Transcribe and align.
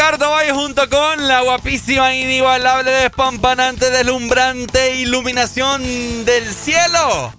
Ricardo 0.00 0.30
Valle 0.30 0.52
junto 0.52 0.88
con 0.88 1.28
la 1.28 1.42
guapísima, 1.42 2.14
inigualable, 2.14 2.90
despampanante, 2.90 3.90
deslumbrante 3.90 4.96
iluminación 4.96 6.24
del 6.24 6.54
cielo. 6.54 7.34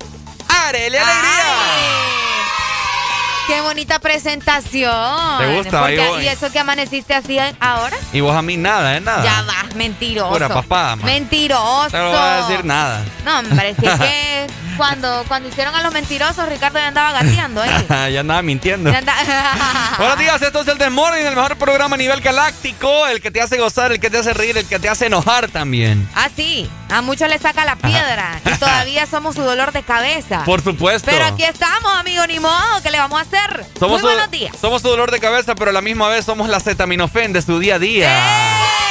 Arely 0.47 0.95
Alegría. 0.97 2.20
Qué 3.51 3.59
bonita 3.59 3.99
presentación. 3.99 5.37
¿Te 5.39 5.55
gusta? 5.57 5.91
¿Y 5.91 6.27
eso 6.29 6.49
que 6.53 6.59
amaneciste 6.59 7.13
así 7.13 7.37
ahora? 7.59 7.97
Y 8.13 8.21
vos 8.21 8.33
a 8.33 8.41
mí 8.41 8.55
nada, 8.55 8.95
¿eh? 8.95 9.01
Nada. 9.01 9.25
Ya 9.25 9.41
vas, 9.41 9.75
mentiroso. 9.75 10.31
Pura 10.31 10.47
papá, 10.47 10.95
Mentiroso. 10.95 11.89
No 11.91 12.11
voy 12.11 12.17
a 12.17 12.47
decir 12.47 12.63
nada. 12.63 13.03
No, 13.25 13.41
si 13.41 13.67
es 13.67 13.75
que 13.99 14.47
cuando, 14.77 15.25
cuando 15.27 15.49
hicieron 15.49 15.75
a 15.75 15.83
los 15.83 15.93
mentirosos, 15.93 16.47
Ricardo 16.47 16.79
ya 16.79 16.87
andaba 16.87 17.11
gateando, 17.11 17.63
¿eh? 17.63 17.69
ya 18.11 18.21
andaba 18.21 18.41
mintiendo. 18.41 18.89
Buenos 19.97 20.17
días, 20.17 20.41
esto 20.41 20.61
es 20.61 20.67
el 20.69 20.77
Desmorning, 20.77 21.25
el 21.25 21.35
mejor 21.35 21.57
programa 21.57 21.95
a 21.95 21.97
nivel 21.97 22.21
galáctico, 22.21 23.05
el 23.07 23.21
que 23.21 23.31
te 23.31 23.41
hace 23.41 23.57
gozar, 23.57 23.91
el 23.91 23.99
que 23.99 24.09
te 24.09 24.17
hace 24.17 24.33
reír, 24.33 24.57
el 24.57 24.65
que 24.65 24.79
te 24.79 24.87
hace 24.87 25.07
enojar 25.07 25.49
también. 25.49 26.07
Ah, 26.15 26.29
sí. 26.35 26.69
A 26.89 27.01
muchos 27.01 27.29
les 27.29 27.41
saca 27.41 27.63
la 27.63 27.75
piedra 27.77 28.41
y 28.45 28.57
todavía 28.57 29.05
somos 29.05 29.35
su 29.35 29.43
dolor 29.43 29.71
de 29.71 29.81
cabeza. 29.83 30.43
Por 30.45 30.61
supuesto. 30.61 31.09
Pero 31.09 31.25
aquí 31.25 31.43
estamos, 31.43 31.93
amigo, 31.97 32.25
ni 32.27 32.39
modo, 32.39 32.81
¿qué 32.83 32.91
le 32.91 32.97
vamos 32.97 33.19
a 33.19 33.21
hacer? 33.21 33.40
Somos 33.79 34.01
Muy 34.01 34.11
buenos 34.11 34.31
días. 34.31 34.55
Somos 34.59 34.81
su 34.81 34.89
dolor 34.89 35.11
de 35.11 35.19
cabeza, 35.19 35.55
pero 35.55 35.71
a 35.71 35.73
la 35.73 35.81
misma 35.81 36.07
vez 36.07 36.25
somos 36.25 36.49
la 36.49 36.57
acetaminofén 36.57 37.33
de 37.33 37.41
su 37.41 37.59
día 37.59 37.75
a 37.75 37.79
día. 37.79 38.09
¡Eh! 38.09 38.81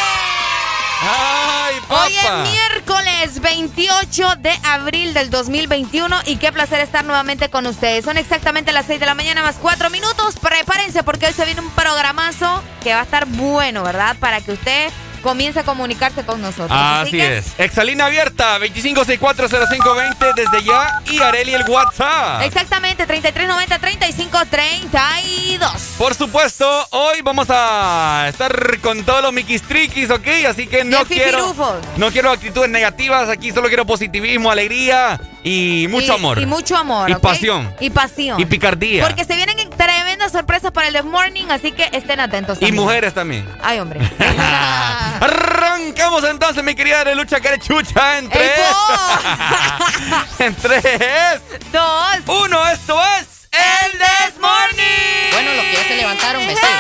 ¡Ay, 1.02 1.80
papá! 1.88 2.04
Hoy 2.04 2.14
es 2.14 2.52
miércoles 2.52 3.40
28 3.40 4.36
de 4.38 4.52
abril 4.64 5.14
del 5.14 5.30
2021 5.30 6.16
y 6.26 6.36
qué 6.36 6.52
placer 6.52 6.80
estar 6.80 7.04
nuevamente 7.04 7.48
con 7.48 7.66
ustedes. 7.66 8.04
Son 8.04 8.18
exactamente 8.18 8.72
las 8.72 8.86
6 8.86 9.00
de 9.00 9.06
la 9.06 9.14
mañana 9.14 9.42
más 9.42 9.56
4 9.60 9.88
minutos. 9.90 10.36
Prepárense 10.40 11.02
porque 11.02 11.26
hoy 11.26 11.32
se 11.32 11.44
viene 11.44 11.60
un 11.60 11.70
programazo 11.70 12.62
que 12.82 12.92
va 12.92 13.00
a 13.00 13.04
estar 13.04 13.26
bueno, 13.26 13.82
¿verdad? 13.82 14.16
Para 14.20 14.40
que 14.40 14.52
usted 14.52 14.90
comience 15.20 15.60
a 15.60 15.64
comunicarse 15.64 16.24
con 16.24 16.40
nosotros. 16.40 16.70
Así, 16.72 17.20
es. 17.20 17.52
Exalina 17.58 18.06
abierta, 18.06 18.58
25640520 18.58 20.34
desde 20.34 20.64
ya 20.64 21.02
y 21.10 21.20
Areli 21.20 21.52
el 21.54 21.68
WhatsApp. 21.68 22.42
Exactamente, 22.42 23.06
3390-3532. 23.06 25.70
Por 25.98 26.14
supuesto, 26.14 26.86
hoy 26.90 27.20
vamos 27.22 27.48
a 27.50 28.26
estar 28.28 28.80
con 28.80 29.04
todos 29.04 29.22
los 29.22 29.32
miquistriquis, 29.32 30.10
¿ok? 30.10 30.26
Así 30.48 30.66
que 30.66 30.84
no 30.84 31.04
quiero, 31.04 31.54
no 31.96 32.10
quiero 32.10 32.30
actitudes 32.30 32.70
negativas, 32.70 33.28
aquí 33.28 33.52
solo 33.52 33.68
quiero 33.68 33.86
positivismo, 33.86 34.50
alegría 34.50 35.20
y 35.42 35.86
mucho 35.88 36.14
amor. 36.14 36.38
Y 36.38 36.46
mucho 36.46 36.76
amor. 36.76 37.10
Y 37.10 37.14
pasión. 37.14 37.74
Y 37.80 37.90
pasión. 37.90 38.40
Y 38.40 38.44
picardía. 38.44 39.06
Porque 39.06 39.24
se 39.24 39.34
vienen 39.36 39.70
tremendas 39.70 40.32
sorpresas 40.32 40.70
para 40.70 40.88
el 40.88 40.94
The 40.94 41.02
Morning, 41.02 41.46
así 41.50 41.72
que 41.72 41.88
estén 41.92 42.20
atentos. 42.20 42.58
Y 42.60 42.72
mujeres 42.72 43.14
también. 43.14 43.46
Ay, 43.62 43.78
hombre. 43.78 44.00
Arrancamos 45.20 46.24
entonces, 46.24 46.62
mi 46.62 46.74
querida 46.74 47.04
de 47.04 47.14
lucha 47.14 47.40
carechucha 47.40 48.18
en 48.18 48.28
tres. 48.28 48.50
en 50.38 50.54
tres, 50.56 51.40
dos, 51.72 52.16
uno. 52.26 52.68
Esto 52.68 53.00
es 53.18 53.48
el 53.52 53.92
This 53.92 54.40
Morning. 54.40 55.32
Bueno, 55.32 55.54
los 55.54 55.64
que 55.64 55.72
ya 55.74 55.84
se 55.84 55.96
levantaron, 55.96 56.46
me 56.46 56.54
siguen. 56.54 56.70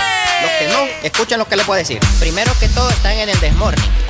Los 0.42 0.50
que 0.52 0.68
no, 0.68 1.06
escuchen 1.06 1.38
lo 1.38 1.46
que 1.46 1.56
les 1.56 1.66
puedo 1.66 1.78
decir. 1.78 2.00
Primero 2.18 2.52
que 2.60 2.68
todo, 2.68 2.90
están 2.90 3.12
en 3.12 3.28
el 3.28 3.38
This 3.40 3.54
Morning. 3.54 4.09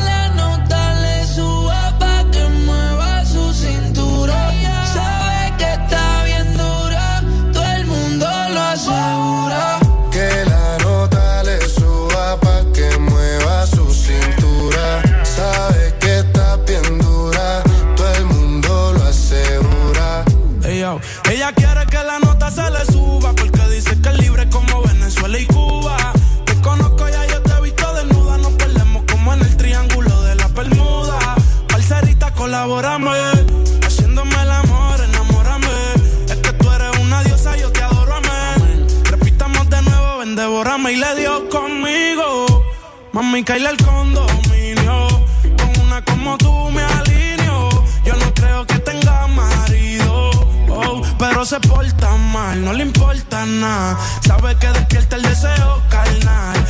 Haciéndome 32.83 34.35
el 34.41 34.49
amor, 34.49 34.99
enamórame. 35.01 35.67
Es 36.27 36.35
que 36.37 36.51
tú 36.53 36.71
eres 36.71 36.97
una 36.99 37.21
diosa, 37.23 37.55
yo 37.55 37.71
te 37.71 37.83
adoro, 37.83 38.15
amén. 38.15 38.87
Repitamos 39.03 39.69
de 39.69 39.83
nuevo, 39.83 40.17
ven, 40.17 40.35
devórame 40.35 40.93
y 40.93 40.95
le 40.95 41.15
dio 41.15 41.47
conmigo. 41.47 42.65
Mami, 43.11 43.43
caíle 43.43 43.67
al 43.67 43.77
condominio. 43.77 45.07
Con 45.59 45.85
una 45.85 46.03
como 46.03 46.39
tú 46.39 46.71
me 46.71 46.81
alineo. 46.81 47.69
Yo 48.03 48.15
no 48.15 48.33
creo 48.33 48.65
que 48.65 48.79
tenga 48.79 49.27
marido. 49.27 50.31
Oh, 50.67 51.03
pero 51.19 51.45
se 51.45 51.59
porta 51.59 52.17
mal, 52.17 52.65
no 52.65 52.73
le 52.73 52.81
importa 52.81 53.45
nada. 53.45 53.95
Sabe 54.25 54.55
que 54.55 54.67
despierta 54.69 55.17
el 55.17 55.21
deseo 55.21 55.83
carnal. 55.87 56.65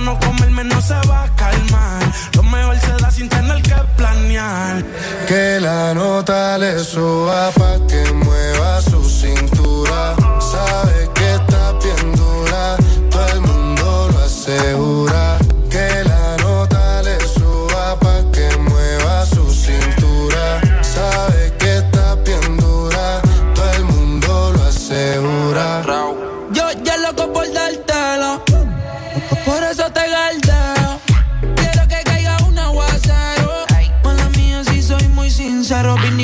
No 0.00 0.18
comerme 0.20 0.62
no 0.62 0.80
se 0.82 0.94
va 1.08 1.24
a 1.24 1.28
calmar. 1.36 2.02
Lo 2.34 2.42
mejor 2.42 2.78
se 2.78 2.92
da 3.02 3.10
sin 3.10 3.28
tener 3.30 3.62
que 3.62 3.74
planear. 3.96 4.84
Que 5.26 5.58
la 5.58 5.94
nota 5.94 6.58
le 6.58 6.78
suba 6.78 7.50
pa' 7.52 7.78
que 7.88 8.12
mueva 8.12 8.82
su 8.82 9.02
cintura. 9.02 10.14
Sabe 10.38 11.10
que 11.14 11.15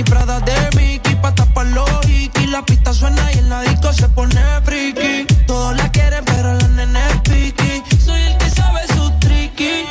Prada 0.04 0.40
de 0.40 0.54
Mickey, 0.76 1.14
pa' 1.16 1.34
tapar 1.34 1.66
los 1.66 1.88
y 2.08 2.30
La 2.46 2.64
pista 2.64 2.92
suena 2.92 3.32
y 3.32 3.38
el 3.38 3.70
disco 3.70 3.92
se 3.92 4.08
pone 4.08 4.40
friki. 4.64 5.26
Todos 5.46 5.74
la 5.76 5.90
quieren, 5.90 6.24
pero 6.24 6.52
la 6.54 6.68
nene 6.68 7.00
es 7.08 7.20
piqui. 7.20 7.82
Soy 7.98 8.20
el 8.20 8.36
que 8.36 8.50
sabe 8.50 8.80
su 8.94 9.10
tricky. 9.20 9.86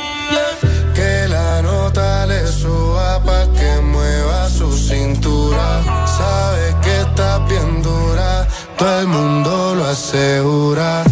Que 0.94 1.26
la 1.28 1.62
nota 1.62 2.26
le 2.26 2.46
suba 2.46 3.22
pa' 3.24 3.46
que 3.56 3.80
mueva 3.80 4.48
su 4.48 4.72
cintura. 4.76 5.82
Sabe 6.06 6.76
que 6.82 7.00
está 7.00 7.38
bien 7.48 7.82
dura, 7.82 8.46
todo 8.78 9.00
el 9.00 9.08
mundo 9.08 9.74
lo 9.74 9.86
asegura. 9.86 11.04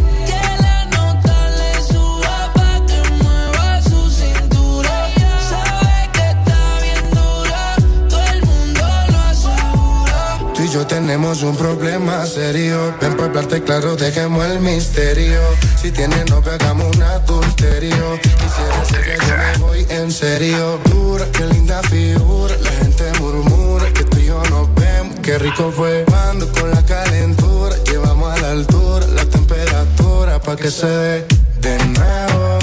Tenemos 10.90 11.44
un 11.44 11.56
problema 11.56 12.26
serio. 12.26 12.92
Ven 13.00 13.12
para 13.12 13.26
hablarte 13.26 13.62
claro, 13.62 13.94
dejemos 13.94 14.44
el 14.44 14.58
misterio. 14.58 15.40
Si 15.80 15.92
tienes 15.92 16.28
novia, 16.28 16.54
hagamos 16.54 16.96
un 16.96 17.02
adulterio. 17.02 18.18
Quisiera 18.20 18.84
ser 18.84 19.04
que 19.04 19.26
yo 19.26 19.36
me 19.36 19.58
voy 19.58 19.86
en 19.88 20.10
serio. 20.10 20.80
Dura, 20.90 21.26
qué 21.32 21.46
linda 21.46 21.80
figura. 21.84 22.56
La 22.60 22.70
gente 22.72 23.04
murmura 23.20 23.86
que 23.92 24.02
tú 24.02 24.18
y 24.18 24.26
yo 24.26 24.42
nos 24.50 24.74
vemos. 24.74 25.14
Qué 25.22 25.38
rico 25.38 25.70
fue 25.70 26.04
cuando 26.08 26.50
con 26.50 26.68
la 26.72 26.82
calentura. 26.84 27.76
Llevamos 27.84 28.32
a 28.32 28.40
la 28.42 28.50
altura 28.50 29.06
la 29.14 29.24
temperatura 29.26 30.40
pa' 30.40 30.56
que 30.56 30.72
se 30.72 30.88
dé 30.88 31.26
de 31.60 31.78
nuevo. 31.86 32.58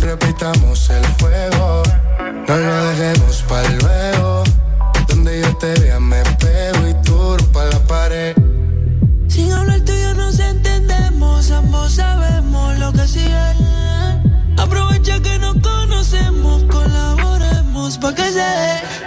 Repitamos 0.00 0.88
el 0.88 1.04
fuego. 1.18 1.82
No 2.48 2.56
lo 2.56 2.84
dejemos 2.88 3.44
para 3.46 3.68
luego. 3.68 4.42
Donde 5.06 5.40
yo 5.42 5.56
te 5.58 5.74
vea 5.80 6.00
me 6.00 6.22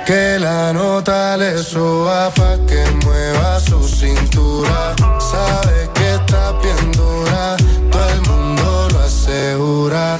Que 0.06 0.40
la 0.40 0.72
nota 0.72 1.36
le 1.36 1.58
suba 1.58 2.32
pa' 2.34 2.58
que 2.66 2.82
mueva 3.04 3.60
su 3.60 3.84
cintura. 3.84 4.96
Sabe 5.20 5.90
que 5.96 6.16
está 6.16 6.54
bien 6.62 6.92
dura, 6.94 7.58
todo 7.92 8.10
el 8.10 8.22
mundo 8.22 8.88
lo 8.94 9.00
asegura. 9.00 10.20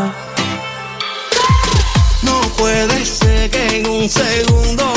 un 4.01 4.09
segundo 4.09 4.90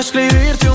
escribirte 0.00 0.69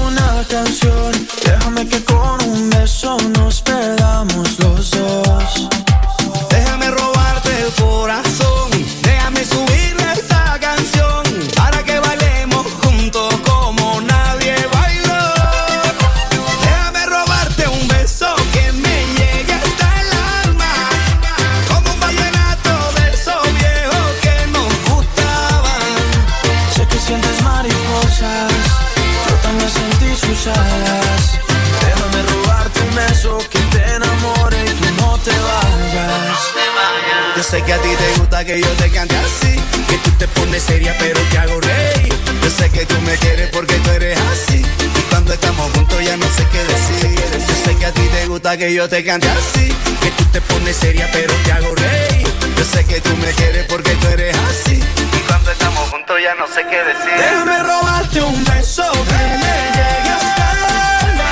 que 48.65 48.73
yo 48.73 48.89
te 48.89 49.03
cante 49.03 49.29
así. 49.29 49.67
Que 50.01 50.11
tú 50.17 50.23
te 50.31 50.41
pones 50.41 50.75
seria, 50.75 51.07
pero 51.11 51.33
te 51.43 51.51
hago 51.51 51.75
reír. 51.75 52.27
Yo 52.57 52.63
sé 52.63 52.83
que 52.85 52.99
tú 52.99 53.15
me 53.17 53.31
quieres 53.33 53.65
porque 53.65 53.91
tú 54.01 54.07
eres 54.07 54.35
así. 54.49 54.79
Y 55.17 55.19
cuando 55.27 55.51
estamos 55.51 55.89
juntos 55.89 56.17
ya 56.23 56.33
no 56.35 56.47
sé 56.47 56.61
qué 56.71 56.79
decir. 56.83 57.13
Déjame 57.17 57.63
robarte 57.63 58.21
un 58.21 58.43
beso 58.43 58.83
que 58.91 59.23
me 59.43 59.55
llegue 59.77 60.11
hasta 60.17 60.45
el 60.53 60.63
alma. 60.97 61.31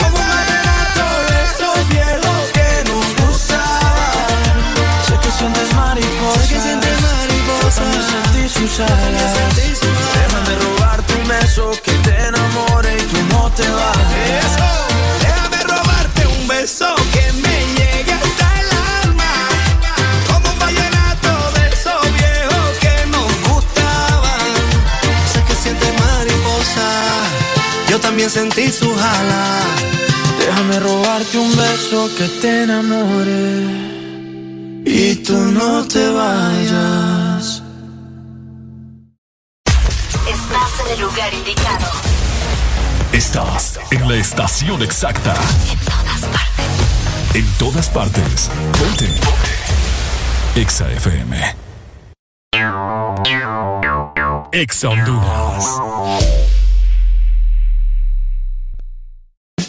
Como 0.00 0.18
un 0.18 0.28
vallenato 0.34 1.06
de 1.28 1.36
esos 1.48 1.78
viejos 1.96 2.40
que 2.56 2.68
nos 2.90 3.06
gustaban. 3.22 4.58
Sé 5.06 5.14
que 5.22 5.30
sientes 5.38 5.74
mariposa, 5.74 6.40
sé 6.40 6.54
que 6.54 6.60
sientes 6.60 6.96
mariposa. 7.08 7.82
También 7.82 8.04
sentí 8.12 8.42
sus 8.48 8.80
alas. 8.80 9.32
Déjame 10.14 10.52
robarte 10.64 11.14
un 11.14 11.28
beso 11.28 11.64
que 11.82 11.92
te 12.06 12.14
enamore 12.28 12.90
y 12.96 13.02
tú 13.10 13.18
no 13.32 13.50
te 13.50 13.68
vayas. 13.68 13.97
También 28.18 28.30
sentí 28.30 28.72
su 28.72 28.92
jala. 28.96 29.60
Déjame 30.40 30.80
robarte 30.80 31.38
un 31.38 31.56
beso 31.56 32.10
que 32.16 32.26
te 32.40 32.64
enamore 32.64 33.62
y 34.84 35.14
tú 35.22 35.36
no 35.36 35.86
te 35.86 36.08
vayas. 36.08 37.62
Estás 40.26 40.80
en 40.84 40.94
el 40.94 41.00
lugar 41.00 41.32
indicado. 41.32 41.86
Estás 43.12 43.78
en 43.92 44.08
la 44.08 44.16
estación 44.16 44.82
exacta. 44.82 45.36
En 47.34 47.46
todas 47.52 47.88
partes. 47.88 48.50
Ponte. 48.80 49.06
Ponte. 49.06 50.60
Exa 50.60 50.90
FM. 50.90 51.54
Exa 54.50 54.88
Honduras. 54.88 56.37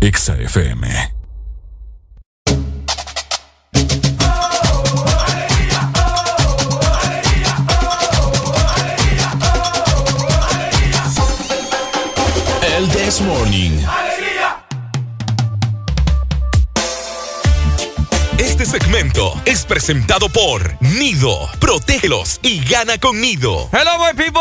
Exa 0.00 0.36
FM. 0.36 0.86
El 12.62 12.88
This 12.90 13.20
Morning. 13.22 13.80
Este 18.38 18.64
segmento 18.64 19.34
es 19.44 19.64
presentado 19.64 20.28
por 20.28 20.80
Nido. 20.80 21.48
Protégelos 21.58 22.38
y 22.42 22.64
gana 22.64 22.98
con 22.98 23.20
Nido. 23.20 23.68
Hello, 23.72 23.98
my 23.98 24.14
people. 24.16 24.40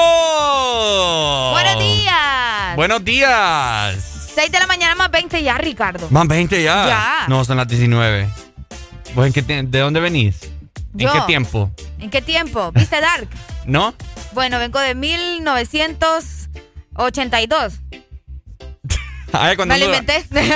Buenos 1.52 1.80
días. 1.80 2.76
Buenos 2.76 3.04
días. 3.04 4.17
6 4.38 4.52
de 4.52 4.60
la 4.60 4.68
mañana 4.68 4.94
más 4.94 5.10
20 5.10 5.42
ya, 5.42 5.58
Ricardo. 5.58 6.08
Más 6.12 6.28
20 6.28 6.62
ya. 6.62 6.88
Ya. 6.88 7.26
No, 7.28 7.44
son 7.44 7.58
las 7.58 7.68
19. 7.68 8.30
¿Vos 9.16 9.26
en 9.26 9.34
qué 9.34 9.42
¿De 9.42 9.80
dónde 9.80 10.00
venís? 10.00 10.52
¿En 10.96 11.10
qué 11.12 11.22
tiempo? 11.26 11.72
¿En 11.98 12.12
qué 12.12 12.22
tiempo? 12.22 12.72
¿Viste 12.72 13.02
Dark? 13.02 13.28
¿No? 13.66 13.96
Bueno, 14.34 14.60
vengo 14.60 14.80
de 14.80 14.94
1982. 14.94 17.80
Ay, 19.34 19.56
cuando 19.56 19.76
Me 19.76 19.84
Honduras, 19.84 20.00
inventé. 20.00 20.56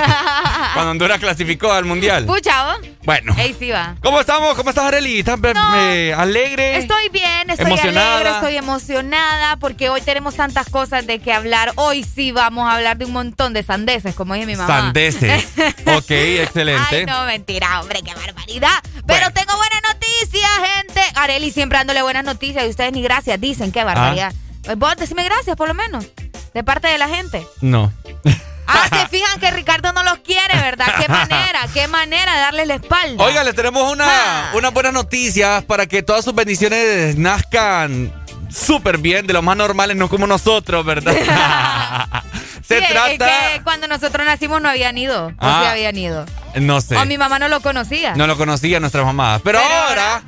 cuando 0.74 0.90
Honduras 0.92 1.18
clasificó 1.18 1.72
al 1.72 1.84
mundial. 1.84 2.24
Pucha. 2.24 2.78
Bueno. 3.04 3.34
Ahí 3.36 3.54
sí 3.58 3.70
va. 3.70 3.96
¿Cómo 4.02 4.20
estamos? 4.20 4.54
¿Cómo 4.54 4.70
estás, 4.70 4.86
Arely? 4.86 5.18
¿Estás 5.18 5.38
eh, 5.76 6.14
alegre? 6.16 6.78
Estoy 6.78 7.08
bien, 7.10 7.50
estoy 7.50 7.66
emocionada. 7.66 8.14
alegre, 8.14 8.30
estoy 8.30 8.56
emocionada 8.56 9.56
porque 9.56 9.90
hoy 9.90 10.00
tenemos 10.00 10.36
tantas 10.36 10.68
cosas 10.68 11.06
de 11.06 11.18
que 11.18 11.32
hablar. 11.32 11.72
Hoy 11.76 12.04
sí 12.04 12.32
vamos 12.32 12.68
a 12.68 12.76
hablar 12.76 12.96
de 12.96 13.04
un 13.04 13.12
montón 13.12 13.52
de 13.52 13.62
sandeces, 13.62 14.14
como 14.14 14.34
dice 14.34 14.46
mi 14.46 14.56
mamá. 14.56 14.82
Sandeces. 14.82 15.44
ok, 15.86 16.10
excelente. 16.10 16.96
Ay, 16.96 17.06
no, 17.06 17.24
mentira, 17.24 17.80
hombre, 17.80 18.00
qué 18.02 18.14
barbaridad. 18.14 18.82
Pero 19.06 19.30
tengo 19.32 19.56
buenas 19.56 19.82
noticias, 19.92 20.50
gente. 20.76 21.00
Areli 21.16 21.50
siempre 21.50 21.78
dándole 21.78 22.02
buenas 22.02 22.24
noticias 22.24 22.64
y 22.64 22.68
ustedes 22.68 22.92
ni 22.92 23.02
gracias 23.02 23.40
dicen, 23.40 23.72
qué 23.72 23.84
barbaridad. 23.84 24.32
Ah. 24.68 24.74
Vos 24.76 24.96
decime 24.96 25.24
gracias, 25.24 25.56
por 25.56 25.68
lo 25.68 25.74
menos, 25.74 26.06
de 26.54 26.64
parte 26.64 26.88
de 26.88 26.98
la 26.98 27.08
gente. 27.08 27.46
No. 27.60 27.92
Ah, 28.66 28.88
se 28.88 29.08
fijan 29.08 29.40
que 29.40 29.50
Ricardo 29.50 29.92
no 29.92 30.02
los 30.04 30.18
quiere, 30.18 30.54
¿verdad? 30.60 30.86
Qué 30.98 31.08
manera, 31.12 31.60
qué 31.74 31.88
manera 31.88 32.32
de 32.34 32.40
darle 32.40 32.66
la 32.66 32.74
espalda. 32.74 33.22
Oiga, 33.24 33.42
les 33.44 33.54
tenemos 33.54 33.90
una, 33.92 34.50
unas 34.54 34.72
buenas 34.72 34.92
noticias 34.92 35.64
para 35.64 35.86
que 35.86 36.02
todas 36.02 36.24
sus 36.24 36.34
bendiciones 36.34 37.16
nazcan 37.16 38.12
súper 38.50 38.98
bien, 38.98 39.26
de 39.26 39.32
lo 39.32 39.42
más 39.42 39.56
normales, 39.56 39.96
no 39.96 40.08
como 40.08 40.26
nosotros, 40.26 40.84
¿verdad? 40.84 41.12
Se 42.66 42.78
Sí, 42.78 42.84
es 42.84 42.90
trata... 42.90 43.26
que 43.28 43.62
cuando 43.64 43.88
nosotros 43.88 44.24
nacimos 44.24 44.62
no 44.62 44.68
habían 44.68 44.96
ido. 44.96 45.26
¿O 45.26 45.32
Ah. 45.40 45.60
sí 45.64 45.68
habían 45.70 45.96
ido? 45.98 46.24
No 46.54 46.80
sé. 46.80 46.96
O 46.96 47.04
mi 47.04 47.18
mamá 47.18 47.38
no 47.38 47.48
lo 47.48 47.60
conocía. 47.60 48.14
No 48.14 48.26
lo 48.26 48.36
conocía 48.38 48.78
nuestras 48.78 49.04
mamás. 49.04 49.40
Pero, 49.42 49.58
Pero 49.60 49.74
ahora, 49.74 50.22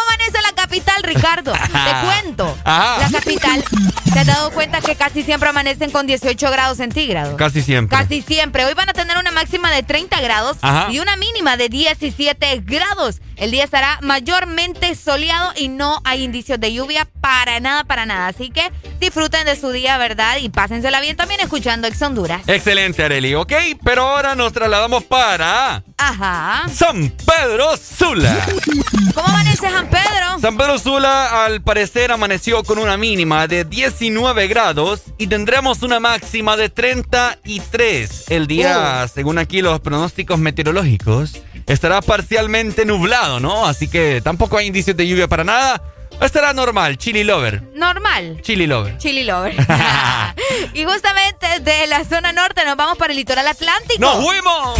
capital, 0.66 1.02
Ricardo? 1.04 1.52
Te 1.72 2.06
cuento. 2.06 2.58
Ajá. 2.64 2.98
La 3.08 3.18
capital, 3.18 3.64
¿te 4.12 4.18
has 4.18 4.26
dado 4.26 4.50
cuenta 4.50 4.80
que 4.80 4.96
casi 4.96 5.22
siempre 5.22 5.48
amanecen 5.48 5.90
con 5.90 6.06
18 6.06 6.50
grados 6.50 6.78
centígrados? 6.78 7.36
Casi 7.36 7.62
siempre. 7.62 7.96
Casi 7.96 8.22
siempre. 8.22 8.64
Hoy 8.64 8.74
van 8.74 8.88
a 8.88 8.92
tener 8.92 9.16
una 9.16 9.30
máxima 9.30 9.70
de 9.70 9.82
30 9.82 10.20
grados 10.20 10.58
Ajá. 10.62 10.90
y 10.90 10.98
una 10.98 11.16
mínima 11.16 11.56
de 11.56 11.68
17 11.68 12.62
grados. 12.64 13.20
El 13.36 13.50
día 13.50 13.64
estará 13.64 13.98
mayormente 14.02 14.94
soleado 14.94 15.52
y 15.56 15.68
no 15.68 16.00
hay 16.04 16.24
indicios 16.24 16.58
de 16.58 16.72
lluvia 16.72 17.06
para 17.20 17.60
nada, 17.60 17.84
para 17.84 18.06
nada. 18.06 18.28
Así 18.28 18.50
que 18.50 18.72
disfruten 18.98 19.44
de 19.44 19.56
su 19.56 19.70
día, 19.70 19.98
¿verdad? 19.98 20.38
Y 20.40 20.48
pásensela 20.48 21.00
bien 21.00 21.16
también 21.16 21.40
escuchando 21.40 21.86
Ex 21.86 22.00
Honduras. 22.02 22.42
Excelente, 22.46 23.04
Areli, 23.04 23.34
ok, 23.34 23.52
pero 23.84 24.08
ahora 24.08 24.34
nos 24.34 24.52
trasladamos 24.52 25.04
para 25.04 25.82
Ajá. 25.98 26.68
San 26.68 27.10
Pedro 27.10 27.76
Sula. 27.76 28.46
¿Cómo 29.14 29.26
amanece 29.28 29.70
San 29.70 29.88
Pedro? 29.88 30.38
San 30.40 30.56
Pedro 30.56 30.78
Sula 30.78 31.44
al 31.44 31.62
parecer 31.62 32.12
amaneció 32.12 32.62
con 32.64 32.78
una 32.78 32.96
mínima 32.96 33.46
de 33.46 33.64
19 33.64 34.46
grados 34.46 35.04
y 35.16 35.26
tendremos 35.26 35.82
una 35.82 35.98
máxima 35.98 36.56
de 36.56 36.68
33. 36.68 38.24
El 38.28 38.46
día, 38.46 39.08
según 39.12 39.38
aquí 39.38 39.62
los 39.62 39.80
pronósticos 39.80 40.38
meteorológicos, 40.38 41.40
estará 41.66 42.02
parcialmente 42.02 42.84
nublado, 42.84 43.40
¿no? 43.40 43.66
Así 43.66 43.88
que 43.88 44.20
tampoco 44.22 44.58
hay 44.58 44.66
indicios 44.66 44.96
de 44.96 45.08
lluvia 45.08 45.28
para 45.28 45.44
nada. 45.44 45.82
Estará 46.20 46.52
normal, 46.52 46.96
chili 46.96 47.24
lover. 47.24 47.62
Normal. 47.74 48.40
Chili 48.42 48.66
lover. 48.66 48.96
Chili 48.98 49.24
Lover. 49.24 49.54
y 50.74 50.84
justamente 50.84 51.60
de 51.60 51.86
la 51.86 52.04
zona 52.04 52.32
norte 52.32 52.64
nos 52.64 52.76
vamos 52.76 52.96
para 52.96 53.12
el 53.12 53.18
litoral 53.18 53.46
atlántico. 53.46 54.00
¡Nos 54.00 54.24
fuimos! 54.24 54.78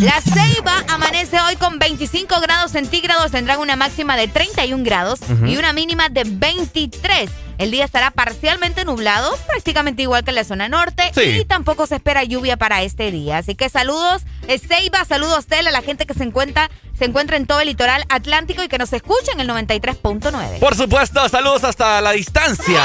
La 0.00 0.20
Ceiba 0.20 0.84
amanece 0.88 1.40
hoy 1.40 1.56
con 1.56 1.78
25 1.78 2.40
grados 2.40 2.72
centígrados, 2.72 3.30
tendrán 3.30 3.60
una 3.60 3.76
máxima 3.76 4.16
de 4.16 4.28
31 4.28 4.84
grados 4.84 5.20
y 5.46 5.56
una 5.56 5.72
mínima 5.72 6.08
de 6.08 6.24
23. 6.24 7.30
El 7.60 7.70
día 7.70 7.84
estará 7.84 8.10
parcialmente 8.10 8.86
nublado, 8.86 9.30
prácticamente 9.46 10.00
igual 10.00 10.24
que 10.24 10.30
en 10.30 10.36
la 10.36 10.44
zona 10.44 10.70
norte, 10.70 11.12
Sí. 11.14 11.40
y 11.40 11.44
tampoco 11.44 11.86
se 11.86 11.96
espera 11.96 12.24
lluvia 12.24 12.56
para 12.56 12.82
este 12.82 13.10
día. 13.12 13.36
Así 13.36 13.54
que 13.54 13.68
saludos, 13.68 14.22
Ceiba, 14.66 15.04
saludos, 15.04 15.44
Tel, 15.46 15.66
a 15.66 15.70
la 15.70 15.82
gente 15.82 16.06
que 16.06 16.14
se 16.14 16.24
encuentra, 16.24 16.70
se 16.98 17.04
encuentra 17.04 17.36
en 17.36 17.46
todo 17.46 17.60
el 17.60 17.68
litoral 17.68 18.04
atlántico 18.08 18.62
y 18.62 18.68
que 18.68 18.78
nos 18.78 18.94
escucha 18.94 19.32
en 19.32 19.40
el 19.40 19.48
93.9. 19.48 20.58
Por 20.58 20.74
supuesto, 20.74 21.28
saludos 21.28 21.62
hasta 21.64 22.00
la 22.00 22.12
distancia. 22.12 22.82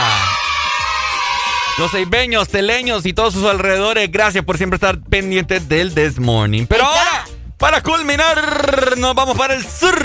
Los 1.77 1.91
ceibeños, 1.91 2.47
teleños 2.49 3.05
y 3.05 3.13
todos 3.13 3.33
sus 3.33 3.45
alrededores, 3.45 4.11
gracias 4.11 4.43
por 4.43 4.57
siempre 4.57 4.75
estar 4.75 4.99
pendientes 4.99 5.67
del 5.69 5.93
This 5.93 6.19
Morning. 6.19 6.65
Pero 6.67 6.85
ahora, 6.85 7.25
para 7.57 7.81
culminar, 7.81 8.97
nos 8.97 9.15
vamos 9.15 9.37
para 9.37 9.53
el 9.53 9.63
sur. 9.63 9.95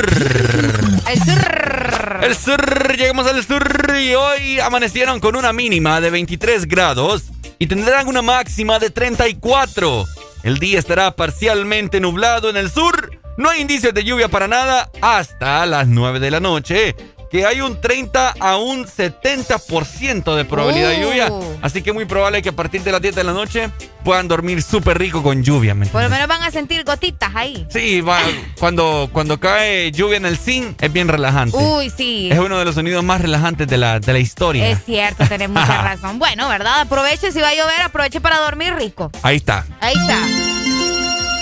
El 1.08 1.18
sur. 1.18 2.20
El 2.22 2.36
sur, 2.36 2.96
llegamos 2.96 3.26
al 3.26 3.44
sur 3.44 3.96
y 4.00 4.14
hoy 4.14 4.60
amanecieron 4.60 5.20
con 5.20 5.36
una 5.36 5.52
mínima 5.52 6.00
de 6.00 6.10
23 6.10 6.66
grados 6.66 7.24
y 7.58 7.66
tendrán 7.66 8.08
una 8.08 8.22
máxima 8.22 8.78
de 8.78 8.90
34. 8.90 10.06
El 10.42 10.58
día 10.58 10.78
estará 10.78 11.16
parcialmente 11.16 12.00
nublado 12.00 12.50
en 12.50 12.56
el 12.56 12.70
sur. 12.70 13.18
No 13.36 13.50
hay 13.50 13.60
indicios 13.60 13.94
de 13.94 14.04
lluvia 14.04 14.28
para 14.28 14.48
nada 14.48 14.90
hasta 15.00 15.66
las 15.66 15.88
9 15.88 16.20
de 16.20 16.30
la 16.30 16.40
noche. 16.40 16.94
Que 17.30 17.46
hay 17.46 17.60
un 17.60 17.80
30 17.80 18.34
a 18.40 18.56
un 18.56 18.86
70% 18.86 20.34
de 20.34 20.44
probabilidad 20.44 20.90
de 20.90 21.00
lluvia. 21.00 21.30
Uh. 21.30 21.58
Así 21.62 21.80
que 21.82 21.92
muy 21.92 22.04
probable 22.04 22.42
que 22.42 22.48
a 22.48 22.52
partir 22.52 22.82
de 22.82 22.90
las 22.92 23.00
10 23.00 23.14
de 23.14 23.24
la 23.24 23.32
noche 23.32 23.70
puedan 24.04 24.26
dormir 24.28 24.62
súper 24.62 24.98
rico 24.98 25.22
con 25.22 25.42
lluvia. 25.44 25.74
¿me 25.74 25.86
Por 25.86 26.02
lo 26.02 26.10
menos 26.10 26.26
van 26.26 26.42
a 26.42 26.50
sentir 26.50 26.82
gotitas 26.84 27.30
ahí. 27.34 27.66
Sí, 27.70 28.00
va- 28.00 28.18
cuando, 28.58 29.08
cuando 29.12 29.38
cae 29.38 29.92
lluvia 29.92 30.16
en 30.16 30.26
el 30.26 30.36
zinc 30.38 30.82
es 30.82 30.92
bien 30.92 31.06
relajante. 31.06 31.56
Uy, 31.56 31.90
sí. 31.90 32.28
Es 32.32 32.38
uno 32.38 32.58
de 32.58 32.64
los 32.64 32.74
sonidos 32.74 33.04
más 33.04 33.20
relajantes 33.20 33.68
de 33.68 33.76
la, 33.78 34.00
de 34.00 34.12
la 34.12 34.18
historia. 34.18 34.68
Es 34.68 34.84
cierto, 34.84 35.24
tenés 35.28 35.48
mucha 35.48 35.82
razón. 35.82 36.18
Bueno, 36.18 36.48
¿verdad? 36.48 36.80
Aproveche 36.80 37.30
si 37.30 37.40
va 37.40 37.50
a 37.50 37.54
llover, 37.54 37.80
aproveche 37.82 38.20
para 38.20 38.38
dormir 38.38 38.74
rico. 38.74 39.10
Ahí 39.22 39.36
está. 39.36 39.66
Ahí 39.80 39.94
está. 39.94 40.59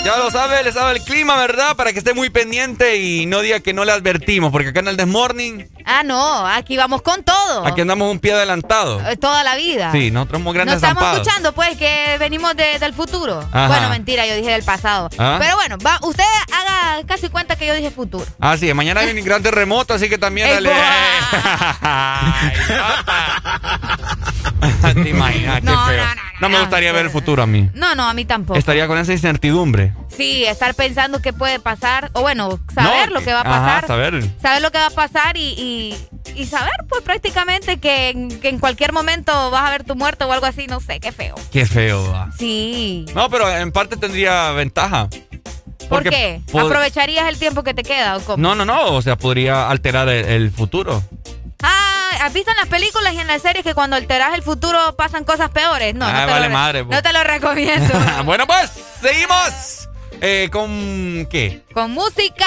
Ya 0.03 0.17
lo 0.17 0.31
sabe, 0.31 0.63
le 0.63 0.71
sabe 0.71 0.97
el 0.97 1.03
clima, 1.03 1.35
¿verdad? 1.37 1.75
Para 1.75 1.91
que 1.91 1.99
esté 1.99 2.13
muy 2.13 2.29
pendiente 2.29 2.97
y 2.97 3.25
no 3.25 3.41
diga 3.41 3.59
que 3.59 3.73
no 3.73 3.83
le 3.83 3.91
advertimos, 3.91 4.51
porque 4.51 4.69
acá 4.69 4.79
en 4.79 4.87
el 4.87 4.97
Desmorning. 4.97 5.67
Ah, 5.85 6.03
no, 6.03 6.47
aquí 6.47 6.77
vamos 6.77 7.01
con 7.01 7.23
todo. 7.23 7.65
Aquí 7.65 7.81
andamos 7.81 8.09
un 8.09 8.19
pie 8.19 8.33
adelantado. 8.33 9.01
Eh, 9.09 9.17
toda 9.17 9.43
la 9.43 9.55
vida. 9.55 9.91
Sí, 9.91 10.09
nosotros 10.09 10.39
somos 10.39 10.53
grandes 10.53 10.81
No 10.81 10.87
estamos 10.87 11.13
escuchando, 11.13 11.53
pues, 11.53 11.77
que 11.77 12.15
venimos 12.19 12.55
del 12.55 12.93
futuro. 12.93 13.43
Bueno, 13.51 13.89
mentira, 13.89 14.25
yo 14.25 14.35
dije 14.35 14.51
del 14.51 14.63
pasado. 14.63 15.09
¿Ah? 15.17 15.37
Pero 15.39 15.55
bueno, 15.55 15.77
va, 15.85 15.99
usted 16.03 16.23
haga 16.53 17.05
casi 17.05 17.29
cuenta 17.29 17.57
que 17.57 17.67
yo 17.67 17.75
dije 17.75 17.91
futuro. 17.91 18.25
Ah, 18.39 18.55
sí, 18.57 18.73
mañana 18.73 19.01
hay 19.01 19.17
un 19.17 19.25
gran 19.25 19.43
terremoto, 19.43 19.93
así 19.93 20.07
que 20.07 20.17
también 20.17 20.49
dale. 20.49 20.71
Te 24.93 25.09
imaginas, 25.09 25.63
no, 25.63 25.71
qué 25.71 25.93
feo. 25.93 26.05
No, 26.05 26.15
no, 26.15 26.21
no, 26.41 26.49
me 26.49 26.59
gustaría 26.59 26.91
ver 26.91 27.05
el 27.05 27.11
futuro 27.11 27.43
a 27.43 27.47
mí. 27.47 27.69
No, 27.73 27.95
no, 27.95 28.07
a 28.07 28.13
mí 28.13 28.25
tampoco. 28.25 28.57
Estaría 28.57 28.87
con 28.87 28.97
esa 28.97 29.13
incertidumbre. 29.13 29.88
Sí, 30.15 30.43
estar 30.45 30.73
pensando 30.75 31.21
qué 31.21 31.33
puede 31.33 31.59
pasar, 31.59 32.09
o 32.13 32.21
bueno, 32.21 32.59
saber 32.73 33.11
lo 33.11 33.21
que 33.21 33.33
va 33.33 33.41
a 33.41 33.43
pasar. 33.43 33.77
Ajá, 33.77 33.87
saber. 33.87 34.23
Saber 34.41 34.61
lo 34.61 34.71
que 34.71 34.77
va 34.77 34.87
a 34.87 34.91
pasar 34.91 35.37
y, 35.37 35.95
y, 36.35 36.45
saber, 36.45 36.73
pues 36.87 37.01
prácticamente 37.03 37.77
que, 37.77 38.09
en 38.09 38.59
cualquier 38.59 38.93
momento 38.93 39.51
vas 39.51 39.67
a 39.67 39.71
ver 39.71 39.83
tu 39.83 39.95
muerto 39.95 40.27
o 40.27 40.31
algo 40.31 40.45
así, 40.45 40.67
no 40.67 40.79
sé, 40.79 40.99
qué 40.99 41.11
feo. 41.11 41.35
Qué 41.51 41.65
feo. 41.65 42.11
Va. 42.11 42.29
Sí. 42.37 43.05
No, 43.15 43.29
pero 43.29 43.49
en 43.49 43.71
parte 43.71 43.97
tendría 43.97 44.51
ventaja. 44.51 45.09
¿Por 45.87 46.03
qué? 46.03 46.41
¿Aprovecharías 46.53 47.27
el 47.27 47.37
tiempo 47.37 47.63
que 47.63 47.73
te 47.73 47.83
queda 47.83 48.17
o 48.17 48.19
cómo? 48.21 48.41
No, 48.41 48.55
no, 48.55 48.65
no, 48.65 48.93
o 48.93 49.01
sea, 49.01 49.17
podría 49.17 49.69
alterar 49.69 50.07
el 50.09 50.51
futuro. 50.51 51.03
Ah, 51.63 51.88
¿has 52.21 52.33
visto 52.33 52.51
en 52.51 52.57
las 52.57 52.67
películas 52.67 53.13
y 53.13 53.19
en 53.19 53.27
las 53.27 53.41
series 53.41 53.63
que 53.63 53.73
cuando 53.73 53.95
alteras 53.95 54.33
el 54.33 54.43
futuro 54.43 54.95
pasan 54.95 55.23
cosas 55.23 55.49
peores? 55.51 55.95
No, 55.95 56.05
ah, 56.05 56.11
no, 56.11 56.19
te 56.19 56.25
vale 56.25 56.47
lo, 56.47 56.53
madre, 56.53 56.85
no 56.85 57.01
te 57.01 57.13
lo 57.13 57.23
recomiendo. 57.23 57.93
bueno, 58.25 58.47
pues, 58.47 58.71
seguimos. 59.01 59.87
Eh, 60.21 60.49
¿Con 60.51 61.27
qué? 61.29 61.63
Con 61.73 61.91
música. 61.91 62.45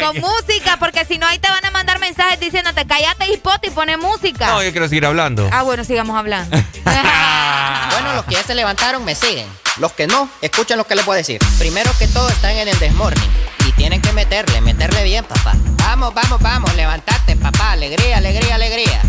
con 0.00 0.18
música, 0.18 0.76
porque 0.78 1.04
si 1.04 1.18
no 1.18 1.26
ahí 1.26 1.38
te 1.38 1.48
van 1.48 1.64
a 1.64 1.70
mandar 1.70 2.00
mensajes 2.00 2.40
diciéndote 2.40 2.84
cállate 2.84 3.30
hipote 3.32 3.68
y 3.68 3.70
pone 3.70 3.96
música. 3.96 4.46
No, 4.48 4.62
yo 4.62 4.72
quiero 4.72 4.88
seguir 4.88 5.06
hablando. 5.06 5.48
Ah, 5.52 5.62
bueno, 5.62 5.84
sigamos 5.84 6.16
hablando. 6.16 6.56
bueno, 6.84 8.14
los 8.14 8.24
que 8.24 8.34
ya 8.34 8.42
se 8.42 8.54
levantaron 8.54 9.04
me 9.04 9.14
siguen. 9.14 9.46
Los 9.76 9.92
que 9.92 10.08
no, 10.08 10.28
escuchen 10.42 10.76
lo 10.78 10.84
que 10.84 10.96
les 10.96 11.06
voy 11.06 11.14
a 11.14 11.18
decir. 11.18 11.40
Primero 11.58 11.92
que 11.98 12.08
todo 12.08 12.28
están 12.28 12.56
en 12.56 12.66
el 12.66 12.78
Desmorning 12.80 13.57
tienen 13.78 14.02
que 14.02 14.12
meterle, 14.12 14.60
meterle 14.60 15.04
bien, 15.04 15.24
papá. 15.24 15.54
Vamos, 15.78 16.12
vamos, 16.12 16.40
vamos, 16.40 16.74
levantate, 16.74 17.36
papá. 17.36 17.72
Alegría, 17.72 18.18
alegría, 18.18 18.56
alegría. 18.56 19.00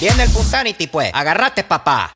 Viene 0.00 0.22
el 0.22 0.30
Punsanity, 0.30 0.86
pues. 0.86 1.10
Agarrate, 1.12 1.64
papá. 1.64 2.12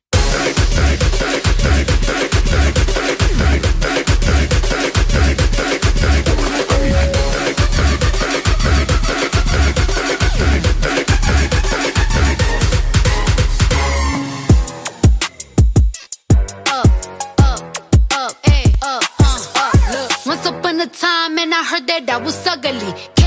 Time 20.89 21.37
and 21.37 21.53
I 21.53 21.63
heard 21.63 21.87
that 21.87 22.09
I 22.09 22.17
was 22.17 22.45
ugly. 22.47 23.18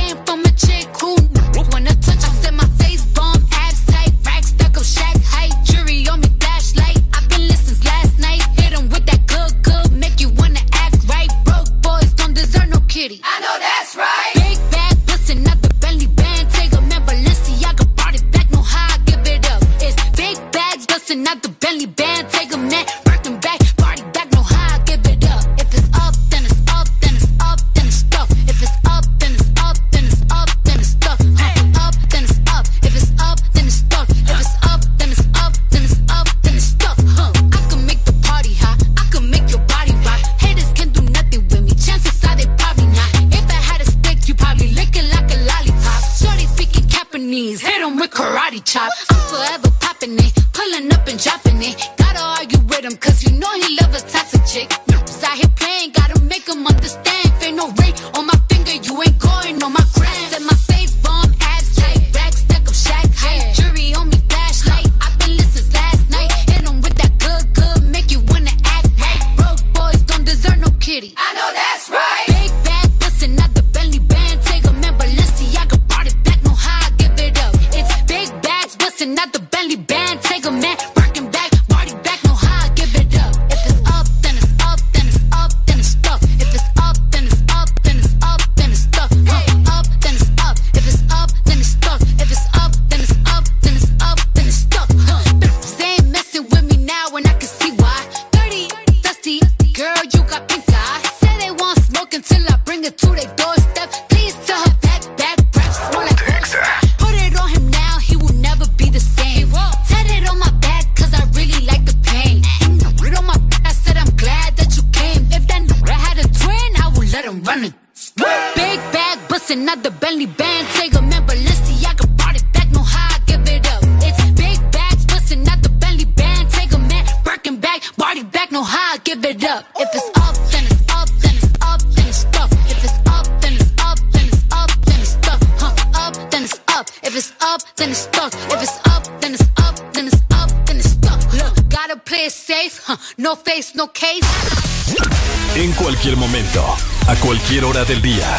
Del 147.84 148.00
día, 148.00 148.38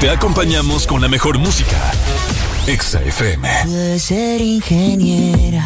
te 0.00 0.10
acompañamos 0.10 0.86
con 0.86 1.00
la 1.00 1.08
mejor 1.08 1.38
música. 1.38 1.92
Exa 2.66 3.00
FM. 3.02 3.48
Pude 3.64 3.98
ser 3.98 4.40
ingeniera. 4.40 5.64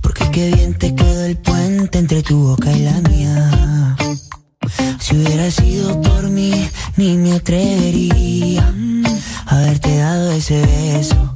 Porque 0.00 0.30
qué 0.30 0.52
bien 0.52 0.74
te 0.78 0.94
quedó 0.94 1.24
el 1.24 1.36
puente 1.38 1.98
entre 1.98 2.22
tu 2.22 2.38
boca 2.50 2.70
y 2.70 2.80
la 2.80 3.00
mía. 3.08 3.96
Si 5.00 5.16
hubiera 5.16 5.50
sido 5.50 6.00
por 6.00 6.28
mí, 6.28 6.68
ni 6.96 7.16
me 7.16 7.32
atrevería 7.32 8.72
a 9.46 9.56
haberte 9.56 9.96
dado 9.96 10.30
ese 10.32 10.60
beso 10.60 11.34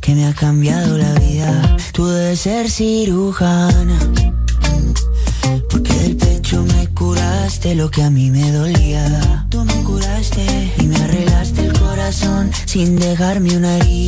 que 0.00 0.14
me 0.14 0.26
ha 0.26 0.34
cambiado 0.34 0.96
la 0.96 1.12
vida. 1.14 1.76
Tú 1.92 2.06
debes 2.06 2.40
ser 2.40 2.70
cirujana, 2.70 3.98
porque 5.68 5.92
del 5.94 6.16
pecho 6.16 6.62
me 6.62 6.86
curaste 6.88 7.74
lo 7.74 7.90
que 7.90 8.04
a 8.04 8.10
mí 8.10 8.30
me 8.30 8.52
dolía. 8.52 8.77
Sin 13.18 13.26
dejarme 13.26 13.56
una 13.56 13.76
herida. 13.78 14.07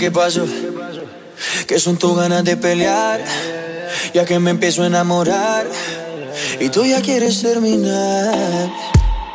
¿Qué 0.00 0.10
pasó? 0.10 0.46
Que 1.66 1.78
son 1.78 1.98
tus 1.98 2.16
ganas 2.16 2.42
de 2.42 2.56
pelear, 2.56 3.20
ya 4.14 4.24
que 4.24 4.38
me 4.38 4.50
empiezo 4.50 4.82
a 4.82 4.86
enamorar 4.86 5.66
y 6.58 6.70
tú 6.70 6.84
ya 6.84 7.02
quieres 7.02 7.42
terminar. 7.42 8.70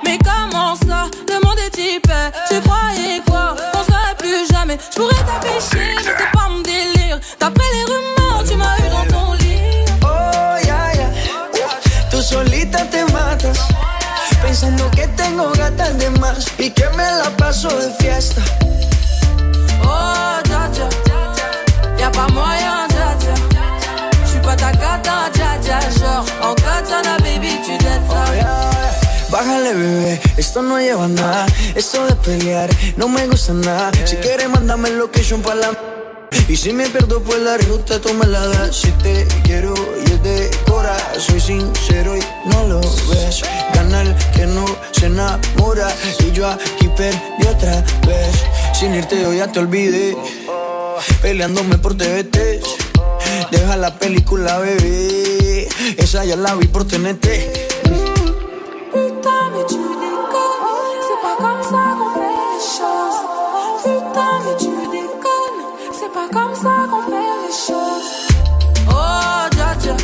Mais 0.04 0.18
comment 0.24 0.76
ça, 0.76 1.08
le 1.28 1.40
monde 1.46 1.60
est 1.68 1.70
type, 1.70 2.12
tu 2.50 2.60
croyais 2.62 3.22
quoi 3.28 3.56
On 3.76 3.84
serait 3.84 4.16
plus 4.18 4.52
jamais, 4.52 4.78
je 4.92 4.96
pourrais 5.00 5.24
t'afficher, 5.30 5.96
mais 6.04 6.14
c'est 6.18 6.32
pas 6.34 6.50
mon 6.50 6.62
délire. 6.62 7.20
D'après 7.40 7.70
les 7.76 7.84
rumeurs, 7.92 8.44
tu 8.48 8.56
m'as 8.56 8.78
eu 8.80 8.90
dans 8.90 9.08
ton 9.14 9.34
lit. 9.34 9.86
Oh, 10.02 10.66
ya, 10.66 10.94
ya, 11.00 11.10
tú 12.10 12.22
solita 12.22 12.86
te 12.90 13.04
matas, 13.14 13.60
pensando 14.42 14.90
que 14.92 15.08
tengo 15.10 15.52
gatas 15.52 15.96
de 16.00 16.10
más 16.22 16.48
y 16.58 16.72
que 16.72 16.88
me 16.98 17.04
la 17.04 17.30
paso 17.38 17.70
de 17.70 17.92
fiesta. 18.00 18.42
Oh, 19.84 20.35
y'a 22.06 22.12
pas 22.12 22.28
moyen, 22.34 22.88
dja 22.90 24.42
pas 24.44 24.56
ta 24.56 24.72
cata, 24.72 25.30
dja 25.34 25.58
dja. 25.64 25.80
Genre, 25.98 26.26
en 26.44 26.56
katana, 26.56 27.18
baby, 27.24 27.52
tu 27.66 27.74
ça. 27.84 28.26
Bájale, 29.32 29.74
bebé, 29.74 30.22
esto 30.38 30.62
no 30.62 30.78
lleva 30.80 31.08
nada. 31.08 31.46
Esto 31.76 32.06
de 32.06 32.16
pelear 32.16 32.70
no 32.96 33.08
me 33.08 33.28
gusta 33.28 33.54
nada. 33.54 33.92
Si 34.06 34.16
quieres, 34.18 34.50
mándame 34.50 34.90
location 34.92 35.42
pa' 35.42 35.56
la. 35.56 35.72
Y 36.48 36.56
si 36.56 36.74
me 36.74 36.88
pierdo 36.88 37.24
por 37.24 37.40
la 37.40 37.58
ruta, 37.58 38.00
tú 38.00 38.14
me 38.14 38.28
la 38.28 38.46
das. 38.48 38.76
Si 38.76 38.92
te 39.04 39.26
quiero 39.44 39.74
y 40.06 40.12
es 40.12 40.22
de 40.22 40.52
cora, 40.68 40.96
soy 41.18 41.40
sincero 41.40 42.16
y 42.16 42.22
no 42.46 42.68
lo 42.68 42.82
ves. 42.82 43.42
Gana 43.74 44.02
el 44.02 44.16
que 44.36 44.46
no 44.46 44.66
se 44.92 45.08
enamora. 45.08 45.90
Y 46.20 46.32
yo 46.32 46.48
aquí 46.48 46.88
perdí 46.96 47.48
otra 47.50 47.84
vez. 48.08 48.36
Sin 48.74 48.94
irte 48.94 49.20
yo 49.20 49.34
ya 49.34 49.48
te 49.48 49.60
olvidé. 49.60 50.16
Peleándome. 51.26 51.76
Deja 53.50 53.76
la 53.78 53.90
película, 53.98 54.60
ya 56.24 56.36
la 56.36 56.54
vi. 56.56 56.68
Putain, 56.68 57.02
mais 59.52 59.66
tu 59.68 59.82
déconnes. 60.04 61.02
C'est 61.08 61.22
pas 61.24 61.36
comme 61.40 61.64
ça 61.64 61.82
qu'on 61.98 62.12
fait 62.14 62.36
les 62.52 62.62
choses. 62.78 63.22
Putain, 63.84 64.34
mais 64.46 64.56
tu 64.60 64.70
déconnes. 64.92 65.62
C'est 65.92 66.14
pas 66.14 66.28
comme 66.32 66.54
ça 66.54 66.74
qu'on 66.92 67.02
fait 67.10 67.32
les 67.42 67.56
choses. 67.68 68.12
Oh, 68.88 69.50
dja 69.56 69.70
dja. 69.82 69.96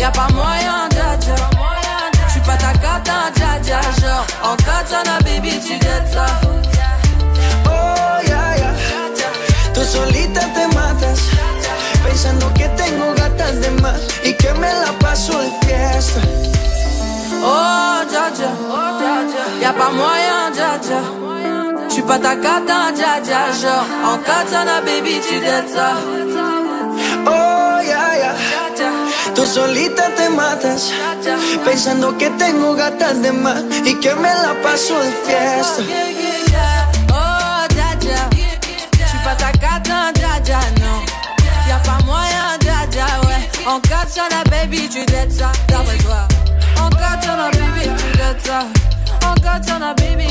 Y'a 0.00 0.10
pas 0.10 0.28
moyen, 0.34 0.88
dja 0.90 1.16
dja. 1.20 1.36
J'suis 2.28 2.40
pas 2.40 2.56
ta 2.56 2.72
cata, 2.72 3.30
dja 3.36 3.50
dja. 3.62 3.80
Genre, 4.00 4.26
en 4.42 4.56
baby, 5.22 5.52
tu 5.64 5.78
dettes 5.78 6.12
ça. 6.12 6.47
Pensando 12.04 12.52
que 12.54 12.68
tengo 12.70 13.14
gatas 13.14 13.60
de 13.60 13.70
más 13.82 14.00
y 14.24 14.32
que 14.34 14.52
me 14.54 14.72
la 14.72 14.92
paso 14.98 15.38
de 15.38 15.50
fiesta. 15.66 16.20
Oh, 17.44 18.02
dja 18.10 18.30
dja, 18.30 18.50
y'a 19.60 19.72
pas 19.72 19.92
moyen, 19.92 20.52
dja 20.52 20.78
dja. 20.78 21.00
J'suis 21.88 22.02
pas 22.02 22.18
ta 22.18 22.34
cata, 22.36 22.90
dja 22.92 23.20
dja. 23.20 23.52
Genre, 23.60 23.84
en 24.10 24.18
katana, 24.18 24.80
baby, 24.80 25.20
tu 25.20 25.36
ça. 25.74 25.96
Oh, 27.26 27.80
ya, 27.90 28.18
ya. 28.22 28.34
Tú 29.34 29.46
solita 29.46 30.08
te 30.16 30.28
matas, 30.30 30.92
pensando 31.64 32.16
que 32.18 32.30
tengo 32.30 32.74
gatas 32.74 33.22
de 33.22 33.30
más 33.30 33.62
y 33.84 33.94
que 33.94 34.12
me 34.16 34.34
la 34.34 34.54
paso 34.62 34.98
de 34.98 35.12
fiesta. 35.24 35.82
Sur 44.18 44.26
la 44.30 44.42
baby, 44.50 44.88
tu 44.88 45.06
dettes 45.06 45.30
ça, 45.30 45.52
d'après 45.68 45.96
toi. 45.98 46.26
Catch 46.74 47.22
sur 47.22 47.36
la 47.36 47.50
baby, 47.52 47.88
tu 47.96 48.18
dettes 48.18 48.44
ça. 48.44 48.66
Catch 49.40 49.66
sur 49.68 49.78
la 49.78 49.94
baby. 49.94 50.26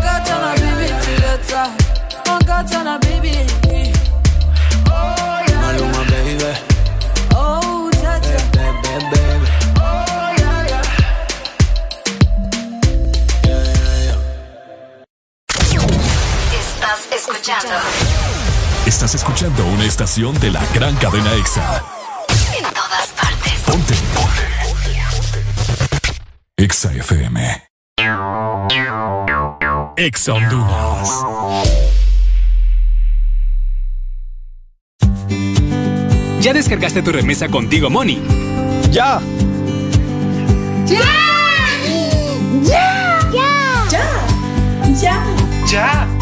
Catch 0.00 0.26
sur 0.26 0.40
la 0.40 0.54
baby, 0.54 0.86
tu 1.04 1.20
dettes 1.20 1.44
ça. 1.46 1.64
Catch 2.46 2.70
sur 2.70 2.84
la 2.84 2.98
baby. 3.00 3.36
Maluma, 5.60 6.04
baby. 6.08 6.38
Oh, 7.36 7.90
dja 8.00 8.18
dja. 8.18 8.38
Baby, 8.54 9.04
baby. 9.10 9.48
Estás 16.58 17.00
escuchando 17.14 17.74
Estás 18.86 19.14
escuchando 19.14 19.66
una 19.66 19.84
estación 19.84 20.40
de 20.40 20.50
la 20.50 20.62
gran 20.72 20.96
cadena 20.96 21.34
EXA. 21.34 22.01
EXA 26.82 26.98
FM. 26.98 27.38
EXA 29.96 30.34
Honduras. 30.34 31.24
¿Ya 36.40 36.52
descargaste 36.52 37.02
tu 37.02 37.12
remesa 37.12 37.48
contigo, 37.48 37.88
Money? 37.88 38.20
¡Ya! 38.90 39.20
¡Ya! 40.86 40.98
¡Ya! 42.64 43.30
¡Ya! 43.88 44.26
¡Ya! 44.92 45.24
¡Ya! 45.70 46.21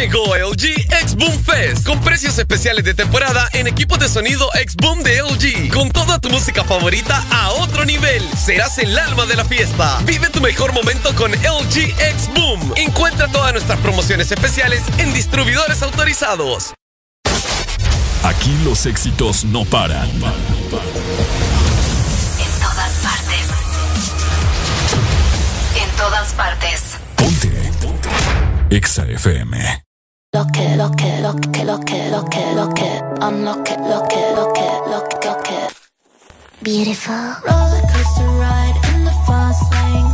Llegó 0.00 0.34
LG 0.34 0.86
X 1.02 1.14
Boom 1.14 1.44
Fest 1.44 1.86
con 1.86 2.00
precios 2.00 2.38
especiales 2.38 2.84
de 2.84 2.94
temporada 2.94 3.46
en 3.52 3.66
equipos 3.66 3.98
de 3.98 4.08
sonido 4.08 4.48
X 4.54 4.74
Boom 4.76 5.02
de 5.02 5.20
LG. 5.20 5.70
Con 5.70 5.90
toda 5.90 6.18
tu 6.18 6.30
música 6.30 6.64
favorita 6.64 7.22
a 7.30 7.50
otro 7.50 7.84
nivel. 7.84 8.26
Serás 8.34 8.78
el 8.78 8.98
alma 8.98 9.26
de 9.26 9.36
la 9.36 9.44
fiesta. 9.44 10.00
Vive 10.06 10.30
tu 10.30 10.40
mejor 10.40 10.72
momento 10.72 11.14
con 11.14 11.32
LG 11.32 11.90
X 11.98 12.30
Boom. 12.34 12.72
Encuentra 12.76 13.28
todas 13.28 13.52
nuestras 13.52 13.78
promociones 13.80 14.32
especiales 14.32 14.82
en 14.96 15.12
distribuidores 15.12 15.82
autorizados. 15.82 16.72
Aquí 18.22 18.56
los 18.64 18.86
éxitos 18.86 19.44
no 19.44 19.66
paran. 19.66 20.08
En 20.08 20.22
todas 22.58 22.92
partes. 23.02 23.46
En 25.76 25.90
todas 25.98 26.32
partes. 26.32 26.96
EXA 28.70 29.04
FM. 29.04 29.89
Lo 30.32 30.46
que, 30.46 30.76
lo 30.76 30.88
que, 30.92 31.20
lo 31.20 31.34
que, 31.34 31.64
lo 31.64 31.80
que, 31.80 32.08
lo 32.08 32.24
que, 32.26 32.54
lo 32.54 32.68
que, 32.72 33.02
I'm 33.20 33.44
lo 33.44 33.64
que, 33.64 33.76
lo 33.78 34.06
que, 34.06 34.32
lo 34.36 34.52
que, 34.52 34.62
lo 34.86 35.08
que, 35.08 35.26
lo 35.26 35.42
que. 35.42 35.68
Beautiful. 36.62 37.34
Roller 37.44 37.82
coaster 37.90 38.28
ride 38.38 38.76
in 38.94 39.04
the 39.04 39.10
fast 39.26 39.60
lane, 39.72 40.09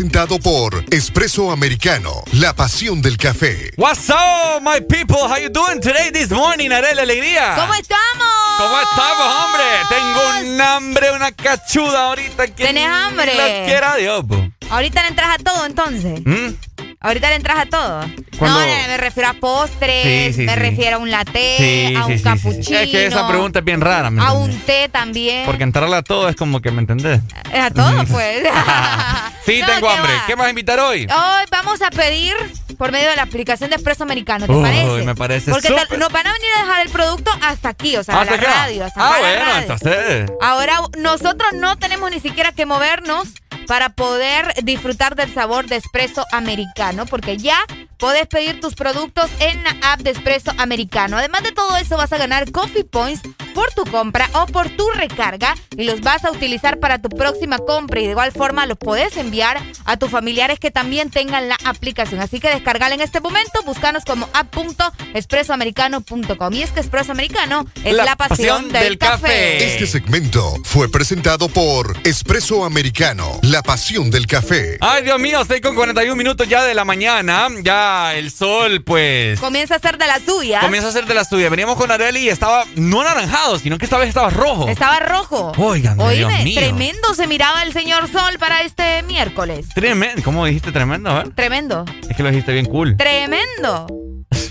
presentado 0.00 0.38
por 0.38 0.82
Espresso 0.90 1.50
Americano, 1.50 2.22
la 2.32 2.54
pasión 2.54 3.02
del 3.02 3.18
café. 3.18 3.70
What's 3.76 4.08
up, 4.08 4.62
my 4.62 4.80
people? 4.80 5.18
How 5.28 5.36
you 5.36 5.50
doing 5.50 5.78
today, 5.78 6.10
this 6.10 6.30
morning, 6.30 6.70
Arela 6.70 7.02
Alegría? 7.02 7.54
¿Cómo 7.54 7.74
estamos? 7.74 8.26
¿Cómo 8.56 8.80
estamos, 8.80 9.44
hombre? 9.44 9.64
Tengo 9.90 10.54
un 10.54 10.60
hambre, 10.62 11.12
una 11.14 11.32
cachuda 11.32 12.06
ahorita 12.06 12.46
que 12.46 12.64
¿Tenés 12.64 12.88
hambre? 12.88 13.34
Lo 13.34 13.66
quiera 13.66 13.96
Dios, 13.96 14.24
po. 14.26 14.42
Ahorita 14.70 15.02
le 15.02 15.08
entras 15.08 15.38
a 15.38 15.42
todo 15.42 15.66
entonces. 15.66 16.20
¿Mm? 16.24 16.54
Ahorita 17.02 17.28
le 17.30 17.34
entras 17.36 17.58
a 17.58 17.66
todo. 17.66 18.00
Cuando- 18.38 18.60
No, 18.60 18.66
me 18.66 18.96
refiero 18.96 19.28
a 19.30 19.32
postres, 19.34 20.02
Sí, 20.34 20.40
sí, 20.40 20.46
me 20.46 20.52
sí. 20.54 20.58
refiero 20.60 20.96
a 20.96 20.98
un 20.98 21.10
latte, 21.10 21.56
Sí, 21.58 21.94
a 21.94 22.06
un 22.06 22.12
sí, 22.12 22.12
sí, 22.12 22.18
sí. 22.18 22.24
cappuccino. 22.24 22.78
Es 22.78 22.88
que 22.90 23.06
esa 23.06 23.28
pregunta 23.28 23.58
es 23.58 23.64
bien 23.66 23.80
rara, 23.82 24.10
¿me 24.10 24.22
A 24.22 24.32
un 24.32 24.50
té 24.60 24.88
también. 24.90 25.44
Porque 25.46 25.62
entrarle 25.64 25.96
a 25.96 26.02
todo 26.02 26.28
es 26.28 26.36
como 26.36 26.60
que, 26.60 26.70
¿me 26.70 26.80
entendés? 26.80 27.20
A 27.54 27.70
todo, 27.70 28.04
pues. 28.06 28.44
Sí, 29.50 29.60
No, 29.60 29.66
tengo 29.66 29.88
¿qué 29.88 29.94
hambre. 29.94 30.14
va? 30.14 30.26
¿Qué 30.26 30.34
vas 30.34 30.46
a 30.46 30.50
invitar 30.50 30.80
hoy? 30.80 31.02
Hoy 31.10 31.44
vamos 31.50 31.82
a 31.82 31.90
pedir 31.90 32.34
por 32.78 32.92
medio 32.92 33.10
de 33.10 33.16
la 33.16 33.22
aplicación 33.22 33.70
de 33.70 33.76
Expreso 33.76 34.02
Americano, 34.04 34.46
¿te 34.46 34.52
Uy, 34.52 34.62
parece? 34.62 35.04
me 35.04 35.14
parece 35.14 35.50
Porque 35.50 35.68
te- 35.68 35.98
nos 35.98 36.10
van 36.12 36.26
a 36.26 36.32
venir 36.32 36.48
a 36.56 36.60
dejar 36.62 36.86
el 36.86 36.92
producto 36.92 37.30
hasta 37.42 37.68
aquí, 37.68 37.96
o 37.96 38.02
sea, 38.04 38.20
¿Hasta 38.20 38.36
la 38.36 38.40
acá? 38.42 38.54
radio. 38.54 38.84
Hasta 38.84 39.00
Ah, 39.06 39.18
bueno, 39.18 39.44
radio. 39.44 39.60
entonces. 39.60 40.30
Ahora 40.40 40.80
nosotros 40.98 41.52
no 41.54 41.76
tenemos 41.78 42.10
ni 42.10 42.20
siquiera 42.20 42.52
que 42.52 42.64
movernos 42.64 43.28
para 43.66 43.90
poder 43.90 44.54
disfrutar 44.64 45.14
del 45.14 45.32
sabor 45.32 45.66
de 45.66 45.76
espresso 45.76 46.24
americano, 46.32 47.06
porque 47.06 47.36
ya 47.36 47.58
puedes 47.98 48.26
pedir 48.26 48.60
tus 48.60 48.74
productos 48.74 49.30
en 49.40 49.62
la 49.62 49.76
app 49.92 50.00
de 50.00 50.10
espresso 50.10 50.52
americano. 50.58 51.18
Además 51.18 51.42
de 51.42 51.52
todo 51.52 51.76
eso, 51.76 51.96
vas 51.96 52.12
a 52.12 52.18
ganar 52.18 52.50
coffee 52.50 52.84
points 52.84 53.20
por 53.60 53.72
tu 53.72 53.84
compra 53.90 54.30
o 54.32 54.46
por 54.46 54.70
tu 54.70 54.88
recarga 54.94 55.54
y 55.76 55.84
los 55.84 56.00
vas 56.00 56.24
a 56.24 56.30
utilizar 56.30 56.78
para 56.78 56.98
tu 56.98 57.10
próxima 57.10 57.58
compra 57.58 58.00
y 58.00 58.06
de 58.06 58.12
igual 58.12 58.32
forma 58.32 58.64
los 58.64 58.78
puedes 58.78 59.18
enviar 59.18 59.62
a 59.84 59.98
tus 59.98 60.10
familiares 60.10 60.58
que 60.58 60.70
también 60.70 61.10
tengan 61.10 61.50
la 61.50 61.58
aplicación. 61.66 62.22
Así 62.22 62.40
que 62.40 62.48
descargala 62.48 62.94
en 62.94 63.02
este 63.02 63.20
momento, 63.20 63.62
búscanos 63.64 64.06
como 64.06 64.30
app.expresoamericano.com. 64.32 66.54
Y 66.54 66.62
es 66.62 66.70
que 66.70 66.80
Espresso 66.80 67.12
Americano 67.12 67.66
es 67.84 67.94
la, 67.94 68.16
pasión, 68.16 68.72
del, 68.72 68.96
café. 68.96 69.74
Este 69.74 69.86
segmento 69.86 70.54
fue 70.64 70.90
presentado 70.90 71.50
por 71.50 71.98
Espresso 72.04 72.64
Americano, 72.64 73.40
la 73.42 73.62
pasión 73.62 74.10
del 74.10 74.26
café. 74.26 74.78
Ay, 74.80 75.04
Dios 75.04 75.20
mío, 75.20 75.42
estoy 75.42 75.60
con 75.60 75.74
41 75.74 76.16
minutos 76.16 76.48
ya 76.48 76.64
de 76.64 76.72
la 76.72 76.86
mañana. 76.86 77.48
Ya 77.62 78.14
el 78.14 78.30
sol, 78.30 78.82
pues. 78.82 79.38
Comienza 79.38 79.74
a 79.74 79.80
ser 79.80 79.98
de 79.98 80.06
la 80.06 80.18
suya. 80.18 80.60
Comienza 80.60 80.88
a 80.88 80.92
ser 80.92 81.04
de 81.04 81.12
la 81.12 81.26
suya. 81.26 81.50
Veníamos 81.50 81.76
con 81.76 81.90
Areli 81.90 82.20
y 82.20 82.30
estaba 82.30 82.64
no 82.76 83.02
anaranjado, 83.02 83.49
sino 83.58 83.78
que 83.78 83.84
esta 83.84 83.98
vez 83.98 84.08
estaba 84.08 84.30
rojo. 84.30 84.68
Estaba 84.68 85.00
rojo. 85.00 85.52
Oigan, 85.58 85.98
Dios 85.98 86.32
mío. 86.44 86.60
tremendo 86.60 87.14
se 87.14 87.26
miraba 87.26 87.62
el 87.62 87.72
señor 87.72 88.08
Sol 88.10 88.38
para 88.38 88.62
este 88.62 89.02
miércoles. 89.04 89.68
Tremendo. 89.74 90.22
¿Cómo 90.22 90.44
dijiste 90.46 90.72
tremendo? 90.72 91.10
A 91.10 91.14
ver. 91.22 91.30
Tremendo. 91.34 91.84
Es 92.08 92.16
que 92.16 92.22
lo 92.22 92.30
dijiste 92.30 92.52
bien 92.52 92.66
cool. 92.66 92.96
Tremendo. 92.96 93.86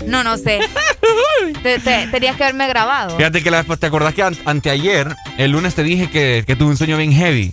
No, 0.06 0.24
no 0.24 0.36
sé. 0.38 0.60
Te- 1.62 1.78
te- 1.78 2.06
tenías 2.08 2.36
que 2.36 2.44
haberme 2.44 2.68
grabado. 2.68 3.16
Fíjate 3.16 3.42
que 3.42 3.50
la, 3.50 3.62
vez- 3.62 3.78
te 3.78 3.86
acordás 3.86 4.14
que 4.14 4.22
an- 4.22 4.36
anteayer, 4.44 5.14
el 5.38 5.50
lunes 5.52 5.74
te 5.74 5.82
dije 5.82 6.10
que, 6.10 6.44
que 6.46 6.56
tuve 6.56 6.70
un 6.70 6.76
sueño 6.76 6.96
bien 6.96 7.12
heavy. 7.12 7.52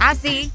Ah, 0.00 0.14
sí. 0.14 0.50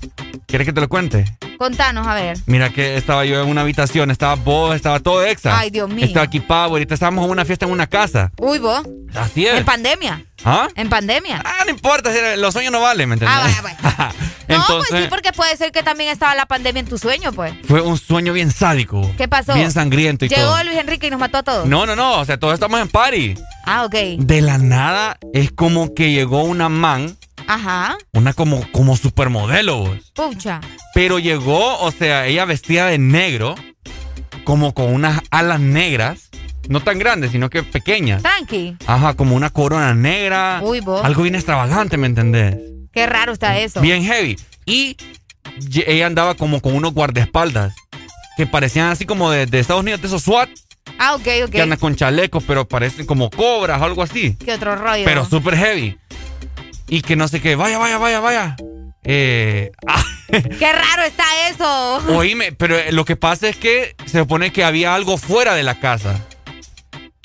¿Quieres 0.48 0.66
que 0.66 0.74
te 0.74 0.82
lo 0.82 0.90
cuente? 0.90 1.26
Contanos, 1.58 2.06
a 2.08 2.14
ver. 2.14 2.38
Mira 2.46 2.70
que 2.70 2.98
estaba 2.98 3.26
yo 3.26 3.42
en 3.42 3.50
una 3.50 3.62
habitación, 3.62 4.12
estaba 4.12 4.36
vos, 4.36 4.76
estaba 4.76 5.00
todo 5.00 5.24
exa. 5.24 5.58
Ay, 5.58 5.70
Dios 5.70 5.90
mío. 5.90 6.06
Estaba 6.06 6.26
equipado, 6.26 6.72
ahorita 6.72 6.94
estábamos 6.94 7.26
en 7.26 7.32
una 7.32 7.46
fiesta 7.46 7.66
en 7.66 7.72
una 7.72 7.88
casa. 7.88 8.32
Uy, 8.38 8.60
vos. 8.60 8.84
Así 9.16 9.46
es. 9.46 9.56
En 9.56 9.66
pandemia. 9.66 10.26
¿Ah? 10.46 10.68
En 10.76 10.90
pandemia. 10.90 11.42
Ah, 11.46 11.64
no 11.66 11.72
importa, 11.72 12.12
los 12.38 12.54
sueños 12.54 12.72
no 12.72 12.82
valen, 12.82 13.10
¿me 13.10 13.14
entendés? 13.16 13.36
Ah, 13.38 13.44
vaya, 13.44 13.62
vaya. 13.62 14.12
No, 14.48 14.64
pues 14.68 14.88
sí, 14.90 15.08
porque 15.10 15.32
puede 15.32 15.56
ser 15.58 15.72
que 15.72 15.84
también 15.84 16.10
estaba 16.12 16.36
la 16.36 16.46
pandemia 16.46 16.82
en 16.82 16.86
tu 16.86 16.98
sueño, 16.98 17.32
pues. 17.32 17.54
fue 17.68 17.82
un 17.82 17.98
sueño 17.98 18.34
bien 18.34 18.52
sádico. 18.52 19.10
¿Qué 19.18 19.28
pasó? 19.28 19.54
Bien 19.54 19.72
sangriento 19.72 20.26
y 20.26 20.30
Llegó 20.30 20.42
todo. 20.42 20.64
Luis 20.66 20.78
Enrique 20.78 21.08
y 21.08 21.10
nos 21.10 21.20
mató 21.20 21.38
a 21.40 21.44
todos. 21.44 21.66
No, 21.66 21.86
no, 21.86 21.96
no, 21.96 22.20
o 22.20 22.26
sea, 22.26 22.38
todos 22.38 22.54
estamos 22.54 22.80
en 22.80 22.90
party. 22.90 23.36
Ah, 23.66 23.86
ok. 23.86 23.96
De 24.20 24.42
la 24.42 24.58
nada 24.58 25.18
es 25.34 25.52
como 25.52 25.94
que 25.96 26.12
llegó 26.12 26.44
una 26.44 26.70
man, 26.70 27.18
Ajá. 27.48 27.98
una 28.14 28.34
como, 28.34 28.66
como 28.72 28.96
supermodelo, 28.98 29.78
vos. 29.80 30.12
Pucha. 30.14 30.62
Pero 30.94 31.20
llegó, 31.20 31.80
o 31.80 31.92
sea, 31.92 32.26
ella 32.28 32.46
vestida 32.46 32.88
de 32.88 32.98
negro, 32.98 33.56
como 34.44 34.74
con 34.74 34.94
unas 34.94 35.22
alas 35.32 35.60
negras, 35.60 36.30
no 36.70 36.82
tan 36.82 37.00
grandes, 37.00 37.32
sino 37.32 37.50
que 37.50 37.64
pequeñas. 37.64 38.22
Tranqui. 38.24 38.78
Ajá, 38.88 39.14
como 39.16 39.36
una 39.36 39.50
corona 39.50 39.94
negra. 39.94 40.60
Uy, 40.64 40.80
vos. 40.80 41.04
Algo 41.04 41.24
bien 41.24 41.36
extravagante, 41.36 41.98
¿me 41.98 42.08
entendés? 42.08 42.58
Qué 42.92 43.06
raro 43.06 43.34
está 43.34 43.58
eso. 43.60 43.82
Bien 43.82 44.04
heavy. 44.04 44.38
Y 44.66 44.96
ella 45.86 46.06
andaba 46.08 46.36
como 46.36 46.62
con 46.62 46.74
unos 46.76 46.94
guardaespaldas 46.94 47.74
que 48.38 48.48
parecían 48.48 48.88
así 48.90 49.06
como 49.06 49.30
de, 49.30 49.46
de 49.46 49.60
Estados 49.60 49.82
Unidos, 49.82 50.02
de 50.02 50.08
esos 50.08 50.24
SWAT, 50.24 50.50
Ah, 51.00 51.16
ok, 51.16 51.28
ok. 51.46 51.50
que 51.52 51.62
andan 51.62 51.80
con 51.80 51.96
chalecos, 51.96 52.44
pero 52.46 52.68
parecen 52.68 53.06
como 53.06 53.30
cobras 53.30 53.82
o 53.82 53.86
algo 53.86 54.04
así. 54.04 54.36
Qué 54.36 54.54
otro 54.54 54.76
rollo. 54.76 55.06
Pero 55.06 55.26
súper 55.26 55.56
heavy. 55.56 55.98
Y 56.88 57.02
que 57.02 57.16
no 57.16 57.28
sé 57.28 57.42
qué, 57.42 57.56
vaya, 57.56 57.78
vaya, 57.78 57.98
vaya, 57.98 58.20
vaya. 58.20 58.56
Eh, 59.04 59.72
ah, 59.88 60.04
Qué 60.30 60.72
raro 60.72 61.04
está 61.04 61.24
eso. 61.50 61.98
oíme, 62.18 62.52
pero 62.54 62.78
lo 62.92 63.06
que 63.06 63.16
pasa 63.16 63.50
es 63.50 63.58
que 63.58 63.96
se 64.06 64.20
supone 64.20 64.52
que 64.52 64.64
había 64.64 64.96
algo 64.96 65.18
fuera 65.18 65.56
de 65.56 65.64
la 65.64 65.80
casa. 65.80 66.20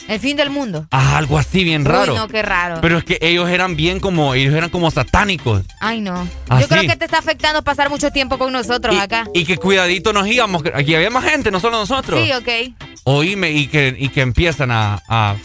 El 0.09 0.21
fin 0.21 0.39
del 0.39 0.49
mundo. 0.49 0.87
Ah, 0.91 1.19
algo 1.19 1.37
así 1.37 1.65
bien 1.65 1.85
raro. 1.85 2.15
Uy, 2.15 2.19
no, 2.19 2.29
qué 2.29 2.41
raro. 2.41 2.81
Pero 2.81 2.97
es 2.97 3.05
que 3.05 3.19
ellos 3.21 3.47
eran 3.51 3.77
bien 3.77 4.01
como, 4.01 4.33
ellos 4.33 4.55
eran 4.55 4.71
como 4.71 4.91
satánicos. 4.91 5.65
Ay, 5.81 6.01
no. 6.01 6.27
Yo 6.59 6.67
creo 6.67 6.83
que 6.83 6.97
te 6.97 7.05
está 7.05 7.19
afectando 7.19 7.63
pasar 7.63 7.91
mucho 7.91 8.11
tiempo 8.11 8.39
con 8.39 8.51
nosotros 8.51 8.99
acá. 8.99 9.27
Y 9.35 9.45
que 9.45 9.59
cuidadito 9.59 10.15
nos 10.15 10.27
íbamos, 10.27 10.63
aquí 10.73 10.95
había 10.95 11.11
más 11.11 11.25
gente, 11.25 11.51
no 11.51 11.61
solo 11.61 11.77
nosotros. 11.79 12.25
Sí, 12.25 12.33
ok. 12.33 12.75
Oíme, 13.05 13.51
y 13.51 13.67
que, 13.67 13.95
y 13.99 14.09
que 14.09 14.23
empiezan 14.23 14.71
a, 14.71 15.03
a 15.09 15.37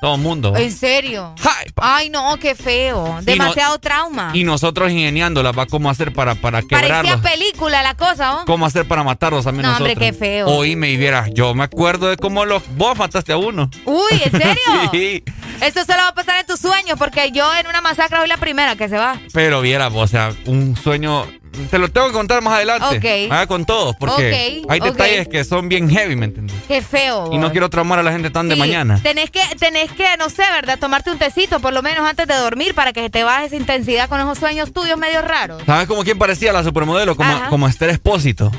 todo 0.00 0.14
el 0.16 0.20
mundo. 0.20 0.54
¿En 0.56 0.72
serio? 0.72 1.34
Ay, 1.76 2.10
no, 2.10 2.36
qué 2.38 2.54
feo. 2.54 3.18
Demasiado 3.22 3.78
trauma. 3.78 4.30
Y 4.34 4.44
nosotros 4.44 4.90
ingeniándola, 4.90 5.52
va 5.52 5.66
cómo 5.66 5.90
hacer 5.90 6.12
para, 6.12 6.34
para 6.34 6.62
Parecía 6.62 7.02
quebrarlos. 7.02 7.20
película 7.20 7.82
la 7.82 7.94
cosa, 7.94 8.32
¿no? 8.32 8.44
¿Cómo 8.44 8.66
hacer 8.66 8.86
para 8.86 9.02
matarlos 9.02 9.44
también 9.44 9.62
No, 9.62 9.72
nosotros? 9.72 9.92
hombre, 9.92 10.06
qué 10.06 10.12
feo. 10.12 10.46
Oíme 10.48 10.90
y 10.90 10.96
vieras, 10.96 11.30
yo 11.32 11.54
me 11.54 11.64
acuerdo 11.64 12.08
de 12.08 12.16
cómo 12.16 12.44
los, 12.44 12.62
vos 12.76 12.96
mataste 12.96 13.32
a 13.32 13.36
uno. 13.36 13.70
Uy, 13.84 14.22
¿en 14.24 14.30
serio? 14.30 14.62
sí, 14.92 15.22
Esto 15.60 15.84
solo 15.84 15.98
va 15.98 16.08
a 16.08 16.14
pasar 16.14 16.40
en 16.40 16.46
tus 16.46 16.60
sueños 16.60 16.98
porque 16.98 17.30
yo 17.32 17.54
en 17.56 17.66
una 17.66 17.80
masacre 17.80 18.18
soy 18.18 18.28
la 18.28 18.36
primera 18.36 18.76
que 18.76 18.88
se 18.88 18.96
va. 18.96 19.18
pero 19.32 19.60
vieras, 19.60 19.92
o 19.94 20.06
sea, 20.06 20.32
un 20.46 20.76
sueño... 20.76 21.26
Te 21.70 21.78
lo 21.78 21.88
tengo 21.88 22.08
que 22.08 22.12
contar 22.12 22.42
más 22.42 22.54
adelante. 22.54 22.98
Ok. 22.98 23.32
Ah, 23.32 23.46
con 23.46 23.64
todos, 23.64 23.96
porque 23.96 24.62
hay 24.68 24.80
detalles 24.80 25.28
que 25.28 25.44
son 25.44 25.68
bien 25.68 25.88
heavy, 25.88 26.16
¿me 26.16 26.26
entiendes? 26.26 26.56
Qué 26.68 26.82
feo. 26.82 27.30
Y 27.32 27.38
no 27.38 27.50
quiero 27.50 27.70
traumar 27.70 27.98
a 27.98 28.02
la 28.02 28.12
gente 28.12 28.30
tan 28.30 28.48
de 28.48 28.56
mañana. 28.56 29.00
Tenés 29.02 29.30
que, 29.30 29.40
tenés 29.58 29.90
que, 29.92 30.06
no 30.18 30.28
sé, 30.28 30.42
¿verdad? 30.52 30.78
Tomarte 30.78 31.10
un 31.10 31.18
tecito 31.18 31.60
por 31.60 31.72
lo 31.72 31.82
menos 31.82 32.06
antes 32.06 32.26
de 32.26 32.34
dormir 32.34 32.74
para 32.74 32.92
que 32.92 33.08
te 33.10 33.22
baje 33.22 33.46
esa 33.46 33.56
intensidad 33.56 34.08
con 34.08 34.20
esos 34.20 34.38
sueños 34.38 34.72
tuyos 34.72 34.98
medio 34.98 35.22
raros. 35.22 35.62
¿Sabes 35.66 35.86
como 35.86 36.04
quién 36.04 36.18
parecía 36.18 36.52
la 36.52 36.62
supermodelo? 36.62 37.16
Como, 37.16 37.30
Ajá. 37.30 37.48
como 37.48 37.68
Esther 37.68 37.90
Espósito. 37.90 38.50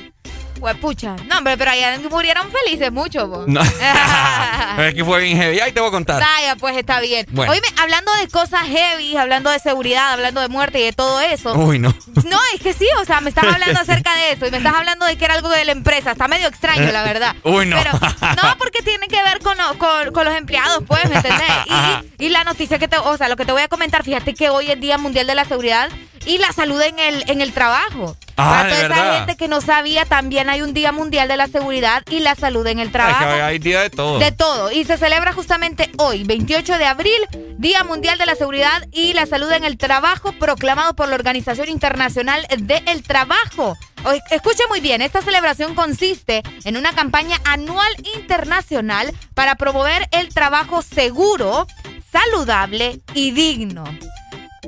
Huepucha. 0.68 1.16
No, 1.28 1.38
hombre, 1.38 1.58
pero 1.58 1.72
allá 1.72 1.98
murieron 2.10 2.46
felices 2.52 2.92
mucho, 2.92 3.26
vos. 3.26 3.48
No. 3.48 3.62
es 4.80 4.94
que 4.94 5.06
fue 5.06 5.22
bien 5.22 5.38
heavy. 5.38 5.62
Ahí 5.62 5.72
te 5.72 5.80
voy 5.80 5.88
a 5.88 5.92
contar. 5.92 6.22
Vaya, 6.22 6.58
pues 6.58 6.76
está 6.76 7.00
bien. 7.00 7.26
Bueno. 7.32 7.54
Oíme, 7.54 7.68
hablando 7.78 8.12
de 8.16 8.28
cosas 8.28 8.64
heavy, 8.64 9.16
hablando 9.16 9.50
de 9.50 9.60
seguridad, 9.60 10.12
hablando 10.12 10.42
de 10.42 10.50
muerte 10.50 10.80
y 10.82 10.84
de 10.84 10.92
todo 10.92 11.22
eso. 11.22 11.54
Uy, 11.54 11.80
no. 11.80 11.96
No, 12.26 12.38
es 12.54 12.62
que 12.62 12.74
sí, 12.74 12.86
o 13.00 13.06
sea, 13.06 13.22
me 13.22 13.30
estás 13.30 13.46
hablando 13.54 13.80
acerca 13.80 14.14
de 14.16 14.34
eso 14.34 14.46
y 14.46 14.52
me 14.52 14.58
estás 14.58 14.74
hablando 14.76 15.06
de 15.06 15.18
que 15.18 15.24
era 15.24 15.36
algo 15.36 15.48
de 15.50 15.64
la 15.64 15.72
empresa. 15.72 16.12
Está 16.12 16.28
medio 16.28 16.48
extraño, 16.48 16.92
la 16.92 17.04
verdad. 17.04 17.34
Uy, 17.44 17.66
no. 17.66 17.78
Pero 17.78 17.92
no, 17.94 18.58
porque 18.58 18.82
tiene 18.84 19.08
que 19.08 19.24
ver 19.24 19.40
con, 19.40 19.56
con, 19.78 20.12
con 20.12 20.26
los 20.26 20.36
empleados, 20.36 20.84
pues, 20.86 21.10
¿me 21.10 21.16
entendés? 21.16 21.48
Y, 22.20 22.26
y 22.26 22.30
la 22.30 22.44
noticia 22.44 22.80
que 22.80 22.88
te, 22.88 22.98
o 22.98 23.18
sea, 23.18 23.30
lo 23.30 23.36
que 23.36 23.46
te 23.46 23.52
voy 23.52 23.62
a 23.62 23.68
comentar, 23.68 24.04
fíjate 24.04 24.34
que 24.34 24.50
hoy 24.50 24.72
es 24.72 24.80
Día 24.80 24.98
Mundial 24.98 25.28
de 25.28 25.36
la 25.36 25.46
Seguridad 25.46 25.90
y 26.28 26.38
la 26.38 26.52
salud 26.52 26.80
en 26.82 27.00
el, 27.00 27.24
en 27.30 27.42
el 27.42 27.54
trabajo. 27.54 28.16
Ah, 28.40 28.60
Para 28.64 28.64
de 28.76 28.84
toda 28.84 28.96
esa 28.96 29.18
gente 29.18 29.36
que 29.38 29.48
no 29.48 29.62
sabía, 29.62 30.06
también 30.06 30.48
hay 30.50 30.62
un 30.62 30.74
Día 30.74 30.92
Mundial 30.92 31.28
de 31.28 31.38
la 31.38 31.48
Seguridad 31.48 32.04
y 32.10 32.20
la 32.20 32.36
Salud 32.36 32.68
en 32.68 32.78
el 32.78 32.92
Trabajo. 32.92 33.26
hay 33.26 33.58
día 33.58 33.82
de 33.82 33.90
todo. 33.90 34.20
De 34.20 34.32
todo. 34.32 34.72
Y 34.72 34.84
se 34.86 34.98
celebra 34.98 35.34
justamente 35.34 35.90
hoy, 35.98 36.24
28 36.24 36.78
de 36.78 36.86
abril, 36.86 37.20
Día 37.58 37.84
Mundial 37.84 38.20
de 38.20 38.28
la 38.28 38.36
Seguridad 38.36 38.86
y 38.92 39.14
la 39.14 39.26
Salud 39.26 39.52
en 39.52 39.64
el 39.64 39.78
Trabajo, 39.80 40.34
proclamado 40.34 40.96
por 40.96 41.08
la 41.10 41.16
Organización 41.16 41.68
Internacional 41.70 42.46
del 42.60 43.02
Trabajo. 43.02 43.76
O- 44.06 44.12
Escuche 44.30 44.64
muy 44.70 44.82
bien, 44.82 45.02
esta 45.02 45.24
celebración 45.24 45.74
consiste 45.74 46.44
en 46.64 46.78
una 46.78 46.94
campaña 46.94 47.38
anual 47.44 47.92
internacional 48.16 49.12
para 49.34 49.56
promover 49.56 50.08
el 50.12 50.30
trabajo 50.30 50.84
seguro, 50.84 51.66
saludable 52.12 53.00
y 53.16 53.32
digno. 53.32 53.84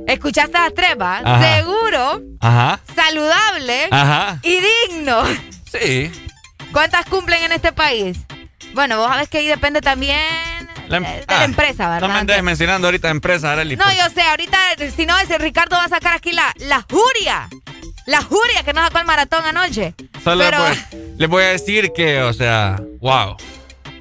¿Escuchaste 0.07 0.57
a 0.57 0.69
Treva? 0.71 1.21
Ajá. 1.23 1.55
Seguro, 1.57 2.21
Ajá. 2.39 2.79
saludable 2.95 3.87
Ajá. 3.91 4.39
y 4.43 4.59
digno. 4.89 5.23
Sí. 5.71 6.11
¿Cuántas 6.71 7.05
cumplen 7.05 7.43
en 7.43 7.51
este 7.51 7.71
país? 7.71 8.17
Bueno, 8.73 8.97
vos 8.97 9.07
sabés 9.07 9.29
que 9.29 9.39
ahí 9.39 9.47
depende 9.47 9.81
también 9.81 10.19
La, 10.87 10.97
em- 10.97 11.03
de 11.03 11.25
la 11.27 11.43
empresa, 11.43 11.85
No 11.85 11.91
¿verdad? 11.91 12.07
me 12.09 12.13
andes 12.15 12.43
mencionando 12.43 12.87
ahorita 12.87 13.09
empresa, 13.09 13.51
Arely. 13.51 13.75
No, 13.75 13.85
yo 13.91 14.09
sé, 14.13 14.21
ahorita, 14.21 14.57
si 14.95 15.05
no, 15.05 15.17
ese 15.19 15.37
Ricardo 15.37 15.75
va 15.75 15.85
a 15.85 15.89
sacar 15.89 16.13
aquí 16.15 16.31
la, 16.31 16.53
la 16.57 16.85
juria. 16.89 17.47
La 18.05 18.21
juria 18.23 18.63
que 18.63 18.73
nos 18.73 18.83
sacó 18.85 18.99
el 18.99 19.05
maratón 19.05 19.45
anoche. 19.45 19.93
Solo 20.23 20.43
Pero, 20.43 20.67
les, 20.69 20.89
voy, 20.91 20.99
les 21.17 21.29
voy 21.29 21.43
a 21.43 21.47
decir 21.49 21.91
que, 21.95 22.21
o 22.23 22.33
sea, 22.33 22.79
wow. 23.01 23.37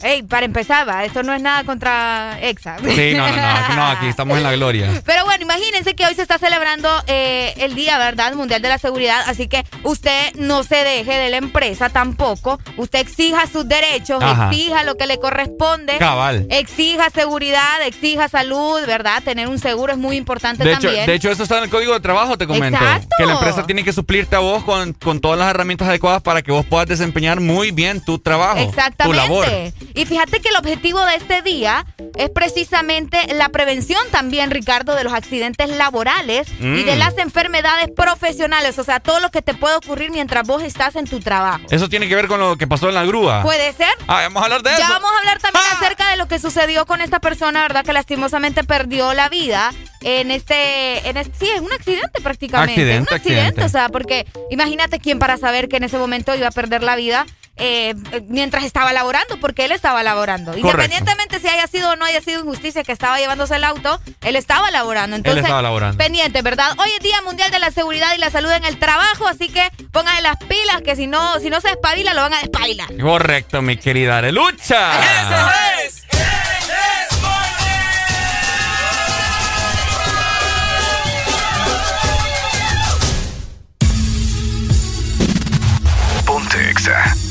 Hey, 0.03 0.23
para 0.23 0.47
empezar, 0.47 0.89
va, 0.89 1.05
esto 1.05 1.23
no 1.23 1.33
es 1.35 1.43
nada 1.43 1.65
contra 1.65 2.39
Exa. 2.41 2.77
Sí, 2.79 3.15
no, 3.15 3.29
no, 3.29 3.37
no, 3.37 3.49
aquí, 3.49 3.73
no, 3.77 3.87
aquí 3.87 4.07
estamos 4.07 4.37
en 4.37 4.45
la 4.45 4.53
gloria. 4.53 5.03
Pero 5.07 5.25
bueno, 5.25 5.43
imagínense 5.43 5.95
que 5.95 6.05
hoy 6.07 6.15
se 6.15 6.23
está 6.23 6.39
celebrando 6.39 6.89
eh, 7.07 7.55
el 7.59 7.75
Día, 7.75 7.99
¿verdad? 7.99 8.33
Mundial 8.35 8.63
de 8.63 8.69
la 8.69 8.79
Seguridad. 8.79 9.23
Así 9.27 9.49
que 9.49 9.65
usted 9.83 10.35
no 10.35 10.63
se 10.65 10.77
deje 10.77 11.13
de 11.13 11.31
la 11.31 11.37
empresa 11.37 11.89
tampoco. 11.89 12.59
Usted 12.77 13.01
exija 13.01 13.47
sus 13.47 13.69
derechos, 13.69 14.23
Ajá. 14.23 14.51
exija 14.51 14.85
lo 14.85 14.97
que 14.97 15.07
le 15.07 15.19
corresponde. 15.19 15.97
Cabal. 15.99 16.47
Exija 16.51 17.11
seguridad, 17.11 17.83
exija 17.87 18.29
salud, 18.29 18.81
¿verdad? 18.87 19.23
Tener 19.23 19.49
un 19.49 19.59
seguro 19.59 19.93
es 19.93 19.99
muy 19.99 20.17
importante 20.17 20.65
De 20.65 20.73
hecho, 20.73 20.83
también. 20.83 21.07
de 21.07 21.15
hecho, 21.15 21.31
eso 21.31 21.43
está 21.43 21.59
en 21.59 21.65
el 21.65 21.71
código 21.71 21.93
de 21.93 22.01
trabajo, 22.01 22.37
te 22.39 22.47
comento. 22.47 22.79
Exacto. 22.79 23.09
Que 23.19 23.27
la 23.27 23.33
empresa 23.35 23.67
tiene 23.67 23.85
que 23.85 23.93
suplirte 23.93 24.37
a 24.37 24.41
vos 24.41 24.65
con, 24.65 24.93
con 24.93 25.21
todas 25.21 25.39
las 25.39 25.51
herramientas 25.51 25.89
adecuadas 25.89 26.23
para 26.23 26.43
que 26.43 26.53
vos 26.53 26.65
puedas 26.67 26.87
desempeñar 26.87 27.41
muy 27.41 27.71
bien 27.71 28.01
tu 28.01 28.19
trabajo. 28.19 28.73
Tu 29.03 29.13
labor. 29.13 29.47
Y 29.95 30.05
fíjate 30.07 30.41
que 30.41 30.49
el 30.51 30.57
objetivo 30.57 31.05
de 31.07 31.17
este 31.17 31.43
día 31.43 31.85
es 32.17 32.31
precisamente 32.31 33.19
la 33.35 33.49
prevención 33.49 34.01
también, 34.11 34.51
Ricardo, 34.51 34.95
de 34.95 35.05
los 35.05 35.13
accidentes 35.13 35.69
laborales 35.71 36.49
y 36.61 36.83
de 36.85 36.95
Mm. 36.97 36.99
las 36.99 37.19
enfermedades 37.19 37.89
profesionales. 37.97 38.79
O 38.79 38.85
sea, 38.85 39.01
todo 39.01 39.21
lo 39.21 39.31
que 39.31 39.43
te 39.43 39.55
puede 39.55 39.77
ocurrir 39.77 40.11
mientras 40.11 40.47
vos 40.47 40.63
estás 40.63 40.97
en 40.97 41.07
tu 41.07 41.21
trabajo. 41.21 41.65
Eso 41.71 41.89
tiene 41.89 42.09
que 42.09 42.15
ver 42.15 42.27
con 42.29 42.41
lo 42.41 42.57
que 42.57 42.67
pasó 42.67 42.89
en 42.89 42.95
la 42.95 43.05
grúa. 43.05 43.43
¿Puede 43.43 43.73
ser? 43.73 43.89
Ah, 44.07 44.21
vamos 44.23 44.43
a 44.43 44.45
hablar 44.47 44.63
de 44.63 44.71
Ya 44.71 44.77
eso. 44.77 44.85
Ah. 44.87 44.93
vamos 44.93 45.11
a 45.15 45.19
hablar 45.19 45.39
también 45.39 45.65
acerca 45.77 46.11
de 46.11 46.17
lo 46.17 46.29
que 46.29 46.39
sucedió 46.39 46.87
con 46.87 47.01
esta 47.01 47.21
persona, 47.21 47.63
¿verdad? 47.63 47.85
Que 47.85 47.93
lastimosamente 47.93 48.65
perdió 48.65 49.15
la 49.15 49.29
vida 49.29 49.73
en 50.03 50.31
este, 50.31 51.09
en 51.09 51.17
este 51.17 51.33
sí, 51.47 51.51
en 51.57 51.65
un 51.65 51.73
accidente 51.73 52.21
prácticamente. 52.23 52.73
Accidente, 52.73 53.11
un 53.11 53.17
accidente, 53.17 53.41
accidente. 53.49 53.65
o 53.65 53.69
sea, 53.69 53.89
porque 53.89 54.27
imagínate 54.51 54.99
quién 55.01 55.19
para 55.19 55.37
saber 55.37 55.69
que 55.69 55.77
en 55.77 55.85
ese 55.85 55.99
momento 55.99 56.35
iba 56.35 56.49
a 56.49 56.53
perder 56.53 56.83
la 56.83 56.97
vida 56.97 57.27
eh, 57.59 57.95
mientras 58.29 58.65
estaba 58.65 58.93
laborando, 58.93 59.39
porque 59.41 59.65
él 59.65 59.73
estaba 59.73 60.03
laborando. 60.03 60.53
Correcto. 60.53 60.69
Independientemente 60.69 61.41
si 61.41 61.49
haya 61.49 61.67
sido 61.67 61.91
o 61.91 61.97
no 61.97 62.05
haya 62.05 62.21
sido 62.21 62.41
injusticia 62.41 62.85
que 62.85 62.93
estaba 62.93 63.19
llevándose 63.19 63.57
el 63.57 63.65
auto, 63.65 64.01
él 64.23 64.37
estaba 64.37 64.71
laborando. 64.71 65.17
Entonces, 65.17 65.43
estaba 65.43 65.63
laborando. 65.63 65.99
pendiente, 65.99 66.43
¿verdad? 66.43 66.73
Hoy 66.79 66.89
es 66.97 67.03
Día 67.03 67.21
Mundial 67.23 67.51
de 67.51 67.59
la 67.59 67.71
Seguridad 67.71 68.15
y 68.17 68.19
la 68.19 68.31
Salud 68.31 68.51
en 68.53 68.65
el 68.65 68.79
Trabajo, 68.79 69.27
así 69.27 69.49
que 69.49 69.69
pónganle 69.93 70.23
las 70.23 70.37
pilas, 70.39 70.83
que 70.85 70.97
si 70.97 71.07
no, 71.07 71.39
si 71.41 71.51
no 71.51 71.61
se 71.61 71.69
despabila, 71.69 72.15
lo 72.15 72.23
van 72.23 72.35
a 72.35 72.41
despabilar. 72.41 72.89
Correcto, 73.01 73.63
mi 73.63 73.77
querida 73.77 74.19
Arelucha. 74.19 74.93
es! 75.01 75.78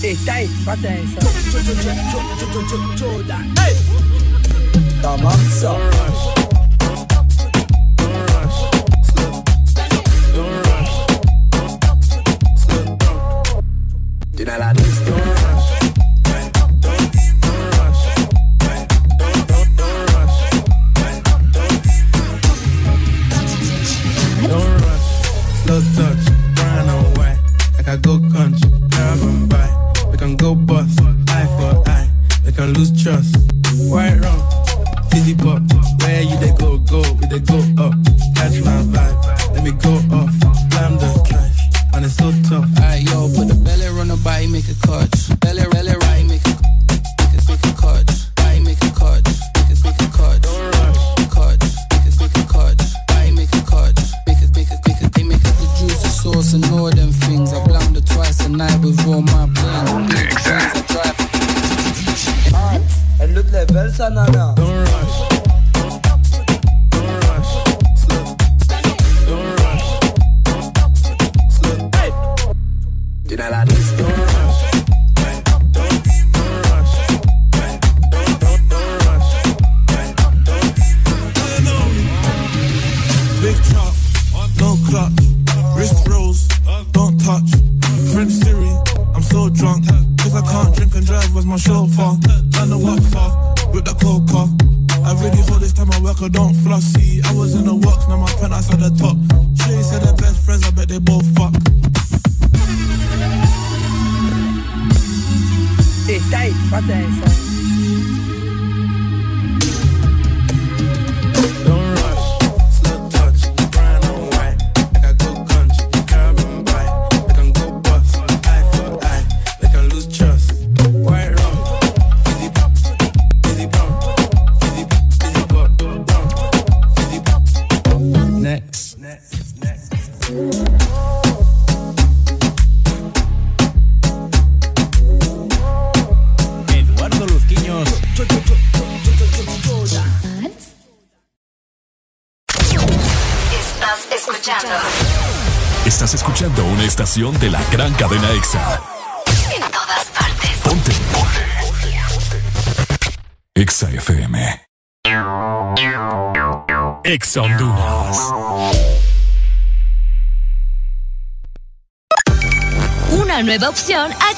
Exa. 0.08 0.22
Stay, 0.24 0.48
pata 0.64 0.88
esa. 0.88 1.20
Don't 5.02 6.57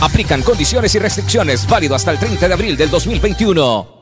Aplican 0.00 0.42
condiciones 0.42 0.94
y 0.94 0.98
restricciones 0.98 1.66
válido 1.66 1.94
hasta 1.94 2.12
el 2.12 2.18
30 2.18 2.46
de 2.46 2.54
abril 2.54 2.76
del 2.76 2.90
2021. 2.90 3.97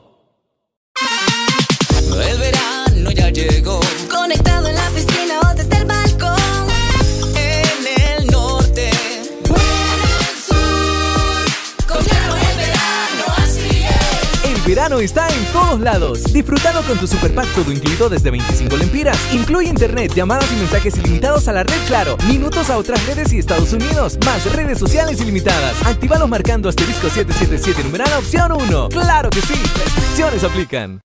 Está 14.99 15.27
en 15.29 15.45
todos 15.53 15.79
lados. 15.79 16.23
Disfrutando 16.33 16.81
con 16.83 16.97
tu 16.97 17.07
super 17.07 17.33
pack 17.33 17.47
todo 17.55 17.71
incluido 17.71 18.09
desde 18.09 18.31
25 18.31 18.75
lempiras. 18.77 19.17
Incluye 19.33 19.69
internet, 19.69 20.13
llamadas 20.13 20.51
y 20.51 20.55
mensajes 20.55 20.97
ilimitados 20.97 21.47
a 21.47 21.53
la 21.53 21.63
red 21.63 21.77
Claro, 21.87 22.17
minutos 22.27 22.69
a 22.69 22.77
otras 22.77 23.05
redes 23.05 23.31
y 23.33 23.39
Estados 23.39 23.71
Unidos, 23.73 24.17
más 24.25 24.43
redes 24.53 24.77
sociales 24.77 25.21
ilimitadas. 25.21 25.73
Actívalos 25.85 26.27
marcando 26.27 26.69
asterisco 26.69 27.09
777 27.09 27.83
numeral 27.83 28.11
opción 28.17 28.51
1. 28.51 28.89
Claro 28.89 29.29
que 29.29 29.41
sí, 29.41 29.53
restricciones 29.53 30.43
aplican. 30.43 31.01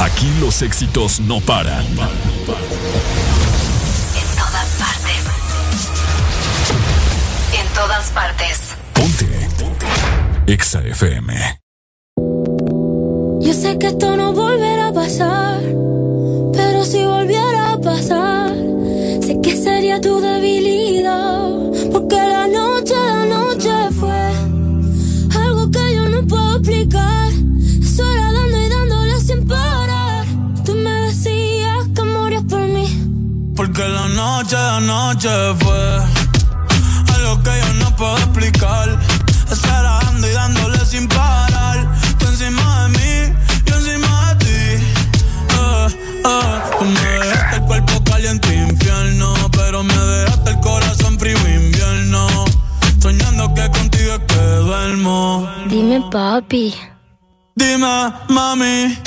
Aquí 0.00 0.32
los 0.40 0.62
éxitos 0.62 1.20
no 1.20 1.40
paran. 1.40 1.84
En 1.86 1.96
todas 4.36 4.68
partes. 4.78 5.24
En 7.52 7.74
todas 7.74 8.10
partes. 8.10 8.74
Exa 10.46 10.80
FM. 10.80 11.67
Yo 13.48 13.54
sé 13.54 13.78
que 13.78 13.86
esto 13.86 14.14
no 14.14 14.34
volverá 14.34 14.88
a 14.88 14.92
pasar, 14.92 15.62
pero 16.52 16.84
si 16.84 17.02
volviera 17.02 17.72
a 17.72 17.80
pasar, 17.80 18.54
sé 19.22 19.40
que 19.42 19.56
sería 19.56 19.98
tu 20.02 20.20
debilidad, 20.20 21.48
porque 21.90 22.16
la 22.16 22.46
noche, 22.46 22.92
la 22.94 23.24
noche 23.24 23.70
fue 23.98 24.20
algo 25.40 25.70
que 25.70 25.94
yo 25.94 26.08
no 26.10 26.26
puedo 26.26 26.56
explicar. 26.58 27.32
Solo 27.96 28.22
dando 28.34 28.58
y 28.58 28.68
dándole 28.68 29.18
sin 29.18 29.46
parar. 29.46 30.26
Tú 30.66 30.74
me 30.74 30.92
decías 31.06 31.88
que 31.96 32.02
morías 32.02 32.42
por 32.42 32.60
mí. 32.60 32.86
Porque 33.56 33.80
la 33.80 34.08
noche, 34.08 34.56
la 34.56 34.80
noche 34.80 35.30
fue 35.60 35.80
algo 37.16 37.42
que 37.42 37.50
yo 37.62 37.72
no 37.82 37.96
puedo 37.96 38.18
explicar. 38.18 39.17
Tú 46.78 46.84
me 46.84 47.00
dejaste 47.00 47.56
el 47.56 47.62
cuerpo 47.62 48.04
caliente 48.04 48.54
infierno, 48.54 49.34
pero 49.52 49.82
me 49.82 49.94
dejaste 49.94 50.50
el 50.50 50.60
corazón 50.60 51.18
frío 51.18 51.38
invierno. 51.48 52.26
Soñando 53.00 53.52
que 53.54 53.68
contigo 53.70 54.14
es 54.14 54.20
que 54.20 54.40
duermo. 54.68 55.48
Dime, 55.68 56.02
papi. 56.10 56.74
Dime, 57.56 58.12
mami, 58.28 58.98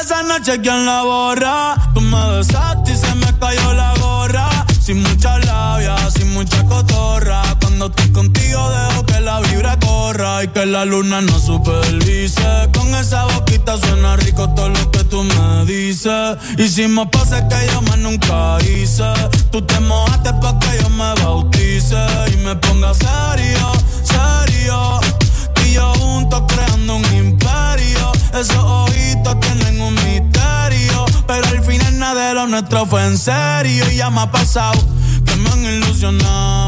esa 0.00 0.22
noche 0.22 0.60
quién 0.62 0.86
la 0.86 1.02
borra. 1.02 1.74
Tú 1.94 2.00
me 2.00 2.30
besaste 2.36 2.92
y 2.92 2.96
se 2.96 3.14
me 3.16 3.38
cayó 3.38 3.72
la 3.74 3.94
gorra. 4.00 4.48
Sin 4.80 5.02
mucha 5.02 5.38
labia, 5.38 5.96
sin 6.10 6.32
mucha 6.32 6.64
cotorra. 6.64 7.42
Cuando 7.60 7.86
estoy 7.86 8.10
contigo 8.12 8.70
dejo 8.70 9.04
que 9.04 9.20
la 9.20 9.40
vibra 9.40 9.78
y 10.10 10.48
que 10.48 10.64
la 10.64 10.86
luna 10.86 11.20
no 11.20 11.38
supervise. 11.38 12.70
Con 12.72 12.94
esa 12.94 13.26
boquita 13.26 13.76
suena 13.76 14.16
rico 14.16 14.48
todo 14.54 14.70
lo 14.70 14.90
que 14.90 15.04
tú 15.04 15.22
me 15.22 15.66
dices. 15.66 16.38
Hicimos 16.56 17.08
pases 17.08 17.42
que 17.42 17.70
yo 17.70 17.82
más 17.82 17.98
nunca 17.98 18.56
hice. 18.62 19.04
Tú 19.50 19.60
te 19.60 19.78
mojaste 19.80 20.32
pa' 20.40 20.58
que 20.60 20.78
yo 20.80 20.88
me 20.90 21.12
bautice 21.22 21.98
y 22.32 22.36
me 22.38 22.56
ponga 22.56 22.94
serio, 22.94 23.72
serio. 24.02 25.00
Y 25.66 25.74
yo 25.74 25.92
juntos 25.94 26.42
creando 26.48 26.96
un 26.96 27.04
imperio. 27.14 28.12
Esos 28.32 28.56
ojitos 28.56 29.38
tienen 29.40 29.78
un 29.78 29.94
misterio. 29.94 31.04
Pero 31.26 31.48
al 31.48 31.62
final 31.62 31.98
nada 31.98 32.28
de 32.28 32.34
lo 32.34 32.46
nuestro 32.46 32.86
fue 32.86 33.04
en 33.04 33.18
serio. 33.18 33.84
Y 33.90 33.96
ya 33.96 34.08
me 34.08 34.22
ha 34.22 34.30
pasado 34.30 34.82
que 35.26 35.36
me 35.36 35.50
han 35.50 35.64
ilusionado. 35.66 36.67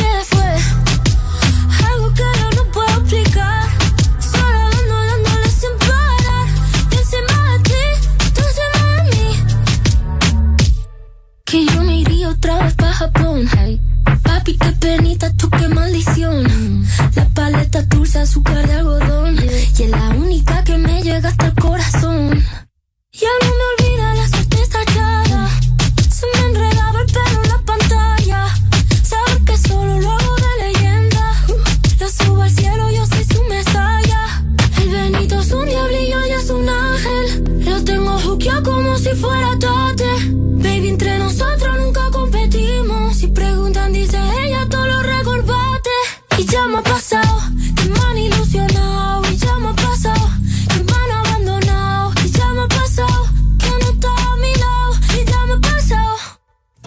Que 11.51 11.65
yo 11.65 11.83
me 11.83 11.99
iría 11.99 12.29
otra 12.29 12.63
vez 12.63 12.73
para 12.75 12.93
Japón. 12.93 13.45
Papi, 14.23 14.57
qué 14.57 14.71
penita, 14.79 15.33
tú 15.33 15.49
qué 15.49 15.67
maldición. 15.67 16.85
La 17.13 17.27
paleta 17.27 17.81
dulce, 17.81 18.19
azúcar 18.19 18.65
de 18.65 18.75
algodón. 18.75 19.35
Y 19.77 19.83
es 19.83 19.89
la 19.89 20.11
única 20.11 20.63
que 20.63 20.77
me 20.77 21.01
llega 21.01 21.27
hasta 21.27 21.47
el 21.47 21.55
corazón. 21.55 22.41
Ya 23.11 23.27
no 23.41 23.49
me 23.57 23.85
olvida 23.85 24.15
la 24.15 24.27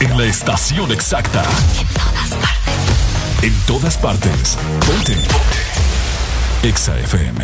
En 0.00 0.18
la 0.18 0.24
estación 0.24 0.92
exacta. 0.92 1.42
En 1.80 1.86
todas 1.96 2.34
partes. 2.36 3.42
En 3.42 3.54
todas 3.66 3.96
partes. 3.96 4.58
Ponte. 4.86 5.14
Ponte. 5.14 6.68
Exa 6.68 6.98
FM. 6.98 7.42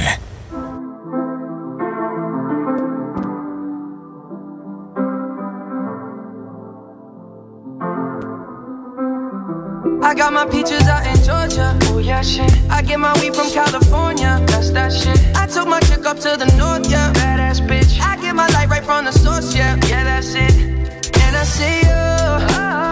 I 10.03 10.15
got 10.15 10.35
my 10.35 10.45
peaches 10.45 10.87
out 10.87 11.07
in 11.07 11.17
Georgia. 11.25 11.79
Oh 11.85 11.99
yeah, 11.99 12.21
shit. 12.21 12.53
I 12.69 12.83
get 12.83 12.99
my 12.99 13.15
weed 13.23 13.35
from 13.35 13.51
California. 13.51 14.39
That's 14.49 14.71
that 14.73 14.93
shit. 14.93 15.19
I 15.35 15.47
took 15.47 15.67
my 15.67 15.81
chick 15.81 16.05
up 16.05 16.19
to 16.19 16.37
the 16.37 16.53
north, 16.59 16.91
yeah. 16.91 17.11
Badass 17.15 17.67
bitch. 17.67 17.99
I 18.03 18.21
get 18.21 18.35
my 18.35 18.49
light 18.49 18.69
right 18.69 18.85
from 18.85 19.07
the 19.07 19.13
source, 19.13 19.55
yeah. 19.55 19.79
Yeah, 19.89 20.05
that's 20.05 20.35
it. 20.35 20.71
And 21.41 21.49
I 21.49 21.53
see 21.53 21.79
you. 21.89 22.05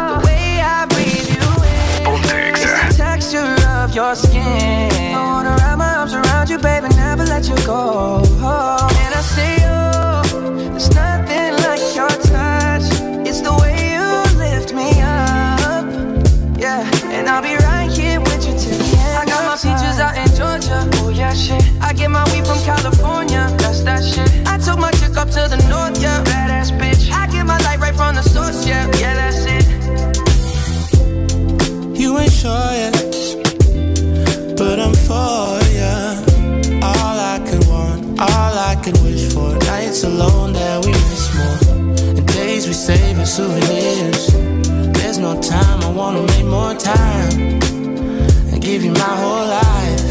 The 0.08 0.24
way 0.24 0.60
I 0.64 0.86
breathe 0.88 1.28
you 1.36 1.48
in. 1.68 2.56
It's 2.56 2.72
the 2.80 2.94
texture 2.96 3.52
of 3.76 3.94
your 3.94 4.14
skin. 4.14 4.88
I 5.14 5.22
wanna 5.22 5.54
wrap 5.58 5.76
my 5.76 5.96
arms 5.96 6.14
around 6.14 6.48
you, 6.48 6.58
baby, 6.58 6.88
never 6.96 7.26
let 7.26 7.46
you 7.46 7.56
go. 7.66 8.22
And 9.04 9.12
I 9.12 9.22
see 9.34 9.54
you. 9.64 10.70
There's 10.72 10.88
nothing 10.94 11.52
like 11.66 11.84
your 11.94 12.08
touch. 12.08 12.88
It's 13.28 13.42
the 13.42 13.52
way 13.60 13.76
you 13.92 14.08
lift 14.38 14.72
me 14.72 14.88
up. 15.02 15.84
Yeah, 16.56 16.88
and 17.12 17.28
I'll 17.28 17.42
be 17.42 17.54
right 17.56 17.90
here 17.90 18.18
with 18.18 18.46
you 18.48 18.54
till 18.56 18.78
the 18.78 18.96
end. 18.96 19.18
I 19.18 19.24
got 19.26 19.44
my 19.44 19.56
peaches 19.56 20.00
out 20.00 20.16
in 20.16 20.28
Georgia. 20.34 20.88
Oh 21.02 21.10
yeah, 21.10 21.34
shit. 21.34 21.62
I 21.82 21.92
get 21.92 22.10
my 22.10 22.24
weed 22.32 22.46
from 22.46 22.58
California. 22.64 23.44
That's 23.58 23.82
that 23.82 24.02
shit. 24.02 24.30
I 24.48 24.56
took 24.56 24.78
my 24.78 24.90
chick 24.92 25.18
up 25.18 25.28
to 25.36 25.48
the 25.52 25.60
north, 25.68 26.00
yeah. 26.00 26.24
Badass 26.24 26.72
bitch. 26.80 27.07
My 27.48 27.56
light 27.66 27.80
right 27.80 27.96
from 27.96 28.14
the 28.14 28.22
source, 28.22 28.66
yeah. 28.66 28.84
Yeah, 29.02 29.14
that's 29.20 29.42
it. 29.56 29.64
You 31.98 32.18
ain't 32.18 32.30
sure 32.30 32.72
yet, 32.82 32.92
but 34.58 34.76
I'm 34.84 34.94
for 35.08 35.58
ya. 35.80 35.94
All 36.90 37.16
I 37.34 37.38
could 37.48 37.64
want, 37.66 38.20
all 38.20 38.54
I 38.70 38.74
could 38.84 38.98
wish 39.02 39.32
for. 39.32 39.50
Nights 39.72 40.04
alone 40.04 40.52
that 40.52 40.84
we 40.84 40.92
miss 40.92 41.24
more, 41.36 42.24
days 42.36 42.66
we 42.68 42.74
save 42.74 43.18
as 43.18 43.34
souvenirs. 43.34 44.22
There's 44.98 45.18
no 45.18 45.40
time, 45.40 45.80
I 45.88 45.90
wanna 45.90 46.22
make 46.32 46.44
more 46.44 46.74
time 46.74 47.32
and 48.50 48.60
give 48.60 48.84
you 48.84 48.92
my 48.92 49.14
whole 49.22 49.46
life. 49.60 50.04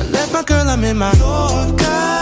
I 0.00 0.02
left 0.16 0.32
my 0.32 0.42
girl, 0.42 0.66
I'm 0.66 0.82
in 0.82 0.96
my 0.96 1.12
Yorker. 1.12 2.21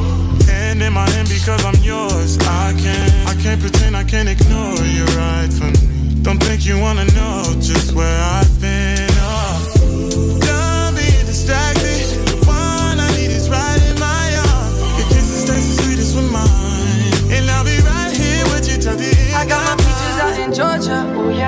Hand 0.71 0.83
in 0.83 0.93
my 0.93 1.09
hand 1.09 1.27
because 1.27 1.65
I'm 1.65 1.75
yours. 1.83 2.37
I 2.39 2.71
can't, 2.79 3.27
I 3.27 3.35
can't 3.43 3.59
pretend, 3.59 3.93
I 3.93 4.05
can't 4.05 4.29
ignore 4.29 4.79
you 4.87 5.03
right 5.19 5.51
from 5.51 5.73
me. 5.73 6.23
Don't 6.23 6.41
think 6.41 6.65
you 6.65 6.79
wanna 6.79 7.03
know 7.11 7.43
just 7.59 7.91
where 7.91 8.17
I've 8.23 8.61
been. 8.61 9.09
Oh. 9.19 10.39
Done 10.39 10.95
being 10.95 11.25
distracted. 11.25 12.07
The 12.23 12.45
one 12.47 13.01
I 13.03 13.11
need 13.17 13.31
is 13.31 13.49
right 13.49 13.81
in 13.91 13.99
my 13.99 14.27
arms. 14.47 14.79
Your 14.97 15.07
kisses 15.11 15.43
taste 15.43 15.75
the 15.75 15.83
sweetest 15.83 16.15
with 16.15 16.31
mine, 16.31 17.35
and 17.35 17.51
I'll 17.51 17.65
be 17.65 17.75
right 17.83 18.15
here 18.15 18.45
with 18.55 18.71
you 18.71 18.77
till 18.79 18.95
the 18.95 19.11
end. 19.11 19.35
I 19.35 19.45
got 19.45 19.59
my 19.67 19.75
peaches 19.75 20.17
out 20.23 20.39
in 20.39 20.53
Georgia. 20.53 21.10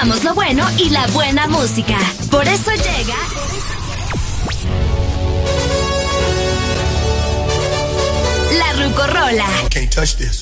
Recordamos 0.00 0.24
lo 0.24 0.34
bueno 0.34 0.66
y 0.78 0.88
la 0.90 1.06
buena 1.08 1.46
música. 1.46 1.98
Por 2.30 2.46
eso 2.48 2.70
llega. 2.70 3.16
La 8.56 8.72
Rucorola. 8.82 9.46
Can't 9.70 9.92
touch 9.94 10.16
this. 10.16 10.40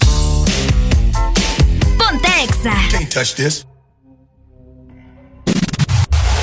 Ponte 1.98 2.28
Exa. 2.42 2.72
Can't 2.90 3.12
touch 3.12 3.34
this. 3.34 3.66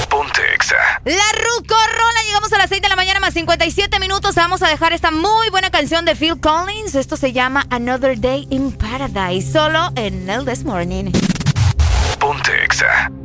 Ponte 0.10 0.42
Exa. 0.54 0.76
La 1.06 1.32
Rucorola, 1.32 2.24
llegamos 2.28 2.52
a 2.52 2.58
las 2.58 2.70
6 2.70 2.82
de 2.82 2.90
la 2.90 2.96
mañana 2.98 3.22
más 3.22 3.34
57 3.34 3.98
minutos. 4.00 4.36
Vamos 4.36 4.62
a 4.62 4.68
dejar 4.68 4.92
esta 4.92 5.12
muy 5.12 5.50
buena 5.52 5.70
canción 5.70 6.04
de 6.04 6.16
Phil 6.16 6.40
Collins. 6.42 6.96
Esto 6.96 7.16
se 7.16 7.32
llama 7.32 7.66
Another 7.70 8.20
Day 8.20 8.46
in 8.50 8.74
Paradise, 8.74 9.50
solo 9.54 9.92
en 9.96 10.30
el 10.30 10.44
This 10.44 10.66
Morning. 10.66 11.12
Alexa. 12.76 13.25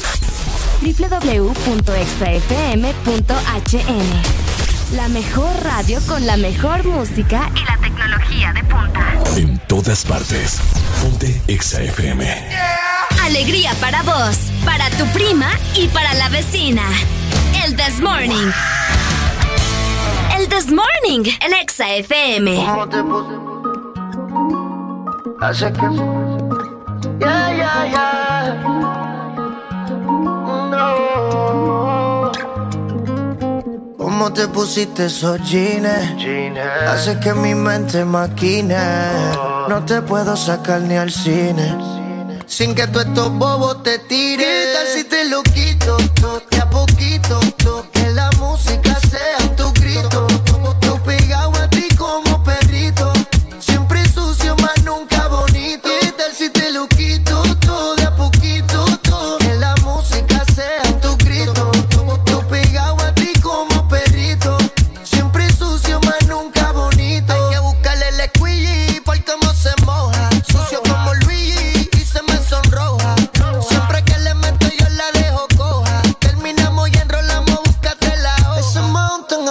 www.exafm.hn. 0.81 2.41
La 4.95 5.07
mejor 5.07 5.51
radio 5.63 5.99
con 6.07 6.25
la 6.25 6.37
mejor 6.37 6.83
música 6.85 7.49
y 7.55 7.63
la 7.65 7.77
tecnología 7.77 8.51
de 8.53 8.63
punta. 8.63 9.13
En 9.37 9.59
todas 9.67 10.03
partes. 10.03 10.59
Ponte 11.01 11.39
ExaFM. 11.47 12.25
Alegría 13.23 13.73
para 13.79 14.01
vos, 14.03 14.51
para 14.65 14.89
tu 14.91 15.05
prima 15.13 15.51
y 15.75 15.87
para 15.87 16.13
la 16.15 16.29
vecina. 16.29 16.83
El 17.63 17.75
This 17.75 18.01
Morning. 18.01 18.51
El 20.37 20.49
This 20.49 20.71
Morning, 20.71 21.31
el 21.41 21.53
ExaFM. 21.61 22.55
¿Cómo 22.55 22.89
te 22.89 23.03
puse? 23.03 23.35
cómo 34.21 34.33
te 34.33 34.47
pusiste 34.49 35.07
esos 35.07 35.41
jeans. 35.49 36.15
jeans. 36.17 36.59
Hace 36.59 37.19
que 37.19 37.33
mi 37.33 37.55
mente 37.55 38.05
maquine. 38.05 38.77
Oh. 39.35 39.65
No 39.67 39.83
te 39.83 39.99
puedo 40.03 40.37
sacar 40.37 40.81
ni 40.81 40.95
al 40.95 41.11
cine. 41.11 41.75
Sin 42.45 42.75
que 42.75 42.85
tú 42.85 42.99
estos 42.99 43.31
bobos 43.31 43.81
te 43.81 43.97
tires. 43.97 44.45
¿Qué 44.45 44.73
tal 44.75 44.87
si 44.95 45.03
te 45.05 45.25
lo 45.27 45.41
quito? 45.41 45.97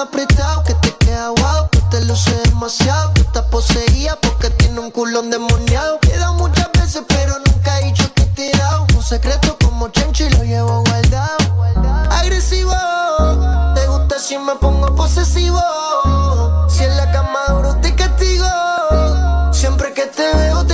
apretado 0.01 0.65
que 0.65 0.75
te 0.75 0.95
queda 0.97 1.29
guau. 1.29 1.69
Wow, 1.71 1.89
te 1.91 2.05
luce 2.05 2.31
demasiado, 2.45 3.13
tú 3.13 3.23
estás 3.23 3.45
poseída 3.45 4.17
porque 4.21 4.51
tiene 4.51 4.81
un 4.81 4.91
culo 4.91 5.21
endemoniado. 5.21 6.01
Queda 6.01 6.33
muchas 6.33 6.71
veces, 6.73 7.03
pero 7.07 7.35
nunca 7.47 7.79
he 7.81 7.85
dicho 7.87 8.13
que 8.15 8.25
te 8.25 8.51
he 8.51 8.57
dado. 8.57 8.87
Un 8.97 9.03
secreto 9.03 9.57
como 9.63 9.89
chanchi 9.89 10.29
lo 10.31 10.45
llevo 10.45 10.83
guardado. 10.85 11.37
Agresivo, 12.11 12.75
te 13.75 13.87
gusta 13.87 14.19
si 14.19 14.39
me 14.39 14.55
pongo 14.57 14.95
posesivo. 14.95 15.61
Si 16.69 16.85
en 16.85 16.97
la 16.97 17.11
cama 17.13 17.41
duro 17.49 17.77
te 17.77 17.95
castigo, 17.95 18.47
siempre 19.53 19.93
que 19.93 20.07
te 20.07 20.35
veo 20.35 20.65
te 20.65 20.70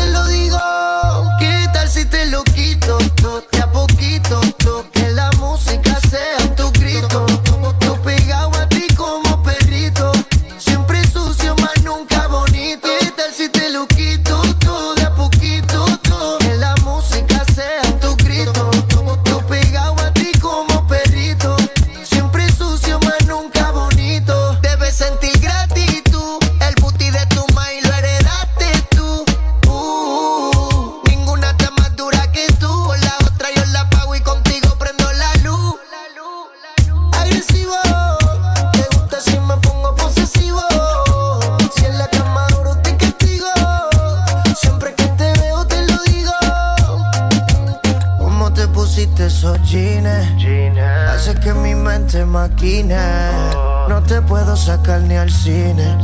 cine. 55.46 55.96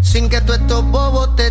Sin 0.00 0.28
que 0.28 0.40
tú 0.40 0.54
estos 0.54 0.82
bobos 0.90 1.36
te 1.36 1.49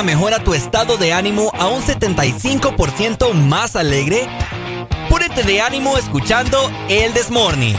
mejora 0.00 0.42
tu 0.42 0.54
estado 0.54 0.96
de 0.96 1.12
ánimo 1.12 1.52
a 1.58 1.68
un 1.68 1.82
75% 1.82 3.34
más 3.34 3.76
alegre? 3.76 4.26
Púrete 5.10 5.42
de 5.42 5.60
ánimo 5.60 5.98
escuchando 5.98 6.70
El 6.88 7.12
Desmorning. 7.12 7.76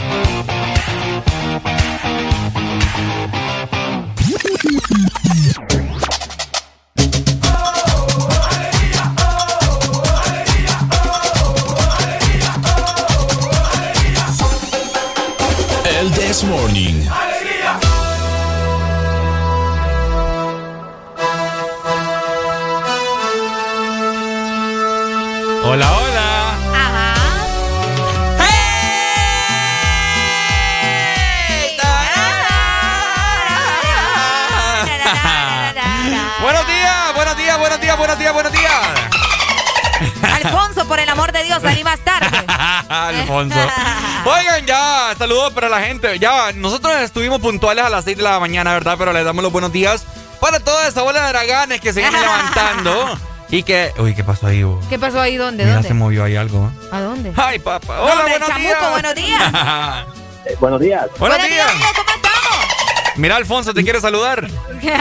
Saludos 45.24 45.54
para 45.54 45.70
la 45.70 45.80
gente. 45.80 46.18
Ya, 46.18 46.52
nosotros 46.54 46.94
estuvimos 47.00 47.40
puntuales 47.40 47.82
a 47.82 47.88
las 47.88 48.04
6 48.04 48.18
de 48.18 48.22
la 48.22 48.38
mañana, 48.40 48.74
¿verdad? 48.74 48.96
Pero 48.98 49.10
les 49.14 49.24
damos 49.24 49.42
los 49.42 49.50
buenos 49.50 49.72
días 49.72 50.04
para 50.38 50.60
toda 50.60 50.86
esa 50.86 51.00
bola 51.00 51.22
de 51.22 51.28
draganes 51.28 51.80
que 51.80 51.94
se 51.94 52.00
vienen 52.00 52.20
levantando. 52.20 53.18
Y 53.48 53.62
que. 53.62 53.90
Uy, 53.98 54.14
¿qué 54.14 54.22
pasó 54.22 54.48
ahí, 54.48 54.62
vos? 54.64 54.84
¿Qué 54.90 54.98
pasó 54.98 55.20
ahí? 55.22 55.36
¿Dónde? 55.38 55.64
Mira, 55.64 55.76
¿Dónde? 55.76 55.88
se 55.88 55.94
movió 55.94 56.24
ahí 56.24 56.36
algo. 56.36 56.66
¿eh? 56.66 56.88
¿A 56.92 57.00
dónde? 57.00 57.32
Ay, 57.36 57.58
papá. 57.58 58.02
Hola, 58.02 58.22
buenos 58.28 58.48
chamuco, 58.48 58.68
días. 58.68 58.90
buenos 58.90 59.14
días. 59.14 59.42
Eh, 60.46 60.56
buenos 60.60 60.78
días. 60.78 61.06
Buenos 61.18 61.38
Buenos 61.38 61.48
días. 61.48 61.74
días, 61.78 61.90
¿cómo 61.96 62.10
estamos? 62.16 63.16
Mira, 63.16 63.36
Alfonso, 63.36 63.72
te 63.72 63.82
quiere 63.82 63.98
saludar. 63.98 64.46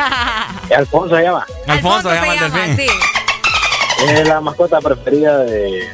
Alfonso 0.77 1.17
se 1.17 1.21
llama. 1.21 1.45
Alfonso, 1.67 2.09
se 2.09 2.15
llama 2.15 2.33
el 2.33 2.39
delfín. 2.39 2.77
sí. 2.77 4.05
Es 4.07 4.25
la 4.25 4.39
mascota 4.39 4.79
preferida 4.79 5.39
de, 5.39 5.93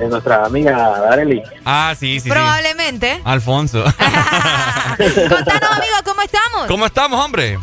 de 0.00 0.08
nuestra 0.08 0.44
amiga 0.46 0.76
Darely. 1.00 1.42
Ah, 1.64 1.94
sí, 1.98 2.14
sí, 2.14 2.20
sí. 2.20 2.28
Probablemente. 2.30 3.20
Alfonso. 3.24 3.84
Contanos, 4.98 5.70
amigo, 5.70 5.96
¿cómo 6.04 6.22
estamos? 6.22 6.66
¿Cómo 6.66 6.86
estamos, 6.86 7.24
hombre? 7.24 7.58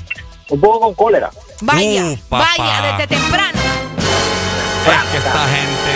Un 0.50 0.62
poco 0.62 0.80
con 0.80 0.94
cólera. 0.94 1.30
Vaya, 1.62 2.04
Uh, 2.06 2.18
vaya, 2.30 2.82
desde 2.98 3.08
temprano. 3.16 3.60
Es 3.60 5.12
que 5.12 5.18
esta 5.18 5.48
gente. 5.48 5.92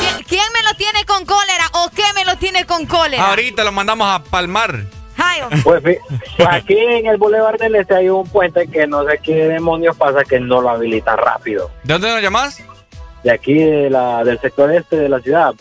¿Quién, 0.00 0.24
quién 0.24 0.44
me 0.54 0.62
lo 0.62 0.74
tiene 0.76 1.04
con 1.04 1.26
cólera 1.26 1.66
o 1.72 1.90
qué 1.90 2.04
me 2.14 2.24
lo 2.24 2.36
tiene 2.36 2.64
con 2.64 2.86
cólera? 2.86 3.28
Ahorita 3.30 3.64
lo 3.64 3.72
mandamos 3.72 4.08
a 4.08 4.22
palmar. 4.22 4.84
Pues, 5.64 5.82
pues 5.82 5.98
aquí 6.48 6.76
en 6.76 7.06
el 7.06 7.16
Boulevard 7.16 7.58
del 7.58 7.74
Este 7.76 7.94
hay 7.94 8.08
un 8.08 8.26
puente 8.28 8.66
que 8.68 8.86
no 8.86 9.04
sé 9.04 9.18
qué 9.22 9.34
demonios 9.48 9.96
pasa 9.96 10.24
que 10.24 10.40
no 10.40 10.60
lo 10.60 10.70
habilitan 10.70 11.16
rápido. 11.18 11.70
¿De 11.84 11.94
dónde 11.94 12.12
nos 12.12 12.22
llamas? 12.22 12.62
De 13.22 13.30
aquí 13.30 13.54
de 13.54 13.88
la, 13.90 14.24
del 14.24 14.40
sector 14.40 14.72
este 14.72 14.96
de 14.96 15.08
la 15.08 15.20
ciudad. 15.20 15.54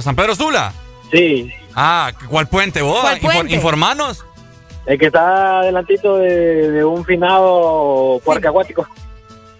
¿San 0.00 0.14
Pedro 0.16 0.34
Sula? 0.34 0.72
Sí. 1.10 1.52
Ah, 1.74 2.12
¿cuál 2.28 2.46
puente 2.48 2.82
vos? 2.82 3.00
¿Cuál 3.00 3.20
Infor- 3.20 3.32
puente? 3.34 3.54
informanos. 3.54 4.24
El 4.86 4.98
que 4.98 5.06
está 5.06 5.58
adelantito 5.60 6.16
de, 6.16 6.70
de 6.70 6.84
un 6.84 7.04
finado 7.04 8.20
parque 8.24 8.48
acuático. 8.48 8.86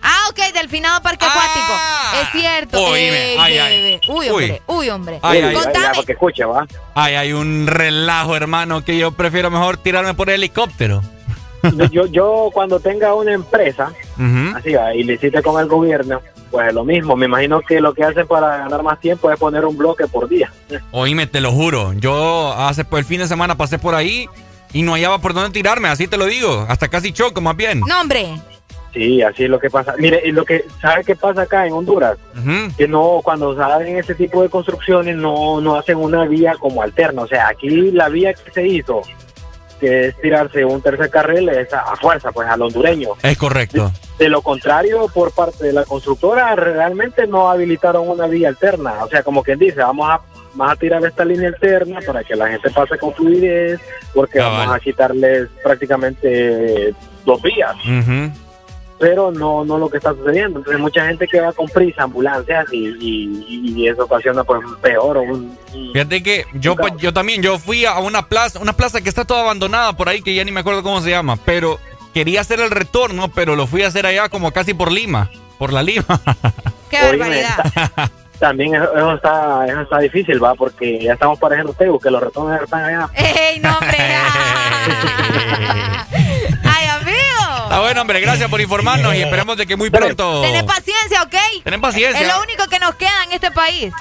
Ah, 0.03 0.29
ok, 0.31 0.55
del 0.55 0.69
finado 0.69 1.03
parque 1.03 1.25
acuático. 1.27 2.23
Es 2.23 2.29
cierto. 2.41 2.83
Oíme, 2.83 3.35
Eh, 3.35 3.37
ay, 3.39 3.55
eh, 3.55 3.61
ay. 3.61 3.75
eh. 3.95 4.01
Uy, 4.09 4.27
Uy. 4.27 4.29
hombre, 4.31 4.63
uy, 4.67 4.89
hombre. 4.89 5.19
Ay, 5.23 5.43
ay, 5.43 5.55
Contame. 5.55 5.89
Porque 5.95 6.13
escuche, 6.13 6.45
va. 6.45 6.67
Ay, 6.95 7.15
hay 7.17 7.33
un 7.35 7.67
relajo, 7.67 8.35
hermano, 8.35 8.83
que 8.83 8.97
yo 8.97 9.13
prefiero 9.13 9.51
mejor 9.51 9.77
tirarme 9.77 10.15
por 10.15 10.31
helicóptero. 10.31 11.03
Yo, 11.91 12.07
yo 12.07 12.49
cuando 12.55 12.81
tenga 12.81 13.13
una 13.15 13.35
empresa, 13.35 13.93
así 14.57 14.73
va, 14.73 14.95
y 14.95 15.05
licite 15.05 15.43
con 15.43 15.61
el 15.61 15.69
gobierno, 15.69 16.23
pues 16.51 16.69
es 16.69 16.75
lo 16.75 16.85
mismo. 16.85 17.17
Me 17.17 17.27
imagino 17.27 17.61
que 17.61 17.81
lo 17.81 17.95
que 17.95 18.05
hacen 18.05 18.27
para 18.27 18.59
ganar 18.59 18.83
más 18.83 19.01
tiempo 19.01 19.31
es 19.31 19.39
poner 19.39 19.65
un 19.65 19.77
bloque 19.77 20.07
por 20.07 20.29
día. 20.29 20.53
Oíme, 20.91 21.27
te 21.27 21.41
lo 21.41 21.53
juro. 21.53 21.93
Yo 21.95 22.53
hace 22.55 22.85
pues, 22.85 23.01
el 23.01 23.07
fin 23.07 23.21
de 23.21 23.29
semana 23.29 23.57
pasé 23.57 23.79
por 23.79 23.95
ahí 23.95 24.29
y 24.73 24.83
no 24.83 24.93
hallaba 24.93 25.19
por 25.19 25.35
dónde 25.35 25.51
tirarme, 25.51 25.89
así 25.89 26.07
te 26.09 26.17
lo 26.17 26.27
digo. 26.27 26.67
Hasta 26.69 26.89
casi 26.89 27.13
choco, 27.13 27.41
más 27.41 27.57
bien. 27.57 27.81
No, 27.81 28.01
hombre. 28.01 28.41
Sí, 28.93 29.23
así 29.23 29.45
es 29.45 29.51
lo 29.51 29.61
que 29.61 29.71
pasa. 29.71 29.95
Mire, 29.99 30.21
y 30.25 30.33
lo 30.33 30.45
que 30.45 30.65
sabe 30.81 31.05
qué 31.05 31.15
pasa 31.15 31.43
acá 31.43 31.65
en 31.67 31.73
Honduras, 31.73 32.19
Ujú. 32.37 32.75
que 32.77 32.89
no 32.89 33.21
cuando 33.23 33.55
salen 33.55 33.97
ese 33.99 34.17
tipo 34.17 34.43
de 34.43 34.49
construcciones 34.49 35.15
no 35.17 35.61
no 35.61 35.77
hacen 35.77 35.97
una 35.97 36.25
vía 36.25 36.55
como 36.59 36.83
alterna. 36.83 37.23
O 37.23 37.29
sea, 37.29 37.49
aquí 37.49 37.93
la 37.93 38.09
vía 38.09 38.35
que 38.35 38.51
se 38.51 38.67
hizo, 38.67 39.03
que 39.81 40.09
es 40.09 40.17
tirarse 40.21 40.65
un 40.65 40.81
tercer 40.83 41.11
carril, 41.11 41.49
es 41.49 41.73
a, 41.73 41.81
a 41.81 41.97
fuerza, 41.97 42.31
pues 42.31 42.47
al 42.49 42.63
hondureño. 42.63 43.11
Es 43.23 43.39
correcto. 43.39 43.91
De 44.19 44.29
lo 44.29 44.43
contrario, 44.43 45.07
por 45.13 45.33
parte 45.33 45.65
de 45.65 45.73
la 45.73 45.85
constructora, 45.85 46.55
realmente 46.55 47.27
no 47.27 47.51
habilitaron 47.51 48.09
una 48.09 48.27
vía 48.27 48.49
alterna. 48.49 49.03
O 49.03 49.09
sea, 49.09 49.23
como 49.23 49.43
quien 49.43 49.59
dice, 49.59 49.81
vamos 49.81 50.09
a, 50.11 50.21
vamos 50.55 50.73
a 50.75 50.77
tirar 50.77 51.05
esta 51.05 51.25
línea 51.25 51.49
alterna 51.49 52.01
para 52.07 52.23
que 52.23 52.37
la 52.37 52.49
gente 52.49 52.71
pase 52.71 52.99
con 52.99 53.15
fluidez, 53.15 53.81
porque 54.15 54.39
Cabal. 54.39 54.59
vamos 54.59 54.77
a 54.77 54.81
quitarles 54.81 55.49
prácticamente 55.65 56.95
dos 57.25 57.41
vías. 57.43 57.75
Ujú. 57.85 58.31
Pero 59.01 59.33
no 59.33 59.65
no 59.65 59.79
lo 59.79 59.89
que 59.89 59.97
está 59.97 60.13
sucediendo. 60.13 60.59
Entonces 60.59 60.81
mucha 60.81 61.07
gente 61.07 61.27
que 61.27 61.41
va 61.41 61.53
con 61.53 61.67
prisa, 61.69 62.05
ambulancias 62.05 62.67
y, 62.71 62.89
y, 63.01 63.73
y 63.75 63.89
eso 63.89 64.05
ocasiona 64.05 64.45
pues 64.45 64.61
peor 64.83 65.17
o 65.17 65.23
un, 65.23 65.59
Fíjate 65.93 66.23
que 66.23 66.45
yo, 66.55 66.77
pues, 66.77 66.93
yo 66.99 67.13
también, 67.13 67.43
yo 67.43 67.59
fui 67.59 67.85
a 67.85 67.99
una 67.99 68.29
plaza, 68.29 68.61
una 68.61 68.75
plaza 68.75 69.01
que 69.01 69.09
está 69.09 69.25
toda 69.25 69.41
abandonada 69.41 69.95
por 69.95 70.09
ahí, 70.09 70.23
que 70.23 70.35
ya 70.35 70.45
ni 70.45 70.53
me 70.53 70.61
acuerdo 70.61 70.83
cómo 70.83 71.01
se 71.01 71.11
llama, 71.11 71.37
pero 71.45 71.81
quería 72.13 72.43
hacer 72.43 72.61
el 72.61 72.71
retorno, 72.71 73.29
pero 73.29 73.57
lo 73.57 73.67
fui 73.67 73.83
a 73.83 73.89
hacer 73.89 74.07
allá 74.07 74.29
como 74.29 74.53
casi 74.53 74.75
por 74.75 74.93
Lima, 74.93 75.31
por 75.59 75.73
la 75.73 75.83
Lima. 75.83 76.05
¡Qué 76.91 77.01
barbaridad! 77.01 78.11
También 78.39 78.75
eso, 78.75 78.97
eso 78.97 79.15
está 79.15 79.67
eso 79.67 79.81
está 79.83 79.99
difícil, 79.99 80.43
va, 80.43 80.55
porque 80.55 81.03
ya 81.03 81.15
estamos 81.15 81.39
para 81.39 81.57
ejemplo 81.57 81.99
que 81.99 82.11
los 82.11 82.23
retornos 82.23 82.63
están 82.63 82.85
allá. 82.85 83.09
¡Ey, 83.15 83.61
no, 83.61 83.79
hombre! 83.79 83.99
Está 87.71 87.83
bueno, 87.83 88.01
hombre, 88.01 88.21
gracias 88.21 88.51
por 88.51 88.61
informarnos 88.61 89.15
y 89.15 89.23
esperemos 89.23 89.57
de 89.57 89.65
que 89.65 89.77
muy 89.77 89.91
pronto... 89.91 90.43
Tenés 90.43 90.65
paciencia, 90.65 91.23
¿ok? 91.23 91.63
Tenés 91.63 91.79
paciencia. 91.79 92.21
Es 92.21 92.27
lo 92.27 92.43
único 92.43 92.67
que 92.67 92.81
nos 92.81 92.97
queda 92.97 93.23
en 93.23 93.31
este 93.31 93.53
país. 93.53 93.93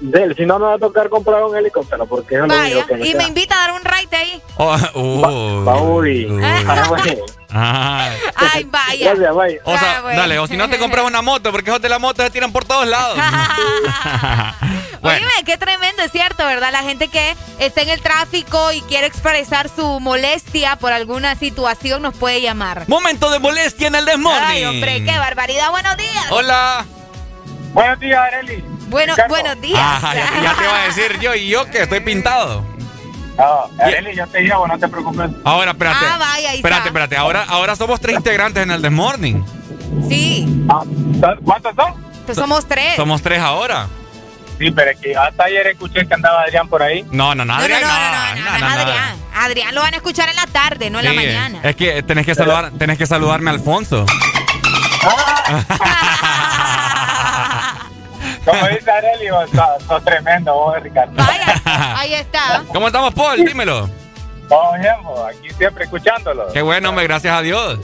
Del, 0.00 0.36
si 0.36 0.46
no, 0.46 0.58
nos 0.60 0.70
va 0.70 0.74
a 0.74 0.78
tocar 0.78 1.08
comprar 1.08 1.42
un 1.42 1.56
helicóptero, 1.56 2.06
porque 2.06 2.36
es 2.36 2.40
lo 2.42 2.46
Vaya, 2.46 2.76
único 2.76 2.86
que 2.86 2.96
nos 2.98 3.06
y 3.06 3.10
queda. 3.12 3.22
me 3.22 3.28
invita 3.28 3.54
a 3.56 3.58
dar 3.66 3.72
un 3.72 3.84
ride 3.84 4.16
ahí. 4.16 4.42
Oh, 4.56 4.76
uy. 4.94 5.64
Va, 5.64 5.82
uy. 5.82 6.26
Uy. 6.26 6.42
Ah. 7.50 8.10
Ay. 8.36 8.48
Ay, 8.52 8.64
vaya. 8.64 9.14
Gracias, 9.14 9.34
bye. 9.34 9.60
O 9.64 9.78
sea, 9.78 9.96
Ah, 9.96 10.00
bueno. 10.02 10.20
dale, 10.20 10.38
o 10.38 10.46
si 10.46 10.58
no 10.58 10.68
te 10.68 10.76
compras 10.76 11.06
una 11.06 11.22
moto, 11.22 11.50
porque 11.50 11.70
esos 11.70 11.80
de 11.80 11.88
la 11.88 11.98
moto 11.98 12.22
se 12.22 12.28
tiran 12.30 12.52
por 12.52 12.66
todos 12.66 12.86
lados. 12.86 13.18
Bueno. 15.00 15.20
Oíme, 15.28 15.44
qué 15.46 15.56
tremendo, 15.56 16.02
es 16.02 16.10
cierto, 16.10 16.44
¿verdad? 16.44 16.72
La 16.72 16.82
gente 16.82 17.06
que 17.06 17.36
está 17.60 17.82
en 17.82 17.88
el 17.88 18.02
tráfico 18.02 18.72
y 18.72 18.80
quiere 18.82 19.06
expresar 19.06 19.68
su 19.68 20.00
molestia 20.00 20.74
por 20.76 20.92
alguna 20.92 21.36
situación 21.36 22.02
nos 22.02 22.14
puede 22.16 22.40
llamar. 22.42 22.82
Momento 22.88 23.30
de 23.30 23.38
molestia 23.38 23.86
en 23.86 23.94
el 23.94 24.04
Desmorning. 24.04 24.42
Ay, 24.44 24.64
hombre, 24.64 25.04
qué 25.04 25.16
barbaridad. 25.16 25.70
Buenos 25.70 25.96
días. 25.96 26.26
Hola. 26.30 26.84
Buenos 27.72 28.00
días, 28.00 28.18
Areli. 28.20 28.64
Bueno, 28.88 29.14
buenos 29.28 29.60
días. 29.60 29.78
Ah, 29.80 30.12
ya, 30.14 30.42
ya 30.42 30.54
te 30.54 30.64
iba 30.64 30.82
a 30.82 30.86
decir 30.86 31.18
yo 31.20 31.34
y 31.34 31.48
yo 31.48 31.66
que 31.70 31.82
estoy 31.82 32.00
pintado. 32.00 32.64
No, 33.36 33.70
Areli, 33.84 34.16
yo 34.16 34.26
te 34.26 34.40
llevo, 34.40 34.66
no 34.66 34.78
te 34.78 34.88
preocupes. 34.88 35.30
Ahora, 35.44 35.70
espérate. 35.72 36.04
Ah, 36.08 36.16
vaya, 36.18 36.50
ahí 36.50 36.56
espérate, 36.56 36.78
está. 36.80 36.88
espérate. 36.88 37.16
Ahora, 37.16 37.44
ahora 37.48 37.76
somos 37.76 38.00
tres 38.00 38.16
integrantes 38.16 38.62
en 38.62 38.70
el 38.70 38.82
Desmorning. 38.82 39.44
Sí, 40.08 40.64
Ah, 40.70 40.82
¿Cuántos 41.44 41.74
son? 41.76 41.94
pues 42.26 42.36
somos 42.36 42.66
tres. 42.66 42.96
Somos 42.96 43.22
tres 43.22 43.40
ahora. 43.40 43.86
Sí, 44.58 44.70
pero 44.72 44.90
es 44.90 44.98
que 44.98 45.16
hasta 45.16 45.44
ayer 45.44 45.68
escuché 45.68 46.04
que 46.06 46.14
andaba 46.14 46.42
Adrián 46.42 46.66
por 46.68 46.82
ahí. 46.82 47.06
No, 47.12 47.32
no, 47.34 47.44
no, 47.44 47.54
Adrián, 47.54 47.80
no, 47.82 47.88
no, 47.88 48.34
no, 48.50 48.58
no. 48.58 48.66
Adrián. 48.66 49.16
Adrián 49.34 49.74
lo 49.74 49.82
van 49.82 49.94
a 49.94 49.98
escuchar 49.98 50.28
en 50.28 50.34
la 50.36 50.46
tarde, 50.46 50.90
no 50.90 50.98
en 50.98 51.04
la 51.04 51.12
mañana. 51.12 51.60
Es 51.62 51.76
que 51.76 52.02
tenés 52.02 52.26
que 52.26 52.34
saludar, 52.34 52.72
tenés 52.76 52.98
que 52.98 53.06
saludarme 53.06 53.50
a 53.50 53.52
Alfonso. 53.54 54.04
Como 58.50 58.68
dice 58.68 58.90
Areli, 58.90 59.30
vos 59.30 59.50
sos, 59.86 60.04
tremendo, 60.04 60.54
vos, 60.54 60.82
Ricardo. 60.82 61.12
Vaya, 61.14 61.54
ahí 61.98 62.14
está. 62.14 62.62
¿Cómo 62.72 62.86
estamos, 62.88 63.14
Paul? 63.14 63.44
Dímelo. 63.44 63.88
Vamos 64.48 64.78
bien, 64.80 64.94
vos, 65.02 65.20
aquí 65.28 65.50
siempre 65.56 65.84
escuchándolo. 65.84 66.48
Qué 66.52 66.62
bueno, 66.62 66.88
hombre, 66.88 67.04
gracias 67.04 67.34
a 67.34 67.42
Dios. 67.42 67.78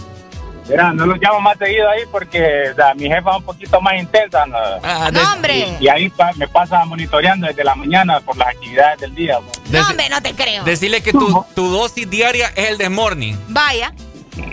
Mira, 0.66 0.94
no 0.94 1.04
los 1.04 1.18
llamo 1.20 1.40
más 1.42 1.58
seguido 1.58 1.86
ahí 1.90 2.00
porque 2.10 2.70
o 2.72 2.74
sea, 2.74 2.94
mi 2.94 3.02
jefa 3.06 3.32
es 3.32 3.36
un 3.36 3.42
poquito 3.42 3.78
más 3.82 3.94
intensa. 4.00 4.46
¿no? 4.46 4.56
Ah, 4.82 5.10
No, 5.12 5.32
hombre. 5.34 5.76
Y, 5.78 5.84
y 5.84 5.88
ahí 5.88 6.08
pa- 6.08 6.32
me 6.36 6.48
pasa 6.48 6.82
monitoreando 6.86 7.46
desde 7.46 7.62
la 7.64 7.74
mañana 7.74 8.18
por 8.20 8.34
las 8.38 8.48
actividades 8.48 8.98
del 9.00 9.14
día. 9.14 9.36
vos. 9.40 9.60
No, 9.70 9.86
hombre, 9.90 10.08
no 10.08 10.22
te 10.22 10.32
creo. 10.34 10.64
Decirle 10.64 11.02
que 11.02 11.12
tu, 11.12 11.44
tu 11.54 11.68
dosis 11.70 12.08
diaria 12.08 12.48
es 12.56 12.70
el 12.70 12.78
Desmorning. 12.78 13.38
Vaya. 13.48 13.92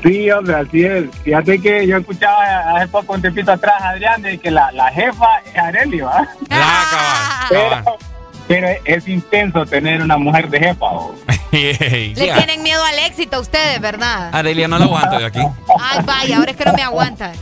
Sí, 0.03 0.31
hombre, 0.31 0.55
así 0.55 0.83
es. 0.83 1.05
Fíjate 1.23 1.59
que 1.59 1.87
yo 1.87 1.97
escuchaba 1.97 2.75
hace 2.75 2.87
poco 2.87 3.13
un 3.13 3.21
tiempito 3.21 3.51
atrás, 3.51 3.81
Adrián, 3.81 4.21
de 4.21 4.37
que 4.37 4.51
la, 4.51 4.71
la 4.71 4.91
jefa 4.91 5.39
es 5.45 5.57
Areli, 5.57 6.01
¿va? 6.01 6.27
Ah. 6.49 7.45
Pero, 7.49 7.97
pero 8.47 8.67
es 8.85 9.07
intenso 9.07 9.65
tener 9.65 10.01
una 10.01 10.17
mujer 10.17 10.49
de 10.49 10.59
jefa. 10.59 10.85
vos. 10.89 11.11
Le 11.51 12.13
Yeah. 12.15 12.37
tienen 12.37 12.63
miedo 12.63 12.81
al 12.83 12.97
éxito 12.99 13.41
ustedes, 13.41 13.81
¿verdad? 13.81 14.29
Arelia, 14.33 14.67
no 14.69 14.79
lo 14.79 14.85
aguanto 14.85 15.17
de 15.19 15.25
aquí. 15.25 15.39
Ay, 15.79 15.99
vaya, 16.05 16.37
ahora 16.37 16.51
es 16.51 16.57
que 16.57 16.63
no 16.65 16.73
me 16.73 16.81
aguantan. 16.83 17.33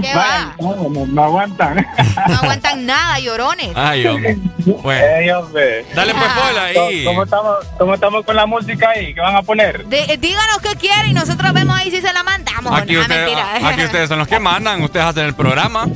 ¿Qué 0.00 0.14
va? 0.14 0.54
No, 0.58 0.76
no, 0.88 1.06
no 1.06 1.24
aguantan. 1.24 1.86
No 2.28 2.34
aguantan 2.36 2.86
nada, 2.86 3.18
llorones. 3.18 3.70
Ay, 3.74 4.06
hombre. 4.06 4.36
Bueno. 4.82 5.04
Ey, 5.16 5.30
hombre. 5.30 5.84
Dale 5.94 6.14
pues, 6.14 6.24
Paul, 6.32 6.58
ahí. 6.58 7.04
¿Cómo 7.04 7.22
estamos, 7.24 7.56
¿Cómo 7.78 7.94
estamos 7.94 8.24
con 8.24 8.36
la 8.36 8.46
música 8.46 8.90
ahí? 8.90 9.12
¿Qué 9.14 9.20
van 9.20 9.34
a 9.36 9.42
poner? 9.42 9.84
De- 9.86 10.04
eh, 10.04 10.16
díganos 10.18 10.58
qué 10.62 10.76
quieren 10.76 11.10
y 11.10 11.14
nosotros 11.14 11.52
vemos 11.52 11.76
ahí 11.76 11.90
si 11.90 12.00
se 12.00 12.12
la 12.12 12.22
mandamos. 12.22 12.72
Aquí, 12.80 12.92
no, 12.94 13.00
ustedes, 13.00 13.26
mentira. 13.26 13.68
aquí 13.68 13.84
ustedes 13.84 14.08
son 14.08 14.18
los 14.18 14.28
que 14.28 14.38
mandan, 14.38 14.82
ustedes 14.82 15.04
hacen 15.06 15.24
el 15.26 15.34
programa. 15.34 15.86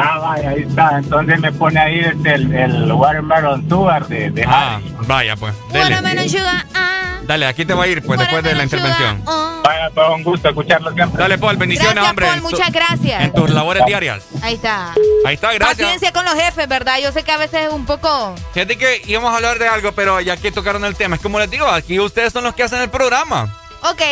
Ah, 0.00 0.18
vaya, 0.18 0.50
ahí 0.50 0.62
está. 0.68 0.98
Entonces 0.98 1.40
me 1.40 1.52
pone 1.52 1.80
ahí 1.80 2.00
este, 2.00 2.34
el, 2.34 2.54
el 2.54 2.92
Watermelon 2.92 3.33
Sugar 3.68 4.06
de, 4.08 4.30
de 4.30 4.44
Ah, 4.46 4.76
Harry. 4.76 4.94
vaya 5.06 5.36
pues. 5.36 5.54
Dele. 5.72 5.80
Watermelon 5.84 6.28
sugar, 6.28 6.66
ah. 6.74 6.90
Dale, 7.22 7.46
aquí 7.46 7.64
te 7.64 7.72
va 7.72 7.84
a 7.84 7.86
ir 7.86 8.02
pues 8.02 8.20
después 8.20 8.42
de 8.44 8.54
la 8.54 8.64
intervención. 8.64 9.24
Vaya, 9.24 9.88
pues 9.94 10.06
un 10.14 10.22
gusto 10.22 10.48
escucharlo 10.50 10.92
siempre. 10.92 11.22
Dale, 11.22 11.38
Paul, 11.38 11.56
bendiciones, 11.56 11.94
Gracias, 11.94 12.10
hombre. 12.10 12.26
Paul, 12.26 12.42
muchas 12.42 12.70
gracias. 12.70 13.22
En 13.22 13.32
tus 13.32 13.48
labores 13.48 13.82
diarias. 13.86 14.24
Ahí 14.42 14.54
está. 14.56 14.92
Ahí 15.24 15.34
está, 15.36 15.54
gracias. 15.54 15.78
Paciencia 15.78 16.12
con 16.12 16.26
los 16.26 16.34
jefes, 16.34 16.68
¿verdad? 16.68 16.98
Yo 17.02 17.12
sé 17.12 17.22
que 17.22 17.32
a 17.32 17.38
veces 17.38 17.68
es 17.68 17.72
un 17.72 17.86
poco... 17.86 18.34
Fíjate 18.52 18.76
que 18.76 19.00
íbamos 19.06 19.32
a 19.32 19.36
hablar 19.36 19.58
de 19.58 19.66
algo, 19.68 19.92
pero 19.92 20.20
ya 20.20 20.36
que 20.36 20.52
tocaron 20.52 20.84
el 20.84 20.96
tema, 20.96 21.16
es 21.16 21.22
como 21.22 21.38
les 21.38 21.48
digo, 21.50 21.66
aquí 21.66 21.98
ustedes 21.98 22.30
son 22.30 22.44
los 22.44 22.54
que 22.54 22.62
hacen 22.62 22.82
el 22.82 22.90
programa. 22.90 23.56
Ok, 23.84 24.02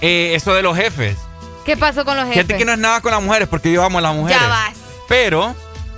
Eh, 0.00 0.32
eso 0.34 0.54
de 0.54 0.62
los 0.62 0.74
jefes. 0.76 1.18
¿qué 1.66 1.76
pasó 1.76 2.04
con 2.06 2.16
los 2.16 2.24
jefes? 2.26 2.42
Fíjate 2.44 2.58
que 2.58 2.64
no 2.64 2.72
es 2.72 2.78
nada 2.78 3.02
con 3.02 3.10
las 3.12 3.22
mujeres, 3.22 3.46
porque 3.48 3.70
yo 3.72 3.84
amo 3.84 3.98
a 3.98 4.00
las 4.00 4.14
mujeres. 4.14 4.40
Ya 4.40 4.48
vas. 4.48 4.74
Pero 5.06 5.54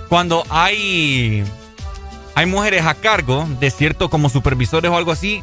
cuando 0.09 0.43
hay 0.49 1.45
hay 2.37 2.45
mujeres 2.45 2.85
a 2.85 2.93
cargo 2.93 3.47
de 3.59 3.71
cierto 3.71 4.11
como 4.11 4.29
supervisores 4.29 4.91
o 4.91 4.95
algo 4.95 5.11
así, 5.11 5.41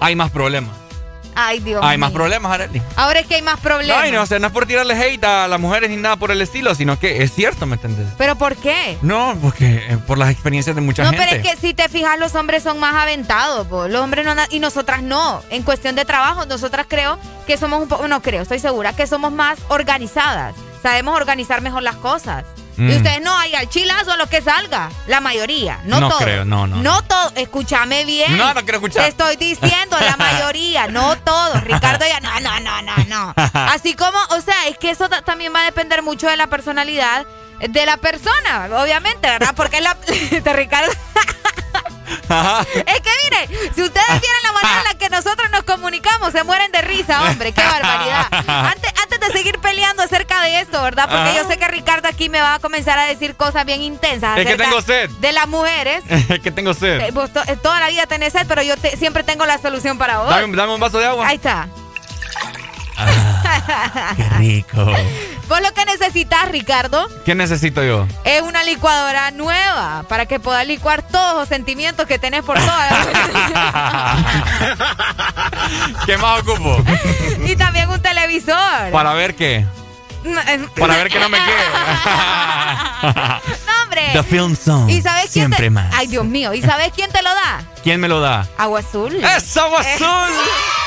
hay 0.00 0.16
más 0.16 0.30
problemas. 0.30 0.74
Ay, 1.34 1.60
Dios 1.60 1.82
hay 1.84 1.98
mío. 1.98 2.06
más 2.06 2.12
problemas, 2.12 2.52
Arely. 2.52 2.80
Ahora 2.96 3.20
es 3.20 3.26
que 3.26 3.34
hay 3.34 3.42
más 3.42 3.60
problemas. 3.60 4.00
No, 4.00 4.08
y 4.08 4.12
no, 4.12 4.22
o 4.22 4.26
sea, 4.26 4.38
no 4.38 4.46
es 4.46 4.52
por 4.54 4.64
tirarle 4.64 4.94
hate 4.94 5.22
a 5.22 5.46
las 5.46 5.60
mujeres 5.60 5.90
ni 5.90 5.96
nada 5.96 6.16
por 6.16 6.30
el 6.30 6.40
estilo, 6.40 6.74
sino 6.74 6.98
que 6.98 7.22
es 7.22 7.34
cierto, 7.34 7.66
¿me 7.66 7.74
entiendes? 7.74 8.08
¿Pero 8.16 8.34
por 8.36 8.56
qué? 8.56 8.96
No, 9.02 9.36
porque 9.42 9.84
eh, 9.90 9.98
por 10.06 10.16
las 10.16 10.30
experiencias 10.30 10.74
de 10.74 10.80
mucha 10.80 11.04
no, 11.04 11.10
gente. 11.10 11.22
pero 11.22 11.36
es 11.36 11.46
que 11.46 11.60
si 11.60 11.74
te 11.74 11.86
fijas, 11.90 12.18
los 12.18 12.34
hombres 12.34 12.62
son 12.62 12.80
más 12.80 12.94
aventados, 12.94 13.66
po. 13.66 13.86
los 13.86 14.00
hombres 14.00 14.24
no 14.24 14.34
y 14.48 14.58
nosotras 14.58 15.02
no. 15.02 15.42
En 15.50 15.64
cuestión 15.64 15.96
de 15.96 16.06
trabajo, 16.06 16.46
nosotras 16.46 16.86
creo 16.88 17.18
que 17.46 17.58
somos 17.58 17.82
un 17.82 17.88
poco, 17.88 18.08
no 18.08 18.22
creo, 18.22 18.40
estoy 18.40 18.58
segura 18.58 18.96
que 18.96 19.06
somos 19.06 19.32
más 19.32 19.58
organizadas. 19.68 20.54
Sabemos 20.82 21.14
organizar 21.14 21.60
mejor 21.60 21.82
las 21.82 21.96
cosas. 21.96 22.46
Y 22.78 22.82
Mm. 22.82 22.96
ustedes 22.96 23.22
no, 23.22 23.36
hay 23.38 23.54
al 23.54 23.68
chilazo 23.68 24.12
a 24.12 24.16
lo 24.16 24.26
que 24.28 24.42
salga. 24.42 24.90
La 25.06 25.20
mayoría, 25.20 25.80
no, 25.84 25.98
No 26.00 26.08
todo. 26.10 26.18
creo, 26.18 26.44
no, 26.44 26.66
no, 26.66 26.76
No 26.76 27.02
todo, 27.04 27.32
escúchame 27.36 28.04
bien. 28.04 28.36
No, 28.36 28.52
no 28.52 28.62
quiero 28.62 28.78
escuchar. 28.78 29.02
Te 29.04 29.08
estoy 29.08 29.36
diciendo, 29.36 29.96
la 30.00 30.16
mayoría, 30.16 30.86
no 30.88 31.16
todo. 31.18 31.54
Ricardo 31.60 32.04
ya, 32.06 32.20
no, 32.20 32.38
no, 32.40 32.60
no, 32.60 32.82
no, 32.82 32.94
no. 33.08 33.34
Así 33.54 33.94
como, 33.94 34.18
o 34.30 34.40
sea, 34.40 34.66
es 34.68 34.76
que 34.78 34.90
eso 34.90 35.08
ta- 35.08 35.22
también 35.22 35.54
va 35.54 35.60
a 35.62 35.64
depender 35.64 36.02
mucho 36.02 36.28
de 36.28 36.36
la 36.36 36.46
personalidad 36.48 37.26
de 37.60 37.86
la 37.86 37.96
persona, 37.96 38.68
obviamente, 38.82 39.28
¿verdad? 39.28 39.54
Porque 39.56 39.80
la 39.80 39.94
de 40.42 40.52
Ricardo. 40.52 40.92
Es 42.86 43.00
que 43.00 43.10
mire, 43.24 43.48
si 43.74 43.82
ustedes 43.82 44.06
vieran 44.20 44.42
la 44.44 44.52
manera 44.52 44.78
en 44.80 44.84
la 44.84 44.94
que 44.98 45.08
nosotros 45.10 45.50
nos 45.50 45.62
comunicamos, 45.64 46.32
se 46.32 46.44
mueren 46.44 46.70
de 46.72 46.82
risa, 46.82 47.22
hombre, 47.28 47.52
qué 47.52 47.62
barbaridad. 47.62 48.26
Antes, 48.46 48.92
antes 49.02 49.20
de 49.20 49.26
seguir 49.32 49.58
peleando 49.58 50.02
acerca 50.02 50.42
de 50.42 50.60
esto, 50.60 50.80
¿verdad? 50.82 51.04
Porque 51.08 51.30
Ajá. 51.30 51.36
yo 51.42 51.48
sé 51.48 51.58
que 51.58 51.68
Ricardo 51.68 52.08
aquí 52.08 52.28
me 52.28 52.40
va 52.40 52.54
a 52.54 52.58
comenzar 52.58 52.98
a 52.98 53.04
decir 53.04 53.34
cosas 53.36 53.64
bien 53.64 53.82
intensas 53.82 54.38
Es 54.38 54.46
que 54.46 54.56
tengo 54.56 54.80
sed. 54.82 55.10
de 55.10 55.32
las 55.32 55.48
mujeres. 55.48 56.02
Es 56.28 56.40
que 56.40 56.50
tengo 56.50 56.74
sed. 56.74 57.00
Eh, 57.00 57.10
vos 57.12 57.32
to- 57.32 57.42
eh, 57.46 57.56
toda 57.56 57.80
la 57.80 57.88
vida 57.88 58.06
tenés 58.06 58.32
sed, 58.32 58.46
pero 58.46 58.62
yo 58.62 58.76
te- 58.76 58.96
siempre 58.96 59.22
tengo 59.24 59.44
la 59.46 59.58
solución 59.58 59.98
para 59.98 60.18
vos. 60.18 60.28
Dame, 60.30 60.44
un- 60.44 60.56
dame 60.56 60.74
un 60.74 60.80
vaso 60.80 60.98
de 60.98 61.06
agua. 61.06 61.26
Ahí 61.26 61.36
está. 61.36 61.68
Qué 64.16 64.28
rico. 64.38 64.86
Vos 65.48 65.60
lo 65.60 65.72
que 65.72 65.84
necesitas, 65.84 66.48
Ricardo, 66.50 67.08
¿Qué 67.24 67.34
necesito 67.36 67.82
yo? 67.84 68.06
es 68.24 68.42
una 68.42 68.64
licuadora 68.64 69.30
nueva 69.30 70.04
para 70.08 70.26
que 70.26 70.40
puedas 70.40 70.66
licuar 70.66 71.02
todos 71.02 71.36
los 71.36 71.48
sentimientos 71.48 72.06
que 72.06 72.18
tenés 72.18 72.42
por 72.42 72.58
todas. 72.58 73.06
¿Qué 76.06 76.18
más 76.18 76.40
ocupo? 76.42 76.82
y 77.46 77.54
también 77.56 77.88
un 77.88 78.00
televisor. 78.02 78.90
Para 78.90 79.12
ver 79.14 79.36
qué. 79.36 79.64
Eh, 80.24 80.66
Para 80.78 80.96
ver 80.96 81.08
que 81.08 81.20
no 81.20 81.28
me 81.28 81.38
quede. 81.38 81.64
no, 83.04 83.82
hombre. 83.84 84.10
The 84.12 84.22
Film 84.24 84.56
Song. 84.56 84.90
¿Y 84.90 85.00
sabes 85.00 85.30
quién 85.32 85.44
Siempre 85.44 85.66
te... 85.66 85.70
más. 85.70 85.94
Ay, 85.94 86.08
Dios 86.08 86.24
mío. 86.24 86.52
¿Y 86.54 86.62
sabes 86.62 86.90
quién 86.94 87.10
te 87.12 87.22
lo 87.22 87.32
da? 87.32 87.62
¿Quién 87.84 88.00
me 88.00 88.08
lo 88.08 88.20
da? 88.20 88.48
Agua 88.58 88.80
azul. 88.80 89.14
¡Es 89.14 89.56
agua 89.56 89.78
azul! 89.80 90.34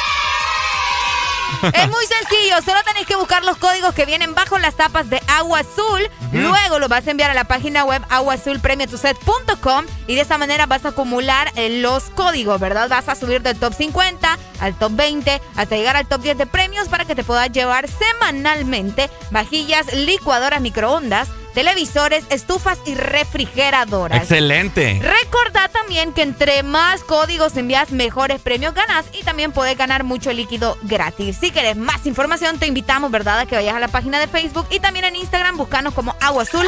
Es 1.74 1.90
muy 1.90 2.06
sencillo, 2.06 2.62
solo 2.64 2.82
tenéis 2.86 3.06
que 3.06 3.16
buscar 3.16 3.44
los 3.44 3.58
códigos 3.58 3.94
que 3.94 4.06
vienen 4.06 4.34
bajo 4.34 4.58
las 4.60 4.76
tapas 4.76 5.10
de 5.10 5.22
Agua 5.28 5.60
Azul. 5.60 6.10
Luego 6.32 6.80
los 6.80 6.90
vas 6.90 7.08
a 7.08 7.12
enviar 7.12 7.32
a 7.32 7.34
la 7.34 7.44
página 7.44 7.84
web 7.84 8.02
aguazulpremiotuset.com 8.10 9.86
y 10.08 10.16
de 10.16 10.22
esa 10.22 10.38
manera 10.38 10.66
vas 10.68 10.86
a 10.86 10.90
acumular 10.90 11.52
eh, 11.56 11.82
los 11.82 12.04
códigos, 12.12 12.60
¿verdad? 12.60 12.90
Vas 12.90 13.10
a 13.10 13.16
subir 13.16 13.42
del 13.42 13.58
top 13.60 13.74
50 13.74 14.38
al 14.60 14.74
top 14.76 14.92
20 14.96 15.42
hasta 15.56 15.76
llegar 15.76 15.96
al 15.96 16.08
top 16.08 16.22
10 16.22 16.38
de 16.38 16.46
premios 16.46 16.88
para 16.88 17.06
que 17.06 17.16
te 17.16 17.24
puedas 17.24 17.52
llevar 17.52 17.88
semanalmente 17.88 19.10
vajillas, 19.32 19.94
licuadoras, 19.94 20.62
microondas, 20.62 21.30
televisores, 21.60 22.24
estufas 22.30 22.78
y 22.86 22.96
refrigeradoras. 22.96 24.22
Excelente. 24.22 24.98
Recordá 25.04 25.68
también 25.68 26.14
que 26.14 26.22
entre 26.22 26.64
más 26.64 27.04
códigos 27.04 27.58
envías, 27.58 27.92
mejores 27.92 28.40
premios 28.40 28.74
ganas 28.74 29.04
y 29.12 29.24
también 29.24 29.52
puedes 29.52 29.78
ganar 29.78 30.06
mucho 30.06 30.32
líquido 30.32 30.78
gratis. 30.84 31.36
Si 31.42 31.52
quieres 31.52 31.76
más 31.76 32.06
información, 32.06 32.60
te 32.60 32.66
invitamos, 32.68 33.12
¿verdad?, 33.12 33.40
a 33.40 33.46
que 33.46 33.58
vayas 33.58 33.76
a 33.76 33.80
la 33.82 33.90
página 33.90 34.20
de 34.22 34.28
Facebook 34.30 34.68
y 34.70 34.80
también 34.80 35.04
en 35.04 35.18
Instagram, 35.18 35.58
buscanos 35.58 35.94
como 35.94 36.16
Agua 36.22 36.44
Azul 36.44 36.66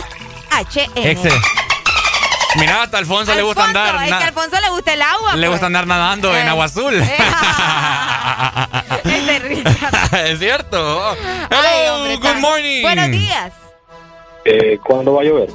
HN. 0.50 0.92
Excelente. 0.96 1.32
Mira, 2.58 2.84
hasta 2.84 2.98
Alfonso, 2.98 3.34
le 3.34 3.44
gusta 3.44 3.64
andar. 3.64 3.96
Es 3.96 4.10
que 4.10 4.14
a 4.14 4.28
Alfonso 4.28 4.60
le 4.60 4.70
gusta 4.72 4.92
el 4.92 5.02
agua. 5.02 5.36
le 5.36 5.40
pues. 5.48 5.52
gusta 5.52 5.68
andar 5.68 5.88
nadando 5.88 6.36
en 6.36 6.48
Eh. 6.48 6.50
agua 6.50 6.66
azul. 6.66 6.94
Ese 9.06 9.40
Richard. 9.40 10.14
es 10.28 10.38
cierto. 10.40 11.12
Ay, 11.12 11.16
Hello, 11.50 11.96
hombre, 11.96 12.18
good 12.18 12.42
morning. 12.42 12.82
Buenos 12.82 13.10
días. 13.10 13.54
Eh, 14.46 14.80
¿Cuándo 14.84 15.14
va 15.14 15.22
a 15.22 15.26
llover? 15.26 15.50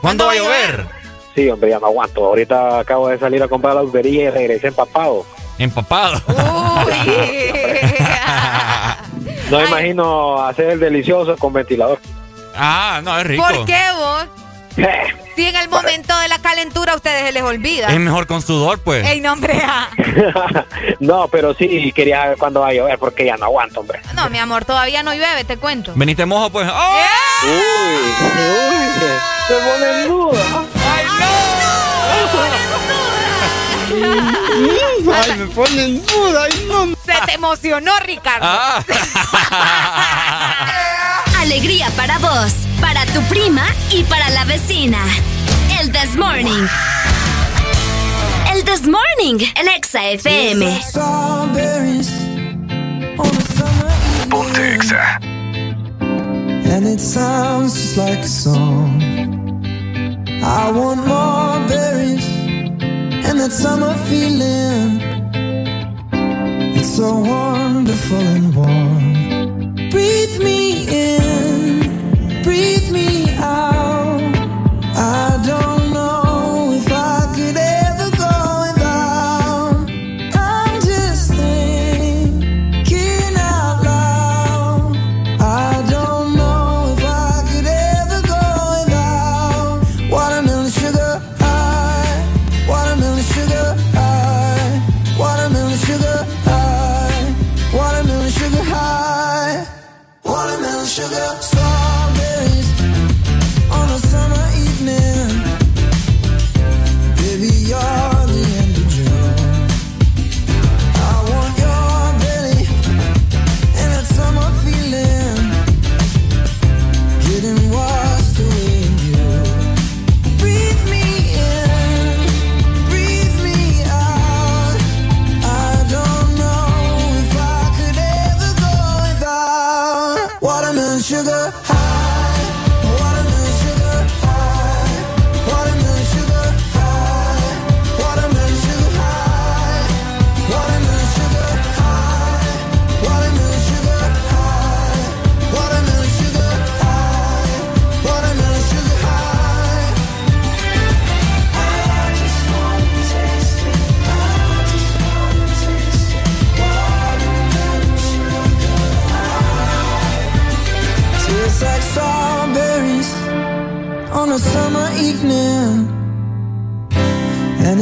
¿Cuándo 0.00 0.26
va 0.26 0.32
a 0.32 0.36
llover? 0.36 0.86
Sí, 1.34 1.48
hombre, 1.48 1.70
ya 1.70 1.78
no 1.78 1.86
aguanto. 1.86 2.24
Ahorita 2.24 2.78
acabo 2.80 3.08
de 3.08 3.18
salir 3.18 3.42
a 3.42 3.48
comprar 3.48 3.74
la 3.74 3.82
tubería 3.82 4.24
y 4.24 4.30
regresé 4.30 4.68
empapado. 4.68 5.24
Empapado. 5.58 6.20
No 9.50 9.58
me 9.58 9.64
imagino 9.66 10.42
hacer 10.44 10.70
el 10.70 10.80
delicioso 10.80 11.36
con 11.36 11.52
ventilador. 11.52 12.00
Ah, 12.56 13.00
no, 13.04 13.16
es 13.18 13.26
rico. 13.26 13.44
¿Por 13.44 13.64
qué 13.64 13.80
vos? 13.96 14.26
Si 15.36 15.46
en 15.46 15.54
el 15.54 15.68
momento 15.68 16.18
de 16.18 16.28
la 16.28 16.38
calentura 16.38 16.94
a 16.94 16.96
ustedes 16.96 17.26
se 17.26 17.32
les 17.32 17.42
olvida. 17.42 17.88
Es 17.88 18.00
mejor 18.00 18.26
con 18.26 18.40
sudor, 18.40 18.78
pues. 18.78 19.06
Ey, 19.06 19.20
no, 19.20 19.34
hombre. 19.34 19.60
ah. 19.62 19.90
no, 21.00 21.28
pero 21.28 21.52
sí 21.54 21.92
quería 21.92 22.22
saber 22.22 22.38
cuándo 22.38 22.60
va 22.60 22.68
a 22.68 22.72
llover 22.72 22.98
porque 22.98 23.26
ya 23.26 23.36
no 23.36 23.44
aguanto, 23.44 23.80
hombre. 23.80 24.00
No, 24.14 24.30
mi 24.30 24.38
amor, 24.38 24.64
todavía 24.64 25.02
no 25.02 25.12
llueve, 25.12 25.44
te 25.44 25.58
cuento. 25.58 25.92
Veniste 25.94 26.24
mojo, 26.24 26.48
pues. 26.48 26.66
¡Oh! 26.72 27.00
Uy, 27.44 27.50
uy, 27.50 28.86
se 29.46 29.54
pone 29.54 30.08
nuda. 30.08 30.66
Ay, 35.14 35.32
me 35.38 35.46
ponen 35.46 36.06
duda. 36.06 36.44
Ay, 36.44 36.66
no. 36.66 36.86
Se 37.04 37.12
te 37.26 37.34
emocionó, 37.34 37.92
Ricardo. 38.00 38.46
Ah. 38.48 38.82
Alegría 41.46 41.88
para 41.96 42.18
vos, 42.18 42.54
para 42.80 43.06
tu 43.06 43.22
prima 43.28 43.62
y 43.92 44.02
para 44.02 44.28
la 44.30 44.44
vecina. 44.46 44.98
El 45.80 45.92
This 45.92 46.16
Morning. 46.16 46.66
El 48.52 48.64
This 48.64 48.82
Morning, 48.82 49.46
el 49.54 49.68
Exa 49.68 50.10
FM. 50.10 50.80
Ponte 54.28 54.74
Exa. 54.74 55.20
And 56.00 56.84
it 56.84 56.98
sounds 56.98 57.74
just 57.74 57.96
like 57.96 58.24
a 58.24 58.28
song. 58.28 59.00
I 60.42 60.72
want 60.72 61.06
more 61.06 61.60
berries 61.68 62.26
and 63.24 63.38
that 63.38 63.52
summer 63.52 63.94
feeling. 64.08 65.00
It's 66.74 66.96
so 66.96 67.14
wonderful 67.14 68.18
and 68.18 68.52
warm. 68.52 69.25
Breathe 70.06 70.38
me 70.38 70.86
in, 70.88 71.55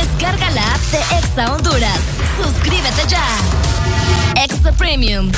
Descarga 0.00 0.50
la 0.52 0.62
app 0.62 0.80
de 0.92 0.98
Exa 1.18 1.52
Honduras. 1.52 2.00
Suscríbete 2.42 3.02
ya. 3.06 3.26
Exa 4.42 4.72
Premium. 4.72 5.30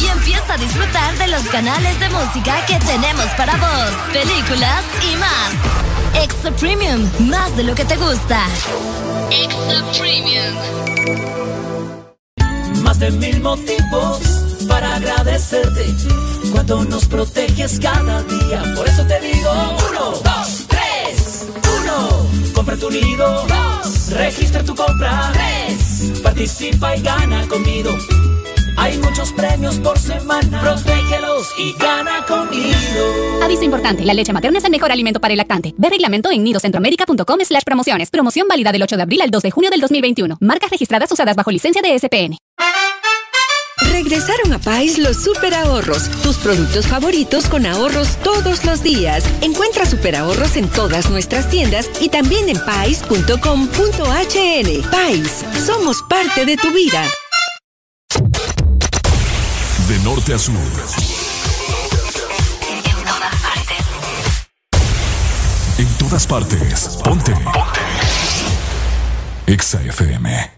Y 0.00 0.06
empieza 0.06 0.54
a 0.54 0.56
disfrutar 0.56 1.18
de 1.18 1.26
los 1.26 1.42
canales 1.48 2.00
de 2.00 2.08
música 2.08 2.64
que 2.64 2.78
tenemos 2.78 3.26
para 3.36 3.54
vos, 3.56 3.90
películas 4.10 4.82
y 5.12 5.16
más. 5.16 6.24
Exa 6.24 6.50
Premium, 6.52 7.06
más 7.28 7.54
de 7.58 7.64
lo 7.64 7.74
que 7.74 7.84
te 7.84 7.96
gusta. 7.96 8.46
Exa 9.30 9.84
Premium. 9.98 10.56
Más 12.82 12.98
de 12.98 13.10
mil 13.10 13.42
motivos 13.42 14.20
para 14.66 14.96
agradecerte. 14.96 15.94
Cuando 16.52 16.82
nos 16.84 17.04
proteges 17.04 17.78
cada 17.78 18.22
día. 18.22 18.62
Por 18.74 18.88
eso 18.88 19.04
te 19.06 19.20
digo: 19.20 19.50
uno, 19.90 20.10
dos, 20.24 20.64
tres. 20.66 21.46
Uno, 21.82 22.26
compra 22.54 22.74
tu 22.76 22.90
nido. 22.90 23.46
Dos, 23.46 23.97
registra 24.10 24.62
tu 24.64 24.74
compra. 24.74 25.32
Tres, 25.32 26.20
participa 26.22 26.96
y 26.96 27.02
gana 27.02 27.46
conmigo. 27.48 27.90
Hay 28.76 28.96
muchos 28.98 29.32
premios 29.32 29.78
por 29.80 29.98
semana. 29.98 30.60
Protégelos 30.60 31.48
y 31.58 31.72
gana 31.72 32.24
conmigo. 32.26 33.42
Aviso 33.42 33.64
importante, 33.64 34.04
la 34.04 34.14
leche 34.14 34.32
materna 34.32 34.58
es 34.58 34.64
el 34.64 34.70
mejor 34.70 34.92
alimento 34.92 35.20
para 35.20 35.34
el 35.34 35.38
lactante. 35.38 35.74
Ve 35.76 35.88
reglamento 35.88 36.30
en 36.30 36.44
nidocentroamerica.com 36.44 37.40
slash 37.42 37.64
promociones. 37.64 38.10
Promoción 38.10 38.46
válida 38.46 38.70
del 38.70 38.82
8 38.82 38.96
de 38.96 39.02
abril 39.02 39.22
al 39.22 39.30
2 39.30 39.42
de 39.42 39.50
junio 39.50 39.70
del 39.70 39.80
2021. 39.80 40.38
Marcas 40.40 40.70
registradas 40.70 41.10
usadas 41.10 41.34
bajo 41.34 41.50
licencia 41.50 41.82
de 41.82 41.98
SPN. 41.98 42.38
Regresaron 43.90 44.52
a 44.52 44.58
Pais 44.58 44.98
los 44.98 45.22
super 45.22 45.54
ahorros, 45.54 46.10
tus 46.22 46.36
productos 46.36 46.86
favoritos 46.86 47.46
con 47.46 47.66
ahorros 47.66 48.16
todos 48.22 48.64
los 48.64 48.82
días. 48.82 49.24
Encuentra 49.40 49.86
super 49.86 50.16
ahorros 50.16 50.56
en 50.56 50.68
todas 50.68 51.10
nuestras 51.10 51.50
tiendas 51.50 51.90
y 52.00 52.08
también 52.08 52.48
en 52.48 52.58
pais.com.hn. 52.64 53.30
Pais, 54.90 55.44
somos 55.66 56.02
parte 56.08 56.44
de 56.44 56.56
tu 56.56 56.70
vida. 56.72 57.04
De 59.88 59.98
norte 60.04 60.34
a 60.34 60.38
sur. 60.38 60.54
En 65.78 65.88
todas 65.98 66.26
partes. 66.26 66.98
Ponte. 67.04 67.32
Ponte. 67.32 67.80
Exa 69.46 69.80
FM. 69.80 70.57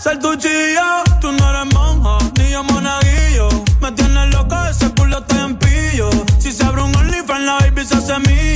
Ser 0.00 0.18
tu 0.18 0.34
chillo. 0.36 1.04
Tú 1.20 1.30
no 1.32 1.50
eres 1.50 1.74
monja, 1.74 2.18
ni 2.38 2.50
yo 2.50 2.64
monaguillo. 2.64 3.48
Me 3.80 3.92
tienes 3.92 4.34
loco, 4.34 4.56
ese 4.70 4.90
culo 4.94 5.22
te 5.22 5.36
empillo. 5.36 6.10
Si 6.38 6.52
se 6.52 6.64
abre 6.64 6.82
un 6.82 6.94
OnlyFans, 6.96 7.44
la 7.44 7.58
baby 7.58 7.84
se 7.84 7.96
hace. 7.96 8.49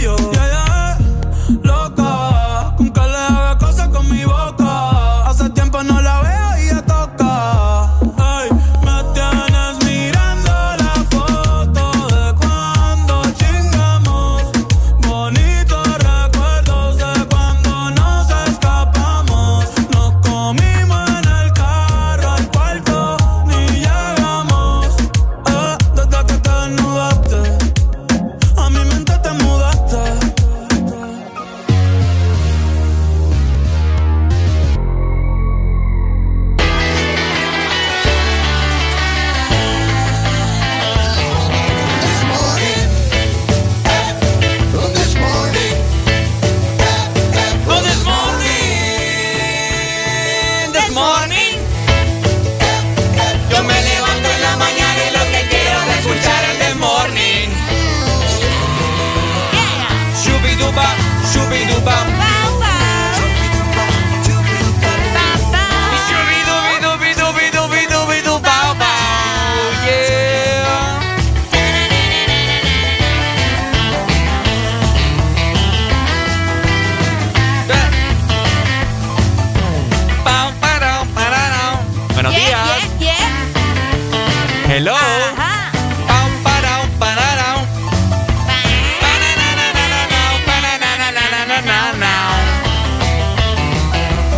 Pananananananau. 91.54 92.34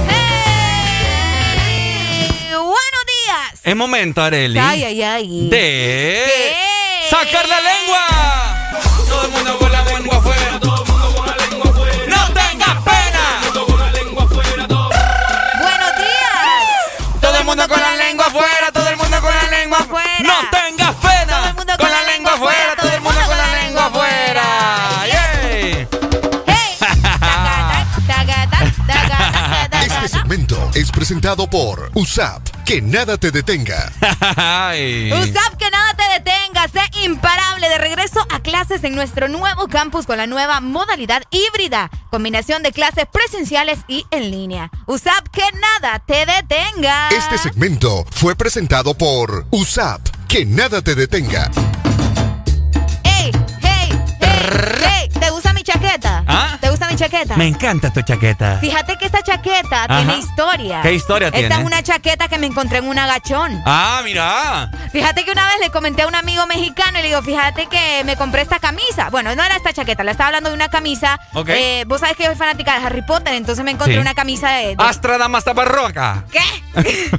Eh, 0.09 0.12
Buenos 2.52 3.05
días. 3.06 3.60
Es 3.62 3.76
momento, 3.76 4.22
Areli. 4.22 4.59
Ay, 4.59 4.84
ay, 4.84 5.02
ay. 5.02 5.48
De. 5.48 6.55
¡Sacar 7.10 7.48
la 7.48 7.60
lengua! 7.60 8.05
Todo 9.09 9.24
el 9.24 9.30
mundo 9.30 9.59
con 9.59 9.72
la 9.72 9.82
lengua 9.84 10.16
afuera. 10.18 10.60
Todo 10.60 10.84
el 10.84 10.90
mundo 10.90 11.14
con 11.14 11.26
la 11.26 11.36
lengua 11.36 11.70
afuera. 11.70 11.97
¡No 12.09 12.26
tengas 12.34 12.82
pena! 12.82 13.40
con 13.66 13.78
la 13.78 13.90
lengua 13.93 14.24
afuera. 14.24 14.66
Todo, 14.68 14.90
Buenos 15.60 15.97
días. 15.97 17.20
Todo 17.20 17.38
el 17.38 17.44
mundo 17.44 17.68
con 17.68 17.80
la 17.80 17.97
lengua 17.97 18.26
afuera, 18.26 18.72
todo 18.72 18.88
el 18.88 18.97
mundo 18.97 19.20
con 19.20 19.32
la 19.34 19.43
lengua 19.59 19.78
afuera. 19.78 20.15
Es 30.77 30.93
presentado 30.93 31.48
por 31.48 31.90
USAP. 31.94 32.47
Que 32.66 32.82
nada 32.82 33.16
te 33.16 33.31
detenga. 33.31 33.90
USAP, 33.98 35.57
que 35.57 35.70
nada 35.70 35.94
te 35.94 36.03
detenga, 36.20 36.69
sé 36.69 36.82
imparable 37.03 37.66
de 37.70 37.78
regreso 37.78 38.20
a 38.31 38.40
clases 38.40 38.85
en 38.85 38.94
nuestro 38.94 39.28
nuevo 39.28 39.69
campus 39.69 40.05
con 40.05 40.19
la 40.19 40.27
nueva 40.27 40.61
modalidad 40.61 41.23
híbrida, 41.31 41.90
combinación 42.11 42.62
de 42.62 42.73
clases 42.73 43.07
presenciales 43.11 43.78
y 43.89 44.05
en 44.11 44.31
línea. 44.31 44.70
USAP, 44.86 45.28
que 45.28 45.44
nada 45.53 46.03
te 46.07 46.27
detenga. 46.27 47.09
Este 47.09 47.39
segmento 47.39 48.05
fue 48.11 48.36
presentado 48.36 48.93
por 48.93 49.47
USAP. 49.51 50.07
Que 50.28 50.44
nada 50.44 50.82
te 50.82 50.94
detenga. 50.94 51.51
¡Ey! 53.03 53.32
¡Hey! 53.62 53.90
¡Hey! 54.20 54.78
¡Hey! 54.82 55.11
¿Te 55.19 55.31
gusta 55.31 55.55
mi 55.55 55.62
chaqueta? 55.62 56.23
¿Ah? 56.27 56.59
¿Te 56.61 56.69
gusta 56.69 56.76
mi 56.76 56.76
chaqueta? 56.97 57.36
Me 57.36 57.47
encanta 57.47 57.93
tu 57.93 58.02
chaqueta. 58.02 58.59
Fíjate 58.60 58.97
que 58.98 59.06
esta 59.06 59.23
chaqueta 59.23 59.86
tiene 59.89 60.18
historia. 60.18 60.82
¿Qué 60.82 60.93
historia 60.94 61.31
tiene? 61.31 61.47
Esta 61.48 61.60
es 61.60 61.66
una 61.66 61.82
chaqueta 61.82 62.28
que 62.28 62.39
me 62.39 62.47
encontré 62.47 62.78
en 62.78 62.89
un 62.89 62.98
agachón. 62.98 63.62
Ah, 63.64 64.01
mira. 64.05 64.70
Fíjate 64.93 65.24
que 65.24 65.31
una 65.31 65.47
vez 65.47 65.56
le 65.60 65.70
comenté 65.70 66.02
a 66.02 66.06
un 66.06 66.14
amigo 66.14 66.47
mexicano 66.47 66.98
y 66.98 67.02
le 67.02 67.09
digo, 67.09 67.23
fíjate 67.23 67.66
que 67.66 68.02
me 68.05 68.16
compré 68.16 68.43
esta 68.43 68.59
camisa. 68.59 69.10
Bueno, 69.10 69.35
no 69.35 69.43
era 69.44 69.56
esta 69.56 69.73
chaqueta, 69.73 70.02
le 70.05 70.10
estaba 70.12 70.28
hablando 70.28 70.51
de 70.51 70.55
una 70.56 70.68
camisa. 70.68 71.20
Ok. 71.35 71.48
Eh, 71.51 71.85
Vos 71.86 72.01
sabés 72.01 72.16
que 72.16 72.24
yo 72.24 72.31
soy 72.31 72.36
fanática 72.39 72.78
de 72.78 72.86
Harry 72.86 73.02
Potter, 73.02 73.35
entonces 73.35 73.64
me 73.64 73.70
encontré 73.70 73.94
Sí. 73.94 74.01
una 74.01 74.14
camisa 74.14 74.51
de... 74.51 74.74
de 74.77 74.77
Astra 74.78 75.18
Damasta 75.18 75.52
Barroca. 75.52 76.24
¿Qué? 76.32 76.40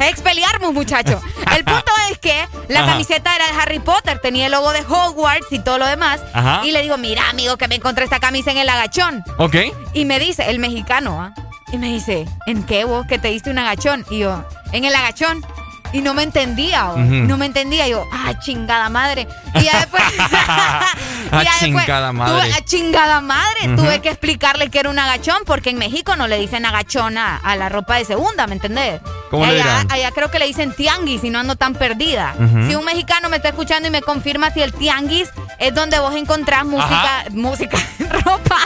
Expeliarmus, 0.00 0.72
muchacho. 0.72 1.20
El 1.56 1.64
punto 1.64 1.90
es 2.10 2.18
que 2.18 2.46
la 2.68 2.80
Ajá. 2.80 2.92
camiseta 2.92 3.34
era 3.34 3.46
de 3.46 3.60
Harry 3.60 3.78
Potter, 3.80 4.20
tenía 4.20 4.46
el 4.46 4.52
logo 4.52 4.70
de 4.72 4.80
Hogwarts 4.82 5.46
y 5.50 5.58
todo 5.58 5.78
lo 5.78 5.86
demás. 5.86 6.20
Ajá. 6.32 6.60
Y 6.64 6.70
le 6.72 6.82
digo, 6.82 6.96
mira, 6.98 7.28
amigo, 7.30 7.56
que 7.56 7.66
me 7.68 7.74
encontré 7.76 8.04
esta 8.04 8.20
camisa 8.20 8.50
en 8.52 8.58
el 8.58 8.68
agachón. 8.68 9.07
Ok. 9.38 9.56
Y 9.94 10.04
me 10.04 10.18
dice, 10.18 10.50
el 10.50 10.58
mexicano, 10.58 11.20
¿ah? 11.20 11.34
Y 11.72 11.78
me 11.78 11.88
dice, 11.88 12.26
¿en 12.46 12.62
qué 12.62 12.84
vos? 12.84 13.06
Que 13.06 13.18
te 13.18 13.28
diste 13.28 13.50
un 13.50 13.58
agachón. 13.58 14.04
Y 14.10 14.20
yo, 14.20 14.44
en 14.72 14.84
el 14.84 14.94
agachón. 14.94 15.44
Y 15.92 16.02
no 16.02 16.12
me 16.14 16.22
entendía, 16.22 16.84
no 16.96 17.36
me 17.38 17.46
entendía. 17.46 17.86
Y 17.86 17.92
yo, 17.92 18.04
ah, 18.12 18.38
chingada 18.40 18.88
madre. 18.90 19.26
Y 19.54 19.62
ya 19.62 19.78
después. 19.78 20.02
Ah, 20.18 20.86
y 21.26 21.30
ya 21.30 21.40
después 21.40 21.60
chingada 21.60 22.12
madre. 22.12 22.32
tuve- 22.50 22.54
ah, 22.58 22.64
chingada 22.64 23.20
madre. 23.20 23.68
Ujú. 23.68 23.76
Tuve 23.76 24.00
que 24.00 24.10
explicarle 24.10 24.68
que 24.70 24.80
era 24.80 24.90
un 24.90 24.98
agachón, 24.98 25.38
porque 25.46 25.70
en 25.70 25.78
México 25.78 26.14
no 26.16 26.28
le 26.28 26.38
dicen 26.38 26.66
agachón 26.66 27.16
a, 27.16 27.40
la 27.56 27.68
ropa 27.68 27.94
de 27.96 28.04
segunda, 28.04 28.46
¿me 28.46 28.54
entendés? 28.54 29.00
¿Cómo 29.30 29.44
le 29.46 29.52
allá, 29.52 29.62
dirán? 29.62 29.92
allá 29.92 30.10
creo 30.12 30.30
que 30.30 30.38
le 30.38 30.46
dicen 30.46 30.72
tianguis 30.74 31.24
y 31.24 31.30
no 31.30 31.38
ando 31.38 31.56
tan 31.56 31.74
perdida. 31.74 32.34
Si 32.68 32.74
un 32.74 32.84
mexicano 32.84 33.28
me 33.28 33.36
está 33.36 33.48
escuchando 33.48 33.88
y 33.88 33.90
me 33.90 34.02
confirma 34.02 34.50
si 34.50 34.60
el 34.62 34.72
tianguis 34.72 35.28
es 35.58 35.74
donde 35.74 35.98
vos 35.98 36.14
encontrás 36.14 36.64
música, 36.64 37.24
música, 37.30 37.78
ropa, 38.24 38.58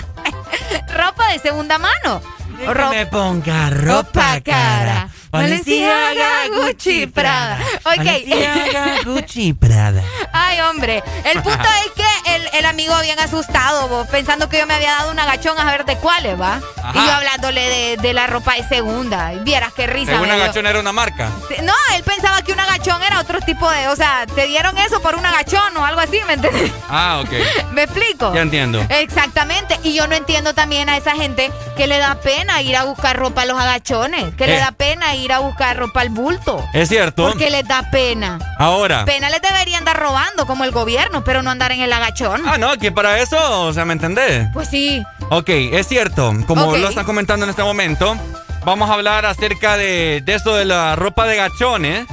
ropa 0.94 1.28
de 1.32 1.38
segunda 1.38 1.78
mano. 1.78 2.20
Ro- 2.66 2.90
ponga 3.10 3.70
ropa 3.70 4.40
cara. 4.40 5.08
Valenciaga, 5.32 6.48
Gucci, 6.54 7.06
Prada. 7.06 7.58
Ok. 7.84 9.04
Gucci, 9.04 9.52
Prada. 9.54 10.02
Ay, 10.32 10.60
hombre. 10.60 11.02
El 11.24 11.42
punto 11.42 11.68
es 11.86 11.92
que 11.92 12.34
el, 12.36 12.48
el 12.52 12.66
amigo 12.66 12.94
bien 13.00 13.18
asustado, 13.18 13.88
vos, 13.88 14.06
pensando 14.08 14.48
que 14.48 14.58
yo 14.58 14.66
me 14.66 14.74
había 14.74 14.90
dado 14.92 15.10
un 15.10 15.18
agachón 15.18 15.58
a 15.58 15.64
ver 15.64 15.84
de 15.84 15.96
cuáles, 15.96 16.38
¿va? 16.40 16.60
Ajá. 16.82 16.92
Y 16.94 17.06
yo 17.06 17.12
hablándole 17.12 17.68
de, 17.68 17.96
de 17.96 18.12
la 18.12 18.26
ropa 18.26 18.54
de 18.54 18.68
segunda. 18.68 19.32
Y 19.32 19.38
vieras 19.40 19.72
qué 19.72 19.86
risa. 19.86 20.20
Dio. 20.20 20.32
agachón 20.32 20.66
era 20.66 20.78
una 20.80 20.92
marca. 20.92 21.30
No, 21.62 21.72
él 21.96 22.02
pensaba 22.02 22.42
que 22.42 22.52
un 22.52 22.60
agachón 22.60 23.02
era 23.02 23.20
otro 23.20 23.40
tipo 23.40 23.70
de. 23.70 23.88
O 23.88 23.96
sea, 23.96 24.26
te 24.34 24.46
dieron 24.46 24.76
eso 24.78 25.00
por 25.00 25.14
un 25.14 25.24
agachón 25.24 25.76
o 25.76 25.84
algo 25.84 26.00
así, 26.00 26.18
¿me 26.26 26.34
entiendes? 26.34 26.70
Ah, 26.90 27.22
ok. 27.24 27.30
¿Me 27.72 27.84
explico? 27.84 28.34
Ya 28.34 28.42
entiendo. 28.42 28.84
Exactamente. 28.90 29.78
Y 29.82 29.94
yo 29.94 30.06
no 30.08 30.14
entiendo 30.14 30.54
también 30.54 30.88
a 30.88 30.96
esa 30.96 31.12
gente 31.12 31.50
que 31.76 31.86
le 31.86 31.98
da 31.98 32.16
pena 32.16 32.60
ir 32.62 32.76
a 32.76 32.84
buscar 32.84 33.16
ropa 33.16 33.42
a 33.42 33.46
los 33.46 33.58
agachones. 33.58 34.34
Que 34.34 34.46
le 34.46 34.56
Eh. 34.56 34.60
da 34.60 34.72
pena 34.72 35.14
ir 35.14 35.21
a 35.30 35.38
buscar 35.38 35.76
ropa 35.76 36.00
al 36.00 36.08
bulto. 36.08 36.64
Es 36.72 36.88
cierto. 36.88 37.28
Porque 37.28 37.50
les 37.50 37.68
da 37.68 37.90
pena. 37.90 38.38
Ahora. 38.58 39.04
Pena 39.04 39.30
les 39.30 39.42
deberían 39.42 39.84
dar 39.84 40.00
robando 40.00 40.46
como 40.46 40.64
el 40.64 40.72
gobierno, 40.72 41.22
pero 41.22 41.42
no 41.42 41.50
andar 41.50 41.70
en 41.70 41.82
el 41.82 41.92
agachón. 41.92 42.42
Ah, 42.46 42.58
no, 42.58 42.76
que 42.78 42.90
para 42.90 43.20
eso, 43.20 43.66
o 43.66 43.72
sea, 43.72 43.84
¿me 43.84 43.92
entendés? 43.92 44.48
Pues 44.52 44.68
sí. 44.68 45.02
Ok, 45.30 45.48
es 45.48 45.86
cierto. 45.86 46.32
Como 46.46 46.76
lo 46.76 46.88
están 46.88 47.04
comentando 47.04 47.44
en 47.44 47.50
este 47.50 47.62
momento, 47.62 48.16
vamos 48.64 48.90
a 48.90 48.94
hablar 48.94 49.26
acerca 49.26 49.76
de, 49.76 50.22
de 50.24 50.34
esto 50.34 50.56
de 50.56 50.64
la 50.64 50.96
ropa 50.96 51.26
de 51.26 51.36
gachones. 51.36 52.06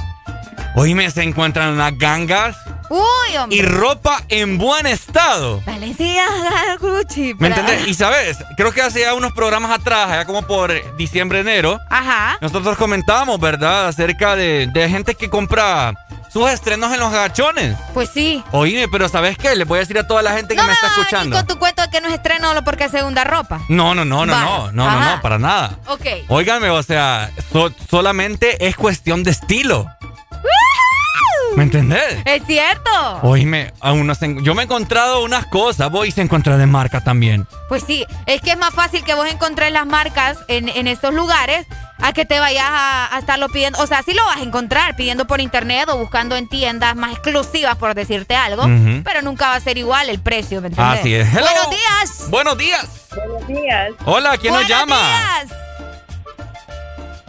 Hoy 0.76 0.94
me 0.94 1.10
se 1.10 1.22
encuentran 1.22 1.70
unas 1.70 1.98
gangas 1.98 2.56
Uy, 2.90 3.36
hombre. 3.38 3.56
y 3.56 3.62
ropa 3.62 4.20
en 4.28 4.58
buen 4.58 4.84
estado. 4.86 5.62
Valenciaga, 5.64 6.76
Gucci. 6.80 7.34
¿Me 7.38 7.46
entendés? 7.48 7.86
Y 7.86 7.94
sabes, 7.94 8.36
creo 8.56 8.72
que 8.72 8.82
hace 8.82 9.00
ya 9.00 9.14
unos 9.14 9.32
programas 9.32 9.70
atrás, 9.70 10.08
ya 10.10 10.24
como 10.24 10.42
por 10.42 10.72
diciembre, 10.96 11.40
enero, 11.40 11.78
Ajá. 11.88 12.36
nosotros 12.40 12.76
comentábamos, 12.76 13.38
¿verdad? 13.38 13.88
Acerca 13.88 14.34
de, 14.36 14.66
de 14.72 14.88
gente 14.88 15.14
que 15.14 15.30
compra 15.30 15.94
sus 16.32 16.48
estrenos 16.50 16.92
en 16.92 17.00
los 17.00 17.10
gachones. 17.12 17.76
Pues 17.94 18.10
sí. 18.12 18.42
Oíme, 18.52 18.86
pero 18.88 19.08
¿sabes 19.08 19.36
qué? 19.38 19.54
Le 19.56 19.64
voy 19.64 19.78
a 19.78 19.80
decir 19.80 19.98
a 19.98 20.06
toda 20.06 20.22
la 20.22 20.32
gente 20.32 20.54
que 20.54 20.60
No 20.60 20.66
me 20.66 20.72
está 20.72 20.86
vas 20.88 20.96
ni 20.96 21.02
escuchando. 21.02 21.36
con 21.36 21.46
tu 21.46 21.58
cuento 21.58 21.82
de 21.82 21.90
que 21.90 22.00
no 22.00 22.08
es 22.08 22.14
estreno 22.14 22.48
solo 22.48 22.62
porque 22.64 22.84
es 22.84 22.90
segunda 22.90 23.24
ropa. 23.24 23.60
No, 23.68 23.94
no, 23.94 24.04
no, 24.04 24.26
no, 24.26 24.32
Vale. 24.32 24.44
no, 24.46 24.72
no, 24.72 24.84
no, 24.84 24.88
Ajá. 25.00 25.16
no, 25.16 25.22
para 25.22 25.38
nada. 25.38 25.76
Ok. 25.86 26.06
Óigame, 26.28 26.70
o 26.70 26.82
sea, 26.82 27.30
so- 27.52 27.72
solamente 27.88 28.66
es 28.66 28.76
cuestión 28.76 29.22
de 29.24 29.30
estilo. 29.32 29.86
¿Me 31.56 31.64
entendés? 31.64 32.18
Es 32.24 32.42
cierto. 32.46 32.90
Oíme, 33.22 33.72
a 33.80 33.92
uno 33.92 34.14
se- 34.14 34.36
yo 34.42 34.54
me 34.54 34.62
he 34.62 34.64
encontrado 34.64 35.22
unas 35.24 35.46
cosas, 35.46 35.90
voy 35.90 36.08
y 36.08 36.12
se 36.12 36.20
encuentra 36.22 36.56
de 36.56 36.66
marca 36.66 37.00
también. 37.02 37.46
Pues 37.68 37.82
sí, 37.86 38.06
es 38.26 38.40
que 38.40 38.52
es 38.52 38.58
más 38.58 38.72
fácil 38.74 39.02
que 39.04 39.14
vos 39.14 39.26
encontres 39.28 39.72
las 39.72 39.86
marcas 39.86 40.38
en, 40.48 40.68
en 40.68 40.86
estos 40.86 41.12
lugares 41.14 41.66
a 42.02 42.12
que 42.12 42.24
te 42.24 42.40
vayas 42.40 42.64
a, 42.66 43.14
a 43.14 43.18
estarlo 43.18 43.48
pidiendo. 43.48 43.78
O 43.80 43.86
sea, 43.86 44.02
sí 44.02 44.14
lo 44.14 44.24
vas 44.24 44.38
a 44.38 44.42
encontrar 44.42 44.96
pidiendo 44.96 45.26
por 45.26 45.40
internet 45.40 45.88
o 45.88 45.96
buscando 45.98 46.36
en 46.36 46.48
tiendas 46.48 46.94
más 46.96 47.12
exclusivas, 47.12 47.76
por 47.76 47.94
decirte 47.94 48.36
algo, 48.36 48.62
pero 49.04 49.22
nunca 49.22 49.48
va 49.48 49.56
a 49.56 49.60
ser 49.60 49.76
igual 49.76 50.08
el 50.08 50.20
precio, 50.20 50.60
¿me 50.62 50.68
entiendes? 50.68 51.00
Así 51.00 51.14
es. 51.14 51.28
Hello. 51.28 51.42
Buenos 51.46 51.70
días. 51.70 52.30
Buenos 52.30 52.58
días. 52.58 52.86
Buenos 53.14 53.46
días. 53.48 53.90
Hola, 54.06 54.38
¿quién 54.38 54.54
nos 54.54 54.62
Buenos 54.66 54.68
llama? 54.68 54.96
días. 54.96 55.52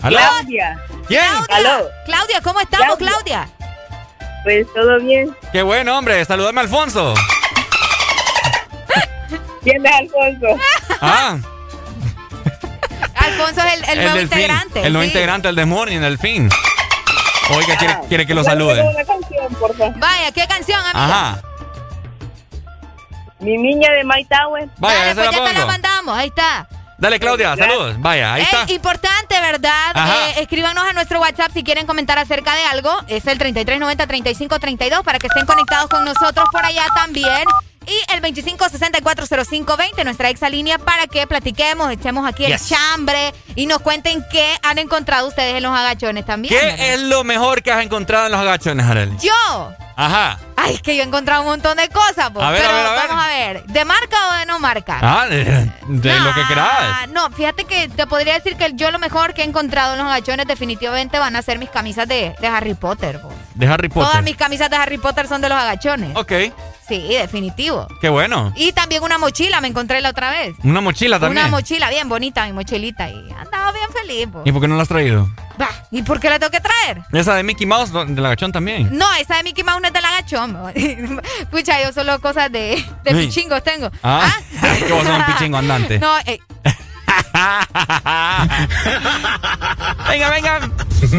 ¿Aló? 0.02 0.18
Claudia. 0.18 0.80
¿Quién? 1.08 1.22
Claudia. 1.48 1.56
Aló. 1.76 1.86
Claudia, 2.06 2.42
¿cómo 2.42 2.60
estamos, 2.62 2.98
Claudia. 2.98 3.48
Claudia? 3.48 3.50
Pues 4.44 4.66
todo 4.74 5.00
bien. 5.00 5.36
Qué 5.52 5.62
bueno, 5.62 5.98
hombre. 5.98 6.24
Saludame, 6.26 6.62
Alfonso. 6.62 7.14
¿Quién 9.64 9.86
es 9.86 9.92
Alfonso? 9.92 10.48
Ah, 11.02 11.38
Alfonso 13.16 13.62
es 13.62 13.74
el, 13.74 13.90
el 13.90 13.98
nuevo 14.00 14.14
fin. 14.14 14.22
integrante. 14.24 14.82
El 14.82 14.94
nuevo 14.94 15.04
sí. 15.04 15.08
integrante, 15.10 15.50
el 15.50 15.56
de 15.56 15.66
Morning, 15.66 16.02
el 16.02 16.18
fin. 16.18 16.50
Oiga, 17.56 17.76
quiere, 17.78 17.98
quiere 18.08 18.26
que 18.26 18.34
lo 18.34 18.44
salude. 18.44 18.76
tengo 18.76 18.90
una 18.90 19.04
canción, 19.06 19.54
por 19.60 19.76
favor. 19.78 20.00
Vaya, 20.00 20.32
¿qué 20.32 20.48
canción, 20.48 20.80
amiga? 20.80 21.06
Ajá. 21.06 21.42
Mi 23.40 23.58
niña 23.58 23.92
de 23.92 24.04
My 24.04 24.24
Tower. 24.26 24.70
Vaya, 24.78 25.00
Dale, 25.00 25.12
esa 25.12 25.16
pues 25.24 25.26
la 25.26 25.48
ya 25.48 25.54
te 25.54 25.60
la 25.60 25.66
mandamos, 25.66 26.18
ahí 26.18 26.28
está. 26.28 26.68
Dale, 27.02 27.20
Claudia, 27.20 27.56
saludos. 27.58 27.96
Vaya, 28.00 28.36
ahí 28.36 28.44
es 28.44 28.54
está. 28.54 28.72
importante, 28.72 29.42
¿verdad? 29.42 29.92
Eh, 30.30 30.42
escríbanos 30.42 30.84
a 30.88 30.94
nuestro 30.94 31.20
WhatsApp 31.20 31.50
si 31.52 31.64
quieren 31.64 31.88
comentar 31.88 32.20
acerca 32.20 32.54
de 32.56 32.64
algo. 32.66 32.96
Es 33.08 33.26
el 33.26 33.40
3390-3532 33.40 35.02
para 35.04 35.18
que 35.18 35.26
estén 35.26 35.48
conectados 35.48 35.90
con 35.90 36.06
nosotros 36.06 36.46
por 36.52 36.64
allá 36.64 36.86
también. 36.96 37.44
Y 37.88 38.14
el 38.14 38.22
25640520, 38.22 40.04
nuestra 40.04 40.30
exalínea, 40.30 40.78
para 40.78 41.08
que 41.08 41.26
platiquemos, 41.26 41.92
echemos 41.92 42.28
aquí 42.28 42.46
Yes. 42.46 42.62
el 42.72 42.78
chambre 42.78 43.34
y 43.56 43.66
nos 43.66 43.82
cuenten 43.82 44.24
qué 44.32 44.56
han 44.62 44.78
encontrado 44.78 45.28
ustedes 45.28 45.56
en 45.56 45.64
los 45.64 45.76
agachones 45.76 46.24
también. 46.26 46.54
¿verdad? 46.54 46.76
¿Qué 46.78 46.94
es 46.94 47.00
lo 47.00 47.24
mejor 47.24 47.64
que 47.64 47.72
has 47.72 47.84
encontrado 47.84 48.28
en 48.28 48.32
los 48.34 48.42
agachones, 48.42 48.86
Arely? 48.86 49.18
Yo. 49.18 49.74
Ajá. 50.06 50.40
Ay, 50.56 50.76
es 50.76 50.82
que 50.82 50.96
yo 50.96 51.02
he 51.04 51.06
encontrado 51.06 51.42
un 51.42 51.48
montón 51.48 51.78
de 51.78 51.88
cosas, 51.90 52.30
po, 52.32 52.42
A 52.42 52.52
ver, 52.52 52.62
a 52.64 52.68
pero 52.68 52.78
ver, 52.78 52.86
a 52.88 52.92
ver. 52.92 53.08
vamos 53.08 53.24
a 53.24 53.28
ver. 53.28 53.64
¿De 53.66 53.86
marca 53.86 54.18
o 54.30 54.34
de 54.40 54.46
no 54.46 54.60
marca? 54.60 55.00
Ah, 55.02 55.26
de, 55.28 55.44
de 55.88 56.20
lo 56.20 56.34
que 56.34 56.46
querás. 56.48 57.08
No, 57.10 57.30
fíjate 57.32 57.66
que 57.66 57.88
te 57.90 58.06
podría 58.08 58.34
decir 58.36 58.56
que 58.56 58.72
yo 58.74 58.92
lo 58.92 59.00
mejor 59.00 59.34
que 59.34 59.42
he 59.42 59.46
encontrado 59.46 59.94
en 59.94 60.00
los 60.00 60.08
agachones 60.08 60.46
definitivamente 60.48 61.18
van 61.20 61.36
a 61.36 61.42
ser 61.42 61.58
mis 61.60 61.70
camisas 61.70 62.08
de, 62.08 62.36
de 62.40 62.48
Harry 62.48 62.74
Potter. 62.76 63.20
po. 63.22 63.32
De 63.56 63.68
Harry 63.68 63.90
Potter. 63.90 64.10
Todas 64.10 64.24
mis 64.24 64.36
camisas 64.38 64.70
de 64.70 64.76
Harry 64.76 64.98
Potter 64.98 65.28
son 65.28 65.42
de 65.42 65.50
los 65.50 65.58
agachones. 65.58 66.16
Ok, 66.16 66.32
Sí, 66.88 67.08
definitivo. 67.10 67.88
qué 68.02 68.10
bueno. 68.10 68.52
Y 68.56 68.74
también 68.74 69.02
una 69.04 69.18
mochila 69.18 69.62
me 69.62 69.68
encontré 69.70 70.02
la 70.02 70.10
otra 70.10 70.30
vez. 70.32 70.54
Una 70.64 70.82
mochila 70.82 71.20
también. 71.20 71.46
Una 71.46 71.52
mochila 71.56 71.90
bien 71.90 72.10
bonita, 72.10 72.46
mi 72.46 72.54
mochilita. 72.54 73.10
Y 73.10 73.30
andaba 73.38 73.72
bien 73.72 73.88
feliz. 73.94 74.28
po. 74.28 74.42
¿Y 74.46 74.52
por 74.52 74.62
qué 74.62 74.68
no 74.68 74.76
la 74.76 74.82
has 74.84 74.88
traído? 74.90 75.30
Va, 75.62 75.70
¿Y 75.92 76.02
por 76.02 76.20
qué 76.20 76.30
la 76.30 76.40
tengo 76.40 76.52
que 76.52 76.60
traer? 76.60 77.02
Esa 77.14 77.36
de 77.36 77.44
Mickey 77.44 77.66
Mouse, 77.68 77.92
no, 77.92 78.04
del 78.06 78.26
agachón 78.26 78.52
también. 78.52 78.90
No, 78.98 79.06
esa 79.14 79.38
de 79.38 79.44
Mickey 79.44 79.64
Mouse 79.64 79.82
no 79.82 79.88
es 79.88 79.94
del 79.94 80.04
agachón. 80.06 80.58
Pucha, 81.52 81.82
yo 81.84 81.94
solo 81.94 82.20
cosas 82.20 82.52
de, 82.52 82.84
de 83.04 83.12
Sí. 83.12 83.28
pichingos 83.28 83.64
tengo. 83.64 83.90
Ah, 84.04 84.32
que 84.88 84.92
vos 84.94 85.04
sos 85.06 85.18
un 85.18 85.26
pichingo 85.26 85.58
andante. 85.58 86.00
No, 86.00 86.18
eh, 86.26 86.40
venga, 90.10 90.30
venga. 90.30 90.60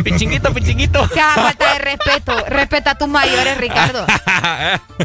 Pichinguito, 0.05 0.55
pichinguito. 0.55 1.09
qué 1.09 1.21
falta 1.21 1.73
de 1.73 1.79
respeto. 1.79 2.45
Respeta 2.47 2.93
a 2.93 2.95
tus 2.95 3.09
mayores, 3.09 3.59
Ricardo. 3.59 4.07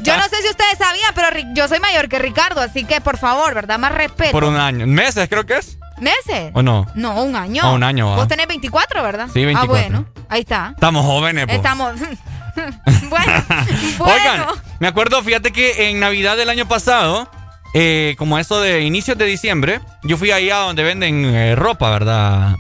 Yo 0.02 0.18
no 0.18 0.24
sé 0.24 0.42
si 0.42 0.50
ustedes 0.50 0.78
sabían, 0.78 1.14
pero 1.16 1.28
yo 1.54 1.68
soy 1.68 1.80
mayor 1.80 2.10
que 2.10 2.20
Ricardo, 2.20 2.62
así 2.62 2.86
que 2.86 3.02
por 3.02 3.18
favor, 3.18 3.54
¿verdad? 3.54 3.80
Más 3.80 3.92
respeto. 3.92 4.32
Por 4.32 4.44
un 4.44 4.56
año. 4.56 4.88
¿Meses 4.88 5.28
creo 5.30 5.46
que 5.46 5.58
es? 5.58 5.78
¿Meses? 6.00 6.52
¿O 6.54 6.62
no? 6.62 6.86
No, 6.96 7.24
un 7.24 7.36
año. 7.36 7.64
Ah, 7.66 7.72
un 7.72 7.84
año, 7.84 8.14
ah. 8.14 8.18
Vos 8.18 8.28
tenés 8.28 8.48
24, 8.48 9.02
¿verdad? 9.02 9.28
Sí, 9.34 9.44
24. 9.46 9.62
Ah, 9.62 9.66
bueno, 9.66 10.06
ahí 10.30 10.42
está. 10.42 10.72
Estamos 10.76 11.06
jóvenes, 11.06 11.48
po. 11.48 11.54
Estamos. 11.54 11.94
bueno, 13.10 13.10
bueno. 13.10 14.14
Oigan, 14.14 14.46
me 14.80 14.88
acuerdo, 14.88 15.22
fíjate 15.24 15.52
que 15.52 15.90
en 15.90 16.00
Navidad 16.00 16.38
del 16.38 16.50
año 16.50 16.68
pasado, 16.68 17.30
eh, 17.80 18.16
como 18.18 18.40
eso 18.40 18.60
de 18.60 18.82
inicios 18.82 19.16
de 19.20 19.26
diciembre, 19.26 19.82
yo 20.02 20.18
fui 20.18 20.32
ahí 20.32 20.50
a 20.50 20.58
donde 20.58 20.82
venden 20.82 21.24
eh, 21.26 21.56
ropa, 21.56 21.92
¿verdad? 21.92 22.56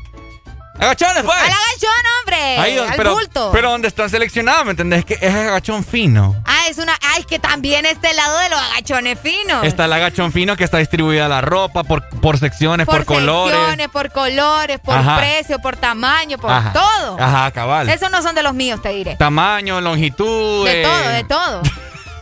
Agachones, 0.75 1.23
pues. 1.23 1.35
Al 1.35 1.45
agachón, 1.45 2.05
hombre. 2.19 2.57
Ahí, 2.59 2.77
al 2.77 2.95
pero, 2.95 3.15
bulto. 3.15 3.49
pero 3.51 3.71
donde 3.71 3.87
están 3.87 4.11
seleccionados, 4.11 4.63
¿me 4.65 4.71
entendés? 4.71 5.05
Que 5.05 5.17
es 5.19 5.33
agachón 5.33 5.83
fino. 5.83 6.35
Ah, 6.45 6.67
es 6.69 6.77
una. 6.77 6.95
Ay, 7.15 7.23
que 7.23 7.39
también 7.39 7.87
este 7.87 8.13
lado 8.13 8.37
de 8.37 8.49
los 8.49 8.61
agachones 8.61 9.19
finos. 9.19 9.65
Está 9.65 9.85
el 9.85 9.93
agachón 9.93 10.31
fino 10.31 10.55
que 10.55 10.63
está 10.63 10.77
distribuida 10.77 11.27
la 11.27 11.41
ropa 11.41 11.83
por, 11.83 12.07
por 12.19 12.37
secciones, 12.37 12.85
por, 12.85 13.03
colores. 13.05 13.57
secciones, 13.57 13.87
por 13.87 14.11
colores, 14.11 14.79
por 14.79 14.99
Ajá. 14.99 15.17
precio, 15.17 15.57
por 15.57 15.77
tamaño, 15.77 16.37
por 16.37 16.51
Ajá. 16.51 16.73
todo. 16.73 17.19
Ajá, 17.19 17.49
cabal. 17.49 17.89
Esos 17.89 18.11
no 18.11 18.21
son 18.21 18.35
de 18.35 18.43
los 18.43 18.53
míos, 18.53 18.79
te 18.83 18.89
diré. 18.89 19.15
Tamaño, 19.15 19.81
longitud. 19.81 20.63
De 20.63 20.81
eh, 20.81 20.83
todo, 20.83 21.09
de 21.09 21.23
todo. 21.23 21.61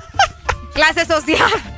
Clase 0.74 1.06
social. 1.06 1.75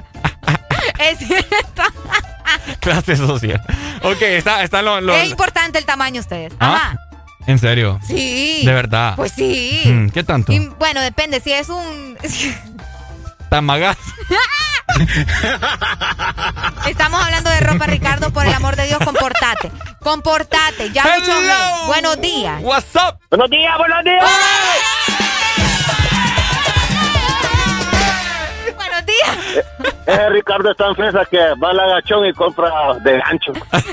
Es 1.00 1.18
cierto. 1.20 1.84
Clase 2.80 3.18
social. 3.18 3.62
Ok, 4.04 4.22
está, 4.22 4.64
está 4.64 4.82
lo, 4.82 5.02
lo- 5.02 5.16
Es 5.16 5.30
importante 5.30 5.78
el 5.80 5.86
tamaño, 5.86 6.22
ustedes. 6.22 6.54
¿Ah? 6.60 6.76
Ajá. 6.76 7.00
¿En 7.46 7.60
serio? 7.60 8.00
Sí. 8.06 8.64
De 8.66 8.74
verdad. 8.74 9.14
Pues 9.16 9.32
sí. 9.32 9.82
Mm, 9.86 10.10
¿Qué 10.10 10.24
tanto? 10.24 10.52
Y, 10.52 10.60
bueno, 10.80 11.00
depende. 11.02 11.40
Si 11.40 11.54
es 11.54 11.70
un. 11.70 12.18
Tamagás. 13.50 13.98
Estamos 16.88 17.22
hablando 17.24 17.50
de 17.50 17.60
ropa, 17.62 17.86
Ricardo. 17.86 18.32
Por 18.32 18.46
el 18.46 18.54
amor 18.54 18.76
de 18.76 18.88
Dios, 18.88 19.00
comportate. 19.04 19.72
Comportate. 20.02 20.92
Ya 20.92 21.04
mucho. 21.04 21.32
Hello. 21.40 21.88
Buenos 21.88 22.22
días. 22.22 22.60
What's 22.62 22.96
up? 22.96 23.18
Buenos 23.30 23.50
días, 23.50 23.78
buenos 23.78 24.04
días. 24.04 24.24
Buenos 29.26 29.54
días. 29.54 29.66
Ese 30.06 30.30
Ricardo 30.30 30.72
es 30.72 30.78
tan 30.78 30.96
fresa 30.96 31.26
que 31.30 31.38
va 31.62 31.72
al 31.72 31.80
agachón 31.80 32.26
y 32.26 32.34
compra 32.34 32.72
de 33.02 33.18
gancho. 33.18 33.52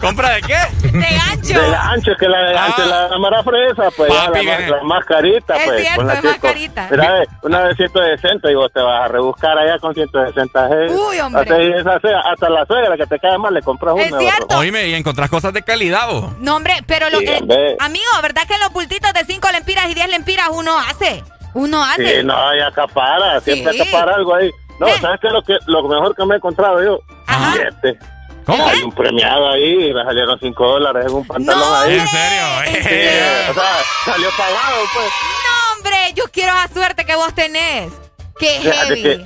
¿Compra 0.00 0.30
de 0.30 0.42
qué? 0.42 0.56
De 0.88 0.98
gancho. 1.00 1.60
De 1.60 1.70
gancho, 1.70 2.12
que 2.18 2.28
la 2.28 2.38
de 2.40 2.52
gancho, 2.54 2.86
la, 2.86 3.08
la 3.08 3.18
mara 3.18 3.42
fresa, 3.42 3.90
pues 3.96 4.12
ya, 4.12 4.30
la, 4.30 4.42
la 4.76 4.82
más 4.82 5.04
carita, 5.04 5.56
Es 5.56 5.64
pues. 5.64 5.80
cierto, 5.82 5.96
con 5.96 6.06
la 6.06 6.14
es 6.14 6.20
que 6.20 6.26
más 6.28 6.38
con- 6.38 6.50
carita. 6.50 6.88
Mira, 6.90 7.22
eh, 7.22 7.26
una 7.42 7.64
de 7.64 7.74
160 7.74 8.50
y 8.50 8.54
vos 8.54 8.70
te 8.72 8.80
vas 8.80 9.04
a 9.04 9.08
rebuscar 9.08 9.58
allá 9.58 9.78
con 9.78 9.94
160 9.94 10.68
G. 10.68 10.90
Uy, 10.90 11.20
hombre. 11.20 11.42
Hasta, 11.42 11.58
esa 12.00 12.20
hasta 12.30 12.48
la 12.50 12.64
suegra 12.66 12.96
que 12.96 13.06
te 13.06 13.18
cae 13.18 13.38
mal 13.38 13.52
le 13.54 13.62
compras 13.62 13.94
una. 13.94 14.04
Es 14.04 14.14
cierto. 14.18 14.58
Oíme, 14.58 14.86
y 14.88 14.94
encontrás 14.94 15.28
cosas 15.30 15.52
de 15.52 15.62
calidad, 15.62 16.08
vos. 16.08 16.32
No, 16.38 16.56
hombre, 16.56 16.74
pero 16.86 17.10
lo 17.10 17.18
Sí, 17.18 17.26
eh, 17.26 17.38
hombre. 17.40 17.76
amigo, 17.80 18.10
¿verdad 18.22 18.42
que 18.48 18.58
los 18.58 18.72
bultitos 18.72 19.12
de 19.12 19.24
5 19.24 19.48
lempiras 19.52 19.88
y 19.90 19.94
10 19.94 20.08
lempiras 20.10 20.48
uno 20.52 20.78
hace? 20.78 21.22
Uno 21.54 21.82
hace. 21.84 22.20
Sí, 22.20 22.24
no, 22.26 22.34
ya 22.56 22.68
acapara, 22.68 23.40
siempre 23.40 23.72
Sí. 23.72 23.80
acapara 23.82 24.14
algo 24.16 24.34
ahí. 24.34 24.50
No, 24.78 24.86
Eh. 24.88 24.94
¿sabes 25.00 25.20
qué 25.20 25.26
es 25.26 25.32
lo, 25.32 25.42
que, 25.42 25.58
lo 25.66 25.82
mejor 25.88 26.14
que 26.14 26.24
me 26.24 26.34
he 26.34 26.36
encontrado 26.38 26.82
yo? 26.82 27.00
Ajá. 27.26 27.52
Billete. 27.54 27.98
¿Cómo? 28.46 28.66
Hay 28.66 28.82
un 28.82 28.92
premiado 28.92 29.50
ahí 29.50 29.88
y 29.90 29.94
me 29.94 30.02
salieron 30.02 30.38
5 30.40 30.66
dólares 30.66 31.06
en 31.06 31.12
un 31.12 31.26
pantalón 31.26 31.60
No, 31.60 31.76
ahí. 31.76 31.98
¿En 31.98 32.08
serio? 32.08 32.42
¿En 32.66 32.76
Eh, 32.76 32.82
serio? 32.82 33.50
O 33.50 33.54
sea, 33.54 33.72
salió 34.06 34.28
pagado, 34.30 34.76
pues. 34.94 35.06
No, 35.06 35.76
hombre, 35.76 35.96
yo 36.14 36.24
quiero 36.32 36.54
la 36.54 36.66
suerte 36.68 37.04
que 37.04 37.14
vos 37.14 37.34
tenés. 37.34 37.92
Qué 38.38 38.46
heavy. 38.60 39.02
que- 39.02 39.24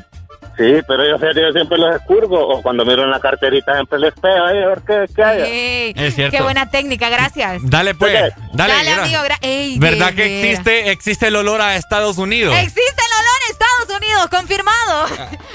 Sí, 0.56 0.72
pero 0.86 1.04
yo, 1.04 1.16
yo 1.18 1.52
siempre 1.52 1.78
los 1.78 1.96
escurgo 1.96 2.38
o 2.48 2.62
cuando 2.62 2.84
miro 2.84 3.02
en 3.02 3.10
la 3.10 3.18
carterita 3.20 3.74
siempre 3.74 3.98
les 3.98 4.14
pego 4.14 4.44
ahí 4.44 4.58
a 4.62 4.66
ver 4.68 4.82
qué, 4.86 5.04
qué 5.14 5.22
hay. 5.24 5.42
Ey, 5.42 5.92
Es 5.96 6.14
cierto. 6.14 6.36
Qué 6.36 6.42
buena 6.42 6.70
técnica, 6.70 7.08
gracias. 7.08 7.60
Dale, 7.64 7.94
pues. 7.94 8.12
Dale. 8.52 8.72
Dale, 8.74 8.92
amigo. 8.92 9.20
gra- 9.22 9.38
Ey, 9.40 9.78
¿Verdad 9.78 10.10
de 10.10 10.14
que 10.14 10.42
existe, 10.50 10.90
existe 10.90 11.26
el 11.26 11.36
olor 11.36 11.60
a 11.60 11.76
Estados 11.76 12.18
Unidos? 12.18 12.54
Existe 12.56 12.80
el 12.82 13.20
olor 13.20 13.34
en 13.46 13.50
Estados 13.52 13.98
Unidos, 14.00 14.26
confirmado. 14.30 15.06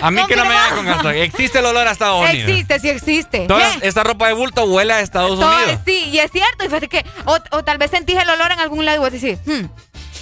A 0.01 0.11
mí 0.11 0.21
que 0.27 0.35
no 0.35 0.45
me 0.45 0.53
da 0.53 0.69
con 0.75 0.85
gasto. 0.85 1.09
Existe 1.11 1.59
el 1.59 1.65
olor 1.65 1.87
a 1.87 1.91
Estados 1.91 2.21
Unidos. 2.29 2.49
Existe, 2.49 2.79
sí 2.79 2.89
existe. 2.89 3.47
Toda 3.47 3.71
¿Qué? 3.79 3.87
esta 3.87 4.03
ropa 4.03 4.27
de 4.27 4.33
bulto 4.33 4.65
huele 4.65 4.93
a 4.93 4.99
Estados 5.01 5.39
Todo- 5.39 5.47
Unidos. 5.55 5.79
sí, 5.85 6.09
y 6.11 6.19
es 6.19 6.31
cierto. 6.31 6.65
Y 6.65 6.87
que, 6.87 7.05
o, 7.25 7.37
o 7.51 7.63
tal 7.63 7.77
vez 7.77 7.91
sentís 7.91 8.17
el 8.17 8.29
olor 8.29 8.51
en 8.51 8.59
algún 8.59 8.85
lado 8.85 8.97
y 8.97 8.99
vos 8.99 9.11
decís, 9.11 9.39
hmm, 9.45 9.65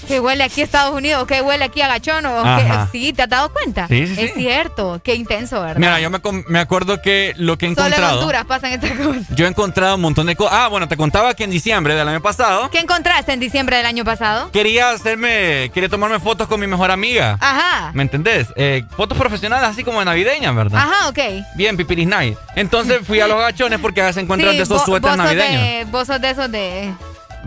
que 0.08 0.20
huele 0.20 0.44
aquí 0.44 0.62
a 0.62 0.64
Estados 0.64 0.96
Unidos, 0.96 1.28
que 1.28 1.42
huele 1.42 1.66
aquí 1.66 1.82
a 1.82 1.88
Gachón, 1.88 2.26
o 2.26 2.44
que, 2.44 2.66
sí, 2.92 3.14
¿te 3.14 3.24
has 3.24 3.30
dado 3.30 3.52
cuenta? 3.52 3.88
Sí, 3.88 4.08
sí, 4.08 4.16
sí. 4.16 4.22
Es 4.22 4.34
cierto, 4.34 5.00
qué 5.04 5.16
intenso, 5.16 5.62
¿verdad? 5.62 5.78
Mira, 5.78 6.00
yo 6.00 6.10
me, 6.10 6.20
me 6.48 6.60
acuerdo 6.60 7.02
que 7.02 7.34
lo 7.38 7.58
que 7.58 7.66
he 7.68 7.76
Solo 7.76 7.88
en 7.88 7.94
encontrado. 7.94 8.20
Honduras 8.20 8.46
pasan 8.46 8.72
estas 8.72 8.92
cosas. 8.92 9.24
Yo 9.36 9.46
he 9.46 9.50
encontrado 9.50 9.96
un 9.96 10.02
montón 10.02 10.28
de 10.28 10.36
cosas. 10.36 10.54
Ah, 10.56 10.68
bueno, 10.70 10.88
te 10.88 10.96
contaba 10.98 11.34
que 11.34 11.44
en 11.44 11.52
diciembre 11.52 11.94
del 11.96 12.08
año 12.08 12.22
pasado 12.22 12.70
¿Qué 12.72 12.80
encontraste 12.80 13.34
en 13.34 13.40
diciembre 13.40 13.78
del 13.78 13.86
año 13.86 14.04
pasado? 14.06 14.50
quería 14.52 14.92
hacerme, 14.92 15.70
quería 15.74 15.90
tomarme 15.90 16.20
fotos 16.20 16.48
con 16.48 16.60
mi 16.60 16.68
mejor 16.68 16.90
amiga. 16.92 17.38
Ajá. 17.40 17.92
¿Me 17.94 18.04
entendés? 18.04 18.48
Eh, 18.56 18.84
fotos 18.96 19.18
profesionales 19.18 19.68
así 19.70 19.84
como 19.84 20.00
de 20.00 20.06
navideñas, 20.06 20.56
¿verdad? 20.56 20.80
Ajá, 20.82 21.10
ok. 21.10 21.20
Bien, 21.56 21.76
pipiris 21.76 22.08
night. 22.08 22.38
Entonces 22.56 23.00
fui 23.06 23.20
a 23.20 23.28
los 23.28 23.38
gachones 23.40 23.80
porque 23.80 24.02
allá 24.02 24.14
se 24.14 24.22
encuentran 24.22 24.52
Sí, 24.52 24.58
de 24.58 24.64
esos 24.64 24.84
suéteres 24.84 25.18
navideños. 25.18 25.62
De, 25.62 25.86
vos 25.92 26.08
sos 26.08 26.22
de 26.22 26.30
esos 26.30 26.52
de, 26.52 26.94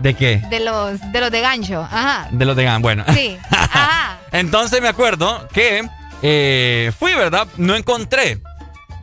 ¿De 0.01 0.13
qué? 0.15 0.41
de 0.49 0.59
los 0.59 0.99
de 1.11 1.21
los 1.21 1.31
de 1.31 1.41
gancho. 1.41 1.81
Ajá. 1.81 2.27
De 2.31 2.45
los 2.45 2.55
de 2.55 2.63
GAN. 2.63 2.81
Bueno. 2.81 3.03
Sí. 3.13 3.37
Ajá. 3.51 4.17
Entonces 4.31 4.81
me 4.81 4.87
acuerdo 4.87 5.47
que 5.53 5.87
eh, 6.21 6.91
fui, 6.97 7.13
¿verdad? 7.13 7.47
No 7.57 7.75
encontré. 7.75 8.39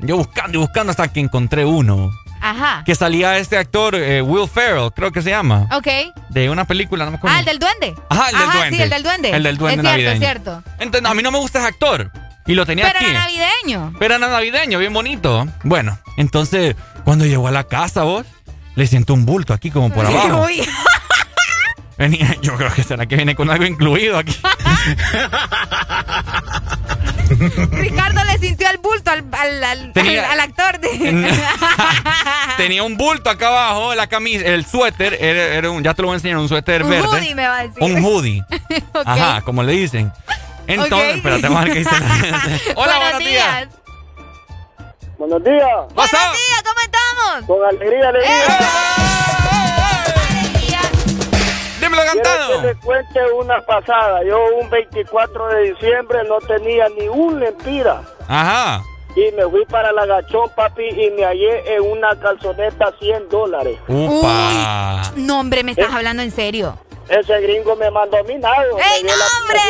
Yo 0.00 0.16
buscando 0.16 0.58
y 0.58 0.60
buscando 0.60 0.90
hasta 0.90 1.08
que 1.08 1.20
encontré 1.20 1.64
uno. 1.64 2.10
Ajá. 2.40 2.82
Que 2.86 2.94
salía 2.94 3.36
este 3.38 3.58
actor, 3.58 3.94
eh, 3.96 4.22
Will 4.22 4.48
Ferrell, 4.48 4.92
creo 4.94 5.10
que 5.10 5.22
se 5.22 5.30
llama. 5.30 5.68
Ok. 5.72 5.88
De 6.28 6.48
una 6.50 6.64
película, 6.66 7.04
no 7.04 7.10
me 7.12 7.16
acuerdo. 7.16 7.36
Ah, 7.36 7.40
el 7.40 7.46
del 7.46 7.58
duende. 7.58 7.94
Ajá, 8.08 8.30
el 8.30 8.38
del 8.38 8.50
duende. 8.52 8.76
sí, 8.76 8.82
el 8.82 8.90
del 8.90 9.02
duende. 9.02 9.30
El 9.30 9.42
del 9.42 9.56
duende 9.58 9.88
es 9.88 9.94
cierto. 9.96 10.12
Es 10.12 10.18
cierto. 10.18 10.62
Entonces, 10.78 11.10
a 11.10 11.14
mí 11.14 11.22
no 11.22 11.32
me 11.32 11.38
gusta 11.38 11.58
ese 11.58 11.68
actor. 11.68 12.12
Y 12.46 12.54
lo 12.54 12.64
tenía 12.64 12.86
Pero 12.86 12.98
aquí. 13.00 13.10
era 13.10 13.20
navideño. 13.20 13.92
Pero 13.98 14.14
era 14.14 14.28
navideño, 14.28 14.78
bien 14.78 14.92
bonito. 14.92 15.46
Bueno, 15.64 15.98
entonces, 16.16 16.76
cuando 17.04 17.26
llegó 17.26 17.48
a 17.48 17.50
la 17.50 17.64
casa, 17.64 18.04
vos, 18.04 18.24
le 18.78 18.86
siento 18.86 19.12
un 19.12 19.26
bulto 19.26 19.52
aquí 19.52 19.72
como 19.72 19.90
por 19.92 20.06
abajo. 20.06 20.44
Uy. 20.46 20.62
Venía, 21.98 22.36
yo 22.42 22.54
creo 22.54 22.72
que 22.72 22.84
será 22.84 23.06
que 23.06 23.16
viene 23.16 23.34
con 23.34 23.50
algo 23.50 23.64
incluido 23.66 24.16
aquí. 24.18 24.40
Ricardo 27.72 28.22
le 28.24 28.38
sintió 28.38 28.70
el 28.70 28.78
bulto 28.78 29.10
al, 29.10 29.24
al, 29.32 29.64
al, 29.64 29.92
Tenía- 29.92 30.24
al- 30.26 30.30
al 30.32 30.40
actor. 30.48 30.78
De... 30.78 30.88
Tenía 32.56 32.84
un 32.84 32.96
bulto 32.96 33.30
acá 33.30 33.48
abajo, 33.48 33.96
la 33.96 34.06
camisa, 34.06 34.44
el 34.46 34.64
suéter, 34.64 35.14
era, 35.20 35.42
era 35.56 35.70
un, 35.70 35.82
ya 35.82 35.92
te 35.94 36.02
lo 36.02 36.08
voy 36.08 36.14
a 36.14 36.18
enseñar, 36.18 36.38
un 36.38 36.48
suéter 36.48 36.84
Un 36.84 36.90
verde. 36.90 37.08
hoodie 37.08 37.34
me 37.34 37.48
va 37.48 37.58
a 37.58 37.62
decir. 37.66 37.82
Un 37.82 38.04
hoodie. 38.04 38.44
Ajá, 39.04 39.40
como 39.42 39.64
le 39.64 39.72
dicen. 39.72 40.12
Entonces, 40.68 41.10
Ok. 41.10 41.16
espérate, 41.16 41.42
vamos 41.42 41.62
a 41.62 41.64
ver 41.64 41.72
qué 41.72 41.78
dice. 41.80 41.90
Hola, 42.76 42.98
buenos, 42.98 43.18
días. 43.18 43.68
Buenos 45.18 45.42
días. 45.42 45.66
Buenos 45.94 46.10
días, 46.12 46.62
¿cómo 46.64 46.80
estamos? 47.28 47.46
Con 47.46 47.64
alegría, 47.66 48.08
alegría. 48.08 48.58
Alegría. 50.28 50.80
Dímelo 51.80 52.02
Quiero 52.02 52.22
cantado. 52.22 52.60
que 52.60 52.66
le 52.68 52.74
cuente 52.76 53.20
una 53.38 53.60
pasada. 53.62 54.20
Yo 54.24 54.38
un 54.60 54.68
24 54.70 55.48
de 55.48 55.60
diciembre 55.72 56.18
no 56.28 56.38
tenía 56.46 56.88
ni 56.98 57.08
un 57.08 57.40
lempira. 57.40 58.02
Ajá. 58.28 58.82
Y 59.16 59.32
me 59.32 59.44
fui 59.48 59.64
para 59.66 59.90
la 59.92 60.06
gachón, 60.06 60.48
papi, 60.54 60.84
y 60.84 61.10
me 61.10 61.24
hallé 61.24 61.74
en 61.74 61.82
una 61.82 62.14
calzoneta 62.20 62.92
100 63.00 63.28
dólares. 63.28 63.78
Upa. 63.88 65.02
No, 65.16 65.40
hombre, 65.40 65.64
me 65.64 65.72
Eh. 65.72 65.74
estás 65.78 65.92
hablando 65.94 66.22
en 66.22 66.30
serio. 66.30 66.78
Ese 67.08 67.40
gringo 67.40 67.74
me 67.74 67.90
mandó 67.90 68.18
a 68.18 68.22
mí 68.22 68.34
nada. 68.36 68.56
¡Ey, 68.62 69.02
no, 69.02 69.12
hombre! 69.12 69.60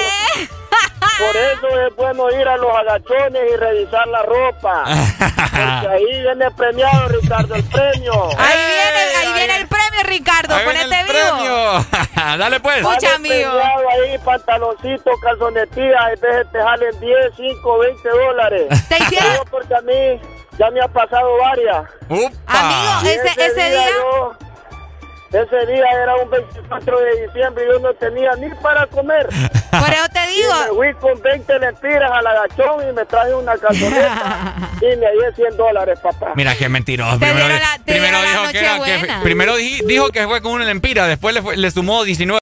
Por 1.18 1.36
eso 1.36 1.80
es 1.86 1.96
bueno 1.96 2.30
ir 2.30 2.46
a 2.48 2.56
los 2.56 2.70
agachones 2.76 3.42
y 3.52 3.56
revisar 3.56 4.06
la 4.08 4.22
ropa. 4.22 4.84
Porque 4.84 5.88
ahí 5.94 6.20
viene 6.22 6.50
premiado, 6.52 7.08
Ricardo, 7.08 7.54
el 7.56 7.64
premio. 7.64 8.12
Ahí 8.38 8.58
viene, 8.58 9.16
ahí 9.18 9.32
viene 9.34 9.56
el 9.56 9.66
premio, 9.68 10.00
Ricardo. 10.04 10.54
Ahí 10.54 10.64
viene 10.64 10.80
Ponete 10.84 11.00
el 11.00 11.06
vivo. 11.06 11.36
premio. 11.36 12.38
Dale 12.38 12.60
pues. 12.60 12.76
Escucha, 12.78 13.14
amigo. 13.16 13.50
ahí, 13.50 14.18
pantaloncito, 14.24 15.10
calzonetilla, 15.22 15.98
a 16.00 16.08
veces 16.10 16.46
te 16.52 16.58
salen 16.58 17.00
10, 17.00 17.16
5, 17.36 17.78
20 17.78 18.08
dólares. 18.08 18.88
Te 18.88 18.96
hicieron- 18.98 19.44
porque 19.50 19.74
a 19.74 19.80
mí 19.80 20.20
ya 20.58 20.70
me 20.70 20.80
ha 20.80 20.88
pasado 20.88 21.36
varias. 21.38 21.84
Upa. 22.08 22.30
Amigo, 22.46 23.00
Y 23.04 23.08
ese, 23.08 23.44
ese 23.46 23.70
día. 23.70 23.90
yo- 23.90 24.36
ese 25.30 25.66
día 25.72 25.84
era 26.02 26.16
un 26.16 26.30
24 26.30 27.00
de 27.00 27.26
diciembre 27.26 27.64
y 27.64 27.72
yo 27.72 27.78
no 27.80 27.92
tenía 27.94 28.30
ni 28.36 28.48
para 28.62 28.86
comer. 28.86 29.26
Por 29.70 29.90
eso 29.90 30.08
te 30.12 30.32
Y 30.32 30.36
digo. 30.36 30.52
me 30.60 30.92
fui 30.92 30.94
con 31.00 31.20
20 31.22 31.58
lempiras 31.58 32.10
al 32.10 32.26
agachón 32.26 32.88
y 32.88 32.92
me 32.92 33.04
traje 33.04 33.34
una 33.34 33.56
calzoneta 33.58 34.70
y 34.80 34.96
me 34.96 35.06
hallé 35.06 35.34
100 35.36 35.56
dólares, 35.56 35.98
papá. 36.02 36.32
Mira 36.34 36.56
qué 36.56 36.68
mentiroso. 36.68 37.18
Primero, 37.18 37.46
la- 37.48 37.78
dijo 37.84 38.52
que 38.52 38.58
era 38.58 38.72
que 38.74 38.78
Nochebuena. 38.78 39.22
primero 39.22 39.56
di- 39.56 39.80
dijo 39.86 40.08
que 40.10 40.26
fue 40.26 40.40
con 40.40 40.52
una 40.52 40.64
lempira, 40.64 41.06
después 41.06 41.34
le, 41.34 41.42
fue- 41.42 41.56
le 41.56 41.70
sumó 41.70 42.04
19 42.04 42.38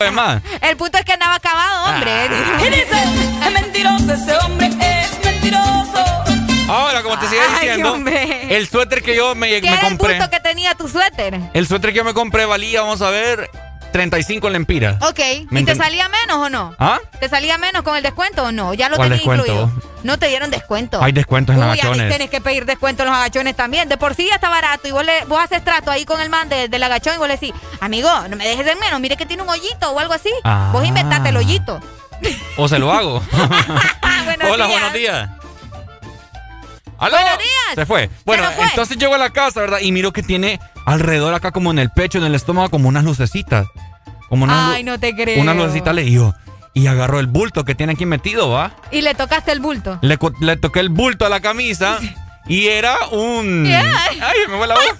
más. 0.12 0.42
El 0.62 0.76
punto 0.76 0.98
es 0.98 1.04
que 1.04 1.12
andaba 1.12 1.34
acabado, 1.36 1.86
hombre. 1.94 2.10
Ah. 2.10 2.60
Y 2.62 2.68
dice, 2.70 3.46
es 3.46 3.52
mentiroso, 3.52 4.12
ese 4.12 4.36
hombre 4.44 4.70
mentiroso. 5.50 6.72
Ahora, 6.72 7.02
como 7.02 7.18
te 7.18 7.26
sigue 7.28 7.40
diciendo, 7.54 7.96
el 8.50 8.68
suéter 8.68 9.02
que 9.02 9.16
yo 9.16 9.34
me, 9.34 9.48
¿Qué 9.60 9.62
me 9.62 9.68
era 9.68 9.76
el 9.76 9.96
compré, 9.96 10.16
punto 10.16 10.30
que 10.30 10.40
tenía 10.40 10.74
tu 10.74 10.88
suéter? 10.88 11.40
el 11.54 11.66
suéter 11.66 11.90
que 11.92 11.96
yo 11.96 12.04
me 12.04 12.12
compré 12.14 12.44
valía, 12.44 12.82
vamos 12.82 13.00
a 13.00 13.08
ver, 13.10 13.50
35 13.92 14.50
lempiras. 14.50 15.02
Ok, 15.02 15.18
¿y 15.50 15.64
te 15.64 15.74
salía 15.74 16.10
menos 16.10 16.36
o 16.36 16.50
no? 16.50 16.74
¿Ah? 16.78 16.98
¿Te 17.20 17.28
salía 17.30 17.56
menos 17.56 17.82
con 17.82 17.96
el 17.96 18.02
descuento 18.02 18.44
o 18.44 18.52
no? 18.52 18.74
Ya 18.74 18.90
lo 18.90 18.96
¿Cuál 18.96 19.08
tenías 19.08 19.26
descuento? 19.26 19.46
incluido. 19.46 19.82
No 20.04 20.18
te 20.18 20.28
dieron 20.28 20.50
descuento. 20.50 21.02
Hay 21.02 21.12
descuentos 21.12 21.56
en 21.56 21.62
Uy, 21.62 21.68
agachones. 21.70 22.00
ahí 22.02 22.08
tienes 22.10 22.30
que 22.30 22.40
pedir 22.42 22.66
descuento 22.66 23.02
en 23.02 23.08
los 23.08 23.16
agachones 23.18 23.56
también. 23.56 23.88
De 23.88 23.96
por 23.96 24.14
sí 24.14 24.26
ya 24.28 24.34
está 24.34 24.50
barato 24.50 24.86
y 24.86 24.90
vos, 24.92 25.04
le, 25.06 25.24
vos 25.24 25.40
haces 25.42 25.64
trato 25.64 25.90
ahí 25.90 26.04
con 26.04 26.20
el 26.20 26.28
man 26.28 26.50
de- 26.50 26.68
del 26.68 26.82
agachón 26.82 27.14
y 27.14 27.18
vos 27.18 27.26
le 27.28 27.34
decís, 27.34 27.52
amigo, 27.80 28.10
no 28.28 28.36
me 28.36 28.46
dejes 28.46 28.66
en 28.66 28.78
menos, 28.78 29.00
mire 29.00 29.16
que 29.16 29.24
tiene 29.26 29.42
un 29.42 29.48
hoyito 29.48 29.90
o 29.90 29.98
algo 29.98 30.12
así. 30.12 30.30
Ah. 30.44 30.68
Vos 30.72 30.84
inventate 30.86 31.30
el 31.30 31.36
hoyito. 31.38 31.80
O 32.58 32.68
se 32.68 32.78
lo 32.78 32.92
hago. 32.92 33.22
Buenos 34.24 34.50
Hola, 34.50 34.66
días. 34.66 34.68
buenos 34.68 34.92
días. 34.92 35.30
¿Aló? 36.98 37.16
Buenos 37.16 37.38
días. 37.38 37.74
Se 37.74 37.86
fue. 37.86 38.10
Bueno, 38.24 38.50
fue. 38.52 38.64
entonces 38.66 38.96
llego 38.98 39.14
a 39.14 39.18
la 39.18 39.30
casa, 39.30 39.60
¿verdad? 39.60 39.78
Y 39.80 39.92
miro 39.92 40.12
que 40.12 40.22
tiene 40.22 40.60
alrededor 40.84 41.32
acá 41.34 41.52
como 41.52 41.70
en 41.70 41.78
el 41.78 41.90
pecho, 41.90 42.18
en 42.18 42.24
el 42.24 42.34
estómago, 42.34 42.70
como 42.70 42.88
unas 42.88 43.04
lucecitas. 43.04 43.66
Como 44.28 44.44
unas, 44.44 44.74
Ay, 44.74 44.84
no 44.84 44.98
te 44.98 45.14
creo. 45.14 45.40
unas 45.40 45.56
lucecitas 45.56 45.94
le 45.94 46.02
digo. 46.02 46.34
Y 46.74 46.86
agarró 46.86 47.18
el 47.20 47.26
bulto 47.26 47.64
que 47.64 47.74
tiene 47.74 47.92
aquí 47.94 48.04
metido, 48.04 48.50
¿va? 48.50 48.72
Y 48.90 49.00
le 49.00 49.14
tocaste 49.14 49.52
el 49.52 49.60
bulto. 49.60 49.98
Le, 50.02 50.16
toqué 50.56 50.80
el 50.80 50.90
bulto 50.90 51.24
a 51.24 51.28
la 51.28 51.40
camisa 51.40 51.98
y 52.46 52.66
era 52.66 52.96
un... 53.10 53.64
Yeah. 53.64 53.92
Ay, 54.20 54.38
me 54.48 54.56
fue 54.58 54.66
la 54.66 54.74
voz. 54.74 54.84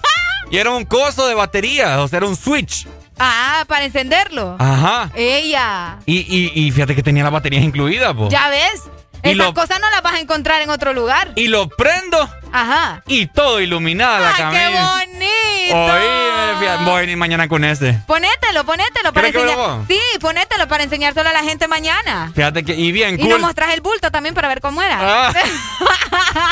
Y 0.51 0.57
era 0.57 0.71
un 0.71 0.87
coso 0.87 1.29
de 1.29 1.35
batería, 1.35 2.01
o 2.01 2.09
sea, 2.09 2.17
era 2.17 2.27
un 2.27 2.35
switch. 2.35 2.87
Ah, 3.19 3.65
para 3.69 3.85
encenderlo. 3.85 4.57
Ajá. 4.59 5.11
Ella. 5.15 5.99
Y, 6.07 6.21
y, 6.21 6.53
y 6.55 6.71
fíjate 6.71 6.95
que 6.95 7.03
tenía 7.03 7.23
las 7.23 7.33
baterías 7.33 7.63
incluidas, 7.63 8.15
po. 8.15 8.31
Ya 8.31 8.49
ves. 8.49 8.85
Y 9.23 9.31
Esas 9.31 9.47
lo- 9.49 9.55
cosas 9.55 9.81
no 9.81 9.91
las 9.91 10.03
vas 10.03 10.15
a 10.15 10.21
encontrar 10.21 10.63
en 10.63 10.71
otro 10.71 10.93
lugar. 10.93 11.33
Y 11.35 11.49
lo 11.49 11.69
prendo 11.69 12.29
Ajá. 12.53 13.03
y 13.07 13.27
todo 13.27 13.61
iluminada 13.61 14.21
la 14.21 14.29
¡Ay, 14.31 14.35
camisa. 14.37 14.61
qué 14.61 14.69
bonito! 14.79 15.95
Oí, 15.95 16.59
fíjate, 16.61 16.85
voy 16.85 16.95
a 16.95 17.01
venir 17.01 17.17
mañana 17.17 17.49
con 17.49 17.65
ese. 17.65 17.99
Ponételo, 18.07 18.65
ponételo 18.65 19.13
para 19.13 19.31
¿Quieres 19.31 19.47
que 19.47 19.53
enseñar. 19.53 19.81
Sí, 19.89 20.01
ponételo 20.21 20.69
para 20.69 20.85
enseñárselo 20.85 21.29
a 21.29 21.33
la 21.33 21.43
gente 21.43 21.69
mañana. 21.69 22.33
Fíjate 22.35 22.65
que, 22.65 22.75
y 22.75 22.91
bien 22.93 23.17
Y 23.17 23.23
cool. 23.23 23.31
nos 23.31 23.41
mostrás 23.41 23.75
el 23.75 23.81
bulto 23.81 24.11
también 24.11 24.35
para 24.35 24.49
ver 24.49 24.61
cómo 24.61 24.83
era. 24.83 24.99
Ah. 25.01 25.33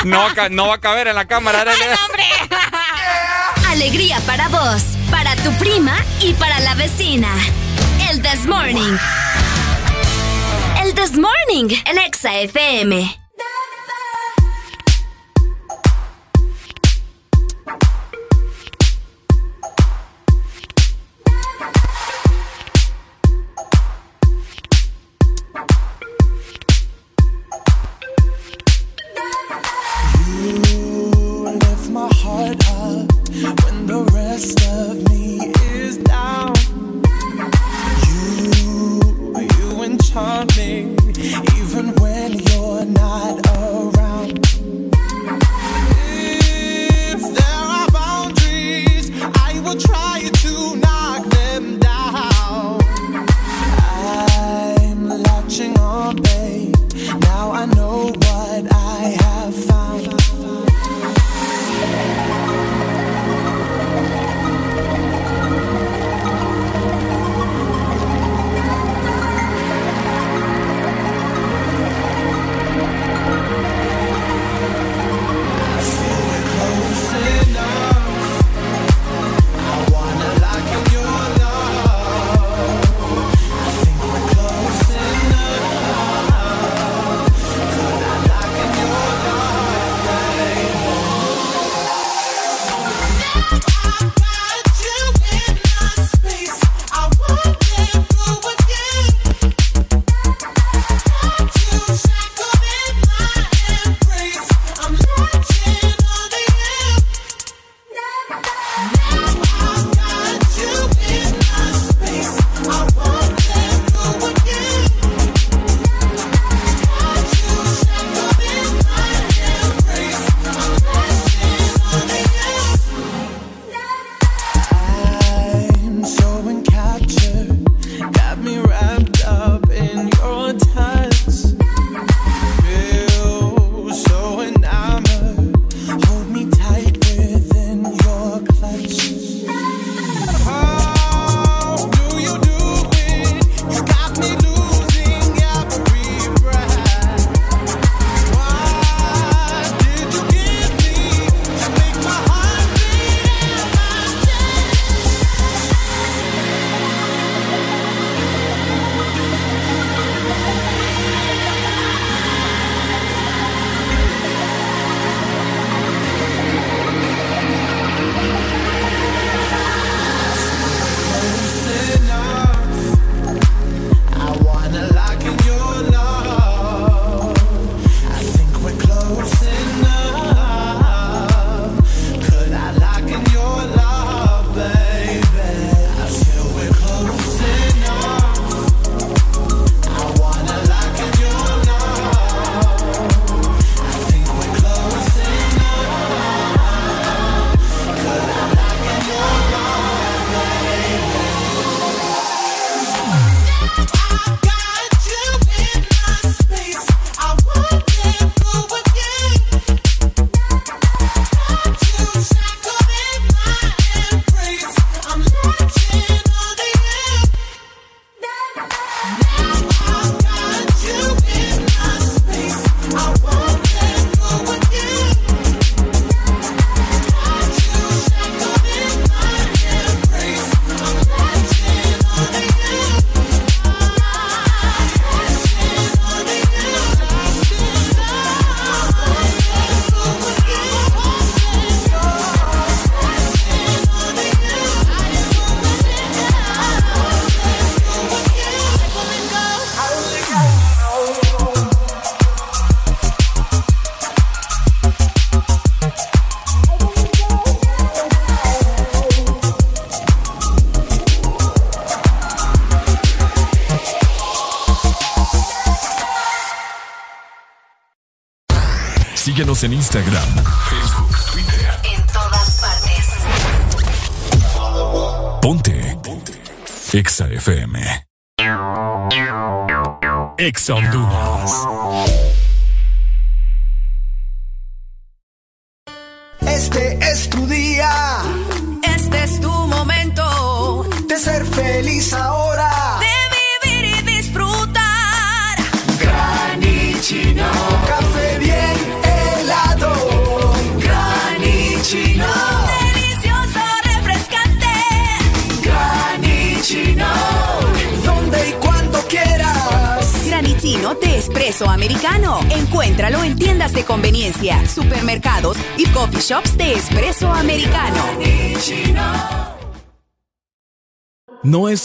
No, 0.03 0.19
va 0.23 0.31
a 0.31 0.33
ca- 0.33 0.49
no 0.49 0.67
va 0.67 0.75
a 0.75 0.79
caber 0.79 1.07
en 1.07 1.15
la 1.15 1.25
cámara. 1.25 1.63
dale. 1.65 1.85
Alegría 3.69 4.19
para 4.25 4.47
vos, 4.49 4.83
para 5.11 5.35
tu 5.37 5.51
prima 5.57 5.95
y 6.21 6.33
para 6.33 6.59
la 6.59 6.73
vecina. 6.75 7.29
El 8.09 8.21
This 8.21 8.45
Morning. 8.45 8.97
This 10.97 11.15
Morning, 11.15 11.69
el 11.85 11.99
Exa 11.99 12.41
FM. 12.41 13.26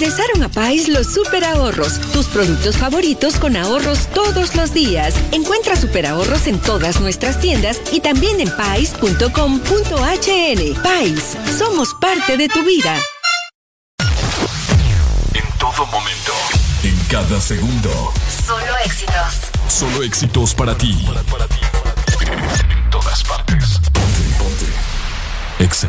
Regresaron 0.00 0.42
a 0.42 0.48
Pais 0.48 0.88
los 0.88 1.12
super 1.12 1.44
ahorros, 1.44 2.00
tus 2.14 2.24
productos 2.28 2.78
favoritos 2.78 3.36
con 3.36 3.54
ahorros 3.54 4.06
todos 4.14 4.56
los 4.56 4.72
días. 4.72 5.14
Encuentra 5.30 5.76
super 5.76 6.06
ahorros 6.06 6.46
en 6.46 6.58
todas 6.58 7.02
nuestras 7.02 7.38
tiendas 7.38 7.82
y 7.92 8.00
también 8.00 8.40
en 8.40 8.48
pais.com.hn. 8.56 9.22
Pais, 10.82 11.36
somos 11.58 11.94
parte 12.00 12.38
de 12.38 12.48
tu 12.48 12.64
vida. 12.64 12.96
En 15.34 15.58
todo 15.58 15.84
momento. 15.88 16.32
En 16.82 16.98
cada 17.10 17.38
segundo. 17.38 18.14
Solo 18.46 18.78
éxitos. 18.86 19.34
Solo 19.68 20.02
éxitos 20.02 20.54
para 20.54 20.78
ti. 20.78 20.96
En 22.70 22.90
todas 22.90 23.22
partes. 23.24 23.80
Ponte, 23.92 24.22
ponte. 24.38 24.64
Exa 25.62 25.88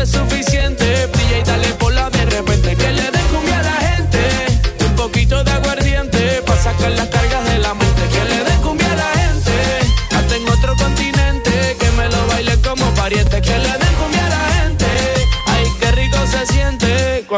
con 0.00 0.29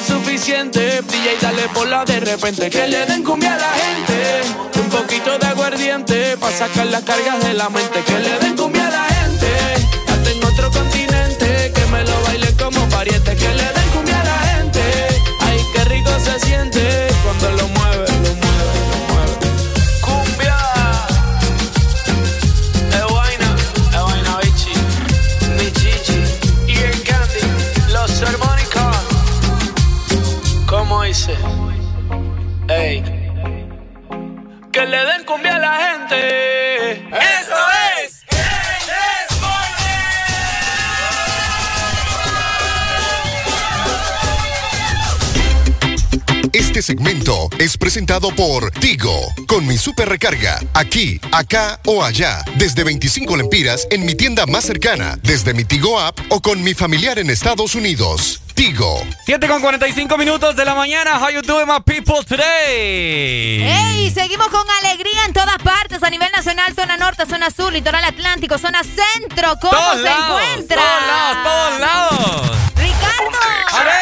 suficiente. 0.00 1.00
Brilla 1.02 1.32
y 1.32 1.42
dale 1.42 1.68
por 1.74 1.88
la 1.88 2.04
de 2.04 2.20
repente. 2.20 2.70
Que 2.70 2.88
le 2.88 3.06
den 3.06 3.22
cumbia 3.22 3.54
a 3.54 3.58
la 3.58 3.70
gente. 3.70 4.80
Un 4.80 4.88
poquito 4.88 5.38
de 5.38 5.46
aguardiente. 5.46 6.36
Pa' 6.36 6.50
sacar 6.50 6.86
las 6.86 7.02
cargas 7.02 7.42
de 7.42 7.54
la 7.54 7.68
mente. 7.68 8.00
Que 8.06 8.18
le 8.18 8.38
den 8.38 8.56
cumbia 8.56 8.86
a 8.86 8.90
la 8.90 9.04
gente. 9.04 9.50
Hasta 10.08 10.30
en 10.30 10.44
otro 10.44 10.70
continente. 10.70 11.72
Que 11.74 11.86
me 11.86 12.04
lo 12.04 12.22
baile 12.22 12.54
como 12.56 12.88
pariente. 12.88 13.34
Que 13.36 13.48
le 13.48 13.64
den 13.64 13.88
cumbia 13.94 14.20
a 14.20 14.24
la 14.24 14.38
gente. 14.38 14.82
Ay, 15.40 15.60
qué 15.74 15.84
rico 15.84 16.10
se 16.24 16.46
siente. 16.46 17.07
Que 34.78 34.86
le 34.86 35.04
den 35.06 35.24
cumbia 35.24 35.56
a 35.56 35.58
la 35.58 35.76
gente. 35.90 36.92
¡Eso 37.10 37.56
es! 38.00 38.24
Este 46.52 46.80
segmento 46.80 47.47
es 47.58 47.76
presentado 47.76 48.30
por 48.30 48.70
Tigo, 48.70 49.34
con 49.46 49.66
mi 49.66 49.76
super 49.78 50.08
recarga, 50.08 50.60
aquí, 50.74 51.20
acá 51.32 51.80
o 51.86 52.04
allá, 52.04 52.44
desde 52.56 52.84
25 52.84 53.36
lempiras 53.36 53.86
en 53.90 54.04
mi 54.06 54.14
tienda 54.14 54.46
más 54.46 54.64
cercana, 54.64 55.18
desde 55.22 55.54
mi 55.54 55.64
Tigo 55.64 55.98
app 55.98 56.18
o 56.28 56.40
con 56.40 56.62
mi 56.62 56.74
familiar 56.74 57.18
en 57.18 57.30
Estados 57.30 57.74
Unidos. 57.74 58.42
Tigo. 58.54 59.04
7 59.26 59.46
con 59.46 59.60
45 59.60 60.18
minutos 60.18 60.56
de 60.56 60.64
la 60.64 60.74
mañana. 60.74 61.20
How 61.20 61.30
you 61.30 61.42
doing, 61.42 61.66
my 61.68 61.80
people, 61.84 62.24
today? 62.24 63.62
¡Ey! 63.62 64.10
Seguimos 64.10 64.48
con 64.48 64.64
alegría 64.82 65.26
en 65.26 65.32
todas 65.32 65.58
partes, 65.58 66.02
a 66.02 66.10
nivel 66.10 66.28
nacional, 66.34 66.74
zona 66.74 66.96
norte, 66.96 67.24
zona 67.26 67.50
sur, 67.50 67.72
litoral 67.72 68.02
atlántico, 68.02 68.58
zona 68.58 68.80
centro. 68.82 69.56
¿Cómo 69.60 69.72
Todos 69.72 69.96
se 69.98 70.02
lados, 70.02 70.42
encuentra? 70.42 70.76
Todos 70.76 71.06
lados, 71.06 71.44
todos 71.44 71.80
lados. 71.80 72.58
Ricardo, 72.74 73.38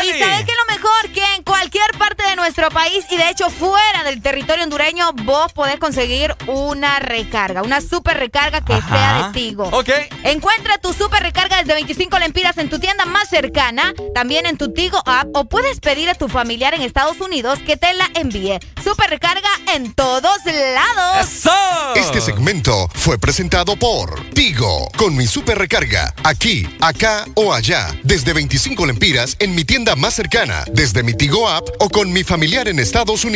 y 0.04 0.18
sabes 0.18 0.44
que 0.46 0.52
lo 0.52 0.74
mejor 0.74 1.08
que 1.12 1.34
en 1.34 1.42
cualquier 1.42 1.90
parte 1.98 2.26
de 2.26 2.36
nuestro 2.36 2.70
país 2.70 3.04
y 3.10 3.16
de 3.16 3.28
hecho 3.28 3.45
fuera 3.51 4.02
del 4.05 4.20
territorio 4.23 4.64
hondureño, 4.64 5.12
vos 5.24 5.52
podés 5.52 5.78
conseguir 5.78 6.35
una 6.47 6.98
recarga, 6.98 7.62
una 7.62 7.81
super 7.81 8.16
recarga 8.16 8.64
que 8.64 8.74
Ajá. 8.74 8.89
sea 8.89 9.27
de 9.28 9.32
Tigo. 9.39 9.64
Ok. 9.64 9.90
Encuentra 10.24 10.78
tu 10.78 10.93
super 10.93 11.23
recarga 11.23 11.59
desde 11.59 11.74
25 11.74 12.18
lempiras 12.18 12.59
en 12.59 12.68
tu 12.68 12.78
tienda 12.78 13.05
más 13.05 13.28
cercana, 13.28 13.93
también 14.14 14.47
en 14.47 14.56
tu 14.56 14.73
Tigo 14.73 15.01
app 15.06 15.28
o 15.35 15.44
puedes 15.44 15.81
pedir 15.81 16.10
a 16.10 16.14
tu 16.14 16.28
familiar 16.28 16.74
en 16.74 16.82
Estados 16.82 17.20
Unidos 17.20 17.59
que 17.60 17.77
te 17.77 17.93
la 17.94 18.09
envíe. 18.14 18.59
Super 18.82 19.10
recarga 19.10 19.48
en 19.74 19.94
todos 19.94 20.39
lados. 20.44 21.47
Este 21.94 22.20
segmento 22.20 22.89
fue 22.94 23.18
presentado 23.18 23.77
por 23.77 24.28
Tigo, 24.31 24.89
con 24.97 25.16
mi 25.16 25.27
super 25.27 25.59
recarga, 25.59 26.14
aquí, 26.24 26.68
acá 26.81 27.27
o 27.35 27.52
allá, 27.52 27.89
desde 28.02 28.32
25 28.32 28.86
lempiras 28.86 29.36
en 29.39 29.55
mi 29.55 29.64
tienda 29.64 29.94
más 29.97 30.14
cercana, 30.14 30.64
desde 30.73 31.02
mi 31.02 31.14
Tigo 31.14 31.48
app 31.48 31.68
o 31.78 31.89
con 31.89 32.12
mi 32.12 32.24
familiar 32.24 32.68
en 32.68 32.78
Estados 32.78 33.24
Unidos. 33.24 33.35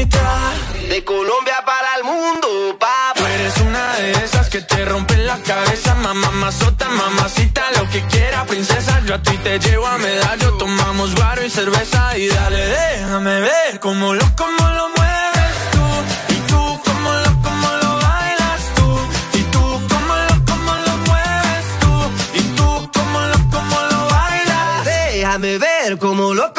De 0.00 1.04
Colombia 1.04 1.62
para 1.66 1.96
el 1.98 2.04
mundo, 2.04 2.78
papá. 2.78 3.12
Tú 3.16 3.26
eres 3.26 3.54
una 3.58 3.96
de 3.96 4.12
esas 4.24 4.48
que 4.48 4.62
te 4.62 4.82
rompen 4.86 5.26
la 5.26 5.36
cabeza, 5.42 5.94
mamá, 5.94 6.30
mazota, 6.30 6.88
mamacita, 6.88 7.70
lo 7.78 7.86
que 7.90 8.00
quiera, 8.06 8.46
princesa. 8.46 9.02
Yo 9.04 9.16
a 9.16 9.22
ti 9.22 9.36
te 9.44 9.58
llevo 9.58 9.86
a 9.86 9.98
medallo, 9.98 10.56
tomamos 10.56 11.14
guaro 11.14 11.44
y 11.44 11.50
cerveza 11.50 12.16
y 12.16 12.28
dale, 12.28 12.64
déjame 12.66 13.40
ver 13.42 13.78
cómo 13.80 14.14
lo, 14.14 14.24
cómo 14.36 14.68
lo 14.70 14.88
mueves 14.96 15.54
tú. 15.70 16.34
Y 16.34 16.36
tú, 16.48 16.80
cómo 16.82 17.12
lo, 17.12 17.42
cómo 17.42 17.68
lo 17.82 17.96
bailas 18.00 18.60
tú. 18.74 19.38
Y 19.38 19.42
tú, 19.52 19.60
cómo 19.60 20.14
lo, 20.16 20.44
cómo 20.46 20.72
lo 20.86 20.96
mueves 21.08 21.66
tú. 21.82 22.38
Y 22.38 22.42
tú, 22.56 22.90
cómo 22.94 23.20
lo, 23.20 23.36
cómo 23.50 23.80
lo 23.90 24.08
bailas. 24.08 24.84
Déjame 24.86 25.58
ver 25.58 25.98
cómo 25.98 26.32
lo, 26.32 26.54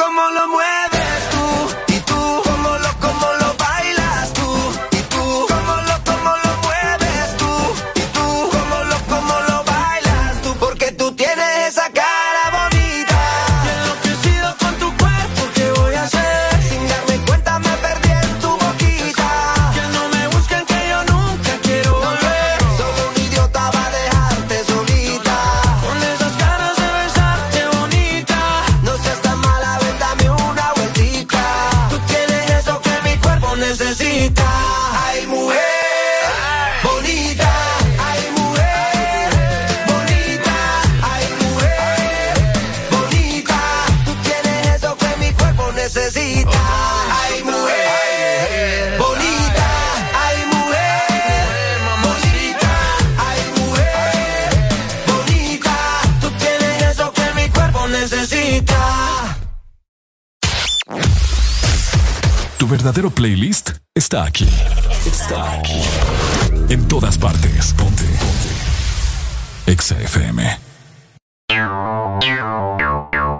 verdadero 62.72 63.10
playlist 63.10 63.72
está 63.94 64.24
aquí. 64.24 64.48
Está 65.04 65.58
aquí. 65.58 65.78
En 66.70 66.88
todas 66.88 67.18
partes. 67.18 67.74
Ponte. 67.74 68.02
Ponte. 68.02 69.70
Exa 69.70 70.00
FM. 70.00 70.58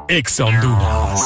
Exa 0.09 0.45
Honduras. 0.45 1.23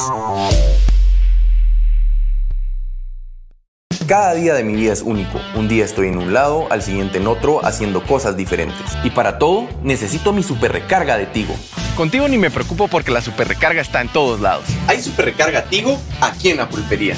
Cada 4.07 4.35
día 4.35 4.53
de 4.53 4.63
mi 4.63 4.75
vida 4.75 4.93
es 4.93 5.01
único. 5.01 5.41
Un 5.53 5.67
día 5.67 5.83
estoy 5.83 6.07
en 6.07 6.17
un 6.17 6.33
lado, 6.33 6.67
al 6.71 6.81
siguiente 6.81 7.17
en 7.17 7.27
otro, 7.27 7.65
haciendo 7.65 8.01
cosas 8.03 8.37
diferentes. 8.37 8.97
Y 9.03 9.09
para 9.09 9.37
todo, 9.37 9.67
necesito 9.83 10.31
mi 10.31 10.43
super 10.43 10.71
recarga 10.71 11.17
de 11.17 11.25
Tigo. 11.25 11.53
Contigo 11.97 12.25
ni 12.29 12.37
me 12.37 12.49
preocupo 12.49 12.87
porque 12.87 13.11
la 13.11 13.21
super 13.21 13.49
recarga 13.49 13.81
está 13.81 13.99
en 13.99 14.07
todos 14.07 14.39
lados. 14.39 14.63
Hay 14.87 15.01
super 15.01 15.25
recarga 15.25 15.65
Tigo 15.65 15.99
aquí 16.21 16.51
en 16.51 16.57
la 16.57 16.69
pulpería, 16.69 17.17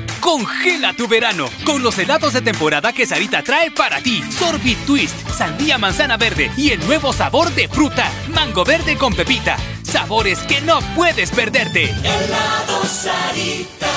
Congela 0.21 0.93
tu 0.93 1.07
verano 1.07 1.49
con 1.65 1.81
los 1.81 1.97
helados 1.97 2.33
de 2.33 2.41
temporada 2.41 2.93
que 2.93 3.07
Sarita 3.07 3.41
trae 3.43 3.71
para 3.71 4.01
ti. 4.01 4.23
Sorbit 4.31 4.77
Twist, 4.85 5.27
sandía 5.29 5.77
manzana 5.79 6.15
verde 6.15 6.51
y 6.55 6.69
el 6.69 6.79
nuevo 6.85 7.11
sabor 7.11 7.51
de 7.51 7.67
fruta, 7.67 8.09
mango 8.29 8.63
verde 8.63 8.97
con 8.97 9.13
pepita. 9.15 9.57
Sabores 9.83 10.39
que 10.39 10.61
no 10.61 10.79
puedes 10.95 11.31
perderte. 11.31 11.85
Helado 11.85 12.85
Sarita. 12.85 13.89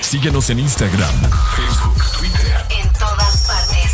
Síguenos 0.00 0.50
en 0.50 0.58
Instagram, 0.58 1.30
Facebook, 1.54 2.02
Twitter. 2.18 2.66
En 2.70 2.92
todas 2.94 3.46
partes. 3.46 3.92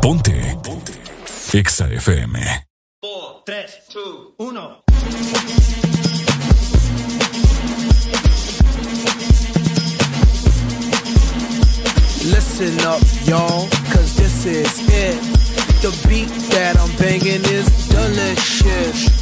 Ponte. 0.00 0.56
Ponte. 0.62 0.92
Exa 1.52 1.86
FM. 1.88 2.66
4, 3.00 3.42
3, 3.44 3.82
2, 3.92 4.04
1. 4.38 4.82
Listen 12.62 12.86
up, 12.86 13.02
y'all, 13.26 13.68
cause 13.90 14.14
this 14.14 14.46
is 14.46 14.88
it. 14.88 15.20
The 15.82 15.90
beat 16.08 16.28
that 16.52 16.78
I'm 16.78 16.96
banging 16.96 17.42
is 17.50 17.88
delicious. 17.88 19.21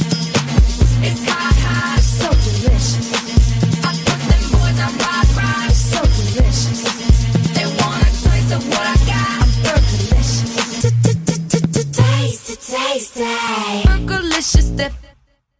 Burgerlicious 13.85 14.75
dip. 14.75 14.93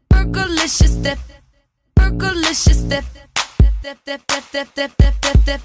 Burgerlicious 0.10 0.96
dip. 1.04 1.20
Burgerlicious 1.96 2.90
dip. 2.90 3.21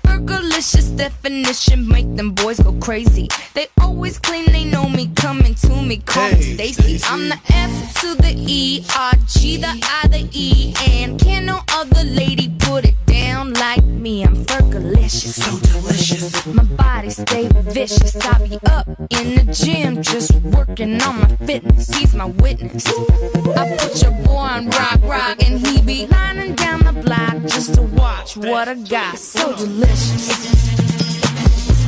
Burgerlicious 0.03 0.97
definition 0.97 1.87
make 1.87 2.17
them 2.17 2.33
boys 2.33 2.59
go 2.59 2.73
crazy. 2.81 3.29
They 3.53 3.67
always 3.79 4.19
claim 4.19 4.47
they 4.47 4.65
know 4.65 4.89
me, 4.89 5.09
coming 5.15 5.55
to 5.57 5.83
me, 5.83 5.99
call 5.99 6.31
me 6.31 6.41
Stacy. 6.55 7.01
I'm 7.05 7.29
the 7.29 7.39
F 7.51 8.01
to 8.01 8.15
the 8.15 8.33
E, 8.35 8.87
R 8.97 9.13
G 9.27 9.59
the 9.59 9.69
I 9.69 10.09
the 10.09 10.27
E, 10.33 10.73
and 10.89 11.21
can 11.21 11.45
no 11.45 11.61
other 11.73 12.05
lady 12.05 12.49
put 12.61 12.87
it 12.87 12.95
down 13.05 13.53
like 13.53 13.85
me. 13.85 14.25
I'm 14.25 14.47
Fergalicious, 14.47 15.35
so 15.43 15.59
delicious. 15.81 16.47
My 16.47 16.65
body 16.65 17.11
stay 17.11 17.49
vicious. 17.49 18.17
I 18.17 18.39
be 18.49 18.59
up 18.71 18.89
in 19.11 19.35
the 19.35 19.53
gym, 19.53 20.01
just 20.03 20.33
working 20.37 21.03
on 21.03 21.21
my 21.21 21.37
fitness. 21.45 21.91
He's 21.95 22.15
my 22.15 22.27
witness. 22.27 22.87
I 22.87 23.77
put 23.77 24.01
your 24.03 24.13
boy 24.25 24.37
on 24.37 24.71
rock, 24.71 25.03
rock, 25.03 25.43
and 25.43 25.67
he 25.67 25.83
be 25.83 26.07
lining 26.07 26.55
down 26.55 26.81
the 26.81 26.93
block 26.93 27.43
just 27.43 27.75
to 27.75 27.83
watch 28.07 28.37
what 28.37 28.69
I 28.69 28.75
got. 28.75 29.19
So 29.19 29.45
delicious. 29.57 30.27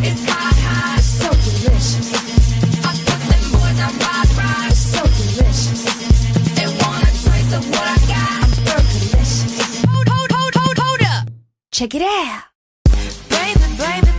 It's 0.09 0.23
hot, 0.31 0.57
hot, 0.67 1.01
so 1.01 1.29
delicious. 1.47 2.09
I 2.89 2.91
put 3.07 3.21
them 3.31 3.45
boys 3.55 3.79
on 3.87 3.93
rock, 4.05 4.29
rock, 4.41 4.73
so 4.73 5.03
delicious. 5.21 5.83
They 6.57 6.67
want 6.81 7.03
a 7.07 7.13
taste 7.27 7.53
of 7.59 7.63
what 7.73 7.87
I 7.95 7.99
got. 8.15 8.37
I'm 8.45 8.53
Fergalicious. 8.67 9.85
Hold, 9.91 10.09
hold, 10.09 10.31
hold, 10.37 10.55
hold, 10.61 10.79
hold 10.85 11.03
up. 11.15 11.25
Check 11.71 11.95
it 11.95 12.03
out. 12.03 12.43
Baby, 12.91 13.55
baby, 13.55 14.03
baby. 14.03 14.18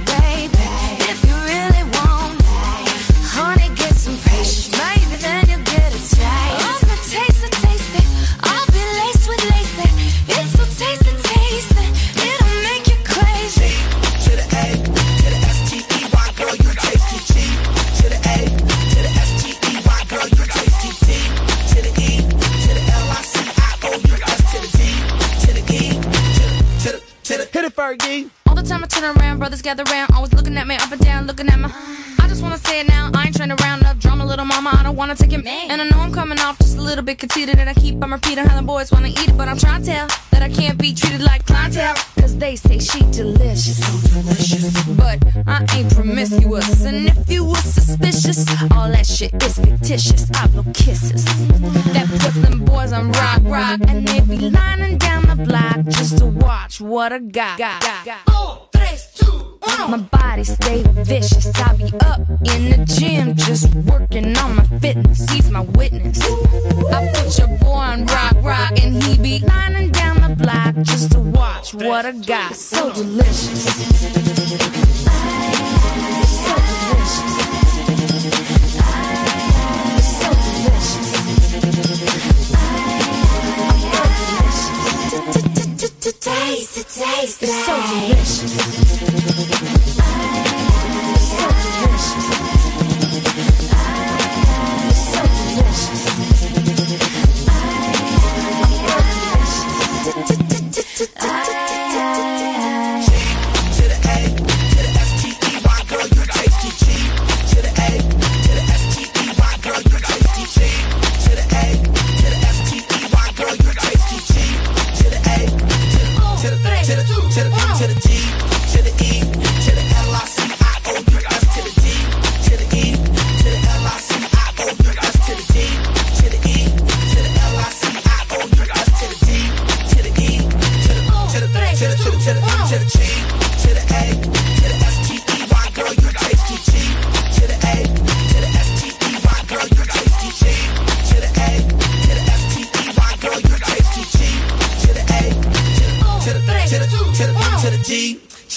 Fergie. 27.80 28.30
All 28.46 28.56
the 28.56 28.62
time 28.62 28.84
I 28.84 28.88
turn 28.88 29.16
around, 29.18 29.40
brothers 29.40 29.62
gather 29.62 29.86
round, 29.86 30.12
always 30.14 30.34
looking 30.34 30.58
at 30.58 30.68
me 30.68 30.76
up 30.76 30.92
and 30.92 31.00
down, 31.00 31.28
looking 31.28 31.48
at 31.48 31.58
me. 31.58 32.19
I 32.40 32.42
just 32.42 32.52
wanna 32.52 32.70
say 32.70 32.80
it 32.80 32.88
now, 32.88 33.12
I 33.14 33.26
ain't 33.26 33.36
trying 33.36 33.50
to 33.50 33.62
round 33.62 33.84
up 33.84 33.98
drama, 33.98 34.26
little 34.26 34.46
mama. 34.46 34.70
I 34.72 34.84
don't 34.84 34.96
wanna 34.96 35.14
take 35.14 35.34
it, 35.34 35.46
and 35.46 35.82
I 35.82 35.90
know 35.90 36.00
I'm 36.00 36.14
coming 36.14 36.40
off 36.40 36.58
just 36.60 36.78
a 36.78 36.82
little 36.82 37.04
bit 37.04 37.20
conceited, 37.20 37.60
and 37.60 37.70
I 37.70 37.74
keep 37.74 38.02
on 38.02 38.12
repeating 38.12 38.46
how 38.46 38.56
the 38.56 38.66
boys 38.66 38.94
wanna 38.94 39.10
eat 39.10 39.28
it, 39.28 39.38
but 39.38 39.50
I'm 39.50 39.58
trying 39.58 39.82
to 39.82 39.88
tell 39.92 40.08
that 40.32 40.42
I 40.42 40.48
can't 40.48 40.78
be 40.78 40.94
treated 40.94 41.22
like 41.22 41.46
clientele, 41.46 41.96
cause 42.18 42.38
they 42.38 42.56
say 42.56 42.80
she 42.80 43.00
delicious, 43.12 43.82
but 44.96 45.20
I 45.48 45.68
ain't 45.76 45.94
promiscuous, 45.94 46.86
and 46.86 47.08
if 47.08 47.30
you 47.30 47.44
was 47.44 47.62
suspicious, 47.62 48.48
all 48.72 48.90
that 48.90 49.06
shit 49.06 49.34
is 49.44 49.60
fictitious. 49.60 50.32
I 50.36 50.48
blow 50.48 50.64
kisses 50.74 51.26
that 51.26 52.08
puts 52.08 52.40
them 52.40 52.64
boys 52.64 52.94
on 52.94 53.12
rock, 53.12 53.42
rock, 53.44 53.82
and 53.90 54.08
they 54.08 54.22
be 54.22 54.50
lining 54.50 54.98
down 54.98 55.24
the 55.24 55.36
block 55.36 55.86
just 55.90 56.20
to 56.20 56.28
watch 56.28 56.80
what 56.80 57.12
I 57.12 57.20
got. 57.20 57.60
got, 57.60 57.82
got, 57.82 58.06
got. 58.06 58.69
My 59.90 59.98
body 59.98 60.44
stay 60.44 60.84
vicious. 60.84 61.52
I 61.56 61.76
be 61.76 61.86
up 62.02 62.20
in 62.20 62.70
the 62.70 62.86
gym 62.86 63.36
just 63.36 63.74
working 63.74 64.38
on 64.38 64.58
my 64.58 64.64
fitness. 64.80 65.28
He's 65.32 65.50
my 65.50 65.62
witness. 65.62 66.22
I 66.22 67.12
put 67.12 67.40
your 67.40 67.48
boy 67.58 67.72
on 67.72 68.06
rock, 68.06 68.36
rock, 68.44 68.80
and 68.80 69.02
he 69.02 69.18
be 69.18 69.40
lining 69.48 69.92
down 69.92 70.22
the 70.22 70.36
block 70.36 70.76
just 70.84 71.12
to 71.14 71.20
watch 71.20 71.74
what 71.74 72.06
I 72.06 72.12
got. 72.12 72.56
So 72.56 72.94
delicious. 72.94 73.64
So 73.66 75.59
Taste 86.02 86.78
it, 86.78 86.88
taste 86.88 87.44
it. 87.44 87.50
It's 87.50 87.66
so 87.66 87.76
delicious. 88.48 89.99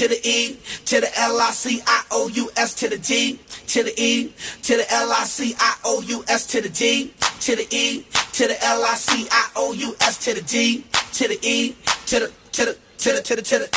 to 0.03 0.09
the 0.09 0.29
E 0.29 0.59
to 0.85 1.01
the 1.01 1.11
L 1.17 1.41
I 1.41 1.51
C 1.53 1.81
I 1.87 2.03
O 2.11 2.29
U 2.29 2.51
S 2.57 2.75
to 2.75 2.89
the 2.89 2.99
D 2.99 3.39
to 3.69 3.85
the 3.85 3.95
E 3.97 4.35
to 4.63 4.77
the 4.77 4.93
L 4.93 5.13
I 5.13 5.23
C 5.23 5.55
I 5.57 5.75
O 5.85 6.03
U 6.03 6.25
S 6.27 6.47
to 6.49 6.61
the 6.61 6.69
D 6.69 7.15
to 7.39 7.55
the 7.55 7.67
E 7.71 8.05
to 8.33 8.49
the 8.49 8.65
L 8.65 8.85
I 8.85 8.95
C 8.95 9.29
I 9.31 9.51
O 9.55 9.73
U 9.73 9.95
S 10.01 10.19
to 10.25 10.35
the 10.35 10.43
D 10.43 10.85
to 11.13 11.29
the 11.29 11.39
E 11.47 11.77
to 12.07 12.19
the 12.19 12.33
to 12.51 12.65
the 12.65 12.77
to 12.99 13.13
the 13.13 13.23
to 13.23 13.37
the 13.37 13.43
to 13.43 13.59
the 13.61 13.69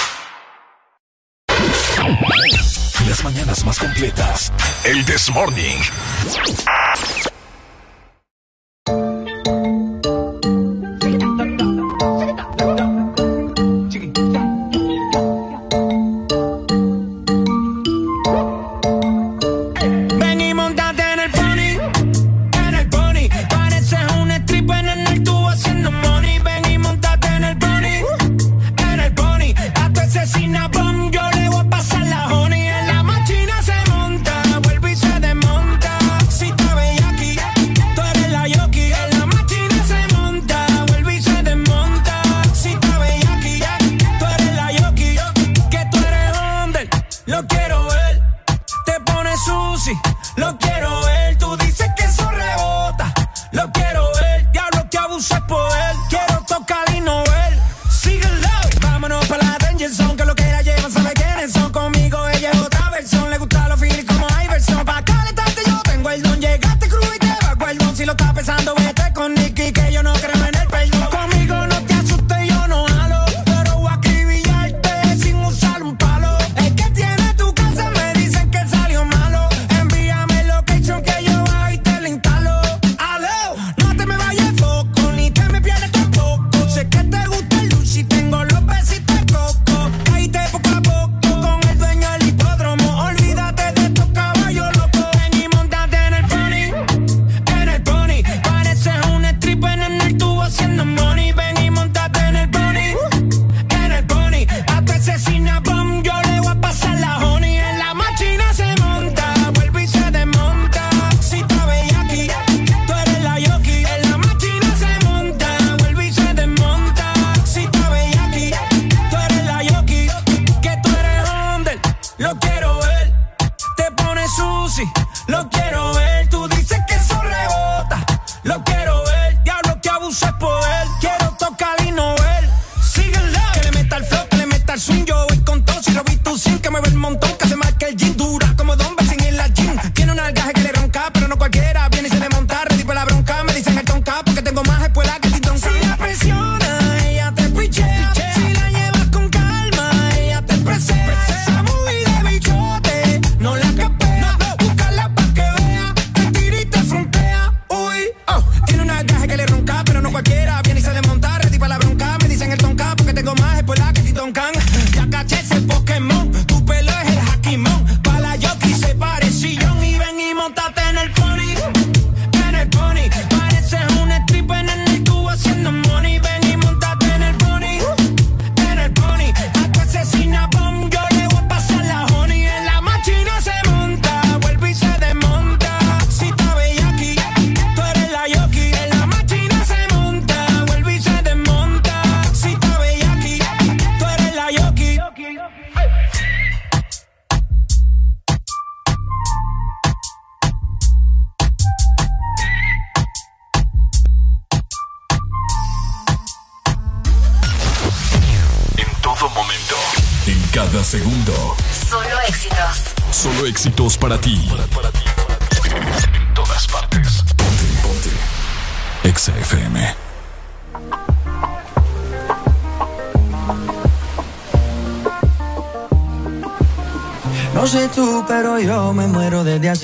Las 3.07 3.23
mañanas 3.23 3.63
más 3.63 3.77
completas. 3.77 4.51
El 4.83 5.05
This 5.05 5.29
Morning. 5.29 5.77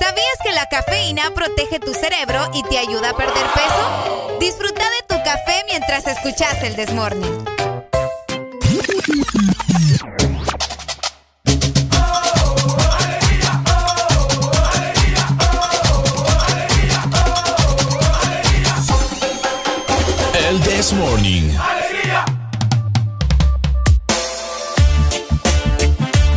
¿Sabías 0.00 0.38
que 0.44 0.52
la 0.52 0.66
cafeína 0.66 1.30
protege 1.34 1.80
tu 1.80 1.92
cerebro 1.92 2.48
y 2.54 2.62
te 2.62 2.78
ayuda 2.78 3.10
a 3.10 3.16
perder 3.16 3.46
peso? 3.52 4.38
Disfruta 4.38 4.84
de 4.84 5.02
tu 5.08 5.22
café 5.24 5.64
mientras 5.68 6.06
escuchas 6.06 6.62
el 6.62 6.76
Desmorning. 6.76 7.44
This 20.86 20.96
Morning. 20.98 21.50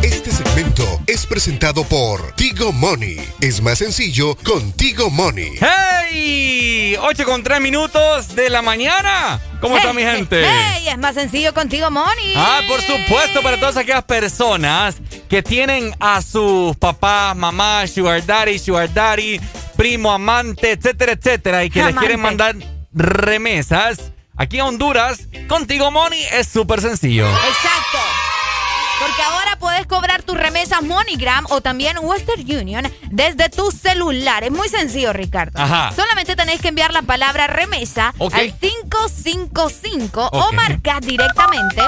Este 0.02 0.32
segmento 0.32 0.82
es 1.06 1.24
presentado 1.24 1.84
por 1.84 2.32
Tigo 2.32 2.72
Money. 2.72 3.20
Es 3.40 3.62
más 3.62 3.78
sencillo 3.78 4.36
con 4.44 4.72
Tigo 4.72 5.08
Money. 5.08 5.52
¡Hey! 5.60 6.96
8 7.00 7.24
con 7.26 7.44
3 7.44 7.60
minutos 7.60 8.34
de 8.34 8.50
la 8.50 8.60
mañana. 8.60 9.40
¿Cómo 9.60 9.76
está 9.76 9.92
mi 9.92 10.02
gente? 10.02 10.44
Hey, 10.44 10.88
es 10.88 10.98
más 10.98 11.14
sencillo 11.14 11.54
contigo, 11.54 11.88
Moni. 11.92 12.32
Ah, 12.34 12.62
por 12.66 12.80
supuesto, 12.82 13.42
para 13.42 13.56
todas 13.56 13.76
aquellas 13.76 14.02
personas 14.02 14.96
que 15.28 15.44
tienen 15.44 15.94
a 16.00 16.22
sus 16.22 16.76
papás, 16.76 17.36
mamá, 17.36 17.86
sugar 17.86 18.26
daddy, 18.26 18.58
sugar 18.58 18.92
daddy, 18.92 19.40
primo, 19.76 20.10
amante, 20.10 20.72
etcétera, 20.72 21.12
etcétera, 21.12 21.64
y 21.64 21.70
que 21.70 21.84
les 21.84 21.94
quieren 21.94 22.18
mandar 22.18 22.56
remesas 22.92 24.10
aquí 24.40 24.58
a 24.58 24.64
Honduras, 24.64 25.28
contigo 25.48 25.90
Money 25.90 26.24
es 26.32 26.48
súper 26.48 26.80
sencillo. 26.80 27.28
Exacto. 27.28 27.98
Porque 28.98 29.22
ahora 29.22 29.49
puedes 29.60 29.86
cobrar 29.86 30.22
tus 30.22 30.36
remesas 30.36 30.82
MoneyGram 30.82 31.46
o 31.50 31.60
también 31.60 31.96
Western 32.00 32.40
Union 32.40 32.90
desde 33.10 33.48
tu 33.48 33.70
celular. 33.70 34.42
Es 34.42 34.50
muy 34.50 34.68
sencillo, 34.68 35.12
Ricardo. 35.12 35.60
Ajá. 35.60 35.92
Solamente 35.94 36.34
tenéis 36.34 36.60
que 36.60 36.68
enviar 36.68 36.92
la 36.92 37.02
palabra 37.02 37.46
remesa 37.46 38.12
Ok. 38.18 38.34
al 38.34 38.52
555 38.58 40.28
o 40.32 40.38
Ok. 40.48 40.52
marcar 40.54 41.02
directamente 41.04 41.82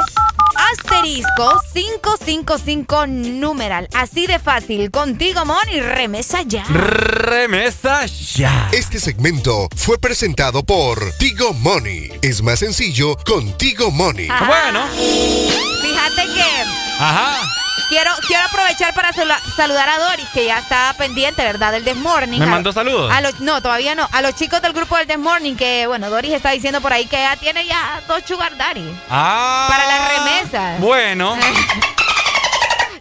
asterisco 0.73 1.61
555 1.73 3.07
numeral. 3.07 3.89
Así 3.95 4.27
de 4.27 4.39
fácil. 4.39 4.91
Contigo, 4.91 5.45
Money, 5.45 5.81
remesa 5.81 6.43
ya. 6.43 6.65
Remesa 6.65 8.07
ya. 8.07 8.69
Este 8.73 9.01
segmento 9.01 9.69
fue 9.77 9.99
presentado 9.99 10.63
por 10.63 11.13
Tigo 11.19 11.53
Money. 11.55 12.13
Es 12.23 12.43
más 12.43 12.59
sencillo 12.61 13.17
con 13.25 13.57
Tigo 13.57 13.91
Money. 13.91 14.29
Ajá. 14.31 14.45
Bueno. 14.47 14.87
Fíjate 15.83 16.27
que 16.35 16.63
Ajá. 16.99 17.41
Quiero, 17.89 18.11
quiero 18.27 18.45
aprovechar 18.45 18.95
para 18.95 19.13
saludar 19.13 19.89
a 19.89 19.99
Doris, 19.99 20.29
que 20.35 20.47
ya 20.47 20.59
está 20.59 20.95
pendiente, 20.99 21.43
¿verdad? 21.43 21.73
Del 21.73 21.85
Desmorning. 21.85 22.39
¿Me 22.41 22.47
A- 22.47 22.49
mandó 22.49 22.73
saludos? 22.73 23.11
A 23.13 23.21
los, 23.21 23.41
no, 23.41 23.61
todavía 23.61 23.95
no. 23.95 24.09
A 24.13 24.23
los 24.23 24.35
chicos 24.35 24.61
del 24.63 24.73
grupo 24.73 24.97
del 24.97 25.07
Desmorning, 25.07 25.57
que 25.57 25.87
bueno, 25.87 26.11
Doris 26.11 26.33
está 26.33 26.51
diciendo 26.51 26.81
por 26.81 26.93
ahí 26.93 27.07
que 27.07 27.17
ya 27.17 27.37
tiene 27.37 27.67
ya 27.67 28.01
dos 28.09 28.23
sugar 28.27 28.57
daddy. 28.57 28.85
Ah. 29.11 29.67
Para 29.69 29.87
las 29.87 30.13
remesas. 30.19 30.81
Bueno. 30.81 31.37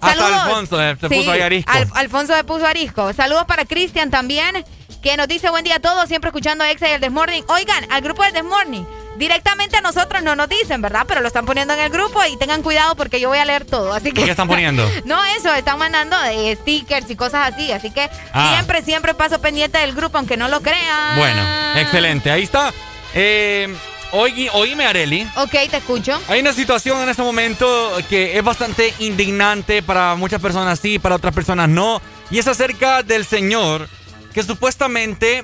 Hasta. 0.01 0.43
Alfonso 0.45 0.81
eh, 0.81 0.97
se 0.99 1.09
Sí, 1.09 1.15
puso 1.15 1.31
ahí 1.31 1.41
arisco. 1.41 1.71
Al- 1.71 1.87
Alfonso 1.93 2.35
se 2.35 2.43
puso 2.43 2.65
arisco. 2.65 3.13
Saludos 3.13 3.45
para 3.45 3.65
Cristian 3.65 4.09
también, 4.09 4.65
que 5.03 5.15
nos 5.15 5.27
dice 5.27 5.49
buen 5.51 5.63
día 5.63 5.75
a 5.75 5.79
todos, 5.79 6.07
siempre 6.07 6.29
escuchando 6.29 6.63
Exa 6.63 6.89
y 6.89 6.93
el 6.93 7.01
Desmorning. 7.01 7.43
Oigan, 7.49 7.85
al 7.91 8.01
grupo 8.01 8.23
del 8.23 8.33
Desmorning. 8.33 8.87
Directamente 9.17 9.77
a 9.77 9.81
nosotros 9.81 10.23
no 10.23 10.35
nos 10.35 10.47
dicen, 10.49 10.81
¿verdad? 10.81 11.05
Pero 11.07 11.21
lo 11.21 11.27
están 11.27 11.45
poniendo 11.45 11.73
en 11.73 11.79
el 11.81 11.89
grupo 11.89 12.19
y 12.31 12.37
tengan 12.37 12.61
cuidado 12.63 12.95
porque 12.95 13.19
yo 13.19 13.29
voy 13.29 13.37
a 13.37 13.45
leer 13.45 13.65
todo. 13.65 13.93
Así 13.93 14.11
que 14.11 14.23
¿Qué 14.23 14.31
están 14.31 14.47
poniendo? 14.47 14.89
No, 15.05 15.23
eso, 15.37 15.53
están 15.53 15.77
mandando 15.77 16.17
de 16.21 16.55
stickers 16.61 17.09
y 17.09 17.15
cosas 17.15 17.53
así. 17.53 17.71
Así 17.71 17.91
que 17.91 18.09
Ah. 18.33 18.53
siempre, 18.55 18.81
siempre 18.81 19.13
paso 19.13 19.39
pendiente 19.41 19.77
del 19.79 19.93
grupo, 19.93 20.17
aunque 20.17 20.37
no 20.37 20.47
lo 20.47 20.61
crean. 20.61 21.17
Bueno, 21.17 21.41
excelente. 21.75 22.31
Ahí 22.31 22.43
está. 22.43 22.73
Eh, 23.13 23.75
oí- 24.13 24.49
oíme, 24.53 24.85
Areli. 24.85 25.27
Ok, 25.35 25.51
te 25.69 25.77
escucho. 25.77 26.19
Hay 26.29 26.39
una 26.39 26.53
situación 26.53 27.01
en 27.01 27.09
este 27.09 27.21
momento 27.21 27.91
que 28.09 28.37
es 28.37 28.43
bastante 28.43 28.93
indignante 28.99 29.83
para 29.83 30.15
muchas 30.15 30.41
personas 30.41 30.79
sí, 30.79 30.97
para 30.99 31.15
otras 31.15 31.33
personas 31.35 31.67
no. 31.69 32.01
Y 32.31 32.39
es 32.39 32.47
acerca 32.47 33.03
del 33.03 33.25
señor 33.25 33.89
que 34.33 34.41
supuestamente 34.41 35.43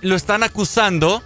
lo 0.00 0.16
están 0.16 0.42
acusando. 0.42 1.22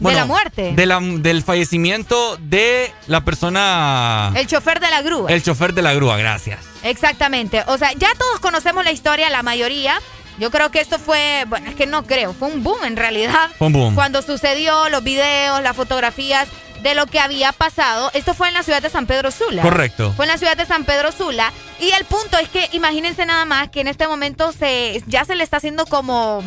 De 0.00 0.14
la 0.14 0.24
muerte. 0.24 0.72
de 0.74 0.86
la- 0.86 1.00
del 1.00 1.42
fallecimiento 1.42 2.36
de 2.38 2.92
la 3.06 3.22
persona. 3.24 4.32
El 4.34 4.46
chofer 4.46 4.80
de 4.80 4.90
la 4.90 5.02
grúa. 5.02 5.30
el 5.30 5.42
chofer 5.42 5.74
de 5.74 5.82
la 5.82 5.92
grúa, 5.94 6.16
gracias. 6.16 6.60
Exactamente. 6.82 7.62
O 7.66 7.78
sea, 7.78 7.92
ya 7.92 8.08
todos 8.18 8.40
conocemos 8.40 8.84
la 8.84 8.92
historia, 8.92 9.30
la 9.30 9.42
mayoría. 9.42 10.00
Yo 10.38 10.50
creo 10.50 10.70
que 10.70 10.80
esto 10.80 10.98
fue, 10.98 11.44
bueno, 11.48 11.68
es 11.68 11.76
que 11.76 11.86
no 11.86 12.04
creo, 12.06 12.32
fue 12.32 12.48
un 12.48 12.62
boom 12.62 12.84
en 12.84 12.96
realidad. 12.96 13.50
Fue 13.58 13.66
un 13.66 13.74
boom. 13.74 13.94
Cuando 13.94 14.22
sucedió, 14.22 14.88
los 14.88 15.04
videos, 15.04 15.62
las 15.62 15.76
fotografías 15.76 16.48
de 16.82 16.94
lo 16.94 17.06
que 17.06 17.20
había 17.20 17.52
pasado. 17.52 18.10
Esto 18.14 18.32
fue 18.32 18.48
en 18.48 18.54
la 18.54 18.62
ciudad 18.62 18.80
de 18.80 18.88
San 18.88 19.04
Pedro 19.06 19.30
Sula. 19.30 19.60
Correcto. 19.60 20.14
Fue 20.16 20.24
en 20.24 20.30
la 20.30 20.38
ciudad 20.38 20.56
de 20.56 20.64
San 20.64 20.84
Pedro 20.84 21.12
Sula. 21.12 21.52
Y 21.78 21.90
el 21.90 22.06
punto 22.06 22.38
es 22.38 22.48
que 22.48 22.70
imagínense 22.72 23.26
nada 23.26 23.44
más 23.44 23.68
que 23.68 23.82
en 23.82 23.88
este 23.88 24.08
momento 24.08 24.50
se, 24.52 25.02
ya 25.06 25.26
se 25.26 25.36
le 25.36 25.44
está 25.44 25.58
haciendo 25.58 25.84
como 25.84 26.42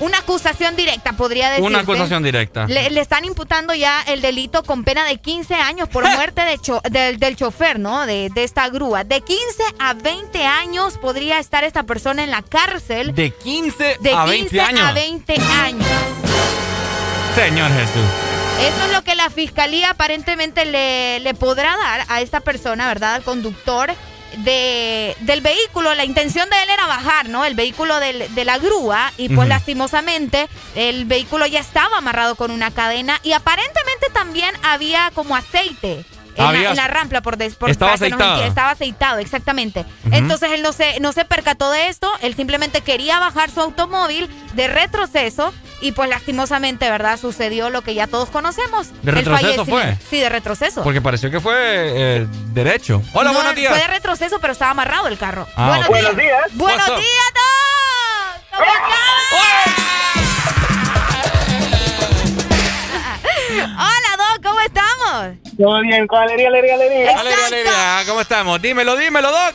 una 0.00 0.18
acusación 0.18 0.76
directa, 0.76 1.12
podría 1.14 1.50
decir. 1.50 1.64
Una 1.64 1.80
acusación 1.80 2.22
directa. 2.22 2.66
Le, 2.66 2.90
le 2.90 3.00
están 3.00 3.24
imputando 3.24 3.74
ya 3.74 4.02
el 4.06 4.20
delito 4.20 4.62
con 4.62 4.84
pena 4.84 5.04
de 5.04 5.18
15 5.18 5.54
años 5.54 5.88
por 5.88 6.04
muerte 6.16 6.42
de 6.42 6.58
cho- 6.58 6.80
del, 6.90 7.18
del 7.18 7.36
chofer, 7.36 7.78
¿no? 7.78 8.06
De, 8.06 8.30
de 8.34 8.44
esta 8.44 8.68
grúa. 8.68 9.04
De 9.04 9.20
15 9.20 9.42
a 9.78 9.94
20 9.94 10.44
años 10.44 10.98
podría 10.98 11.38
estar 11.38 11.64
esta 11.64 11.82
persona 11.82 12.22
en 12.24 12.30
la 12.30 12.42
cárcel. 12.42 13.14
De 13.14 13.30
15 13.30 13.98
De 14.00 14.12
a 14.14 14.24
15 14.24 14.30
20 14.30 14.60
años. 14.60 14.88
a 14.88 14.92
20 14.92 15.34
años. 15.62 15.86
Señor 17.34 17.70
Jesús. 17.72 18.04
Eso 18.60 18.86
es 18.86 18.92
lo 18.92 19.02
que 19.04 19.14
la 19.14 19.30
fiscalía 19.30 19.90
aparentemente 19.90 20.64
le, 20.64 21.20
le 21.20 21.34
podrá 21.34 21.76
dar 21.76 22.04
a 22.08 22.20
esta 22.20 22.40
persona, 22.40 22.88
¿verdad? 22.88 23.14
Al 23.14 23.22
conductor 23.22 23.92
de, 24.38 25.16
del 25.20 25.40
vehículo. 25.40 25.94
La 25.94 26.04
intención 26.04 26.48
de 26.50 26.62
él 26.62 26.70
era 26.70 26.86
bajar, 26.86 27.28
¿no? 27.28 27.44
El 27.44 27.54
vehículo 27.54 27.98
del- 28.00 28.34
de 28.34 28.44
la 28.44 28.58
grúa 28.58 29.12
y 29.16 29.28
pues 29.28 29.48
lastimosamente 29.48 30.48
el 30.74 31.04
vehículo 31.06 31.46
ya 31.46 31.60
estaba 31.60 31.98
amarrado 31.98 32.34
con 32.36 32.50
una 32.50 32.70
cadena 32.70 33.20
y 33.22 33.32
aparentemente 33.32 34.08
también 34.12 34.54
había 34.62 35.10
como 35.14 35.36
aceite. 35.36 36.04
En, 36.36 36.44
la, 36.44 36.70
en 36.70 36.76
la 36.76 36.86
rampla, 36.86 37.20
por, 37.20 37.36
des- 37.36 37.56
por 37.56 37.68
Estaba 37.68 37.94
aceitado. 37.94 38.42
Estaba 38.46 38.70
aceitado, 38.70 39.18
exactamente. 39.18 39.84
Entonces 40.12 40.52
él 40.52 40.62
no 40.62 40.72
se, 40.72 41.00
no 41.00 41.12
se 41.12 41.24
percató 41.24 41.68
de 41.72 41.88
esto, 41.88 42.08
él 42.22 42.36
simplemente 42.36 42.80
quería 42.80 43.18
bajar 43.18 43.50
su 43.50 43.60
automóvil 43.60 44.28
de 44.54 44.68
retroceso 44.68 45.52
y 45.80 45.92
pues 45.92 46.08
lastimosamente, 46.08 46.90
¿verdad? 46.90 47.18
Sucedió 47.18 47.70
lo 47.70 47.82
que 47.82 47.94
ya 47.94 48.06
todos 48.06 48.28
conocemos. 48.30 48.88
¿De 49.02 49.10
el 49.10 49.16
retroceso 49.16 49.64
fallecimiento. 49.64 49.96
fue? 49.98 50.08
Sí, 50.10 50.20
de 50.20 50.28
retroceso. 50.28 50.82
Porque 50.82 51.00
pareció 51.00 51.30
que 51.30 51.40
fue 51.40 51.54
eh, 51.56 52.26
derecho. 52.52 53.02
Hola, 53.12 53.30
No, 53.30 53.36
buenos 53.36 53.54
días. 53.54 53.72
Fue 53.72 53.80
de 53.80 53.86
retroceso, 53.88 54.38
pero 54.40 54.52
estaba 54.52 54.72
amarrado 54.72 55.08
el 55.08 55.18
carro. 55.18 55.46
Ah, 55.56 55.80
buenos, 55.88 56.16
días. 56.16 56.40
Buenos 56.54 56.86
días. 56.86 56.88
Buenos 56.88 57.00
días 57.00 57.24
a 57.28 57.32
todos. 57.34 58.58
¿Cómo 58.58 58.72
estamos? 58.72 59.98
Hola, 63.60 64.16
Doc, 64.16 64.42
¿cómo 64.42 64.60
estamos? 64.60 65.36
Todo 65.56 65.80
bien, 65.82 66.06
con 66.06 66.18
alegría, 66.20 66.48
alegría, 66.48 66.74
alegría. 66.74 67.18
Alegría, 67.18 67.46
alegría. 67.46 68.02
¿Cómo 68.06 68.20
estamos? 68.20 68.60
Dímelo, 68.60 68.96
dímelo, 68.96 69.30
Doc. 69.30 69.54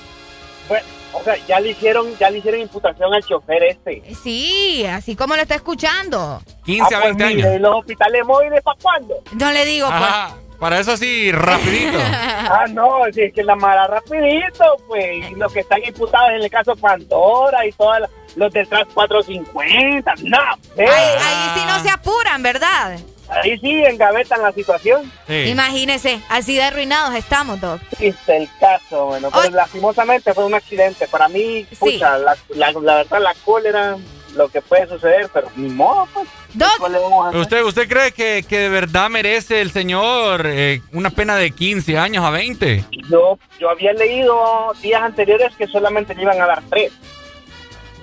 Pues, 0.68 0.84
o 1.14 1.24
sea, 1.24 1.36
ya 1.48 1.60
le 1.60 1.72
hicieron, 1.72 2.18
ya 2.18 2.30
le 2.30 2.40
hicieron 2.40 2.62
imputación 2.62 3.14
al 3.14 3.24
chofer 3.24 3.64
este. 3.64 4.04
Sí, 4.22 4.86
así 4.86 5.16
como 5.16 5.36
lo 5.36 5.42
está 5.42 5.56
escuchando. 5.56 6.42
15 6.66 6.96
a 6.96 7.00
20 7.00 7.24
años. 7.24 7.56
¿Y 7.56 7.60
los 7.60 7.76
hospitales 7.76 8.26
móviles 8.26 8.62
para 8.64 8.78
cuándo? 8.82 9.16
No 9.34 9.52
le 9.52 9.66
digo, 9.66 9.88
pues. 9.88 10.02
Ajá. 10.02 10.36
Para 10.60 10.80
eso 10.80 10.96
sí, 10.96 11.30
rapidito. 11.32 11.98
ah, 12.02 12.66
no, 12.70 13.02
si 13.14 13.22
es 13.24 13.34
que 13.34 13.44
la 13.44 13.56
mala 13.56 13.86
rapidito, 13.88 14.64
pues, 14.88 15.30
y 15.30 15.36
los 15.36 15.52
que 15.52 15.60
están 15.60 15.84
imputados 15.84 16.30
en 16.30 16.42
el 16.44 16.50
caso 16.50 16.74
Pandora 16.78 17.66
y 17.66 17.72
todos 17.74 17.98
los 18.38 18.54
del 18.54 18.66
Trans 18.70 18.88
450, 18.94 20.14
no. 20.24 20.38
eh, 20.78 20.88
Ahí, 20.88 21.18
ahí 21.22 21.60
sí 21.60 21.66
no 21.68 21.80
se 21.82 21.90
apuran, 21.90 22.42
¿verdad? 22.42 22.98
Ahí 23.30 23.58
sí 23.60 23.84
engavetan 23.86 24.42
la 24.42 24.52
situación. 24.52 25.12
Imagínese, 25.28 26.20
así 26.30 26.56
de 26.56 26.64
arruinados 26.64 27.16
estamos, 27.16 27.60
Doc. 27.60 27.82
Triste 27.98 28.38
el 28.38 28.50
caso, 28.60 29.06
bueno, 29.08 29.30
pero 29.32 29.56
lastimosamente 29.56 30.34
fue 30.34 30.46
un 30.46 30.54
accidente. 30.54 31.08
Para 31.08 31.28
mí, 31.28 31.66
pucha, 31.80 32.18
la, 32.18 32.36
la, 32.50 32.72
la 32.72 32.96
verdad, 32.96 33.22
la 33.22 33.34
cólera, 33.46 33.98
lo 34.36 34.50
que 34.50 34.62
puede 34.62 34.88
suceder, 34.88 35.30
pero 35.34 35.50
ni 35.56 35.70
modo, 35.70 36.08
pues. 36.14 36.28
¿Qué 36.54 36.90
le 36.92 37.00
vamos 37.00 37.26
a 37.26 37.30
hacer? 37.30 37.42
¿Usted, 37.42 37.64
usted 37.64 37.90
cree 37.90 38.12
que, 38.12 38.46
que 38.48 38.60
de 38.60 38.70
verdad 38.70 39.10
merece 39.10 39.62
el 39.62 39.72
señor 39.72 40.46
eh, 40.46 40.82
una 40.92 41.10
pena 41.10 41.36
de 41.36 41.52
15 41.52 41.98
años 41.98 42.24
a 42.24 42.30
20? 42.30 42.86
Yo, 43.10 43.40
yo 43.60 43.70
había 43.70 43.94
leído 43.94 44.72
días 44.82 45.02
anteriores 45.02 45.56
que 45.56 45.68
solamente 45.68 46.14
le 46.14 46.22
iban 46.22 46.40
a 46.40 46.46
dar 46.46 46.62
tres. 46.70 46.92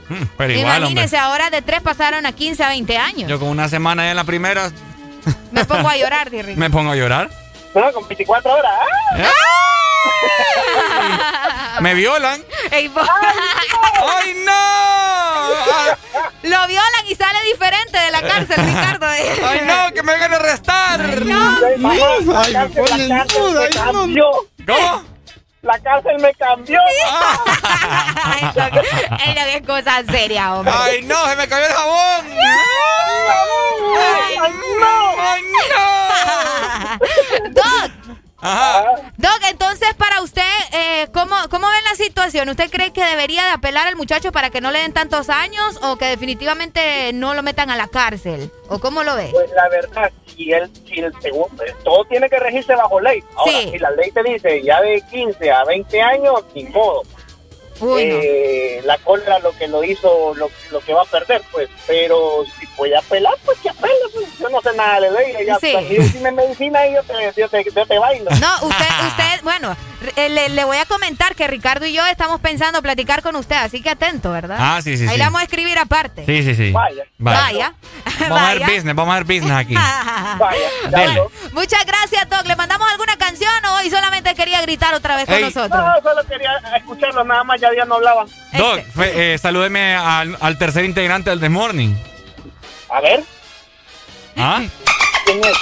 Mm, 0.08 0.22
Pero 0.36 0.52
igual, 0.52 0.66
hombre. 0.82 0.90
Imagínese, 0.90 1.16
ahora 1.16 1.50
de 1.50 1.62
3 1.62 1.82
pasaron 1.82 2.26
a 2.26 2.32
15 2.32 2.64
a 2.64 2.68
20 2.70 2.98
años. 2.98 3.30
Yo 3.30 3.38
con 3.38 3.48
una 3.48 3.68
semana 3.68 4.02
ya 4.04 4.10
en 4.10 4.16
la 4.16 4.24
primera 4.24 4.72
Me 5.52 5.64
pongo 5.64 5.88
a 5.88 5.96
llorar, 5.96 6.30
Dirry. 6.30 6.56
me 6.56 6.70
pongo 6.70 6.92
a 6.92 6.96
llorar. 6.96 7.30
No, 7.74 7.92
con 7.92 8.06
24 8.08 8.52
horas. 8.52 8.72
¡ah! 9.16 9.30
Me 11.80 11.94
violan. 11.94 12.42
Ey, 12.70 12.90
¡Ay, 14.02 14.34
no! 14.44 14.60
Lo 16.42 16.66
violan 16.66 17.06
y 17.08 17.14
sale 17.14 17.38
diferente 17.44 17.98
de 17.98 18.10
la 18.10 18.22
cárcel, 18.22 18.64
Ricardo. 18.64 19.06
¡Ay, 19.06 19.60
no! 19.66 19.92
¡Que 19.94 20.02
me 20.02 20.12
vengan 20.12 20.32
a 20.34 20.36
arrestar! 20.36 21.00
No. 21.24 21.56
Ay, 21.90 22.54
me 22.54 22.68
pone 22.68 23.08
la 23.08 23.18
cárcel 23.26 23.54
me 23.54 23.68
cambió. 23.68 24.30
¿Cómo? 24.66 25.04
La 25.62 25.78
cárcel 25.78 26.18
me 26.20 26.34
cambió. 26.34 26.80
No, 28.50 29.46
qué 29.52 29.62
cosa 29.66 30.02
seria, 30.10 30.54
hombre. 30.54 30.72
¡Ay, 30.76 31.02
no! 31.02 31.26
¡Se 31.26 31.36
me 31.36 31.46
cayó 31.48 31.66
el 31.66 31.72
jabón! 31.72 32.26
¡Ay, 33.98 34.36
no! 34.80 34.96
¡Ay, 35.20 35.42
no! 35.70 37.50
Doc, 37.50 37.92
Ajá. 38.42 38.84
Doc, 39.16 39.38
entonces 39.50 39.92
para 39.94 40.22
usted, 40.22 40.42
eh, 40.72 41.08
¿cómo, 41.12 41.34
¿cómo 41.50 41.66
ven 41.68 41.84
la 41.84 41.94
situación? 41.94 42.48
¿Usted 42.48 42.70
cree 42.70 42.92
que 42.92 43.04
debería 43.04 43.44
de 43.44 43.50
apelar 43.50 43.86
al 43.86 43.96
muchacho 43.96 44.32
para 44.32 44.50
que 44.50 44.60
no 44.60 44.70
le 44.70 44.80
den 44.80 44.92
tantos 44.92 45.28
años 45.28 45.78
o 45.82 45.96
que 45.96 46.06
definitivamente 46.06 47.12
no 47.12 47.34
lo 47.34 47.42
metan 47.42 47.70
a 47.70 47.76
la 47.76 47.88
cárcel? 47.88 48.50
¿O 48.68 48.78
cómo 48.78 49.02
lo 49.02 49.14
ve? 49.16 49.28
Pues 49.32 49.50
la 49.52 49.68
verdad, 49.68 50.10
si 50.34 50.52
él, 50.52 50.70
si 50.86 51.00
el 51.00 51.12
segundo, 51.20 51.62
todo 51.84 52.04
tiene 52.06 52.28
que 52.30 52.38
regirse 52.38 52.74
bajo 52.74 53.00
ley. 53.00 53.22
Ahora, 53.36 53.52
Sí. 53.52 53.68
si 53.72 53.78
la 53.78 53.90
ley 53.90 54.10
te 54.10 54.22
dice 54.22 54.62
ya 54.62 54.80
de 54.80 55.02
15 55.10 55.50
a 55.50 55.64
20 55.64 56.00
años, 56.00 56.44
ni 56.54 56.64
modo. 56.64 57.02
Uy, 57.80 58.04
no. 58.06 58.16
Eh, 58.22 58.80
la 58.84 58.98
cólera 58.98 59.38
lo 59.40 59.56
que 59.56 59.66
lo 59.68 59.82
hizo, 59.84 60.34
lo, 60.34 60.50
lo 60.70 60.80
que 60.80 60.92
va 60.94 61.02
a 61.02 61.06
perder, 61.06 61.42
pues. 61.50 61.68
Pero 61.86 62.44
si 62.58 62.66
puede 62.68 62.96
apelar, 62.96 63.34
pues 63.44 63.58
que 63.60 63.70
apele. 63.70 63.94
Pues. 64.12 64.26
Yo 64.38 64.48
no 64.48 64.60
sé 64.62 64.70
nada 64.76 65.00
de 65.00 65.10
ley. 65.10 65.46
Ya, 65.46 65.56
Sí. 65.58 65.70
pues, 65.72 65.90
y 65.90 65.94
decime 65.96 66.32
medicina 66.32 66.86
y 66.86 66.94
yo 66.94 67.02
te, 67.02 67.14
yo 67.40 67.48
te, 67.48 67.64
yo 67.64 67.86
te 67.86 67.98
bailo. 67.98 68.30
No, 68.30 68.66
usted, 68.66 68.86
usted, 69.08 69.42
bueno, 69.42 69.76
eh, 70.16 70.28
le, 70.30 70.48
le 70.50 70.64
voy 70.64 70.76
a 70.78 70.84
comentar 70.86 71.34
que 71.34 71.46
Ricardo 71.46 71.86
y 71.86 71.92
yo 71.92 72.04
estamos 72.06 72.40
pensando 72.40 72.80
platicar 72.82 73.22
con 73.22 73.36
usted, 73.36 73.56
así 73.56 73.82
que 73.82 73.90
atento, 73.90 74.30
¿verdad? 74.32 74.56
Ah, 74.58 74.80
sí, 74.82 74.96
sí, 74.96 75.04
Ahí 75.04 75.10
sí. 75.10 75.18
le 75.18 75.24
vamos 75.24 75.40
a 75.40 75.44
escribir 75.44 75.78
aparte. 75.78 76.24
Sí, 76.26 76.42
sí, 76.42 76.54
sí. 76.54 76.72
Vaya. 76.72 77.04
Vaya. 77.18 77.74
Vamos 78.20 78.38
a 78.40 78.54
ver 78.54 78.60
business, 78.64 78.94
vamos 78.94 79.14
a 79.14 79.18
ver 79.22 79.24
business 79.24 79.52
aquí. 79.56 79.74
Vaya. 80.38 80.68
Dele. 80.90 81.22
Muchas 81.52 81.84
gracias, 81.86 82.28
Doc. 82.28 82.46
¿Le 82.46 82.56
mandamos 82.56 82.90
alguna 82.90 83.16
canción 83.16 83.50
o 83.66 83.74
hoy 83.76 83.90
solamente 83.90 84.34
quería 84.34 84.60
gritar 84.62 84.94
otra 84.94 85.16
vez 85.16 85.26
con 85.26 85.34
Ey. 85.36 85.44
nosotros? 85.44 85.70
No, 85.80 85.94
solo 86.02 86.24
quería 86.26 86.56
escucharlo, 86.76 87.24
nada 87.24 87.44
más, 87.44 87.60
ya, 87.60 87.69
ya 87.76 87.84
no 87.84 87.96
hablaba. 87.96 88.24
Doc, 88.52 88.80
fe- 88.94 89.34
eh, 89.34 89.38
salúdeme 89.38 89.94
al, 89.94 90.36
al 90.40 90.58
tercer 90.58 90.84
integrante 90.84 91.30
del 91.30 91.40
The 91.40 91.48
Morning. 91.48 91.94
A 92.90 93.00
ver, 93.00 93.22
¿Ah? 94.36 94.62
¿quién 95.24 95.40
es? 95.44 95.56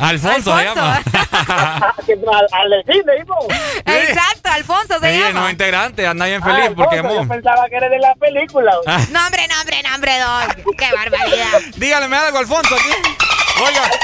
Alfonso, 0.00 0.56
se 0.58 0.64
llama. 0.64 0.96
al, 1.06 2.48
al 2.52 2.70
del 2.70 2.84
cine, 2.84 3.12
hijo. 3.22 3.46
Exacto, 3.86 4.50
Alfonso 4.50 4.98
se 5.00 5.12
Sí, 5.12 5.18
llama. 5.20 5.32
nuevo 5.32 5.50
integrante, 5.50 6.06
anda 6.06 6.26
bien 6.26 6.42
feliz 6.42 6.64
Ah, 6.70 6.72
porque 6.74 6.96
Alfonso, 6.96 7.16
mo- 7.16 7.22
Yo 7.22 7.28
pensaba 7.28 7.68
que 7.68 7.76
era 7.76 7.88
de 7.88 7.98
la 8.00 8.14
película. 8.16 8.72
Ah. 8.86 9.00
No, 9.10 9.24
hombre, 9.24 9.46
no, 9.48 9.60
hombre, 9.60 9.82
no, 9.88 9.94
hombre, 9.94 10.12
Doc. 10.18 10.76
Qué 10.76 10.92
barbaridad. 10.94 11.60
Dígale 11.76 12.16
algo, 12.16 12.38
Alfonso, 12.38 12.74
aquí. 12.74 13.23
Oiga. 13.62 13.90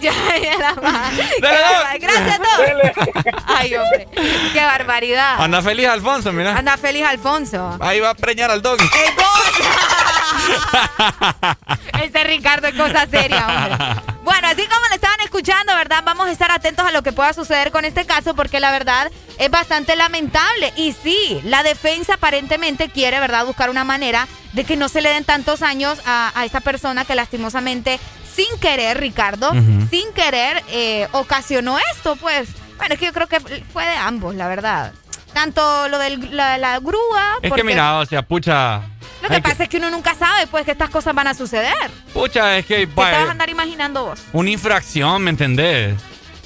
Ya, 0.00 0.12
ya 0.36 0.58
la 0.58 0.74
barba- 0.74 1.98
Gracias, 1.98 2.38
Doc. 2.38 2.60
Ay, 3.46 3.74
hombre. 3.74 4.06
Qué 4.52 4.60
barbaridad. 4.60 5.40
Anda 5.40 5.62
feliz 5.62 5.88
Alfonso, 5.88 6.30
mira. 6.32 6.56
Anda 6.58 6.76
feliz 6.76 7.06
Alfonso. 7.06 7.78
Ahí 7.80 8.00
va 8.00 8.10
a 8.10 8.14
preñar 8.14 8.50
al 8.50 8.60
dog. 8.60 8.76
¡Qué 8.76 9.14
cosa! 9.16 10.03
Este 12.02 12.24
Ricardo 12.24 12.68
es 12.68 12.74
cosa 12.74 13.06
seria, 13.06 13.46
hombre. 13.46 14.02
Bueno, 14.22 14.48
así 14.48 14.66
como 14.66 14.86
lo 14.88 14.94
estaban 14.94 15.20
escuchando, 15.20 15.74
¿verdad? 15.74 16.02
Vamos 16.04 16.26
a 16.26 16.32
estar 16.32 16.50
atentos 16.50 16.86
a 16.86 16.92
lo 16.92 17.02
que 17.02 17.12
pueda 17.12 17.32
suceder 17.32 17.70
con 17.70 17.84
este 17.84 18.04
caso 18.04 18.34
porque 18.34 18.60
la 18.60 18.70
verdad 18.72 19.10
es 19.38 19.50
bastante 19.50 19.96
lamentable. 19.96 20.72
Y 20.76 20.92
sí, 20.92 21.40
la 21.44 21.62
defensa 21.62 22.14
aparentemente 22.14 22.88
quiere, 22.88 23.20
¿verdad? 23.20 23.46
Buscar 23.46 23.70
una 23.70 23.84
manera 23.84 24.28
de 24.52 24.64
que 24.64 24.76
no 24.76 24.88
se 24.88 25.00
le 25.00 25.10
den 25.10 25.24
tantos 25.24 25.62
años 25.62 25.98
a, 26.06 26.32
a 26.34 26.44
esta 26.44 26.60
persona 26.60 27.04
que 27.04 27.14
lastimosamente, 27.14 27.98
sin 28.34 28.58
querer, 28.60 28.98
Ricardo, 28.98 29.52
sin 29.90 30.12
querer, 30.14 30.62
eh, 30.68 31.08
ocasionó 31.12 31.78
esto, 31.92 32.16
pues. 32.16 32.48
Bueno, 32.76 32.94
es 32.94 33.00
que 33.00 33.06
yo 33.06 33.12
creo 33.12 33.28
que 33.28 33.40
fue 33.72 33.86
de 33.86 33.96
ambos, 33.96 34.34
la 34.34 34.48
verdad. 34.48 34.92
Tanto 35.34 35.88
lo 35.88 35.98
de 35.98 36.16
la, 36.30 36.56
la 36.58 36.78
grúa. 36.78 37.34
Es 37.42 37.52
que 37.52 37.64
mira, 37.64 37.98
o 37.98 38.06
sea, 38.06 38.22
pucha. 38.22 38.80
Lo 39.22 39.28
que 39.28 39.40
pasa 39.42 39.64
es 39.64 39.68
que 39.68 39.78
uno 39.78 39.90
nunca 39.90 40.14
sabe, 40.14 40.46
pues, 40.46 40.64
que 40.64 40.70
estas 40.70 40.90
cosas 40.90 41.14
van 41.14 41.26
a 41.26 41.34
suceder. 41.34 41.74
pucha, 42.12 42.56
es 42.58 42.66
que 42.66 42.76
¿Qué 42.80 42.86
te 42.86 42.92
vas 42.94 43.08
a 43.14 43.18
vaya, 43.18 43.30
andar 43.30 43.48
imaginando 43.50 44.04
vos? 44.04 44.20
una 44.32 44.50
infracción, 44.50 45.22
¿me 45.22 45.30
entendés? 45.30 45.94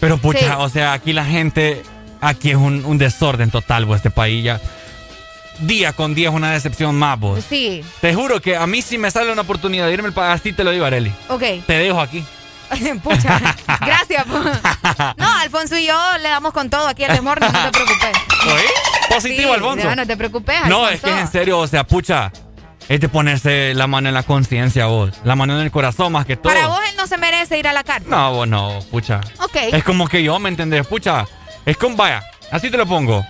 Pero 0.01 0.17
pucha, 0.19 0.39
Sí. 0.39 0.47
o 0.59 0.69
sea, 0.69 0.93
aquí 0.93 1.13
la 1.13 1.25
gente, 1.25 1.83
aquí 2.21 2.51
es 2.51 2.57
un, 2.57 2.85
un 2.85 2.97
desorden 2.99 3.51
total, 3.51 3.85
vos, 3.85 3.97
este 3.97 4.11
país 4.11 4.45
ya. 4.45 4.61
Día 5.61 5.93
con 5.93 6.15
día 6.15 6.29
es 6.29 6.35
una 6.37 6.53
decepción 6.53 6.95
más, 6.95 7.19
vos. 7.19 7.45
Sí, 7.49 7.83
Te 8.01 8.15
juro 8.15 8.41
que 8.41 8.57
a 8.57 8.65
mí 8.69 8.81
si 8.81 8.97
me 8.97 9.11
sale 9.11 9.33
una 9.33 9.43
oportunidad 9.43 9.87
de 9.89 9.93
irme 9.95 10.07
al 10.09 10.15
país, 10.15 10.41
así 10.41 10.53
te 10.53 10.63
lo 10.63 10.71
digo, 10.71 10.85
Areli. 10.85 11.13
ok. 11.29 11.43
Te 11.67 11.73
dejo 11.79 12.01
aquí. 12.01 12.25
Pucha, 13.03 13.57
gracias. 13.81 14.27
No, 15.17 15.29
Alfonso 15.39 15.77
y 15.77 15.87
yo 15.87 15.99
le 16.21 16.29
damos 16.29 16.53
con 16.53 16.71
todo 16.71 16.87
aquí 16.87 17.05
al 17.05 17.13
desmorning, 17.13 17.51
no 17.53 17.71
te 17.71 17.71
preocupes. 17.71 18.13
¿Oí? 18.47 19.15
Positivo, 19.15 19.49
Sí, 19.49 19.55
Alfonso. 19.55 19.89
No, 19.89 19.97
no 19.97 20.07
te 20.07 20.17
preocupes, 20.17 20.57
No, 20.67 20.89
es 20.89 21.01
que 21.01 21.11
es 21.11 21.17
en 21.17 21.29
serio, 21.29 21.59
o 21.59 21.67
sea, 21.67 21.85
pucha, 21.85 22.33
es 22.89 23.01
de 23.01 23.09
ponerse 23.09 23.75
la 23.75 23.87
mano 23.87 24.09
en 24.09 24.15
la 24.15 24.23
conciencia 24.23 24.87
vos, 24.87 25.11
la 25.25 25.37
mano 25.37 25.55
en 25.59 25.61
el 25.65 25.71
corazón 25.71 26.13
más 26.13 26.27
que 26.27 26.37
todo. 26.37 26.53
Para 26.53 26.67
vos 26.69 26.81
él 26.89 26.97
no 26.97 27.07
se 27.07 27.19
merece 27.19 27.59
ir 27.59 27.69
a 27.69 27.73
la 27.73 27.85
cárcel. 27.85 28.11
No, 28.11 28.33
vos 28.33 28.49
no, 28.49 28.79
pucha. 28.91 29.21
Ok. 29.41 29.57
Es 29.73 29.85
como 29.85 30.09
que 30.09 30.23
yo, 30.23 30.39
¿me 30.39 30.49
entendés? 30.49 30.87
Pucha, 30.87 31.27
es 31.65 31.77
como, 31.77 31.97
vaya, 31.97 32.23
así 32.51 32.71
te 32.71 32.77
lo 32.77 32.87
pongo. 32.87 33.25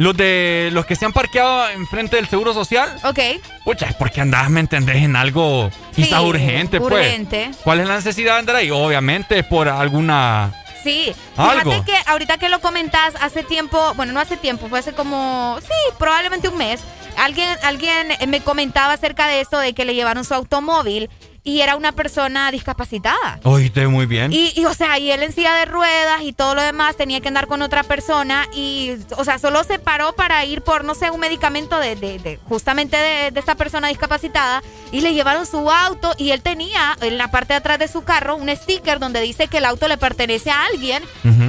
Los 0.00 0.16
de 0.16 0.70
los 0.72 0.86
que 0.86 0.96
se 0.96 1.04
han 1.04 1.12
parqueado 1.12 1.68
enfrente 1.68 2.16
del 2.16 2.26
Seguro 2.26 2.54
Social, 2.54 2.88
Ok. 3.04 3.18
pucha, 3.64 3.84
es 3.84 3.94
porque 3.96 4.22
andás, 4.22 4.48
¿me 4.48 4.60
entendés? 4.60 4.96
En 4.96 5.14
algo 5.14 5.70
quizás 5.94 6.20
Sí, 6.22 6.26
urgente, 6.26 6.80
pues. 6.80 6.90
urgente. 7.06 7.50
¿Cuál 7.62 7.80
es 7.80 7.86
la 7.88 7.96
necesidad 7.96 8.32
de 8.32 8.38
andar 8.38 8.56
ahí? 8.56 8.70
Obviamente 8.70 9.38
es 9.40 9.44
por 9.44 9.68
alguna... 9.68 10.54
Sí, 10.82 11.12
Algo. 11.36 11.70
fíjate 11.70 11.84
que 11.92 11.98
ahorita 12.06 12.38
que 12.38 12.48
lo 12.48 12.60
comentás, 12.62 13.12
hace 13.20 13.42
tiempo, 13.42 13.92
bueno, 13.94 14.14
no 14.14 14.20
hace 14.20 14.38
tiempo, 14.38 14.68
fue 14.70 14.78
hace 14.78 14.94
como, 14.94 15.58
sí, 15.60 15.94
probablemente 15.98 16.48
un 16.48 16.56
mes, 16.56 16.80
alguien, 17.18 17.54
alguien 17.62 18.08
me 18.28 18.40
comentaba 18.40 18.94
acerca 18.94 19.26
de 19.26 19.42
esto, 19.42 19.58
de 19.58 19.74
que 19.74 19.84
le 19.84 19.94
llevaron 19.94 20.24
su 20.24 20.32
automóvil 20.32 21.10
y 21.42 21.60
era 21.62 21.76
una 21.76 21.92
persona 21.92 22.50
discapacitada. 22.50 23.40
Oíste 23.44 23.86
muy 23.88 24.06
bien. 24.06 24.32
Y, 24.32 24.52
y, 24.54 24.64
o 24.66 24.74
sea, 24.74 24.98
y 24.98 25.10
él 25.10 25.22
en 25.22 25.32
silla 25.32 25.54
de 25.54 25.64
ruedas 25.64 26.20
y 26.22 26.32
todo 26.32 26.54
lo 26.54 26.62
demás 26.62 26.96
tenía 26.96 27.20
que 27.20 27.28
andar 27.28 27.46
con 27.46 27.62
otra 27.62 27.82
persona 27.82 28.46
y, 28.54 28.92
o 29.16 29.24
sea, 29.24 29.38
solo 29.38 29.64
se 29.64 29.78
paró 29.78 30.12
para 30.14 30.44
ir 30.44 30.62
por, 30.62 30.84
no 30.84 30.94
sé, 30.94 31.10
un 31.10 31.20
medicamento 31.20 31.78
de, 31.78 31.96
de- 31.96 32.18
de- 32.18 32.38
justamente 32.48 32.96
de, 32.96 33.30
de 33.30 33.40
esta 33.40 33.54
persona 33.54 33.88
discapacitada 33.88 34.62
y 34.92 35.00
le 35.00 35.14
llevaron 35.14 35.46
su 35.46 35.70
auto 35.70 36.12
y 36.18 36.32
él 36.32 36.42
tenía 36.42 36.96
en 37.00 37.16
la 37.16 37.30
parte 37.30 37.54
de 37.54 37.58
atrás 37.58 37.78
de 37.78 37.88
su 37.88 38.02
carro 38.04 38.36
un 38.36 38.48
sticker 38.54 38.98
donde 38.98 39.20
dice 39.20 39.48
que 39.48 39.58
el 39.58 39.64
auto 39.64 39.88
le 39.88 39.96
pertenece 39.96 40.50
a 40.50 40.64
alguien 40.64 41.02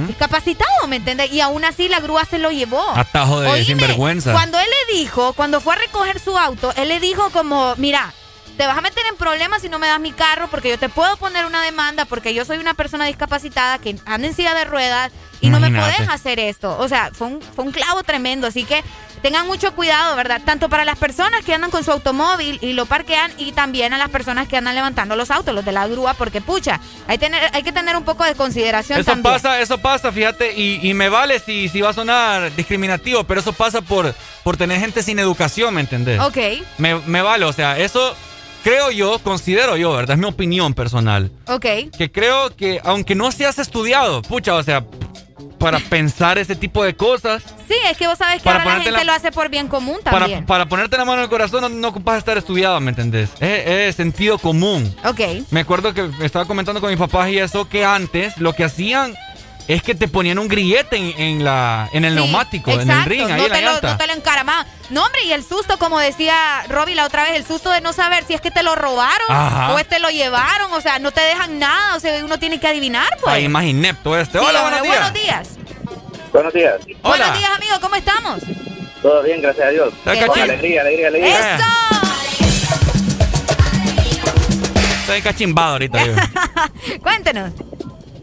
discapacitado, 0.06 0.86
¿me 0.88 0.96
entiendes? 0.96 1.32
Y 1.32 1.40
aún 1.40 1.64
así 1.64 1.88
la 1.88 2.00
grúa 2.00 2.24
se 2.24 2.38
lo 2.38 2.50
llevó. 2.50 2.82
Atajo 2.94 3.40
de 3.40 3.48
Oíme, 3.48 3.64
sinvergüenza. 3.64 4.32
Cuando 4.32 4.58
él 4.58 4.66
le 4.88 4.94
dijo, 4.98 5.32
cuando 5.34 5.60
fue 5.60 5.74
a 5.74 5.78
recoger 5.78 6.18
su 6.20 6.36
auto, 6.38 6.72
él 6.76 6.88
le 6.88 7.00
dijo 7.00 7.30
como, 7.30 7.74
mira, 7.76 8.12
te 8.56 8.66
vas 8.66 8.76
a 8.76 8.80
meter 8.80 9.02
en 9.10 9.16
problemas 9.16 9.62
si 9.62 9.68
no 9.68 9.78
me 9.78 9.86
das 9.86 10.00
mi 10.00 10.12
carro 10.12 10.48
porque 10.48 10.68
yo 10.68 10.78
te 10.78 10.88
puedo 10.88 11.16
poner 11.16 11.46
una 11.46 11.62
demanda 11.62 12.04
porque 12.04 12.34
yo 12.34 12.44
soy 12.44 12.58
una 12.58 12.74
persona 12.74 13.06
discapacitada 13.06 13.78
que 13.78 13.96
anda 14.04 14.28
en 14.28 14.34
silla 14.34 14.54
de 14.54 14.64
ruedas 14.64 15.10
y 15.40 15.50
no 15.50 15.58
me 15.58 15.70
puedes 15.70 16.08
hacer 16.08 16.38
esto. 16.38 16.78
O 16.78 16.86
sea, 16.88 17.10
fue 17.12 17.26
un, 17.26 17.42
fue 17.42 17.64
un 17.64 17.72
clavo 17.72 18.04
tremendo, 18.04 18.46
así 18.46 18.62
que 18.64 18.84
tengan 19.22 19.46
mucho 19.46 19.74
cuidado, 19.74 20.14
¿verdad? 20.14 20.40
Tanto 20.44 20.68
para 20.68 20.84
las 20.84 20.96
personas 20.98 21.44
que 21.44 21.52
andan 21.52 21.70
con 21.72 21.82
su 21.82 21.90
automóvil 21.90 22.58
y 22.60 22.74
lo 22.74 22.86
parquean 22.86 23.32
y 23.38 23.50
también 23.50 23.92
a 23.92 23.98
las 23.98 24.08
personas 24.10 24.46
que 24.46 24.56
andan 24.56 24.76
levantando 24.76 25.16
los 25.16 25.32
autos, 25.32 25.52
los 25.52 25.64
de 25.64 25.72
la 25.72 25.88
grúa, 25.88 26.14
porque 26.14 26.40
pucha, 26.40 26.78
hay, 27.08 27.18
tener, 27.18 27.50
hay 27.52 27.64
que 27.64 27.72
tener 27.72 27.96
un 27.96 28.04
poco 28.04 28.22
de 28.24 28.36
consideración 28.36 29.00
Eso 29.00 29.12
también. 29.12 29.34
pasa, 29.34 29.60
eso 29.60 29.78
pasa, 29.78 30.12
fíjate, 30.12 30.52
y, 30.54 30.78
y 30.88 30.94
me 30.94 31.08
vale 31.08 31.40
si, 31.40 31.68
si 31.68 31.80
va 31.80 31.90
a 31.90 31.94
sonar 31.94 32.54
discriminativo, 32.54 33.24
pero 33.24 33.40
eso 33.40 33.52
pasa 33.52 33.80
por, 33.80 34.14
por 34.44 34.56
tener 34.56 34.78
gente 34.78 35.02
sin 35.02 35.18
educación, 35.18 35.74
¿me 35.74 35.80
entendés? 35.80 36.20
Ok. 36.20 36.38
Me, 36.78 36.96
me 37.00 37.20
vale, 37.20 37.46
o 37.46 37.52
sea, 37.52 37.78
eso 37.78 38.14
creo 38.62 38.90
yo, 38.90 39.18
considero 39.20 39.76
yo, 39.76 39.92
¿verdad? 39.92 40.14
Es 40.14 40.20
mi 40.20 40.26
opinión 40.26 40.74
personal. 40.74 41.30
Ok. 41.46 41.66
Que 41.96 42.10
creo 42.12 42.54
que, 42.56 42.80
aunque 42.84 43.14
no 43.14 43.30
seas 43.32 43.58
estudiado, 43.58 44.22
pucha, 44.22 44.54
o 44.54 44.62
sea, 44.62 44.84
para 45.58 45.78
pensar 45.90 46.38
ese 46.38 46.56
tipo 46.56 46.82
de 46.84 46.94
cosas, 46.96 47.42
Sí, 47.68 47.74
es 47.90 47.96
que 47.96 48.06
vos 48.06 48.18
sabes 48.18 48.42
que 48.42 48.48
ahora 48.50 48.64
la 48.64 48.74
gente 48.76 48.90
la- 48.90 49.04
lo 49.04 49.12
hace 49.12 49.30
por 49.32 49.48
bien 49.48 49.68
común 49.68 49.98
para, 50.04 50.18
también. 50.20 50.44
para 50.44 50.66
ponerte 50.66 50.96
la 50.98 51.04
mano 51.04 51.18
en 51.18 51.24
el 51.24 51.30
corazón 51.30 51.62
no, 51.62 51.68
no 51.68 51.88
ocupas 51.88 52.18
estar 52.18 52.36
estudiado, 52.36 52.78
¿me 52.80 52.90
entendés? 52.90 53.30
Es, 53.40 53.66
es 53.66 53.96
sentido 53.96 54.38
común. 54.38 54.94
Ok. 55.04 55.20
Me 55.50 55.60
acuerdo 55.60 55.94
que 55.94 56.10
estaba 56.20 56.44
comentando 56.44 56.80
con 56.80 56.90
mis 56.90 56.98
papás 56.98 57.30
y 57.30 57.38
eso, 57.38 57.68
que 57.68 57.84
antes 57.84 58.36
lo 58.38 58.52
que 58.52 58.64
hacían 58.64 59.14
es 59.68 59.82
que 59.82 59.94
te 59.94 60.08
ponían 60.08 60.38
un 60.38 60.48
grillete 60.48 60.96
en, 60.96 61.14
en 61.20 61.44
la, 61.44 61.88
en 61.92 62.04
el 62.04 62.14
Sí, 62.14 62.20
neumático, 62.20 62.70
en 62.72 62.90
el 62.90 63.04
ring, 63.04 63.22
ahí 63.30 63.36
no 63.38 63.44
en 63.46 63.48
la 63.50 63.56
te, 63.56 63.62
lo, 63.62 63.72
llanta. 63.72 63.90
no 63.92 63.96
te 63.98 64.06
lo 64.08 64.12
encaramaban. 64.14 64.66
No, 64.90 65.04
hombre, 65.04 65.22
y 65.24 65.32
el 65.32 65.44
susto, 65.44 65.78
como 65.78 65.98
decía 65.98 66.34
Robbie 66.68 66.94
la 66.94 67.06
otra 67.06 67.22
vez, 67.24 67.34
el 67.36 67.46
susto 67.46 67.70
de 67.70 67.80
no 67.80 67.92
saber 67.92 68.24
si 68.24 68.34
es 68.34 68.40
que 68.40 68.50
te 68.50 68.62
lo 68.62 68.74
robaron 68.74 69.26
Ajá. 69.30 69.72
o 69.72 69.78
es 69.78 69.88
te 69.88 69.98
lo 70.00 70.10
llevaron, 70.10 70.72
o 70.72 70.80
sea, 70.80 70.98
no 70.98 71.12
te 71.12 71.20
dejan 71.22 71.58
nada, 71.58 71.96
o 71.96 72.00
sea, 72.00 72.24
uno 72.24 72.38
tiene 72.38 72.58
que 72.60 72.66
adivinar, 72.68 73.08
pues. 73.22 73.34
Ahí 73.34 73.48
más 73.48 73.64
inepto 73.64 74.18
este. 74.18 74.38
Sí, 74.38 74.44
Hola, 74.46 74.62
buenos 74.62 74.82
días. 74.82 74.98
buenos 74.98 75.12
días. 75.22 75.48
Buenos 76.32 76.52
días. 76.52 76.74
Buenos 77.02 77.38
días, 77.38 77.50
amigo, 77.56 77.74
¿cómo 77.80 77.94
estamos? 77.94 78.40
Todo 79.00 79.22
bien, 79.22 79.40
gracias 79.42 79.66
a 79.66 79.70
Dios. 79.70 79.94
Alegría, 80.04 80.80
alegría, 80.82 81.08
alegría. 81.08 81.58
Estoy 85.00 85.20
cachimbado 85.22 85.72
ahorita. 85.72 86.04
yo. 86.06 86.12
Cuéntenos. 87.02 87.52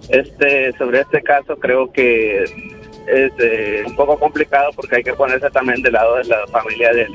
Este, 0.10 0.72
sobre 0.78 1.02
este 1.02 1.22
caso 1.22 1.56
creo 1.58 1.92
que 1.92 2.44
es 2.44 3.32
eh, 3.40 3.84
un 3.86 3.96
poco 3.96 4.18
complicado 4.20 4.72
porque 4.76 4.98
hay 4.98 5.04
que 5.04 5.14
ponerse 5.14 5.50
también 5.52 5.82
del 5.82 5.94
lado 5.94 6.16
de 6.16 6.24
la 6.26 6.46
familia 6.48 6.92
del, 6.94 7.12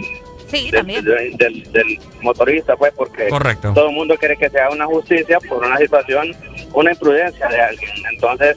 Sí, 0.49 0.71
del, 0.71 0.81
también. 0.81 1.05
del- 1.05 1.37
del- 1.37 1.73
del 1.73 1.99
motorista, 2.23 2.77
pues, 2.77 2.93
porque 2.95 3.29
Correcto. 3.29 3.73
todo 3.75 3.89
el 3.89 3.95
mundo 3.95 4.17
quiere 4.17 4.37
que 4.37 4.49
sea 4.51 4.71
una 4.71 4.87
justicia 4.87 5.39
por 5.49 5.65
una 5.65 5.77
situación, 5.79 6.35
una 6.73 6.93
imprudencia 6.93 7.49
de 7.49 7.61
alguien. 7.61 7.91
Entonces, 8.13 8.57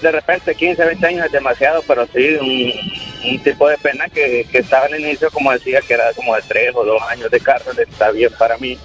de 0.00 0.10
repente 0.12 0.54
15, 0.54 0.84
20 0.84 1.06
años 1.06 1.26
es 1.26 1.32
demasiado, 1.32 1.82
pero 1.86 2.06
sí 2.14 2.36
un, 2.40 3.30
un 3.30 3.38
tipo 3.42 3.68
de 3.68 3.76
pena 3.78 4.08
que, 4.08 4.46
que 4.50 4.58
estaba 4.58 4.86
al 4.86 4.98
inicio, 5.00 5.30
como 5.30 5.52
decía, 5.52 5.80
que 5.86 5.94
era 5.94 6.12
como 6.14 6.34
de 6.36 6.42
3 6.48 6.72
o 6.74 6.84
2 6.84 7.02
años 7.10 7.30
de 7.30 7.40
cárcel, 7.40 7.74
está 7.78 8.10
bien 8.10 8.30
para 8.38 8.56
mí. 8.58 8.78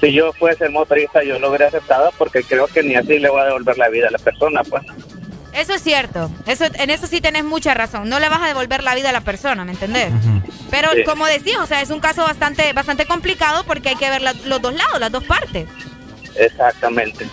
Si 0.00 0.12
yo 0.12 0.32
fuese 0.32 0.64
el 0.66 0.72
motorista, 0.72 1.22
yo 1.24 1.38
lo 1.38 1.48
hubiera 1.48 1.68
aceptado 1.68 2.12
porque 2.18 2.42
creo 2.42 2.66
que 2.66 2.82
ni 2.82 2.94
así 2.96 3.18
le 3.18 3.28
voy 3.30 3.40
a 3.40 3.44
devolver 3.46 3.78
la 3.78 3.88
vida 3.88 4.08
a 4.08 4.10
la 4.10 4.18
persona, 4.18 4.62
pues. 4.64 4.82
Eso 5.54 5.72
es 5.72 5.82
cierto. 5.82 6.30
Eso, 6.46 6.66
en 6.74 6.90
eso 6.90 7.06
sí 7.06 7.22
tenés 7.22 7.42
mucha 7.44 7.72
razón. 7.72 8.10
No 8.10 8.20
le 8.20 8.28
vas 8.28 8.42
a 8.42 8.46
devolver 8.46 8.82
la 8.82 8.94
vida 8.94 9.08
a 9.08 9.12
la 9.12 9.22
persona, 9.22 9.64
¿me 9.64 9.72
entendés? 9.72 10.12
Pero 10.70 10.90
Sí. 10.92 11.02
como 11.04 11.24
decís, 11.26 11.56
o 11.58 11.66
sea, 11.66 11.80
es 11.80 11.88
un 11.88 12.00
caso 12.00 12.22
bastante, 12.24 12.72
bastante 12.74 13.06
complicado 13.06 13.64
porque 13.64 13.88
hay 13.88 13.96
que 13.96 14.10
ver 14.10 14.20
la- 14.20 14.34
los 14.44 14.60
dos 14.60 14.74
lados, 14.74 15.00
las 15.00 15.10
dos 15.10 15.24
partes. 15.24 15.66
Exactamente. 16.34 17.26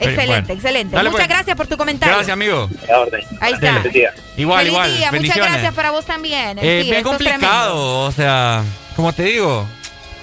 Excelente, 0.00 0.26
bueno. 0.42 0.52
excelente. 0.54 0.96
Dale, 0.96 1.10
Muchas 1.10 1.26
pues. 1.26 1.36
gracias 1.36 1.56
por 1.56 1.66
tu 1.66 1.76
comentario. 1.76 2.14
Gracias, 2.14 2.32
amigo. 2.32 2.70
La 2.88 3.00
orden. 3.00 3.20
Ahí 3.40 3.52
está. 3.52 3.74
Feliz 3.82 3.92
día. 3.92 4.14
Igual, 4.36 4.58
Feliz 4.60 4.72
igual. 4.72 4.96
día. 4.96 5.12
Muchas 5.12 5.36
gracias 5.36 5.74
para 5.74 5.90
vos 5.90 6.04
también. 6.06 6.58
Eh, 6.60 6.82
Sí, 6.84 6.90
bien 6.90 7.02
complicado, 7.02 8.04
o 8.06 8.12
sea, 8.12 8.62
como 8.94 9.12
te 9.12 9.24
digo, 9.24 9.66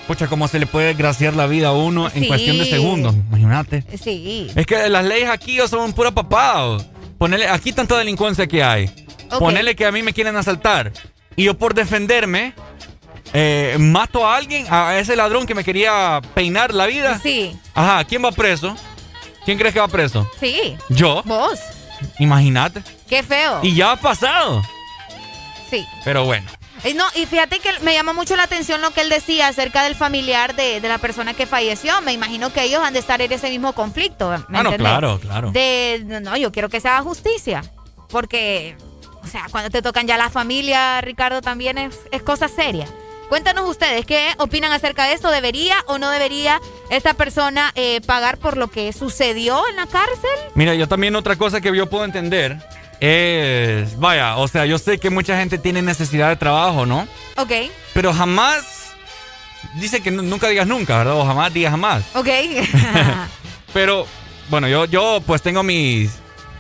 pucha, 0.07 0.27
cómo 0.27 0.47
se 0.47 0.59
le 0.59 0.67
puede 0.67 0.87
desgraciar 0.87 1.35
la 1.35 1.47
vida 1.47 1.69
a 1.69 1.73
uno 1.73 2.09
en 2.13 2.25
cuestión 2.27 2.57
de 2.57 2.65
segundos, 2.65 3.13
imagínate. 3.13 3.83
Sí. 4.01 4.47
Es 4.55 4.65
que 4.65 4.89
las 4.89 5.05
leyes 5.05 5.29
aquí 5.29 5.57
son 5.67 5.93
pura 5.93 6.11
papada. 6.11 6.77
Ponele, 7.17 7.47
aquí 7.47 7.71
tanta 7.71 7.97
delincuencia 7.97 8.45
que 8.47 8.63
hay. 8.63 8.85
Ok. 9.31 9.39
Ponele 9.39 9.75
que 9.75 9.85
a 9.85 9.91
mí 9.91 10.03
me 10.03 10.13
quieren 10.13 10.35
asaltar 10.35 10.91
y 11.35 11.43
yo 11.45 11.57
por 11.57 11.73
defenderme 11.73 12.53
eh, 13.33 13.75
mato 13.79 14.27
a 14.27 14.35
alguien, 14.37 14.65
a 14.69 14.97
ese 14.97 15.15
ladrón 15.15 15.45
que 15.45 15.55
me 15.55 15.63
quería 15.63 16.21
peinar 16.33 16.73
la 16.73 16.85
vida. 16.85 17.19
Sí, 17.21 17.57
Ajá, 17.73 18.03
¿quién 18.05 18.23
va 18.23 18.31
preso? 18.31 18.75
¿Quién 19.43 19.57
crees 19.57 19.73
que 19.73 19.79
va 19.79 19.87
preso? 19.87 20.29
sí. 20.39 20.75
Yo. 20.89 21.21
Vos. 21.25 21.59
Imagínate. 22.19 22.81
Qué 23.07 23.23
feo. 23.23 23.59
Y 23.63 23.75
ya 23.75 23.93
ha 23.93 23.95
pasado. 23.95 24.61
Sí. 25.69 25.85
Pero 26.03 26.25
bueno. 26.25 26.45
Y 26.85 26.93
no, 26.93 27.03
y 27.15 27.25
fíjate 27.25 27.59
que 27.59 27.69
me 27.81 27.93
llama 27.93 28.13
mucho 28.13 28.35
la 28.35 28.43
atención 28.43 28.79
lo 28.81 28.91
que 28.91 29.01
él 29.01 29.09
decía 29.09 29.47
acerca 29.47 29.83
del 29.83 29.95
familiar 29.95 30.55
de, 30.55 30.79
de 30.79 30.87
la 30.87 30.99
persona 30.99 31.33
que 31.33 31.47
falleció. 31.47 31.99
Me 32.01 32.13
imagino 32.13 32.53
que 32.53 32.63
ellos 32.63 32.81
han 32.83 32.93
de 32.93 32.99
estar 32.99 33.21
en 33.21 33.31
ese 33.31 33.49
mismo 33.49 33.73
conflicto. 33.73 34.29
¿me 34.49 34.59
Ah, 34.59 34.63
no, 34.63 34.73
claro, 34.73 35.19
claro. 35.19 35.51
De, 35.51 36.03
no, 36.05 36.37
yo 36.37 36.51
quiero 36.51 36.69
que 36.69 36.79
se 36.79 36.87
haga 36.87 37.01
justicia. 37.01 37.63
Porque, 38.09 38.77
o 39.23 39.27
sea, 39.27 39.47
cuando 39.49 39.71
te 39.71 39.81
tocan 39.81 40.05
ya 40.05 40.15
la 40.15 40.29
familia, 40.29 41.01
Ricardo, 41.01 41.41
también 41.41 41.79
es, 41.79 41.99
es 42.11 42.21
cosa 42.21 42.47
seria. 42.47 42.87
Cuéntanos 43.29 43.67
ustedes, 43.67 44.05
¿qué 44.05 44.35
opinan 44.37 44.71
acerca 44.71 45.07
de 45.07 45.13
esto? 45.13 45.31
¿Debería 45.31 45.75
o 45.87 45.97
no 45.97 46.11
debería 46.11 46.61
esta 46.91 47.15
persona 47.15 47.71
eh, 47.73 47.99
pagar 48.05 48.37
por 48.37 48.55
lo 48.55 48.67
que 48.69 48.93
sucedió 48.93 49.67
en 49.67 49.77
la 49.77 49.87
cárcel? 49.87 50.29
Mira, 50.53 50.75
yo 50.75 50.87
también 50.87 51.15
otra 51.15 51.35
cosa 51.35 51.59
que 51.59 51.75
yo 51.75 51.89
puedo 51.89 52.05
entender 52.05 52.59
es, 52.99 53.97
vaya, 53.99 54.37
o 54.37 54.47
sea, 54.47 54.65
yo 54.65 54.77
sé 54.77 54.97
que 54.99 55.09
mucha 55.09 55.37
gente 55.37 55.57
tiene 55.57 55.81
necesidad 55.81 56.29
de 56.29 56.35
trabajo, 56.35 56.85
¿no? 56.85 57.07
Ok, 57.37 57.51
Pero 57.93 58.13
jamás, 58.13 58.63
dice 59.75 60.01
que 60.01 60.11
nu- 60.11 60.23
nunca 60.23 60.47
digas 60.47 60.67
nunca, 60.67 60.97
¿verdad? 60.97 61.15
O 61.15 61.25
jamás 61.25 61.53
digas 61.53 61.71
jamás. 61.71 62.03
ok. 62.13 62.27
Pero, 63.73 64.07
bueno, 64.49 64.67
yo, 64.67 64.85
yo 64.85 65.21
pues 65.25 65.41
tengo 65.41 65.61
mis, 65.63 66.11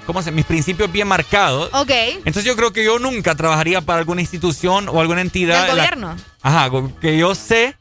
¿cómo 0.05 0.21
se? 0.21 0.31
Mis 0.31 0.45
principios 0.45 0.91
bien 0.91 1.07
marcados. 1.07 1.69
ok. 1.73 1.91
Entonces 2.17 2.43
yo 2.43 2.55
creo 2.55 2.73
que 2.73 2.83
yo 2.83 2.99
nunca 2.99 3.35
trabajaría 3.35 3.81
para 3.81 3.99
alguna 3.99 4.21
institución 4.21 4.89
o 4.89 4.99
alguna 4.99 5.21
entidad. 5.21 5.65
¿Del 5.67 5.77
la- 5.77 5.83
gobierno? 5.83 6.15
Ajá, 6.41 6.69
que 6.99 7.17
yo 7.17 7.33
sé 7.35 7.75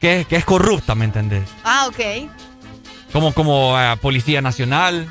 que, 0.00 0.26
que 0.28 0.36
es 0.36 0.44
corrupta, 0.44 0.94
¿me 0.94 1.04
entendés? 1.04 1.48
Ah, 1.64 1.86
ok. 1.88 2.28
Como, 3.12 3.32
como 3.32 3.80
eh, 3.80 3.96
Policía 4.02 4.42
Nacional. 4.42 5.08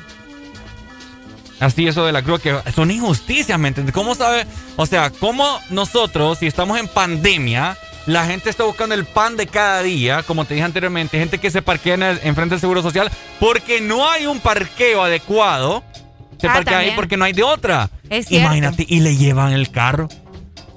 Así 1.60 1.86
eso 1.86 2.04
de 2.04 2.12
la 2.12 2.22
cruz, 2.22 2.40
que 2.40 2.54
son 2.74 2.90
injusticias, 2.90 3.58
¿me 3.58 3.68
entiendes? 3.68 3.94
¿Cómo 3.94 4.14
sabe? 4.14 4.46
O 4.76 4.84
sea, 4.86 5.10
¿cómo 5.10 5.58
nosotros, 5.70 6.38
si 6.38 6.46
estamos 6.46 6.78
en 6.78 6.86
pandemia, 6.88 7.76
la 8.06 8.26
gente 8.26 8.50
está 8.50 8.64
buscando 8.64 8.94
el 8.94 9.04
pan 9.06 9.36
de 9.36 9.46
cada 9.46 9.82
día, 9.82 10.22
como 10.22 10.44
te 10.44 10.54
dije 10.54 10.64
anteriormente, 10.64 11.18
gente 11.18 11.38
que 11.38 11.50
se 11.50 11.62
parquea 11.62 11.94
en 11.94 12.02
el- 12.02 12.20
enfrente 12.24 12.54
del 12.54 12.60
Seguro 12.60 12.82
Social, 12.82 13.10
porque 13.40 13.80
no 13.80 14.08
hay 14.10 14.26
un 14.26 14.40
parqueo 14.40 15.02
adecuado 15.02 15.82
se 16.38 16.48
Ah, 16.48 16.52
parquea 16.52 16.78
ahí 16.78 16.92
porque 16.94 17.16
no 17.16 17.24
hay 17.24 17.32
de 17.32 17.42
otra. 17.42 17.88
Es. 18.10 18.30
Imagínate, 18.30 18.84
y 18.86 19.00
le 19.00 19.16
llevan 19.16 19.52
el 19.54 19.70
carro. 19.70 20.08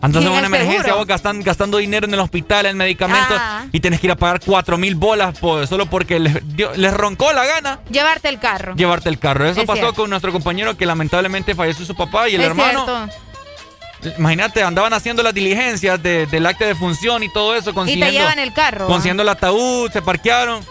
Andas 0.01 0.23
Y 0.23 0.27
en 0.27 0.31
una 0.31 0.45
emergencia, 0.47 0.83
seguro. 0.83 0.97
vos 0.99 1.07
gastan- 1.07 1.41
gastando 1.43 1.77
dinero 1.77 2.07
en 2.07 2.13
el 2.13 2.19
hospital, 2.21 2.65
en 2.67 2.77
medicamentos, 2.77 3.35
Ah. 3.37 3.65
y 3.71 3.79
tenés 3.81 3.99
que 3.99 4.07
ir 4.07 4.11
a 4.11 4.15
pagar 4.15 4.39
cuatro 4.45 4.77
mil 4.77 4.95
bolas 4.95 5.37
por- 5.37 5.67
solo 5.67 5.87
porque 5.87 6.19
les, 6.21 6.37
dio- 6.55 6.71
les 6.75 6.93
roncó 6.93 7.33
la 7.33 7.45
gana 7.45 7.79
Llevarte 7.91 8.29
el 8.29 8.39
carro. 8.39 8.75
llevarte 8.75 9.09
el 9.09 9.19
carro. 9.19 9.45
Eso 9.45 9.59
Es 9.59 9.67
pasó 9.67 9.81
cierto. 9.81 9.95
con 10.01 10.09
nuestro 10.09 10.31
compañero 10.31 10.77
que 10.77 10.85
lamentablemente 10.85 11.53
falleció 11.53 11.85
su 11.85 11.95
papá 11.95 12.29
y 12.29 12.35
el 12.35 12.41
es 12.41 12.47
hermano. 12.47 12.85
cierto. 12.85 14.15
Imagínate, 14.17 14.63
andaban 14.63 14.93
haciendo 14.93 15.21
las 15.21 15.33
diligencias 15.33 16.01
de- 16.01 16.25
del 16.27 16.45
acta 16.45 16.65
de 16.65 16.75
función 16.75 17.21
y 17.21 17.33
todo 17.33 17.53
eso, 17.53 17.71
Y 17.71 17.73
consiguiendo, 17.73 18.05
te 18.05 18.11
llevan 18.13 18.39
el 18.39 18.53
carro. 18.53 18.87
consiguiendo 18.87 19.23
el 19.23 19.29
ataúd, 19.29 19.91
se 19.91 20.01
parquearon. 20.01 20.63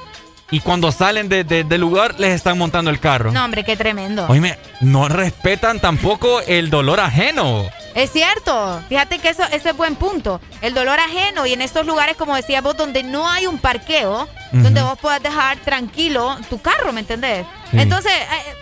Y 0.50 0.60
cuando 0.60 0.90
salen 0.92 1.28
de- 1.28 1.44
de- 1.44 1.64
del 1.64 1.80
lugar, 1.80 2.14
les 2.18 2.30
están 2.34 2.56
montando 2.56 2.90
el 2.90 2.98
carro. 3.00 3.30
No, 3.32 3.44
hombre, 3.44 3.64
qué 3.64 3.76
tremendo. 3.76 4.26
Oíme, 4.28 4.58
no 4.80 5.08
respetan 5.08 5.78
tampoco 5.78 6.40
el 6.42 6.70
dolor 6.70 7.00
ajeno. 7.00 7.66
Es 7.94 8.12
cierto. 8.12 8.80
Fíjate 8.88 9.18
que 9.18 9.28
eso, 9.30 9.42
ese 9.52 9.70
es 9.70 9.76
buen 9.76 9.96
punto. 9.96 10.40
El 10.62 10.72
dolor 10.72 10.98
ajeno 11.00 11.44
y 11.46 11.52
en 11.52 11.60
estos 11.62 11.84
lugares, 11.84 12.16
como 12.16 12.34
decías 12.36 12.62
vos, 12.62 12.76
donde 12.76 13.02
no 13.02 13.28
hay 13.28 13.46
un 13.46 13.58
parqueo, 13.58 14.28
donde 14.52 14.82
vos 14.82 14.98
puedas 14.98 15.22
dejar 15.22 15.58
tranquilo 15.58 16.36
tu 16.48 16.60
carro, 16.60 16.92
¿me 16.92 17.00
entendés? 17.00 17.44
Sí. 17.70 17.78
Entonces, 17.80 18.12
eh, 18.12 18.54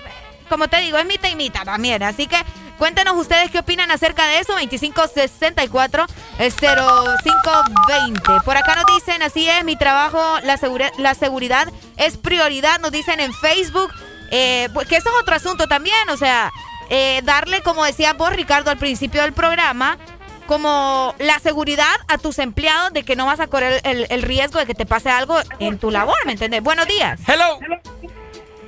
como 0.48 0.68
te 0.68 0.78
digo, 0.80 0.98
es 0.98 1.06
mitad 1.06 1.28
y 1.28 1.36
mitad 1.36 1.64
también. 1.64 2.02
Así 2.02 2.26
que 2.26 2.36
cuéntenos 2.78 3.16
ustedes 3.16 3.50
qué 3.50 3.58
opinan 3.60 3.90
acerca 3.90 4.26
de 4.26 4.38
eso. 4.40 4.52
2564 4.54 6.06
eh, 6.38 6.50
0520. 6.50 8.22
Por 8.44 8.56
acá 8.56 8.76
nos 8.76 8.86
dicen, 8.96 9.22
así 9.22 9.48
es, 9.48 9.64
mi 9.64 9.76
trabajo, 9.76 10.20
la, 10.42 10.56
segura- 10.56 10.92
la 10.98 11.14
seguridad 11.14 11.68
es 11.96 12.16
prioridad. 12.16 12.80
Nos 12.80 12.92
dicen 12.92 13.20
en 13.20 13.32
Facebook. 13.34 13.92
eh, 14.30 14.68
pues, 14.74 14.88
que 14.88 14.96
eso 14.96 15.08
es 15.08 15.14
otro 15.22 15.34
asunto 15.36 15.66
también. 15.68 16.08
O 16.10 16.16
sea, 16.16 16.50
eh, 16.90 17.20
darle, 17.24 17.62
como 17.62 17.84
decía 17.84 18.12
vos, 18.14 18.32
Ricardo, 18.32 18.70
al 18.70 18.78
principio 18.78 19.22
del 19.22 19.32
programa, 19.32 19.98
como 20.46 21.14
la 21.18 21.38
seguridad 21.40 21.94
a 22.08 22.18
tus 22.18 22.38
empleados 22.38 22.92
de 22.92 23.04
que 23.04 23.16
no 23.16 23.26
vas 23.26 23.40
a 23.40 23.48
correr 23.48 23.80
el, 23.84 24.06
el 24.10 24.22
riesgo 24.22 24.58
de 24.60 24.66
que 24.66 24.74
te 24.74 24.86
pase 24.86 25.10
algo 25.10 25.36
en 25.58 25.78
tu 25.78 25.90
labor, 25.90 26.16
¿me 26.24 26.32
entiendes? 26.32 26.62
Buenos 26.62 26.86
días. 26.86 27.18
Hello. 27.26 27.58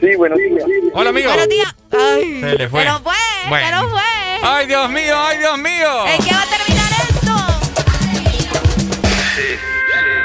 Sí, 0.01 0.15
buenos 0.17 0.39
días. 0.39 0.65
Hola, 0.95 1.11
amigo. 1.11 1.29
Buenos 1.29 1.49
días. 1.49 1.75
Ay, 1.91 2.41
Se 2.41 2.55
le 2.55 2.69
fue. 2.69 2.83
Se 2.83 2.89
nos 2.89 3.01
fue, 3.03 3.13
se 3.43 3.49
Bueno. 3.49 3.83
nos 3.83 3.91
fue. 3.91 4.01
Ay, 4.43 4.67
Dios 4.67 4.91
mío, 4.91 5.17
ay, 5.19 5.39
Dios 5.39 5.59
mío. 5.59 6.07
¿En 6.07 6.25
qué 6.25 6.33
va 6.33 6.43
a 6.43 6.47
terminar 6.47 6.91
esto? 7.09 7.33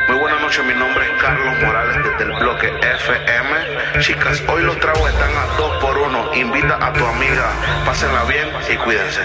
Muy 0.09 0.19
buenas 0.19 0.41
noches, 0.41 0.65
mi 0.65 0.73
nombre 0.75 1.03
es 1.05 1.21
Carlos 1.21 1.55
Morales 1.63 1.97
desde 2.03 2.31
el 2.31 2.39
bloque 2.39 2.67
FM. 2.67 4.01
Chicas, 4.01 4.43
hoy 4.47 4.61
los 4.63 4.79
tragos 4.79 5.09
están 5.09 5.31
a 5.31 5.57
dos 5.57 5.81
por 5.81 5.97
uno. 5.97 6.31
Invita 6.35 6.77
a 6.85 6.93
tu 6.93 7.03
amiga, 7.05 7.51
pásenla 7.85 8.23
bien 8.25 8.49
y 8.71 8.75
cuídense. 8.77 9.21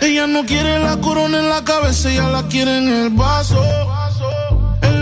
Ella 0.00 0.26
no 0.26 0.46
quiere 0.46 0.78
la 0.78 0.96
corona 0.98 1.38
en 1.38 1.48
la 1.50 1.62
cabeza, 1.64 2.10
ella 2.10 2.28
la 2.28 2.42
quiere 2.48 2.78
en 2.78 2.88
el 2.88 3.10
vaso. 3.10 3.60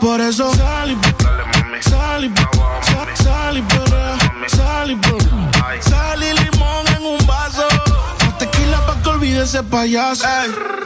Por 0.00 0.20
eso 0.20 0.54
sal 0.54 0.92
y 0.92 1.82
sal 1.82 2.24
y 2.24 2.32
sal- 3.24 3.58
y 3.58 4.48
sal 4.54 4.90
y. 4.90 5.80
Sal 5.82 6.22
y 6.22 6.32
limón 6.32 6.86
en 6.96 7.02
un 7.04 7.26
vaso. 7.26 7.66
Más 8.20 8.38
tequila 8.38 8.86
pa' 8.86 9.02
que 9.02 9.08
olvide 9.08 9.42
ese 9.42 9.64
payaso. 9.64 10.24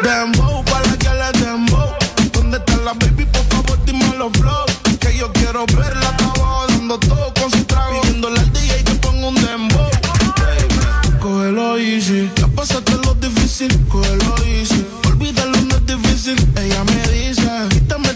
Dembow, 0.02 0.64
pa' 0.64 0.80
la 0.80 0.96
que 0.96 1.10
le 1.10 1.44
dembow. 1.44 1.90
¿Dónde 2.32 2.56
está 2.56 2.76
la 2.78 2.94
baby? 2.94 3.26
Por 3.26 3.44
favor, 3.44 3.78
dime 3.84 4.14
los 4.16 4.32
flow. 4.32 4.64
Que 4.98 5.18
yo 5.18 5.30
quiero 5.32 5.66
verla 5.66 6.08
abajo 6.08 6.64
dando 6.68 6.98
todo 6.98 7.34
con 7.34 7.50
su 7.50 7.62
trago. 7.64 8.00
Pidiéndole 8.00 8.40
al 8.40 8.52
DJ 8.54 8.84
que 8.84 8.94
ponga 8.94 9.28
un 9.28 9.34
dembow. 9.34 9.90
Baby, 10.38 11.18
Cógelo 11.20 11.76
easy. 11.76 12.30
Ya 12.36 12.48
pasaste 12.48 12.92
lo 13.04 13.12
difícil, 13.16 13.86
cógelo 13.88 14.34
easy. 14.46 14.86
Olvídalo, 15.06 15.60
no 15.60 15.76
es 15.76 15.86
difícil. 15.86 16.36
Ella 16.56 16.82
me 16.84 17.02
dice, 17.12 17.50
quítame 17.70 18.09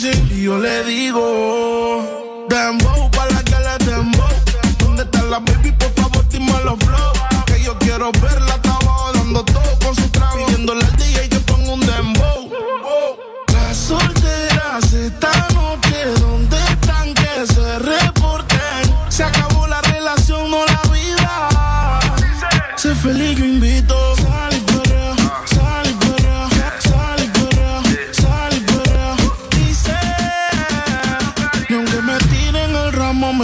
Y 0.00 0.44
yo 0.44 0.56
le 0.60 0.84
digo, 0.84 2.46
dembow, 2.48 3.10
pa' 3.10 3.26
la 3.26 3.42
que 3.42 3.56
le 3.56 3.84
dembow. 3.84 4.28
¿Dónde 4.78 5.02
está 5.02 5.22
la 5.24 5.40
baby? 5.40 5.72
Por 5.72 5.92
favor, 5.94 6.28
dime 6.28 6.52
los 6.64 6.78
flow. 6.78 7.12
Que 7.46 7.60
yo 7.64 7.76
quiero 7.80 8.12
verla 8.12 8.60
abajo 8.62 9.10
dando 9.14 9.44
todo 9.44 9.78
con 9.84 9.96
su 9.96 10.08
trago. 10.10 10.46
Pidiéndole 10.46 10.84
al 10.84 10.96
DJ 10.96 11.28
que 11.28 11.40
ponga 11.40 11.72
un 11.72 11.80
dembow. 11.80 12.48
Las 13.52 13.76
solteras 13.76 14.92
esta 14.92 15.32
noche, 15.54 16.04
¿dónde 16.20 16.56
están 16.70 17.12
que 17.14 17.52
se 17.52 17.78
reporten? 17.80 18.94
Se 19.08 19.24
acabó 19.24 19.66
la 19.66 19.80
relación, 19.82 20.48
no 20.48 20.64
la 20.64 20.80
vida. 20.92 21.98
Sé 22.76 22.94
feliz, 22.94 23.36
yo 23.36 23.44
invito. 23.44 23.97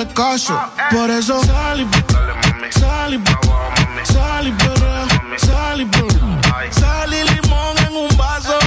Caso. 0.08 0.58
Por 0.90 1.10
eso 1.10 1.42
sal 1.44 1.80
y 1.80 1.88
sal 2.78 3.14
y 3.14 4.12
sal 4.12 4.48
y 4.48 4.52
perrea, 4.52 5.06
sal 5.36 5.80
y 5.80 5.84
perrea. 5.86 6.70
Sal 6.70 7.14
y 7.14 7.24
limón 7.24 7.78
en 7.78 7.96
un 7.96 8.16
vaso. 8.16 8.58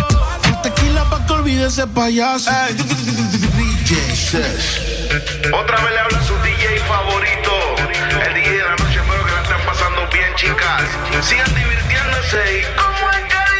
Tequila 0.63 1.03
pa' 1.09 1.25
que 1.25 1.33
olvide 1.33 1.67
ese 1.67 1.87
payaso. 1.87 2.51
Otra 5.53 5.77
vez 5.81 5.91
le 5.91 5.99
habla 5.99 6.23
su 6.23 6.35
DJ 6.39 6.79
favorito. 6.87 7.51
El 8.25 8.33
DJ 8.33 8.51
de 8.51 8.63
la 8.63 8.75
noche, 8.75 8.99
espero 8.99 9.25
que 9.25 9.31
la 9.31 9.41
estén 9.41 9.65
pasando 9.65 10.07
bien, 10.11 10.35
chicas. 10.35 10.83
Sigan 11.21 11.53
divirtiéndose 11.55 12.59
y 12.59 12.86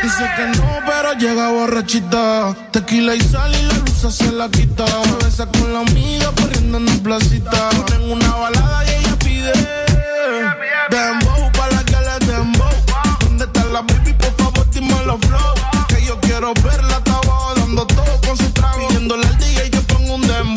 Dice 0.08 0.24
que 0.38 0.46
no, 0.58 0.80
pero 0.86 1.14
llega 1.20 1.52
borrachita. 1.52 2.56
Tequila 2.72 3.14
y 3.14 3.20
sal 3.20 3.54
y 3.54 3.62
la 3.64 3.74
luz 3.74 4.16
se 4.16 4.32
la 4.32 4.48
quita. 4.48 4.86
Besa 5.22 5.46
con 5.48 5.74
la 5.74 5.82
amiga 5.82 6.32
corriendo 6.32 6.78
en 6.78 6.86
la 6.86 6.94
placita. 7.04 7.70
Ponen 7.72 8.12
una 8.12 8.36
balada 8.36 8.86
y 8.86 8.90
ella 9.00 9.20
pide. 9.20 9.52
Dembow 10.90 11.52
pa' 11.52 11.68
la 11.72 11.84
que 11.84 11.98
le 12.08 12.26
dembow. 12.26 12.70
¿Dónde 13.20 13.44
está 13.44 13.66
la 13.66 13.82
baby? 13.82 14.14
Por 14.14 14.34
favor, 14.38 14.70
dime 14.72 14.96
los 15.06 15.20
flow. 15.20 15.54
Que 15.90 16.06
yo 16.06 16.18
quiero 16.22 16.54
verla 16.54 17.02
abajo 17.06 17.54
dando 17.58 17.86
todo 17.86 18.22
con 18.26 18.38
su 18.38 18.50
trago. 18.52 18.88
Pidiéndole 18.88 19.28
al 19.28 19.38
DJ 19.38 19.72
que 19.72 19.82
ponga 19.82 20.14
un 20.14 20.22
dembow. 20.22 20.57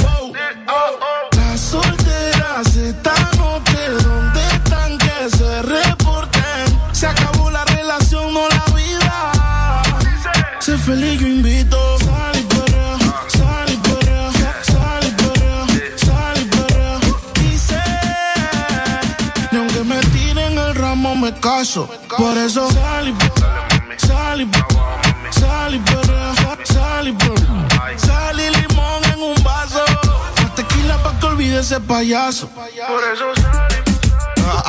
Feliz, 10.90 11.20
yo 11.20 11.26
invito. 11.26 11.78
Sal 11.98 12.36
y 12.40 12.42
perrea, 12.54 12.96
sal 13.28 13.68
y 13.72 13.76
perrea, 13.76 14.30
sal 14.72 15.02
y 15.08 15.10
perrea, 15.22 15.66
sal 16.06 16.36
y 16.42 16.44
perrea. 16.54 16.98
Dice, 17.40 17.82
ni 19.52 19.58
aunque 19.58 19.84
me 19.84 19.98
tiren 20.14 20.58
el 20.58 20.74
ramo 20.74 21.14
me 21.14 21.32
caso. 21.38 21.88
Por 22.16 22.36
eso 22.38 22.70
sal 22.72 23.08
y 23.08 23.14
sal 24.06 24.40
y 24.40 24.46
sal 25.40 25.74
y 25.74 25.78
perrea, 25.90 26.34
sal 26.66 27.08
y 27.08 27.12
perrea. 27.12 27.98
Sal 28.06 28.40
y 28.40 28.48
limón 28.58 29.04
en 29.12 29.20
un 29.22 29.42
vaso. 29.44 29.84
Más 30.42 30.54
tequila 30.54 30.96
pa' 31.02 31.18
que 31.18 31.26
olvide 31.26 31.60
ese 31.60 31.80
payaso. 31.80 32.48
Por 32.48 33.02
eso 33.12 33.26
sal 33.42 33.68
y 33.76 33.90
Dímelo, 34.40 34.62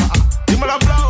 flow, 0.00 0.08
dímelo, 0.46 0.78
flow. 0.80 1.07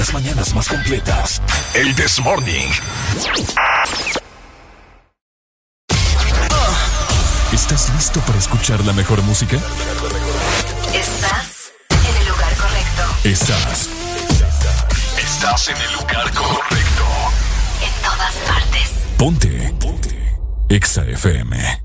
Las 0.00 0.14
mañanas 0.14 0.54
más 0.54 0.66
completas. 0.66 1.42
This 1.74 2.20
Morning. 2.20 2.68
¿Estás 7.52 7.90
listo 7.94 8.18
para 8.20 8.38
escuchar 8.38 8.82
la 8.86 8.94
mejor 8.94 9.20
música? 9.24 9.58
Estás 10.94 11.72
en 11.90 12.16
el 12.16 12.28
lugar 12.28 12.54
correcto. 12.56 13.02
Estás. 13.24 13.90
Estás 15.18 15.68
en 15.68 15.76
el 15.76 15.92
lugar 15.92 16.32
correcto. 16.32 17.04
En 17.84 18.02
todas 18.02 18.34
partes. 18.48 18.90
Ponte. 19.18 19.74
Ponte. 19.78 20.38
Exa 20.70 21.04
FM. 21.04 21.82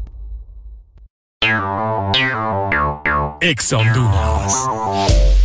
Exa 3.41 3.75
Honduras. 3.75 5.44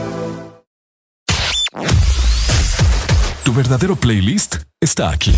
Tu 3.43 3.53
verdadero 3.53 3.95
playlist 3.95 4.57
está 4.81 5.09
aquí. 5.09 5.33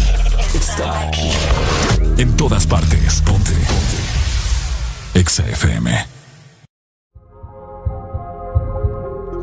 Está 0.56 1.08
aquí. 1.08 1.32
En 2.18 2.36
todas 2.36 2.66
partes. 2.66 3.22
Ponte. 3.22 3.52
Ponte. 3.52 5.20
Exa 5.20 5.48
FM. 5.48 6.08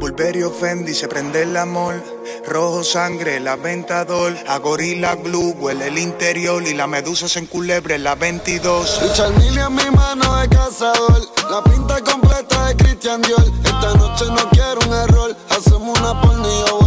Bulberio 0.01 0.51
Fendi 0.51 0.95
se 0.95 1.07
prende 1.07 1.43
el 1.43 1.57
amor. 1.57 2.03
Rojo 2.49 2.83
sangre, 2.83 3.39
la 3.39 3.55
ventador. 3.55 4.35
A 4.49 4.59
gorila 4.59 5.15
glue, 5.15 5.53
huele 5.53 5.87
el 5.89 5.99
interior. 5.99 6.63
Y 6.67 6.75
la 6.75 6.89
medusa 6.89 7.29
se 7.29 7.39
enculebre 7.39 7.95
en 7.95 8.05
la 8.05 8.17
22. 8.17 9.03
Richard 9.03 9.37
Mille 9.39 9.61
en 9.61 9.75
mi 9.75 9.91
mano 9.97 10.41
de 10.41 10.49
cazador. 10.49 11.21
La 11.51 11.63
pinta 11.63 12.01
completa 12.01 12.67
de 12.67 12.77
Christian 12.77 13.23
Dior. 13.23 13.45
Esta 13.65 13.95
noche 13.95 14.25
no 14.27 14.51
quiero 14.51 14.81
un 14.89 14.93
error. 14.93 15.37
Hacemos 15.51 16.01
una 16.01 16.21
porno 16.21 16.80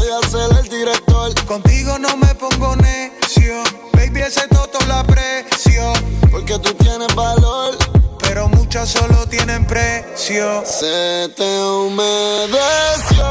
Contigo 1.45 1.99
no 1.99 2.17
me 2.17 2.33
pongo 2.33 2.75
necio. 2.77 3.63
Baby, 3.93 4.21
ese 4.21 4.47
toto 4.47 4.79
la 4.87 5.01
aprecio. 5.01 5.93
Porque 6.31 6.57
tú 6.57 6.73
tienes 6.73 7.13
valor. 7.13 7.77
Pero 8.19 8.47
muchas 8.49 8.89
solo 8.89 9.27
tienen 9.27 9.67
precio. 9.67 10.63
Se 10.65 11.29
te 11.35 11.61
humedeció 11.61 13.23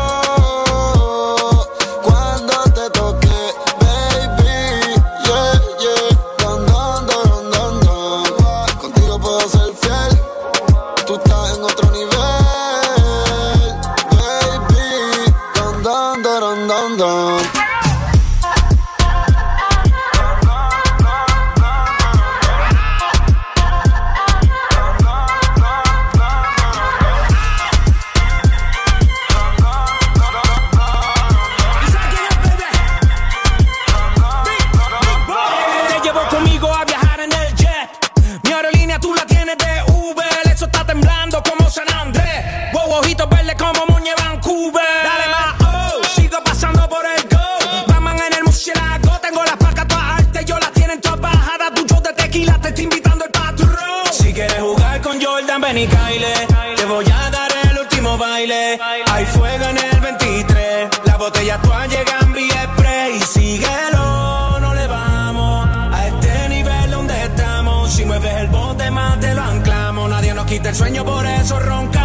ven 55.73 55.85
y. 55.85 56.77
Te 56.77 56.85
voy 56.85 57.05
a 57.07 57.31
dar 57.31 57.51
el 57.71 57.79
último 57.79 58.19
baile. 58.19 58.79
Hay 59.11 59.25
fuego 59.27 59.65
en 59.67 59.79
el 59.79 60.01
23. 60.01 60.91
Las 61.05 61.19
botellas 61.19 61.63
todas 61.63 61.89
llegan 61.89 62.33
vía 62.33 62.69
spray. 62.75 63.17
Y 63.17 63.21
síguelo, 63.21 64.61
no 64.61 64.75
le 64.75 64.87
vamos 64.87 65.69
a 65.93 66.07
este 66.07 66.49
nivel 66.49 66.91
donde 66.91 67.23
estamos. 67.25 67.93
Si 67.93 68.05
mueves 68.05 68.35
el 68.35 68.49
bote 68.49 68.91
más 68.91 69.21
te 69.21 69.35
lo 69.35 69.43
anclamos. 69.43 70.11
Nadie 70.11 70.35
nos 70.35 70.47
quita 70.47 70.69
el 70.71 70.77
sueño, 70.77 71.05
por 71.05 71.27
eso 71.27 71.59
roncamos. 71.59 72.02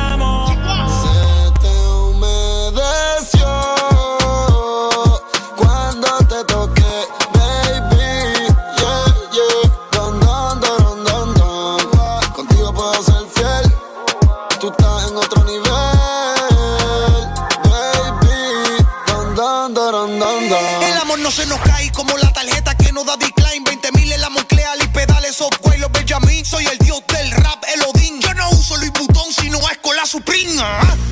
Supreme. 30.08 30.64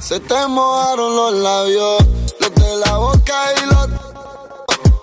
Se 0.02 0.22
te 0.22 0.48
mojaron 0.48 1.18
los 1.18 1.34
labios, 1.34 1.98
los 2.40 2.56
de 2.56 2.76
la 2.78 2.98
boca 2.98 3.36
y 3.58 3.66
los. 3.66 3.90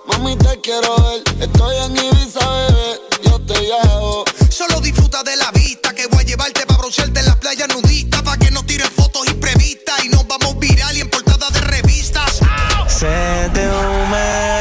Mami, 0.07 0.35
te 0.35 0.59
quiero 0.61 0.95
ver. 1.03 1.21
Estoy 1.39 1.75
en 1.77 1.97
Ibiza, 1.97 2.39
bebé. 2.49 3.01
Yo 3.23 3.39
te 3.41 3.53
llevo. 3.59 4.25
Solo 4.49 4.81
disfruta 4.81 5.21
de 5.21 5.35
la 5.35 5.51
vista 5.51 5.93
que 5.93 6.07
voy 6.07 6.21
a 6.21 6.25
llevarte 6.25 6.65
para 6.65 6.79
broncearte 6.79 7.19
en 7.19 7.25
las 7.27 7.35
playas 7.35 7.67
nudistas. 7.69 8.23
Pa' 8.23 8.37
que 8.37 8.49
no 8.49 8.65
tiren 8.65 8.89
fotos 8.89 9.27
imprevistas 9.27 10.03
y 10.03 10.09
nos 10.09 10.25
vamos 10.25 10.57
viral 10.57 10.97
y 10.97 11.01
en 11.01 11.09
portada 11.11 11.51
de 11.51 11.61
revistas. 11.61 12.39
Se 12.87 13.49
te 13.53 13.69
humedeció 13.69 14.52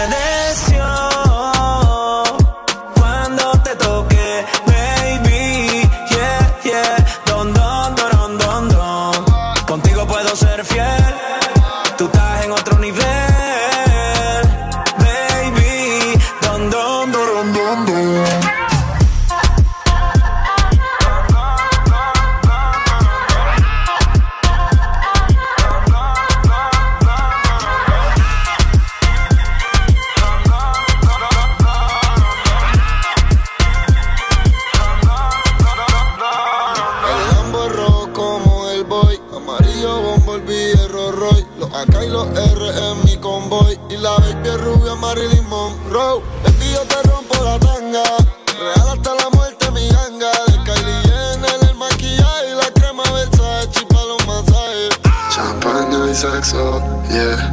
yeah, 57.12 57.51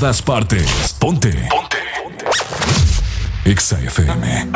todas 0.00 0.22
partes. 0.22 0.94
Ponte. 0.98 1.30
Ponte. 1.50 1.76
Exa 3.44 3.78
FM. 3.78 4.48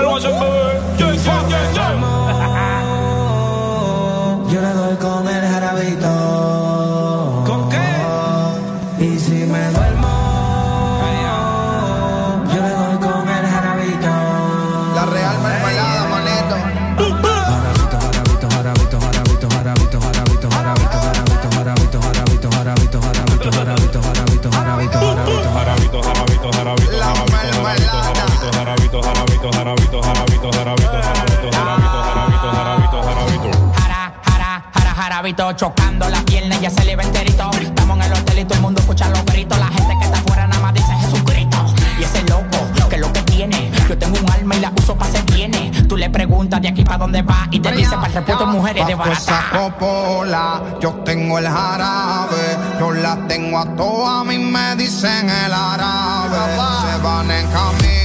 Chocando 35.57 36.09
la 36.09 36.23
pierna, 36.23 36.57
ya 36.61 36.71
se 36.71 36.85
le 36.85 36.95
ve 36.95 37.03
enterito. 37.03 37.51
Estamos 37.61 37.97
en 37.99 38.03
el 38.05 38.13
hotel 38.13 38.39
y 38.39 38.45
todo 38.45 38.55
el 38.55 38.61
mundo 38.61 38.81
escucha 38.81 39.09
los 39.09 39.25
gritos. 39.25 39.59
La 39.59 39.67
gente 39.67 39.95
que 39.99 40.05
está 40.05 40.19
afuera 40.19 40.47
nada 40.47 40.63
más 40.63 40.75
dice 40.75 40.93
Jesucristo. 40.95 41.65
Y 41.99 42.05
ese 42.05 42.23
loco, 42.23 42.89
que 42.89 42.95
es 42.95 43.01
lo 43.01 43.13
que 43.13 43.23
tiene. 43.23 43.71
Yo 43.89 43.99
tengo 43.99 44.19
un 44.19 44.31
alma 44.31 44.55
y 44.57 44.61
la 44.61 44.73
uso 44.79 44.97
para 44.97 45.11
ser 45.11 45.25
viene. 45.33 45.73
Tú 45.89 45.97
le 45.97 46.09
preguntas 46.09 46.63
de 46.63 46.69
aquí 46.69 46.85
para 46.85 46.99
dónde 46.99 47.23
va 47.23 47.49
y 47.51 47.59
te 47.59 47.73
dice 47.73 47.97
para 47.97 48.07
el 48.07 48.15
repuesto 48.15 48.47
mujeres 48.47 48.87
de 48.87 48.95
barata. 48.95 49.51
popola, 49.53 50.63
yo 50.81 50.93
tengo 51.05 51.39
el 51.39 51.49
jarabe, 51.49 52.57
yo 52.79 52.93
la 52.93 53.17
tengo 53.27 53.59
a 53.59 53.77
todas, 53.77 54.21
a 54.21 54.25
mí 54.25 54.39
me 54.39 54.77
dicen 54.77 55.29
el 55.29 55.53
árabe. 55.53 56.57
Se 56.83 57.03
van 57.03 57.31
en 57.31 57.47
camilla, 57.49 58.04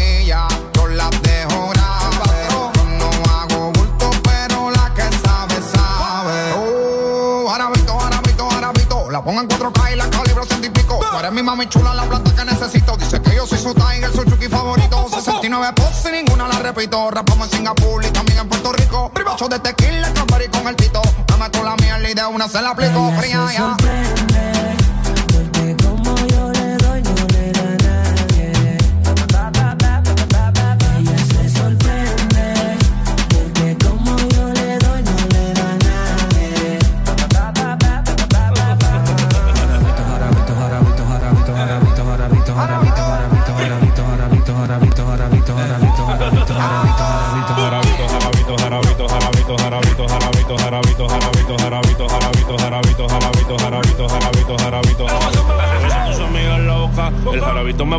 mami 11.49 11.67
chula, 11.67 11.93
la 11.95 12.03
plata 12.03 12.31
que 12.35 12.45
necesito. 12.45 12.95
Dice 12.97 13.19
que 13.21 13.35
yo 13.35 13.45
soy 13.45 13.57
su 13.57 13.73
tiger, 13.73 14.11
su 14.13 14.23
chuki 14.23 14.47
favorito. 14.47 15.07
69 15.09 15.73
posts 15.75 16.07
y 16.09 16.11
ninguna 16.11 16.47
la 16.47 16.59
repito. 16.59 17.09
Rapamos 17.09 17.51
en 17.51 17.57
Singapur 17.57 18.05
y 18.05 18.11
también 18.11 18.39
en 18.39 18.47
Puerto 18.47 18.71
Rico. 18.71 19.11
Privacho 19.13 19.47
de 19.47 19.59
tequila, 19.59 20.13
cranberry 20.13 20.47
con 20.49 20.67
el 20.67 20.75
tito. 20.75 21.01
Me 21.29 21.37
meto 21.37 21.63
la 21.63 21.75
mierda 21.77 22.09
y 22.09 22.13
de 22.13 22.25
una 22.25 22.47
se 22.47 22.61
la 22.61 22.69
aplico. 22.69 23.11
Fría 23.17 23.47
ya. 23.51 24.18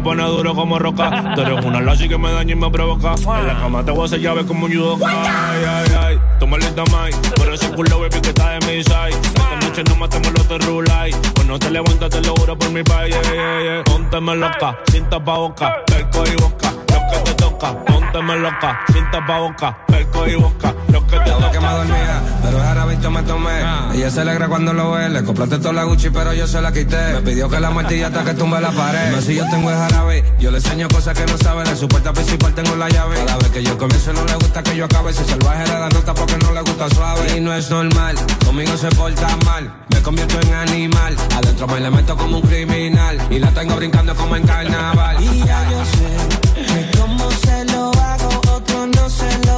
Pone 0.01 0.23
duro 0.25 0.55
como 0.55 0.79
roca. 0.79 1.35
Tú 1.35 1.43
eres 1.43 1.65
una 1.65 1.81
lazi 1.81 2.09
que 2.09 2.19
me 2.19 2.33
daña 2.33 2.53
y 2.53 2.57
me 2.57 2.71
provoca. 2.71 3.15
En 3.15 3.47
la 3.47 3.59
cama 3.59 3.85
te 3.85 3.91
voy 3.91 4.03
a 4.03 4.05
hacer 4.07 4.21
llave 4.21 4.45
como 4.47 4.67
un 4.67 4.73
judoka. 4.73 5.07
Ay, 5.09 5.65
ay, 5.67 5.97
ay, 6.01 6.21
toma 6.39 6.59
lenta 6.59 6.85
mai. 6.91 7.13
Pero 7.37 7.55
ese 7.55 7.71
culo 7.71 8.01
baby 8.01 8.21
que 8.21 8.29
está 8.29 8.51
de 8.51 8.67
mi 8.67 8.83
side. 8.83 9.11
Esta 9.11 9.57
noche 9.57 9.83
no 9.89 9.97
matemos 9.97 10.33
los 10.33 10.49
terrulay. 10.49 11.13
Cuando 11.35 11.59
te 11.59 11.71
levantas 11.71 12.11
te 12.11 12.21
lo 12.21 12.35
juro 12.35 12.59
por 12.59 12.71
mi 12.71 12.83
país. 12.83 13.15
Yeah, 13.15 13.33
yeah, 13.33 13.63
yeah. 13.63 13.85
Pónteme 13.85 14.37
loca, 14.37 14.79
sin 14.91 15.05
tapa 15.09 15.37
boca, 15.37 15.85
perco 15.87 16.25
y 16.27 16.37
boca. 16.43 16.73
Lo 16.73 17.11
que 17.11 17.19
te 17.25 17.35
toca, 17.35 17.85
pónteme 17.85 18.37
loca, 18.37 18.81
sin 18.93 19.11
tapa 19.11 19.39
boca, 19.39 19.79
perco 19.87 20.27
y 20.27 20.35
boca. 20.35 20.75
Estaba 21.13 21.51
que 21.51 21.61
me 21.61 21.69
dormía, 21.69 22.23
pero 22.43 22.59
el 22.59 22.63
jarabito 22.63 23.11
me 23.11 23.23
tomé. 23.23 23.61
Ella 23.95 24.11
se 24.11 24.21
alegra 24.21 24.49
cuando 24.49 24.73
lo 24.73 24.93
ve, 24.93 25.09
le 25.09 25.25
compraste 25.25 25.59
toda 25.59 25.73
la 25.73 25.85
Gucci, 25.85 26.11
pero 26.11 26.33
yo 26.33 26.47
se 26.47 26.61
la 26.61 26.73
quité. 26.73 27.15
Me 27.15 27.21
pidió 27.23 27.49
que 27.49 27.59
la 27.61 27.71
martilla 27.71 28.07
hasta 28.09 28.25
que 28.25 28.35
tumbe 28.35 28.61
la 28.61 28.71
pared. 28.71 29.11
Dime 29.11 29.23
si 29.23 29.35
yo 29.35 29.45
tengo 29.51 29.71
el 29.71 29.77
jarabe, 29.77 30.25
yo 30.39 30.51
le 30.51 30.59
enseño 30.59 30.89
cosas 30.89 31.19
que 31.19 31.27
no 31.27 31.37
sabe. 31.39 31.65
De 31.65 31.77
su 31.77 31.89
puerta 31.89 32.13
principal 32.13 32.55
tengo 32.55 32.77
la 32.77 32.89
llave. 32.89 33.17
Cada 33.27 33.39
vez 33.39 33.49
que 33.49 33.63
yo 33.63 33.77
comienzo 33.77 34.13
no 34.13 34.25
le 34.25 34.35
gusta 34.35 34.63
que 34.63 34.77
yo 34.77 34.85
acabe. 34.85 35.13
Si 35.13 35.25
salvaje 35.25 35.67
le 35.67 35.73
da 35.73 35.89
nota 35.89 36.15
porque 36.15 36.37
no 36.39 36.53
le 36.53 36.61
gusta 36.61 36.89
suave. 36.91 37.37
Y 37.37 37.41
no 37.41 37.53
es 37.55 37.71
normal, 37.71 38.15
conmigo 38.45 38.77
se 38.77 38.89
porta 38.91 39.29
mal. 39.45 39.73
Me 39.89 40.01
convierto 40.03 40.41
en 40.41 40.55
animal, 40.55 41.17
adentro 41.37 41.67
me 41.67 41.81
le 41.81 41.91
meto 41.91 42.17
como 42.17 42.39
un 42.39 42.43
criminal. 42.43 43.19
Y 43.31 43.39
la 43.39 43.51
tengo 43.51 43.77
brincando 43.77 44.15
como 44.15 44.37
en 44.37 44.47
carnaval. 44.47 45.17
Y 45.23 45.45
ya 45.45 45.69
yo 45.71 45.85
sé 45.85 46.63
que 46.73 46.99
como 46.99 47.31
se 47.33 47.65
lo 47.67 47.91
hago, 47.91 48.41
otro 48.55 48.87
no 48.87 49.11
se 49.11 49.47
lo 49.47 49.50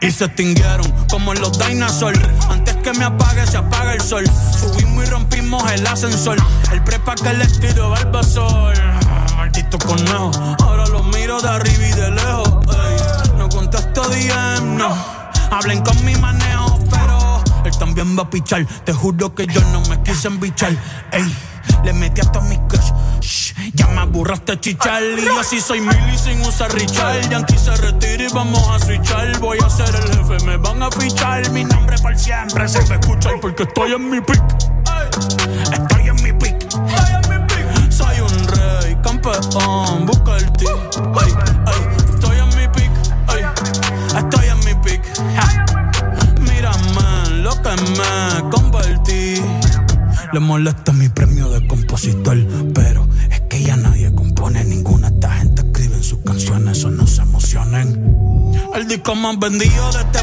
y 0.00 0.10
se 0.10 0.24
extinguieron 0.24 0.90
como 1.10 1.34
los 1.34 1.58
dinosaurs. 1.58 2.18
Antes 2.48 2.76
que 2.76 2.92
me 2.94 3.04
apague, 3.04 3.46
se 3.46 3.58
apaga 3.58 3.92
el 3.92 4.00
sol. 4.00 4.24
Subimos 4.58 5.04
y 5.04 5.10
rompimos 5.10 5.70
el 5.70 5.86
ascensor. 5.86 6.38
El 6.72 6.82
prepa 6.82 7.14
que 7.14 7.32
le 7.34 7.46
tiro 7.46 7.90
Barbasol. 7.90 8.74
Maldito 9.36 9.78
conejo, 9.78 10.30
ahora 10.62 10.86
los 10.86 11.04
miro 11.08 11.40
de 11.42 11.48
arriba 11.48 11.86
y 11.86 11.92
de 11.92 12.10
lejos. 12.10 12.66
No 13.36 13.48
contesto 13.50 14.02
DM, 14.08 14.76
no. 14.78 14.96
Hablen 15.50 15.82
con 15.82 16.02
mi 16.04 16.14
manejo, 16.16 16.78
pero 16.90 17.42
él 17.64 17.78
también 17.78 18.16
va 18.16 18.22
a 18.22 18.30
pichar. 18.30 18.64
Te 18.84 18.94
juro 18.94 19.34
que 19.34 19.46
yo 19.46 19.60
no 19.72 19.82
me 19.82 20.02
quise 20.02 20.28
embichar. 20.28 20.72
Ey, 21.12 21.36
le 21.84 21.92
metí 21.92 22.22
a 22.22 22.32
todos 22.32 22.46
mis 22.46 22.58
crush. 22.68 22.92
Ya 23.74 23.86
me 23.88 24.00
aburraste 24.00 24.58
chichar. 24.60 25.02
Y 25.02 25.24
yo 25.24 25.42
sí 25.42 25.60
soy 25.60 25.80
mili 25.80 26.18
sin 26.18 26.40
usar 26.42 26.72
Richard. 26.74 27.28
Yankee 27.30 27.58
se 27.58 27.74
retira 27.76 28.24
y 28.24 28.32
vamos 28.32 28.68
a 28.68 28.78
switchar. 28.84 29.38
Voy 29.40 29.58
a 29.64 29.70
ser 29.70 29.94
el 29.94 30.16
jefe, 30.16 30.44
me 30.44 30.56
van 30.58 30.82
a 30.82 30.90
fichar. 30.90 31.48
Mi 31.50 31.64
nombre 31.64 31.96
por 31.98 32.16
siempre 32.18 32.68
se 32.68 32.80
va 32.80 32.96
a 32.96 32.98
escuchar 32.98 33.34
porque 33.40 33.62
estoy 33.62 33.92
en 33.92 34.10
mi 34.10 34.20
pick. 34.20 34.42
Estoy 35.72 36.08
en 36.08 36.22
mi 36.22 36.32
pick. 36.32 36.70
Soy 37.90 38.20
un 38.20 38.48
rey, 38.48 38.96
campeón, 39.02 40.06
busca 40.06 40.36
el 40.36 40.52
ti. 40.52 40.66
Estoy 42.14 42.38
en 42.38 42.48
mi 42.56 42.68
pick. 42.68 42.90
Estoy 44.16 44.46
en 44.48 44.58
mi 44.60 44.74
pick. 44.84 45.02
Mírame 46.40 47.42
lo 47.42 47.50
que 47.62 47.70
me 47.70 48.50
convertí. 48.50 49.42
Le 50.32 50.40
molesta 50.40 50.92
mi 50.92 51.10
premio 51.10 51.50
de 51.50 51.66
compositor, 51.66 52.38
emocionen. 58.92 58.98
El 58.98 58.98
disco 58.98 59.14
más 59.14 59.38
vendido 59.38 59.92
de 59.92 60.00
este 60.00 60.18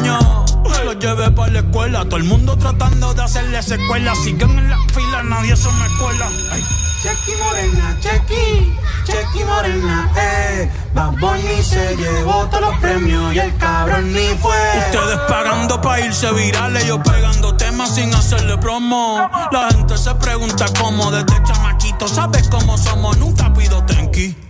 año. 0.00 0.44
Lo 0.84 0.92
llevé 0.94 1.30
para 1.30 1.52
la 1.52 1.58
escuela, 1.60 2.04
todo 2.04 2.16
el 2.16 2.24
mundo 2.24 2.56
tratando 2.56 3.12
de 3.14 3.22
hacerle 3.22 3.62
secuela. 3.62 4.14
Siguen 4.14 4.58
en 4.58 4.70
la 4.70 4.78
fila, 4.92 5.22
nadie 5.22 5.56
se 5.56 5.68
me 5.68 5.88
cuela. 5.98 6.28
Ay. 6.52 6.64
Chequi 7.02 7.32
Morena, 7.38 7.96
Chequi, 8.00 8.74
Chequi 9.06 9.44
Morena, 9.44 10.10
eh. 10.16 10.70
Bad 10.94 11.12
Bunny 11.12 11.62
se 11.62 11.96
llevó 11.96 12.46
todos 12.46 12.60
los 12.60 12.78
premios 12.78 13.34
y 13.34 13.38
el 13.38 13.56
cabrón 13.56 14.12
ni 14.12 14.28
fue. 14.38 14.56
Ustedes 14.86 15.18
pagando 15.28 15.80
pa' 15.80 16.00
irse 16.00 16.30
virales, 16.32 16.86
yo 16.86 17.02
pegando 17.02 17.56
temas 17.56 17.94
sin 17.94 18.14
hacerle 18.14 18.58
promo. 18.58 19.30
La 19.50 19.68
gente 19.70 19.96
se 19.96 20.14
pregunta 20.16 20.66
cómo, 20.78 21.10
desde 21.10 21.42
chamaquito, 21.42 22.06
¿sabes 22.06 22.48
cómo 22.48 22.76
somos? 22.76 23.16
Nunca 23.16 23.50
pido 23.54 23.82
tenki. 23.84 24.49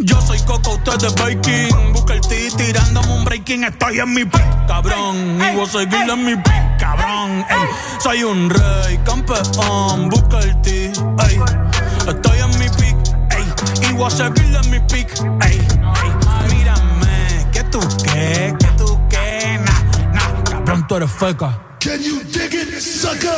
Yo 0.00 0.20
soy 0.20 0.38
Coco, 0.42 0.74
usted 0.74 1.08
es 1.08 1.14
Baking. 1.16 1.92
Busca 1.92 2.14
el 2.14 2.20
T 2.20 2.50
tirándome 2.56 3.12
un 3.14 3.24
breaking. 3.24 3.64
Estoy 3.64 3.98
en 3.98 4.14
mi 4.14 4.24
pick, 4.24 4.66
cabrón. 4.68 5.40
Y 5.40 5.56
voy 5.56 5.66
a 5.66 5.70
seguir 5.70 6.08
en 6.08 6.24
mi 6.24 6.36
pick, 6.36 6.76
cabrón. 6.78 7.44
Ey, 7.50 7.68
soy 7.98 8.22
un 8.22 8.48
rey, 8.48 8.96
campeón. 9.04 10.08
Busca 10.08 10.38
el 10.38 10.62
T, 10.62 10.84
ey. 10.86 11.40
Estoy 12.06 12.38
en 12.38 12.58
mi 12.60 12.68
pick, 12.68 12.96
ey. 13.30 13.44
Y 13.90 13.92
voy 13.94 14.06
a 14.06 14.10
seguir 14.10 14.54
en 14.62 14.70
mi 14.70 14.78
pick, 14.86 15.12
ey. 15.42 15.58
ey. 15.58 16.56
Mírame, 16.56 17.46
que 17.52 17.64
tú 17.64 17.80
qué, 18.04 18.54
que 18.56 18.66
tú 18.76 19.00
qué. 19.10 19.58
Nah, 19.64 19.82
nah, 20.12 20.44
cabrón, 20.44 20.86
tú 20.86 20.94
eres 20.94 21.10
feca. 21.10 21.58
Can 21.80 22.00
you 22.00 22.22
dig 22.22 22.54
it, 22.54 22.80
sucker? 22.80 23.34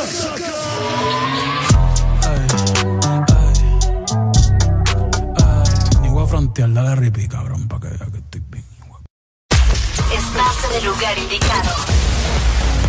Frontear, 6.31 6.71
dale 6.71 6.95
ripi, 6.95 7.27
cabrón, 7.27 7.67
pa' 7.67 7.77
que 7.81 7.89
vea 7.89 8.07
que 8.09 8.19
estoy 8.19 8.41
bien. 8.49 8.63
Estás 10.13 10.57
en 10.69 10.77
el 10.77 10.85
lugar 10.85 11.17
indicado. 11.17 11.75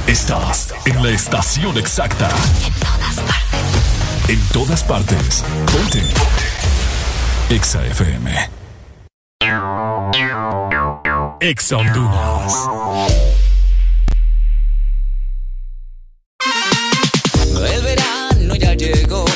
Estás 0.07 0.73
en 0.85 1.03
la 1.03 1.11
estación 1.11 1.77
exacta. 1.77 2.29
En 2.69 2.73
todas 2.79 3.25
partes. 3.25 4.29
En 4.29 4.41
todas 4.53 4.85
partes. 4.85 5.45
Ponte. 5.73 6.03
Exa 7.51 7.85
FM. 7.87 8.31
Exa 11.41 11.77
Honduras. 11.79 12.69
El 17.75 17.83
verano 17.83 18.55
ya 18.55 18.75
llegó. 18.75 19.32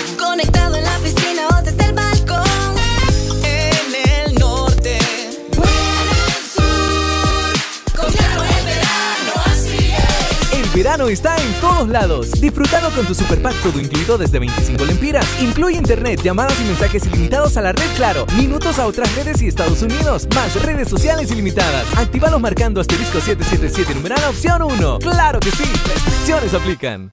Está 11.05 11.37
en 11.37 11.53
todos 11.61 11.89
lados. 11.89 12.31
Disfrutando 12.41 12.91
con 12.91 13.07
tu 13.07 13.15
super 13.15 13.41
pack 13.43 13.55
todo 13.63 13.79
incluido 13.79 14.17
desde 14.17 14.39
25 14.39 14.83
lempiras. 14.87 15.27
Incluye 15.43 15.77
internet, 15.77 16.23
llamadas 16.23 16.59
y 16.59 16.65
mensajes 16.65 17.05
ilimitados 17.07 17.57
a 17.59 17.61
la 17.61 17.73
red 17.73 17.87
Claro, 17.97 18.25
minutos 18.37 18.79
a 18.79 18.87
otras 18.87 19.15
redes 19.15 19.43
y 19.43 19.49
Estados 19.49 19.83
Unidos, 19.83 20.27
más 20.35 20.55
redes 20.63 20.89
sociales 20.89 21.31
ilimitadas. 21.31 21.85
Actívalos 21.97 22.41
marcando 22.41 22.81
asterisco 22.81 23.21
777 23.21 23.95
numeral 23.95 24.25
opción 24.25 24.63
1. 24.63 24.99
¡Claro 25.01 25.39
que 25.39 25.51
sí! 25.51 25.65
Restricciones 25.65 26.55
aplican. 26.55 27.13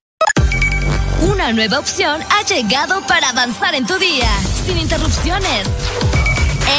Una 1.22 1.52
nueva 1.52 1.80
opción 1.80 2.22
ha 2.22 2.44
llegado 2.46 3.02
para 3.08 3.30
avanzar 3.30 3.76
en 3.76 3.86
tu 3.86 3.98
día, 3.98 4.30
sin 4.66 4.78
interrupciones. 4.78 5.68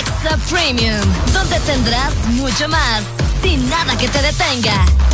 Extra 0.00 0.38
Premium, 0.50 1.00
donde 1.32 1.60
tendrás 1.60 2.14
mucho 2.28 2.66
más, 2.68 3.02
sin 3.42 3.68
nada 3.68 3.96
que 3.98 4.08
te 4.08 4.22
detenga. 4.22 5.13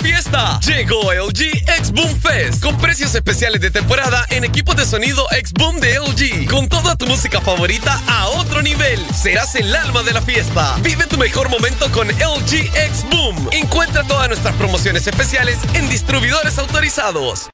Fiesta! 0.00 0.58
Llegó 0.60 1.12
LG 1.12 1.62
X 1.78 1.92
Boom 1.92 2.20
Fest 2.20 2.62
con 2.62 2.76
precios 2.78 3.14
especiales 3.14 3.60
de 3.60 3.70
temporada 3.70 4.26
en 4.30 4.44
equipos 4.44 4.76
de 4.76 4.84
sonido 4.84 5.26
X 5.30 5.52
Boom 5.52 5.80
de 5.80 5.98
LG. 5.98 6.50
Con 6.50 6.68
toda 6.68 6.96
tu 6.96 7.06
música 7.06 7.40
favorita 7.40 8.00
a 8.06 8.28
otro 8.28 8.62
nivel. 8.62 9.04
Serás 9.14 9.54
el 9.54 9.74
alma 9.74 10.02
de 10.02 10.12
la 10.12 10.22
fiesta. 10.22 10.76
Vive 10.82 11.06
tu 11.06 11.16
mejor 11.18 11.48
momento 11.48 11.90
con 11.92 12.08
LG 12.08 12.70
X 12.74 13.04
Boom. 13.10 13.48
Encuentra 13.52 14.02
todas 14.04 14.28
nuestras 14.28 14.54
promociones 14.56 15.06
especiales 15.06 15.58
en 15.74 15.88
distribuidores 15.88 16.58
autorizados. 16.58 17.50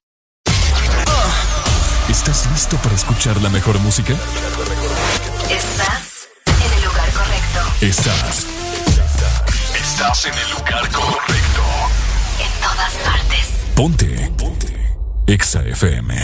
¿Estás 2.09 2.47
listo 2.53 2.77
para 2.79 2.95
escuchar 2.95 3.37
la 3.43 3.49
mejor 3.51 3.79
música? 3.81 4.15
Estás 5.51 6.29
en 6.47 6.73
el 6.73 6.85
lugar 6.85 7.11
correcto. 7.11 7.61
Estás. 7.81 8.47
Estás 9.75 10.25
en 10.27 10.35
el 10.35 10.51
lugar 10.51 10.89
correcto. 10.91 11.76
En 12.77 12.83
todas 12.83 12.95
partes. 13.05 13.47
Ponte. 13.75 14.31
Ponte. 14.37 14.97
Exa 15.27 15.63
FM. 15.63 16.15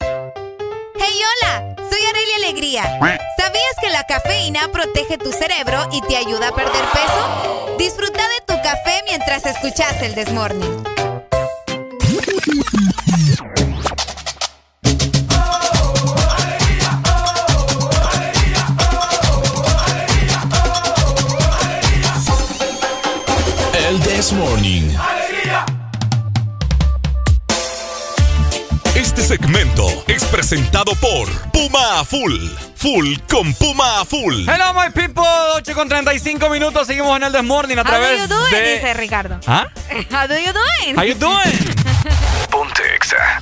Hey, 0.00 1.20
hola, 1.26 1.76
soy 1.90 2.00
Arelia 2.08 2.36
Alegría. 2.36 2.82
¿Sabías 3.36 3.76
que 3.80 3.90
la 3.90 4.04
cafeína 4.04 4.68
protege 4.72 5.18
tu 5.18 5.32
cerebro 5.32 5.88
y 5.92 6.00
te 6.02 6.16
ayuda 6.16 6.48
a 6.48 6.54
perder 6.54 6.84
peso? 6.92 7.76
Disfruta 7.78 8.22
de 8.28 8.40
tu 8.46 8.62
café 8.62 9.02
mientras 9.08 9.44
escuchas 9.44 10.00
el 10.02 10.14
Desmorning. 10.14 10.84
This 24.26 24.36
Morning. 24.36 24.82
Este 28.96 29.22
segmento 29.22 29.86
es 30.08 30.24
presentado 30.24 30.96
por 30.96 31.28
Puma 31.52 32.04
Full. 32.04 32.34
Full 32.74 33.18
con 33.30 33.54
Puma 33.54 34.04
Full. 34.04 34.48
Hello, 34.48 34.74
my 34.74 34.90
people. 34.92 35.22
8 35.54 35.72
con 35.74 35.88
35 35.88 36.50
minutos. 36.50 36.88
Seguimos 36.88 37.16
en 37.18 37.22
el 37.22 37.32
Desmorning 37.32 37.78
a 37.78 37.82
How 37.82 37.86
través 37.86 38.28
do 38.28 38.34
you 38.34 38.40
doing? 38.40 38.50
de. 38.64 38.74
Dice 38.74 38.94
Ricardo. 38.94 39.38
¿Ah? 39.46 39.68
How 40.10 40.26
do 40.26 40.34
you 40.36 40.52
doing? 40.52 40.96
How 40.98 41.04
you 41.04 41.14
doing? 41.14 41.85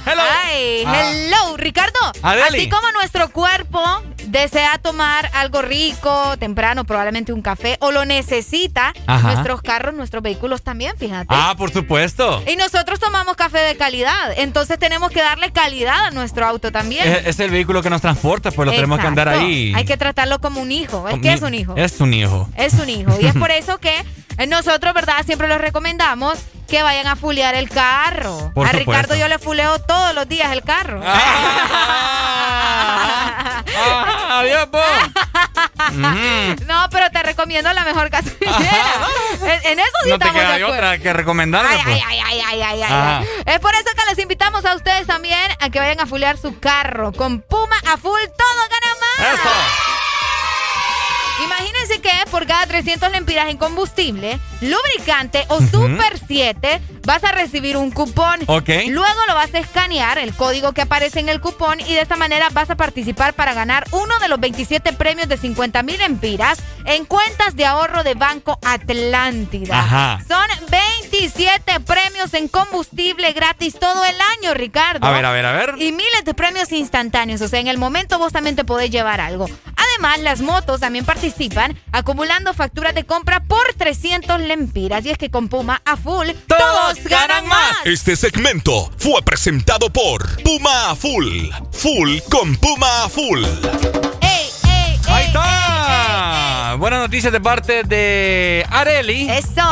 Hello. 0.07 0.23
Hi, 0.23 0.85
Ah. 0.87 1.03
hello, 1.11 1.57
Ricardo. 1.57 1.99
Adeli. 2.23 2.59
Así 2.59 2.69
como 2.69 2.91
nuestro 2.93 3.31
cuerpo 3.31 3.81
desea 4.27 4.79
tomar 4.79 5.31
algo 5.35 5.63
rico, 5.63 6.37
temprano, 6.39 6.85
probablemente 6.85 7.33
un 7.33 7.41
café, 7.43 7.77
o 7.81 7.93
lo 7.93 8.05
necesita, 8.05 8.93
Ajá. 9.07 9.33
nuestros 9.33 9.63
carros, 9.63 9.95
nuestros 9.95 10.23
vehículos 10.23 10.63
también, 10.63 10.97
fíjate. 10.99 11.27
Ah, 11.29 11.55
por 11.57 11.71
supuesto. 11.73 12.43
Y 12.51 12.57
nosotros 12.57 12.99
tomamos 13.01 13.37
café 13.37 13.59
de 13.61 13.77
calidad, 13.77 14.33
entonces 14.37 14.79
tenemos 14.79 15.11
que 15.11 15.21
darle 15.23 15.53
calidad 15.53 16.07
a 16.07 16.11
nuestro 16.11 16.47
auto 16.47 16.73
también. 16.73 17.07
Es, 17.07 17.27
es 17.27 17.41
el 17.41 17.51
vehículo 17.51 17.83
que 17.83 17.91
nos 17.91 18.01
transporta, 18.01 18.51
pues 18.51 18.67
lo 18.67 18.73
tenemos 18.73 18.99
que 18.99 19.07
andar 19.07 19.29
ahí. 19.29 19.73
Hay 19.77 19.85
que 19.85 19.97
tratarlo 19.97 20.41
como 20.41 20.61
un 20.61 20.73
hijo. 20.73 21.09
Es 21.09 21.21
que 21.21 21.33
es 21.33 21.43
un 21.43 21.55
hijo. 21.55 21.75
Es 21.77 22.01
un 22.01 22.13
hijo. 22.13 22.49
Es 22.57 22.75
un 22.75 22.89
hijo. 22.91 23.13
Y 23.21 23.27
es 23.27 23.35
por 23.35 23.51
eso 23.51 23.79
que 23.79 23.95
nosotros, 24.49 24.93
¿verdad? 24.95 25.25
Siempre 25.25 25.49
les 25.49 25.61
recomendamos 25.61 26.39
que 26.75 26.83
vayan 26.83 27.07
a 27.07 27.15
fulear 27.15 27.55
el 27.55 27.69
carro. 27.69 28.51
Por 28.53 28.67
a 28.67 28.71
supuesto. 28.71 28.91
Ricardo 28.91 29.15
yo 29.15 29.29
le 29.29 29.39
fuleo 29.39 29.79
todos 29.79 30.13
los 30.13 30.29
días 30.29 30.51
el 30.51 30.63
carro. 30.65 31.01
Ah, 31.07 31.23
adiós, 34.41 34.67
po. 34.73 34.79
Ujú. 34.79 36.65
No, 36.67 36.89
pero 36.91 37.11
te 37.13 37.23
recomiendo 37.23 37.73
la 37.73 37.85
mejor 37.85 38.09
gasolinera. 38.09 39.07
en, 39.43 39.67
en 39.73 39.79
eso 39.79 39.89
sí 40.03 40.11
No 40.11 40.19
te 40.19 40.25
estamos 40.27 40.43
queda 40.43 40.57
de 40.57 40.65
acuerdo. 40.65 40.75
otra 40.75 40.99
que 40.99 41.13
recomendarle, 41.13 41.69
Ay, 41.71 41.81
pues. 41.85 42.03
ay, 42.09 42.19
ay, 42.27 42.41
ay, 42.41 42.63
ay, 42.63 42.63
ay, 42.63 42.83
Ajá. 42.83 43.19
ay. 43.19 43.29
Es 43.47 43.61
por 43.61 43.73
eso 43.75 43.85
que 43.97 44.05
les 44.11 44.19
invitamos 44.19 44.65
a 44.65 44.75
ustedes 44.75 45.07
también 45.07 45.53
a 45.61 45.71
que 45.71 45.79
vayan 45.79 46.01
a 46.01 46.07
fulear 46.07 46.37
su 46.39 46.59
carro. 46.59 47.13
Con 47.13 47.41
Puma 47.41 47.77
a 47.87 47.97
full, 47.99 48.21
todo 48.37 48.69
gana 48.69 48.95
más. 49.01 49.19
Imagínense 51.43 52.01
que 52.01 52.11
por 52.31 52.47
cada 52.47 52.67
300 52.67 53.11
lempiras 53.11 53.49
en 53.49 53.57
combustible, 53.57 54.39
lubricante 54.61 55.45
o 55.49 55.61
Super 55.61 56.19
7 56.27 56.81
vas 57.05 57.25
a 57.25 57.33
recibir 57.33 57.77
un 57.77 57.91
cupón. 57.91 58.41
Ok. 58.47 58.69
Luego 58.89 59.21
lo 59.29 59.35
vas 59.35 59.55
a 59.55 59.59
escanear, 59.59 60.19
el 60.19 60.35
código 60.35 60.73
que 60.73 60.83
aparece 60.83 61.21
en 61.21 61.29
el 61.29 61.41
cupón, 61.41 61.81
y 61.81 61.95
de 61.95 62.01
esta 62.01 62.17
manera 62.17 62.49
vas 62.53 62.71
a 62.71 62.77
participar 62.77 63.35
para 63.35 63.55
ganar 63.55 63.87
uno 63.91 64.19
de 64.21 64.29
los 64.29 64.41
27 64.41 64.93
premios 64.95 65.29
de 65.29 65.37
50 65.37 65.83
mil 65.83 65.99
lempiras 65.99 66.59
en 66.85 67.05
cuentas 67.05 67.57
de 67.57 67.67
ahorro 67.67 68.03
de 68.03 68.15
Banco 68.15 68.59
Atlántida. 68.65 69.79
Ajá. 69.79 70.21
Son 70.27 70.45
27 70.71 71.81
premios 71.81 72.35
en 72.35 72.49
combustible 72.49 73.33
gratis 73.33 73.79
todo 73.79 74.05
el 74.05 74.17
año, 74.39 74.55
Ricardo. 74.55 75.07
A 75.07 75.11
ver, 75.11 75.25
a 75.25 75.33
ver, 75.33 75.47
a 75.47 75.53
ver. 75.53 75.75
Y 75.79 75.93
miles 75.93 76.25
de 76.25 76.35
premios 76.35 76.73
instantáneos. 76.73 77.41
O 77.41 77.49
sea, 77.49 77.61
en 77.61 77.69
el 77.69 77.79
momento 77.79 78.19
vos 78.19 78.33
también 78.33 78.57
te 78.57 78.65
podés 78.65 78.91
llevar 78.91 79.21
algo. 79.21 79.47
Además, 79.77 80.21
las 80.21 80.41
motos 80.41 80.81
también 80.81 81.05
participan, 81.05 81.79
acumulando 81.93 82.53
facturas 82.55 82.95
de 82.95 83.05
compra 83.05 83.41
por 83.41 83.63
300 83.77 84.41
lempiras. 84.41 85.05
Y 85.05 85.11
es 85.11 85.19
que 85.19 85.31
con 85.31 85.49
Puma 85.49 85.83
a 85.85 85.97
full, 85.97 86.29
ganan 87.05 87.47
más. 87.47 87.77
Este 87.85 88.17
segmento 88.17 88.91
fue 88.99 89.23
presentado 89.23 89.91
por 89.91 90.43
Puma 90.43 90.95
Full. 90.97 91.51
Full 91.73 92.19
con 92.31 92.57
Puma 92.57 93.09
Full. 93.09 93.45
Ahí 95.07 95.27
está. 95.27 96.75
Buenas 96.79 97.01
noticias 97.01 97.33
de 97.33 97.41
parte 97.41 97.85
de 97.85 98.67
Areli. 98.71 99.31
Eso. 99.31 99.63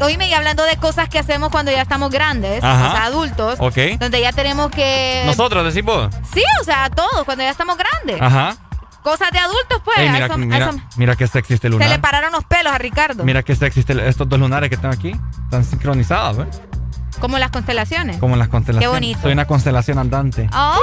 Oíme, 0.00 0.28
y 0.28 0.34
hablando 0.34 0.64
de 0.64 0.76
cosas 0.76 1.08
que 1.08 1.18
hacemos 1.18 1.50
cuando 1.50 1.70
ya 1.70 1.82
estamos 1.82 2.10
grandes, 2.10 2.62
Ajá. 2.64 2.88
o 2.88 2.92
sea, 2.92 3.04
adultos, 3.04 3.56
Ok. 3.60 3.76
donde 4.00 4.20
ya 4.20 4.32
tenemos 4.32 4.70
que... 4.70 5.22
Nosotros 5.26 5.62
decimos. 5.64 6.12
Sí, 6.34 6.42
o 6.60 6.64
sea, 6.64 6.90
todos, 6.90 7.24
cuando 7.24 7.44
ya 7.44 7.50
estamos 7.50 7.76
grandes. 7.76 8.20
Ajá. 8.20 8.56
Cosas 9.02 9.30
de 9.32 9.38
adultos, 9.38 9.80
pues. 9.84 9.98
Ey, 9.98 10.08
mira, 10.10 10.26
eso- 10.26 10.38
mira, 10.38 10.56
eso- 10.68 10.80
mira 10.96 11.16
que 11.16 11.26
sexy 11.26 11.54
este 11.54 11.68
se 11.68 11.70
le 11.76 11.78
lunar. 11.84 12.00
pararon 12.00 12.30
los 12.32 12.44
pelos 12.44 12.72
a 12.72 12.78
Ricardo. 12.78 13.24
Mira 13.24 13.42
que 13.42 13.56
sexy 13.56 13.80
este- 13.80 14.08
estos 14.08 14.28
dos 14.28 14.38
lunares 14.38 14.70
que 14.70 14.76
tengo 14.76 14.94
aquí. 14.94 15.12
Están 15.44 15.64
sincronizados, 15.64 16.36
¿ves? 16.38 16.60
Como 17.20 17.38
las 17.38 17.50
constelaciones. 17.50 18.18
Como 18.18 18.36
las 18.36 18.48
constelaciones. 18.48 18.88
Qué 18.88 18.92
bonito. 18.94 19.20
Soy 19.22 19.32
una 19.32 19.44
constelación 19.46 19.98
andante. 19.98 20.48
¡Ay! 20.52 20.80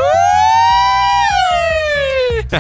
no, 2.51 2.59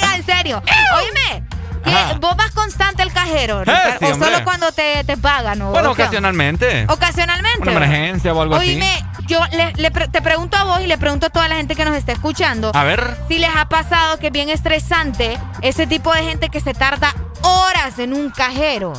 ya, 0.00 0.16
en 0.16 0.24
serio. 0.26 0.62
Oíme, 0.96 1.44
¿qué- 1.84 1.90
Ajá. 1.90 2.14
¿vos 2.20 2.36
vas 2.36 2.50
constante 2.52 3.02
al 3.02 3.12
cajero? 3.12 3.62
Eh, 3.62 3.66
sí, 3.98 4.04
¿O 4.06 4.12
hombre. 4.14 4.32
solo 4.32 4.44
cuando 4.44 4.72
te, 4.72 5.04
te 5.04 5.16
pagan? 5.16 5.60
¿o 5.62 5.70
Bueno, 5.70 5.92
ocasionalmente. 5.92 6.86
Ocasionalmente. 6.88 7.60
Una 7.62 7.72
emergencia 7.72 8.32
o 8.34 8.42
algo 8.42 8.56
así. 8.56 8.70
Oíme, 8.70 9.04
yo 9.30 9.40
le- 9.52 9.72
le 9.76 9.90
te 9.90 10.20
pregunto 10.20 10.56
a 10.56 10.64
vos 10.64 10.80
y 10.80 10.86
le 10.86 10.98
pregunto 10.98 11.26
a 11.26 11.30
toda 11.30 11.48
la 11.48 11.56
gente 11.56 11.74
que 11.76 11.84
nos 11.84 11.94
está 11.96 12.12
escuchando. 12.12 12.72
A 12.74 12.84
ver. 12.84 13.16
Si 13.28 13.38
les 13.38 13.50
ha 13.56 13.68
pasado 13.68 14.18
que 14.18 14.26
es 14.26 14.32
bien 14.32 14.50
estresante 14.50 15.38
ese 15.62 15.86
tipo 15.86 16.12
de 16.12 16.22
gente 16.24 16.48
que 16.50 16.60
se 16.60 16.74
tarda 16.74 17.14
horas 17.42 17.98
en 17.98 18.12
un 18.12 18.30
cajero. 18.30 18.92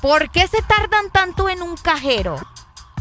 ¿Por 0.00 0.30
qué 0.30 0.46
se 0.46 0.60
tardan 0.62 1.10
tanto 1.12 1.48
en 1.48 1.62
un 1.62 1.76
cajero? 1.76 2.36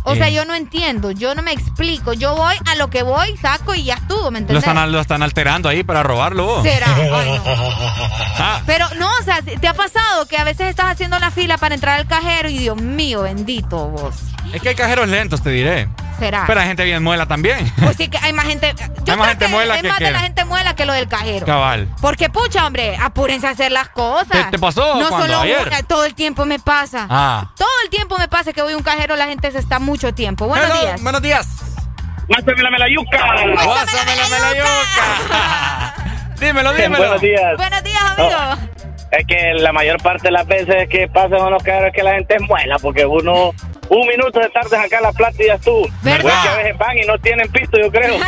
O 0.03 0.15
sea, 0.15 0.29
Eh. 0.29 0.33
yo 0.33 0.45
no 0.45 0.55
entiendo, 0.55 1.11
yo 1.11 1.35
no 1.35 1.43
me 1.43 1.51
explico. 1.51 2.13
Yo 2.13 2.35
voy 2.35 2.55
a 2.65 2.75
lo 2.75 2.89
que 2.89 3.03
voy, 3.03 3.37
saco 3.37 3.75
y 3.75 3.83
ya 3.83 3.95
estuvo, 3.95 4.31
¿me 4.31 4.39
Lo 4.39 4.43
entendés? 4.45 4.65
están, 4.67 4.91
lo 4.91 4.99
están 4.99 5.21
alterando 5.21 5.69
ahí 5.69 5.83
para 5.83 6.01
robarlo. 6.01 6.45
vos. 6.45 6.63
Será. 6.63 6.87
Ay, 6.95 7.31
no. 7.37 7.43
Ah, 8.43 8.61
Pero 8.65 8.87
no, 8.97 9.07
o 9.19 9.23
sea, 9.23 9.41
¿te 9.43 9.67
ha 9.67 9.73
pasado 9.75 10.25
que 10.27 10.37
a 10.37 10.43
veces 10.43 10.67
estás 10.69 10.87
haciendo 10.87 11.19
la 11.19 11.29
fila 11.29 11.57
para 11.59 11.75
entrar 11.75 11.99
al 11.99 12.07
cajero 12.07 12.49
y 12.49 12.57
Dios 12.57 12.77
mío, 12.81 13.21
bendito 13.23 13.89
vos? 13.89 14.15
Es 14.53 14.61
que 14.61 14.69
hay 14.69 14.75
cajeros 14.75 15.07
lentos, 15.07 15.41
te 15.43 15.49
diré. 15.49 15.87
Será. 16.19 16.43
Pero 16.45 16.59
hay 16.59 16.67
gente 16.67 16.83
bien 16.83 17.01
muela 17.03 17.25
también. 17.25 17.71
Pues 17.83 17.97
sí 17.97 18.07
que 18.07 18.17
hay 18.19 18.31
más 18.31 18.45
gente. 18.45 18.75
Yo 18.77 18.83
Hay 18.83 18.93
más 18.95 19.05
creo 19.05 19.25
gente 19.29 19.45
que 19.45 19.51
muela 19.51 19.75
es 19.75 19.81
que- 19.81 19.87
más 19.87 19.99
de 19.99 20.11
la 20.11 20.19
gente 20.19 20.45
muela 20.45 20.75
que 20.75 20.85
lo 20.85 20.93
del 20.93 21.07
cajero. 21.07 21.45
Cabal. 21.47 21.87
Porque, 21.99 22.29
pucha, 22.29 22.67
hombre, 22.67 22.95
apúrense 23.01 23.47
a 23.47 23.51
hacer 23.51 23.71
las 23.71 23.89
cosas. 23.89 24.27
¿Te- 24.29 24.43
te 24.51 24.59
pasó 24.59 24.99
No 25.01 25.09
cuando? 25.09 25.25
solo 25.27 25.39
¿Ayer? 25.41 25.67
una, 25.67 25.81
todo 25.83 26.05
el 26.05 26.13
tiempo 26.13 26.45
me 26.45 26.59
pasa. 26.59 27.07
Ah. 27.09 27.51
Todo 27.57 27.67
el 27.83 27.89
tiempo 27.89 28.17
me 28.19 28.27
pasa 28.27 28.53
que 28.53 28.61
voy 28.61 28.73
a 28.73 28.77
un 28.77 28.83
cajero, 28.83 29.15
la 29.15 29.25
gente 29.25 29.49
se 29.51 29.57
está 29.57 29.79
mucho 29.79 30.13
tiempo. 30.13 30.45
Buenos 30.47 30.69
Hello, 30.69 30.81
días. 30.81 31.01
Buenos 31.01 31.21
días. 31.23 31.47
Pásame 32.29 32.61
la 32.63 32.69
melayuca. 32.69 33.17
Pásame 33.17 34.15
la 34.15 34.27
melayuca. 34.29 35.93
dímelo, 36.39 36.73
dímelo. 36.73 36.97
Buenos 36.97 37.21
días. 37.21 37.57
Buenos 37.57 37.83
días, 37.83 38.01
amigo. 38.17 38.37
Es 39.11 39.25
que 39.27 39.53
la 39.55 39.73
mayor 39.73 40.01
parte 40.01 40.27
de 40.27 40.31
las 40.31 40.45
veces 40.47 40.87
que 40.87 41.07
pasan 41.07 41.41
unos 41.41 41.61
carros 41.63 41.87
es 41.87 41.93
que 41.93 42.03
la 42.03 42.13
gente 42.13 42.35
es 42.35 42.41
muela, 42.43 42.77
porque 42.81 43.05
uno 43.05 43.51
un 43.93 44.07
minuto 44.07 44.39
de 44.39 44.49
tarde 44.49 44.69
sacar 44.69 45.01
la 45.01 45.11
plata 45.11 45.35
y 45.43 45.47
ya 45.47 45.55
estuvo. 45.55 45.85
¿Verdad? 46.01 46.21
Pues 46.21 46.33
que 46.33 46.47
a 46.49 46.55
veces 46.57 46.77
van 46.77 46.97
y 46.97 47.01
no 47.01 47.17
tienen 47.19 47.51
pisto, 47.51 47.77
yo 47.77 47.91
creo. 47.91 48.15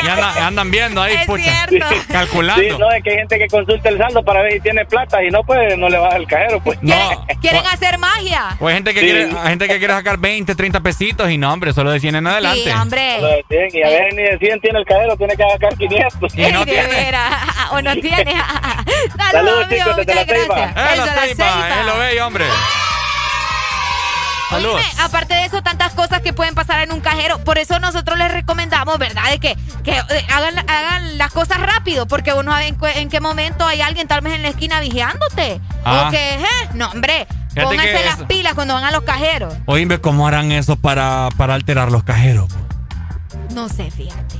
Y 0.00 0.06
andan, 0.06 0.38
andan 0.44 0.70
viendo 0.70 1.02
ahí, 1.02 1.14
Es 1.16 1.26
pucha. 1.26 1.66
cierto. 1.66 1.86
Calculando. 2.12 2.62
Sí, 2.62 2.68
no, 2.78 2.88
es 2.92 3.02
que 3.02 3.10
hay 3.10 3.16
gente 3.16 3.36
que 3.38 3.48
consulta 3.48 3.88
el 3.88 3.98
saldo 3.98 4.22
para 4.24 4.42
ver 4.42 4.52
si 4.52 4.60
tiene 4.60 4.84
plata 4.86 5.22
y 5.24 5.30
no, 5.30 5.42
pues 5.42 5.76
no 5.76 5.88
le 5.88 5.98
baja 5.98 6.16
el 6.16 6.26
cajero, 6.28 6.60
pues. 6.62 6.78
No. 6.82 7.26
Quieren 7.40 7.66
hacer 7.66 7.98
magia. 7.98 8.56
O 8.60 8.68
hay 8.68 8.74
gente 8.74 8.94
que 8.94 9.00
Sí. 9.00 9.06
quiere, 9.06 9.22
hay 9.42 9.48
gente 9.50 9.66
que 9.68 9.78
quiere 9.78 9.94
sacar 9.94 10.18
20, 10.18 10.54
30 10.54 10.80
pesitos 10.80 11.28
y 11.30 11.36
no, 11.38 11.52
hombre, 11.52 11.72
solo 11.72 11.90
de 11.90 11.98
100 11.98 12.14
en 12.14 12.26
adelante. 12.28 12.62
Sí, 12.64 12.70
hombre. 12.70 13.20
Lo 13.20 13.28
de 13.28 13.44
100, 13.48 13.68
y 13.72 13.82
a 13.82 13.88
veces 13.88 14.14
ni 14.14 14.22
de 14.22 14.38
100 14.38 14.60
tiene 14.60 14.78
el 14.78 14.84
cajero, 14.84 15.16
tiene 15.16 15.36
que 15.36 15.44
sacar 15.50 15.76
500. 15.76 16.34
Y 16.36 16.52
no 16.52 16.64
tiene. 16.64 17.12
O 17.72 17.82
no 17.82 17.94
tiene. 17.96 18.32
Saludos, 19.16 19.30
Saludos, 19.32 19.68
chicos, 19.68 19.96
desde 19.96 20.14
Muchas 20.14 20.16
La 20.28 20.34
Ceiba. 20.34 20.54
gracias. 20.54 20.92
El 20.92 20.98
la 20.98 21.06
ceiba, 21.34 21.68
eh, 21.80 21.84
lo 21.84 21.98
ve, 21.98 22.22
hombre. 22.22 22.44
Oíme, 24.50 24.82
aparte 25.00 25.34
de 25.34 25.44
eso, 25.44 25.62
tantas 25.62 25.92
cosas 25.94 26.20
que 26.20 26.32
pueden 26.32 26.54
pasar 26.54 26.80
en 26.80 26.92
un 26.92 27.00
cajero. 27.00 27.38
Por 27.44 27.58
eso 27.58 27.78
nosotros 27.78 28.18
les 28.18 28.30
recomendamos, 28.30 28.98
¿verdad? 28.98 29.30
De 29.30 29.38
que, 29.38 29.56
que 29.84 29.92
eh, 29.92 30.26
hagan, 30.32 30.58
hagan 30.58 31.18
las 31.18 31.32
cosas 31.32 31.60
rápido, 31.60 32.06
porque 32.06 32.32
uno 32.32 32.52
sabe 32.52 32.74
en, 32.96 33.08
qué 33.08 33.20
momento 33.20 33.66
hay 33.66 33.80
alguien 33.80 34.08
tal 34.08 34.20
vez 34.22 34.34
en 34.34 34.42
la 34.42 34.48
esquina 34.48 34.80
vigilándote. 34.80 35.60
Ah. 35.84 36.06
O 36.06 36.10
que, 36.10 36.34
eh, 36.34 36.68
no, 36.74 36.88
hombre, 36.90 37.26
Fíjate 37.48 37.62
pónganse 37.62 38.04
las 38.04 38.22
pilas 38.24 38.54
cuando 38.54 38.74
van 38.74 38.84
a 38.84 38.90
los 38.90 39.02
cajeros. 39.02 39.54
Oíme, 39.66 40.00
¿cómo 40.00 40.26
harán 40.26 40.52
eso 40.52 40.76
para, 40.76 41.28
para 41.36 41.54
alterar 41.54 41.90
los 41.90 42.04
cajeros? 42.04 42.48
No 43.52 43.68
sé, 43.68 43.90
fíjate. 43.90 44.36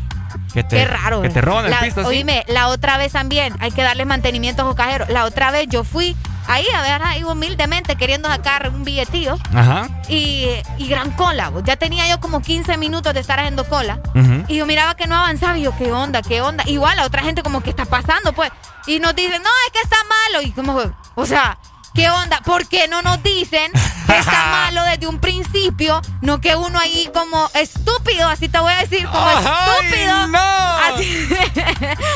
Que 0.52 0.62
te, 0.64 0.76
Qué 0.76 0.84
raro. 0.86 1.20
Que 1.20 1.28
te 1.28 1.40
roban 1.40 1.66
el 1.66 1.70
La- 1.70 1.80
piso 1.80 2.00
así. 2.00 2.08
Oíme, 2.08 2.44
la 2.48 2.68
otra 2.68 2.96
vez 2.96 3.12
también 3.12 3.54
hay 3.60 3.70
que 3.70 3.82
darles 3.82 4.06
mantenimiento 4.06 4.62
a 4.62 4.64
los 4.64 4.74
cajeros. 4.74 5.08
La 5.10 5.24
otra 5.24 5.50
vez 5.50 5.66
yo 5.68 5.84
fui 5.84 6.16
ahí, 6.48 6.66
a 6.74 6.82
ver, 6.82 7.02
ahí 7.02 7.22
humildemente 7.24 7.94
queriendo 7.96 8.28
sacar 8.28 8.68
un 8.70 8.82
billetillo. 8.84 9.36
Ajá. 9.54 9.88
Y, 10.08 10.46
y 10.78 10.88
gran 10.88 11.10
cola. 11.12 11.52
Ya 11.64 11.76
tenía 11.76 12.08
yo 12.08 12.18
como 12.20 12.42
15 12.42 12.76
minutos 12.76 13.14
de 13.14 13.20
estar 13.20 13.38
haciendo 13.38 13.68
cola. 13.68 14.00
Y 14.48 14.56
yo 14.56 14.66
miraba 14.66 14.94
que 14.96 15.06
no 15.06 15.14
avanzaba 15.16 15.56
y 15.58 15.62
yo, 15.62 15.76
¿qué 15.78 15.92
onda? 15.92 16.22
¿Qué 16.22 16.40
onda? 16.42 16.64
Igual 16.66 16.96
la 16.96 17.04
otra 17.04 17.22
gente 17.22 17.42
como 17.42 17.62
que 17.62 17.70
está 17.70 17.84
pasando, 17.84 18.32
pues. 18.32 18.50
Y 18.86 18.98
nos 19.00 19.14
dicen, 19.14 19.42
no, 19.42 19.50
es 19.66 19.72
que 19.72 19.80
está 19.80 19.96
malo. 20.04 20.42
Y 20.46 20.50
como, 20.52 20.80
o 21.14 21.26
sea, 21.26 21.58
¿qué 21.94 22.08
onda? 22.10 22.40
¿Por 22.44 22.66
qué 22.68 22.88
no 22.88 23.02
nos 23.02 23.22
dicen 23.22 23.70
que 24.06 24.16
está 24.18 24.46
malo 24.50 24.82
desde 24.84 25.06
un 25.06 25.18
principio? 25.20 26.00
No 26.22 26.40
que 26.40 26.56
uno 26.56 26.78
ahí 26.78 27.10
como 27.12 27.50
estúpido, 27.54 28.28
así 28.28 28.48
te 28.48 28.58
voy 28.58 28.72
a 28.72 28.78
decir, 28.78 29.06
como 29.06 29.26
¡Ay, 29.26 29.86
estúpido. 29.86 30.26
no! 30.28 30.38
Así- 30.38 31.28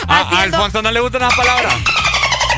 A, 0.09 0.17
a 0.17 0.21
haciendo- 0.23 0.57
Alfonso 0.57 0.83
no 0.83 0.91
le 0.91 1.01
gustan 1.01 1.21
las 1.23 1.35
palabras. 1.35 1.75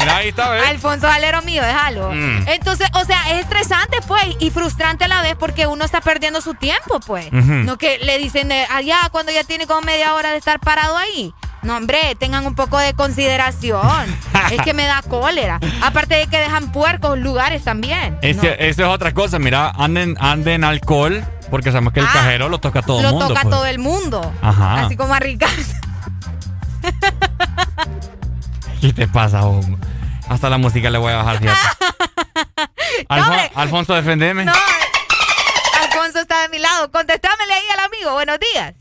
Mira, 0.05 0.17
ahí 0.19 0.29
está, 0.29 0.51
¿ves? 0.51 0.63
Alfonso 0.69 1.07
Valero 1.07 1.43
mío, 1.43 1.63
déjalo. 1.63 2.11
Mm. 2.13 2.49
Entonces, 2.49 2.89
o 2.95 3.05
sea, 3.05 3.33
es 3.33 3.41
estresante, 3.43 3.99
pues, 4.07 4.25
y 4.39 4.51
frustrante 4.51 5.05
a 5.05 5.09
la 5.09 5.23
vez 5.23 5.37
porque 5.39 5.67
uno 5.67 5.85
está 5.85 6.01
perdiendo 6.01 6.41
su 6.41 6.55
tiempo, 6.55 7.01
pues. 7.01 7.27
Ujú. 7.29 7.41
No 7.65 7.77
que 7.79 7.99
le 7.99 8.19
dicen 8.19 8.49
de 8.49 8.65
allá 8.71 8.99
cuando 9.11 9.33
ya 9.33 9.45
tiene 9.45 9.67
como 9.67 9.81
media 9.83 10.15
hora 10.15 10.31
de 10.31 10.37
estar 10.39 10.61
parado 10.61 10.97
ahí. 10.97 11.33
No, 11.63 11.77
hombre, 11.79 12.15
tengan 12.19 12.45
un 12.47 12.55
poco 12.55 12.79
de 12.79 12.93
consideración. 12.93 13.81
es 14.53 14.61
que 14.63 14.75
me 14.75 14.85
da 14.85 15.01
cólera. 15.09 15.59
Aparte 15.83 16.15
de 16.17 16.27
que 16.27 16.39
dejan 16.39 16.73
puercos 16.73 17.19
lugares 17.19 17.65
también. 17.65 18.19
Eso 18.21 18.43
es 18.59 18.79
otra 18.81 19.15
cosa, 19.15 19.39
mira, 19.39 19.71
anden, 19.71 20.15
anden 20.21 20.63
alcohol, 20.63 21.25
porque 21.51 21.71
sabemos 21.73 21.95
que 21.95 22.01
el 22.01 22.07
Ah, 22.07 22.11
cajero 22.13 22.51
lo 22.51 22.59
toca 22.59 22.81
a 22.81 22.83
todo 22.83 22.99
el 22.99 23.05
Lo 23.05 23.11
mundo. 23.13 23.29
toca 23.29 23.41
pues. 23.43 23.55
todo 23.55 23.65
el 23.67 23.79
mundo. 23.79 24.33
Ajá. 24.43 24.85
Así 24.85 24.97
como 24.97 25.15
a 25.15 25.21
Ricardo. 25.21 25.55
¿Qué 28.81 28.93
te 28.93 29.09
pasa, 29.09 29.47
Hugo? 29.47 29.79
Hasta 30.29 30.49
la 30.51 30.59
música 30.59 30.91
le 30.91 30.99
voy 30.99 31.13
a 31.13 31.17
bajar, 31.17 31.39
fíjate. 31.39 31.61
Alfon- 33.09 33.23
hombre. 33.29 33.51
Alfonso, 33.55 33.95
defendeme. 33.95 34.45
No, 34.45 34.53
Alfonso 35.83 36.21
está 36.21 36.43
de 36.43 36.49
mi 36.49 36.59
lado. 36.59 36.91
Contestámele 36.91 37.53
ahí 37.53 37.63
al 37.79 37.85
amigo. 37.85 38.13
Buenos 38.13 38.39
días. 38.53 38.75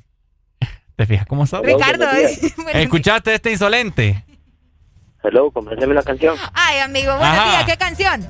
¿Te 0.96 1.06
fijas 1.06 1.26
cómo 1.28 1.46
son? 1.46 1.64
Ricardo. 1.64 2.06
¿Escuchaste 2.74 3.34
este 3.34 3.52
insolente? 3.52 4.24
Hello, 5.24 5.52
compréndeme 5.52 5.94
la 5.94 6.04
canción. 6.04 6.36
Ay, 6.54 6.80
amigo, 6.80 7.16
buenos 7.18 7.38
Ajá. 7.38 7.50
días. 7.52 7.66
¿Qué 7.66 7.78
canción? 7.78 8.28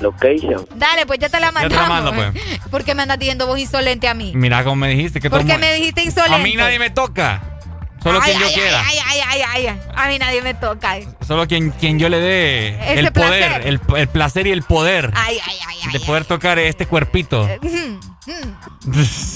Location. 0.00 0.66
Dale, 0.76 1.04
pues 1.06 1.18
ya 1.18 1.28
te 1.28 1.40
la 1.40 1.46
Ya 1.52 1.68
te 1.68 1.74
mandamos. 1.74 1.88
la 1.88 1.88
mando, 1.88 2.12
pues. 2.14 2.60
¿Por 2.70 2.84
qué 2.84 2.94
me 2.94 3.02
andas 3.02 3.18
diciendo 3.18 3.46
vos 3.46 3.58
insolente 3.58 4.08
a 4.08 4.14
mí? 4.14 4.32
Mira 4.34 4.62
cómo 4.64 4.76
me 4.76 4.88
dijiste 4.88 5.20
que 5.20 5.28
¿Por 5.28 5.44
qué 5.44 5.58
me 5.58 5.74
dijiste 5.74 6.02
insolente? 6.02 6.34
A 6.36 6.38
mí 6.38 6.54
nadie 6.54 6.78
me 6.78 6.90
toca. 6.90 7.42
Solo 8.02 8.20
ay, 8.22 8.30
quien 8.30 8.40
yo 8.40 8.46
ay, 8.46 8.54
quiera. 8.54 8.82
Ay, 8.86 8.98
ay, 9.06 9.20
ay, 9.28 9.42
ay, 9.46 9.66
ay. 9.66 9.80
A 9.94 10.08
mí 10.08 10.18
nadie 10.18 10.42
me 10.42 10.54
toca. 10.54 10.96
Solo 11.26 11.46
quien, 11.46 11.70
quien 11.70 11.98
yo 11.98 12.08
le 12.08 12.18
dé 12.18 12.68
Ese 12.92 13.00
el 13.00 13.12
poder, 13.12 13.66
el, 13.66 13.80
el 13.96 14.08
placer 14.08 14.46
y 14.46 14.52
el 14.52 14.62
poder 14.62 15.12
Ay, 15.14 15.38
ay, 15.46 15.58
ay, 15.68 15.92
de 15.92 16.00
poder 16.00 16.24
tocar 16.24 16.58
este 16.58 16.86
cuerpito. 16.86 17.48
Mm. 17.62 17.98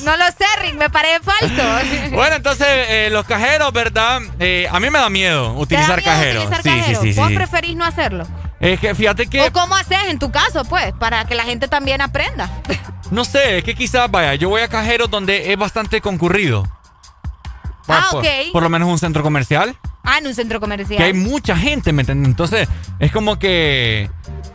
No 0.05 0.17
lo 0.17 0.25
sé, 0.27 0.47
Rick, 0.63 0.75
me 0.75 0.91
parece 0.91 1.21
falso. 1.21 2.11
Bueno, 2.13 2.37
entonces 2.37 2.67
eh, 2.69 3.09
los 3.11 3.27
cajeros, 3.27 3.73
¿verdad? 3.73 4.21
Eh, 4.39 4.69
a 4.71 4.79
mí 4.79 4.89
me 4.91 4.99
da 4.99 5.11
miedo 5.11 5.49
¿Te 5.49 5.55
da 5.55 5.61
utilizar 5.61 5.97
miedo 5.99 6.11
cajeros. 6.13 6.45
utilizar 6.45 6.63
sí, 6.63 6.81
cajero? 6.81 7.01
sí, 7.01 7.13
sí, 7.13 7.21
¿Vos 7.21 7.33
preferís 7.33 7.77
no 7.77 7.85
hacerlo? 7.85 8.27
Es 8.61 8.81
que 8.81 8.95
fíjate 8.95 9.27
que 9.27 9.43
¿O 9.43 9.53
cómo 9.53 9.75
haces 9.75 9.99
en 10.09 10.19
tu 10.19 10.31
caso, 10.31 10.65
pues? 10.65 10.93
Para 10.99 11.25
que 11.25 11.35
la 11.35 11.45
gente 11.45 11.69
también 11.69 12.01
aprenda. 12.01 12.49
no 13.11 13.25
sé, 13.25 13.59
es 13.59 13.65
que 13.65 13.75
quizás 13.75 14.11
vaya, 14.11 14.35
yo 14.35 14.49
voy 14.49 14.63
a 14.63 14.69
cajeros 14.69 15.11
donde 15.11 15.53
es 15.53 15.59
bastante 15.59 16.01
concurrido. 16.01 16.65
Ah, 17.89 18.09
por, 18.11 18.21
ok. 18.21 18.27
por 18.53 18.63
lo 18.63 18.69
menos 18.71 18.89
un 18.89 18.99
centro 18.99 19.23
comercial, 19.23 19.77
Ah, 20.03 20.19
en 20.19 20.27
un 20.27 20.35
centro 20.35 20.61
comercial. 20.61 20.97
que 20.99 21.05
hay 21.05 21.13
mucha 21.15 21.57
gente, 21.57 21.93
¿me 21.93 22.03
entiendes? 22.03 22.29
Entonces, 22.29 22.69
es 22.99 23.11
como 23.13 23.39
que 23.39 24.11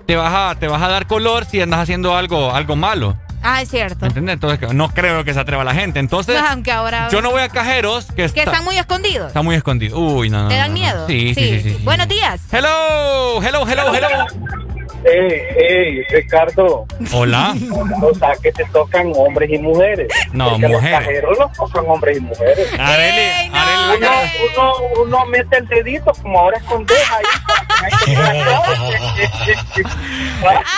te 0.06 0.16
vas 0.16 0.34
a, 0.34 0.60
te 0.60 0.68
vas 0.68 0.82
a 0.82 0.88
dar 0.88 1.08
color 1.08 1.46
si 1.46 1.62
andas 1.62 1.80
haciendo 1.82 2.16
algo, 2.16 2.54
algo 2.54 2.76
malo. 2.76 3.18
Ah, 3.42 3.62
es 3.62 3.70
cierto. 3.70 4.00
¿Me 4.02 4.08
entiendes? 4.08 4.34
Entonces, 4.34 4.74
no 4.74 4.90
creo 4.90 5.24
que 5.24 5.34
se 5.34 5.40
atreva 5.40 5.64
la 5.64 5.74
gente. 5.74 6.00
Entonces, 6.00 6.38
Aunque 6.50 6.72
ahora... 6.74 7.08
yo 7.10 7.22
no 7.22 7.32
voy 7.32 7.42
a 7.42 7.48
cajeros 7.50 8.06
que, 8.08 8.16
Que 8.16 8.24
está, 8.26 8.42
están 8.44 8.66
muy 8.66 8.78
escondidos. 8.78 9.28
está 9.28 9.42
muy 9.42 9.56
escondido. 9.56 9.98
Uy, 9.98 10.30
no, 10.30 10.44
no. 10.44 10.50
¿Te 10.50 10.56
dan 10.56 10.68
no. 10.70 10.74
miedo? 10.74 11.08
Sí, 11.08 11.34
sí, 11.34 11.42
sí. 11.42 11.62
sí, 11.62 11.70
sí. 11.78 11.82
Buenos 11.86 12.08
días. 12.10 12.42
Hello, 12.52 13.42
hello, 13.42 13.66
hello, 13.68 13.94
hello. 13.96 14.79
Ey, 15.04 15.42
ey, 15.56 16.04
Ricardo. 16.10 16.86
Hola. 17.14 17.56
O 18.02 18.14
sea, 18.16 18.34
que 18.42 18.52
te 18.52 18.66
tocan 18.66 19.12
hombres 19.16 19.50
y 19.50 19.58
mujeres. 19.58 20.08
No, 20.34 20.50
Porque 20.52 20.68
mujeres. 20.68 20.92
Los 20.92 21.00
cajeros 21.00 21.38
los 21.40 21.52
tocan 21.54 21.86
hombres 21.88 22.18
y 22.18 22.22
mujeres. 22.22 22.68
Areli, 22.80 23.50
uno, 23.98 24.12
uno, 24.52 24.74
uno 25.04 25.26
mete 25.28 25.58
el 25.58 25.68
dedito 25.68 26.12
como 26.22 26.40
ahora 26.40 26.58
es 26.58 26.64
con 26.64 26.86
deja 26.86 27.18
ahí. 27.18 27.24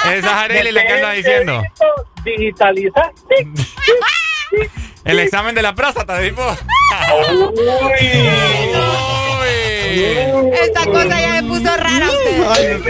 Esa 0.06 0.14
es 0.14 0.26
Areli 0.26 0.72
la 0.72 0.86
que 0.86 0.94
anda 0.94 1.12
diciendo. 1.12 1.64
Digitaliza. 2.24 3.12
El 5.04 5.20
examen 5.20 5.56
de 5.56 5.64
la 5.64 5.74
próstata, 5.74 6.22
tipo. 6.22 6.42
Esta 9.92 10.86
cosa 10.86 11.22
ya 11.22 11.42
me 11.42 11.44
puso 11.44 11.78
rara 11.78 12.08
usted. 12.10 12.88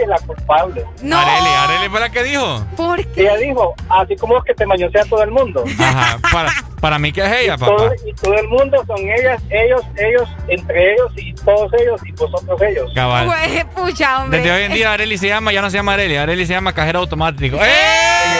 es 0.00 0.08
la 0.08 0.18
culpable. 0.20 0.84
No. 1.02 1.18
Areli, 1.18 1.48
Areli 1.48 1.88
fue 1.90 2.00
la 2.00 2.10
que 2.10 2.22
dijo. 2.24 2.66
¿Por 2.76 3.06
qué? 3.08 3.22
Ella 3.22 3.36
dijo, 3.36 3.74
así 3.88 4.16
como 4.16 4.38
es 4.38 4.44
que 4.44 4.54
te 4.54 4.66
mañosea 4.66 5.04
todo 5.04 5.22
el 5.22 5.30
mundo. 5.30 5.64
Ajá, 5.78 6.18
para, 6.30 6.52
para 6.80 6.98
mí 6.98 7.12
que 7.12 7.24
es 7.24 7.32
ella, 7.32 7.56
papá. 7.56 7.76
Todo, 7.76 7.92
y 8.06 8.12
todo 8.14 8.34
el 8.34 8.48
mundo 8.48 8.82
son 8.86 8.98
ellas, 8.98 9.42
ellos, 9.50 9.82
ellos, 9.96 10.28
entre 10.48 10.94
ellos 10.94 11.12
y 11.16 11.32
todos 11.34 11.72
ellos 11.74 12.00
y 12.06 12.12
vosotros 12.12 12.60
ellos. 12.62 12.90
Cabal. 12.94 13.26
Pues, 13.26 13.64
pucha, 13.74 14.22
hombre. 14.22 14.38
Desde 14.40 14.52
hoy 14.52 14.62
en 14.64 14.72
día 14.72 14.92
Areli 14.92 15.18
se 15.18 15.28
llama, 15.28 15.52
ya 15.52 15.62
no 15.62 15.70
se 15.70 15.76
llama 15.76 15.94
Areli, 15.94 16.16
Areli 16.16 16.46
se 16.46 16.52
llama 16.52 16.72
cajero 16.72 17.00
automático. 17.00 17.58
¡Eh! 17.62 18.32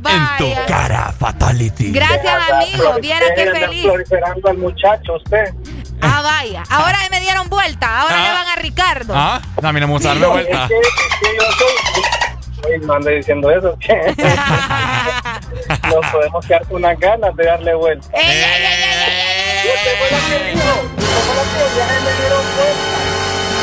Vaya. 0.00 0.36
En 0.38 0.44
tu 0.54 0.66
cara, 0.66 1.12
fatality. 1.18 1.92
Gracias, 1.92 2.50
amigo. 2.50 2.94
Viera 3.00 3.26
qué 3.34 3.50
feliz. 3.50 3.84
proliferando 3.84 4.48
al 4.48 4.56
muchacho 4.58 5.14
usted. 5.16 5.52
Ah, 6.00 6.22
vaya. 6.22 6.62
Ahora 6.70 6.98
me 7.10 7.20
dieron 7.20 7.48
vuelta. 7.50 8.00
Ahora 8.00 8.14
Ah. 8.18 8.22
le 8.22 8.30
van 8.32 8.48
a 8.48 8.56
Ricardo. 8.56 9.12
Ah, 9.14 9.40
a 9.62 9.72
mí 9.72 9.80
no 9.80 9.86
me 9.86 9.92
gusta 9.92 10.08
darme 10.08 10.22
No, 10.26 10.30
vuelta. 10.32 10.62
es 10.64 10.68
que- 10.68 10.78
es 10.78 10.88
que 11.20 11.36
yo 11.36 11.42
soy- 11.58 12.02
Ay, 12.72 12.78
no 12.86 12.92
ande 12.94 13.12
diciendo 13.16 13.50
eso. 13.50 13.76
Nos 15.88 16.06
podemos 16.12 16.46
quedar 16.46 16.66
con 16.66 16.76
unas 16.76 16.98
ganas 16.98 17.34
de 17.36 17.44
darle 17.44 17.74
vuelta. 17.74 18.08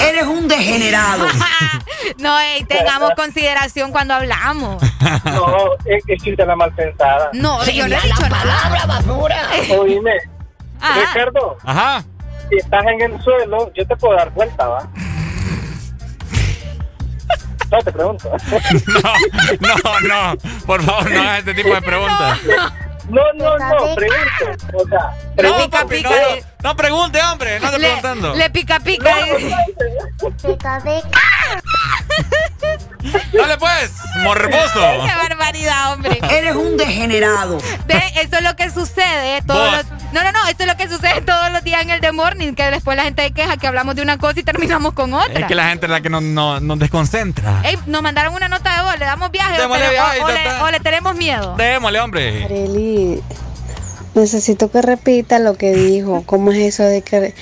Eres 0.01 0.23
un 0.23 0.47
degenerado. 0.47 1.25
no, 2.19 2.39
ey, 2.39 2.63
tengamos 2.65 3.11
consideración 3.15 3.91
cuando 3.91 4.13
hablamos. 4.15 4.81
No, 5.25 5.55
es 5.85 6.03
que 6.05 6.17
la 6.45 6.55
mal 6.55 6.71
pensada. 6.73 7.29
No, 7.33 7.63
yo 7.65 7.87
no 7.87 7.95
he 7.95 8.01
dicho 8.01 8.29
nada. 8.29 8.85
basura. 8.85 9.47
Oíme, 9.77 10.13
Ajá. 10.79 10.99
Ricardo, 11.13 11.57
Ajá. 11.63 12.03
si 12.49 12.57
estás 12.57 12.85
en 12.85 13.01
el 13.01 13.21
suelo, 13.21 13.71
yo 13.75 13.85
te 13.87 13.95
puedo 13.97 14.15
dar 14.15 14.29
vuelta, 14.31 14.67
¿va? 14.67 14.87
No, 17.69 17.79
te 17.79 17.91
pregunto. 17.91 18.31
No, 19.59 19.99
no, 20.07 20.37
por 20.65 20.81
favor, 20.83 21.11
no 21.11 21.19
hagas 21.21 21.39
este 21.39 21.53
tipo 21.53 21.75
de 21.75 21.81
preguntas. 21.85 22.39
No, 23.09 23.21
no, 23.35 23.57
no, 23.57 23.95
pregunto. 23.95 24.73
O 24.73 24.87
sea, 24.87 24.99
No, 24.99 25.35
pregunto. 25.35 25.69
papi, 25.69 26.01
no, 26.01 26.09
no 26.63 26.75
pregunte, 26.75 27.19
hombre, 27.21 27.59
no 27.59 27.71
Le, 27.71 27.77
preguntando. 27.79 28.33
le 28.35 28.49
pica 28.49 28.79
pica. 28.79 29.13
Dale 33.33 33.57
pues, 33.57 33.91
morboso. 34.23 34.81
Qué 35.05 35.15
barbaridad, 35.29 35.93
hombre. 35.93 36.19
Eres 36.29 36.55
un 36.55 36.75
degenerado. 36.77 37.59
Ve, 37.85 38.01
eso 38.21 38.37
es 38.37 38.41
lo 38.43 38.55
que 38.55 38.69
sucede 38.69 39.41
todos 39.43 39.71
los... 39.71 39.85
No, 40.13 40.23
no, 40.23 40.31
no, 40.31 40.47
esto 40.47 40.63
es 40.63 40.67
lo 40.69 40.75
que 40.77 40.87
sucede 40.89 41.21
todos 41.21 41.51
los 41.51 41.63
días 41.63 41.81
en 41.83 41.89
el 41.89 41.99
The 42.01 42.11
Morning, 42.11 42.53
que 42.53 42.63
después 42.71 42.97
la 42.97 43.03
gente 43.03 43.31
queja 43.31 43.57
que 43.57 43.67
hablamos 43.67 43.95
de 43.95 44.01
una 44.01 44.17
cosa 44.17 44.39
y 44.39 44.43
terminamos 44.43 44.93
con 44.93 45.13
otra. 45.13 45.39
Es 45.41 45.45
que 45.45 45.55
la 45.55 45.69
gente 45.69 45.85
es 45.85 45.91
la 45.91 46.01
que 46.01 46.09
nos, 46.09 46.23
nos, 46.23 46.61
nos 46.61 46.79
desconcentra. 46.79 47.61
Ey, 47.63 47.77
nos 47.85 48.01
mandaron 48.01 48.33
una 48.33 48.47
nota 48.49 48.75
de 48.77 48.81
voz, 48.83 48.97
le 48.99 49.05
damos 49.05 49.31
viaje 49.31 49.57
o, 49.59 49.61
Démosle 49.61 49.85
te- 49.85 49.91
viaje, 49.91 50.19
o- 50.21 50.25
o 50.25 50.29
le, 50.31 50.49
o 50.61 50.71
le 50.71 50.79
tenemos 50.79 51.15
miedo. 51.15 51.55
Démosle, 51.57 51.99
hombre. 51.99 52.45
Areli, 52.45 53.21
necesito 54.17 54.69
que 54.71 54.81
repita 54.81 55.39
lo 55.39 55.55
que 55.55 55.73
dijo. 55.73 56.23
¿Cómo 56.25 56.51
es 56.51 56.59
eso 56.59 56.83
de 56.83 57.01
que 57.01 57.33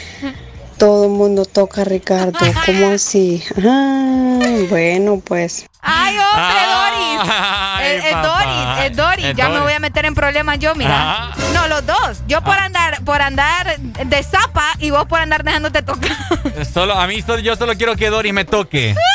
todo 0.78 1.06
el 1.06 1.12
mundo 1.12 1.46
toca 1.46 1.82
a 1.82 1.86
Ricardo? 1.86 2.38
¿Cómo 2.66 2.88
así? 2.94 3.44
Ay, 3.58 4.68
bueno, 4.70 5.22
pues. 5.26 5.66
Ay, 5.82 6.16
hombre, 6.18 6.62
Doris. 6.66 7.32
Ay, 7.78 7.86
Es, 7.98 8.06
es 8.06 8.12
papá. 8.14 8.28
Doris, 8.28 8.86
es 8.92 8.98
Doris. 8.98 9.26
Es 9.26 9.36
ya 9.36 9.46
me 9.46 9.54
Doris. 9.56 9.64
voy 9.66 9.74
a 9.74 9.80
meter 9.80 10.06
en 10.06 10.16
problemas 10.16 10.60
yo, 10.60 10.74
mira. 10.76 11.12
Ajá. 11.30 11.36
No, 11.54 11.68
los 11.68 11.86
dos. 11.86 12.24
Yo 12.28 12.42
por 12.42 12.58
andar, 12.58 13.04
por 13.04 13.22
andar 13.22 13.78
de 13.80 14.24
zapa 14.24 14.72
y 14.80 14.90
vos 14.90 15.06
por 15.06 15.20
andar 15.22 15.44
dejándote 15.44 15.82
tocar. 15.84 16.12
Solo, 16.74 16.96
a 16.96 17.06
mí 17.08 17.22
solo- 17.22 17.40
yo 17.40 17.56
solo 17.56 17.74
quiero 17.76 17.96
que 17.96 18.10
Doris 18.10 18.34
me 18.34 18.46
toque. 18.46 18.96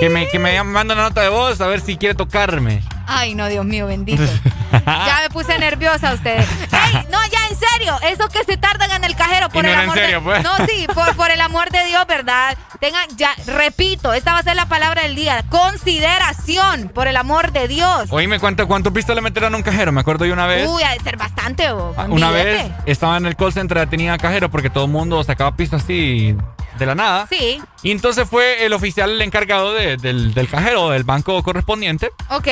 Que 0.00 0.10
me, 0.10 0.28
que 0.28 0.38
me 0.38 0.62
mande 0.62 0.92
una 0.94 1.04
nota 1.04 1.22
de 1.22 1.28
voz 1.30 1.60
a 1.60 1.66
ver 1.66 1.80
si 1.80 1.96
quiere 1.96 2.14
tocarme. 2.14 2.82
Ay, 3.10 3.34
no, 3.34 3.48
Dios 3.48 3.64
mío, 3.64 3.86
bendito. 3.86 4.22
Ya 4.70 5.20
me 5.22 5.30
puse 5.30 5.58
nerviosa 5.58 6.12
ustedes. 6.12 6.46
Ey, 6.70 7.06
no, 7.10 7.18
ya 7.32 7.48
en 7.50 7.57
serio, 7.72 7.96
esos 8.02 8.28
que 8.30 8.44
se 8.44 8.56
tardan 8.56 8.90
en 8.92 9.04
el 9.04 9.14
cajero 9.16 9.48
por 9.48 9.64
Y 9.64 9.68
no 9.68 9.68
el 9.68 9.72
era 9.74 9.82
en 9.84 9.88
amor 9.90 9.98
serio, 9.98 10.18
de 10.20 10.24
pues. 10.24 10.42
No, 10.42 10.66
sí, 10.66 10.86
por, 10.94 11.14
por 11.16 11.30
el 11.30 11.40
amor 11.40 11.70
de 11.70 11.84
Dios, 11.86 12.06
¿verdad? 12.06 12.56
Tengan 12.80 13.06
ya, 13.16 13.34
repito, 13.46 14.12
esta 14.12 14.32
va 14.32 14.38
a 14.38 14.42
ser 14.42 14.56
la 14.56 14.66
palabra 14.66 15.02
del 15.02 15.14
día. 15.16 15.44
Consideración, 15.48 16.90
por 16.94 17.08
el 17.08 17.16
amor 17.16 17.52
de 17.52 17.68
Dios. 17.68 18.08
Oíme, 18.10 18.38
¿cuánto, 18.38 18.66
¿cuántos 18.68 18.92
pistas 18.92 19.16
le 19.16 19.22
metieron 19.22 19.52
a 19.54 19.56
un 19.56 19.62
cajero? 19.62 19.92
Me 19.92 20.00
acuerdo 20.00 20.24
yo 20.26 20.32
una 20.32 20.46
vez. 20.46 20.68
Uy, 20.68 20.82
ha 20.82 20.92
de 20.92 21.00
ser 21.00 21.16
bastante, 21.16 21.70
vos. 21.72 21.94
Ah, 21.98 22.04
un 22.04 22.12
Una 22.12 22.30
billete. 22.30 22.50
vez 22.50 22.72
estaba 22.86 23.16
en 23.16 23.26
el 23.26 23.36
call 23.36 23.52
center, 23.52 23.88
tenía 23.88 24.16
cajero 24.18 24.50
porque 24.50 24.70
todo 24.70 24.84
el 24.84 24.90
mundo 24.90 25.22
sacaba 25.24 25.56
pistas 25.56 25.82
así 25.84 26.36
de 26.78 26.86
la 26.86 26.94
nada. 26.94 27.26
Sí. 27.28 27.60
Y 27.82 27.90
entonces 27.90 28.28
fue 28.28 28.64
el 28.64 28.72
oficial 28.72 29.10
el 29.10 29.22
encargado 29.22 29.74
de- 29.74 29.96
del, 29.96 30.32
del 30.34 30.48
cajero 30.48 30.90
del 30.90 31.04
banco 31.04 31.42
correspondiente. 31.42 32.10
Ok. 32.30 32.48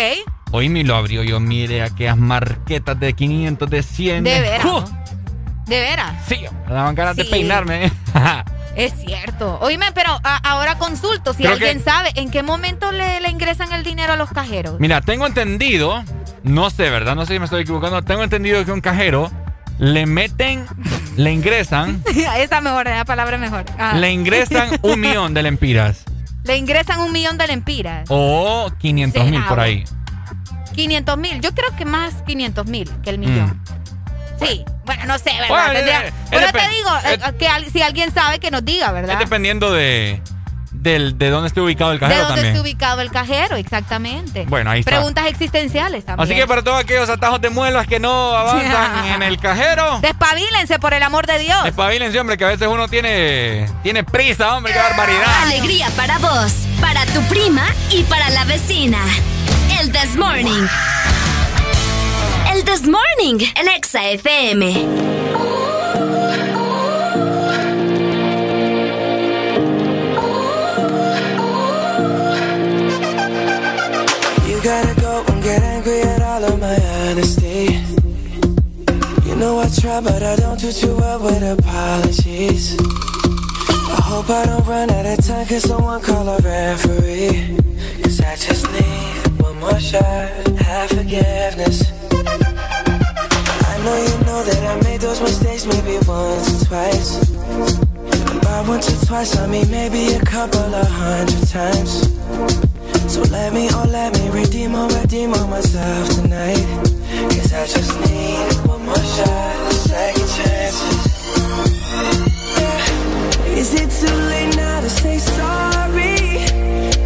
Hoy 0.52 0.68
me 0.68 0.84
lo 0.84 0.96
abrió 0.96 1.22
yo, 1.22 1.38
mire, 1.40 1.82
aquellas 1.82 2.16
marquetas 2.16 2.98
de 2.98 3.12
500, 3.14 3.68
de 3.70 3.82
100. 3.82 4.24
De 4.24 4.40
veras. 4.40 4.64
De 5.66 5.80
veras. 5.80 6.14
Sí, 6.28 6.40
me 6.66 6.74
daban 6.74 6.94
ganas 6.94 7.16
de 7.16 7.24
peinarme. 7.24 7.90
Es 8.76 8.92
cierto. 8.92 9.58
Oíme, 9.62 9.86
pero 9.94 10.10
a- 10.22 10.36
ahora 10.50 10.76
consulto. 10.76 11.32
Si 11.32 11.38
Creo 11.42 11.54
alguien 11.54 11.78
que- 11.78 11.82
sabe 11.84 12.10
en 12.16 12.30
qué 12.30 12.42
momento 12.42 12.92
le, 12.92 13.22
le 13.22 13.30
ingresan 13.30 13.72
el 13.72 13.82
dinero 13.82 14.12
a 14.12 14.16
los 14.16 14.28
cajeros. 14.30 14.78
Mira, 14.78 15.00
tengo 15.00 15.26
entendido, 15.26 16.04
no 16.42 16.68
sé, 16.68 16.90
¿verdad? 16.90 17.14
No 17.14 17.24
sé 17.24 17.32
si 17.32 17.38
me 17.38 17.46
estoy 17.46 17.62
equivocando. 17.62 18.02
Tengo 18.02 18.22
entendido 18.22 18.62
que 18.66 18.72
un 18.72 18.82
cajero 18.82 19.30
le 19.78 20.04
meten, 20.04 20.66
le 21.16 21.32
ingresan, 21.32 22.02
Esa 22.36 22.60
mejor, 22.60 22.84
la 22.86 23.06
palabra 23.06 23.38
mejor. 23.38 23.64
Ajá. 23.78 23.96
le 23.96 24.10
ingresan 24.12 24.68
un 24.82 25.00
millón 25.00 25.32
de 25.32 25.42
lempiras. 25.42 26.04
Le 26.44 26.58
ingresan 26.58 27.00
un 27.00 27.12
millón 27.12 27.38
de 27.38 27.46
lempiras. 27.46 28.04
O 28.10 28.70
500 28.78 29.24
mil 29.30 29.42
por 29.44 29.58
ahí. 29.58 29.84
500 30.74 31.16
mil. 31.16 31.40
Yo 31.40 31.54
creo 31.54 31.74
que 31.78 31.86
más 31.86 32.12
500 32.26 32.66
mil 32.66 32.90
que 33.02 33.08
el 33.08 33.18
millón. 33.18 33.58
Sí. 34.44 34.64
Bueno, 34.84 35.04
no 35.06 35.18
sé, 35.18 35.32
¿verdad? 35.32 35.48
Bueno, 35.48 35.72
Tendría- 35.72 36.06
eh, 36.06 36.12
Pero 36.30 36.46
es 36.46 36.52
te 36.52 36.68
digo, 36.68 36.90
eh, 37.06 37.32
que 37.38 37.48
al- 37.48 37.70
si 37.72 37.82
alguien 37.82 38.12
sabe 38.12 38.38
que 38.38 38.50
nos 38.50 38.64
diga, 38.64 38.86
Es 38.88 38.92
¿verdad? 38.92 39.18
dependiendo 39.18 39.72
de, 39.72 40.20
del- 40.70 41.18
de 41.18 41.30
dónde 41.30 41.48
esté 41.48 41.60
ubicado 41.60 41.90
el 41.90 41.98
De 41.98 42.06
cajero 42.06 42.20
dónde 42.26 42.34
también. 42.42 42.54
esté 42.56 42.60
ubicado 42.60 43.00
el 43.00 43.10
cajero, 43.10 43.56
exactamente. 43.56 44.44
Bueno, 44.46 44.70
ahí 44.70 44.80
está. 44.80 44.92
Preguntas 44.92 45.26
existenciales 45.26 46.04
también. 46.04 46.28
Así 46.28 46.38
que 46.38 46.46
para 46.46 46.62
todos 46.62 46.78
aquellos 46.80 47.08
atajos 47.08 47.40
de 47.40 47.50
muelas 47.50 47.86
que 47.88 47.98
no 47.98 48.36
avanzan 48.36 49.06
en 49.14 49.22
el 49.22 49.38
cajero, 49.40 49.98
Despabilense, 50.00 50.78
por 50.78 50.94
el 50.94 51.02
amor 51.02 51.26
de 51.26 51.38
Dios. 51.40 51.66
espabilense, 51.66 52.20
hombre, 52.20 52.36
que 52.36 52.44
a 52.44 52.48
veces 52.48 52.68
uno 52.68 52.86
tiene, 52.88 53.66
tiene 53.82 54.04
prisa, 54.04 54.54
hombre, 54.56 54.72
qué 54.72 54.78
barbaridad. 54.78 55.42
Alegría 55.42 55.88
para 55.96 56.18
vos, 56.18 56.52
para 56.80 57.04
tu 57.06 57.20
prima 57.22 57.64
y 57.90 58.02
para 58.04 58.28
la 58.30 58.44
vecina. 58.44 58.98
El 59.80 59.90
This 59.90 60.14
Morning. 60.16 60.66
This 62.66 62.82
Morning, 62.82 63.40
el 63.54 63.68
Exa 63.68 64.02
FM. 64.18 64.60
You 74.48 74.60
gotta 74.62 75.00
go 75.00 75.24
and 75.28 75.42
get 75.42 75.62
angry 75.62 76.00
at 76.02 76.20
all 76.20 76.44
of 76.44 76.60
my 76.60 76.76
honesty. 77.06 77.80
You 79.24 79.36
know 79.36 79.58
I 79.60 79.68
try, 79.80 80.00
but 80.00 80.22
I 80.22 80.34
don't 80.36 80.58
do 80.58 80.72
too 80.72 80.96
well 80.96 81.20
with 81.22 81.42
apologies. 81.42 82.76
I 82.80 84.00
hope 84.02 84.28
I 84.28 84.44
don't 84.44 84.66
run 84.66 84.90
out 84.90 85.06
of 85.06 85.24
time, 85.24 85.46
cause 85.46 85.62
someone 85.62 86.02
call 86.02 86.28
a 86.28 86.38
referee. 86.38 87.56
Cause 88.02 88.20
I 88.20 88.34
just 88.36 88.70
need 88.72 89.40
one 89.40 89.58
more 89.60 89.78
shot, 89.78 90.02
have 90.58 90.90
forgiveness. 90.90 91.92
Know 93.86 93.96
you 94.02 94.18
know 94.26 94.42
that 94.42 94.62
I 94.66 94.82
made 94.82 95.00
those 95.00 95.20
mistakes 95.20 95.64
maybe 95.64 95.96
once 96.08 96.46
or 96.50 96.66
twice. 96.66 97.10
And 98.30 98.40
by 98.42 98.64
once 98.66 98.90
or 98.90 99.06
twice, 99.06 99.38
I 99.38 99.46
mean 99.46 99.70
maybe 99.70 100.14
a 100.14 100.20
couple 100.24 100.74
of 100.74 100.88
hundred 100.88 101.46
times. 101.46 101.92
So 103.06 103.22
let 103.30 103.52
me, 103.52 103.68
oh 103.70 103.86
let 103.88 104.12
me 104.18 104.28
redeem 104.30 104.74
or 104.74 104.88
redeem 104.88 105.32
on 105.34 105.48
myself 105.48 106.08
tonight 106.16 106.66
Cause 107.30 107.52
I 107.52 107.64
just 107.66 107.92
need 108.00 108.68
one 108.68 108.84
more 108.84 109.06
shot, 109.14 109.72
second 109.72 110.28
chances 110.36 111.02
Yeah. 112.58 113.56
Is 113.60 113.72
it 113.74 113.88
too 114.00 114.16
late 114.32 114.56
now 114.56 114.80
to 114.80 114.90
say 114.90 115.18
sorry? 115.18 116.44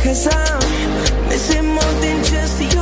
Cause 0.02 0.26
I'm 0.26 1.28
missing 1.28 1.66
more 1.66 1.94
than 2.00 2.24
just 2.24 2.74
your 2.74 2.79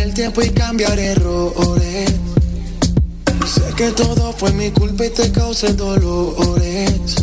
el 0.00 0.14
tiempo 0.14 0.42
y 0.42 0.50
cambiar 0.50 0.98
errores. 0.98 2.10
Sé 3.46 3.74
que 3.76 3.90
todo 3.92 4.32
fue 4.32 4.52
mi 4.52 4.70
culpa 4.70 5.06
y 5.06 5.10
te 5.10 5.30
causé 5.32 5.72
dolores. 5.74 7.16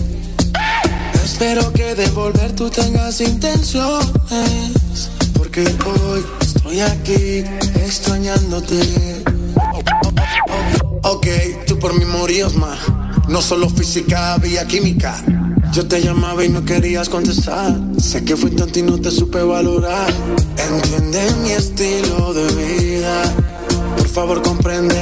Espero 1.24 1.72
que 1.74 1.96
de 1.96 2.08
volver 2.10 2.54
tú 2.54 2.70
tengas 2.70 3.22
intenciones. 3.22 4.10
Porque 5.34 5.62
hoy 5.62 6.26
estoy 6.42 6.82
aquí 6.82 7.44
extrañándote. 7.84 9.24
Ok, 11.04 11.28
tú 11.66 11.80
por 11.80 11.98
mí 11.98 12.06
morías 12.06 12.56
más. 12.56 12.80
No 13.28 13.42
solo 13.42 13.70
física, 13.70 14.34
había 14.34 14.68
química. 14.68 15.24
Yo 15.72 15.88
te 15.88 16.02
llamaba 16.02 16.44
y 16.44 16.50
no 16.50 16.66
querías 16.66 17.10
contestar. 17.10 17.78
Sé 18.00 18.24
que 18.24 18.36
fui 18.36 18.50
tonto 18.50 18.80
y 18.80 18.82
no 18.82 19.00
te 19.00 19.12
supe 19.12 19.44
valorar. 19.44 20.12
Entiende 20.58 21.22
mi 21.44 21.52
estilo 21.52 22.34
de 22.34 22.48
vida. 22.54 23.22
Por 23.96 24.08
favor, 24.08 24.42
comprende 24.42 25.00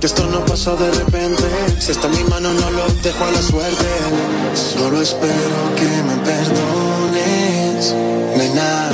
que 0.00 0.06
esto 0.06 0.26
no 0.30 0.44
pasó 0.46 0.76
de 0.76 0.90
repente. 0.92 1.44
Si 1.78 1.92
está 1.92 2.06
en 2.06 2.14
mi 2.14 2.24
mano, 2.24 2.54
no 2.54 2.70
lo 2.70 2.86
dejo 3.02 3.24
a 3.24 3.30
la 3.30 3.42
suerte. 3.42 3.86
Solo 4.54 5.02
espero 5.02 5.58
que 5.76 5.84
me 6.08 6.16
perdones. 6.24 7.94
Nena, 8.36 8.88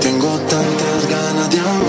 tengo 0.00 0.28
tantas 0.48 1.10
ganas 1.10 1.50
de 1.50 1.60
amarte. 1.60 1.83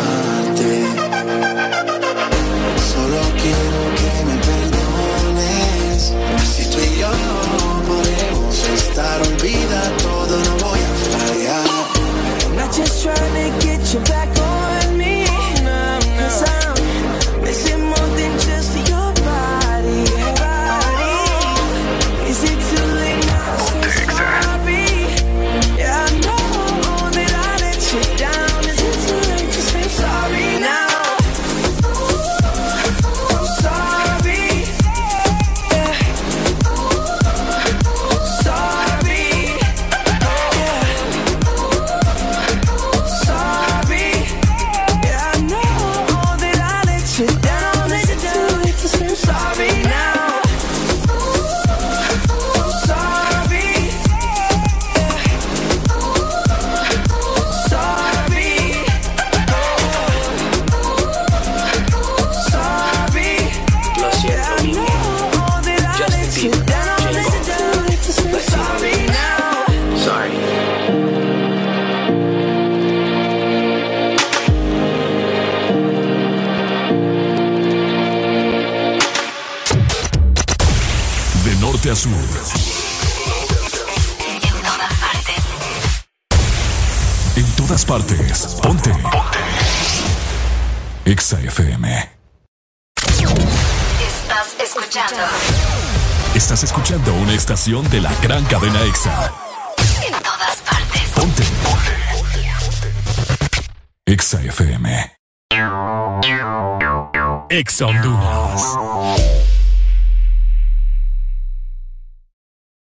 EXA 107.76 107.88
Honduras. 107.88 108.15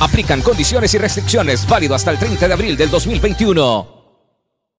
Aplican 0.00 0.42
condiciones 0.42 0.92
y 0.94 0.98
restricciones 0.98 1.66
válido 1.66 1.94
hasta 1.94 2.10
el 2.10 2.18
30 2.18 2.48
de 2.48 2.54
abril 2.54 2.76
del 2.76 2.90
2021. 2.90 3.95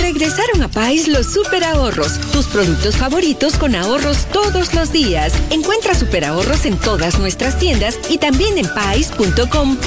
Regresaron 0.00 0.62
a 0.62 0.68
Pais 0.68 1.08
los 1.08 1.32
super 1.32 1.64
ahorros, 1.64 2.20
tus 2.32 2.46
productos 2.46 2.96
favoritos 2.96 3.56
con 3.56 3.74
ahorros 3.74 4.26
todos 4.26 4.74
los 4.74 4.92
días. 4.92 5.32
Encuentra 5.50 5.94
super 5.94 6.24
ahorros 6.24 6.66
en 6.66 6.76
todas 6.76 7.18
nuestras 7.18 7.58
tiendas 7.58 7.98
y 8.10 8.18
también 8.18 8.58
en 8.58 8.68
pais.com.hn. 8.74 9.80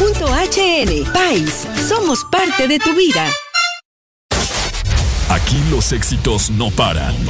Pais, 1.14 1.67
somos 1.88 2.25
parte 2.25 2.67
de 2.67 2.80
tu 2.80 2.95
vida. 2.95 3.30
Aquí 5.30 5.61
los 5.69 5.92
éxitos 5.92 6.50
no 6.50 6.72
paran. 6.72 7.14
En 7.16 7.27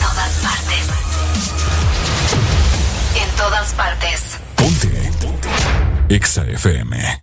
todas 0.00 0.32
partes. 0.42 0.86
En 3.22 3.36
todas 3.36 3.74
partes. 3.74 4.38
Ponte. 4.56 5.10
EXA 6.08 6.44
FM. 6.44 7.22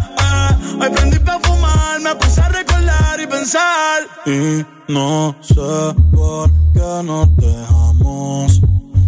Hoy 0.81 0.89
prendí 0.89 1.19
para 1.19 1.39
fumar, 1.39 2.01
me 2.01 2.15
puse 2.15 2.41
a 2.41 2.49
recordar 2.49 3.19
y 3.21 3.27
pensar. 3.27 4.01
Y 4.25 4.65
no 4.91 5.35
sé 5.41 5.95
por 6.11 6.49
qué 6.73 7.03
no 7.03 7.29
te 7.39 7.45
dejamos. 7.45 8.61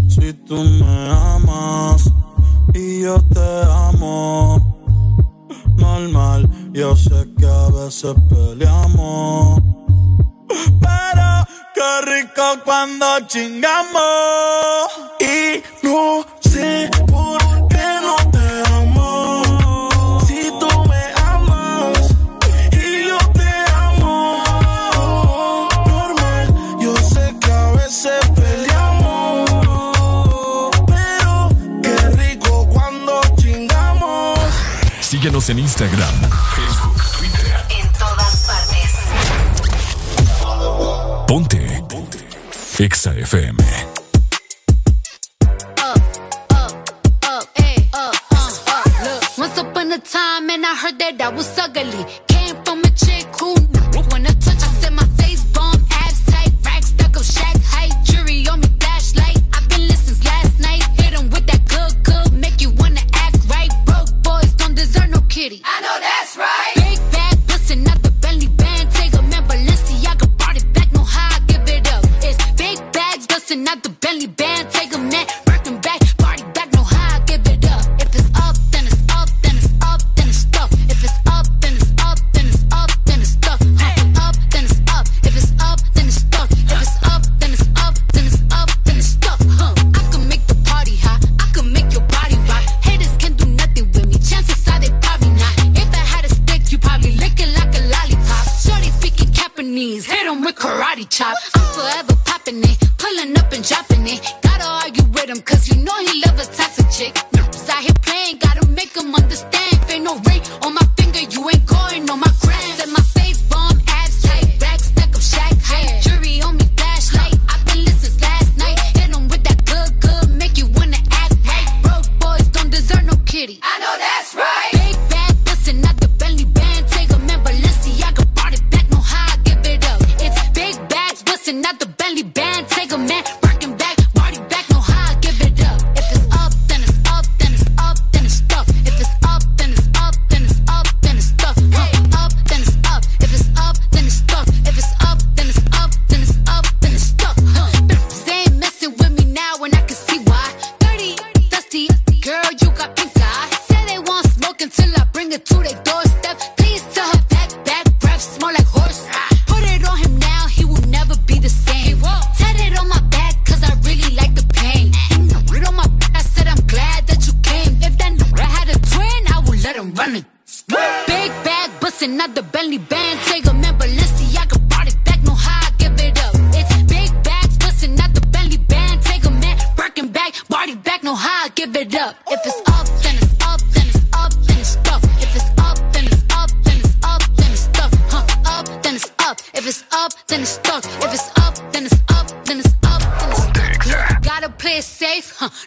Si 0.07 0.33
tú 0.47 0.63
me 0.63 1.09
amas 1.09 2.11
y 2.75 3.01
yo 3.01 3.19
te 3.33 3.63
amo. 3.89 4.61
Normal, 5.77 6.47
yo 6.73 6.95
sé 6.95 7.27
que 7.39 7.47
a 7.47 7.69
veces 7.69 8.13
peleamos. 8.29 9.61
Pero 10.79 11.23
Qué 11.73 12.01
rico 12.05 12.43
cuando 12.63 13.05
chingamos. 13.25 14.03
Y 15.19 15.63
no 15.81 16.23
sé 16.39 16.89
por 17.07 17.39
qué 17.67 17.85
no 18.01 18.15
te 18.31 18.42
Síguenos 35.33 35.49
en 35.49 35.57
Instagram, 35.57 36.13
Facebook, 36.55 37.01
Twitter. 37.17 37.65
En 37.81 37.91
todas 37.93 38.45
partes. 38.45 38.91
Ponte. 41.25 41.83
Ponte. 41.89 42.19
Exa 42.77 43.15
FM. 43.15 43.57
up, 45.81 45.97
uh, 46.53 46.69
up. 47.93 48.15
Look, 49.03 49.37
once 49.39 49.57
upon 49.57 49.91
a 49.91 49.97
time, 49.97 50.51
and 50.51 50.63
I 50.67 50.75
heard 50.75 50.99
that 50.99 51.19
I 51.19 51.29
was 51.29 51.57
ugly. 51.57 52.05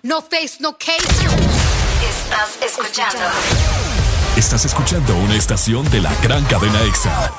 No 0.03 0.23
face, 0.23 0.59
no 0.61 0.77
case. 0.79 1.27
Estás 2.09 2.59
escuchando. 2.63 3.19
Estás 4.37 4.65
escuchando 4.65 5.17
una 5.17 5.37
estación 5.37 5.89
de 5.91 6.01
la 6.01 6.15
gran 6.23 6.45
cadena 6.45 6.83
EXA. 6.83 7.33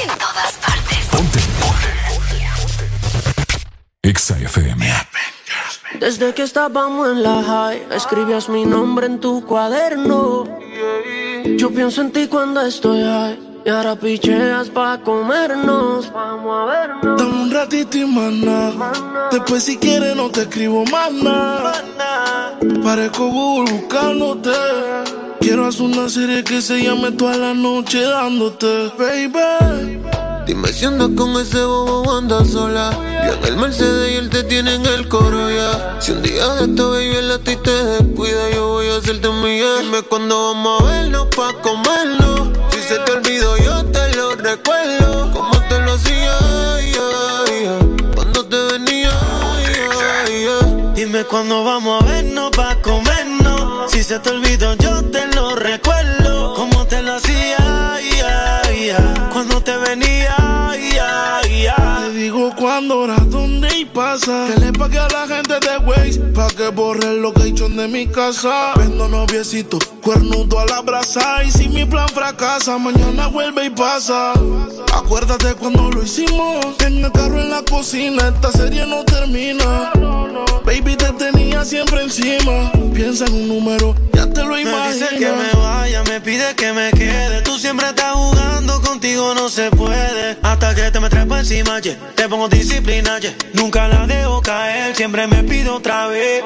En 0.00 0.08
todas 0.18 0.52
partes. 0.54 1.06
Ponte. 1.10 1.38
EXA 4.02 4.38
FM. 4.38 4.86
Desde 6.00 6.34
que 6.34 6.42
estábamos 6.42 7.08
en 7.08 7.22
la 7.22 7.42
high, 7.42 7.86
escribías 7.92 8.48
mi 8.48 8.64
nombre 8.64 9.06
en 9.06 9.20
tu 9.20 9.44
cuaderno. 9.44 10.44
Yo 11.56 11.70
pienso 11.70 12.00
en 12.00 12.12
ti 12.12 12.26
cuando 12.28 12.62
estoy 12.62 13.02
high. 13.02 13.51
Y 13.64 13.68
ahora 13.70 13.94
picheas 13.94 14.70
pa' 14.70 14.98
comernos. 15.04 16.12
Vamos 16.12 16.52
a 16.52 16.64
vernos. 16.64 17.16
Dame 17.16 17.42
un 17.42 17.50
ratito 17.52 17.96
y 17.96 18.04
maná. 18.04 18.72
Después 19.30 19.62
si 19.62 19.76
quieres 19.76 20.16
no 20.16 20.30
te 20.30 20.42
escribo 20.42 20.84
más 20.86 21.12
nada. 21.12 22.58
Parezco 22.82 23.28
Google 23.28 23.72
buscándote. 23.72 24.50
Quiero 25.40 25.66
hacer 25.66 25.82
una 25.82 26.08
serie 26.08 26.42
que 26.42 26.60
se 26.60 26.82
llame 26.82 27.12
toda 27.12 27.36
la 27.36 27.54
noche 27.54 28.02
dándote, 28.02 28.90
baby. 28.98 30.00
Dime 30.46 30.72
si 30.72 30.84
andas 30.84 31.10
con 31.16 31.40
ese 31.40 31.62
bobo 31.62 32.02
o 32.02 32.18
andas 32.18 32.48
sola. 32.50 32.90
Yo 33.26 33.34
en 33.34 33.44
el 33.44 33.56
Mercedes 33.56 34.12
y 34.12 34.16
él 34.16 34.28
te 34.28 34.42
tiene 34.42 34.74
en 34.74 34.86
el 34.86 35.06
coro 35.06 35.48
ya. 35.48 36.00
Si 36.00 36.10
un 36.10 36.20
día 36.22 36.48
de 36.54 36.64
esto, 36.64 36.90
baby, 36.90 37.14
el 37.14 37.30
a 37.30 37.38
ti 37.38 37.54
te 37.56 37.70
descuida, 37.70 38.50
yo 38.50 38.68
voy 38.70 38.88
a 38.88 38.96
hacerte 38.96 39.28
mía. 39.30 39.66
Dime 39.82 40.02
cuándo 40.02 40.52
vamos 40.52 40.82
a 40.82 40.84
vernos 40.84 41.26
pa' 41.26 41.52
comernos. 41.62 42.48
Se 42.92 42.98
te 42.98 43.12
olvidó, 43.12 43.56
yo 43.56 43.86
te 43.86 44.14
lo 44.16 44.34
recuerdo. 44.36 45.32
Como 45.32 45.58
te 45.62 45.78
lo 45.78 45.94
hacía, 45.94 46.36
cuando 48.14 48.44
te 48.44 48.56
venía. 48.70 49.10
Dime 50.94 51.24
cuándo 51.24 51.64
vamos 51.64 52.02
a 52.02 52.06
vernos 52.06 52.50
pa' 52.50 52.76
comernos. 52.82 53.90
Si 53.90 54.02
se 54.02 54.18
te 54.18 54.28
olvidó, 54.28 54.74
yo 54.74 55.02
te 55.04 55.26
lo 55.28 55.56
recuerdo. 55.56 56.52
Como 56.54 56.86
te 56.86 57.00
lo 57.00 57.14
hacía, 57.14 57.98
cuando 59.32 59.62
te 59.62 59.74
venía, 59.78 60.36
digo 62.22 62.54
cuándo, 62.56 63.00
hora, 63.00 63.16
dónde 63.26 63.68
y 63.76 63.84
pasa. 63.84 64.46
Que 64.46 64.60
le 64.60 64.72
pague 64.72 64.98
a 64.98 65.08
la 65.08 65.26
gente 65.26 65.54
de 65.58 65.78
Waze 65.78 66.20
pa' 66.32 66.46
que 66.48 66.68
borre 66.68 67.08
el 67.10 67.20
location 67.20 67.76
de 67.76 67.88
mi 67.88 68.06
casa. 68.06 68.74
Vendo 68.76 69.08
noviecito, 69.08 69.78
cuernudo 70.00 70.60
a 70.60 70.66
la 70.66 70.80
brasa. 70.82 71.42
Y 71.42 71.50
si 71.50 71.68
mi 71.68 71.84
plan 71.84 72.08
fracasa, 72.08 72.78
mañana 72.78 73.26
vuelve 73.26 73.66
y 73.66 73.70
pasa. 73.70 74.34
Acuérdate 74.94 75.54
cuando 75.54 75.90
lo 75.90 76.02
hicimos. 76.02 76.64
En 76.86 77.04
el 77.04 77.10
carro 77.10 77.40
en 77.40 77.50
la 77.50 77.62
cocina, 77.62 78.28
esta 78.28 78.52
serie 78.52 78.86
no 78.86 79.04
termina. 79.04 79.90
Baby, 80.72 80.96
te 80.96 81.12
tenía 81.12 81.66
siempre 81.66 82.02
encima. 82.02 82.72
Piensa 82.94 83.26
en 83.26 83.34
un 83.34 83.48
número, 83.48 83.94
ya 84.14 84.26
te 84.26 84.42
lo 84.42 84.54
Me 84.54 84.62
imaginas. 84.62 84.94
dice 84.94 85.08
que 85.18 85.30
me 85.30 85.62
vaya, 85.62 86.02
me 86.04 86.18
pide 86.22 86.54
que 86.54 86.72
me 86.72 86.90
quede. 86.92 87.42
Tú 87.42 87.58
siempre 87.58 87.88
estás 87.88 88.14
jugando, 88.14 88.80
contigo 88.80 89.34
no 89.34 89.50
se 89.50 89.70
puede. 89.70 90.38
Hasta 90.40 90.74
que 90.74 90.90
te 90.90 90.98
me 90.98 91.10
trepo 91.10 91.36
encima, 91.36 91.78
yeah. 91.80 91.98
te 92.14 92.26
pongo 92.26 92.48
disciplina, 92.48 93.18
yeah. 93.18 93.34
nunca 93.52 93.86
la 93.86 94.06
dejo 94.06 94.40
caer. 94.40 94.96
Siempre 94.96 95.26
me 95.26 95.44
pido 95.44 95.76
otra 95.76 96.06
vez, 96.06 96.42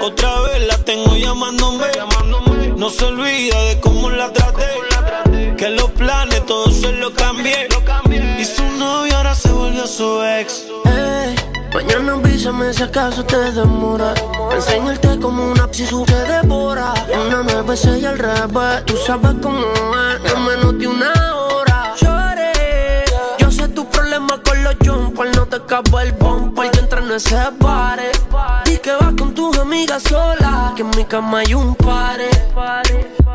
otra 0.00 0.40
vez, 0.42 0.64
la 0.68 0.78
tengo 0.84 1.16
llamándome. 1.16 1.86
No 2.76 2.88
se 2.88 3.04
olvida 3.04 3.60
de 3.64 3.80
cómo 3.80 4.10
la 4.10 4.32
traté. 4.32 5.56
Que 5.56 5.70
los 5.70 5.90
planes 5.90 6.46
todos 6.46 6.72
se 6.72 6.92
los 6.92 7.10
cambié. 7.14 7.66
Y 8.38 8.44
su 8.44 8.62
novio 8.78 9.16
ahora 9.16 9.34
se 9.34 9.48
volvió 9.48 9.88
su 9.88 10.22
ex. 10.22 10.66
Mañana 11.76 12.14
avísame 12.14 12.72
si 12.72 12.82
acaso 12.82 13.22
te 13.22 13.36
demora. 13.52 14.14
Enseñarte 14.50 15.20
como 15.20 15.52
una 15.52 15.68
psi 15.70 15.84
se 15.84 16.14
devora. 16.24 16.94
Una 17.26 17.42
nueve 17.42 17.74
y 18.00 18.04
al 18.06 18.18
revés. 18.18 18.82
Tú 18.86 18.96
sabes 18.96 19.34
cómo 19.42 19.60
es. 19.60 20.32
En 20.32 20.42
menos 20.46 20.78
de 20.78 20.86
una 20.88 21.12
hora. 21.34 21.94
Lloré. 22.00 23.04
Yo 23.38 23.50
sé 23.50 23.68
tu 23.68 23.84
problema 23.90 24.40
con 24.42 24.64
los 24.64 24.74
jumpers. 24.86 25.36
No 25.36 25.44
te 25.44 25.56
acabo 25.56 26.00
el 26.00 26.12
bumper. 26.12 26.70
Que 26.70 26.78
entra 26.78 27.00
en 27.00 27.12
ese 27.12 27.36
pare. 27.60 28.10
Y 28.64 28.78
que 28.78 28.92
vas 28.92 29.12
con 29.18 29.34
tus 29.34 29.58
amigas 29.58 30.02
sola. 30.02 30.72
Que 30.74 30.80
en 30.80 30.88
mi 30.96 31.04
cama 31.04 31.40
hay 31.40 31.52
un 31.52 31.74
pare. 31.74 32.30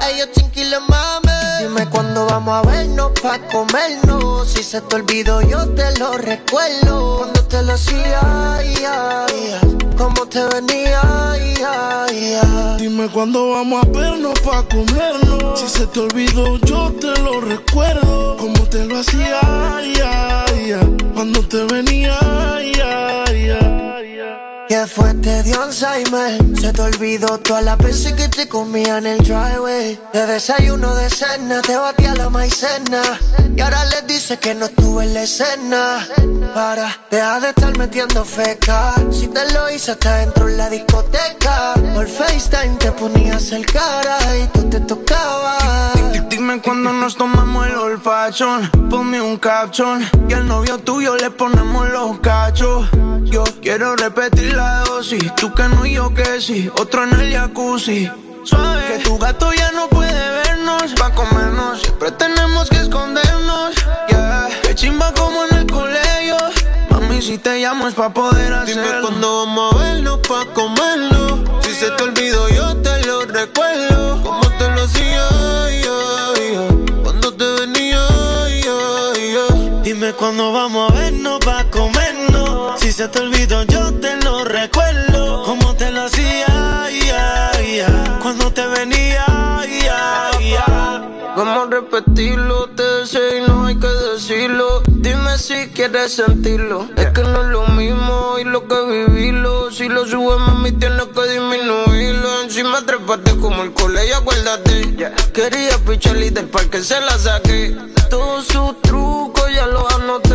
Ellos 0.09 0.31
chinquiles 0.33 0.79
mame. 0.89 1.30
Dime 1.61 1.87
cuándo 1.89 2.25
vamos 2.25 2.55
a 2.55 2.67
vernos 2.67 3.11
pa' 3.21 3.37
comernos. 3.51 4.49
Si 4.49 4.63
se 4.63 4.81
te 4.81 4.95
olvidó, 4.95 5.41
yo 5.41 5.69
te 5.69 5.95
lo 5.99 6.13
recuerdo. 6.13 7.19
Cuando 7.19 7.43
te 7.45 7.61
lo 7.61 7.73
hacía, 7.73 8.19
ay, 8.55 8.73
ay. 8.83 9.77
cómo 9.95 10.25
te 10.25 10.43
venía, 10.45 10.99
ay. 11.03 12.77
Dime 12.79 13.07
cuándo 13.09 13.51
vamos 13.51 13.83
a 13.83 13.87
vernos 13.89 14.39
pa' 14.39 14.63
comernos. 14.63 15.59
Si 15.59 15.67
se 15.67 15.85
te 15.85 15.99
olvidó, 15.99 16.57
yo 16.57 16.91
te 16.99 17.15
lo 17.21 17.39
recuerdo. 17.39 18.37
Como 18.37 18.63
te 18.67 18.83
lo 18.85 18.97
hacía, 18.97 19.39
cuando 21.13 21.47
te 21.47 21.63
venía, 21.65 22.17
¿Qué 24.71 24.87
fue? 24.87 25.13
Te 25.15 25.43
dio. 25.43 25.69
Se 25.69 26.71
te 26.71 26.81
olvidó 26.81 27.37
todas 27.39 27.61
las 27.61 27.77
veces 27.77 28.13
que 28.13 28.29
te 28.29 28.47
comía 28.47 28.99
en 28.99 29.05
el 29.05 29.17
driveway. 29.17 29.99
De 30.13 30.25
desayuno 30.25 30.95
de 30.95 31.09
cena, 31.09 31.61
te 31.61 31.75
batía 31.75 32.15
la 32.15 32.29
maicena. 32.29 33.01
Y 33.53 33.59
ahora 33.59 33.83
les 33.83 34.07
dice 34.07 34.39
que 34.39 34.55
no 34.55 34.67
estuve 34.67 35.03
en 35.03 35.13
la 35.13 35.23
escena. 35.23 36.07
Para, 36.53 36.97
deja 37.11 37.41
de 37.41 37.49
estar 37.49 37.77
metiendo 37.77 38.23
feca. 38.23 38.93
Si 39.11 39.27
te 39.27 39.51
lo 39.51 39.69
hice 39.69 39.91
hasta 39.91 40.19
dentro 40.19 40.47
en 40.47 40.57
la 40.57 40.69
discoteca. 40.69 41.73
Por 41.93 42.07
FaceTime 42.07 42.77
te 42.77 42.93
ponías 42.93 43.51
el 43.51 43.65
cara 43.65 44.19
y 44.37 44.47
tú 44.53 44.69
te 44.69 44.79
tocabas. 44.79 46.29
Dime 46.29 46.61
cuándo 46.61 46.93
nos 46.93 47.17
tomamos 47.17 47.67
el 47.67 47.75
olfachón. 47.75 48.71
Ponme 48.89 49.21
un 49.21 49.35
caption. 49.35 50.09
Y 50.29 50.33
al 50.33 50.47
novio 50.47 50.77
tuyo 50.77 51.17
le 51.17 51.29
ponemos 51.29 51.89
los 51.89 52.19
cachos. 52.21 52.87
Yo 53.23 53.43
quiero 53.61 53.95
repetir 53.95 54.59
la 54.61 54.83
dosis. 54.85 55.35
Tú 55.35 55.53
que 55.53 55.67
no 55.67 55.85
y 55.85 55.93
yo 55.93 56.13
que 56.13 56.41
sí. 56.41 56.69
Otro 56.77 57.03
en 57.03 57.13
el 57.19 57.33
jacuzzi. 57.33 58.09
Suave. 58.43 58.85
Que 58.87 59.03
tu 59.03 59.17
gato 59.17 59.51
ya 59.53 59.71
no 59.71 59.87
puede 59.89 60.23
vernos. 60.37 60.93
Va 61.01 61.07
a 61.07 61.13
comernos. 61.13 61.81
Siempre 61.81 62.11
tenemos 62.11 62.69
que 62.69 62.77
escondernos. 62.77 63.75
Yeah. 64.09 64.49
Que 64.63 64.75
chimba 64.75 65.13
como 65.13 65.45
en 65.45 65.57
el 65.59 65.67
colegio. 65.67 66.37
Mami, 66.89 67.21
si 67.21 67.37
te 67.37 67.59
llamo 67.59 67.87
es 67.87 67.93
pa' 67.93 68.13
poder 68.13 68.53
hacerlo. 68.53 68.83
Dime 68.83 69.01
cuándo 69.01 69.27
vamos 69.39 69.73
a 69.73 69.77
vernos 69.77 70.19
pa' 70.27 70.45
comerlo. 70.53 71.61
Si 71.63 71.73
se 71.73 71.89
te 71.91 72.03
olvidó, 72.03 72.49
yo 72.49 72.75
te 72.77 73.05
lo 73.05 73.25
recuerdo. 73.25 74.21
Como 74.23 74.47
te 74.57 74.65
lo 74.75 74.81
hacía, 74.83 75.27
cuando 77.03 77.33
te 77.33 77.45
venía. 77.59 78.01
Dime 79.83 80.13
cuándo 80.13 80.51
vamos 80.53 80.91
a 80.91 80.93
vernos 80.95 81.39
pa' 81.39 81.65
comernos. 81.69 82.10
Si 82.91 82.97
se 82.97 83.07
te 83.07 83.19
olvidó, 83.19 83.63
yo 83.63 83.93
te 84.01 84.17
lo 84.17 84.43
recuerdo. 84.43 85.43
Como 85.45 85.73
te 85.75 85.89
lo 85.91 86.01
hacía, 86.01 86.83
ay, 86.83 86.99
ay. 87.09 87.83
cuando 88.21 88.51
te 88.51 88.67
venía, 88.67 89.23
ay. 89.27 90.55
Vamos 91.37 91.67
a 91.67 91.69
repetirlo, 91.69 92.67
te 92.75 92.83
deseo 92.83 93.37
y 93.37 93.47
no 93.47 93.67
hay 93.67 93.79
que 93.79 93.87
decirlo. 93.87 94.83
Dime 94.89 95.37
si 95.37 95.69
quieres 95.69 96.15
sentirlo. 96.17 96.89
Es 96.97 97.07
que 97.11 97.21
no 97.23 97.43
es 97.43 97.47
lo 97.47 97.65
mismo 97.67 98.37
y 98.39 98.43
lo 98.43 98.67
que 98.67 98.81
vivirlo. 98.85 99.71
Si 99.71 99.87
lo 99.87 100.05
subes, 100.05 100.39
mami, 100.39 100.73
tienes 100.73 101.05
que 101.15 101.27
disminuirlo. 101.29 102.41
Encima 102.41 102.85
trepate 102.85 103.37
como 103.37 103.63
el 103.63 103.71
colegio, 103.71 104.17
acuérdate. 104.17 105.13
Quería 105.31 105.77
pichar 105.87 106.17
y 106.17 106.29
del 106.29 106.49
parque 106.49 106.83
se 106.83 106.99
la 106.99 107.17
saqué. 107.17 107.73
Todos 108.09 108.47
sus 108.47 108.81
trucos 108.81 109.49
ya 109.55 109.65
los 109.67 109.89
anoté. 109.93 110.30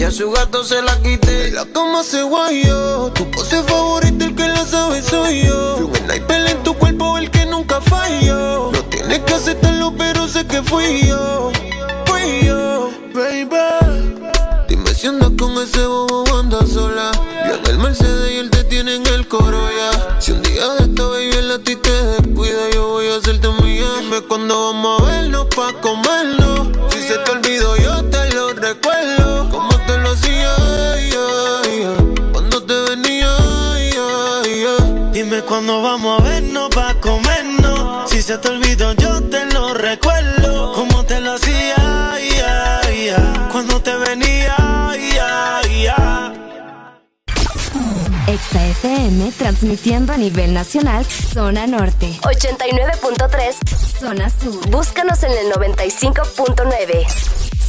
Y 0.00 0.02
a 0.02 0.10
su 0.10 0.30
gato 0.30 0.64
se 0.64 0.80
la 0.80 0.96
quité. 1.02 1.50
La 1.50 1.66
toma 1.66 2.02
se 2.02 2.22
guayó. 2.22 3.12
Tu 3.12 3.30
pose 3.30 3.62
favorita, 3.64 4.24
el 4.24 4.34
que 4.34 4.48
la 4.48 4.64
sabe 4.64 5.02
soy 5.02 5.42
yo. 5.44 5.76
Fui 5.76 5.84
un 5.84 5.94
sniper 5.94 6.46
en 6.46 6.62
tu 6.62 6.72
cuerpo, 6.72 7.18
el 7.18 7.30
que 7.30 7.44
nunca 7.44 7.82
falló. 7.82 8.72
No 8.72 8.82
tienes 8.84 9.18
que 9.18 9.34
aceptarlo, 9.34 9.92
pero 9.98 10.26
sé 10.26 10.46
que 10.46 10.62
fui 10.62 11.06
yo. 11.06 11.52
Fui 12.06 12.46
yo, 12.46 12.90
baby. 13.12 14.16
Dime 14.68 14.94
si 14.94 15.06
andas 15.06 15.32
con 15.38 15.52
ese 15.62 15.84
bobo 15.84 16.24
o 16.24 16.38
andas 16.38 16.70
sola. 16.70 17.10
Yo 17.46 17.56
en 17.56 17.66
el 17.66 17.76
Mercedes 17.76 18.32
y 18.32 18.36
él 18.38 18.48
te 18.48 18.64
tiene 18.64 18.94
en 18.94 19.06
el 19.06 19.28
coro 19.28 19.68
ya. 19.68 20.18
Si 20.18 20.32
un 20.32 20.40
día 20.40 20.66
de 20.78 20.84
esta 20.84 21.02
baby 21.08 21.30
él 21.36 21.52
a 21.52 21.58
ti 21.58 21.76
te 21.76 21.92
descuida, 21.92 22.70
yo 22.72 22.88
voy 22.88 23.06
a 23.08 23.16
hacerte 23.16 23.48
mía. 23.62 23.84
Dime 24.00 24.22
cuándo 24.22 24.72
vamos 24.72 25.02
a 25.02 25.04
vernos 25.04 25.19
se 38.30 38.38
te 38.38 38.48
olvidó, 38.48 38.92
yo 38.92 39.20
te 39.24 39.44
lo 39.46 39.74
recuerdo. 39.74 40.72
Como 40.74 41.04
te 41.04 41.20
lo 41.20 41.32
hacía, 41.32 42.12
ay, 42.12 42.30
ay. 42.84 43.10
cuando 43.50 43.82
te 43.82 43.92
venía, 43.96 44.54
ay. 44.56 45.86
Exa 48.28 48.66
FM 48.66 49.32
transmitiendo 49.32 50.12
a 50.12 50.16
nivel 50.16 50.54
nacional, 50.54 51.04
zona 51.04 51.66
norte. 51.66 52.06
89.3. 52.22 53.98
Zona 53.98 54.30
sur. 54.30 54.70
Búscanos 54.70 55.20
en 55.24 55.32
el 55.32 55.52
95.9. 55.52 57.49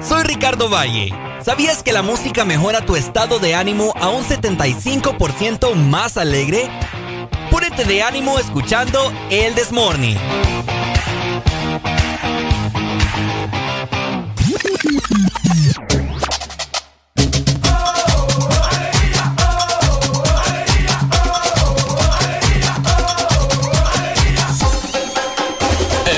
Soy 0.00 0.22
Ricardo 0.24 0.68
Valle. 0.68 1.12
¿Sabías 1.42 1.82
que 1.82 1.92
la 1.92 2.02
música 2.02 2.44
mejora 2.44 2.84
tu 2.84 2.96
estado 2.96 3.38
de 3.38 3.54
ánimo 3.54 3.92
a 4.00 4.08
un 4.08 4.24
75% 4.24 5.74
más 5.74 6.16
alegre? 6.16 6.68
Púrete 7.50 7.84
de 7.84 8.02
ánimo 8.02 8.38
escuchando 8.38 9.12
El 9.30 9.54
Desmorning. 9.54 10.16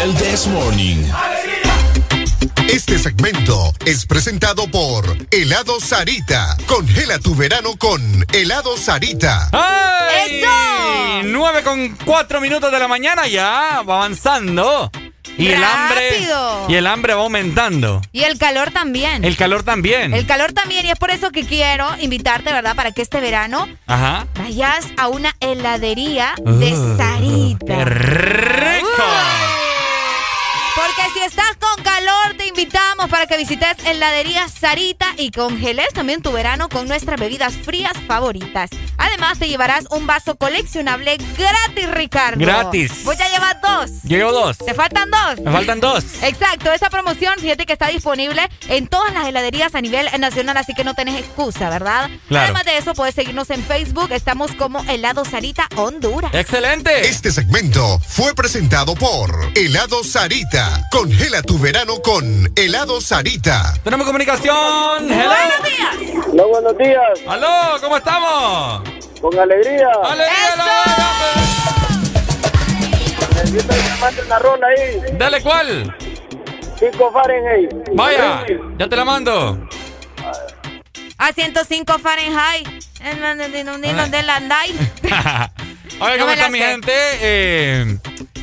El 0.02 0.14
This 0.14 0.46
Morning. 0.46 1.27
Este 2.68 2.98
segmento 2.98 3.72
es 3.86 4.04
presentado 4.06 4.68
por 4.70 5.04
Helado 5.30 5.80
Sarita. 5.80 6.56
Congela 6.66 7.18
tu 7.18 7.34
verano 7.34 7.76
con 7.78 8.00
Helado 8.32 8.76
Sarita. 8.76 9.48
¡Ay! 9.52 10.42
9 11.24 11.62
con 11.62 11.96
4 12.04 12.40
minutos 12.40 12.70
de 12.70 12.78
la 12.78 12.86
mañana 12.88 13.26
ya, 13.26 13.82
va 13.88 13.96
avanzando. 13.96 14.90
Y 15.36 15.48
el 15.48 15.62
hambre. 15.64 16.28
Y 16.68 16.74
el 16.74 16.86
hambre 16.86 17.14
va 17.14 17.22
aumentando. 17.22 18.02
Y 18.12 18.22
el 18.24 18.38
calor 18.38 18.70
también. 18.70 19.24
El 19.24 19.36
calor 19.36 19.62
también. 19.62 20.12
El 20.12 20.26
calor 20.26 20.52
también, 20.52 20.84
y 20.86 20.90
es 20.90 20.98
por 20.98 21.10
eso 21.10 21.30
que 21.30 21.44
quiero 21.44 21.86
invitarte, 22.00 22.52
¿verdad? 22.52 22.74
Para 22.76 22.92
que 22.92 23.02
este 23.02 23.20
verano 23.20 23.68
Ajá. 23.86 24.26
vayas 24.36 24.84
a 24.96 25.08
una 25.08 25.34
heladería 25.40 26.34
de 26.44 26.72
Uh, 26.72 26.96
Sarita. 26.96 27.66
¡Qué 27.66 27.84
rico! 27.84 29.04
Porque 30.74 31.02
si 31.12 31.17
estás 31.28 31.56
con 31.58 31.84
calor, 31.84 32.36
te 32.38 32.46
invitamos 32.46 33.10
para 33.10 33.26
que 33.26 33.36
visites 33.36 33.76
heladería 33.84 34.48
Sarita 34.48 35.06
y 35.18 35.30
congeles 35.30 35.88
también 35.92 36.22
tu 36.22 36.32
verano 36.32 36.70
con 36.70 36.88
nuestras 36.88 37.20
bebidas 37.20 37.54
frías 37.54 37.92
favoritas. 38.06 38.70
Además, 38.96 39.38
te 39.38 39.46
llevarás 39.46 39.84
un 39.90 40.06
vaso 40.06 40.36
coleccionable 40.36 41.18
gratis, 41.36 41.90
Ricardo. 41.90 42.40
Gratis. 42.40 43.04
Voy 43.04 43.16
a 43.16 43.28
llevar 43.28 43.60
dos. 43.60 44.02
Llevo 44.04 44.32
dos. 44.32 44.56
¿Te 44.58 44.72
faltan 44.72 45.10
dos? 45.10 45.40
Me 45.44 45.52
faltan 45.52 45.80
dos. 45.80 46.04
Exacto, 46.22 46.72
esa 46.72 46.88
promoción, 46.88 47.34
fíjate 47.38 47.66
que 47.66 47.74
está 47.74 47.88
disponible 47.88 48.48
en 48.68 48.86
todas 48.86 49.12
las 49.12 49.26
heladerías 49.26 49.74
a 49.74 49.82
nivel 49.82 50.08
nacional, 50.18 50.56
así 50.56 50.72
que 50.72 50.84
no 50.84 50.94
tenés 50.94 51.20
excusa, 51.20 51.68
¿verdad? 51.68 52.08
Claro. 52.28 52.44
Además 52.44 52.64
de 52.64 52.78
eso, 52.78 52.94
puedes 52.94 53.14
seguirnos 53.14 53.50
en 53.50 53.62
Facebook, 53.62 54.10
estamos 54.12 54.52
como 54.52 54.82
Helado 54.84 55.26
Sarita 55.26 55.68
Honduras. 55.76 56.32
¡Excelente! 56.32 57.06
Este 57.06 57.30
segmento 57.30 58.00
fue 58.00 58.34
presentado 58.34 58.94
por 58.94 59.52
Helado 59.54 60.02
Sarita. 60.02 60.88
Congela 61.18 61.42
tu 61.42 61.58
verano 61.58 62.00
con 62.00 62.48
Helado 62.54 63.00
Sarita. 63.00 63.74
Tenemos 63.82 64.06
comunicación. 64.06 65.10
Hello. 65.10 65.34
Buenos 65.34 65.64
días. 65.64 66.26
Hola, 66.30 66.44
buenos 66.44 66.78
días. 66.78 67.02
Aló, 67.26 67.80
¿cómo 67.80 67.96
estamos? 67.96 68.88
Con 69.20 69.36
alegría. 69.36 69.88
¡Alegría! 70.04 70.54
Necesito 73.34 73.74
que 73.74 73.82
me 73.82 73.96
mande 74.00 74.22
una 74.22 74.38
rola 74.38 74.66
ahí. 74.68 75.00
Dale, 75.18 75.42
¿cuál? 75.42 75.96
5 76.78 77.10
Fahrenheit. 77.12 77.70
Vaya, 77.94 78.44
ya 78.78 78.88
te 78.88 78.94
la 78.94 79.04
mando. 79.04 79.68
A 81.18 81.32
105 81.32 81.98
Fahrenheit. 81.98 82.68
En 83.00 83.20
donde- 83.20 83.64
donde- 83.64 83.92
donde 83.92 84.22
la 84.22 84.36
andáis. 84.36 84.76
Oye, 86.00 86.18
¿cómo 86.20 86.30
está 86.30 86.48
mi 86.48 86.60
sé. 86.60 86.64
gente? 86.66 86.92
Eh, 86.94 87.98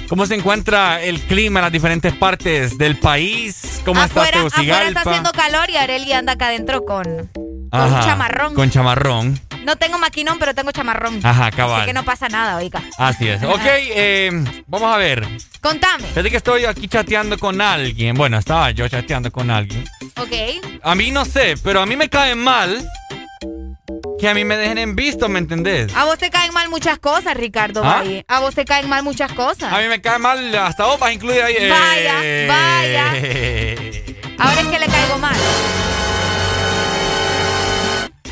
¿Cómo 0.07 0.25
se 0.27 0.35
encuentra 0.35 1.01
el 1.01 1.19
clima 1.21 1.59
en 1.59 1.63
las 1.63 1.71
diferentes 1.71 2.13
partes 2.13 2.77
del 2.77 2.97
país? 2.97 3.81
¿Cómo 3.83 4.01
Afuera, 4.01 4.45
está 4.45 4.61
afuera 4.61 4.87
está 4.87 5.01
haciendo 5.01 5.31
calor 5.31 5.69
y 5.69 5.77
Areli 5.77 6.13
anda 6.13 6.33
acá 6.33 6.47
adentro 6.47 6.85
con, 6.85 7.03
con 7.33 7.69
Ajá, 7.71 8.01
chamarrón. 8.01 8.53
Con 8.53 8.69
chamarrón. 8.69 9.39
No 9.63 9.77
tengo 9.77 9.97
maquinón, 9.97 10.37
pero 10.37 10.53
tengo 10.53 10.71
chamarrón. 10.71 11.19
Ajá, 11.23 11.49
cabal. 11.49 11.81
Así 11.81 11.87
que 11.87 11.93
no 11.93 12.05
pasa 12.05 12.29
nada, 12.29 12.57
oiga. 12.57 12.83
Así 12.99 13.27
es. 13.27 13.41
Ok, 13.43 13.61
eh, 13.65 14.31
vamos 14.67 14.93
a 14.93 14.97
ver. 14.97 15.27
Contame. 15.59 16.07
Fíjate 16.09 16.29
que 16.29 16.37
estoy 16.37 16.65
aquí 16.65 16.87
chateando 16.87 17.39
con 17.39 17.59
alguien. 17.59 18.15
Bueno, 18.15 18.37
estaba 18.37 18.69
yo 18.71 18.87
chateando 18.87 19.31
con 19.31 19.49
alguien. 19.49 19.83
Ok. 20.17 20.63
A 20.83 20.93
mí 20.93 21.09
no 21.09 21.25
sé, 21.25 21.55
pero 21.63 21.81
a 21.81 21.87
mí 21.87 21.95
me 21.95 22.09
cae 22.09 22.35
mal 22.35 22.87
que 24.19 24.29
a 24.29 24.33
mí 24.33 24.45
me 24.45 24.55
dejen 24.57 24.77
en 24.77 24.95
visto, 24.95 25.27
¿me 25.29 25.39
entendés? 25.39 25.93
A 25.95 26.05
vos 26.05 26.17
te 26.17 26.29
caen 26.29 26.53
mal 26.53 26.69
muchas 26.69 26.99
cosas, 26.99 27.35
Ricardo 27.35 27.81
¿Ah? 27.83 28.03
A 28.27 28.39
vos 28.39 28.55
te 28.55 28.65
caen 28.65 28.87
mal 28.87 29.03
muchas 29.03 29.31
cosas. 29.33 29.71
A 29.71 29.79
mí 29.79 29.87
me 29.87 30.01
cae 30.01 30.19
mal, 30.19 30.55
hasta 30.55 30.85
a 30.85 31.11
incluir 31.13 31.41
ahí. 31.41 31.55
eh, 31.59 32.47
Vaya, 32.47 33.09
Ahora 34.37 34.61
es 34.61 34.67
que 34.67 34.79
le 34.79 34.87
caigo 34.87 35.17
mal. 35.17 35.35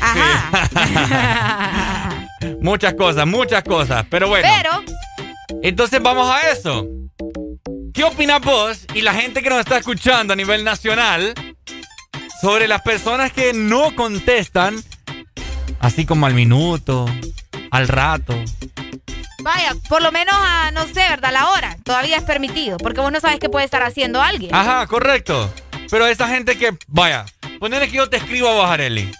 Ajá. 0.00 0.50
muchas 2.60 2.94
cosas, 2.94 3.26
muchas 3.26 3.62
cosas. 3.64 4.04
Pero 4.10 4.28
bueno. 4.28 4.48
Pero, 4.56 4.82
Entonces 5.62 6.02
vamos 6.02 6.30
a 6.30 6.50
eso. 6.50 6.86
¿Qué 7.92 8.04
opinas 8.04 8.40
vos 8.40 8.86
y 8.94 9.02
la 9.02 9.14
gente 9.14 9.40
que 9.42 9.50
nos 9.50 9.60
está 9.60 9.78
escuchando 9.78 10.32
a 10.32 10.36
nivel 10.36 10.64
nacional 10.64 11.32
sobre 12.40 12.66
las 12.68 12.82
personas 12.82 13.32
que 13.32 13.52
no 13.54 13.94
contestan 13.94 14.82
así 15.80 16.04
como 16.06 16.26
al 16.26 16.34
minuto, 16.34 17.06
al 17.70 17.88
rato? 17.88 18.34
vaya, 19.42 19.74
por 19.90 20.00
lo 20.02 20.10
menos 20.10 20.34
a, 20.38 20.70
no 20.70 20.84
sé, 20.86 20.94
¿verdad? 21.10 21.30
La 21.32 21.50
hora. 21.50 21.76
Todavía 21.84 22.16
es 22.16 22.22
permitido. 22.22 22.78
Porque 22.78 23.00
vos 23.02 23.12
no 23.12 23.20
sabes 23.20 23.38
qué 23.40 23.50
puede 23.50 23.66
estar 23.66 23.82
haciendo 23.82 24.22
alguien. 24.22 24.54
Ajá, 24.54 24.86
correcto. 24.86 25.52
Pero 25.90 26.06
esa 26.06 26.28
gente 26.28 26.56
que, 26.56 26.74
vaya, 26.86 27.26
ponele 27.60 27.88
que 27.90 27.96
yo 27.98 28.08
te 28.08 28.16
escribo 28.16 28.48
a 28.48 28.54
vos, 28.54 28.64
Areli. 28.70 29.10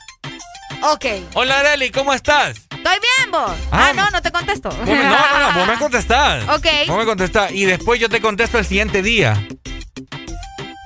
Ok. 0.82 1.04
Hola, 1.34 1.60
Areli, 1.60 1.90
¿cómo 1.90 2.14
estás? 2.14 2.56
Estoy 2.70 2.98
bien, 3.00 3.30
vos. 3.32 3.50
Ah, 3.70 3.88
Ah, 3.90 3.92
no, 3.94 4.10
no 4.10 4.22
te 4.22 4.30
contesto. 4.32 4.70
Vos 4.70 4.86
me- 4.86 4.94
no, 4.94 5.10
no, 5.10 5.40
no, 5.52 5.58
vos 5.58 5.66
me 5.68 5.74
contestás. 5.78 6.42
Ok. 6.48 6.66
Vos 6.88 6.96
me 6.98 7.04
contestás. 7.04 7.52
Y 7.52 7.64
después 7.66 8.00
yo 8.00 8.08
te 8.08 8.22
contesto 8.22 8.58
el 8.58 8.64
siguiente 8.64 9.02
día. 9.02 9.46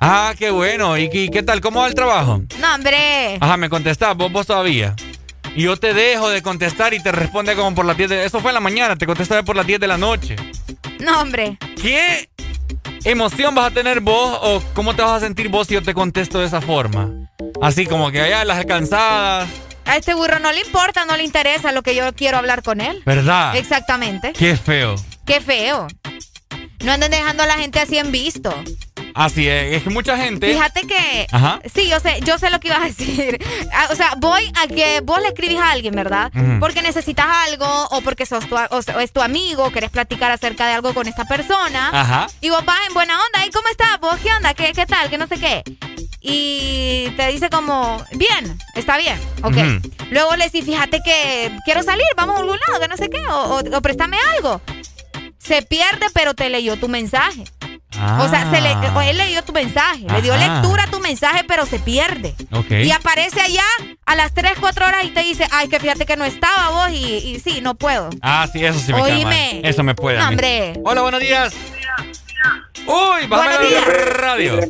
Ah, 0.00 0.34
qué 0.38 0.50
bueno. 0.50 0.96
¿Y, 0.98 1.10
qué- 1.10 1.28
qué 1.30 1.42
tal? 1.44 1.60
¿Cómo 1.60 1.80
va 1.80 1.86
el 1.88 1.94
trabajo? 1.94 2.42
No, 2.60 2.74
hombre. 2.74 3.38
Ajá, 3.40 3.56
me 3.56 3.68
contestás, 3.68 4.16
vos, 4.16 4.30
vos 4.32 4.46
todavía. 4.48 4.94
Y 5.55 5.62
yo 5.62 5.77
te 5.77 5.94
dejo 5.94 6.28
de 6.31 6.43
contestar 6.43 6.94
y 6.94 7.02
te 7.02 7.12
responde 7.12 7.55
como 7.57 7.75
por 7.75 7.85
las 7.85 7.97
10 7.97 8.10
de... 8.10 8.25
Eso 8.25 8.41
fue 8.41 8.51
en 8.51 8.55
la 8.55 8.60
mañana, 8.60 8.97
te 8.97 9.07
contesté 9.07 9.43
por 9.43 9.57
las 9.57 9.67
10 9.67 9.81
de 9.81 9.86
la 9.86 9.99
noche. 9.99 10.36
No, 11.01 11.20
hombre. 11.20 11.59
¿Qué 11.81 12.28
emoción 13.05 13.55
vas 13.55 13.67
a 13.67 13.75
tener 13.75 14.01
vos 14.01 14.39
o 14.43 14.62
cómo 14.75 14.94
te 14.94 15.02
vas 15.02 15.12
a 15.12 15.20
sentir 15.20 15.49
vos 15.49 15.67
si 15.67 15.75
yo 15.75 15.83
te 15.83 15.94
contesto 15.94 16.39
de 16.39 16.47
esa 16.47 16.60
forma? 16.60 17.10
Así 17.60 17.86
como 17.86 18.10
que 18.10 18.20
allá 18.20 18.44
las 18.44 18.65
cansadas, 18.67 19.49
A 19.85 19.97
este 19.97 20.15
burro 20.15 20.39
no 20.39 20.52
le 20.52 20.60
importa, 20.60 21.05
no 21.05 21.17
le 21.17 21.25
interesa 21.25 21.73
lo 21.73 21.83
que 21.83 21.94
yo 21.94 22.12
quiero 22.15 22.39
hablar 22.39 22.62
con 22.62 22.81
él. 22.81 23.02
¿verdad? 23.07 23.57
Exactamente. 23.57 24.33
Qué 24.33 24.57
feo. 24.57 24.94
Qué 25.25 25.41
feo. 25.41 25.89
No 26.85 26.93
anden 26.93 27.10
dejando 27.10 27.43
a 27.43 27.47
la 27.47 27.55
gente 27.55 27.81
así 27.81 27.99
en 27.99 28.12
visto. 28.12 28.55
Así 29.18 29.48
es, 29.48 29.74
es 29.76 29.82
que 29.82 29.90
mucha 29.90 30.16
gente... 30.16 30.52
Fíjate 30.52 30.82
que. 30.86 31.26
Ajá. 31.32 31.60
Sí, 31.74 31.88
yo 31.88 31.98
sé, 31.98 32.20
yo 32.24 32.38
sé 32.38 32.50
lo 32.50 32.60
que 32.60 32.68
ibas 32.68 32.82
a 32.82 32.84
decir. 32.84 33.38
Ah, 33.72 33.88
O 33.90 33.97
sea, 33.97 34.14
voy 34.16 34.50
a 34.62 34.68
que 34.68 35.00
vos 35.02 35.20
le 35.20 35.28
escribís 35.28 35.58
a 35.58 35.72
alguien, 35.72 35.94
¿verdad? 35.94 36.30
Porque 36.60 36.82
necesitas 36.82 37.26
algo, 37.48 37.66
o 37.90 38.00
porque 38.00 38.26
sos 38.26 38.48
tu, 38.48 38.55
o 38.56 38.60
o 38.70 39.00
es 39.00 39.12
tu 39.12 39.20
amigo, 39.20 39.70
querés 39.72 39.90
platicar 39.90 40.30
acerca 40.30 40.66
de 40.66 40.74
algo 40.74 40.94
con 40.94 41.06
esta 41.08 41.24
persona. 41.24 41.90
Ajá. 41.92 42.26
Y 42.40 42.50
vos 42.50 42.64
vas 42.64 42.78
en 42.86 42.94
buena 42.94 43.14
onda. 43.14 43.44
¿Y 43.47 43.50
cómo 43.50 43.68
estás? 43.68 43.98
¿Vos 44.00 44.16
qué 44.22 44.32
onda? 44.32 44.55
¿Qué, 44.55 44.72
qué 44.72 44.86
tal? 44.86 45.10
¿Qué 45.10 45.18
no 45.18 45.26
sé 45.26 45.36
qué? 45.38 45.62
Y 46.20 47.10
te 47.16 47.26
dice 47.32 47.50
como, 47.50 48.05
bien, 48.12 48.58
está 48.74 48.97
bien, 48.98 49.18
ok. 49.42 49.56
Luego 50.10 50.36
le 50.36 50.44
decís, 50.44 50.64
fíjate 50.64 51.00
que 51.05 51.56
quiero 51.64 51.82
salir, 51.82 52.06
vamos 52.16 52.36
a 52.36 52.40
algún 52.40 52.58
lado, 52.68 52.80
que 52.80 52.88
no 52.88 52.97
sé 52.97 53.08
qué, 53.08 53.20
o, 53.28 53.56
o, 53.56 53.76
o 53.76 53.82
préstame 53.82 54.16
algo. 54.36 54.60
Se 55.38 55.62
pierde, 55.62 56.06
pero 56.14 56.34
te 56.34 56.48
leyó 56.50 56.76
tu 56.76 56.88
mensaje. 56.88 57.44
O 58.20 58.28
sea, 58.28 58.50
se 58.50 58.60
le, 58.60 58.75
o 58.75 59.00
él 59.00 59.17
leyó 59.17 59.42
tu 59.42 59.52
mensaje, 59.52 60.00
le 60.12 60.20
dio 60.23 60.34
Ah. 60.34 60.36
Lectura 60.36 60.84
a 60.84 60.91
tu 60.91 61.00
mensaje, 61.00 61.42
pero 61.49 61.65
se 61.67 61.78
pierde. 61.78 62.34
Ok. 62.52 62.70
Y 62.70 62.91
aparece 62.91 63.41
allá 63.41 63.65
a 64.05 64.15
las 64.15 64.34
3, 64.34 64.52
4 64.60 64.86
horas 64.86 65.05
y 65.05 65.08
te 65.10 65.23
dice, 65.23 65.47
ay, 65.50 65.68
que 65.68 65.81
fíjate 65.81 66.05
que 66.05 66.17
no 66.17 66.25
estaba 66.26 66.70
vos 66.70 66.91
y, 66.91 66.97
y 67.17 67.41
sí, 67.41 67.60
no 67.62 67.75
puedo. 67.76 68.10
Ah, 68.20 68.47
sí, 68.52 68.62
eso 68.65 68.78
sí 68.78 68.92
me 68.92 69.00
cae 69.00 69.25
mal. 69.25 69.33
Oíme. 69.33 69.60
Eso 69.65 69.83
me 69.83 69.94
puede. 69.94 70.18
No, 70.18 70.28
hombre. 70.28 70.75
Hola, 70.84 71.00
buenos 71.02 71.20
días. 71.20 71.55
Uy, 72.86 73.26
Buenos 73.26 73.68
días. 73.68 73.84
radio. 74.17 74.60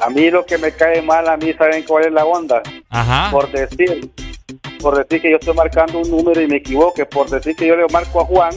A 0.00 0.08
mí 0.10 0.30
lo 0.30 0.46
que 0.46 0.56
me 0.58 0.72
cae 0.72 1.02
mal, 1.02 1.28
a 1.28 1.36
mí, 1.36 1.52
¿saben 1.54 1.82
cuál 1.84 2.06
es 2.06 2.12
la 2.12 2.24
onda? 2.24 2.62
Ajá. 2.88 3.30
Por 3.30 3.50
decir, 3.52 4.10
por 4.80 4.96
decir 4.96 5.20
que 5.20 5.30
yo 5.30 5.36
estoy 5.36 5.54
marcando 5.54 5.98
un 5.98 6.10
número 6.10 6.40
y 6.40 6.46
me 6.46 6.56
equivoque, 6.56 7.06
por 7.06 7.28
decir 7.28 7.54
que 7.56 7.66
yo 7.66 7.76
le 7.76 7.86
marco 7.88 8.20
a 8.20 8.24
Juan, 8.24 8.52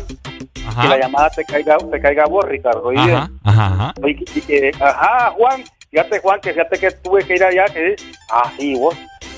Ajá. 0.65 0.81
que 0.81 0.87
la 0.87 0.99
llamada 0.99 1.29
te 1.29 1.43
caiga, 1.43 1.77
te 1.77 2.01
caiga 2.01 2.23
a 2.23 2.27
vos, 2.27 2.45
Ricardo. 2.45 2.89
Ajá, 3.43 3.93
y 4.05 4.41
que, 4.41 4.71
ajá, 4.79 5.31
Juan, 5.31 5.63
fíjate, 5.89 6.19
Juan, 6.19 6.39
que 6.41 6.53
fíjate 6.53 6.79
que 6.79 6.91
tuve 6.91 7.23
que 7.25 7.35
ir 7.35 7.43
allá, 7.43 7.65
que 7.65 7.95
ah, 8.31 8.51
sí, 8.57 8.75
vos, 8.75 8.95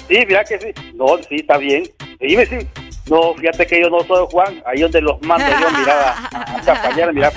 sí, 0.08 0.24
mira 0.28 0.44
que 0.44 0.60
sí, 0.60 0.68
no, 0.94 1.18
sí, 1.28 1.38
está 1.38 1.58
bien, 1.58 1.84
dime, 2.20 2.46
sí, 2.46 2.58
no, 3.10 3.34
fíjate 3.36 3.68
que 3.68 3.82
yo 3.82 3.90
no 3.90 4.00
soy 4.04 4.26
Juan, 4.32 4.64
ahí 4.66 4.82
donde 4.82 5.02
los 5.02 5.22
mando 5.22 5.46
yo, 5.60 5.72
mira, 5.80 6.12
a, 6.12 6.38
a 6.38 6.52
acompañar, 6.62 7.14
mira, 7.14 7.32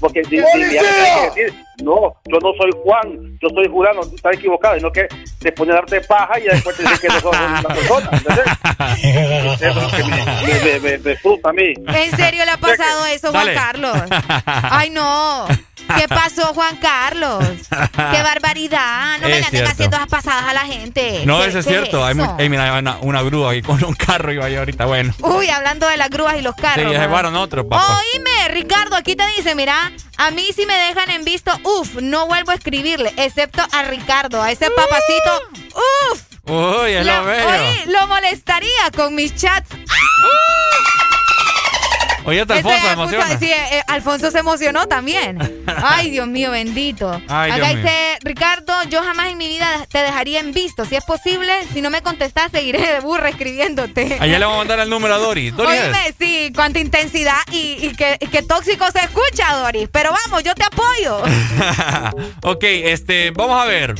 porque 0.00 0.24
si, 0.24 0.36
decir, 0.36 1.54
no, 1.82 2.14
yo 2.24 2.38
no 2.40 2.52
soy 2.56 2.70
Juan, 2.84 3.38
yo 3.40 3.48
soy 3.54 3.68
Julano, 3.68 4.00
estás 4.02 4.34
equivocado, 4.34 4.76
sino 4.76 4.90
que 4.92 5.06
te 5.40 5.52
pone 5.52 5.72
a 5.72 5.76
darte 5.76 6.00
paja 6.02 6.38
y 6.38 6.44
después 6.44 6.76
te 6.76 6.82
dicen 6.82 6.98
que 7.00 7.08
no 7.08 7.20
sos 7.20 7.36
una 7.36 7.62
persona, 7.74 8.10
¿entendés? 8.12 8.44
Eso 9.60 9.66
es 9.68 9.74
lo 9.76 9.90
que 9.90 10.04
me, 10.04 10.24
me, 10.24 10.60
me, 10.64 10.80
me- 10.80 10.98
me 10.98 11.16
frustra 11.16 11.50
a 11.50 11.54
mí. 11.54 11.74
¿En 11.86 12.16
serio 12.16 12.44
le 12.44 12.50
ha 12.52 12.56
pasado 12.56 13.06
eso, 13.06 13.30
Juan. 13.30 13.54
Carlos? 13.54 13.96
Ay, 14.46 14.90
no. 14.90 15.46
¿Qué 15.98 16.08
pasó, 16.08 16.54
Juan 16.54 16.76
Carlos? 16.76 17.44
¡Qué 17.68 18.22
barbaridad! 18.22 19.18
No 19.20 19.28
me 19.28 19.34
Es 19.38 19.40
le 19.40 19.46
anden 19.46 19.66
haciendo 19.66 19.96
esas 19.96 20.08
pasadas 20.08 20.44
a 20.44 20.52
la 20.54 20.60
gente. 20.60 21.22
No, 21.26 21.40
¿Qué- 21.40 21.48
eso 21.48 21.58
es 21.58 21.66
cierto. 21.66 22.04
Hay, 22.04 22.14
eso? 22.14 22.24
mu- 22.24 22.36
Ey, 22.40 22.48
mira, 22.48 22.64
hay 22.72 22.78
una, 22.80 22.96
una 23.00 23.22
grúa 23.22 23.50
ahí 23.52 23.62
con 23.62 23.82
un 23.84 23.94
carro 23.94 24.32
iba 24.32 24.46
ahí 24.46 24.56
ahorita, 24.56 24.84
bueno. 24.86 25.14
Uy, 25.20 25.48
hablando 25.50 25.86
de 25.88 25.96
las 25.96 26.08
grúas 26.10 26.36
y 26.38 26.42
los 26.42 26.54
Sí, 26.56 26.62
carros. 26.62 26.92
ya 26.92 26.98
se 27.00 27.06
llevaron 27.06 27.36
otro, 27.36 27.68
papá. 27.68 27.98
Oíme, 27.98 28.48
Ricardo, 28.48 28.96
aquí 28.96 29.16
te 29.16 29.26
dice, 29.36 29.54
mira, 29.54 29.92
a 30.16 30.30
mí 30.30 30.46
si 30.54 30.66
me 30.66 30.74
dejan 30.74 31.10
en 31.10 31.24
visto, 31.24 31.52
uf, 31.64 31.94
no 32.00 32.26
vuelvo 32.26 32.52
a 32.52 32.54
escribirle, 32.54 33.12
excepto 33.16 33.62
a 33.72 33.82
Ricardo, 33.84 34.42
a 34.42 34.50
ese 34.50 34.70
papacito, 34.70 35.42
uf. 36.12 36.22
Uy, 36.44 36.92
es 36.92 37.06
lo 37.06 37.12
lo, 37.18 37.24
bello. 37.24 37.48
oí, 37.48 37.92
lo 37.92 38.06
molestaría 38.08 38.90
con 38.96 39.14
mis 39.14 39.34
chats. 39.36 39.68
Oye, 42.24 42.42
Ese 42.42 42.52
Alfonso 42.52 42.88
emociona. 42.92 43.38
sí, 43.38 43.50
eh, 43.50 43.82
Alfonso 43.88 44.30
se 44.30 44.38
emocionó 44.38 44.86
también. 44.86 45.38
Ay, 45.82 46.10
Dios 46.10 46.28
mío, 46.28 46.50
bendito. 46.50 47.10
Ay, 47.28 47.50
Acá 47.50 47.66
Dios 47.66 47.74
mío. 47.74 47.76
dice, 47.82 48.18
Ricardo, 48.22 48.72
yo 48.88 49.02
jamás 49.02 49.28
en 49.28 49.38
mi 49.38 49.48
vida 49.48 49.86
te 49.90 49.98
dejaría 49.98 50.40
en 50.40 50.52
visto. 50.52 50.84
Si 50.84 50.94
es 50.94 51.04
posible, 51.04 51.52
si 51.72 51.80
no 51.82 51.90
me 51.90 52.02
contestas, 52.02 52.50
seguiré 52.52 52.80
de 52.94 53.00
burra 53.00 53.28
escribiéndote. 53.28 54.18
Allá 54.20 54.38
le 54.38 54.44
vamos 54.44 54.56
a 54.56 54.58
mandar 54.58 54.80
el 54.80 54.90
número 54.90 55.14
a 55.14 55.18
es. 55.18 55.52
Oíme, 55.58 56.14
sí, 56.18 56.52
cuánta 56.54 56.78
intensidad 56.78 57.38
y, 57.50 57.86
y 57.86 57.94
que, 57.94 58.42
tóxico 58.42 58.90
se 58.90 59.00
escucha, 59.00 59.56
Doris. 59.56 59.88
Pero 59.90 60.10
vamos, 60.24 60.42
yo 60.44 60.54
te 60.54 60.64
apoyo. 60.64 61.22
ok, 62.42 62.62
este, 62.64 63.30
vamos 63.30 63.60
a 63.60 63.66
ver. 63.66 63.94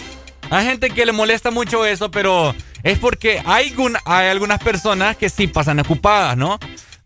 Hay 0.51 0.67
gente 0.67 0.91
que 0.91 1.07
le 1.07 1.13
molesta 1.13 1.51
mucho 1.51 1.85
eso, 1.87 2.11
pero 2.11 2.55
es 2.83 2.99
porque 2.99 3.43
hay 3.47 3.75
algunas 4.07 4.63
personas 4.63 5.17
que 5.17 5.31
sí 5.31 5.47
pasan 5.47 5.81
ocupadas, 5.81 6.37
¿no? 6.37 6.59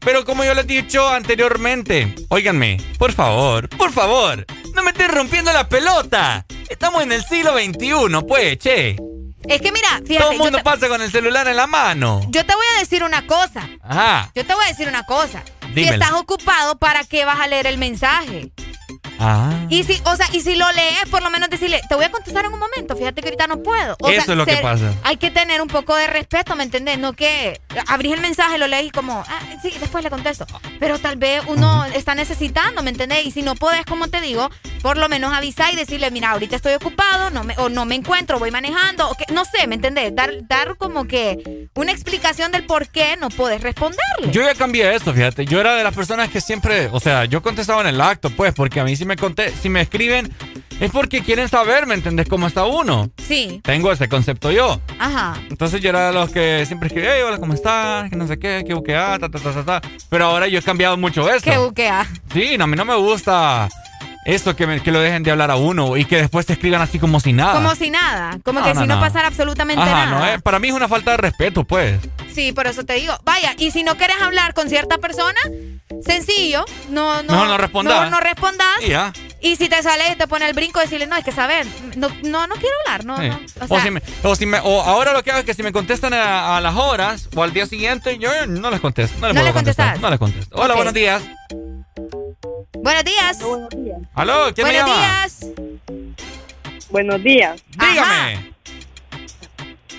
Pero 0.07 0.25
como 0.25 0.45
yo 0.45 0.55
les 0.55 0.67
he 0.67 0.69
dicho 0.69 1.09
anteriormente, 1.09 2.15
óiganme, 2.29 2.77
por 2.97 3.11
favor, 3.13 3.69
por 3.71 3.91
favor, 3.91 4.47
no 4.73 4.85
me 4.85 4.93
estés 4.93 5.09
rompiendo 5.09 5.53
la 5.53 5.69
pelota. 5.69 6.47
Estamos 6.69 7.03
en 7.03 7.11
el 7.11 7.25
siglo 7.25 7.55
XXI, 7.59 8.25
pues, 8.25 8.57
che. 8.59 8.91
Es 9.49 9.61
que 9.61 9.73
mira, 9.73 10.01
fíjate, 10.07 10.19
Todo 10.19 10.31
el 10.31 10.39
mundo 10.39 10.59
te, 10.59 10.65
pasa 10.65 10.87
con 10.87 11.03
el 11.03 11.11
celular 11.11 11.49
en 11.49 11.57
la 11.57 11.67
mano. 11.67 12.21
yo 12.29 12.47
te 12.47 12.55
voy 12.55 12.65
a 12.77 12.79
decir 12.79 13.03
una 13.03 13.27
cosa. 13.27 13.69
Ajá. 13.83 14.31
Yo 14.33 14.47
te 14.47 14.55
voy 14.55 14.65
a 14.65 14.69
decir 14.69 14.87
una 14.87 15.03
cosa. 15.03 15.43
Si 15.63 15.73
Dímela. 15.73 15.95
estás 16.07 16.13
ocupado, 16.13 16.79
¿para 16.79 17.03
qué 17.03 17.25
vas 17.25 17.41
a 17.41 17.49
leer 17.49 17.67
el 17.67 17.77
mensaje? 17.77 18.53
Ah. 19.19 19.51
Y 19.69 19.85
si, 19.85 20.01
o 20.05 20.17
sea, 20.17 20.27
y 20.33 20.41
si 20.41 20.55
lo 20.57 20.71
lees, 20.73 21.09
por 21.11 21.23
lo 21.23 21.31
menos 21.31 21.49
decirle, 21.49 21.81
te 21.89 21.95
voy 21.95 22.05
a 22.05 22.11
contestar 22.11 22.45
en 22.45 22.53
un 22.53 22.59
momento, 22.59 22.97
fíjate 22.97 23.21
que 23.21 23.29
ahorita 23.29 23.47
no 23.47 23.63
puedo. 23.63 23.97
O 24.01 24.09
Eso 24.09 24.25
sea, 24.25 24.35
es 24.35 24.39
lo 24.39 24.47
que 24.47 24.57
pasa. 24.59 24.93
Hay 25.03 25.17
que 25.17 25.31
tener 25.31 25.61
un 25.61 25.69
poco 25.69 25.95
de 25.97 26.07
respeto, 26.07 26.57
¿me 26.57 26.65
entendés? 26.65 26.99
No 26.99 27.13
que 27.13 27.61
abrís 27.87 28.15
el 28.15 28.21
mensaje, 28.21 28.59
lo 28.59 28.67
lees 28.67 28.87
y 28.87 28.91
como, 28.91 29.25
ah, 29.27 29.41
sí, 29.63 29.73
después 29.81 30.05
le 30.05 30.11
contesto. 30.11 30.47
Pero 30.79 30.99
tal 30.99 31.17
vez 31.17 31.43
uno 31.47 31.85
está 31.87 32.15
necesitando, 32.15 32.83
¿me 32.83 32.91
entendés? 32.91 33.27
Y 33.27 33.31
si 33.31 33.43
no 33.43 33.55
podés, 33.55 33.85
como 33.85 34.09
te 34.09 34.21
digo, 34.21 34.51
por 34.83 34.99
lo 34.99 35.09
menos 35.09 35.33
avisar 35.33 35.73
y 35.73 35.77
decirle, 35.77 36.11
mira, 36.11 36.31
ahorita 36.31 36.57
estoy 36.57 36.75
ocupado, 36.75 37.31
no 37.31 37.45
me, 37.45 37.55
o 37.59 37.69
no 37.69 37.85
me 37.85 37.95
encuentro, 37.95 38.39
voy 38.39 38.51
manejando, 38.51 39.09
o 39.09 39.15
que, 39.15 39.33
no 39.33 39.45
sé, 39.45 39.67
¿me 39.67 39.77
entendés? 39.77 40.15
Dar, 40.15 40.31
dar 40.47 40.77
como 40.77 41.07
que 41.07 41.69
una 41.75 41.93
explicación 41.93 42.53
del 42.53 42.65
por 42.65 42.89
qué 42.89 43.17
no 43.17 43.29
puedes 43.31 43.61
responderle. 43.63 44.31
Yo 44.31 44.43
ya 44.43 44.55
cambié 44.55 44.95
esto, 44.95 45.13
fíjate. 45.13 45.45
Yo 45.47 45.61
era 45.61 45.75
de 45.75 45.85
las 45.85 45.95
personas 45.95 46.31
que 46.31 46.41
siempre, 46.41 46.89
o 46.93 47.01
sea, 47.01 47.25
yo 47.25 47.43
contestaba 47.43 47.81
en 47.81 47.89
el 47.89 48.01
acto, 48.01 48.31
pues, 48.31 48.53
porque 48.55 48.81
a 48.81 48.85
mí 48.85 48.97
si 49.07 49.09
me 49.09 49.17
conté, 49.17 49.53
si 49.53 49.69
me 49.69 49.83
escriben, 49.83 50.33
es 50.81 50.91
porque 50.91 51.21
quieren 51.21 51.49
saber, 51.49 51.87
¿me 51.87 51.95
entendés 51.95 52.29
cómo 52.29 52.49
está 52.49 52.65
uno? 52.65 53.09
Sí, 53.25 53.61
Tengo 53.63 53.93
ese 53.93 54.09
concepto 54.09 54.51
yo. 54.51 54.81
ajá. 54.99 55.37
Entonces 55.49 55.81
yo 55.81 55.91
era 55.91 56.09
de 56.09 56.13
los 56.13 56.31
que 56.31 56.65
siempre 56.67 56.89
escribía, 56.89 57.13
hey, 57.15 57.23
hola, 57.25 57.39
¿cómo 57.39 57.55
estás? 57.55 58.11
Que 58.11 58.17
no 58.17 58.27
sé 58.27 58.37
qué, 58.41 58.65
que 58.67 58.75
buquea, 58.75 59.17
ta, 59.21 59.29
ta, 59.29 59.39
ta, 59.39 59.53
ta, 59.53 59.65
ta. 59.81 59.89
Pero 60.11 60.25
ahora 60.27 60.49
yo 60.49 60.59
he 60.59 60.63
cambiado 60.63 60.97
mucho 60.97 61.33
esto. 61.33 61.49
Que 61.49 61.57
buquea. 61.57 62.05
Sí, 62.33 62.59
no, 62.59 62.65
a 62.65 62.67
mí 62.67 62.75
no 62.77 62.85
me 62.85 62.97
gusta 62.97 63.69
esto 64.27 64.55
que, 64.57 64.67
me- 64.67 64.83
que 64.83 64.93
lo 64.93 65.01
dejen 65.01 65.23
de 65.23 65.31
hablar 65.31 65.51
a 65.51 65.57
uno 65.57 65.97
y 65.97 66.05
que 66.05 66.17
después 66.17 66.45
te 66.47 66.53
escriban 66.55 66.83
así 66.83 66.99
como 66.99 67.21
si 67.21 67.33
nada. 67.33 67.55
Como 67.55 67.75
si 67.75 67.91
nada, 67.91 68.39
como 68.45 68.61
No, 68.61 68.67
que 68.67 68.75
no, 68.75 68.81
si 68.83 68.87
no, 68.87 68.97
no. 68.97 69.01
pasara 69.01 69.29
absolutamente 69.29 69.83
Ajá, 69.83 70.07
nada. 70.07 70.19
no, 70.19 70.27
eh, 70.27 70.39
para 70.41 70.59
mí 70.59 70.69
es 70.69 70.75
una 70.75 70.89
falta 70.89 71.13
de 71.13 71.17
respeto, 71.17 71.65
pues. 71.65 71.99
Sí, 72.35 72.53
por 72.53 72.67
eso 72.67 72.85
te 72.85 72.95
digo. 72.95 73.15
Vaya, 73.25 73.55
y 73.57 73.71
si 73.71 73.83
no 73.83 73.97
quieres 73.97 74.17
hablar 74.21 74.53
con 74.53 74.69
cierta 74.69 74.99
persona, 74.99 75.39
sencillo, 76.05 76.65
no, 76.91 77.23
no. 77.23 77.33
Mejor 77.33 77.49
no 77.49 77.59
respondas. 77.59 78.11
no 78.11 78.21
respondas. 78.21 78.67
Y 78.85 78.89
ya. 78.91 79.13
Y 79.41 79.57
si 79.57 79.69
te 79.69 79.83
sale 79.83 80.13
y 80.13 80.17
te 80.17 80.27
pone 80.27 80.47
el 80.47 80.55
brinco, 80.55 80.81
decirle, 80.81 81.07
no, 81.07 81.17
es 81.17 81.25
que 81.25 81.31
saber, 81.33 81.67
no, 81.97 82.09
no, 82.23 82.47
no 82.47 82.55
quiero 82.57 82.75
hablar, 82.85 83.05
no, 83.05 83.17
Sí. 83.19 83.29
no. 83.29 83.39
O 83.69 83.81
si 83.81 83.91
me- 83.91 84.03
o 84.23 84.35
si 84.35 84.47
me- 84.47 84.59
o 84.61 84.83
ahora 84.83 85.13
lo 85.13 85.23
que 85.23 85.31
hago 85.31 85.41
es 85.41 85.47
que 85.47 85.55
si 85.55 85.63
me 85.63 85.73
contestan 85.73 86.15
a, 86.15 86.57
a 86.57 86.61
las 86.61 86.75
horas 86.75 87.29
o 87.35 87.43
al 87.43 87.53
día 87.53 87.67
siguiente, 87.67 88.19
yo 88.19 88.31
no 88.49 88.71
les 88.71 88.81
contesto. 88.81 89.17
No 89.21 89.29
les 89.29 89.35
¿No 89.37 89.41
puedo 89.43 89.55
contestar. 89.55 90.01
No 90.01 90.11
les 90.11 90.19
contesto. 90.19 90.57
Hola, 90.59 90.75
buenos 90.75 90.95
días. 90.95 91.23
Buenos 92.75 93.05
días. 93.05 93.39
¿Aló? 94.15 94.55
¿Quién 94.55 94.67
buenos 94.67 94.85
me 94.85 94.91
llama? 94.91 94.97
días. 94.97 95.47
Buenos 96.91 97.23
días. 97.23 97.63
Dígame. 97.71 98.53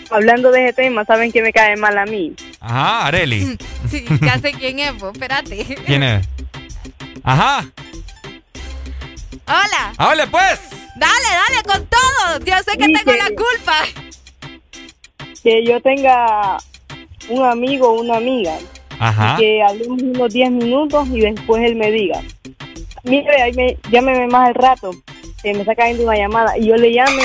Hablando 0.09 0.51
de 0.51 0.65
ese 0.69 0.73
tema, 0.73 1.03
¿saben 1.05 1.31
que 1.33 1.41
me 1.41 1.51
cae 1.51 1.75
mal 1.75 1.97
a 1.97 2.05
mí? 2.05 2.33
Ajá, 2.59 3.07
Areli. 3.07 3.57
Sí, 3.89 4.03
ya 4.21 4.37
sé 4.39 4.51
quién 4.51 4.79
es, 4.79 4.91
pues, 4.99 5.13
espérate. 5.13 5.63
¿Quién 5.85 6.03
es? 6.03 6.27
Ajá. 7.23 7.65
Hola. 9.45 9.93
¡Hable 9.97 10.27
pues! 10.27 10.59
Dale, 10.97 11.13
dale 11.23 11.63
con 11.65 11.87
todo. 11.87 12.39
Yo 12.45 12.53
sé 12.69 12.77
que 12.77 12.85
Sí, 12.85 12.93
tengo 12.93 13.11
que- 13.11 13.17
la 13.17 13.27
culpa. 13.29 13.75
Que 15.43 15.63
yo 15.63 15.79
tenga 15.81 16.57
un 17.29 17.45
amigo 17.45 17.89
o 17.89 18.01
una 18.01 18.17
amiga. 18.17 18.57
Ajá. 18.99 19.35
y 19.37 19.41
que 19.41 19.61
hablemos 19.61 20.01
unos 20.01 20.33
10 20.33 20.49
minutos 20.49 21.07
y 21.09 21.19
después 21.19 21.63
él 21.63 21.75
me 21.75 21.91
diga, 21.91 22.19
mire, 23.03 23.41
ahí 23.41 23.53
me, 23.53 23.77
llámeme 23.91 24.27
más 24.27 24.49
al 24.49 24.55
rato, 24.55 24.91
me 25.43 25.51
está 25.51 25.75
cayendo 25.75 26.03
una 26.03 26.15
llamada. 26.17 26.57
Y 26.57 26.67
yo 26.67 26.75
le 26.75 26.93
llame 26.93 27.23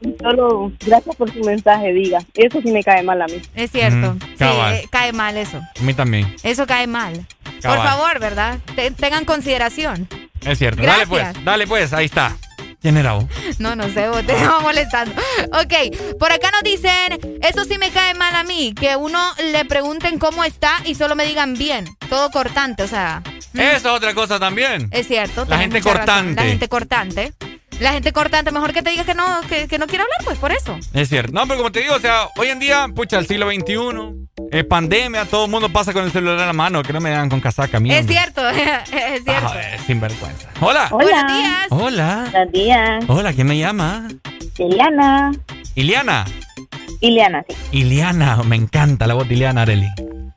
y 0.00 0.14
solo, 0.22 0.72
gracias 0.84 1.16
por 1.16 1.32
su 1.32 1.40
mensaje, 1.40 1.92
diga. 1.92 2.20
Eso 2.34 2.60
sí 2.62 2.70
me 2.70 2.82
cae 2.84 3.02
mal 3.02 3.20
a 3.22 3.26
mí. 3.26 3.40
Es 3.54 3.70
cierto. 3.70 4.14
Mm, 4.14 4.18
Sí, 4.38 4.44
eh, 4.44 4.86
cae 4.90 5.12
mal 5.12 5.36
eso. 5.36 5.58
A 5.58 5.82
mí 5.82 5.94
también. 5.94 6.34
Eso 6.42 6.66
cae 6.66 6.86
mal. 6.86 7.26
Por 7.62 7.76
favor, 7.76 8.20
¿verdad? 8.20 8.58
Te- 8.76 8.90
tengan 8.92 9.24
consideración. 9.24 10.08
Es 10.46 10.58
cierto. 10.58 10.80
Gracias. 10.82 11.08
Dale 11.08 11.32
pues, 11.32 11.44
dale 11.44 11.66
pues, 11.66 11.92
ahí 11.92 12.04
está. 12.04 12.36
¿Quién 12.80 12.96
era 12.96 13.14
vos? 13.14 13.24
No, 13.58 13.74
no 13.74 13.88
sé, 13.92 14.08
vos 14.08 14.24
te 14.24 14.32
estaba 14.36 14.60
molestando. 14.60 15.14
Ok, 15.52 16.16
por 16.18 16.32
acá 16.32 16.50
nos 16.52 16.62
dicen, 16.62 17.38
eso 17.42 17.64
sí 17.64 17.76
me 17.78 17.90
cae 17.90 18.14
mal 18.14 18.34
a 18.36 18.44
mí, 18.44 18.72
que 18.78 18.94
uno 18.96 19.18
le 19.52 19.64
pregunten 19.64 20.18
cómo 20.18 20.44
está 20.44 20.72
y 20.84 20.94
solo 20.94 21.16
me 21.16 21.26
digan 21.26 21.54
bien. 21.54 21.86
Todo 22.08 22.30
cortante, 22.30 22.84
o 22.84 22.88
sea, 22.88 23.22
Eso 23.54 23.76
es 23.76 23.84
otra 23.86 24.14
cosa 24.14 24.38
también. 24.38 24.88
es 24.92 25.06
cierto. 25.08 25.44
La 25.48 25.58
gente 25.58 25.78
razón. 25.78 25.92
cortante. 25.92 26.34
La 26.42 26.48
gente 26.48 26.68
cortante. 26.68 27.32
La 27.80 27.92
gente 27.92 28.12
cortante, 28.12 28.50
mejor 28.50 28.72
que 28.72 28.82
te 28.82 28.90
diga 28.90 29.04
que 29.04 29.14
no, 29.14 29.24
que, 29.48 29.68
que 29.68 29.78
no 29.78 29.86
quiere 29.86 30.02
hablar, 30.02 30.18
pues 30.24 30.38
por 30.38 30.50
eso. 30.50 30.76
Es 30.94 31.08
cierto. 31.08 31.32
No, 31.32 31.42
pero 31.42 31.58
como 31.58 31.70
te 31.70 31.80
digo, 31.80 31.94
o 31.94 32.00
sea, 32.00 32.28
hoy 32.36 32.48
en 32.48 32.58
día, 32.58 32.86
pucha, 32.94 33.18
el 33.18 33.26
siglo 33.26 33.48
XXI, 33.48 34.28
eh, 34.50 34.64
pandemia, 34.64 35.24
todo 35.26 35.44
el 35.44 35.50
mundo 35.50 35.68
pasa 35.68 35.92
con 35.92 36.04
el 36.04 36.10
celular 36.10 36.40
en 36.40 36.46
la 36.46 36.52
mano, 36.52 36.82
que 36.82 36.92
no 36.92 37.00
me 37.00 37.10
dan 37.10 37.28
con 37.28 37.40
casaca, 37.40 37.78
mierda. 37.78 38.00
Es 38.00 38.06
cierto, 38.06 38.48
es 38.50 39.24
cierto. 39.24 39.46
Ah, 39.46 39.48
joder, 39.48 39.80
sinvergüenza. 39.86 40.48
Hola. 40.60 40.88
Buenos 40.90 41.32
días. 41.32 41.66
Hola. 41.70 42.28
Buenos 42.32 42.52
días. 42.52 43.04
Hola, 43.06 43.32
¿quién 43.32 43.46
me 43.46 43.58
llama? 43.58 44.08
Ileana. 44.58 45.32
Iliana. 45.76 46.24
Ileana, 47.00 47.44
sí. 47.48 47.54
Iliana, 47.70 48.42
me 48.42 48.56
encanta 48.56 49.06
la 49.06 49.14
voz 49.14 49.28
de 49.28 49.34
Iliana 49.34 49.62
Areli. 49.62 49.86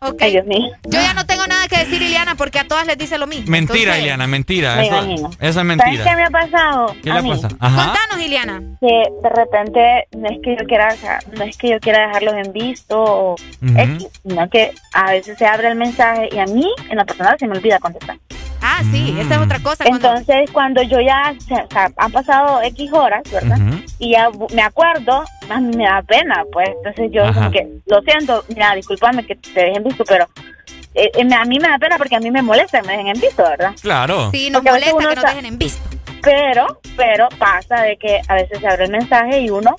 Ok. 0.03 0.19
Ay, 0.19 0.31
Dios 0.31 0.45
mío. 0.47 0.67
Yo 0.85 0.99
ya 0.99 1.13
no 1.13 1.25
tengo 1.27 1.45
nada 1.45 1.67
que 1.67 1.77
decir, 1.77 2.01
Ileana, 2.01 2.33
porque 2.35 2.57
a 2.57 2.67
todas 2.67 2.87
les 2.87 2.97
dice 2.97 3.19
lo 3.19 3.27
mismo. 3.27 3.51
Mentira, 3.51 3.79
Entonces, 3.81 4.01
Iliana, 4.01 4.25
mentira. 4.25 4.75
Me 4.77 4.87
Eso, 4.87 4.97
imagino. 4.97 5.27
eso 5.29 5.37
es 5.39 5.53
¿Sabes 5.55 5.65
mentira. 5.77 6.03
qué 6.03 6.15
me 6.15 6.23
ha 6.23 6.29
pasado? 6.31 6.95
¿Qué 7.03 7.11
a 7.11 7.15
le 7.15 7.21
mí? 7.21 7.29
pasa? 7.29 7.49
Ajá. 7.59 7.85
Contanos, 7.85 8.25
Ileana. 8.25 8.61
Que 8.79 9.03
de 9.21 9.29
repente 9.29 10.07
no 10.17 10.27
es 10.27 10.39
que 10.43 10.57
yo 10.59 10.65
quiera, 10.65 10.87
o 10.91 10.97
sea, 10.97 11.19
no 11.37 11.43
es 11.43 11.55
que 11.55 11.69
yo 11.69 11.79
quiera 11.79 12.07
dejarlos 12.07 12.33
en 12.33 12.51
visto 12.51 12.99
o 12.99 13.33
Ujú. 13.33 13.77
X, 13.79 14.07
sino 14.27 14.49
que 14.49 14.71
a 14.93 15.11
veces 15.11 15.37
se 15.37 15.45
abre 15.45 15.67
el 15.67 15.75
mensaje 15.75 16.29
y 16.31 16.39
a 16.39 16.45
mí, 16.45 16.67
en 16.89 16.97
lo 16.97 17.05
personal, 17.05 17.37
se 17.37 17.47
me 17.47 17.55
olvida 17.57 17.77
contestar. 17.77 18.17
Ah, 18.61 18.81
sí, 18.91 19.15
esa 19.19 19.33
es 19.33 19.39
Mm. 19.39 19.43
otra 19.43 19.59
cosa. 19.59 19.83
Entonces, 19.87 20.49
cuando 20.51 20.81
yo 20.83 20.99
ya, 21.01 21.33
o 21.35 21.41
sea, 21.71 21.91
han 21.97 22.11
pasado 22.11 22.61
X 22.61 22.91
horas, 22.93 23.23
¿verdad? 23.31 23.57
Y 23.99 24.11
ya 24.11 24.29
me 24.53 24.61
acuerdo, 24.61 25.23
a 25.49 25.59
mí 25.59 25.75
me 25.75 25.85
da 25.85 26.01
pena, 26.03 26.43
pues. 26.51 26.69
Entonces 26.77 27.11
yo 27.11 27.23
Ajá. 27.23 27.33
como 27.33 27.51
que, 27.51 27.67
lo 27.87 28.01
siento, 28.01 28.43
mira, 28.49 28.75
discúlpame 28.75 29.25
que 29.25 29.35
te 29.35 29.59
dejen 29.65 29.83
visto, 29.83 30.03
pero 30.05 30.25
eh, 30.93 31.09
eh, 31.17 31.23
me- 31.23 31.35
a 31.35 31.45
mí 31.45 31.57
me 31.59 31.69
da 31.69 31.77
pena 31.79 31.97
porque 31.97 32.15
a 32.15 32.19
mí 32.19 32.29
me 32.31 32.41
molesta 32.41 32.81
que 32.81 32.87
me 32.87 32.93
dejen 32.93 33.07
en 33.15 33.21
visto, 33.21 33.43
¿verdad? 33.43 33.71
Claro. 33.81 34.29
Sí, 34.31 34.49
nos 34.49 34.61
Porque 34.61 34.71
molesta 34.91 34.97
que 35.09 35.15
nos 35.15 35.23
dejen 35.23 35.45
en 35.45 35.57
visto. 35.57 35.89
Pero, 36.21 36.79
pero 36.97 37.29
pasa 37.39 37.81
de 37.81 37.97
que 37.97 38.21
a 38.27 38.35
veces 38.35 38.59
se 38.59 38.67
abre 38.67 38.85
el 38.85 38.91
mensaje 38.91 39.39
y 39.39 39.49
uno 39.49 39.73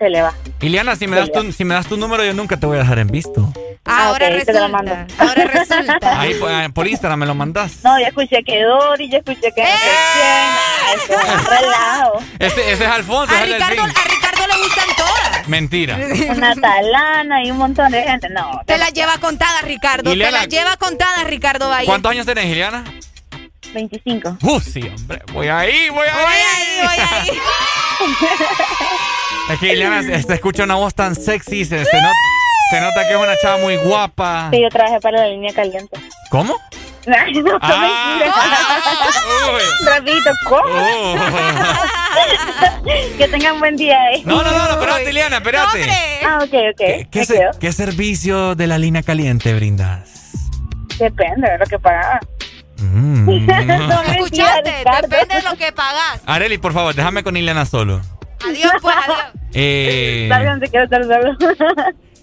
se 0.00 0.08
le 0.08 0.22
va. 0.22 0.32
Iliana, 0.62 0.96
si 0.96 1.06
me, 1.06 1.16
das 1.16 1.30
tu, 1.30 1.52
si 1.52 1.64
me 1.64 1.74
das 1.74 1.86
tu 1.86 1.96
número, 1.98 2.24
yo 2.24 2.32
nunca 2.32 2.56
te 2.56 2.66
voy 2.66 2.78
a 2.78 2.80
dejar 2.80 2.98
en 3.00 3.08
visto. 3.08 3.52
Ahora 3.84 4.28
ok, 4.28 4.44
te 4.44 4.52
lo 4.54 4.68
mando. 4.68 4.94
resulta. 4.94 5.22
Ahora 5.24 5.44
resulta. 5.52 6.20
Ahí 6.20 6.34
por, 6.34 6.72
por 6.72 6.88
Instagram 6.88 7.20
me 7.20 7.26
lo 7.26 7.34
mandas. 7.34 7.84
No, 7.84 7.98
yo 8.00 8.06
escuché 8.06 8.42
que 8.44 8.62
Dori, 8.62 9.10
yo 9.10 9.18
escuché 9.18 9.52
que 9.54 9.62
¡Eh! 9.62 9.66
Eso 10.94 11.14
relajo. 11.48 12.18
Ese, 12.38 12.72
ese 12.72 12.84
es 12.84 12.90
Alfonso, 12.90 13.34
A 13.34 13.44
es 13.44 13.52
Ricardo, 13.52 13.82
a 13.82 13.86
Ricardo 13.86 14.46
le 14.48 14.62
gustan 14.62 14.96
todas. 14.96 15.48
Mentira. 15.48 15.98
Una 16.36 16.54
talana 16.54 17.44
y 17.44 17.50
un 17.50 17.58
montón 17.58 17.92
de 17.92 18.02
gente. 18.02 18.28
No, 18.30 18.60
Te 18.66 18.78
la 18.78 18.88
lleva 18.88 19.18
contada, 19.18 19.60
Ricardo. 19.62 20.12
Ileana, 20.12 20.40
Te 20.40 20.44
la 20.44 20.48
lleva 20.48 20.76
contada, 20.76 21.24
Ricardo 21.24 21.68
Valle. 21.68 21.86
¿Cuántos 21.86 22.10
años 22.10 22.26
tenés, 22.26 22.46
Iliana? 22.46 22.84
25. 23.72 24.36
Uh, 24.42 24.60
sí, 24.60 24.82
hombre. 24.82 25.22
Voy 25.32 25.48
ahí, 25.48 25.88
voy 25.90 26.06
ahí. 26.06 26.24
Voy 26.24 26.34
ahí, 26.34 26.80
voy 26.86 26.98
ahí. 27.10 27.30
Es 29.50 29.58
que 29.58 29.76
se, 29.76 30.22
se 30.22 30.34
escucha 30.34 30.62
una 30.62 30.76
voz 30.76 30.94
tan 30.94 31.16
sexy, 31.16 31.64
se, 31.64 31.84
se, 31.84 32.00
not- 32.02 32.14
se 32.70 32.80
nota 32.80 33.02
que 33.08 33.14
es 33.14 33.20
una 33.20 33.36
chava 33.42 33.56
muy 33.58 33.74
guapa. 33.78 34.48
Sí, 34.52 34.62
yo 34.62 34.68
trabajé 34.68 35.00
para 35.00 35.18
la 35.22 35.26
línea 35.26 35.52
caliente. 35.52 35.98
¿Cómo? 36.30 36.56
No, 37.06 37.16
Ah. 37.62 38.18
Repito, 39.86 40.30
¿cómo? 40.46 40.62
Que 43.16 43.26
tengan 43.28 43.58
buen 43.58 43.74
día. 43.76 43.96
eh. 44.12 44.22
No, 44.26 44.42
no, 44.42 44.50
no, 44.52 44.58
no, 44.66 44.70
espérate, 44.72 45.08
Iliana, 45.10 45.36
espérate. 45.38 45.90
Ah, 46.26 46.38
ok, 46.42 46.52
ok. 46.72 47.08
¿Qué, 47.10 47.18
Me 47.20 47.24
se- 47.24 47.34
quedo. 47.34 47.50
qué 47.58 47.72
servicio 47.72 48.54
de 48.54 48.66
la 48.66 48.76
línea 48.78 49.02
caliente 49.02 49.54
brindas? 49.54 50.10
Depende 50.98 51.48
de 51.50 51.56
lo 51.58 51.64
que 51.66 51.78
pagas. 51.78 52.20
Mm. 52.80 53.46
No, 53.88 54.02
¿Escuchaste? 54.02 54.72
Depende 55.02 55.34
de 55.36 55.42
lo 55.42 55.56
que 55.56 55.72
pagas. 55.72 56.20
Areli, 56.26 56.58
por 56.58 56.72
favor, 56.72 56.94
déjame 56.94 57.22
con 57.22 57.36
Ileana 57.36 57.66
solo. 57.66 58.00
Adiós, 58.46 58.72
pues, 58.80 58.96
adiós. 58.96 59.18
Eh, 59.52 60.30
quiero 60.70 60.84
estar 60.84 61.02
solo. 61.04 61.36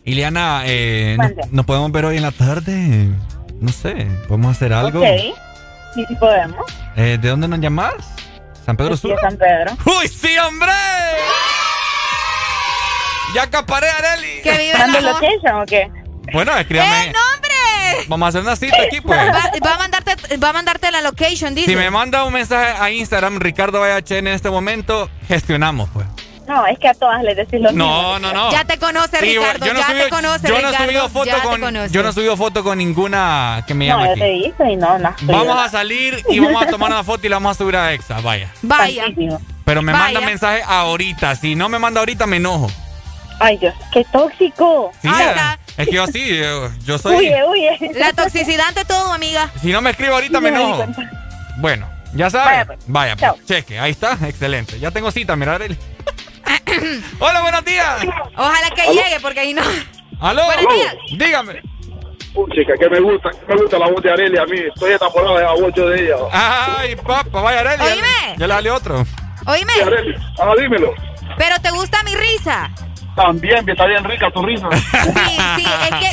Ileana, 0.03 0.64
eh, 0.66 1.18
¿nos, 1.52 1.66
podemos 1.66 1.92
ver 1.92 2.06
hoy 2.06 2.18
en 2.18 2.24
la 2.24 2.32
tarde? 2.32 3.10
No 3.60 3.72
sé, 3.72 4.08
¿podemos 4.27 4.56
hacer 4.56 4.72
algo? 4.74 5.00
Ok. 5.00 5.08
Sí, 5.94 6.06
sí 6.08 6.16
podemos. 6.16 6.66
Eh, 6.95 7.18
¿De 7.19 7.30
dónde 7.30 7.48
nos 7.48 7.60
llamas? 7.60 7.94
¿San 8.66 8.77
Pedro 8.77 8.95
Sur? 8.95 9.19
San 9.19 9.38
Pedro. 9.38 9.76
¡Uy, 9.86 10.08
sí, 10.08 10.38
hombre! 10.38 10.72
¡Ya 13.34 13.44
acaparé, 13.44 13.90
Areli! 13.90 14.42
Que 14.44 14.52
vive 14.52 14.77
¿Mando 14.77 14.98
en 14.98 15.06
la 15.06 15.11
location 15.11 15.61
o 15.61 15.66
qué? 15.66 15.92
Bueno, 16.34 16.58
escríbame. 16.58 17.08
¡Eh, 17.08 17.14
nombre! 17.14 17.47
Vamos 18.07 18.25
a 18.25 18.30
hacer 18.30 18.41
una 18.41 18.56
cita 18.56 18.77
aquí, 18.85 19.01
pues. 19.01 19.19
Va, 19.19 19.51
va 19.66 19.74
a 19.74 19.77
mandarte, 19.77 20.38
va 20.38 20.49
a 20.49 20.53
mandarte 20.53 20.91
la 20.91 21.01
location, 21.01 21.53
dice. 21.56 21.69
Si 21.72 21.75
me 21.75 21.90
manda 21.91 22.24
un 22.24 22.33
mensaje 22.33 22.74
a 22.80 22.90
Instagram, 22.91 23.40
Ricardo 23.40 23.82
VH 23.82 24.17
en 24.19 24.27
este 24.27 24.49
momento, 24.49 25.09
gestionamos, 25.27 25.90
pues. 25.93 26.06
No, 26.48 26.66
es 26.66 26.80
que 26.80 26.88
a 26.88 26.93
todas 26.93 27.22
les 27.24 27.35
decís 27.35 27.59
lo 27.59 27.72
mismo. 27.74 27.85
No, 27.85 28.19
no, 28.19 28.32
no. 28.32 28.51
Ya 28.53 28.64
te 28.64 28.77
conoce, 28.77 29.19
Ricardo. 29.19 29.66
yo 29.66 29.74
no 29.74 29.80
ya 29.82 29.88
te 29.88 30.09
conoce, 30.09 30.48
yo 30.48 30.53
no 30.53 30.59
he 30.59 30.72
Ricardo. 30.72 30.85
subido 30.85 31.09
foto 31.09 31.25
ya 31.25 31.35
te 31.35 31.41
con 31.41 31.59
conoce. 31.59 31.90
yo 31.93 32.03
no 32.03 32.09
he 32.09 32.14
subido 32.14 32.38
foto 32.38 32.64
con 32.64 32.77
ninguna 32.77 33.66
que 33.67 33.74
me 33.74 33.90
No, 33.90 33.95
llame 33.98 34.06
yo 34.07 34.11
aquí. 34.11 34.19
te 34.22 34.33
hice 34.48 34.72
y 34.72 34.75
no, 34.77 34.98
no. 34.98 35.14
Vamos 35.24 35.57
a 35.59 35.67
salir 35.67 36.24
y 36.30 36.40
vamos 36.40 36.64
a 36.64 36.67
tomar 36.67 36.90
una 36.91 37.03
foto 37.03 37.25
y 37.27 37.30
la 37.30 37.35
vamos 37.35 37.51
a 37.51 37.57
subir 37.57 37.75
a 37.75 37.91
Exa, 37.91 38.22
vaya. 38.22 38.49
Vaya. 38.61 39.03
Pero 39.66 39.82
me 39.82 39.91
Vaya. 39.91 40.06
manda 40.06 40.22
mensaje 40.22 40.61
ahorita. 40.66 41.35
Si 41.35 41.53
no 41.56 41.67
me 41.67 41.80
manda 41.80 41.99
ahorita, 41.99 42.25
me 42.25 42.38
enojo. 42.38 42.72
Ay, 43.40 43.57
Dios, 43.57 43.74
qué 43.93 44.03
tóxico. 44.11 44.91
Sí, 45.01 45.07
Ahí 45.07 45.24
eh, 45.24 45.30
está. 45.30 45.59
es 45.77 45.88
que 45.88 45.93
yo 45.95 46.07
sí, 46.07 46.38
yo, 46.40 46.69
yo 46.85 46.98
soy. 46.99 47.16
Huye, 47.17 47.43
huye. 47.48 47.91
La 47.95 48.11
toxicidad 48.14 48.67
ante 48.69 48.83
todo, 48.85 49.14
amiga. 49.14 49.49
Si 49.61 49.72
no 49.72 49.82
me 49.82 49.91
escribe 49.91 50.14
ahorita, 50.14 50.40
me 50.41 50.49
enojo. 50.49 50.85
Bueno, 51.57 51.88
ya 52.14 52.30
Vaya, 52.30 52.30
sabes. 52.30 52.66
pues. 52.67 52.80
Vaya, 52.88 53.16
pues, 53.16 53.22
Chao. 53.32 53.38
cheque. 53.45 53.80
Ahí 53.80 53.91
está, 53.91 54.17
excelente. 54.27 54.80
Ya 54.80 54.91
tengo 54.91 55.11
cita, 55.11 55.35
mira, 55.35 55.56
Arely. 55.56 55.77
Hola, 57.19 57.41
buenos 57.41 57.64
días. 57.66 58.06
Ojalá 58.35 58.69
que 58.75 58.83
llegue, 58.93 59.19
porque 59.22 59.40
ahí 59.41 59.53
no. 59.53 59.61
Aló. 60.19 60.45
Buenos 60.45 60.74
días. 60.74 60.95
Dígame. 61.17 61.61
Chica, 62.53 62.74
que 62.80 62.88
me 62.90 62.99
gusta, 62.99 63.32
que 63.32 63.53
me 63.56 63.61
gusta 63.61 63.80
la 63.80 63.88
voz 63.88 64.01
de 64.03 64.11
Arely 64.11 64.38
a 64.38 64.45
mí. 64.45 64.59
Estoy 64.74 64.91
enamorado 64.93 65.38
de 65.38 65.43
la 65.43 65.53
voz 65.53 65.74
de 65.74 66.03
ella. 66.03 66.16
Ay, 66.32 66.95
papá, 66.95 67.41
vaya, 67.41 67.59
Arely. 67.61 67.83
Oíme. 67.83 68.07
Ya 68.38 68.48
le 68.48 68.53
salió 68.53 68.75
otro. 68.75 69.06
Oíme, 69.48 69.74
Sí, 69.74 69.82
Arely, 69.82 70.16
ah, 70.40 70.53
dímelo. 70.59 70.93
pero 71.38 71.56
¿te 71.61 71.72
gusta 71.72 72.03
mi 72.03 72.16
risa? 72.16 72.69
También, 73.17 73.67
está 73.67 73.87
bien 73.87 74.03
rica 74.03 74.29
tu 74.31 74.43
risa. 74.43 74.69
Sí, 75.27 75.37
sí, 75.57 75.65
es 75.89 75.95
que 75.99 76.07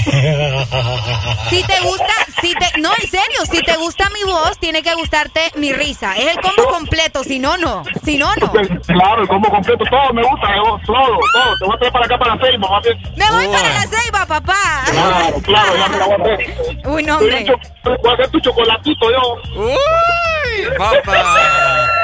si 1.50 1.62
te 1.62 1.81
gusta, 1.81 2.15
si 2.41 2.55
te, 2.55 2.81
no, 2.81 2.91
en 3.00 3.08
serio, 3.08 3.41
si 3.50 3.60
te 3.62 3.76
gusta 3.76 4.08
mi 4.10 4.23
voz, 4.24 4.58
tiene 4.58 4.83
que 4.83 4.94
gustarte 4.94 5.52
mi 5.57 5.73
risa. 5.73 6.15
Es 6.16 6.34
el 6.34 6.41
combo 6.41 6.70
completo, 6.70 7.23
si 7.23 7.39
no, 7.39 7.57
no. 7.58 7.83
Si 8.05 8.18
no, 8.18 8.34
no. 8.36 8.50
Claro, 8.50 9.23
el 9.23 9.28
combo 9.28 9.49
completo, 9.50 9.84
todo 9.91 10.12
me 10.12 10.23
gusta, 10.23 10.49
todo, 10.55 10.81
todo. 10.86 11.55
Te 11.58 11.65
voy 11.66 11.74
a 11.74 11.78
traer 11.78 11.92
para 11.92 12.05
acá 12.07 12.18
para 12.18 12.39
Facebook, 12.39 12.70
más 12.70 12.83
bien. 12.83 12.99
Me 13.16 13.31
voy 13.31 13.47
para 13.49 13.68
la 13.68 13.83
ceiba, 13.83 14.26
papá. 14.26 14.84
Claro, 14.91 15.36
claro, 15.42 15.76
ya 15.76 15.89
me 15.89 15.99
la 15.99 16.07
voy 16.07 16.15
a 16.15 16.34
hacer. 16.34 16.86
Uy, 16.86 17.02
no, 17.02 17.18
hombre. 17.18 17.47
Voy 17.84 18.10
a 18.10 18.15
hacer 18.15 18.31
tu 18.31 18.41
chocolatito 18.41 19.10
yo. 19.10 19.62
Uy, 19.62 20.78
papá. 20.78 22.03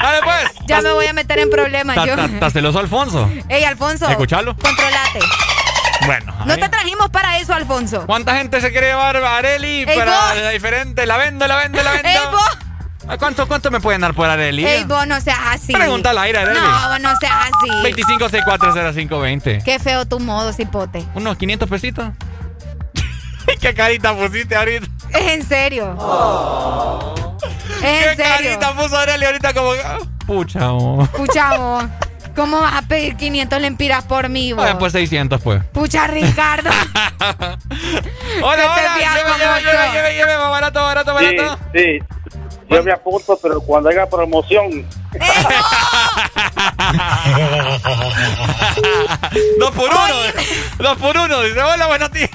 Dale, 0.00 0.18
pues. 0.22 0.66
Ya 0.66 0.80
me 0.82 0.92
voy 0.92 1.06
a 1.06 1.12
meter 1.12 1.38
en 1.38 1.50
problemas 1.50 1.96
¿Está 1.96 2.06
yo. 2.08 2.16
ta- 2.16 2.40
ta 2.40 2.50
celoso 2.50 2.78
Alfonso? 2.78 3.30
Ey, 3.48 3.64
Alfonso. 3.64 4.08
Escuchalo. 4.08 4.56
Controlate. 4.56 5.20
Bueno. 6.06 6.34
No 6.46 6.54
ahí. 6.54 6.60
te 6.60 6.68
trajimos 6.68 7.10
para 7.10 7.38
eso, 7.38 7.52
Alfonso. 7.52 8.06
¿Cuánta 8.06 8.36
gente 8.36 8.60
se 8.60 8.70
quiere 8.70 8.88
llevar 8.88 9.16
a 9.18 9.36
Areli 9.36 9.84
para 9.86 10.34
la 10.34 10.50
diferente? 10.50 11.04
La 11.06 11.16
vendo, 11.18 11.46
la 11.46 11.56
vendo, 11.56 11.82
la 11.82 11.92
vendo. 11.92 12.08
Ey, 12.08 12.18
vos. 12.30 12.58
¿A 13.08 13.18
¿Cuánto, 13.18 13.46
¿Cuánto 13.48 13.70
me 13.70 13.80
pueden 13.80 14.00
dar 14.02 14.14
por 14.14 14.28
Areli? 14.28 14.64
Ey, 14.64 14.84
vos, 14.84 15.06
no 15.06 15.20
seas 15.20 15.38
así. 15.50 15.72
Pregunta 15.72 16.10
al 16.10 16.18
aire, 16.18 16.38
Areli. 16.38 16.60
No, 16.60 16.98
no 17.00 17.16
seas 17.16 17.34
así. 17.46 17.68
25640520. 17.82 19.62
Qué 19.64 19.78
feo 19.78 20.06
tu 20.06 20.20
modo, 20.20 20.52
cipote. 20.52 21.04
Unos 21.14 21.36
500 21.36 21.68
pesitos. 21.68 22.08
¿Qué 23.60 23.74
carita 23.74 24.14
pusiste 24.14 24.54
ahorita? 24.56 24.86
Es 25.10 25.32
en 25.32 25.46
serio. 25.46 25.96
Es 27.66 27.80
¿Qué 27.80 28.10
en 28.10 28.16
serio. 28.16 28.24
carita 28.58 28.72
puso 28.74 28.96
Areli 28.98 29.24
ahorita 29.24 29.52
como... 29.54 29.72
ah, 29.72 29.98
Pucha, 30.26 30.72
oh. 30.72 31.04
Pucha, 31.16 31.56
vos. 31.58 31.84
¿Cómo 32.36 32.60
vas 32.60 32.74
a 32.74 32.82
pedir 32.82 33.16
500 33.16 33.60
lempiras 33.60 34.04
por 34.04 34.28
mí, 34.28 34.52
vos? 34.52 34.62
Vaya, 34.62 34.78
pues 34.78 34.92
600, 34.92 35.40
pues. 35.42 35.64
Pucha, 35.72 36.06
Ricardo. 36.06 36.70
Hola, 37.10 37.56
Que 37.58 37.60
te 38.40 38.46
hola. 38.46 38.96
lleve, 38.96 39.30
lleve, 39.38 39.54
sos. 39.54 39.92
lleve, 39.92 40.14
lleve, 40.14 40.38
más 40.38 40.50
barato, 40.50 40.80
barato, 40.82 41.18
Sí, 41.18 41.24
barato. 41.36 41.58
sí. 41.74 41.98
Yo 42.68 42.84
me 42.84 42.92
apunto, 42.92 43.36
pero 43.42 43.60
cuando 43.60 43.88
haya 43.88 44.06
promoción. 44.08 44.86
Dos 49.58 49.70
por 49.72 49.88
uno. 49.90 50.14
Dos 50.78 50.96
por 50.98 51.16
uno. 51.16 51.42
Dice, 51.42 51.60
hola, 51.62 51.86
buenos 51.88 52.12
días. 52.12 52.30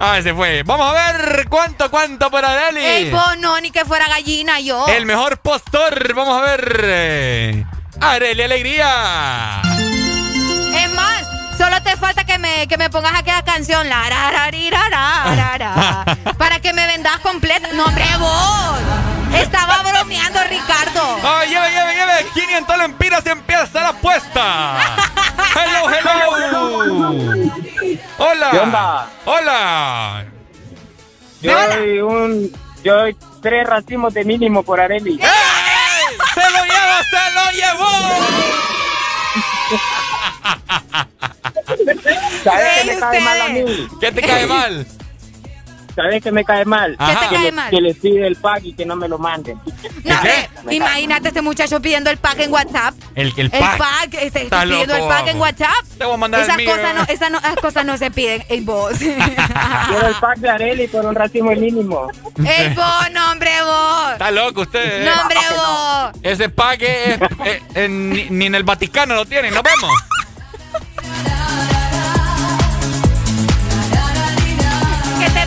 Ah, 0.00 0.18
se 0.22 0.34
fue. 0.34 0.62
Vamos 0.64 0.90
a 0.94 1.12
ver 1.12 1.46
cuánto, 1.48 1.90
cuánto 1.90 2.30
por 2.30 2.44
Areli. 2.44 2.84
Ey, 2.84 3.10
vos 3.10 3.38
no, 3.38 3.60
ni 3.60 3.70
que 3.70 3.84
fuera 3.84 4.08
gallina 4.08 4.60
yo. 4.60 4.86
El 4.88 5.06
mejor 5.06 5.38
postor. 5.38 6.14
Vamos 6.14 6.36
a 6.38 6.44
ver. 6.44 6.80
eh, 6.84 7.64
Areli 8.00 8.42
Alegría. 8.42 9.62
Es 10.74 10.92
más, 10.94 11.22
solo 11.56 11.80
te 11.82 11.96
falta 11.96 12.24
que 12.24 12.38
me, 12.38 12.66
que 12.66 12.76
me 12.76 12.90
pongas 12.90 13.14
aquella 13.14 13.44
canción, 13.44 13.88
la 13.88 14.08
ra, 14.10 14.30
ra, 14.32 14.50
ri, 14.50 14.68
ra, 14.70 16.04
para 16.38 16.60
que 16.60 16.72
me 16.72 16.86
vendas 16.86 17.18
completa. 17.20 17.68
No, 17.72 17.84
hombre, 17.86 18.04
vos. 18.18 18.78
Estaba 19.34 19.82
bromeando, 19.82 20.40
Ricardo. 20.48 21.18
Ay, 21.22 21.48
lleve, 21.50 21.70
lleve, 21.70 21.94
lleve. 21.94 22.26
500 22.34 22.78
lempiras 22.78 23.22
y 23.26 23.28
empieza 23.30 23.80
la 23.80 23.88
apuesta. 23.88 24.96
Hello, 25.54 25.90
hello. 25.90 27.54
Hola. 28.18 28.50
¿Qué 28.50 28.58
onda? 28.58 29.08
Hola. 29.24 30.24
Yo 31.40 31.68
doy 31.68 32.00
un. 32.00 32.52
Yo 32.82 32.96
doy 32.96 33.16
tres 33.42 33.66
racimos 33.66 34.14
de 34.14 34.24
mínimo 34.24 34.62
por 34.62 34.80
Areli. 34.80 35.18
¡Eh! 35.20 35.26
¡Se 36.34 36.40
lo 36.50 36.64
llevó, 36.64 36.96
se 37.10 37.30
lo 37.34 37.44
llevó! 37.52 37.92
¿Sabes 42.44 42.68
qué 42.82 42.84
me 42.92 42.98
cae 43.00 43.20
mal 43.20 43.40
a 43.40 43.48
mí? 43.48 43.88
¿Qué 44.00 44.12
te 44.12 44.22
cae 44.22 44.46
mal? 44.46 44.86
¿Sabes 45.94 46.22
qué 46.22 46.32
me 46.32 46.44
cae 46.44 46.64
mal? 46.64 46.96
Ajá. 46.98 47.12
¿Qué 47.12 47.18
te 47.20 47.28
Que, 47.28 47.34
cae 47.36 47.44
le- 47.44 47.52
mal? 47.52 47.70
que 47.70 47.80
les 47.80 47.96
pide 47.98 48.26
el 48.26 48.34
pack 48.36 48.64
y 48.64 48.72
que 48.74 48.84
no 48.84 48.96
me 48.96 49.06
lo 49.08 49.16
manden. 49.18 49.56
No, 50.04 50.20
¿Qué? 50.22 50.48
hombre, 50.58 50.74
imagínate 50.76 51.28
este 51.28 51.40
muchacho 51.40 51.80
pidiendo 51.80 52.10
el 52.10 52.16
pack 52.16 52.40
en 52.40 52.52
WhatsApp. 52.52 52.94
El, 53.14 53.28
el 53.36 53.46
El 53.46 53.50
pack. 53.50 53.78
pack, 53.78 54.14
este, 54.14 54.42
Estás 54.42 54.64
pidiendo 54.64 54.96
el 54.96 55.06
pack 55.06 55.28
en. 55.28 55.38
WhatsApp. 55.40 55.84
Te 55.96 56.04
voy 56.04 56.14
a 56.14 56.16
mandar 56.16 56.40
el 56.40 56.46
Esas 56.46 56.56
mío. 56.56 56.70
cosas, 56.70 56.94
no, 56.96 57.02
esas, 57.04 57.30
no, 57.30 57.38
esas 57.38 57.56
cosas 57.56 57.84
no 57.84 57.96
se 57.96 58.10
piden. 58.10 58.42
Ey, 58.48 58.60
vos. 58.62 58.92
Quiero 58.98 60.06
el 60.08 60.14
pack 60.20 60.38
de 60.38 60.50
Areli 60.50 60.88
por 60.88 61.06
un 61.06 61.14
racimo 61.14 61.52
mínimo. 61.52 62.08
Ey, 62.44 62.74
vos, 62.74 63.10
no, 63.12 63.30
hombre, 63.30 63.50
vos. 63.62 64.12
Está 64.12 64.30
loco 64.32 64.62
usted. 64.62 65.02
¿eh? 65.02 65.04
No, 65.04 65.20
hombre, 65.22 65.38
vos. 65.54 66.10
Ese 66.22 66.48
pack 66.48 66.82
es- 66.82 67.20
es- 67.44 67.62
es- 67.74 67.90
ni, 67.90 68.24
ni 68.30 68.46
en 68.46 68.54
el 68.56 68.64
Vaticano 68.64 69.14
lo 69.14 69.24
tienen. 69.26 69.54
Nos 69.54 69.62
vemos. 69.62 69.90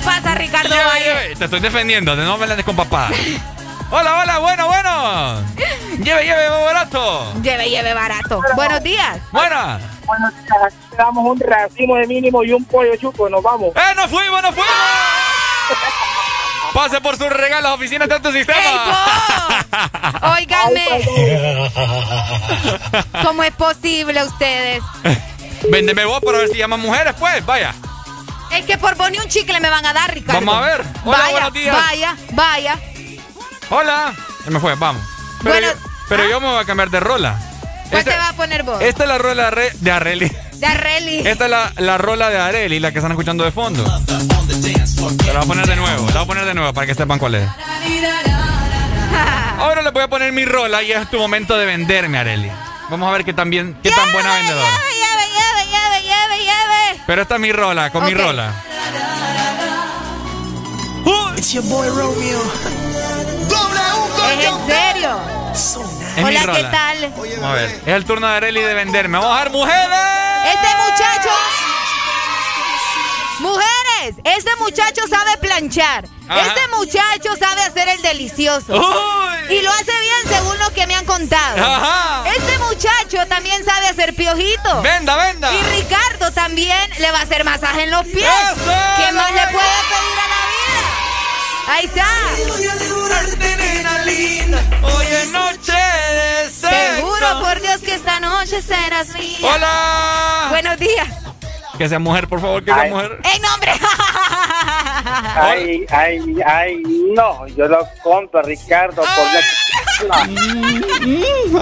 pasa, 0.07 0.35
Ricardo 0.35 0.75
Valle? 0.75 1.35
Te 1.35 1.45
estoy 1.45 1.59
defendiendo. 1.59 2.15
No 2.15 2.37
me 2.37 2.47
la 2.47 2.53
andes 2.53 2.65
con 2.65 2.75
papá. 2.75 3.09
Hola, 3.91 4.21
hola. 4.21 4.39
Bueno, 4.39 4.67
bueno. 4.67 5.41
Lleve, 6.03 6.25
lleve, 6.25 6.49
barato. 6.49 7.33
Lleve, 7.41 7.69
lleve 7.69 7.93
barato. 7.93 8.41
Buenos 8.55 8.83
días. 8.83 9.17
Buena. 9.31 9.79
Bueno, 10.05 10.29
te 10.89 10.97
damos 10.97 11.25
un 11.25 11.39
racimo 11.39 11.95
de 11.95 12.05
mínimo 12.05 12.43
y 12.43 12.51
un 12.51 12.65
pollo 12.65 12.95
chuco, 12.97 13.29
nos 13.29 13.41
vamos. 13.41 13.73
¡Eh, 13.75 13.95
nos 13.95 14.09
fuimos, 14.09 14.41
nos 14.41 14.53
fuimos! 14.53 14.71
Pase 16.73 16.99
por 17.01 17.17
sus 17.17 17.29
regalos, 17.29 17.71
oficinas 17.71 18.07
de 18.09 18.19
tu 18.19 18.27
¡Ey, 18.27 18.33
sistema. 18.35 19.65
vos! 20.21 20.31
Óigame. 20.37 21.05
¿Cómo 23.23 23.41
es 23.43 23.51
posible 23.53 24.21
ustedes? 24.23 24.83
Véndeme 25.71 26.03
vos 26.05 26.21
para 26.21 26.39
ver 26.39 26.49
si 26.49 26.57
llaman 26.57 26.81
mujeres, 26.81 27.15
pues. 27.17 27.45
Vaya. 27.45 27.73
Es 28.51 28.65
que 28.65 28.77
por 28.77 28.95
ni 29.11 29.17
un 29.19 29.27
chicle 29.27 29.59
me 29.59 29.69
van 29.69 29.85
a 29.85 29.93
dar, 29.93 30.13
Ricardo. 30.13 30.45
Vamos 30.45 30.55
a 30.63 30.65
ver. 30.67 30.81
Hola, 31.05 31.17
vaya, 31.17 31.31
buenos 31.31 31.53
días. 31.53 31.75
vaya, 31.75 32.15
vaya. 32.33 32.79
Hola. 33.69 34.13
Se 34.43 34.49
me 34.51 34.59
fue, 34.59 34.75
vamos. 34.75 35.01
Pero, 35.43 35.53
Bueno, 35.53 35.67
yo, 35.67 35.89
pero 36.09 36.29
yo 36.29 36.39
me 36.41 36.47
voy 36.47 36.59
a 36.61 36.65
cambiar 36.65 36.89
de 36.89 36.99
rola. 36.99 37.37
¿Cuál 37.89 37.99
Esta, 37.99 38.11
te 38.11 38.17
va 38.17 38.29
a 38.29 38.33
poner 38.33 38.63
vos? 38.63 38.81
esta 38.81 39.03
es 39.03 39.09
la 39.09 39.17
rola 39.17 39.43
de, 39.43 39.47
Are- 39.47 39.71
de 39.75 39.91
Areli. 39.91 40.31
De 40.53 40.65
Arreli. 40.65 41.17
Esta 41.27 41.45
es 41.45 41.51
la, 41.51 41.71
la 41.77 41.97
rola 41.97 42.29
de 42.29 42.37
Areli, 42.37 42.79
la 42.79 42.91
que 42.91 42.97
están 42.99 43.11
escuchando 43.11 43.43
de 43.43 43.51
fondo. 43.51 43.83
Te 44.07 44.13
la 44.13 45.33
voy 45.33 45.43
a 45.43 45.45
poner 45.45 45.67
de 45.67 45.75
nuevo, 45.75 46.07
la 46.07 46.13
voy 46.13 46.23
a 46.23 46.25
poner 46.25 46.45
de 46.45 46.53
nuevo 46.53 46.73
para 46.73 46.87
que 46.87 46.95
sepan 46.95 47.19
cuál 47.19 47.35
es. 47.35 47.47
Ahora 49.59 49.81
le 49.81 49.91
voy 49.91 50.03
a 50.03 50.07
poner 50.07 50.31
mi 50.33 50.45
rola 50.45 50.83
y 50.83 50.91
es 50.91 51.09
tu 51.09 51.17
momento 51.17 51.57
de 51.57 51.65
venderme, 51.65 52.17
Areli. 52.19 52.51
Vamos 52.89 53.09
a 53.09 53.11
ver 53.11 53.25
qué 53.25 53.33
tan 53.33 53.49
bien, 53.49 53.77
qué 53.83 53.91
tan 53.91 54.11
buena 54.13 54.33
vendedora. 54.35 54.65
Llave, 54.65 54.95
llave, 54.95 55.71
llave, 55.71 56.03
llave, 56.07 56.45
llave, 56.45 57.01
Pero 57.05 57.21
está 57.21 57.37
mi 57.37 57.51
rola, 57.51 57.89
con 57.89 58.03
okay. 58.03 58.15
mi 58.15 58.21
rola. 58.21 58.53
It's 61.37 61.53
your 61.53 61.63
boy 61.65 61.87
Romeo. 61.89 62.41
¿Es 64.31 64.45
en 64.45 64.67
serio? 64.67 65.19
Es 65.53 65.77
Hola, 66.17 66.27
mi 66.27 66.37
rola. 66.45 66.57
¿qué 66.57 66.63
tal? 66.63 67.13
Vamos 67.15 67.45
a 67.45 67.53
ver. 67.53 67.69
Es 67.69 67.87
el 67.87 68.05
turno 68.05 68.27
de 68.27 68.35
Areli 68.35 68.61
de 68.61 68.73
venderme. 68.73 69.17
Vamos 69.17 69.37
a 69.37 69.43
ver, 69.43 69.51
mujeres. 69.51 69.99
Este 70.45 70.67
muchachos. 70.77 71.33
Mujeres 73.39 73.86
este 74.23 74.55
muchacho 74.59 75.01
sabe 75.09 75.37
planchar. 75.37 76.07
Ajá. 76.27 76.41
Este 76.41 76.67
muchacho 76.75 77.35
sabe 77.39 77.61
hacer 77.61 77.89
el 77.89 78.01
delicioso. 78.01 78.73
Uy. 78.73 79.55
Y 79.57 79.61
lo 79.61 79.71
hace 79.71 79.85
bien 79.85 80.35
según 80.35 80.57
lo 80.59 80.73
que 80.73 80.87
me 80.87 80.95
han 80.95 81.05
contado. 81.05 81.63
Ajá. 81.63 82.29
Este 82.35 82.57
muchacho 82.59 83.25
también 83.27 83.63
sabe 83.65 83.87
hacer 83.87 84.15
piojito. 84.15 84.81
Venda, 84.81 85.15
venda. 85.15 85.51
Y 85.53 85.61
Ricardo 85.81 86.31
también 86.31 86.77
le 86.99 87.11
va 87.11 87.19
a 87.19 87.21
hacer 87.21 87.43
masaje 87.43 87.83
en 87.83 87.91
los 87.91 88.05
pies. 88.05 88.25
¡Eso! 88.25 88.73
¿Qué 88.97 89.11
más 89.13 89.31
le 89.31 89.47
puede 89.47 89.77
pedir 89.89 90.19
a 90.19 90.27
la 90.27 90.41
vida? 90.53 90.87
Ahí 91.69 91.85
está. 91.85 92.07
Hoy 94.83 95.07
es 95.07 95.31
noche 95.31 95.73
de 95.73 96.49
sexo. 96.49 96.95
Seguro 96.95 97.39
por 97.41 97.61
Dios 97.61 97.77
que 97.81 97.95
esta 97.95 98.19
noche 98.19 98.61
serás 98.61 99.09
mía. 99.15 99.37
Hola. 99.41 100.47
Buenos 100.49 100.77
días. 100.79 101.07
Que 101.77 101.87
sea 101.89 101.99
mujer, 101.99 102.27
por 102.27 102.41
favor, 102.41 102.63
que 102.63 102.71
sea 102.71 102.81
Ay. 102.81 102.89
mujer. 102.91 103.19
¡Ey, 103.23 103.39
nombre! 103.39 103.71
Ay, 105.39 105.85
ay, 105.91 106.19
ay, 106.45 106.83
no, 107.15 107.47
yo 107.47 107.67
lo 107.67 107.87
compro, 108.03 108.41
Ricardo, 108.41 109.03
por 109.03 110.07
la... 110.07 110.21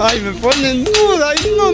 Ay, 0.08 0.20
me 0.20 0.32
ponen 0.40 0.84
duda. 0.84 1.30
Ay, 1.30 1.52
no. 1.56 1.72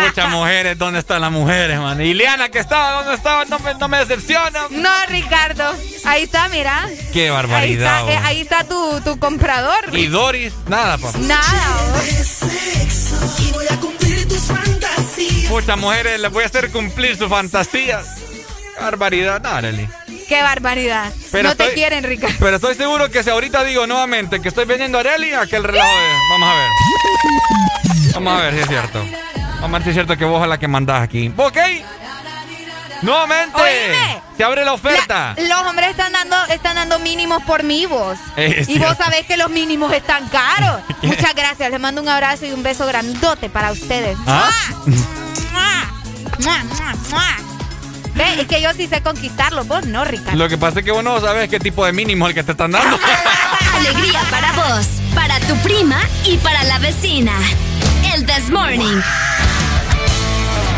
Muchas 0.00 0.28
mujeres, 0.30 0.78
¿dónde 0.78 0.98
están 1.00 1.22
las 1.22 1.32
mujeres, 1.32 1.78
man? 1.78 2.00
Ileana, 2.00 2.50
que 2.50 2.58
estaba, 2.58 3.02
¿dónde 3.02 3.14
estaba? 3.14 3.44
No 3.46 3.58
me, 3.60 3.74
no 3.74 3.88
me 3.88 3.98
decepciona. 3.98 4.66
No, 4.70 4.90
Ricardo. 5.08 5.74
Ahí 6.04 6.24
está, 6.24 6.48
mira. 6.48 6.88
Qué 7.12 7.24
Ahí 7.24 7.30
barbaridad. 7.30 8.00
está, 8.00 8.12
eh, 8.12 8.20
ahí 8.22 8.40
está 8.42 8.64
tu, 8.64 9.00
tu 9.00 9.18
comprador. 9.18 9.96
Y 9.96 10.06
Doris, 10.06 10.52
nada, 10.68 10.98
papá. 10.98 11.18
Nada. 11.18 11.68
Muchas 15.52 15.76
mujeres 15.76 16.18
les 16.18 16.32
voy 16.32 16.44
a 16.44 16.46
hacer 16.46 16.70
cumplir 16.70 17.14
sus 17.14 17.28
fantasías. 17.28 18.06
Barbaridad, 18.80 19.42
nada, 19.42 19.58
Arely. 19.58 19.86
Qué 20.26 20.42
barbaridad. 20.42 21.12
Pero 21.30 21.50
no 21.50 21.56
te 21.56 21.74
quieren, 21.74 22.02
Ricardo. 22.04 22.34
Pero 22.40 22.56
estoy 22.56 22.74
seguro 22.74 23.10
que 23.10 23.22
si 23.22 23.28
ahorita 23.28 23.62
digo 23.62 23.86
nuevamente 23.86 24.40
que 24.40 24.48
estoy 24.48 24.64
vendiendo 24.64 24.96
a 24.96 25.02
Arely, 25.02 25.34
aquel 25.34 25.62
relajo 25.62 25.90
de... 25.90 26.08
Vamos 26.30 26.48
a 26.48 26.54
ver. 26.54 28.14
Vamos 28.14 28.32
a 28.32 28.42
ver 28.44 28.54
si 28.54 28.60
es 28.60 28.66
cierto. 28.68 29.04
Vamos 29.60 29.64
a 29.64 29.68
ver 29.68 29.82
si 29.82 29.88
es 29.90 29.94
cierto 29.94 30.16
que 30.16 30.24
vos 30.24 30.42
a 30.42 30.46
la 30.46 30.56
que 30.58 30.68
mandás 30.68 31.02
aquí. 31.02 31.30
¿Ok? 31.36 31.58
Nuevamente. 33.02 33.60
Oíme. 33.60 34.22
Se 34.38 34.44
abre 34.44 34.64
la 34.64 34.72
oferta. 34.72 35.34
La- 35.36 35.44
los 35.58 35.66
hombres 35.68 35.90
están 35.90 36.12
dando, 36.12 36.36
están 36.46 36.76
dando 36.76 36.98
mínimos 37.00 37.42
por 37.42 37.62
mí, 37.62 37.84
vos. 37.84 38.16
Es 38.36 38.70
y 38.70 38.78
vos 38.78 38.96
sabés 38.96 39.26
que 39.26 39.36
los 39.36 39.50
mínimos 39.50 39.92
están 39.92 40.28
caros. 40.30 40.80
Muchas 41.02 41.34
gracias. 41.34 41.70
Les 41.70 41.78
mando 41.78 42.00
un 42.00 42.08
abrazo 42.08 42.46
y 42.46 42.52
un 42.52 42.62
beso 42.62 42.86
grandote 42.86 43.50
para 43.50 43.70
ustedes. 43.70 44.16
¿Ah? 44.26 44.50
¡Mua, 45.52 46.64
mua, 46.64 46.94
mua! 47.10 47.36
Ve, 48.14 48.40
es 48.42 48.46
que 48.46 48.60
yo 48.60 48.72
sí 48.74 48.86
sé 48.88 49.00
conquistarlos, 49.02 49.66
vos 49.66 49.86
no, 49.86 50.04
Ricardo. 50.04 50.36
Lo 50.36 50.48
que 50.48 50.58
pasa 50.58 50.80
es 50.80 50.84
que 50.84 50.92
vos 50.92 51.02
no 51.02 51.20
sabes 51.20 51.48
qué 51.48 51.58
tipo 51.58 51.84
de 51.84 51.92
mínimo 51.92 52.26
es 52.26 52.30
el 52.30 52.34
que 52.34 52.42
te 52.42 52.52
están 52.52 52.72
dando. 52.72 52.98
Alegría 53.76 54.20
para 54.30 54.52
vos, 54.52 54.86
para 55.14 55.38
tu 55.40 55.56
prima 55.58 56.00
y 56.24 56.36
para 56.38 56.62
la 56.64 56.78
vecina. 56.78 57.32
El 58.14 58.26
This 58.26 58.50
Morning. 58.50 59.00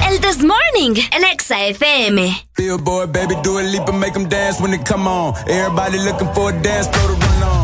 El 0.08 0.20
This 0.20 0.38
Morning, 0.38 1.00
en 1.10 1.24
Exa 1.24 1.64
FM. 1.64 2.46
Billboard, 2.56 3.12
baby, 3.12 3.34
do 3.42 3.58
a 3.58 3.62
leap 3.62 3.88
and 3.88 3.98
make 3.98 4.12
them 4.12 4.28
dance 4.28 4.60
when 4.60 4.70
they 4.70 4.78
come 4.84 5.08
on. 5.08 5.34
Everybody 5.48 5.98
looking 5.98 6.28
for 6.34 6.50
a 6.50 6.62
dance 6.62 6.88
floor 6.88 7.08
to 7.08 7.26
run 7.26 7.42
on. 7.42 7.63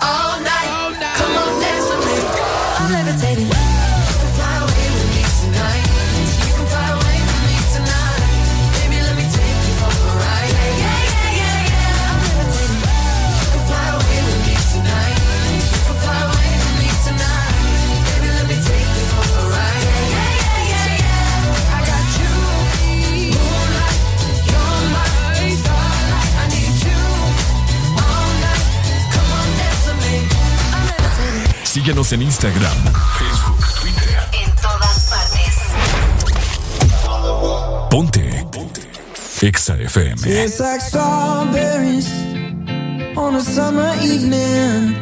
all 0.00 0.40
night. 0.40 0.77
Síguenos 31.68 32.12
en 32.12 32.22
Instagram, 32.22 32.78
Facebook, 33.18 33.62
Twitter. 33.78 34.18
En 34.42 34.50
todas 34.56 35.10
partes. 35.10 35.54
Ponte. 37.90 38.46
Ponte. 38.50 38.80
Exa 39.42 39.76
FM. 39.76 40.16
It's 40.24 40.60
like 40.60 40.80
strawberries 40.80 42.10
on 43.18 43.34
a 43.34 43.40
summer 43.42 43.92
evening, 44.02 44.96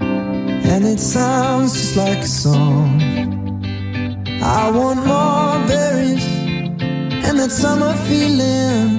and 0.00 0.84
it 0.84 0.98
sounds 0.98 1.72
just 1.74 1.96
like 1.96 2.18
a 2.18 2.26
song. 2.26 3.00
I 4.42 4.70
want 4.72 5.06
more 5.06 5.60
berries 5.68 6.26
and 7.28 7.38
that 7.38 7.52
summer 7.52 7.94
feeling. 8.08 8.98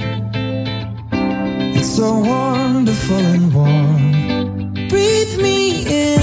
It's 1.75 1.97
so 1.97 2.13
wonderful 2.13 3.17
and 3.17 3.53
warm. 3.53 4.87
Breathe 4.87 5.37
me 5.41 5.85
in, 5.85 6.20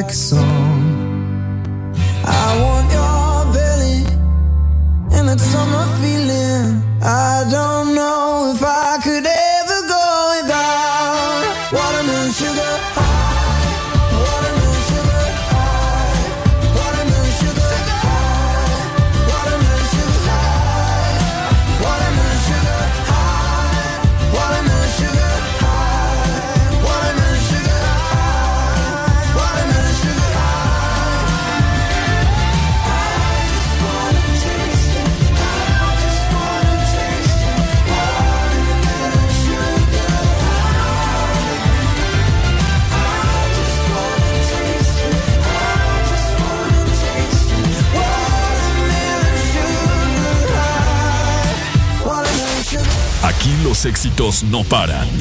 like 0.00 0.12
a 0.12 0.14
song. 0.14 0.69
Éxitos 53.90 54.44
no 54.44 54.62
paran. 54.62 55.08
En 55.08 55.18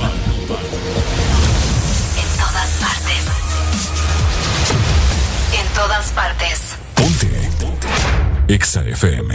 todas 2.37 2.69
partes. 2.85 3.21
En 5.59 5.67
todas 5.73 6.11
partes. 6.11 6.59
Ponte. 6.93 7.49
Exa 8.47 8.81
FM. 8.81 9.33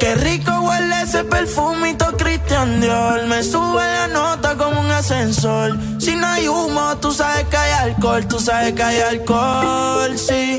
Qué 0.00 0.14
rico 0.14 0.50
huele 0.62 1.02
ese 1.02 1.24
perfumito 1.24 2.16
Christian 2.16 2.80
Dior. 2.80 3.26
Me 3.26 3.42
sube 3.42 3.84
la 3.98 4.06
nota 4.08 4.56
como 4.56 4.80
un 4.80 4.90
ascensor. 4.90 5.78
Si 5.98 6.16
no 6.16 6.26
hay 6.26 6.48
humo, 6.48 6.96
tú 7.02 7.12
sabes 7.12 7.44
que 7.50 7.56
hay 7.58 7.72
alcohol. 7.90 8.26
Tú 8.26 8.40
sabes 8.40 8.72
que 8.72 8.82
hay 8.82 9.00
alcohol, 9.00 10.18
sí. 10.18 10.58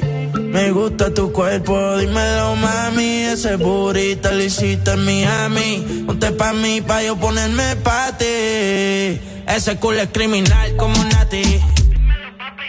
Me 0.52 0.70
gusta 0.72 1.14
tu 1.14 1.32
cuerpo, 1.32 1.98
dímelo 1.98 2.56
mami. 2.58 3.24
Ese 3.24 3.56
burrito 3.56 4.30
lo 4.32 4.44
hiciste 4.44 4.92
en 4.92 5.06
Miami. 5.06 6.04
Ponte 6.06 6.32
pa' 6.32 6.52
mí, 6.52 6.82
pa' 6.82 7.02
yo 7.04 7.16
ponerme 7.16 7.78
pa' 7.78 8.18
ti. 8.18 8.26
Ese 9.48 9.78
culo 9.80 10.02
es 10.02 10.10
criminal 10.12 10.76
como 10.76 11.02
Nati. 11.06 11.42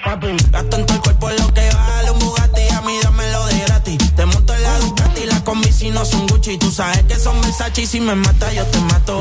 Papi, 0.04 0.28
gasto 0.52 0.76
en 0.76 0.88
el 0.88 1.00
cuerpo 1.00 1.30
lo 1.30 1.54
que 1.54 1.68
vale 1.74 2.10
un 2.12 2.18
Bugatti. 2.20 2.68
A 2.68 2.80
mí 2.82 2.98
dámelo 3.02 3.46
de 3.46 3.58
gratis. 3.66 3.98
Te 4.14 4.26
monto 4.26 4.54
en 4.54 4.62
la 4.62 4.78
Ducati, 4.78 5.26
la 5.26 5.42
combi 5.42 5.72
si 5.72 5.90
no 5.90 6.04
son 6.04 6.28
Gucci. 6.28 6.58
Tú 6.58 6.70
sabes 6.70 7.02
que 7.02 7.16
son 7.16 7.40
Versace 7.40 7.82
y 7.82 7.86
si 7.86 8.00
me 8.00 8.14
mata 8.14 8.52
yo 8.52 8.64
te 8.66 8.78
mato. 8.80 9.20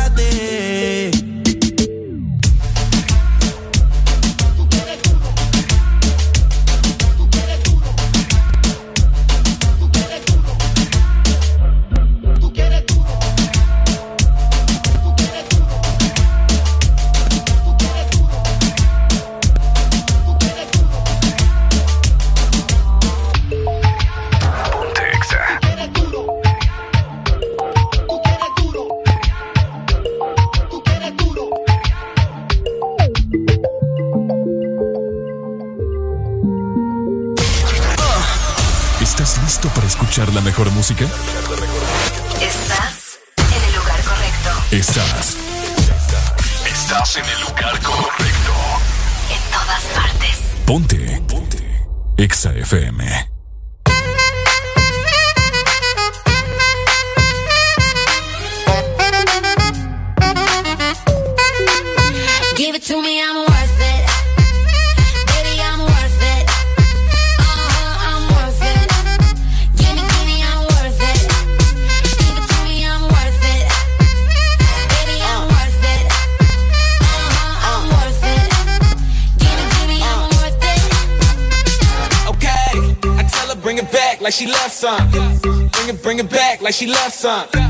FM. 52.71 53.10
like 86.71 86.75
she 86.77 86.87
left 86.87 87.11
something. 87.11 87.60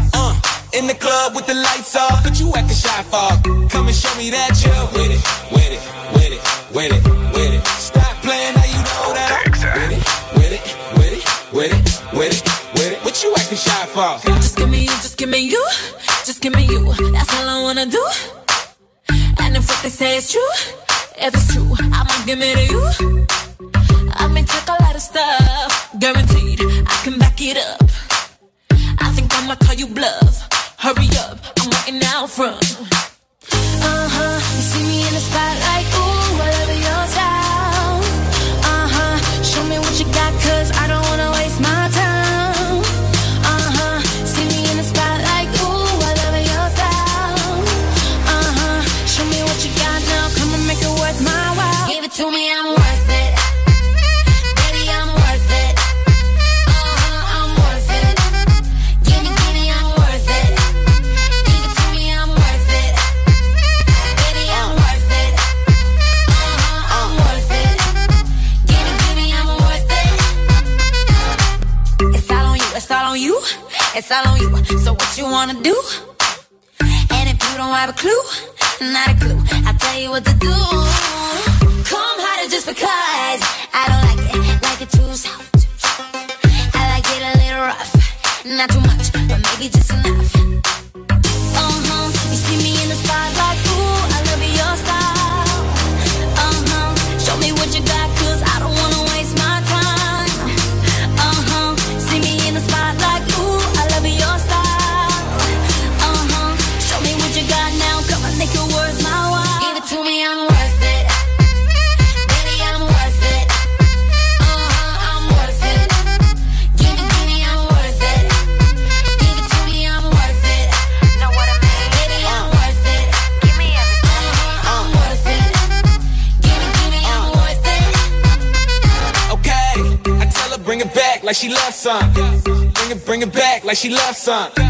like 133.71 133.77
she 133.77 133.89
loves 133.89 134.17
son. 134.17 134.60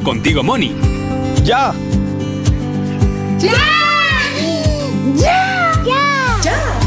contigo, 0.00 0.42
Moni? 0.42 0.74
¡Ya! 1.44 1.72
¡Ya! 3.38 3.52
¡Ya! 5.16 5.72
¡Ya! 5.84 6.80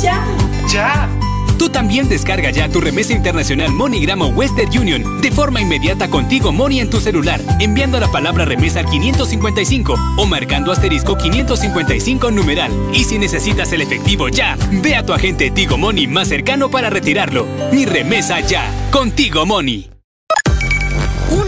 ¡Ya! 0.00 0.24
¡Ya! 0.72 1.08
Tú 1.58 1.70
también 1.70 2.08
descarga 2.08 2.50
ya 2.50 2.68
tu 2.68 2.80
remesa 2.80 3.12
internacional 3.12 3.72
MoneyGramo 3.72 4.26
Western 4.26 4.76
Union 4.76 5.20
de 5.22 5.30
forma 5.30 5.60
inmediata 5.60 6.10
contigo 6.10 6.52
Money 6.52 6.80
en 6.80 6.90
tu 6.90 7.00
celular, 7.00 7.40
enviando 7.60 7.98
la 8.00 8.10
palabra 8.10 8.44
remesa 8.44 8.80
al 8.80 8.86
555 8.86 9.94
o 10.16 10.26
marcando 10.26 10.72
asterisco 10.72 11.16
555 11.16 12.30
numeral. 12.32 12.72
Y 12.92 13.04
si 13.04 13.18
necesitas 13.18 13.72
el 13.72 13.82
efectivo 13.82 14.28
ya, 14.28 14.58
ve 14.82 14.96
a 14.96 15.06
tu 15.06 15.12
agente 15.12 15.50
Tigo 15.50 15.78
Money 15.78 16.06
más 16.06 16.28
cercano 16.28 16.70
para 16.70 16.90
retirarlo. 16.90 17.46
Mi 17.72 17.86
remesa 17.86 18.40
ya, 18.40 18.64
contigo 18.90 19.46
Money. 19.46 19.93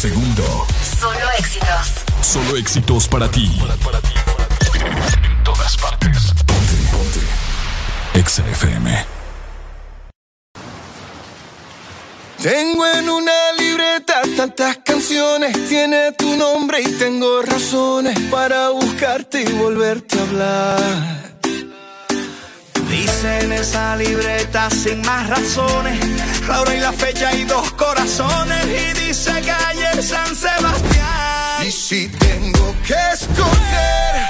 Segundo. 0.00 0.66
Solo 0.98 1.30
éxitos. 1.38 1.86
Solo 2.22 2.56
éxitos 2.56 3.06
para 3.06 3.30
ti. 3.30 3.52
En 5.22 5.44
todas 5.44 5.76
partes. 5.76 6.32
Ponte, 6.46 6.74
ponte. 6.90 7.20
Exa 8.14 8.42
FM. 8.48 9.04
Tengo 12.42 12.86
en 12.86 13.10
una 13.10 13.52
libreta 13.58 14.22
tantas 14.38 14.78
canciones, 14.78 15.68
tiene 15.68 16.12
tu 16.12 16.34
nombre 16.34 16.80
y 16.80 16.86
tengo 16.92 17.42
razones 17.42 18.18
para 18.30 18.70
buscarte 18.70 19.42
y 19.42 19.52
volverte 19.52 20.18
a 20.18 20.22
hablar. 20.22 21.40
Dice 22.88 23.40
en 23.40 23.52
esa 23.52 23.96
libreta 23.96 24.70
sin 24.70 25.02
más 25.02 25.28
razones, 25.28 25.98
la 26.46 26.60
hora 26.60 26.74
y 26.74 26.80
la 26.80 26.92
fecha 26.92 27.32
y 27.34 27.44
dos 27.44 27.70
corazones. 27.72 28.64
Y 28.66 29.06
dice 29.06 29.32
calle 29.42 30.02
San 30.02 30.34
Sebastián. 30.34 31.66
Y 31.66 31.70
si 31.70 32.08
tengo 32.08 32.74
que 32.86 32.94
escoger, 33.12 34.29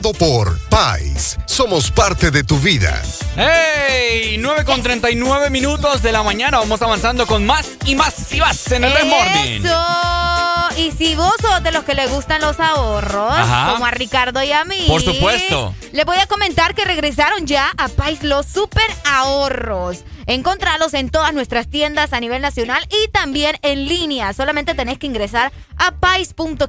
Presentado 0.00 0.12
por 0.14 0.58
Pais. 0.68 1.36
Somos 1.46 1.90
parte 1.90 2.30
de 2.30 2.42
tu 2.42 2.58
vida. 2.58 3.00
¡Hey! 3.36 4.36
9 4.40 4.64
con 4.64 4.82
39 4.82 5.50
minutos 5.50 6.02
de 6.02 6.10
la 6.10 6.22
mañana. 6.22 6.58
Vamos 6.58 6.82
avanzando 6.82 7.26
con 7.26 7.46
más 7.46 7.66
y 7.86 7.94
más 7.94 8.32
y 8.32 8.40
más 8.40 8.72
en 8.72 8.84
el 8.84 8.92
This 8.92 9.04
Morning. 9.04 9.64
Eso. 9.64 10.80
Y 10.80 10.90
si 10.92 11.14
vos 11.14 11.32
sos 11.40 11.62
de 11.62 11.70
los 11.70 11.84
que 11.84 11.94
le 11.94 12.06
gustan 12.08 12.40
los 12.40 12.58
ahorros, 12.58 13.32
Ajá. 13.32 13.72
como 13.72 13.86
a 13.86 13.92
Ricardo 13.92 14.42
y 14.42 14.50
a 14.50 14.64
mí, 14.64 14.84
Por 14.88 15.00
supuesto. 15.02 15.72
les 15.92 16.04
voy 16.04 16.16
a 16.18 16.26
comentar 16.26 16.74
que 16.74 16.84
regresaron 16.84 17.46
ya 17.46 17.70
a 17.76 17.86
Pais 17.88 18.22
los 18.24 18.46
super 18.46 18.86
ahorros. 19.04 19.98
Encontralos 20.26 20.94
en 20.94 21.10
todas 21.10 21.34
nuestras 21.34 21.68
tiendas 21.68 22.12
a 22.12 22.20
nivel 22.20 22.42
nacional 22.42 22.86
y 22.90 23.08
también 23.10 23.56
en 23.62 23.86
línea. 23.86 24.32
Solamente 24.32 24.74
tenés 24.74 24.98
que 24.98 25.06
ingresar 25.06 25.52
a 25.76 25.92
pais.com.hn. 25.92 26.66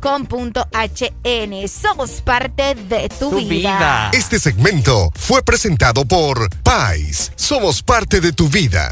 Somos 1.67 2.21
parte 2.21 2.75
de 2.75 3.09
tu, 3.09 3.31
vida. 3.31 4.09
Este 4.13 4.39
segmento 4.39 5.11
fue 5.15 5.43
presentado 5.43 6.05
por 6.05 6.49
Pais. 6.63 7.31
Somos 7.35 7.81
parte 7.81 8.21
de 8.21 8.31
tu 8.33 8.49
vida. 8.49 8.91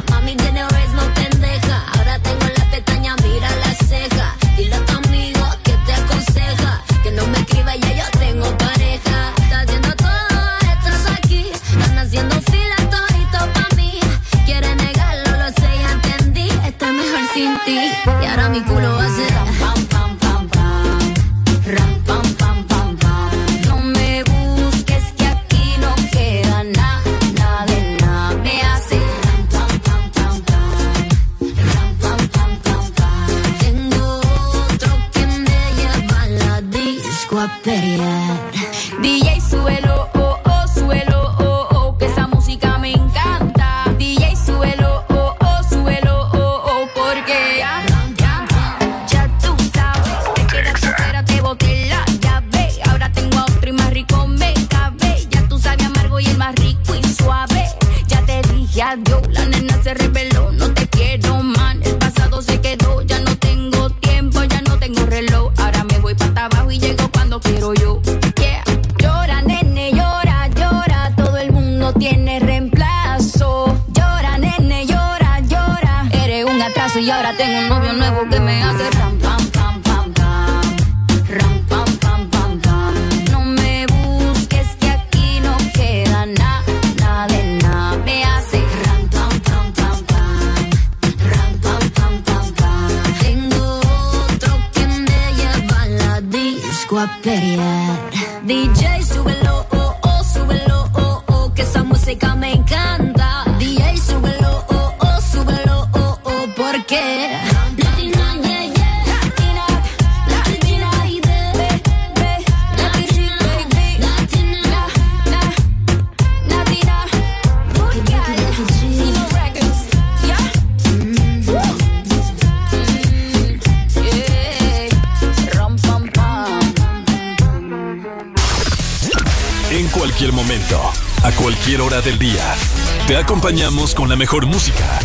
acompañamos 133.41 133.95
con 133.95 134.07
la 134.07 134.15
mejor 134.15 134.45
música. 134.45 134.99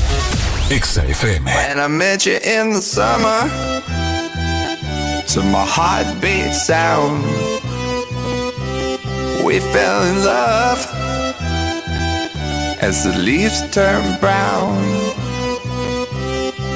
Exa 0.69 1.03
FM. 1.07 1.51
When 1.55 1.81
I 1.81 1.89
met 1.89 2.27
you 2.27 2.37
in 2.37 2.75
the 2.75 2.83
summer, 2.83 3.49
to 5.29 5.43
my 5.43 5.65
heartbeat 5.65 6.53
sound, 6.53 7.25
we 9.43 9.59
fell 9.59 10.03
in 10.03 10.23
love 10.23 10.87
as 12.83 13.05
the 13.05 13.17
leaves 13.19 13.63
turn 13.71 14.05
brown. 14.21 14.77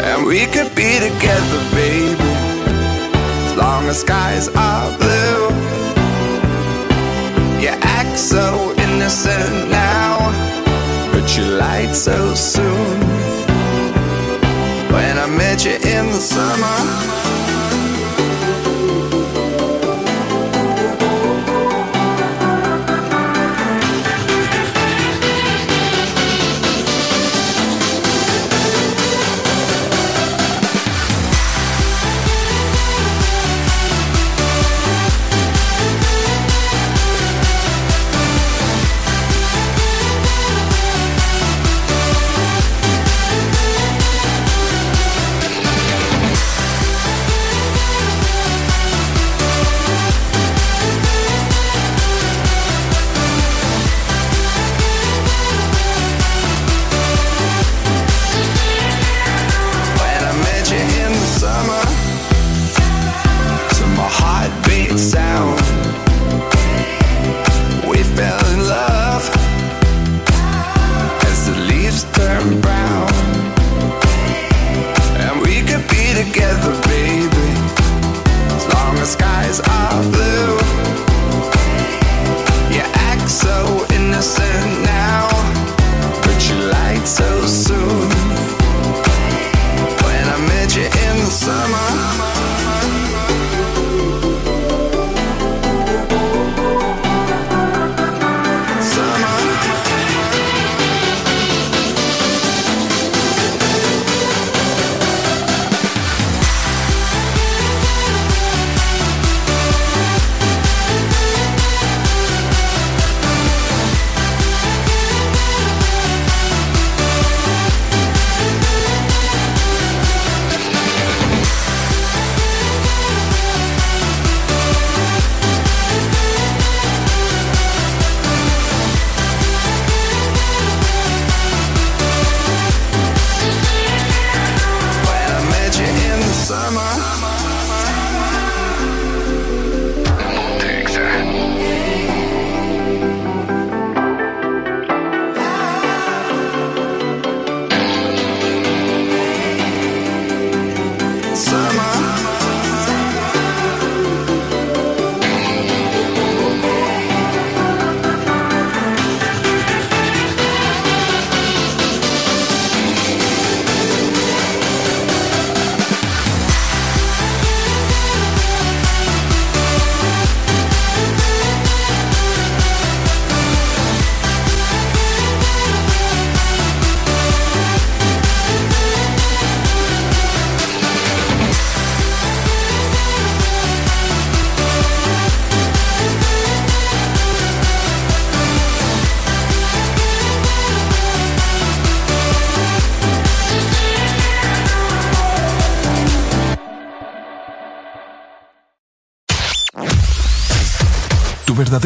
And 0.02 0.24
we 0.24 0.46
could 0.46 0.74
be 0.74 0.98
together, 0.98 1.60
baby, 1.74 2.16
as 3.44 3.56
long 3.58 3.86
as 3.86 4.00
skies 4.00 4.48
are 4.48 4.96
blue. 4.96 5.50
You 7.60 7.76
act 7.82 8.18
so 8.18 8.74
innocent 8.78 9.70
now 9.70 9.89
but 11.20 11.36
you 11.36 11.44
lied 11.44 11.94
so 11.94 12.34
soon. 12.34 13.00
When 14.92 15.18
I 15.18 15.26
met 15.26 15.64
you 15.64 15.72
in 15.72 16.06
the 16.06 16.20
summer. 16.20 17.29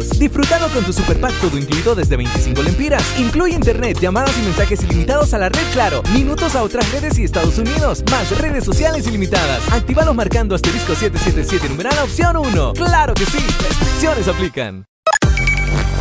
Todos 0.00 0.08
lados. 0.08 0.18
Disfrutando 0.18 0.68
con 0.68 0.84
tu 0.84 0.92
super 0.92 1.20
pack 1.20 1.34
todo 1.40 1.58
incluido 1.58 1.94
desde 1.94 2.16
25 2.16 2.62
lempiras. 2.62 3.02
Incluye 3.18 3.54
internet, 3.54 3.98
llamadas 4.00 4.36
y 4.38 4.42
mensajes 4.42 4.82
ilimitados 4.84 5.34
a 5.34 5.38
la 5.38 5.48
red 5.48 5.60
Claro, 5.72 6.02
minutos 6.12 6.56
a 6.56 6.62
otras 6.62 6.90
redes 6.90 7.18
y 7.18 7.24
Estados 7.24 7.58
Unidos, 7.58 8.02
más 8.10 8.30
redes 8.38 8.64
sociales 8.64 9.06
ilimitadas. 9.06 9.60
Actívalos 9.72 10.14
marcando 10.14 10.54
asterisco 10.54 10.94
777 10.94 11.68
numeral 11.68 11.98
opción 12.02 12.36
1. 12.36 12.72
¡Claro 12.74 13.14
que 13.14 13.24
sí! 13.26 13.38
Restricciones 13.38 14.28
aplican. 14.28 14.84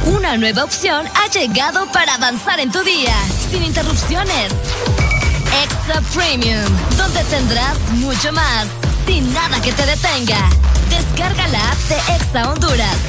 Una 0.06 0.38
nueva 0.38 0.64
opción 0.64 1.06
ha 1.14 1.30
llegado 1.32 1.86
para 1.92 2.16
avanzar 2.16 2.60
en 2.60 2.72
tu 2.72 2.82
día, 2.84 3.14
sin 3.52 3.64
interrupciones. 3.64 4.52
Extra 5.64 6.02
Premium, 6.14 6.66
donde 6.98 7.24
tendrás 7.26 7.78
mucho 7.92 8.32
más, 8.34 8.68
sin 9.06 9.32
nada 9.34 9.61
que 9.61 9.72
te 9.72 9.86
detenga. 9.86 10.50
Descarga 10.90 11.48
la 11.50 11.72
app 11.72 11.78
de 11.90 11.95
Exa 12.16 12.52
Honduras. 12.52 13.09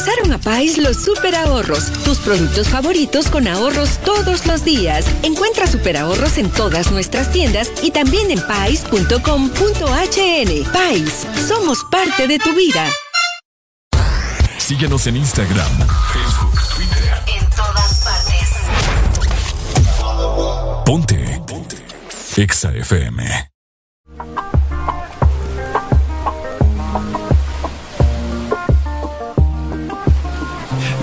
Regresaron 0.00 0.32
a 0.32 0.38
Pais 0.38 0.78
los 0.78 1.04
super 1.04 1.34
ahorros, 1.34 1.92
tus 2.04 2.20
productos 2.20 2.70
favoritos 2.70 3.28
con 3.28 3.46
ahorros 3.46 3.98
todos 3.98 4.46
los 4.46 4.64
días. 4.64 5.04
Encuentra 5.22 5.66
super 5.66 5.98
ahorros 5.98 6.38
en 6.38 6.48
todas 6.48 6.90
nuestras 6.90 7.30
tiendas 7.30 7.70
y 7.82 7.90
también 7.90 8.30
en 8.30 8.40
pais.com.hn. 8.40 9.12
Pais, 10.72 11.26
somos 11.46 11.84
parte 11.90 12.26
de 12.26 12.38
tu 12.38 12.54
vida. 12.54 12.86
Síguenos 14.56 15.06
en 15.06 15.18
Instagram, 15.18 15.70
Facebook, 16.14 16.58
Twitter. 16.74 17.12
En 17.36 17.50
todas 17.50 18.02
partes. 18.02 18.48
Ponte. 20.86 21.42
Ponte. 21.46 21.76
Exa 22.38 22.72
FM. 22.72 23.49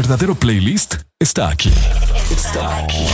verdadero 0.00 0.34
playlist 0.34 0.94
está 1.18 1.50
aquí. 1.50 1.70
Está 2.30 2.78
aquí. 2.78 3.06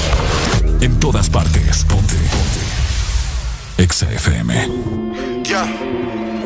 En 0.80 1.00
todas 1.00 1.28
partes. 1.28 1.84
Ponte. 1.84 2.14
Ponte. 2.14 3.82
Exa 3.82 4.06
FM. 4.12 4.52
Ya, 5.42 5.64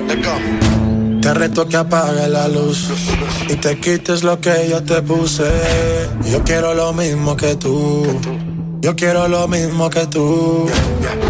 let's 0.08 0.26
go. 0.26 1.20
Te 1.20 1.34
reto 1.34 1.68
que 1.68 1.76
apague 1.76 2.26
la 2.28 2.48
luz 2.48 2.88
y 3.50 3.56
te 3.56 3.78
quites 3.80 4.22
lo 4.22 4.40
que 4.40 4.66
yo 4.70 4.82
te 4.82 5.02
puse. 5.02 5.50
Yo 6.24 6.42
quiero 6.42 6.72
lo 6.72 6.94
mismo 6.94 7.36
que 7.36 7.56
tú. 7.56 8.06
Yo 8.80 8.96
quiero 8.96 9.28
lo 9.28 9.46
mismo 9.46 9.90
que 9.90 10.06
tú. 10.06 10.70
Te 11.02 11.14
reto 11.16 11.29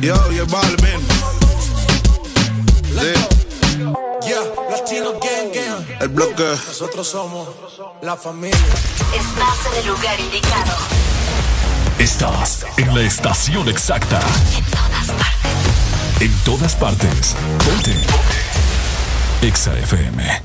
Yo, 0.00 0.14
yo 0.32 0.46
Balvin. 0.46 1.00
Sí, 2.84 3.12
Yeah, 4.28 4.42
Latino 4.70 5.12
Gang 5.20 5.52
Gang. 5.52 5.84
el 6.00 6.08
bloque. 6.08 6.44
Nosotros 6.66 7.08
somos 7.08 7.48
la 8.02 8.16
familia. 8.16 8.56
Estás 9.14 9.72
en 9.72 9.78
el 9.80 9.86
lugar 9.88 10.20
indicado. 10.20 10.72
Estás 11.98 12.64
en 12.76 12.94
la 12.94 13.02
estación 13.02 13.68
exacta. 13.68 14.20
En 16.20 16.32
todas 16.44 16.74
partes. 16.76 17.34
Ponte. 17.64 17.94
Exa 19.42 19.72
FM. 19.78 20.42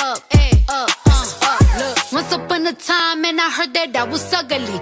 up, 0.00 0.22
eh, 0.30 0.64
up, 0.68 0.90
uh, 1.06 1.10
up. 1.10 1.60
Look, 1.78 2.12
once 2.12 2.32
upon 2.32 2.66
a 2.66 2.72
time, 2.72 3.24
and 3.24 3.40
I 3.40 3.50
heard 3.50 3.72
that 3.74 3.96
I 3.96 4.04
was 4.04 4.32
ugly. 4.32 4.80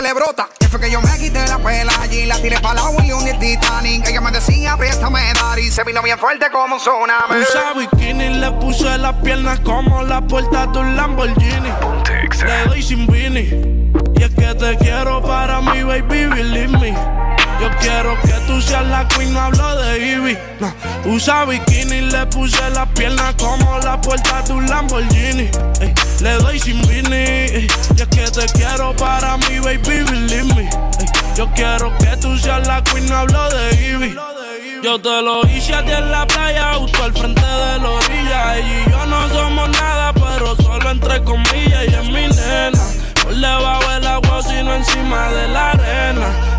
Se 0.00 0.02
le 0.02 0.14
brota. 0.14 0.48
Que 0.58 0.68
fue 0.68 0.80
que 0.80 0.90
yo 0.90 1.00
me 1.00 1.18
quité 1.18 1.46
la 1.46 1.58
pela 1.58 1.92
allí, 2.00 2.26
la 2.26 2.36
tiré 2.40 2.58
para 2.60 2.74
la 2.74 3.04
y 3.04 3.10
el 3.10 3.38
Titanic. 3.38 4.08
Ella 4.08 4.20
me 4.20 4.30
decía, 4.30 4.76
dar 4.76 5.58
y 5.58 5.70
se 5.70 5.84
vino 5.84 6.02
bien 6.02 6.18
fuerte 6.18 6.46
como 6.50 6.76
un 6.76 6.80
tsunami. 6.80 7.42
Usa 7.42 7.72
bikini, 7.74 8.40
le 8.40 8.50
puse 8.52 8.98
las 8.98 9.14
piernas 9.16 9.60
como 9.60 10.02
la 10.02 10.20
puerta 10.22 10.66
de 10.66 10.78
un 10.78 10.96
Lamborghini. 10.96 11.70
Le 12.44 12.66
doy 12.66 12.82
sin 12.82 13.06
Vini. 13.06 13.50
Y 14.14 14.22
es 14.22 14.30
que 14.30 14.54
te 14.54 14.76
quiero 14.78 15.22
para 15.22 15.60
mi 15.60 15.82
baby, 15.82 16.26
believe 16.26 16.78
me. 16.78 16.92
Yo 17.60 17.68
quiero 17.80 18.18
que 18.22 18.32
tú 18.46 18.60
seas 18.62 18.86
la 18.86 19.06
queen, 19.08 19.34
no 19.34 19.40
hablo 19.40 19.76
de 19.82 19.98
Ivy. 19.98 20.38
No. 20.60 20.72
Usa 21.12 21.44
bikini, 21.44 22.00
le 22.02 22.26
puse 22.26 22.70
las 22.70 22.88
piernas 22.90 23.34
como 23.34 23.78
la 23.80 24.00
puerta 24.00 24.40
de 24.42 24.52
un 24.54 24.66
Lamborghini. 24.66 25.50
Ey, 25.80 25.94
le 26.20 26.34
doy 26.34 26.58
sin 26.58 26.80
Vini. 26.82 27.66
Y 27.66 27.66
es 27.96 28.08
que 28.08 28.30
te 28.30 28.46
quiero 28.52 28.94
para 28.96 29.36
mi 29.38 29.58
baby, 29.60 30.04
believe 30.04 30.54
me. 30.54 30.70
Yo 31.36 31.50
quiero 31.54 31.96
que 31.98 32.16
tú 32.18 32.36
seas 32.38 32.66
la 32.66 32.82
queen, 32.84 33.06
no 33.06 33.16
hablo 33.16 33.48
de 33.50 33.90
Ivy. 33.92 34.16
Yo 34.82 35.00
te 35.00 35.22
lo 35.22 35.46
hice 35.46 35.74
a 35.74 35.84
ti 35.84 35.92
en 35.92 36.10
la 36.10 36.26
playa, 36.26 36.74
justo 36.74 37.04
al 37.04 37.12
frente 37.12 37.40
de 37.40 37.78
la 37.78 37.90
orilla. 37.90 38.58
Y 38.58 38.90
yo 38.90 39.06
no 39.06 39.28
somos 39.28 39.68
nada, 39.70 40.12
pero 40.12 40.56
solo 40.56 40.90
entre 40.90 41.22
comillas. 41.22 41.84
Y 41.88 41.94
es 41.94 42.06
mi 42.06 42.26
nena, 42.26 42.80
por 43.22 43.34
debajo 43.34 43.90
del 43.90 44.06
agua, 44.06 44.42
sino 44.42 44.74
encima 44.74 45.30
de 45.30 45.48
la 45.48 45.70
arena. 45.72 46.49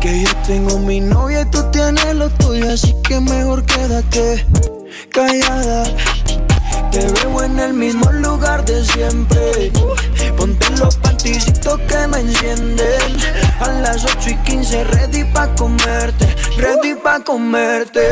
Que 0.00 0.22
yo 0.22 0.30
tengo 0.46 0.78
mi 0.78 1.00
novia 1.00 1.42
y 1.42 1.44
tú 1.46 1.62
tienes 1.72 2.14
lo 2.14 2.28
tuyo, 2.30 2.72
así 2.72 2.94
que 3.02 3.18
mejor 3.18 3.64
quédate 3.64 4.46
callada. 5.10 5.84
Te 6.90 7.06
veo 7.12 7.42
en 7.42 7.58
el 7.58 7.72
mismo 7.74 8.10
lugar 8.12 8.64
de 8.64 8.84
siempre. 8.84 9.72
Ponte 10.36 10.70
los 10.78 10.96
panticitos 10.96 11.80
que 11.88 12.06
me 12.08 12.20
encienden. 12.20 13.16
A 13.60 13.68
las 13.68 14.04
8 14.04 14.30
y 14.30 14.36
15, 14.36 14.84
ready 14.84 15.24
pa' 15.24 15.48
comerte. 15.54 16.26
Ready 16.56 16.94
pa' 16.94 17.20
comerte. 17.20 18.10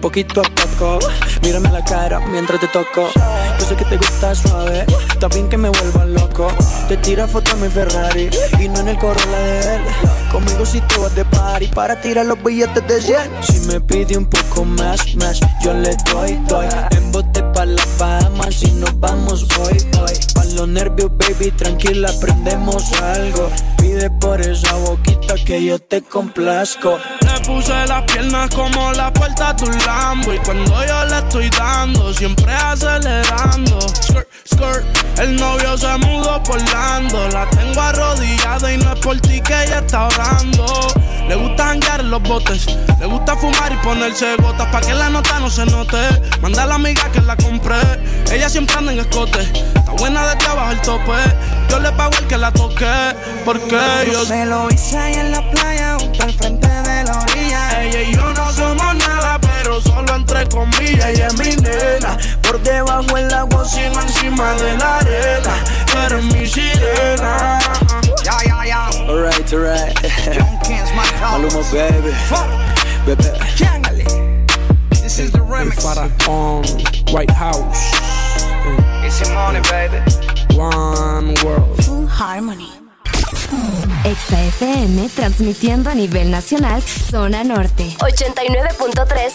Poquito 0.00 0.40
a 0.40 0.44
poco, 0.44 0.98
mírame 1.42 1.70
la 1.70 1.84
cara 1.84 2.20
mientras 2.20 2.60
te 2.60 2.68
toco. 2.68 3.08
Yo 3.58 3.66
sé 3.66 3.76
que 3.76 3.84
te 3.84 3.96
gusta 3.96 4.34
suave, 4.34 4.86
también 5.20 5.48
que 5.48 5.58
me 5.58 5.68
vuelva 5.68 6.06
loco. 6.06 6.48
Te 6.88 6.96
tira 6.96 7.28
foto 7.28 7.52
en 7.52 7.62
mi 7.62 7.68
Ferrari 7.68 8.30
y 8.58 8.68
no 8.68 8.80
en 8.80 8.88
el 8.88 8.98
Corolla 8.98 9.38
de 9.38 9.76
él. 9.76 9.82
Conmigo 10.32 10.64
si 10.64 10.80
te 10.80 10.96
vas 10.96 11.14
de 11.14 11.24
party 11.26 11.68
para 11.68 12.00
tirar 12.00 12.26
los 12.26 12.42
billetes 12.42 12.84
de 12.88 13.00
100. 13.00 13.18
Si 13.42 13.60
me 13.68 13.80
pide 13.80 14.16
un 14.16 14.26
poco 14.26 14.64
más, 14.64 15.14
más, 15.16 15.38
yo 15.62 15.74
le 15.74 15.94
doy, 16.10 16.40
doy. 16.48 16.66
En 16.92 17.12
bote 17.12 17.42
pa' 17.54 17.66
la 17.66 17.82
Bahamas 17.98 18.62
y 18.62 18.72
nos 18.72 18.98
vamos 18.98 19.46
hoy, 19.58 19.76
hoy. 20.00 20.12
Pa' 20.34 20.44
los 20.56 20.66
nervios, 20.66 21.10
baby, 21.18 21.50
tranquila, 21.50 22.08
aprendemos 22.08 22.90
algo. 22.94 23.50
Pide 23.76 24.10
por 24.10 24.40
esa 24.40 24.74
boquita 24.76 25.34
que 25.44 25.62
yo 25.62 25.78
te 25.78 26.00
complazco. 26.02 26.98
Le 27.20 27.46
puse 27.46 27.86
las 27.86 28.02
piernas 28.04 28.48
como 28.54 28.92
la 28.92 29.12
puerta 29.12 29.52
de 29.52 29.64
un 29.64 29.78
Lambo 29.86 30.34
Y 30.34 30.38
cuando 30.38 30.86
yo 30.86 31.04
le 31.04 31.18
estoy 31.18 31.50
dando, 31.50 32.12
siempre 32.14 32.52
acelerando 32.52 33.80
Skirt, 33.80 34.28
skirt, 34.44 34.99
el 35.20 35.36
novio 35.36 35.76
se 35.76 35.96
mudó 35.98 36.42
por 36.42 36.60
Lando. 36.72 37.28
La 37.28 37.48
tengo 37.50 37.80
arrodillada 37.80 38.72
y 38.72 38.78
no 38.78 38.92
es 38.92 39.00
por 39.00 39.20
ti 39.20 39.40
que 39.40 39.64
ella 39.64 39.78
está 39.78 40.06
orando. 40.06 40.66
Le 41.28 41.36
gusta 41.36 41.66
janguear 41.66 42.00
en 42.00 42.10
los 42.10 42.20
botes 42.22 42.66
Le 42.98 43.06
gusta 43.06 43.36
fumar 43.36 43.70
y 43.72 43.76
ponerse 43.84 44.34
gotas 44.36 44.66
Pa' 44.72 44.80
que 44.80 44.92
la 44.92 45.08
nota 45.10 45.38
no 45.38 45.48
se 45.48 45.64
note. 45.66 45.96
Manda 46.40 46.64
a 46.64 46.66
la 46.66 46.74
amiga 46.74 47.10
que 47.12 47.20
la 47.20 47.36
compré. 47.36 47.76
Ella 48.32 48.48
siempre 48.48 48.76
anda 48.76 48.92
en 48.92 49.00
escote. 49.00 49.40
Está 49.40 49.92
buena 49.92 50.26
desde 50.26 50.48
abajo 50.48 50.72
el 50.72 50.80
tope. 50.80 51.12
Yo 51.68 51.78
le 51.78 51.92
pago 51.92 52.12
el 52.18 52.26
que 52.26 52.36
la 52.36 52.50
toque 52.50 53.14
Porque 53.44 53.78
yo 54.10 54.24
se 54.24 54.44
lo 54.44 54.68
hice 54.70 54.98
ahí 54.98 55.14
en 55.14 55.30
la 55.30 55.50
playa, 55.50 55.96
junto 56.00 56.24
al 56.24 56.32
frente 56.32 56.66
de 56.66 57.04
la 57.04 57.20
orilla. 57.20 57.82
Ella 57.82 58.02
y 58.02 58.14
yo 58.14 58.32
no 58.32 58.52
somos 58.52 58.94
nada, 58.96 59.38
pero 59.40 59.80
solo 59.80 60.16
entre 60.16 60.48
comillas. 60.48 61.10
Ella 61.10 61.28
es 61.28 61.38
mi 61.38 61.56
nena, 61.62 62.18
Por 62.50 62.60
debajo 62.64 63.16
el 63.16 63.32
agua, 63.32 63.64
sino 63.64 64.00
encima 64.00 64.52
de 64.54 64.76
la 64.76 64.98
arena. 64.98 65.54
Pero 65.92 66.18
es 66.18 66.24
mi 66.34 66.44
sirena. 66.44 67.60
Ya, 68.24 68.38
ya, 68.44 68.66
ya. 68.66 68.86
Alright, 69.06 69.52
alright. 69.52 69.96
Maluma, 71.22 71.62
baby. 71.70 72.12
Bebé. 73.06 73.38
This 74.90 75.20
is 75.20 75.30
the 75.30 75.38
remix. 75.38 75.80
Faraón, 75.80 76.64
White 77.12 77.30
House. 77.30 77.92
It's 79.04 79.20
your 79.20 79.32
money, 79.32 79.60
baby. 79.70 80.02
One 80.56 81.34
world. 81.44 81.84
Full 81.84 82.08
Harmony. 82.08 82.80
Exa 84.04 84.42
FM 84.42 85.08
transmitiendo 85.14 85.90
a 85.90 85.94
nivel 85.94 86.30
nacional, 86.30 86.82
zona 86.82 87.44
norte. 87.44 87.96
89.3, 87.98 89.34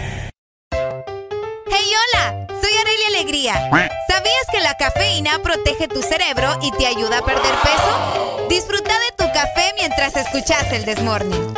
Y 6.61 6.71
te 6.71 6.85
ayuda 6.85 7.19
a 7.19 7.21
perder 7.21 7.53
peso? 7.63 8.47
Disfruta 8.49 8.93
de 8.93 9.11
tu 9.17 9.31
café 9.33 9.73
mientras 9.77 10.15
escuchas 10.15 10.71
el 10.71 10.85
Desmorning. 10.85 11.53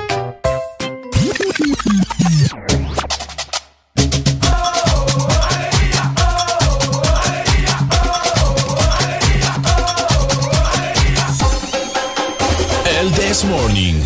El 12.99 13.11
This 13.11 13.43
Morning. 13.43 14.01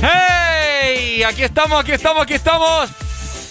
¡Hey! 0.00 1.24
Aquí 1.24 1.42
estamos, 1.42 1.80
aquí 1.80 1.92
estamos, 1.92 2.22
aquí 2.22 2.34
estamos. 2.34 2.37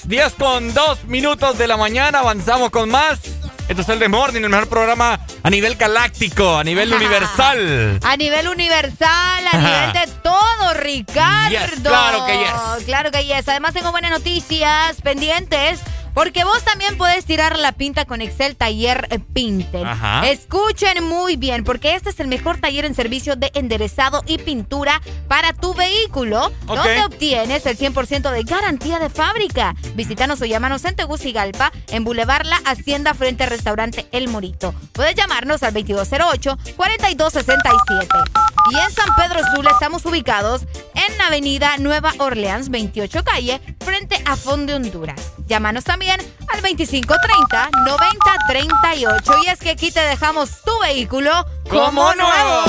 10 0.07 0.33
con 0.35 0.73
2 0.73 1.03
minutos 1.05 1.57
de 1.57 1.67
la 1.67 1.75
mañana. 1.75 2.19
Avanzamos 2.19 2.69
con 2.69 2.89
más. 2.89 3.19
Esto 3.67 3.81
es 3.81 3.89
el 3.89 3.99
The 3.99 4.07
Morning, 4.07 4.41
el 4.41 4.49
mejor 4.49 4.69
programa 4.69 5.19
a 5.43 5.49
nivel 5.49 5.75
galáctico, 5.75 6.55
a 6.57 6.63
nivel 6.63 6.93
universal. 6.93 7.99
A 8.01 8.15
nivel 8.15 8.47
universal, 8.47 9.47
a 9.51 9.57
nivel 9.57 9.93
de 9.93 10.13
todo, 10.23 10.73
Ricardo. 10.75 11.49
Yes, 11.49 11.81
claro 11.83 12.25
que 12.25 12.37
yes. 12.37 12.85
Claro 12.85 13.11
que 13.11 13.25
yes. 13.25 13.49
Además 13.49 13.73
tengo 13.73 13.91
buenas 13.91 14.11
noticias 14.11 15.01
pendientes. 15.01 15.81
Porque 16.17 16.43
vos 16.43 16.63
también 16.63 16.97
podés 16.97 17.25
tirar 17.25 17.59
la 17.59 17.73
pinta 17.73 18.05
con 18.05 18.21
Excel 18.21 18.55
Taller 18.55 19.07
eh, 19.11 19.19
Pinter. 19.19 19.85
Ajá. 19.85 20.27
Escuchen 20.27 21.03
muy 21.03 21.35
bien, 21.35 21.63
porque 21.63 21.93
este 21.93 22.09
es 22.09 22.19
el 22.19 22.27
mejor 22.27 22.57
taller 22.57 22.85
en 22.85 22.95
servicio 22.95 23.35
de 23.35 23.51
enderezado 23.53 24.23
y 24.25 24.39
pintura 24.39 24.99
para 25.27 25.53
tu 25.53 25.75
vehículo, 25.75 26.51
donde 26.65 27.03
obtienes 27.03 27.67
el 27.67 27.77
100% 27.77 28.31
de 28.31 28.41
garantía 28.41 28.97
de 28.97 29.11
fábrica. 29.11 29.75
Visítanos 29.93 30.41
o 30.41 30.45
llámanos 30.45 30.85
en 30.85 30.95
Tegucigalpa, 30.95 31.71
en 31.89 32.03
Boulevard 32.03 32.47
La 32.47 32.57
Hacienda, 32.65 33.13
frente 33.13 33.43
al 33.43 33.51
restaurante 33.51 34.07
El 34.11 34.27
Morito. 34.27 34.73
Puedes 34.93 35.13
llamarnos 35.13 35.61
al 35.61 35.75
2208-4267. 35.75 38.56
Y 38.69 38.77
en 38.77 38.91
San 38.91 39.15
Pedro 39.15 39.39
Sula 39.55 39.71
estamos 39.71 40.05
ubicados 40.05 40.63
en 40.93 41.21
Avenida 41.21 41.77
Nueva 41.77 42.13
Orleans, 42.19 42.69
28 42.69 43.23
calle, 43.23 43.61
frente 43.79 44.21
a 44.25 44.35
Fondo 44.35 44.75
Honduras. 44.75 45.31
Llámanos 45.47 45.85
también 45.85 46.19
al 46.49 46.61
2530-9038. 46.61 49.45
Y 49.45 49.49
es 49.49 49.59
que 49.59 49.69
aquí 49.69 49.89
te 49.91 50.01
dejamos 50.01 50.61
tu 50.63 50.77
vehículo 50.81 51.45
como 51.69 52.13
nuevo. 52.15 52.65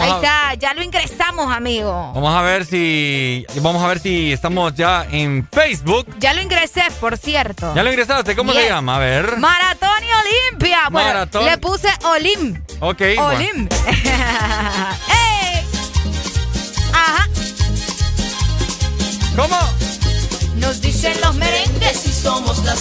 Ahí 0.00 0.10
está, 0.10 0.54
ya 0.54 0.74
lo 0.74 0.82
ingresamos, 0.82 1.52
amigo. 1.52 2.12
vamos 2.14 2.34
a 2.34 2.42
ver 2.42 2.64
si 2.66 3.46
vamos 3.60 3.82
a 3.82 3.88
ver 3.88 3.98
si 3.98 4.32
estamos 4.32 4.74
ya 4.74 5.06
en 5.10 5.46
Facebook. 5.50 6.06
Ya 6.18 6.34
lo 6.34 6.42
ingresé, 6.42 6.82
por 7.00 7.16
cierto. 7.16 7.74
¿Ya 7.74 7.82
lo 7.82 7.90
ingresaste? 7.90 8.36
¿Cómo 8.36 8.52
se 8.52 8.66
llama? 8.68 8.96
A 8.96 8.98
ver. 8.98 9.36
Maratón 9.38 9.88
y 10.02 10.50
Olimpia. 10.50 10.88
Bueno, 10.90 11.08
Maratón. 11.08 11.44
le 11.44 11.58
puse 11.58 11.88
Olim. 12.04 12.62
Ok. 12.80 12.98
bueno. 13.16 13.26
Olim. 13.26 13.68
¡Ey! 13.86 15.35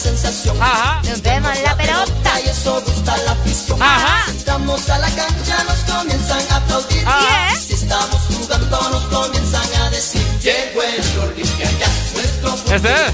Sensación. 0.10 0.62
Ajá. 0.62 1.02
Nos 1.04 1.22
vemos 1.22 1.52
la 1.64 1.76
pelota. 1.76 2.32
Y 2.46 2.50
eso 2.50 2.82
gusta 2.86 3.18
la 3.26 3.32
afición. 3.32 3.82
Ajá. 3.82 4.30
Entramos 4.30 4.90
a 4.90 4.98
la 5.00 5.10
cancha, 5.10 5.64
nos 5.64 5.80
comienzan 5.96 6.42
a 6.52 6.56
aplaudir. 6.58 7.04
Ajá. 7.08 7.54
Y 7.54 7.58
Si 7.58 7.74
estamos 7.74 8.22
jugando, 8.38 8.90
nos 8.92 9.04
comienzan 9.06 9.82
a 9.82 9.90
decir: 9.90 10.24
Llegó 10.42 10.82
el 10.84 11.20
Olimpia 11.30 11.70
ya. 11.80 11.88
Nuestro 12.14 12.76
¿Ese 12.76 12.94
es? 13.08 13.14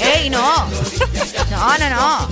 ¡Ey, 0.00 0.30
no! 0.30 0.66
No, 1.50 1.76
no, 1.78 1.90
no. 1.90 2.28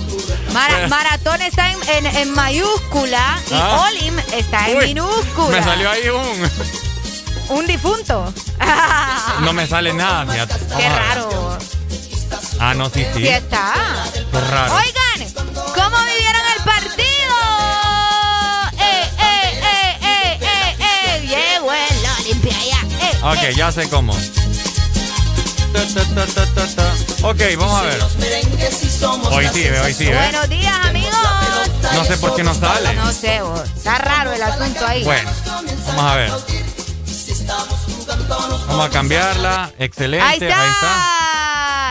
Mara- 0.53 0.87
maratón 0.87 1.41
está 1.41 1.71
en, 1.71 1.77
en- 1.89 2.05
en 2.07 2.31
mayúscula 2.33 3.37
y 3.51 3.53
Ah. 3.53 3.85
Olim 3.89 4.17
está 4.31 4.69
en 4.69 4.77
Uy, 4.77 4.85
minúscula. 4.87 5.49
Me 5.57 5.63
salió 5.63 5.89
ahí 5.91 6.09
un. 6.09 7.57
Un 7.57 7.67
difunto. 7.67 8.33
No 9.41 9.53
me 9.53 9.65
sale 9.67 9.93
nada. 9.93 10.25
Vamos 10.25 10.47
Qué 10.77 10.89
raro. 10.89 11.48
Ah, 12.59 12.73
no, 12.73 12.89
sí, 12.89 13.05
sí. 13.13 13.21
Sí 13.21 13.27
está. 13.27 13.73
Qué 14.13 14.39
raro. 14.41 14.73
Oigan, 14.75 15.33
¿cómo 15.53 15.97
vivieron 16.05 16.41
el 16.57 16.63
partido? 16.63 17.35
¡Eh, 18.77 19.09
eh, 19.17 19.59
eh, 19.63 19.97
eh, 20.01 20.37
eh, 20.41 20.77
eh! 20.79 21.21
Llegó 21.25 21.71
el 21.71 22.05
Olimpia 22.19 22.57
ya. 22.69 23.07
Eh, 23.07 23.19
Ok, 23.23 23.43
eh. 23.43 23.53
ya 23.55 23.71
sé 23.71 23.89
cómo. 23.89 24.13
Ta. 26.75 27.27
Ok, 27.29 27.41
vamos 27.57 27.79
a 27.79 27.83
ver. 27.83 28.01
Hoy 29.31 29.47
sí, 29.53 29.67
hoy 29.69 29.93
sí, 29.93 30.05
ve. 30.07 30.15
Buenos 30.17 30.49
días, 30.49 30.85
amigos. 30.85 31.17
No 31.93 32.03
sé 32.03 32.17
por 32.17 32.35
qué 32.35 32.43
no 32.43 32.53
sale. 32.53 32.93
No 32.95 33.11
sé, 33.11 33.41
vos. 33.41 33.61
está 33.75 33.97
raro 33.99 34.33
el 34.33 34.41
asunto 34.41 34.85
ahí. 34.85 35.03
Bueno, 35.03 35.29
vamos 35.87 36.03
a 36.03 36.15
ver. 36.15 36.31
Vamos 38.67 38.85
a 38.85 38.89
cambiarla. 38.89 39.71
Excelente. 39.79 40.25
Ahí 40.25 40.39
está. 40.41 41.18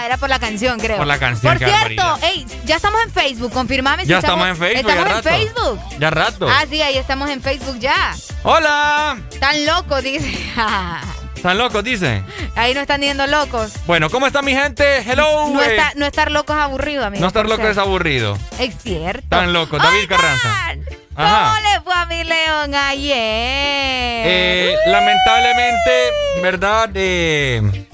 Era 0.08 0.16
por 0.16 0.30
la 0.30 0.38
canción, 0.38 0.80
creo. 0.80 0.96
Por 0.96 1.06
la 1.06 1.18
canción, 1.18 1.58
Por 1.58 1.68
cierto, 1.68 2.18
ey, 2.22 2.46
ya 2.64 2.76
estamos 2.76 2.98
en 3.04 3.12
Facebook. 3.12 3.52
Confirmame 3.52 4.04
si 4.04 4.08
Ya 4.08 4.20
estamos 4.20 4.48
en 4.48 4.56
Facebook, 4.56 4.88
Estamos 4.88 5.04
ya 5.04 5.10
en 5.10 5.16
rato. 5.16 5.28
Facebook. 5.28 5.80
Ya 5.98 6.10
rato. 6.10 6.48
Ah, 6.48 6.64
sí, 6.70 6.80
ahí 6.80 6.96
estamos 6.96 7.28
en 7.28 7.42
Facebook 7.42 7.78
ya. 7.78 8.16
Hola. 8.42 9.18
Tan 9.38 9.66
locos, 9.66 10.02
dice. 10.02 10.26
¿Están 11.36 11.58
locos, 11.58 11.84
dice? 11.84 12.22
ahí 12.56 12.72
no 12.72 12.80
están 12.80 13.02
yendo 13.02 13.26
locos. 13.26 13.72
Bueno, 13.86 14.08
¿cómo 14.08 14.26
está 14.26 14.40
mi 14.40 14.52
gente? 14.54 15.00
Hello. 15.00 15.50
No, 15.50 15.62
eh. 15.62 15.76
está- 15.76 15.92
no 15.94 16.06
estar 16.06 16.30
locos 16.30 16.56
es 16.56 16.62
aburrido, 16.62 17.04
amigo. 17.04 17.20
No 17.20 17.26
estar 17.28 17.42
por 17.42 17.50
loco 17.50 17.62
ser. 17.64 17.72
es 17.72 17.78
aburrido. 17.78 18.38
Es 18.58 18.74
cierto. 18.82 19.28
Tan 19.28 19.52
loco. 19.52 19.76
David 19.76 20.08
Carranza. 20.08 20.74
¿Cómo 21.14 21.54
le 21.60 21.80
fue 21.82 21.92
a 21.94 22.06
mi 22.06 22.24
león 22.24 22.74
ayer? 22.74 23.12
Eh, 24.26 24.74
lamentablemente, 24.86 25.90
¿verdad? 26.40 26.88
Eh, 26.94 27.86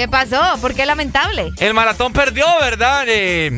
¿Qué 0.00 0.08
pasó? 0.08 0.40
¿Por 0.62 0.74
qué 0.74 0.86
lamentable? 0.86 1.50
el 1.58 1.74
maratón 1.74 2.14
perdió, 2.14 2.46
¿verdad? 2.58 3.04
Eh, 3.06 3.50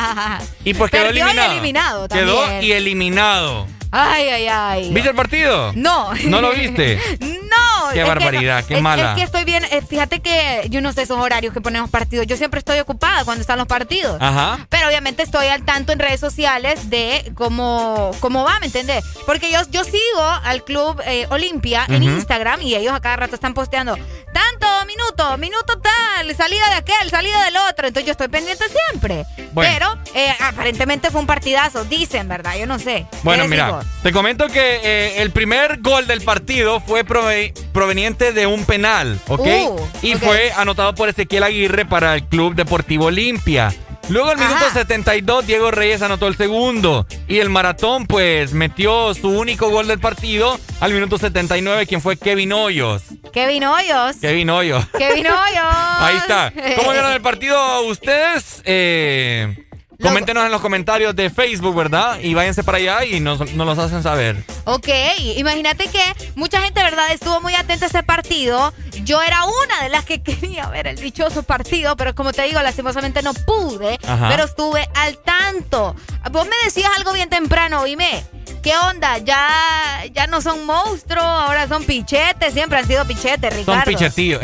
y 0.64 0.72
pues 0.72 0.90
quedó 0.90 1.02
Perdió 1.04 1.26
y 1.26 1.28
eliminado. 1.28 1.52
eliminado 1.52 2.08
Quedó 2.08 2.40
también. 2.40 2.64
y 2.64 2.72
eliminado. 2.72 3.66
Ay, 3.90 4.28
ay, 4.28 4.46
ay. 4.48 4.90
¿Viste 4.92 5.10
el 5.10 5.14
partido? 5.16 5.72
No. 5.74 6.12
¿No 6.24 6.40
lo 6.40 6.52
viste? 6.52 7.00
No. 7.20 7.90
Qué 7.92 8.02
barbaridad, 8.02 8.62
no. 8.62 8.66
qué 8.66 8.74
Es- 8.76 8.82
mala. 8.82 9.10
Es 9.12 9.16
que 9.16 9.22
estoy 9.22 9.44
bien. 9.44 9.64
eh, 9.70 9.80
Fíjate 9.88 10.20
que 10.20 10.66
yo 10.70 10.80
no 10.80 10.92
sé 10.92 11.02
esos 11.02 11.18
horarios 11.18 11.52
que 11.54 11.60
ponemos 11.60 11.88
partidos. 11.90 12.26
Yo 12.26 12.36
siempre 12.36 12.58
estoy 12.58 12.78
ocupada 12.80 13.24
cuando 13.24 13.40
están 13.40 13.58
los 13.58 13.66
partidos. 13.68 14.16
Ajá. 14.20 14.66
Pero 14.68 14.88
obviamente 14.88 15.22
estoy 15.22 15.46
al 15.46 15.64
tanto 15.64 15.92
en 15.92 15.98
redes 15.98 16.20
sociales 16.20 16.90
de 16.90 17.30
cómo, 17.34 18.10
cómo 18.20 18.44
va, 18.44 18.58
¿me 18.60 18.66
entendés? 18.66 19.04
Porque 19.24 19.50
yo, 19.50 19.60
yo 19.70 19.84
sigo 19.84 20.22
al 20.44 20.64
club 20.64 21.00
eh, 21.06 21.26
Olimpia 21.30 21.84
en. 21.88 22.02
Instagram 22.06 22.62
y 22.62 22.74
ellos 22.74 22.94
a 22.94 23.00
cada 23.00 23.16
rato 23.16 23.34
están 23.34 23.52
posteando 23.54 23.94
tanto 24.32 24.66
minuto, 24.86 25.38
minuto 25.38 25.78
tal, 25.80 26.34
salida 26.36 26.68
de 26.70 26.74
aquel, 26.76 27.10
salida 27.10 27.44
del 27.44 27.56
otro. 27.70 27.86
Entonces 27.88 28.06
yo 28.06 28.12
estoy 28.12 28.28
pendiente 28.28 28.64
siempre. 28.68 29.24
Bueno. 29.52 29.72
Pero 29.72 29.98
eh, 30.14 30.34
aparentemente 30.40 31.10
fue 31.10 31.20
un 31.20 31.26
partidazo, 31.26 31.84
dicen, 31.84 32.28
¿verdad? 32.28 32.56
Yo 32.56 32.66
no 32.66 32.78
sé. 32.78 33.06
¿Qué 33.10 33.18
Bueno, 33.22 33.46
mira, 33.48 33.75
te 34.02 34.12
comento 34.12 34.46
que 34.48 34.80
eh, 34.82 35.22
el 35.22 35.30
primer 35.30 35.80
gol 35.80 36.06
del 36.06 36.20
partido 36.22 36.80
fue 36.80 37.04
prove- 37.04 37.52
proveniente 37.72 38.32
de 38.32 38.46
un 38.46 38.64
penal, 38.64 39.18
¿ok? 39.28 39.40
Uh, 39.40 39.80
y 40.02 40.14
fue 40.14 40.52
anotado 40.52 40.94
por 40.94 41.08
Ezequiel 41.08 41.42
Aguirre 41.42 41.84
para 41.86 42.14
el 42.14 42.24
Club 42.24 42.54
Deportivo 42.54 43.06
Olimpia. 43.06 43.74
Luego, 44.08 44.28
al 44.30 44.38
minuto 44.38 44.64
72, 44.72 45.48
Diego 45.48 45.72
Reyes 45.72 46.00
anotó 46.00 46.28
el 46.28 46.36
segundo. 46.36 47.08
Y 47.26 47.38
el 47.40 47.50
maratón, 47.50 48.06
pues, 48.06 48.52
metió 48.52 49.12
su 49.14 49.28
único 49.30 49.68
gol 49.70 49.88
del 49.88 49.98
partido 49.98 50.60
al 50.78 50.92
minuto 50.92 51.18
79, 51.18 51.86
quien 51.86 52.00
fue 52.00 52.16
Kevin 52.16 52.52
Hoyos. 52.52 53.02
Kevin 53.32 53.64
Hoyos. 53.64 54.14
Kevin 54.20 54.48
Hoyos. 54.50 54.86
Kevin 54.96 55.26
Hoyos. 55.26 55.66
Ahí 55.98 56.16
está. 56.18 56.52
¿Cómo 56.76 56.92
vieron 56.92 57.12
el 57.14 57.20
partido 57.20 57.80
ustedes? 57.82 58.62
Eh, 58.64 59.65
Coméntenos 60.00 60.44
en 60.44 60.52
los 60.52 60.60
comentarios 60.60 61.16
de 61.16 61.30
Facebook, 61.30 61.74
¿verdad? 61.74 62.18
Y 62.20 62.34
váyanse 62.34 62.62
para 62.62 62.78
allá 62.78 63.04
y 63.04 63.20
nos, 63.20 63.38
nos 63.54 63.66
los 63.66 63.78
hacen 63.78 64.02
saber. 64.02 64.36
Ok, 64.64 64.88
imagínate 65.36 65.88
que 65.88 66.02
mucha 66.34 66.60
gente, 66.60 66.82
¿verdad? 66.82 67.10
Estuvo 67.12 67.40
muy 67.40 67.54
atenta 67.54 67.86
a 67.86 67.88
este 67.88 68.02
partido. 68.02 68.74
Yo 69.04 69.22
era 69.22 69.44
una 69.44 69.82
de 69.82 69.88
las 69.88 70.04
que 70.04 70.22
quería 70.22 70.68
ver 70.68 70.86
el 70.86 70.96
dichoso 70.96 71.42
partido, 71.42 71.96
pero 71.96 72.14
como 72.14 72.32
te 72.32 72.42
digo, 72.42 72.60
lastimosamente 72.60 73.22
no 73.22 73.32
pude, 73.34 73.98
pero 74.28 74.44
estuve 74.44 74.88
al 74.94 75.18
tanto. 75.18 75.96
Vos 76.30 76.46
me 76.46 76.56
decías 76.64 76.90
algo 76.96 77.12
bien 77.12 77.28
temprano, 77.30 77.84
dime. 77.84 78.24
¿Qué 78.62 78.76
onda? 78.76 79.18
Ya, 79.18 80.04
ya 80.12 80.26
no 80.26 80.40
son 80.40 80.66
monstruos, 80.66 81.24
ahora 81.24 81.68
son 81.68 81.84
pichetes, 81.84 82.52
siempre 82.52 82.78
han 82.78 82.86
sido 82.86 83.04
pichetes, 83.06 83.54
Ricardo. 83.54 83.84
Son 83.84 83.94
pichetillos. 83.94 84.40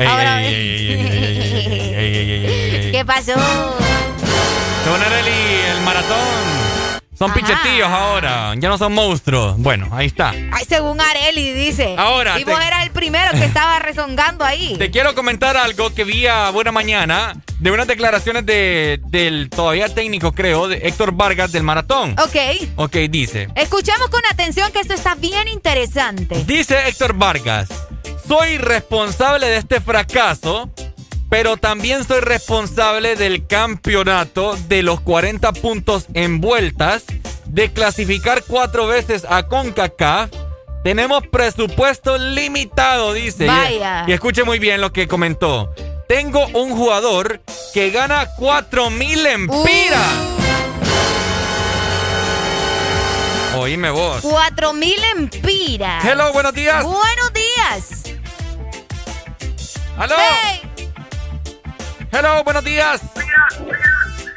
¿Qué 2.92 3.04
pasó? 3.04 3.34
Según 4.84 5.00
Areli, 5.00 5.30
el 5.76 5.80
maratón. 5.82 6.18
Son 7.16 7.30
Ajá. 7.30 7.38
pichetillos 7.40 7.86
ahora. 7.88 8.54
Ya 8.58 8.68
no 8.68 8.78
son 8.78 8.94
monstruos. 8.94 9.56
Bueno, 9.58 9.88
ahí 9.92 10.06
está. 10.06 10.30
Ay, 10.30 10.64
según 10.68 11.00
Areli 11.00 11.52
dice. 11.52 11.94
Ahora, 11.96 12.40
Y 12.40 12.44
vos 12.44 12.58
eras 12.60 12.82
el 12.84 12.90
primero 12.90 13.30
que 13.32 13.44
estaba 13.44 13.78
rezongando 13.78 14.44
ahí. 14.44 14.74
Te 14.78 14.90
quiero 14.90 15.14
comentar 15.14 15.56
algo 15.56 15.94
que 15.94 16.02
vi 16.04 16.26
a 16.26 16.50
Buena 16.50 16.72
Mañana 16.72 17.34
de 17.60 17.70
unas 17.70 17.86
declaraciones 17.86 18.44
de, 18.44 19.00
del 19.06 19.50
todavía 19.50 19.88
técnico, 19.88 20.32
creo, 20.32 20.66
de 20.66 20.78
Héctor 20.78 21.12
Vargas 21.12 21.52
del 21.52 21.62
maratón. 21.62 22.16
Ok. 22.18 22.36
Ok, 22.76 22.96
dice. 23.08 23.48
Escuchamos 23.54 24.08
con 24.08 24.22
atención 24.30 24.72
que 24.72 24.80
esto 24.80 24.94
está 24.94 25.14
bien 25.14 25.46
interesante. 25.46 26.42
Dice 26.44 26.88
Héctor 26.88 27.12
Vargas, 27.14 27.68
soy 28.26 28.58
responsable 28.58 29.46
de 29.46 29.58
este 29.58 29.80
fracaso, 29.80 30.70
pero 31.32 31.56
también 31.56 32.04
soy 32.06 32.20
responsable 32.20 33.16
del 33.16 33.46
campeonato 33.46 34.54
de 34.68 34.82
los 34.82 35.00
40 35.00 35.50
puntos 35.54 36.04
en 36.12 36.42
vueltas, 36.42 37.04
de 37.46 37.72
clasificar 37.72 38.44
cuatro 38.46 38.86
veces 38.86 39.26
a 39.26 39.44
CONCACAF. 39.44 40.28
Tenemos 40.84 41.26
presupuesto 41.28 42.18
limitado, 42.18 43.14
dice. 43.14 43.46
Vaya. 43.46 44.04
Y, 44.06 44.12
escuche 44.12 44.44
muy 44.44 44.58
bien 44.58 44.82
lo 44.82 44.92
que 44.92 45.08
comentó. 45.08 45.74
Tengo 46.06 46.46
un 46.48 46.76
jugador 46.76 47.40
que 47.72 47.88
gana 47.88 48.28
4 48.36 48.90
mil 48.90 49.24
empiras. 49.24 50.14
Oíme 53.56 53.88
vos. 53.88 54.20
Cuatro 54.20 54.74
mil 54.74 55.02
empiras. 55.16 56.04
Hello, 56.04 56.30
buenos 56.34 56.52
días. 56.52 56.84
Buenos 56.84 57.32
días. 57.32 58.02
¡Aló! 59.96 60.14
Hello, 62.12 62.44
buenos 62.44 62.64
días. 62.64 63.02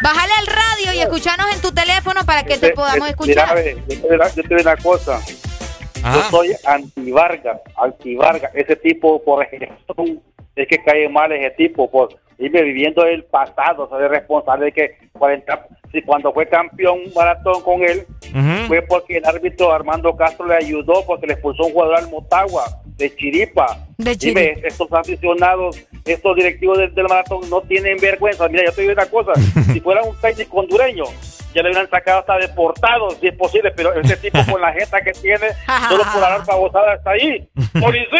Bájale 0.01 0.33
al 0.39 0.47
radio 0.47 0.93
y 0.93 0.99
escuchanos 1.01 1.47
en 1.53 1.61
tu 1.61 1.71
teléfono 1.71 2.21
para 2.25 2.43
que 2.43 2.57
te 2.57 2.71
podamos 2.71 3.09
escuchar. 3.09 3.55
Mira, 3.55 3.75
ve, 3.75 3.75
yo 3.75 4.01
te 4.01 4.07
diré- 4.09 4.35
yo 4.35 4.43
te 4.43 4.47
diré 4.49 4.61
una 4.61 4.77
cosa. 4.77 5.19
Yo 6.13 6.21
soy 6.29 6.55
anti-Vargas, 6.65 7.59
anti-Vargas. 7.81 8.51
Ese 8.53 8.75
tipo, 8.75 9.23
por 9.23 9.43
ejemplo, 9.43 9.75
es 10.55 10.67
que 10.67 10.83
cae 10.83 11.09
mal 11.09 11.31
ese 11.31 11.49
tipo, 11.51 11.89
por 11.89 12.09
irme 12.37 12.61
viviendo 12.61 13.03
el 13.05 13.23
pasado, 13.23 13.89
soy 13.89 14.07
responsable 14.07 14.65
de 14.65 14.71
que 14.71 14.97
40, 15.13 15.67
si 15.91 16.01
cuando 16.03 16.31
fue 16.33 16.47
campeón 16.47 16.99
maratón 17.15 17.61
con 17.63 17.81
él, 17.83 18.05
fue 18.67 18.81
porque 18.83 19.17
el 19.17 19.25
árbitro 19.25 19.73
Armando 19.73 20.15
Castro 20.15 20.45
le 20.45 20.55
ayudó 20.55 21.03
porque 21.07 21.25
le 21.27 21.33
expulsó 21.33 21.63
un 21.65 21.73
jugador 21.73 21.97
al 21.97 22.09
Motagua 22.09 22.65
de 22.97 23.15
Chiripa. 23.15 23.87
De 23.97 24.15
Dime, 24.15 24.57
estos 24.63 24.91
aficionados, 24.91 25.81
estos 26.05 26.35
directivos 26.35 26.77
del, 26.77 26.93
del 26.93 27.05
maratón 27.05 27.49
no 27.49 27.61
tienen 27.61 27.97
vergüenza. 27.97 28.47
Mira, 28.49 28.65
yo 28.65 28.73
te 28.73 28.81
digo 28.81 28.93
una 28.93 29.05
cosa, 29.05 29.31
si 29.73 29.79
fuera 29.79 30.03
un 30.03 30.15
técnico 30.19 30.57
hondureño, 30.57 31.05
ya 31.53 31.63
le 31.63 31.69
hubieran 31.69 31.89
sacado 31.89 32.19
hasta 32.19 32.37
deportados, 32.37 33.17
si 33.19 33.27
es 33.27 33.35
posible, 33.35 33.71
pero 33.71 33.93
este 33.93 34.17
tipo 34.29 34.39
con 34.51 34.61
la 34.61 34.73
jeta 34.73 35.01
que 35.01 35.13
tiene, 35.13 35.47
solo 35.89 36.03
por 36.13 36.23
hablar 36.23 36.45
babosada 36.45 36.95
está 36.95 37.11
ahí. 37.11 37.47
¡Policía! 37.79 38.11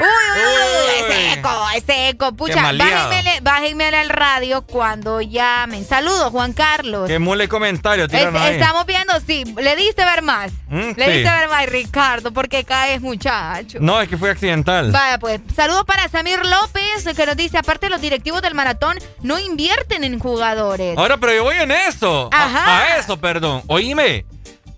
Uy, 0.00 0.06
uy, 0.06 0.42
uy, 0.44 0.94
ese 1.10 1.32
eco, 1.32 1.66
ese 1.74 2.08
eco. 2.10 2.32
Pucha, 2.32 2.62
bájenmele, 2.72 3.40
bájenmele 3.42 3.96
al 3.96 4.08
radio 4.08 4.62
cuando 4.62 5.20
llamen. 5.20 5.84
Saludos, 5.84 6.30
Juan 6.30 6.52
Carlos. 6.52 7.08
Qué 7.08 7.18
mole 7.18 7.48
comentario, 7.48 8.04
Es- 8.04 8.12
ahí. 8.14 8.54
estamos 8.54 8.86
viendo, 8.86 9.12
sí. 9.26 9.44
Le 9.56 9.74
diste 9.76 10.04
ver 10.04 10.22
más. 10.22 10.52
Mm, 10.68 10.92
Le 10.96 11.04
sí. 11.04 11.10
diste 11.10 11.30
ver 11.30 11.48
más, 11.48 11.66
Ricardo, 11.66 12.32
porque 12.32 12.64
caes, 12.64 13.00
muchacho. 13.00 13.78
No, 13.80 14.00
es 14.00 14.08
que 14.08 14.16
fue 14.16 14.30
accidental. 14.30 14.90
Vaya, 14.92 15.18
pues, 15.18 15.40
saludos 15.56 15.84
para 15.84 16.08
Samir 16.08 16.38
López, 16.44 17.14
que 17.16 17.26
nos 17.26 17.36
dice, 17.36 17.58
aparte 17.58 17.88
los 17.90 18.00
directivos 18.00 18.40
del 18.42 18.54
maratón 18.54 18.98
no 19.22 19.38
invierten 19.38 20.04
en 20.04 20.18
jugadores. 20.18 20.96
Ahora, 20.96 21.16
pero 21.16 21.32
yo 21.34 21.42
voy 21.44 21.56
en 21.56 21.70
eso. 21.72 22.28
A- 22.32 22.44
Ajá. 22.44 22.78
A, 22.94 22.96
eso, 22.98 23.18
perdón. 23.18 23.62
Oíme, 23.66 24.24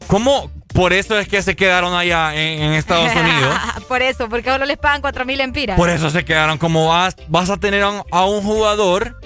¿cómo 0.07 0.51
por 0.73 0.92
eso 0.92 1.18
es 1.18 1.28
que 1.28 1.42
se 1.42 1.57
quedaron 1.57 1.94
allá 1.94 2.34
en, 2.34 2.62
en 2.62 2.73
Estados 2.74 3.10
Unidos? 3.15 3.55
Por 3.89 4.02
eso, 4.02 4.28
porque 4.28 4.49
solo 4.50 4.66
les 4.66 4.76
pagan 4.78 5.00
cuatro 5.00 5.24
mil 5.24 5.40
empiras. 5.40 5.76
Por 5.76 5.90
eso 5.90 6.10
se 6.10 6.24
quedaron. 6.24 6.58
Como 6.58 6.89
vas, 6.89 7.16
vas 7.26 7.50
a 7.50 7.57
tener 7.57 7.82
a 7.82 7.89
un, 7.90 8.02
a 8.12 8.24
un 8.24 8.42
jugador 8.42 9.18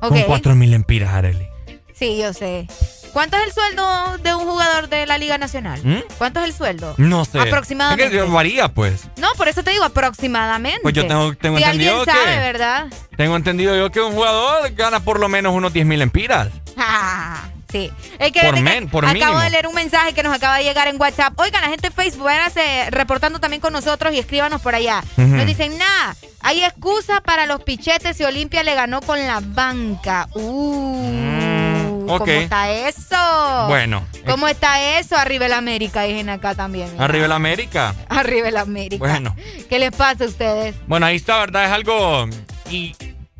con 0.00 0.20
4 0.22 0.54
mil 0.56 0.74
empiras, 0.74 1.14
Areli. 1.14 1.46
Sí, 1.94 2.18
yo 2.18 2.32
sé. 2.32 2.66
¿Cuánto 3.12 3.36
es 3.36 3.44
el 3.44 3.52
sueldo 3.52 4.18
de 4.18 4.34
un 4.34 4.44
jugador 4.46 4.88
de 4.88 5.06
la 5.06 5.16
Liga 5.18 5.38
Nacional? 5.38 5.80
¿Mm? 5.84 5.98
¿Cuánto 6.18 6.40
es 6.40 6.46
el 6.46 6.54
sueldo? 6.54 6.94
No 6.96 7.24
sé. 7.24 7.38
Aproximadamente. 7.38 8.16
Es 8.16 8.24
que 8.24 8.28
varía, 8.28 8.68
pues. 8.68 9.04
No, 9.18 9.28
por 9.36 9.46
eso 9.46 9.62
te 9.62 9.70
digo 9.70 9.84
aproximadamente. 9.84 10.80
Pues 10.82 10.94
yo 10.94 11.06
tengo- 11.06 11.34
tengo 11.36 11.58
si 11.58 11.62
entendido 11.62 12.00
alguien 12.00 12.14
sabe, 12.16 12.34
que- 12.34 12.40
¿verdad? 12.40 12.86
Tengo 13.16 13.36
entendido 13.36 13.76
yo 13.76 13.90
que 13.90 14.00
un 14.00 14.12
jugador 14.14 14.68
gana 14.74 14.98
por 15.00 15.20
lo 15.20 15.28
menos 15.28 15.54
unos 15.54 15.72
10 15.72 15.86
mil 15.86 16.02
empiras. 16.02 16.48
Sí. 17.72 17.90
Es 18.18 18.32
que 18.32 18.40
Por 18.42 18.60
men- 18.60 18.88
por 18.88 19.04
acabo 19.06 19.18
mínimo. 19.18 19.40
de 19.40 19.48
leer 19.50 19.66
un 19.66 19.74
mensaje 19.74 20.12
que 20.12 20.22
nos 20.22 20.34
acaba 20.34 20.58
de 20.58 20.64
llegar 20.64 20.88
en 20.88 21.00
WhatsApp. 21.00 21.32
Oigan, 21.40 21.62
la 21.62 21.68
gente 21.68 21.88
de 21.88 21.94
Facebook, 21.94 22.24
váyanse 22.24 22.90
reportando 22.90 23.40
también 23.40 23.62
con 23.62 23.72
nosotros 23.72 24.12
y 24.12 24.18
escríbanos 24.18 24.60
por 24.60 24.74
allá. 24.74 25.02
Ujú. 25.16 25.26
Nos 25.26 25.46
dicen, 25.46 25.78
nada, 25.78 26.14
hay 26.40 26.62
excusa 26.64 27.22
para 27.22 27.46
los 27.46 27.62
pichetes 27.62 28.20
y 28.20 28.24
Olimpia 28.24 28.62
le 28.62 28.74
ganó 28.74 29.00
con 29.00 29.18
la 29.26 29.40
banca. 29.42 30.28
Uh, 30.34 32.04
ok. 32.08 32.18
¿cómo 32.18 32.26
está 32.32 32.70
eso? 32.70 33.66
Bueno. 33.68 34.06
¿Cómo 34.26 34.48
está 34.48 34.98
eso? 34.98 35.16
Arriba 35.16 35.46
el 35.46 35.52
América, 35.54 36.02
dicen 36.02 36.28
acá 36.28 36.54
también. 36.54 36.90
Arriba 37.00 37.24
el 37.26 37.32
América. 37.32 37.94
Arriba 38.08 38.48
el 38.48 38.56
América. 38.56 38.98
Bueno. 39.04 39.34
¿Qué 39.68 39.78
les 39.78 39.90
pasa 39.92 40.24
a 40.24 40.26
ustedes? 40.28 40.74
Bueno, 40.86 41.06
ahí 41.06 41.16
está, 41.16 41.38
¿verdad? 41.38 41.64
Es 41.64 41.70
algo. 41.72 42.28
Y. 42.70 42.94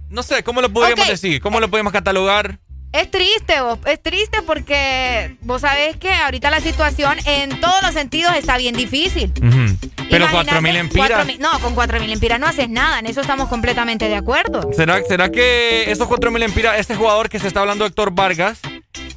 No 0.08 0.22
sé, 0.22 0.42
¿cómo 0.42 0.60
lo 0.60 0.70
podríamos 0.70 1.08
decir? 1.08 1.40
¿Cómo 1.40 1.58
lo 1.58 1.70
podemos 1.70 1.90
catalogar? 1.92 2.58
Es 2.92 3.10
triste, 3.10 3.60
vos. 3.62 3.78
Es 3.86 4.02
triste 4.02 4.42
porque 4.42 5.36
vos 5.40 5.62
sabés 5.62 5.96
que 5.96 6.12
ahorita 6.12 6.50
la 6.50 6.60
situación 6.60 7.18
en 7.24 7.58
todos 7.60 7.82
los 7.82 7.94
sentidos 7.94 8.34
está 8.36 8.58
bien 8.58 8.74
difícil. 8.74 9.32
Pero 9.34 10.26
Imagínate, 10.26 10.50
4 10.50 10.62
mil 10.62 10.72
cuatro 10.74 10.80
empiras. 10.80 11.26
mil- 11.26 11.38
no, 11.40 11.58
con 11.60 11.74
4 11.74 12.00
mil 12.00 12.12
empiras 12.12 12.38
no 12.38 12.46
haces 12.46 12.68
nada. 12.68 12.98
En 12.98 13.06
eso 13.06 13.22
estamos 13.22 13.48
completamente 13.48 14.08
de 14.08 14.16
acuerdo. 14.16 14.68
¿Será, 14.76 15.02
¿Será 15.04 15.30
que 15.30 15.90
esos 15.90 16.06
4 16.06 16.30
mil 16.30 16.42
empiras, 16.42 16.78
este 16.78 16.94
jugador 16.94 17.30
que 17.30 17.38
se 17.38 17.48
está 17.48 17.60
hablando, 17.60 17.86
Héctor 17.86 18.10
Vargas, 18.12 18.58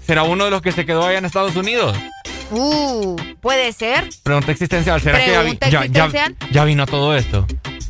será 0.07 0.23
uno 0.23 0.45
de 0.45 0.51
los 0.51 0.61
que 0.61 0.71
se 0.71 0.85
quedó 0.85 1.05
allá 1.05 1.17
en 1.17 1.25
Estados 1.25 1.55
Unidos? 1.57 1.97
Uh, 2.51 3.15
puede 3.41 3.73
ser. 3.73 4.07
Pregunta 4.23 4.51
existencial. 4.51 5.01
¿Será 5.01 5.19
que 5.19 5.31
ya, 5.31 5.41
vi- 5.41 5.55
Pregunta 5.55 5.67
ya, 5.67 5.79
ya- 5.85 6.05
existencial. 6.05 6.35
ya 6.51 6.63
vino 6.63 6.85
todo 6.85 7.15
esto? 7.15 7.45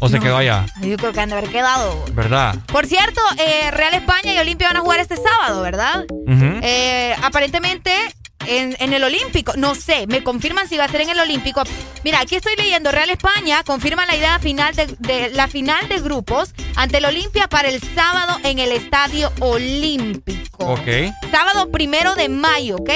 ¿O 0.05 0.09
se 0.09 0.17
No. 0.17 0.23
quedó 0.23 0.37
allá? 0.37 0.65
Yo 0.81 0.97
creo 0.97 1.11
que 1.13 1.19
han 1.19 1.29
de 1.29 1.37
haber 1.37 1.49
quedado. 1.49 2.05
¿Verdad? 2.13 2.55
Por 2.67 2.85
cierto, 2.85 3.21
eh, 3.37 3.71
Real 3.71 3.93
España 3.93 4.33
y 4.33 4.37
Olimpia 4.37 4.67
van 4.67 4.77
a 4.77 4.81
jugar 4.81 4.99
este 4.99 5.15
sábado, 5.17 5.61
¿verdad? 5.61 6.05
Eh, 6.27 7.15
aparentemente 7.21 7.91
en, 8.47 8.75
en 8.79 8.93
el 8.93 9.03
Olímpico. 9.03 9.53
No 9.57 9.73
sé, 9.75 10.05
me 10.07 10.23
confirman 10.23 10.67
si 10.69 10.77
va 10.77 10.83
a 10.85 10.87
ser 10.87 11.01
en 11.01 11.09
el 11.09 11.19
Olímpico. 11.19 11.63
Mira, 12.03 12.19
aquí 12.21 12.35
estoy 12.35 12.55
leyendo. 12.55 12.91
Real 12.91 13.09
España 13.09 13.63
confirma 13.63 14.05
la 14.05 14.15
idea 14.15 14.37
final 14.39 14.75
de, 14.75 14.87
de 14.99 15.29
la 15.31 15.47
final 15.47 15.87
de 15.89 15.99
grupos 15.99 16.53
ante 16.75 16.97
el 16.99 17.05
Olimpia 17.05 17.47
para 17.47 17.69
el 17.69 17.81
sábado 17.95 18.37
en 18.43 18.59
el 18.59 18.71
Estadio 18.71 19.31
Olímpico. 19.39 20.65
Ok. 20.65 20.87
Sábado 21.31 21.71
primero 21.71 22.15
de 22.15 22.29
mayo, 22.29 22.75
¿ok? 22.77 22.89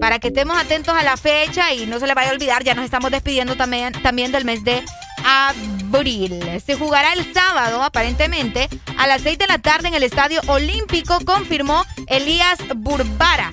Para 0.00 0.18
que 0.18 0.28
estemos 0.28 0.58
atentos 0.58 0.94
a 0.94 1.02
la 1.02 1.16
fecha 1.16 1.72
y 1.72 1.86
no 1.86 1.98
se 2.00 2.06
le 2.06 2.14
vaya 2.14 2.30
a 2.30 2.32
olvidar, 2.32 2.64
ya 2.64 2.74
nos 2.74 2.84
estamos 2.84 3.10
despidiendo 3.10 3.56
también, 3.56 3.92
también 4.02 4.32
del 4.32 4.44
mes 4.44 4.64
de 4.64 4.82
abril. 5.24 6.40
Se 6.64 6.74
jugará 6.76 7.12
el 7.12 7.32
sábado, 7.32 7.82
aparentemente, 7.82 8.68
a 8.96 9.06
las 9.06 9.22
6 9.22 9.38
de 9.38 9.46
la 9.46 9.58
tarde 9.58 9.88
en 9.88 9.94
el 9.94 10.02
Estadio 10.02 10.40
Olímpico, 10.46 11.18
confirmó 11.24 11.84
Elías 12.06 12.58
Burbara. 12.76 13.50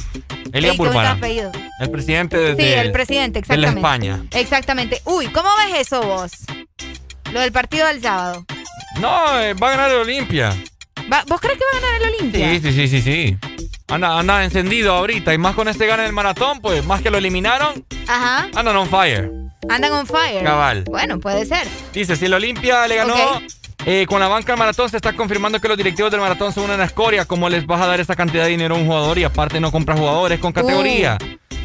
Elías 0.54 0.78
Burbara. 0.78 1.18
El 1.80 1.92
presidente 1.92 2.38
de, 2.38 2.52
Sí, 2.56 2.62
de- 2.62 2.80
el 2.82 2.92
presidente, 2.92 3.42
de 3.42 3.58
la 3.58 3.68
exactamente. 3.70 3.80
España. 3.80 4.26
Exactamente. 4.42 5.02
Uy, 5.06 5.28
¿cómo 5.28 5.50
ves 5.58 5.82
eso 5.88 6.02
vos? 6.02 6.32
Lo 7.32 7.42
del 7.42 7.52
partido 7.52 7.88
del 7.88 8.02
sábado. 8.02 8.46
No, 9.00 9.40
eh, 9.42 9.54
va 9.56 9.68
a 9.68 9.72
ganar 9.72 9.90
el 9.92 9.98
Olimpia. 9.98 10.56
Va- 11.12 11.24
¿Vos 11.28 11.42
crees 11.42 11.58
que 11.58 11.66
va 11.74 11.78
a 11.78 11.82
ganar 11.82 12.02
el 12.02 12.16
Olimpia? 12.16 12.50
Sí, 12.52 12.60
sí, 12.62 12.72
sí, 12.72 12.88
sí, 12.88 13.02
sí. 13.02 13.38
Anda, 13.88 14.18
anda 14.18 14.44
encendido 14.44 14.94
ahorita. 14.94 15.34
Y 15.34 15.38
más 15.38 15.54
con 15.56 15.68
este 15.68 15.86
gana 15.86 16.04
del 16.04 16.14
maratón, 16.14 16.62
pues 16.62 16.84
más 16.86 17.02
que 17.02 17.10
lo 17.12 17.18
eliminaron, 17.18 17.86
Ajá. 18.08 18.48
andan 18.56 18.78
on 18.78 18.88
fire. 18.90 19.30
Andan 19.70 19.92
on 19.94 20.06
fire. 20.06 20.44
Cabal. 20.44 20.84
Bueno, 20.86 21.20
puede 21.20 21.46
ser. 21.46 21.68
Dice, 21.94 22.16
si 22.16 22.26
el 22.26 22.34
Olimpia 22.34 22.88
le 22.88 22.96
ganó. 22.96 23.16
Eh, 23.88 24.08
con 24.08 24.20
la 24.20 24.28
banca 24.28 24.54
del 24.54 24.58
maratón 24.58 24.90
se 24.90 24.98
está 24.98 25.14
confirmando 25.14 25.62
que 25.62 25.68
los 25.68 25.78
directivos 25.78 26.10
del 26.10 26.20
maratón 26.20 26.52
son 26.52 26.70
una 26.72 26.84
escoria. 26.84 27.26
¿Cómo 27.26 27.50
les 27.50 27.68
vas 27.68 27.82
a 27.82 27.86
dar 27.86 28.00
esa 28.00 28.16
cantidad 28.16 28.44
de 28.46 28.50
dinero 28.50 28.76
a 28.76 28.80
un 28.80 28.88
jugador 28.88 29.20
y 29.20 29.24
aparte 29.24 29.60
no 29.60 29.72
compra 29.72 29.96
jugadores 29.96 30.40
con 30.40 30.54
categoría? 30.54 31.18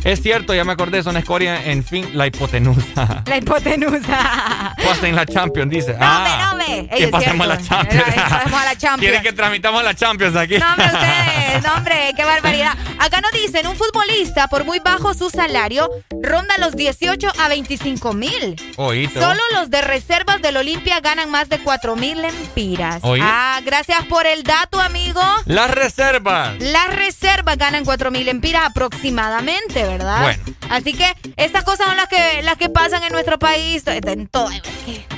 Es 0.05 0.23
cierto, 0.23 0.55
ya 0.55 0.65
me 0.65 0.73
acordé, 0.73 1.03
son 1.03 1.17
escoria, 1.17 1.65
en 1.67 1.85
fin, 1.85 2.09
la 2.15 2.27
hipotenusa. 2.27 3.23
La 3.27 3.37
hipotenusa. 3.37 4.75
Pasen 4.83 5.15
la 5.15 5.27
Champions, 5.27 5.71
dice. 5.71 5.93
No, 5.93 5.99
ah, 6.01 6.51
hombre, 6.53 6.67
no. 6.69 6.97
Ey, 6.97 6.99
que 6.99 7.09
pasemos 7.09 7.47
a 7.47 7.49
la. 7.49 7.63
Champions. 7.63 8.05
Pasemos 8.05 8.61
a 8.61 8.65
la 8.65 8.77
Champions. 8.77 9.01
Quieren 9.01 9.23
que 9.23 9.33
transmitamos 9.33 9.85
la 9.85 9.95
Champions 9.95 10.37
aquí. 10.37 10.59
No, 10.59 10.71
hombre, 10.71 10.87
ustedes, 10.87 11.63
no, 11.63 11.75
hombre, 11.75 12.13
qué 12.17 12.25
barbaridad. 12.25 12.75
Acá 12.99 13.21
nos 13.21 13.33
dicen, 13.33 13.67
un 13.67 13.77
futbolista, 13.77 14.49
por 14.49 14.65
muy 14.65 14.79
bajo 14.79 15.15
su 15.15 15.31
salario, 15.31 15.89
ronda 16.23 16.55
los 16.59 16.77
18 16.77 17.33
a 17.39 17.49
25 17.49 18.13
mil. 18.15 18.57
Oíste, 18.77 19.21
Solo 19.21 19.41
los 19.55 19.71
de 19.71 19.83
reservas 19.83 20.41
del 20.43 20.57
Olimpia 20.57 21.01
ganan 21.01 21.31
más 21.31 21.49
de 21.49 21.59
4 21.59 21.97
mil 21.97 22.21
lempiras. 22.21 23.01
Oye. 23.03 23.23
Ah, 23.25 23.61
gracias 23.65 24.05
por 24.07 24.27
el 24.27 24.43
dato, 24.43 24.81
amigo. 24.81 25.23
Las 25.47 25.71
reservas. 25.71 26.55
Las 26.59 26.95
reservas 26.95 27.57
ganan 27.59 27.85
4 27.85 28.11
mil 28.11 28.27
lempiras 28.27 28.65
aproximadamente, 28.67 29.85
¿verdad? 29.91 30.23
Bueno. 30.23 30.43
Así 30.71 30.93
que 30.93 31.15
estas 31.37 31.65
cosas 31.65 31.87
son 31.87 31.97
las 31.97 32.09
que, 32.09 32.43
las 32.43 32.57
que 32.57 32.69
pasan 32.69 33.03
en 33.03 33.13
nuestro 33.13 33.39
país, 33.39 33.83
en 33.87 34.29
todo. 34.29 34.49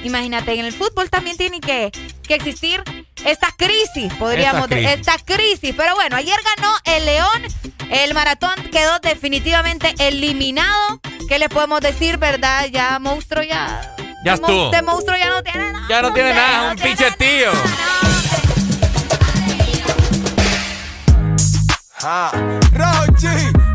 Imagínate, 0.02 0.59
en 0.59 0.65
el 0.65 0.73
fútbol 0.73 1.10
también 1.10 1.36
tiene 1.36 1.60
que, 1.60 1.91
que 2.23 2.34
existir 2.34 2.83
esta 3.25 3.49
crisis, 3.57 4.12
podríamos 4.15 4.68
decir. 4.68 4.86
crisis. 4.86 5.01
Esta 5.01 5.18
crisis. 5.25 5.75
Pero 5.76 5.94
bueno, 5.94 6.17
ayer 6.17 6.39
ganó 6.57 6.73
el 6.84 7.05
León. 7.07 7.42
El 7.91 8.15
maratón 8.15 8.55
quedó 8.73 8.99
definitivamente 9.01 9.94
eliminado. 9.99 11.01
¿Qué 11.28 11.39
le 11.39 11.49
podemos 11.49 11.81
decir, 11.81 12.17
verdad? 12.17 12.67
Ya 12.70 12.99
monstruo 12.99 13.42
ya. 13.42 13.94
Ya 14.25 14.34
estuvo. 14.34 14.70
De 14.70 14.83
monstruo 14.83 15.17
ya 15.17 15.31
no 15.31 15.42
tiene 15.42 15.73
nada. 15.73 15.86
Ya 15.89 16.02
no 16.02 16.12
tiene 16.12 16.34
nada, 16.34 16.70
un 16.73 16.78
pinche 16.78 17.10
tío. 17.12 17.51
Ah, 22.05 22.33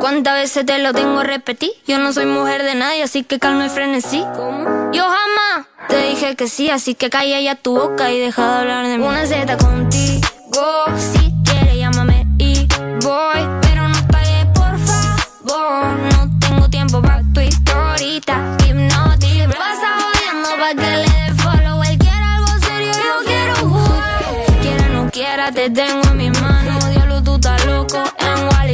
¿Cuántas 0.00 0.34
veces 0.34 0.66
te 0.66 0.78
lo 0.78 0.92
tengo 0.92 1.20
a 1.20 1.24
repetir? 1.24 1.70
Yo 1.86 1.98
no 1.98 2.12
soy 2.12 2.26
mujer 2.26 2.62
de 2.62 2.74
nadie, 2.74 3.02
así 3.02 3.22
que 3.22 3.38
calma 3.38 3.66
y 3.66 3.68
frenesí. 3.68 4.24
¿Cómo? 4.34 4.90
Yo 4.92 5.04
jamás 5.04 5.66
te 5.88 6.02
dije 6.08 6.34
que 6.34 6.48
sí, 6.48 6.70
así 6.70 6.94
que 6.94 7.10
calla 7.10 7.38
ya 7.40 7.54
tu 7.54 7.76
boca 7.76 8.10
y 8.10 8.18
deja 8.18 8.42
de 8.42 8.60
hablar 8.60 8.86
de 8.86 8.98
mí. 8.98 9.04
Una 9.04 9.26
Z 9.26 9.56
contigo, 9.58 10.84
si 10.96 11.32
quieres 11.44 11.76
llámame 11.76 12.26
y 12.38 12.66
voy, 13.02 13.46
pero 13.60 13.88
no 13.88 14.06
pagues 14.08 14.46
por 14.54 14.78
favor. 14.78 15.98
No 16.14 16.38
tengo 16.40 16.68
tiempo 16.70 17.00
para 17.02 17.22
tu 17.34 17.40
historita, 17.40 18.56
hipnotic. 18.66 19.56
Pasa 19.56 19.98
jodiendo 20.00 20.48
pa' 20.58 20.74
que 20.74 20.96
le 20.96 21.02
dé 21.02 21.34
follow. 21.42 21.82
Él 21.84 21.98
quiere 21.98 22.24
algo 22.24 22.48
serio, 22.66 22.92
yo 22.92 23.26
quiero 23.26 23.54
jugar. 23.56 24.60
Quiera 24.62 24.86
o 24.86 25.04
no 25.04 25.10
quiera, 25.10 25.52
te 25.52 25.70
tengo 25.70 26.02
en 26.08 26.16
mis 26.16 26.40
manos. 26.40 26.59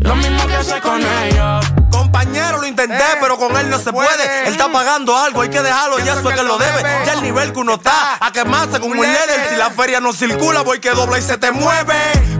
Lo 0.00 0.14
mismo 0.16 0.46
que 0.46 0.54
hace 0.56 0.80
con 0.80 1.00
ellos. 1.00 1.66
Compañero, 1.90 2.58
lo 2.58 2.66
intenté, 2.66 3.04
pero 3.20 3.36
con 3.38 3.56
él 3.56 3.70
no 3.70 3.78
se 3.78 3.92
puede. 3.92 4.46
Él 4.46 4.52
está 4.52 4.70
pagando 4.70 5.16
algo, 5.16 5.40
hay 5.40 5.48
que 5.48 5.62
dejarlo, 5.62 5.98
ya 5.98 6.12
eso 6.12 6.30
es 6.30 6.36
que 6.36 6.42
lo 6.42 6.58
debe. 6.58 6.82
Ya 7.04 7.14
el 7.14 7.22
nivel 7.22 7.52
que 7.52 7.58
uno 7.58 7.74
está, 7.74 8.18
a 8.20 8.30
quemarse 8.32 8.78
como 8.80 8.92
un 8.92 9.00
líder. 9.00 9.48
Si 9.48 9.56
la 9.56 9.70
feria 9.70 10.00
no 10.00 10.12
circula, 10.12 10.62
voy 10.62 10.78
que 10.80 10.90
dobla 10.90 11.18
y 11.18 11.22
se 11.22 11.38
te 11.38 11.50
mueve. 11.50 11.94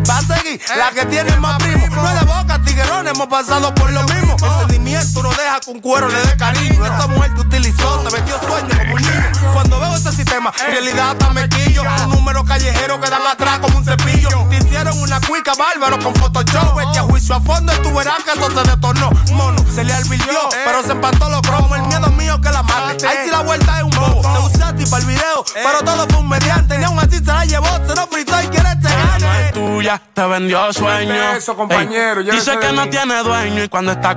Va 0.09 0.19
a 0.19 0.23
seguir 0.23 0.61
la 0.77 0.91
que 0.91 1.07
tiene 1.07 1.37
más 1.37 1.57
primo. 1.63 1.87
No 1.89 2.09
es 2.09 2.21
de 2.21 2.27
boca, 2.27 2.61
tiguerón, 2.65 3.09
hemos 3.09 3.27
pasado 3.29 3.75
por 3.75 3.91
lo 3.91 4.03
mismo. 4.05 4.26
El 4.43 4.59
sentimiento 4.61 5.23
no 5.23 5.31
deja 5.31 5.61
que 5.61 5.71
un 5.71 5.81
cuero 5.81 6.09
le 6.09 6.21
dé 6.21 6.37
cariño. 6.37 6.85
Esa 6.85 7.07
mujer 7.07 7.35
te 7.35 7.41
utilizó, 7.41 7.99
te 8.01 8.15
vendió 8.15 8.39
sueños 8.39 8.79
como 8.79 8.95
un 8.95 9.03
niño. 9.03 9.53
Cuando 9.53 9.81
veo 9.81 9.97
ese 9.97 10.13
sistema, 10.13 10.53
en 10.61 10.73
realidad 10.73 11.11
hasta 11.11 11.31
me 11.31 11.49
quillo. 11.49 11.83
Un 11.83 12.11
número 12.11 12.45
callejero 12.45 13.01
que 13.01 13.11
dan 13.11 13.27
atrás 13.27 13.59
como 13.61 13.79
un 13.79 13.85
cepillo. 13.85 14.29
Te 14.51 14.57
hicieron 14.57 15.01
una 15.01 15.21
cuica 15.21 15.53
bárbaro 15.55 15.99
con 16.03 16.15
Photoshop. 16.15 16.81
Este 16.81 16.99
a 16.99 17.03
juicio 17.03 17.35
a 17.35 17.41
fondo 17.41 17.73
y 17.73 17.83
tú 17.83 17.95
verás 17.95 18.23
que 18.25 18.33
eso 18.33 18.51
se 18.51 18.71
detornó. 18.71 19.11
Mono, 19.33 19.65
se 19.75 19.85
le 19.85 19.93
advirtió, 19.93 20.39
pero 20.65 20.83
se 20.83 20.93
empató 20.93 21.29
los 21.31 21.41
cromos. 21.43 21.79
El 21.79 21.87
miedo 21.87 22.09
mío 22.11 22.41
que 22.41 22.51
la 22.51 22.63
mate. 22.63 23.07
Ahí 23.07 23.17
sí 23.25 23.31
la 23.31 23.43
vuelta 23.43 23.79
es 23.79 23.85
un 23.85 23.91
bobo. 23.91 24.21
Te 24.23 24.55
usé 24.55 24.63
a 24.63 24.75
ti 24.75 24.85
para 24.87 25.03
el 25.03 25.09
video, 25.09 25.45
pero 25.55 25.79
todo 25.85 26.07
fue 26.09 26.19
un 26.19 26.29
mediante. 26.29 26.79
Ni 26.79 26.85
aún 26.85 26.99
así 26.99 27.19
se 27.19 27.25
la 27.25 27.45
llevó, 27.45 27.69
se 27.87 27.95
lo 27.95 28.07
fritó 28.07 28.43
y 28.43 28.47
quiere 28.49 28.69
este 28.69 28.89
no 28.89 29.21
gane. 29.21 29.47
es 29.47 29.53
tuya, 29.53 30.03
te 30.13 30.27
vendió 30.27 30.73
sueño. 30.73 31.33
eso, 31.37 31.57
compañero, 31.57 32.23
dice 32.23 32.59
que 32.59 32.73
no 32.73 32.89
tiene 32.89 33.23
dueño 33.23 33.65
y 33.65 33.69
cuando 33.69 33.93
está 33.93 34.17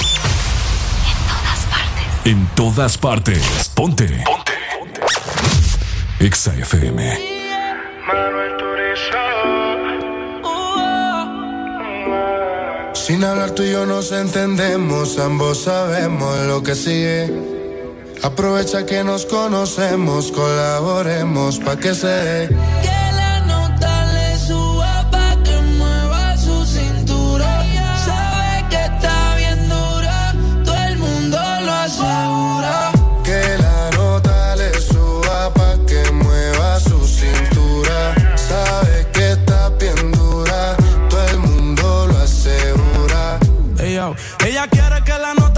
En 2.23 2.47
todas 2.55 2.99
partes. 2.99 3.39
Partes. 3.39 3.69
Ponte. 3.69 4.23
Ponte. 4.25 5.01
Exa 6.19 6.53
FM. 6.53 7.17
Sin 12.93 13.23
hablar 13.23 13.51
tú 13.51 13.63
y 13.63 13.71
yo 13.71 13.87
nos 13.87 14.11
entendemos, 14.11 15.17
ambos 15.17 15.63
sabemos 15.63 16.37
lo 16.45 16.61
que 16.61 16.75
sigue. 16.75 17.33
Aprovecha 18.21 18.85
que 18.85 19.03
nos 19.03 19.25
conocemos, 19.25 20.31
colaboremos 20.31 21.57
pa' 21.57 21.77
que 21.77 21.95
se 21.95 22.07
dé. 22.07 23.10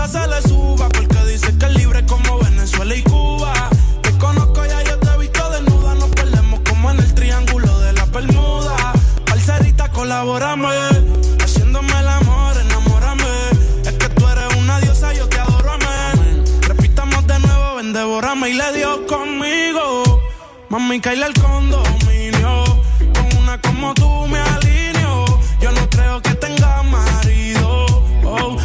Nota 0.03 0.21
se 0.21 0.27
le 0.27 0.41
suba 0.41 0.89
porque 0.89 1.17
dice 1.25 1.57
que 1.57 1.65
es 1.65 1.75
libre 1.75 2.05
como 2.05 2.39
Venezuela 2.39 2.95
y 2.95 3.03
Cuba. 3.03 3.53
Te 4.01 4.11
conozco 4.17 4.65
ya, 4.65 4.83
yo 4.83 4.97
te 4.99 5.09
he 5.09 5.17
visto 5.17 5.49
desnuda. 5.49 5.95
Nos 5.95 6.09
perdemos 6.09 6.59
como 6.67 6.91
en 6.91 6.99
el 6.99 7.13
triángulo 7.13 7.79
de 7.79 7.93
la 7.93 8.05
Bermuda. 8.05 8.93
Parcerita, 9.25 9.89
colabórame. 9.91 10.67
Haciéndome 11.41 11.99
el 11.99 12.07
amor, 12.07 12.57
enamórame. 12.57 13.23
Es 13.85 13.93
que 13.93 14.09
tú 14.09 14.27
eres 14.27 14.55
una 14.57 14.79
diosa, 14.81 15.13
yo 15.13 15.27
te 15.29 15.39
adoro, 15.39 15.71
amén. 15.71 16.43
Repitamos 16.61 17.25
de 17.27 17.39
nuevo, 17.39 17.75
ven, 17.75 17.93
devórame 17.93 18.49
y 18.49 18.53
le 18.53 18.73
dio 18.73 19.05
conmigo. 19.07 20.21
Mami, 20.69 20.99
caíle 20.99 21.27
el 21.27 21.33
condominio. 21.33 21.92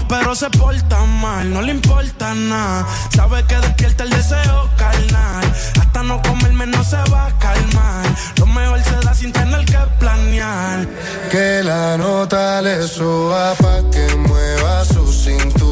Pero 0.09 0.35
se 0.35 0.49
porta 0.51 1.05
mal, 1.05 1.53
no 1.53 1.63
le 1.63 1.73
importa 1.73 2.35
nada. 2.35 2.87
Sabe 3.15 3.45
que 3.45 3.57
despierta 3.57 4.05
el 4.05 4.11
deseo 4.11 4.69
carnal. 4.77 5.45
Hasta 5.81 6.03
no 6.03 6.21
comerme 6.23 6.67
no 6.67 6.83
se 6.83 6.97
va 7.13 7.27
a 7.27 7.39
calmar. 7.39 8.07
Lo 8.39 8.47
mejor 8.47 8.83
se 8.83 8.97
da 9.05 9.15
sin 9.15 9.33
tener 9.33 9.65
que 9.65 9.79
planear. 9.99 10.87
Que 11.31 11.63
la 11.63 11.97
nota 11.99 12.63
le 12.63 12.87
suba 12.89 13.55
pa' 13.55 13.83
que 13.91 14.17
mueva 14.17 14.85
su 14.85 15.13
cintura. 15.13 15.68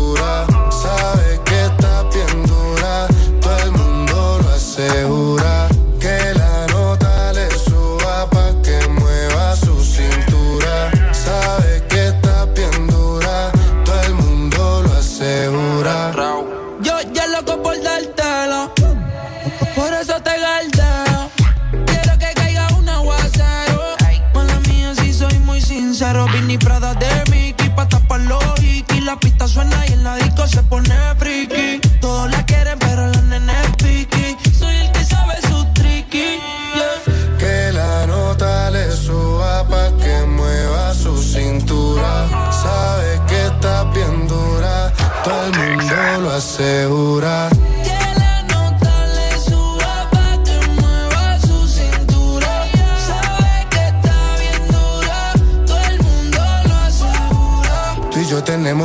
Se 30.48 30.62
pone 30.62 30.94
friki. 31.18 31.80
Todos 32.00 32.30
la 32.30 32.44
quieren, 32.44 32.78
pero 32.78 33.06
la 33.06 33.20
nena 33.22 33.52
es 33.62 33.70
piqui. 33.76 34.36
Soy 34.58 34.74
el 34.76 34.92
que 34.92 35.04
sabe 35.04 35.34
su 35.42 35.64
yeah. 35.72 37.38
Que 37.38 37.72
la 37.72 38.06
nota 38.06 38.70
le 38.70 38.90
suba 38.92 39.66
pa' 39.68 39.90
que 39.98 40.26
mueva 40.26 40.94
su 40.94 41.16
cintura. 41.22 42.28
Sabe 42.50 43.20
que 43.28 43.46
está 43.46 43.84
bien 43.84 44.28
dura, 44.28 44.92
todo 45.24 45.46
el 45.46 45.52
mundo 45.52 46.20
lo 46.22 46.30
asegura. 46.32 47.55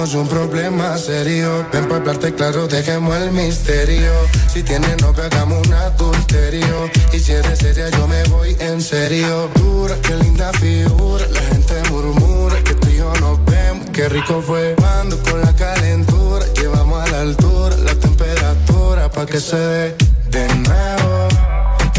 Tenemos 0.01 0.15
un 0.15 0.27
problema 0.27 0.97
serio. 0.97 1.67
Ven 1.71 1.85
para 1.85 1.97
hablarte 1.97 2.33
claro, 2.33 2.67
dejemos 2.67 3.15
el 3.17 3.31
misterio. 3.31 4.11
Si 4.51 4.63
tienes 4.63 4.99
novio, 4.99 5.23
hagamos 5.23 5.67
un 5.67 5.73
adulterio. 5.73 6.89
Y 7.13 7.19
si 7.19 7.33
eres 7.33 7.59
seria, 7.59 7.87
yo 7.89 8.07
me 8.07 8.23
voy 8.23 8.55
en 8.59 8.81
serio. 8.81 9.49
Dura, 9.55 9.95
qué 10.01 10.15
linda 10.15 10.51
figura. 10.53 11.23
La 11.27 11.41
gente 11.41 11.73
murmura 11.91 12.63
que 12.63 12.73
tú 12.73 12.87
y 12.89 12.97
yo 12.97 13.13
nos 13.19 13.45
vemos. 13.45 13.89
Qué 13.91 14.09
rico 14.09 14.41
fue 14.41 14.75
cuando 14.75 15.21
con 15.21 15.39
la 15.39 15.53
calentura. 15.55 16.45
Llevamos 16.55 17.07
a 17.07 17.11
la 17.11 17.21
altura 17.21 17.75
la 17.77 17.93
temperatura 17.93 19.11
pa' 19.11 19.25
que 19.27 19.39
se 19.39 19.57
dé 19.57 19.95
de 20.31 20.47
nuevo. 20.55 21.27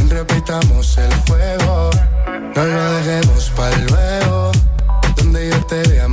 Repitamos 0.09 0.99
el 0.99 1.15
juego. 1.29 1.91
No 2.57 2.65
lo 2.65 2.93
dejemos 2.95 3.53
para 3.57 3.77
luego. 3.77 4.53
Donde 5.17 5.51
yo 5.51 5.67
te 5.67 5.83
vea 5.89 6.09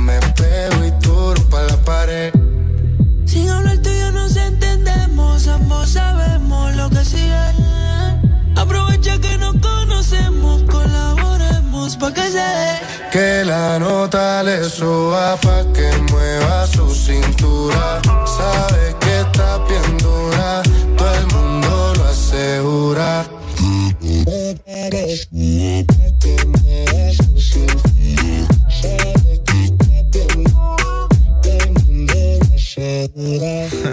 Aprovecha 8.56 9.18
que 9.18 9.38
nos 9.38 9.54
conocemos, 9.54 10.62
colaboremos 10.64 11.96
pa' 11.96 12.12
que 12.12 12.20
se 12.20 12.38
dé. 12.38 12.80
Que 13.10 13.42
la 13.42 13.78
nota 13.78 14.42
le 14.42 14.64
suba 14.64 15.38
pa' 15.40 15.64
que 15.72 15.90
mueva 16.12 16.66
su 16.66 16.94
cintura. 16.94 18.02
Sabe 18.26 18.94
que 19.00 19.20
está 19.20 19.58
bien 19.66 19.96
dura, 19.96 20.62
todo 20.98 21.14
el 21.14 21.26
mundo 21.34 21.94
lo 21.96 22.04
asegura. 22.04 23.24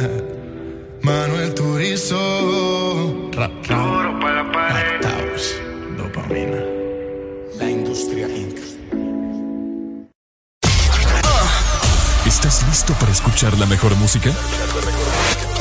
Manuel 1.03 1.53
Turizo. 1.53 2.86
Rap, 3.37 3.51
rap. 3.67 4.19
para 4.19 4.43
la 4.43 4.51
pared. 4.51 4.99
Dopamina. 5.95 6.57
La 7.59 7.69
industria 7.69 8.27
Inc. 8.27 8.57
¿Estás 12.25 12.65
listo 12.67 12.93
para 12.93 13.11
escuchar 13.11 13.55
la 13.59 13.67
mejor 13.67 13.95
música? 13.97 14.31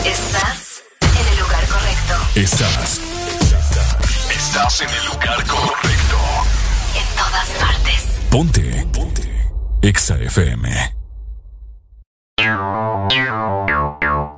Estás 0.06 0.84
en 1.02 1.28
el 1.28 1.38
lugar 1.38 1.66
correcto. 1.66 2.14
Estás. 2.34 3.00
Estás 4.30 4.80
en 4.80 4.88
el 4.88 5.06
lugar 5.08 5.46
correcto. 5.46 6.16
En 6.94 7.06
todas 7.14 7.48
partes. 7.60 8.06
Ponte. 8.30 8.86
Ponte. 8.90 9.50
Exa 9.82 10.16
FM. 10.16 10.94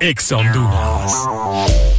Exa 0.01 0.35
Honduras. 0.35 1.98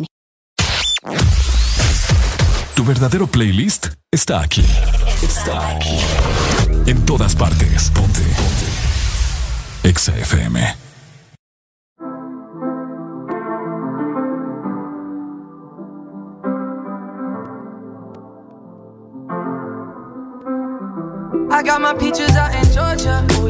Tu 2.75 2.83
verdadero 2.83 3.25
playlist 3.25 3.87
está 4.11 4.41
aquí. 4.41 4.63
Está 5.23 5.75
aquí. 5.75 5.97
En 6.85 7.03
todas 7.05 7.35
partes. 7.35 7.89
Ponte. 7.89 8.21
Ponte. 8.21 8.67
Exa 9.83 10.15
FM. 10.15 10.59
I 21.49 21.63
got 21.63 21.81
my 21.81 21.93
peaches 21.95 22.35
out 22.35 22.53
in 22.53 22.71
Georgia. 22.71 23.30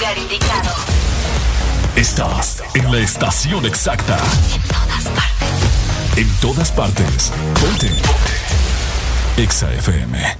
Lugar 0.00 0.18
indicado. 0.18 0.70
Estás 1.94 2.62
en 2.74 2.90
la 2.90 2.98
estación 3.00 3.66
exacta. 3.66 4.16
En 4.56 4.62
todas 4.62 5.08
partes. 5.10 6.16
En 6.16 6.28
todas 6.36 6.72
partes. 6.72 7.32
Ponte. 7.60 7.88
Ponte. 7.88 9.42
Exa 9.42 9.70
FM. 9.74 10.36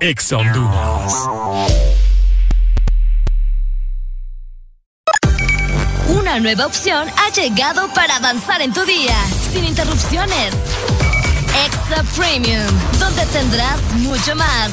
Exa 0.00 0.36
Honduras. 0.36 1.14
Una 6.08 6.40
nueva 6.40 6.66
opción 6.66 7.08
ha 7.16 7.32
llegado 7.32 7.88
para 7.94 8.16
avanzar 8.16 8.60
en 8.62 8.72
tu 8.72 8.84
día, 8.84 9.16
sin 9.52 9.64
interrupciones. 9.64 10.54
Extra 11.66 12.02
Premium, 12.16 12.66
donde 12.98 13.24
tendrás 13.26 13.80
mucho 13.94 14.34
más, 14.34 14.72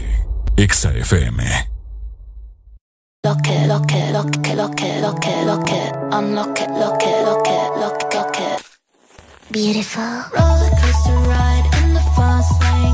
Exa 0.61 0.91
FM. 0.93 1.41
Lo 3.25 3.35
que, 3.37 3.65
lo 3.65 3.81
que, 3.81 4.11
lo 4.11 4.23
que, 4.29 4.55
lo 4.55 4.69
que, 4.69 5.01
lo 5.01 5.15
que, 5.15 5.43
lo 5.43 5.59
que, 5.63 5.91
I'm 6.11 6.35
lo 6.35 6.53
que, 6.53 6.67
lo 6.67 6.97
que, 6.99 7.23
lo 7.25 7.41
que, 7.41 7.57
lo 7.79 7.97
que, 7.97 8.17
lo 8.17 8.31
que. 8.31 8.57
Beautiful. 9.49 10.03
Roller 10.37 10.69
coaster 10.79 11.17
ride 11.33 11.65
in 11.81 11.93
the 11.95 12.03
fast 12.15 12.61
lane, 12.61 12.90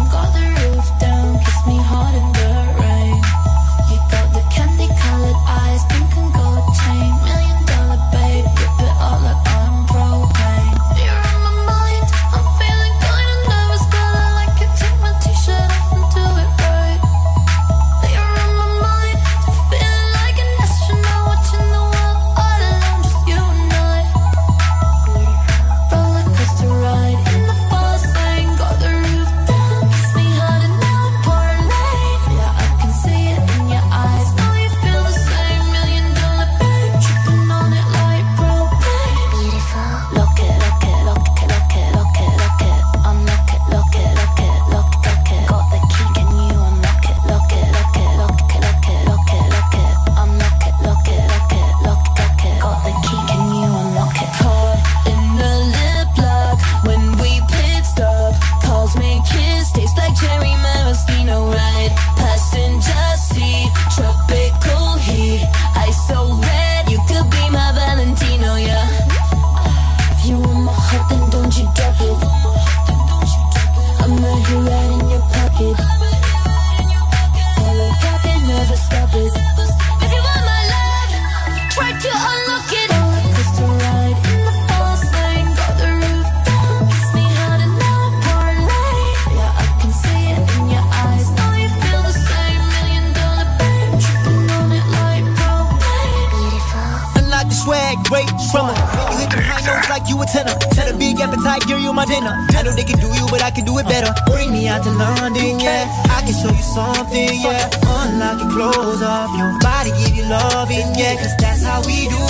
you 100.18 100.24
a 100.24 100.26
tenor. 100.26 100.56
Set 100.74 100.90
a 100.90 100.98
big 100.98 101.20
appetite, 101.20 101.68
girl, 101.68 101.80
you 101.80 101.94
my 101.94 102.06
dinner. 102.06 102.34
I 102.58 102.64
know 102.64 102.74
they 102.74 102.84
can 102.84 103.00
do 103.00 103.08
you, 103.08 103.26
but 103.30 103.42
I 103.42 103.52
can 103.52 103.66
do 103.66 103.78
it 103.78 103.86
better. 103.86 104.14
Bring 104.26 104.52
me 104.52 104.68
out 104.68 104.84
to 104.84 104.92
London, 104.92 105.60
yeah. 105.60 105.86
I 106.10 106.26
can 106.26 106.34
show 106.34 106.50
you 106.50 106.66
something, 106.66 107.38
yeah. 107.42 107.70
Unlock 107.86 108.42
your 108.42 108.52
clothes 108.52 109.02
off, 109.02 109.30
your 109.38 109.54
body 109.62 109.92
give 110.02 110.16
you 110.18 110.26
loving, 110.26 110.90
yeah. 110.98 111.16
Cause 111.22 111.36
that's 111.38 111.64
how 111.64 111.82
we 111.86 112.10
do. 112.10 112.22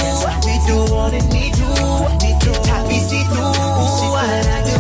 We 0.43 0.55
do 0.67 0.77
all 0.93 1.09
that 1.09 1.23
we 1.31 1.51
do. 1.55 1.67
We 2.23 2.31
do 2.43 2.51
top 2.67 2.91
see 2.91 3.23
through. 3.31 3.55
I 4.17 4.41
like 4.43 4.65
the 4.65 4.77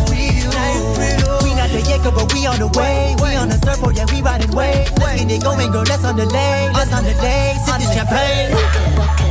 there 1.67 1.89
yet, 1.89 2.01
girl, 2.01 2.11
but 2.11 2.33
we 2.33 2.45
on 2.47 2.59
the 2.59 2.67
way. 2.79 3.15
We 3.21 3.35
on 3.35 3.49
the 3.49 3.57
surfboard, 3.59 3.97
yeah, 3.97 4.05
we 4.11 4.21
riding 4.21 4.51
waves. 4.55 4.91
Let's 4.99 5.21
get 5.21 5.31
it 5.31 5.43
going, 5.43 5.71
girl, 5.71 5.83
let's 5.83 6.03
on 6.03 6.15
the 6.15 6.25
lane. 6.25 6.73
Let's 6.73 6.93
on 6.93 7.03
the 7.03 7.13
lane, 7.21 7.59
sip 7.65 7.77
this 7.77 7.93
champagne. 7.93 9.26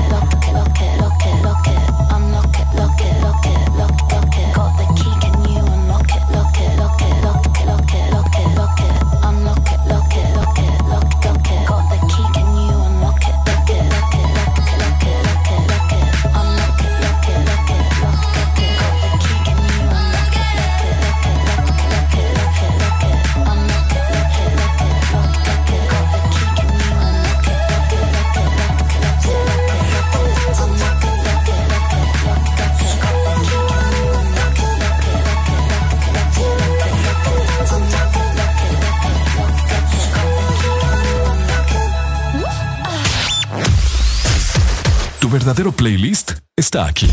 verdadero 45.46 45.70
playlist 45.70 46.32
está 46.56 46.86
aquí. 46.86 47.08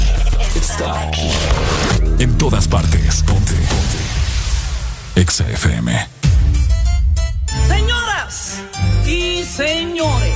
Está 0.56 1.08
aquí. 1.08 1.30
En 2.18 2.36
todas 2.40 2.68
partes. 2.68 3.22
Ponte. 3.22 3.54
Ponte. 3.54 5.22
Exa 5.22 5.48
FM. 5.52 6.08
Señoras 7.68 8.60
y 9.06 9.44
señores, 9.44 10.36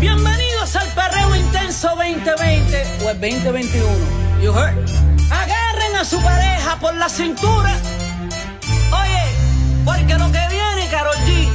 bienvenidos 0.00 0.74
al 0.74 0.88
Perreo 0.94 1.36
Intenso 1.36 1.88
2020 1.88 2.84
o 3.04 3.10
el 3.10 3.20
2021. 3.20 3.86
You 4.42 4.54
heard? 4.54 4.74
Agarren 5.30 5.96
a 6.00 6.04
su 6.06 6.18
pareja 6.22 6.78
por 6.80 6.94
la 6.94 7.10
cintura. 7.10 7.76
Oye, 9.02 9.22
porque 9.84 10.14
lo 10.14 10.32
que 10.32 10.40
viene, 10.48 10.88
Carol 10.90 11.16
G, 11.26 11.46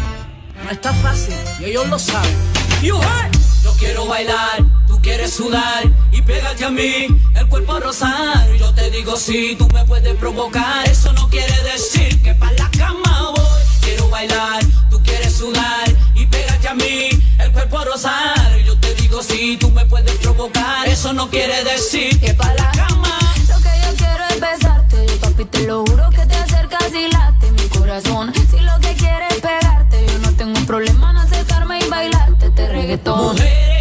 no 0.63 0.69
está 0.69 0.93
fácil 0.93 1.33
y 1.59 1.65
ellos 1.65 1.89
lo 1.89 1.97
saben. 1.97 2.37
You 2.83 2.97
heard? 2.97 3.31
Yo 3.63 3.73
quiero 3.79 4.05
bailar 4.05 4.80
quieres 5.01 5.33
sudar 5.33 5.83
y 6.11 6.21
pégate 6.21 6.65
a 6.65 6.69
mí, 6.69 7.07
el 7.35 7.47
cuerpo 7.47 7.79
rosar. 7.79 8.47
Yo 8.57 8.73
te 8.73 8.89
digo 8.91 9.17
si 9.17 9.49
sí, 9.49 9.55
tú 9.57 9.67
me 9.69 9.83
puedes 9.85 10.15
provocar. 10.15 10.87
Eso 10.87 11.11
no 11.13 11.27
quiere 11.29 11.53
decir 11.63 12.21
que 12.21 12.33
para 12.35 12.53
la 12.53 12.69
cama 12.71 13.31
voy. 13.35 13.61
Quiero 13.81 14.07
bailar, 14.09 14.63
tú 14.89 15.01
quieres 15.03 15.33
sudar 15.33 15.89
y 16.15 16.25
pégate 16.25 16.67
a 16.67 16.73
mí, 16.75 17.09
el 17.39 17.51
cuerpo 17.51 17.83
rosar. 17.83 18.57
Yo 18.65 18.77
te 18.77 18.93
digo 18.95 19.21
si 19.21 19.33
sí, 19.33 19.57
tú 19.59 19.69
me 19.71 19.85
puedes 19.85 20.15
provocar. 20.17 20.87
Eso 20.87 21.13
no 21.13 21.29
quiere 21.29 21.63
decir 21.63 22.19
que 22.19 22.33
para 22.33 22.53
la 22.53 22.71
cama. 22.71 23.19
Lo 23.49 23.57
que 23.57 23.71
yo 23.83 23.95
quiero 23.97 24.23
es 24.29 24.39
besarte, 24.39 25.05
yo 25.07 25.17
papi 25.19 25.45
te 25.45 25.63
lo 25.65 25.83
juro 25.85 26.09
que 26.09 26.25
te 26.25 26.35
acercas 26.35 26.93
y 26.93 27.11
late 27.11 27.51
mi 27.51 27.67
corazón. 27.69 28.33
Si 28.49 28.59
lo 28.59 28.79
que 28.79 28.93
quieres 28.95 29.31
es 29.31 29.41
pegarte, 29.41 30.05
yo 30.07 30.19
no 30.19 30.31
tengo 30.33 30.59
problema 30.65 31.11
en 31.11 31.17
acercarme 31.17 31.79
y 31.79 31.89
bailarte 31.89 32.45
este 32.47 32.67
reggaetón. 32.69 33.35
Mujeres 33.35 33.80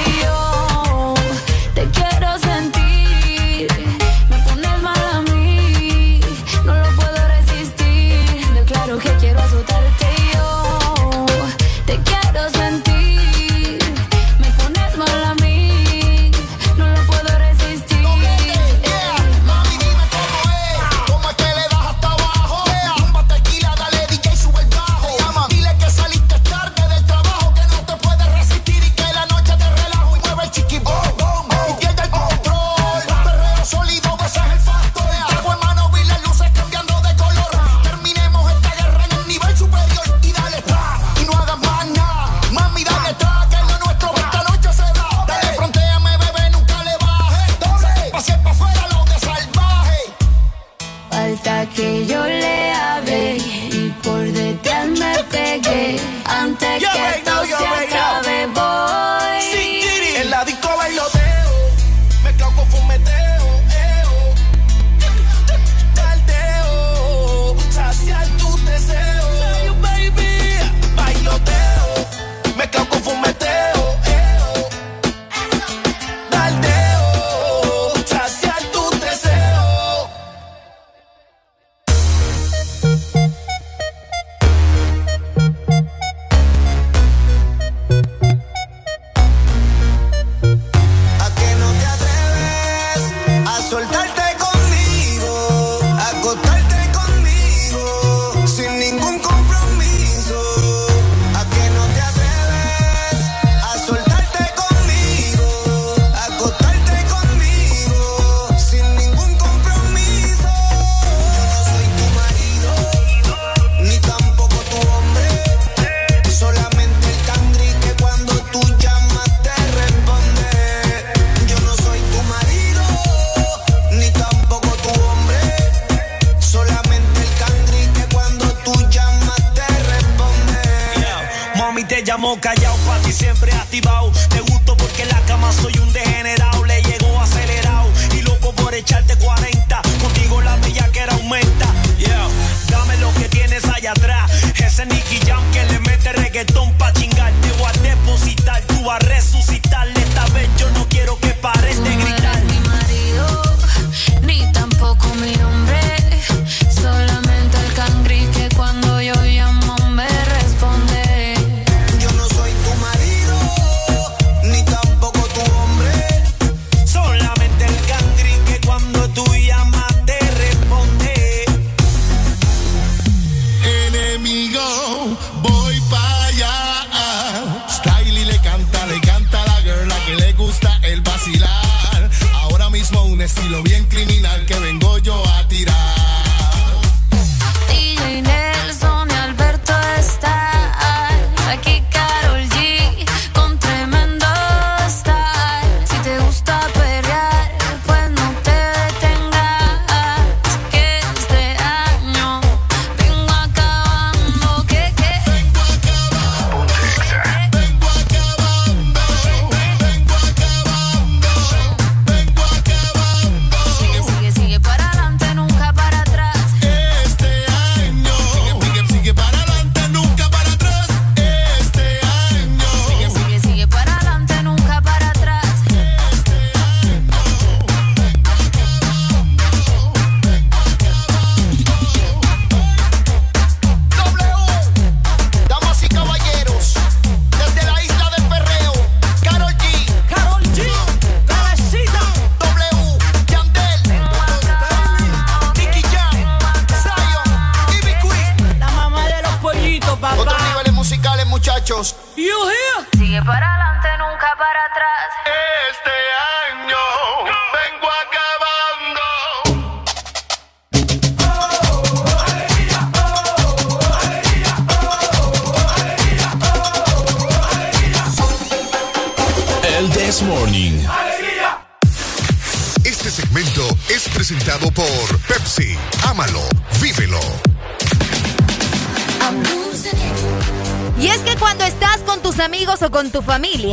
criminal 183.89 184.45
que 184.45 184.59
vengo 184.59 184.97
yo 184.99 185.23
a 185.25 185.47
tirar. 185.47 186.00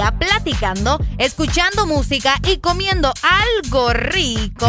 Platicando, 0.07 1.01
escuchando 1.19 1.87
música 1.87 2.37
y 2.47 2.59
comiendo 2.59 3.13
algo 3.23 3.93
rico, 3.93 4.67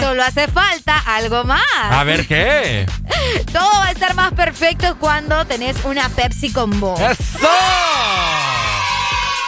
solo 0.00 0.24
hace 0.24 0.48
falta 0.48 0.98
algo 0.98 1.44
más. 1.44 1.62
A 1.90 2.02
ver 2.04 2.26
qué. 2.26 2.86
Todo 3.52 3.70
va 3.70 3.86
a 3.86 3.90
estar 3.92 4.14
más 4.14 4.32
perfecto 4.32 4.96
cuando 4.98 5.44
tenés 5.46 5.76
una 5.84 6.08
Pepsi 6.08 6.52
Combo. 6.52 6.96
¡Eso! 6.98 7.48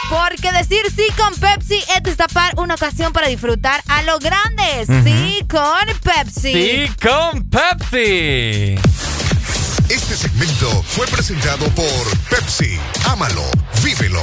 Porque 0.09 0.51
decir 0.51 0.81
sí 0.95 1.05
con 1.17 1.35
Pepsi 1.35 1.83
es 1.95 2.03
destapar 2.03 2.53
una 2.57 2.75
ocasión 2.75 3.13
para 3.13 3.27
disfrutar 3.27 3.83
a 3.87 4.01
lo 4.03 4.17
grande. 4.19 4.85
Sí 5.03 5.45
con 5.49 5.85
Pepsi. 6.01 6.53
Sí, 6.53 6.91
con 7.01 7.47
Pepsi. 7.49 8.79
Este 9.89 10.15
segmento 10.15 10.83
fue 10.83 11.05
presentado 11.07 11.67
por 11.69 12.17
Pepsi. 12.29 12.79
Ámalo, 13.05 13.43
vívelo. 13.83 14.21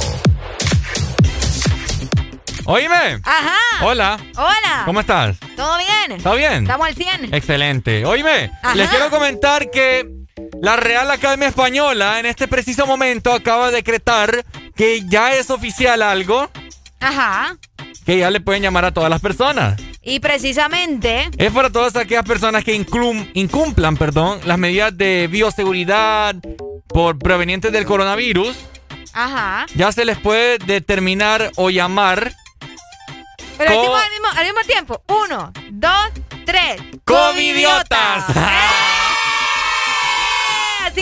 Oíme. 2.69 3.21
Ajá. 3.23 3.55
Hola. 3.81 4.17
Hola. 4.35 4.81
¿Cómo 4.85 4.99
estás? 4.99 5.37
¿Todo 5.55 5.77
bien? 5.77 6.21
¿Todo 6.21 6.35
bien? 6.35 6.63
Estamos 6.63 6.87
al 6.87 6.95
100. 6.95 7.33
Excelente. 7.33 8.05
Oíme, 8.05 8.51
Ajá. 8.61 8.75
les 8.75 8.89
quiero 8.89 9.09
comentar 9.09 9.71
que 9.71 10.05
la 10.61 10.75
Real 10.75 11.09
Academia 11.09 11.47
Española 11.47 12.19
en 12.19 12.25
este 12.25 12.47
preciso 12.49 12.85
momento 12.85 13.31
acaba 13.33 13.67
de 13.67 13.77
decretar 13.77 14.43
que 14.75 15.01
ya 15.07 15.33
es 15.33 15.49
oficial 15.49 16.01
algo 16.01 16.51
Ajá. 16.99 17.55
que 18.05 18.17
ya 18.17 18.29
le 18.31 18.41
pueden 18.41 18.63
llamar 18.63 18.83
a 18.83 18.91
todas 18.93 19.09
las 19.09 19.21
personas. 19.21 19.79
Y 20.01 20.19
precisamente, 20.19 21.29
Es 21.37 21.51
para 21.53 21.69
todas 21.69 21.95
aquellas 21.95 22.25
personas 22.25 22.65
que 22.65 22.75
inclum- 22.77 23.29
incumplan 23.33 23.95
perdón, 23.95 24.39
las 24.43 24.57
medidas 24.57 24.97
de 24.97 25.27
bioseguridad 25.31 26.35
por 26.89 27.17
provenientes 27.17 27.71
del 27.71 27.85
coronavirus. 27.85 28.57
ajá. 29.13 29.65
Ya 29.75 29.91
se 29.93 30.03
les 30.03 30.17
puede 30.17 30.57
determinar 30.59 31.51
o 31.55 31.69
llamar 31.69 32.33
Pero 33.57 33.71
Co- 33.73 33.77
decimos 33.81 34.01
al 34.03 34.11
mismo, 34.11 34.27
al 34.39 34.45
mismo 34.45 34.61
tiempo. 34.67 35.01
Uno, 35.07 35.51
dos, 35.71 36.09
tres. 36.45 36.81
covidiotas. 37.05 38.25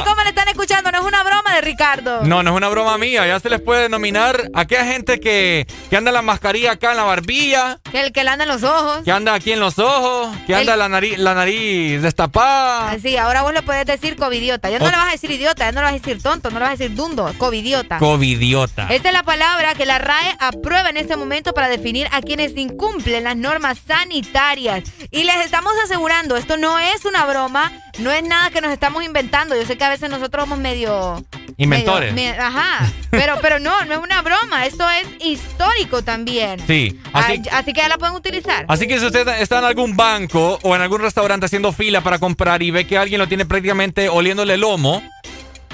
Así 0.01 0.09
como 0.09 0.21
le 0.23 0.29
están 0.29 0.47
escuchando, 0.49 0.91
no 0.91 0.99
es 0.99 1.05
una 1.05 1.23
broma 1.23 1.55
de 1.55 1.61
Ricardo. 1.61 2.21
No, 2.23 2.43
no 2.43 2.51
es 2.51 2.57
una 2.57 2.67
broma 2.69 2.97
mía. 2.97 3.25
Ya 3.25 3.39
se 3.39 3.49
les 3.49 3.61
puede 3.61 3.83
denominar 3.83 4.49
a 4.53 4.61
aquella 4.61 4.85
gente 4.85 5.19
que, 5.19 5.65
que 5.89 5.95
anda 5.97 6.11
la 6.11 6.21
mascarilla 6.21 6.71
acá 6.73 6.91
en 6.91 6.97
la 6.97 7.03
barbilla, 7.03 7.79
el 7.93 8.11
que 8.11 8.23
le 8.23 8.29
anda 8.29 8.43
en 8.43 8.49
los 8.49 8.63
ojos. 8.63 9.03
que 9.05 9.11
anda 9.11 9.33
aquí 9.33 9.51
en 9.53 9.59
los 9.59 9.79
ojos, 9.79 10.35
que 10.47 10.53
anda 10.55 10.75
la 10.75 10.89
nariz, 10.89 11.17
la 11.17 11.33
nariz 11.33 12.01
destapada. 12.01 12.91
Así, 12.91 13.15
ahora 13.17 13.41
vos 13.43 13.53
le 13.53 13.61
puedes 13.61 13.85
decir 13.85 14.15
covidiota. 14.17 14.69
Ya 14.69 14.79
no 14.79 14.85
O- 14.85 14.89
le 14.89 14.97
vas 14.97 15.07
a 15.07 15.11
decir 15.11 15.31
idiota, 15.31 15.65
ya 15.65 15.71
no 15.71 15.79
le 15.81 15.85
vas 15.85 15.93
a 15.93 15.97
decir 15.97 16.21
tonto, 16.21 16.49
no 16.49 16.55
le 16.59 16.65
vas 16.65 16.69
a 16.73 16.77
decir 16.77 16.93
dundo, 16.95 17.31
covidiota. 17.37 17.97
Covidiota. 17.99 18.87
Esta 18.89 19.07
es 19.09 19.13
la 19.13 19.23
palabra 19.23 19.75
que 19.75 19.85
la 19.85 19.97
RAE 19.97 20.35
aprueba 20.39 20.89
en 20.89 20.97
este 20.97 21.15
momento 21.15 21.53
para 21.53 21.69
definir 21.69 22.07
a 22.11 22.21
quienes 22.21 22.57
incumplen 22.57 23.23
las 23.23 23.37
normas 23.37 23.77
sanitarias. 23.87 24.83
Y 25.11 25.23
les 25.23 25.37
estamos 25.45 25.71
asegurando, 25.83 26.35
esto 26.35 26.57
no 26.57 26.77
es 26.79 27.05
una 27.05 27.25
broma, 27.25 27.71
no 27.99 28.11
es 28.11 28.23
nada 28.23 28.49
que 28.49 28.59
nos 28.61 28.71
estamos 28.71 29.03
inventando. 29.03 29.55
Yo 29.55 29.65
sé 29.65 29.77
que 29.77 29.84
a 29.85 29.89
veces 29.89 30.09
nosotros 30.09 30.43
somos 30.43 30.57
medio... 30.59 31.23
Inventores. 31.57 32.13
medio- 32.13 32.33
me- 32.35 32.39
ajá, 32.41 32.91
pero, 33.11 33.35
pero 33.41 33.59
no, 33.59 33.85
no 33.85 33.93
es 33.93 33.99
una 33.99 34.21
broma, 34.21 34.65
esto 34.65 34.85
es 34.89 35.07
histórico 35.25 36.01
también. 36.01 36.59
Sí. 36.67 36.99
Así, 37.13 37.31
Ay, 37.33 37.41
así 37.53 37.71
que 37.71 37.79
ya 37.81 37.87
la 37.87 37.97
pueden 37.97 38.13
utilizar. 38.15 38.65
así 38.67 38.87
que 38.87 38.99
si 38.99 39.05
usted 39.05 39.25
está 39.39 39.59
en 39.59 39.63
algún 39.65 39.95
banco 39.95 40.59
o 40.63 40.75
en 40.75 40.81
algún 40.81 40.99
restaurante 41.01 41.45
haciendo 41.45 41.71
fila 41.71 42.01
para 42.01 42.19
comprar 42.19 42.61
y 42.61 42.71
ve 42.71 42.85
que 42.85 42.97
alguien 42.97 43.19
lo 43.19 43.27
tiene 43.29 43.45
prácticamente 43.45 44.09
oliéndole 44.09 44.55
el 44.55 44.61
lomo, 44.61 45.01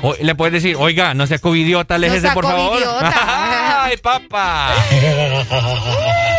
o- 0.03 0.15
le 0.21 0.35
puedes 0.35 0.53
decir, 0.53 0.75
oiga, 0.77 1.15
no 1.15 1.25
sea 1.25 1.39
covidiota, 1.39 1.95
aléjese 1.95 2.21
sea 2.21 2.33
por 2.35 2.43
favor. 2.45 2.79
Ay, 3.03 3.97
papá. 3.97 4.75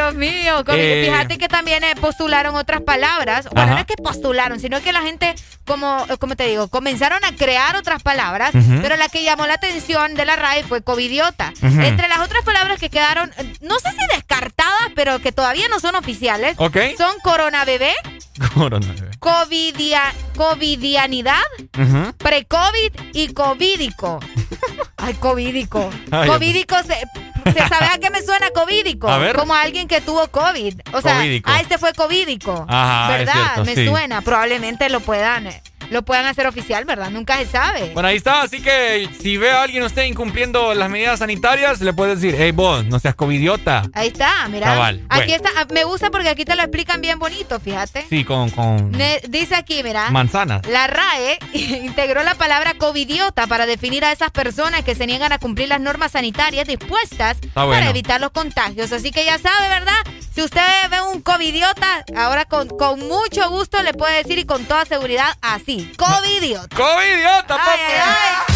Dios 0.00 0.14
mío. 0.14 0.64
Eh. 0.68 1.02
Fíjate 1.10 1.36
que 1.38 1.48
también 1.48 1.84
eh, 1.84 1.94
postularon 2.00 2.54
otras 2.54 2.80
palabras. 2.82 3.46
Bueno, 3.52 3.72
no 3.74 3.78
es 3.78 3.84
que 3.86 3.94
postularon, 3.96 4.58
sino 4.60 4.80
que 4.80 4.92
la 4.92 5.02
gente, 5.02 5.34
como, 5.66 6.06
eh, 6.08 6.16
como 6.16 6.36
te 6.36 6.46
digo, 6.46 6.68
comenzaron 6.68 7.22
a 7.24 7.34
crear 7.36 7.76
otras 7.76 8.02
palabras, 8.02 8.52
pero 8.80 8.96
la 8.96 9.08
que 9.08 9.22
llamó 9.22 9.46
la 9.46 9.54
atención 9.54 10.14
de 10.14 10.24
la 10.24 10.36
RAE 10.36 10.64
fue 10.64 10.82
covidiota. 10.82 11.52
Entre 11.62 12.08
las 12.08 12.20
otras 12.20 12.44
palabras 12.44 12.78
que 12.80 12.88
quedaron, 12.88 13.30
eh, 13.36 13.52
no 13.60 13.78
sé 13.78 13.90
si 13.90 14.16
descartadas, 14.16 14.90
pero 14.94 15.18
que 15.20 15.32
todavía 15.32 15.68
no 15.68 15.80
son 15.80 15.94
oficiales, 15.96 16.56
son 16.56 17.14
coronabebé, 17.22 17.92
Coronavirus. 18.54 19.16
covidia, 19.18 20.02
covidianidad, 20.36 21.42
Ujú. 21.78 22.14
pre-COVID 22.16 22.92
y 23.12 23.32
covídico. 23.34 24.18
Ay, 24.96 25.14
covídico. 25.14 25.90
Ay, 26.10 26.28
covídico, 26.28 26.76
se, 26.82 26.96
se 27.44 27.58
sabe 27.68 27.86
a 27.86 27.98
qué 27.98 28.10
me 28.10 28.22
suena 28.22 28.50
covídico. 28.50 29.08
A 29.08 29.18
ver. 29.18 29.36
Como 29.36 29.54
alguien 29.54 29.88
que 29.88 30.00
tuvo 30.00 30.26
COVID. 30.28 30.80
O 30.92 31.00
sea, 31.00 31.16
Covídico. 31.16 31.50
ah, 31.50 31.60
este 31.60 31.78
fue 31.78 31.92
covídico. 31.94 32.66
Ajá, 32.68 33.12
es 33.12 33.18
¿Verdad? 33.18 33.32
cierto, 33.32 33.64
me 33.64 33.74
sí. 33.74 33.88
suena. 33.88 34.20
Probablemente 34.22 34.88
lo 34.88 35.00
puedan, 35.00 35.46
eh, 35.48 35.62
lo 35.90 36.02
puedan 36.02 36.26
hacer 36.26 36.46
oficial, 36.46 36.84
¿verdad? 36.84 37.10
Nunca 37.10 37.36
se 37.38 37.46
sabe. 37.46 37.90
Bueno, 37.92 38.08
ahí 38.08 38.16
está. 38.16 38.42
Así 38.42 38.62
que 38.62 39.08
si 39.20 39.36
ve 39.36 39.50
a 39.50 39.62
alguien 39.62 39.82
usted 39.82 40.04
incumpliendo 40.04 40.72
las 40.74 40.88
medidas 40.88 41.18
sanitarias, 41.18 41.80
le 41.80 41.92
puede 41.92 42.14
decir, 42.16 42.34
hey, 42.38 42.52
vos, 42.52 42.84
no 42.86 42.98
seas 42.98 43.14
covidiota. 43.14 43.82
Ahí 43.92 44.08
está, 44.08 44.48
mira. 44.48 44.66
Cabal, 44.68 45.04
Aquí 45.08 45.26
bueno. 45.32 45.34
está. 45.48 45.50
ah, 45.60 45.66
Me 45.72 45.84
gusta 45.84 46.10
porque 46.10 46.28
aquí 46.28 46.44
te 46.44 46.54
lo 46.56 46.62
explican 46.62 47.00
bien 47.00 47.18
bonito, 47.18 47.60
fíjate. 47.60 48.06
Sí, 48.08 48.24
con, 48.24 48.50
con 48.50 48.92
Ne- 48.92 49.20
dice 49.28 49.54
aquí, 49.54 49.82
mira. 49.82 50.10
manzanas. 50.10 50.66
La 50.66 50.86
RAE 50.86 51.38
integró 51.52 52.22
la 52.22 52.34
palabra 52.34 52.74
covidiota 52.74 53.46
para 53.46 53.66
definir 53.66 54.04
a 54.04 54.12
esas 54.12 54.30
personas 54.30 54.82
que 54.84 54.94
se 54.94 55.06
niegan 55.06 55.32
a 55.32 55.38
cumplir 55.38 55.68
las 55.68 55.80
normas 55.80 56.12
sanitarias 56.12 56.66
dispuestas 56.66 57.36
bueno. 57.54 57.70
para 57.72 57.90
evitar 57.90 58.20
los 58.20 58.30
contagios. 58.30 58.92
Así 58.92 59.10
que 59.10 59.24
ya 59.24 59.38
sabe, 59.38 59.68
¿verdad? 59.68 59.94
Si 60.34 60.42
usted 60.42 60.62
ve 60.90 61.02
un 61.12 61.20
covidiota, 61.22 62.04
ahora 62.16 62.44
con, 62.44 62.68
con 62.68 63.00
mucho 63.08 63.50
gusto 63.50 63.82
le 63.82 63.92
puede 63.94 64.18
decir 64.22 64.38
y 64.38 64.44
con 64.44 64.64
toda 64.64 64.84
seguridad 64.84 65.36
así. 65.42 65.79
Covidiota. 65.96 66.76
¡Covidiota, 66.76 67.54
Ay, 67.60 67.80
ay, 67.80 68.00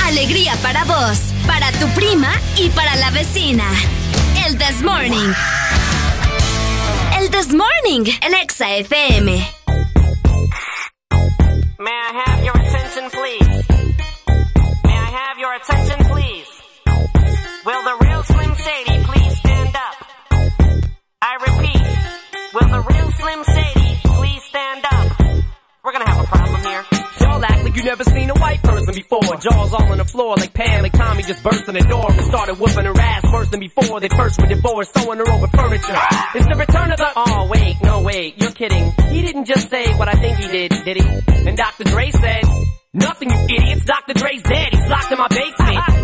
ay. 0.03 0.09
Alegría 0.09 0.55
para 0.63 0.85
vos, 0.85 1.19
para 1.47 1.71
tu 1.73 1.89
prima 1.91 2.33
y 2.57 2.69
para 2.71 2.95
la 2.97 3.11
vecina. 3.11 3.65
El 4.47 4.59
This 4.59 4.83
Morning. 4.83 5.33
El 7.19 7.31
This 7.31 7.49
Morning, 7.53 8.05
el 8.23 8.35
Exa 8.35 8.69
FM. 8.77 9.33
May 11.79 11.91
I 11.91 12.23
have 12.27 12.45
your 12.45 12.57
attention, 12.57 13.11
please? 13.11 13.65
May 14.85 14.97
I 14.97 15.11
have 15.21 15.39
your 15.39 15.55
attention, 15.55 15.99
please? 16.07 16.49
Will 17.65 17.83
the 17.83 17.97
real 18.05 18.23
Slim 18.25 18.55
Shady 18.57 19.05
please 19.05 19.39
stand 19.39 19.75
up? 19.77 19.97
I 21.23 21.35
repeat, 21.47 21.83
will 22.55 22.69
the 22.69 22.83
real 22.91 23.11
Slim 23.13 23.45
Shady 23.45 23.99
please 24.05 24.43
stand 24.49 24.85
up? 24.85 25.21
We're 25.83 25.93
gonna 25.93 26.09
have 26.09 26.25
a 26.25 26.29
problem 26.29 26.63
here. 26.63 26.85
Like 27.75 27.83
you 27.83 27.91
never 27.91 28.05
seen 28.05 28.31
a 28.31 28.35
white 28.35 28.63
person 28.63 28.95
before. 28.95 29.37
Jaws 29.39 29.75
all 29.75 29.91
on 29.91 29.99
the 29.99 30.05
floor 30.05 30.37
like 30.37 30.55
Pam, 30.55 30.85
like 30.85 30.93
Tommy 30.93 31.25
just 31.25 31.43
burst 31.43 31.67
in 31.67 31.75
the 31.75 31.81
door 31.81 32.07
and 32.09 32.21
started 32.21 32.55
whooping 32.61 32.85
her 32.85 33.01
ass 33.01 33.25
worse 33.33 33.49
than 33.49 33.59
before. 33.59 33.99
They 33.99 34.09
first 34.11 34.41
were 34.41 34.47
divorced, 34.47 34.97
sewing 34.97 35.19
her 35.19 35.29
over 35.29 35.49
furniture. 35.49 35.99
It's 36.37 36.47
the 36.47 36.55
return 36.55 36.93
of 36.93 36.99
the. 36.99 37.11
Oh 37.17 37.49
wait, 37.51 37.83
no 37.83 38.03
wait, 38.03 38.41
you're 38.41 38.53
kidding. 38.53 38.93
He 39.11 39.23
didn't 39.23 39.47
just 39.47 39.71
say 39.71 39.93
what 39.99 40.07
I 40.07 40.13
think 40.13 40.39
he 40.39 40.47
did, 40.47 40.71
did 40.85 40.99
he? 40.99 41.49
And 41.49 41.57
Dr. 41.57 41.83
Dre 41.83 42.13
said. 42.13 42.45
Nothing, 42.97 43.29
you 43.29 43.57
idiots. 43.57 43.85
Dr. 43.87 44.15
Dre's 44.15 44.41
dead. 44.45 44.69
He's 44.73 44.89
locked 44.89 45.11
in 45.11 45.19
my 45.19 45.27
basement. 45.27 46.04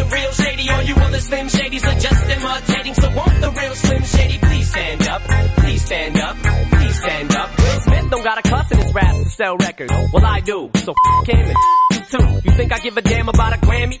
the 0.00 0.14
real 0.14 0.32
Shady. 0.32 0.70
All 0.70 0.82
you 0.82 0.94
other 0.94 1.20
Slim 1.20 1.46
Shadys 1.46 1.84
are 1.84 2.00
just 2.00 2.22
imitating. 2.36 2.94
So 2.94 3.08
won't 3.14 3.40
the 3.40 3.50
real 3.50 3.74
Slim 3.74 4.02
Shady 4.02 4.38
please 4.38 4.70
stand 4.70 5.08
up? 5.08 5.22
Please 5.56 5.84
stand 5.84 6.16
up, 6.16 6.36
please 6.36 6.96
stand 7.02 7.36
up. 7.36 7.58
Will 7.58 7.80
Smith 7.80 8.10
don't 8.10 8.24
got 8.24 8.38
a 8.38 8.42
cuss 8.42 8.70
in 8.72 8.78
his 8.78 8.94
raps 8.94 9.18
to 9.24 9.30
sell 9.30 9.56
records. 9.56 9.92
Well 10.12 10.24
I 10.24 10.40
do, 10.40 10.70
so 10.74 10.94
f 11.22 11.26
him 11.26 11.46
and 11.46 11.56
you 11.92 12.18
too. 12.18 12.40
You 12.44 12.56
think 12.56 12.72
I 12.72 12.78
give 12.78 12.96
a 12.96 13.02
damn 13.02 13.28
about 13.28 13.52
a 13.54 13.58
Grammy? 13.58 14.00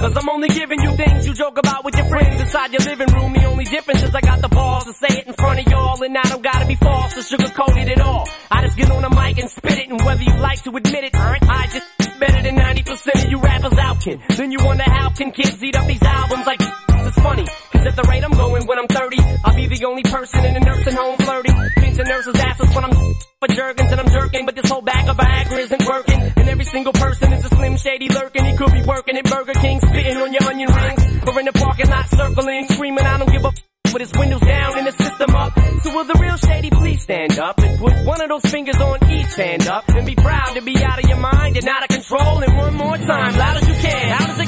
Cause 0.00 0.16
I'm 0.16 0.28
only 0.28 0.48
giving 0.48 0.80
you 0.80 0.92
things 0.96 1.26
you 1.26 1.34
joke 1.34 1.58
about 1.58 1.84
with 1.84 1.96
your 1.96 2.06
friends 2.06 2.40
inside 2.40 2.72
your 2.72 2.82
living 2.82 3.12
room. 3.14 3.32
The 3.32 3.44
only 3.46 3.64
difference 3.64 4.02
is 4.02 4.14
I 4.14 4.20
got 4.20 4.40
the 4.40 4.48
balls 4.48 4.84
to 4.84 4.92
say 4.92 5.18
it 5.18 5.26
in 5.26 5.34
front 5.34 5.58
of 5.58 5.66
y'all. 5.66 6.00
And 6.02 6.16
I 6.16 6.22
don't 6.22 6.42
gotta 6.42 6.66
be 6.66 6.76
false 6.76 7.16
or 7.18 7.36
sugarcoated 7.36 7.90
at 7.90 8.00
all. 8.00 8.28
I 8.50 8.62
just 8.64 8.76
get 8.76 8.90
on 8.90 9.02
the 9.02 9.10
mic 9.10 9.38
and 9.38 9.50
spit 9.50 9.78
it. 9.78 9.88
And 9.88 10.00
whether 10.00 10.22
you 10.22 10.36
like 10.38 10.62
to 10.62 10.70
admit 10.70 11.04
it, 11.04 11.14
I 11.14 11.66
just 11.72 12.20
better 12.20 12.42
than 12.42 12.56
90% 12.56 13.24
of 13.24 13.30
you 13.30 13.38
rappers 13.40 13.78
out 13.78 14.00
can. 14.00 14.20
Then 14.36 14.52
you 14.52 14.58
wonder 14.64 14.84
how 14.84 15.10
can 15.10 15.32
kids 15.32 15.62
eat 15.62 15.76
up 15.76 15.86
these 15.86 16.02
albums 16.02 16.46
like 16.46 16.60
it's 16.60 17.18
funny. 17.20 17.46
At 17.88 17.96
the 17.96 18.02
rate 18.02 18.22
I'm 18.22 18.32
going 18.32 18.66
when 18.66 18.78
I'm 18.78 18.86
30, 18.86 19.16
I'll 19.44 19.56
be 19.56 19.66
the 19.66 19.86
only 19.86 20.02
person 20.02 20.44
in 20.44 20.56
a 20.56 20.60
nursing 20.60 20.92
home 20.92 21.16
flirting. 21.16 21.56
Pinching 21.76 22.04
nurses' 22.04 22.36
asses 22.36 22.68
when 22.74 22.84
I'm 22.84 22.92
for 22.92 23.48
jerkins 23.48 23.90
and 23.90 24.00
I'm 24.00 24.10
jerking. 24.10 24.44
But 24.44 24.56
this 24.56 24.68
whole 24.68 24.82
bag 24.82 25.08
of 25.08 25.16
Viagra 25.16 25.58
isn't 25.58 25.86
working. 25.88 26.20
And 26.36 26.48
every 26.50 26.66
single 26.66 26.92
person 26.92 27.32
is 27.32 27.46
a 27.46 27.48
slim 27.48 27.78
shady 27.78 28.10
lurking. 28.10 28.44
He 28.44 28.56
could 28.58 28.72
be 28.72 28.82
working 28.82 29.16
at 29.16 29.24
Burger 29.24 29.54
King, 29.54 29.80
spitting 29.80 30.18
on 30.18 30.32
your 30.34 30.44
onion 30.44 30.70
rings. 30.70 31.02
Or 31.26 31.40
in 31.40 31.46
the 31.46 31.52
parking 31.52 31.88
lot 31.88 32.08
circling, 32.10 32.68
screaming, 32.68 33.06
I 33.06 33.16
don't 33.16 33.32
give 33.32 33.44
a 33.46 33.52
with 33.92 34.02
his 34.02 34.12
windows 34.18 34.40
down 34.40 34.78
and 34.78 34.86
the 34.86 34.92
system 34.92 35.34
up. 35.34 35.58
So 35.82 35.94
will 35.94 36.04
the 36.04 36.18
real 36.20 36.36
shady 36.36 36.68
please 36.68 37.02
stand 37.02 37.38
up 37.38 37.58
and 37.58 37.78
put 37.78 38.04
one 38.04 38.20
of 38.20 38.28
those 38.28 38.50
fingers 38.50 38.76
on 38.76 39.10
each 39.10 39.34
hand 39.34 39.66
up 39.66 39.88
and 39.88 40.04
be 40.04 40.14
proud 40.14 40.54
to 40.54 40.60
be 40.60 40.76
out 40.84 41.02
of 41.02 41.08
your 41.08 41.18
mind 41.18 41.56
and 41.56 41.66
out 41.66 41.82
of 41.84 41.88
control. 41.88 42.42
And 42.42 42.54
one 42.54 42.74
more 42.74 42.98
time, 42.98 43.36
loud 43.36 43.56
as 43.56 43.66
you 43.66 43.74
can. 43.74 44.08
How 44.12 44.26
does 44.26 44.40
it 44.40 44.47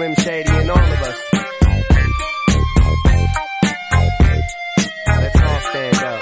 Slim 0.00 0.14
Shady 0.14 0.48
in 0.48 0.70
all 0.70 0.78
of 0.78 1.02
us. 1.02 1.18
Let's 5.06 5.40
all 5.42 5.60
stand 5.68 6.02
up. 6.04 6.20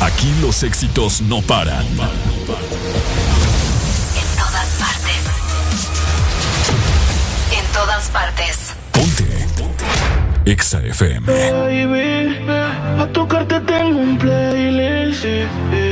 Aquí 0.00 0.32
los 0.40 0.62
éxitos 0.62 1.20
no 1.22 1.42
paran. 1.42 1.84
En 1.84 1.96
todas 4.38 4.68
partes. 4.78 5.24
En 7.58 7.64
todas 7.72 8.08
partes. 8.10 8.76
Exa 10.50 10.80
FM. 10.80 11.26
Baby, 11.26 12.46
a 12.48 13.06
tocarte 13.12 13.60
tengo 13.60 14.00
un 14.00 14.18
playlist. 14.18 14.89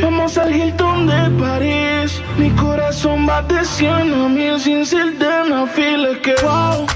Vamos 0.02 0.38
al 0.38 0.54
Hilton 0.54 1.06
de 1.06 1.30
París. 1.38 2.22
Mi 2.38 2.50
corazón 2.52 3.28
va 3.28 3.42
de 3.42 3.62
100 3.62 4.14
a 4.14 4.28
mil 4.28 4.58
sin 4.58 4.86
ser 4.86 5.18
de 5.18 5.26
una 5.26 5.70
que 6.22 6.34
wow, 6.42 6.86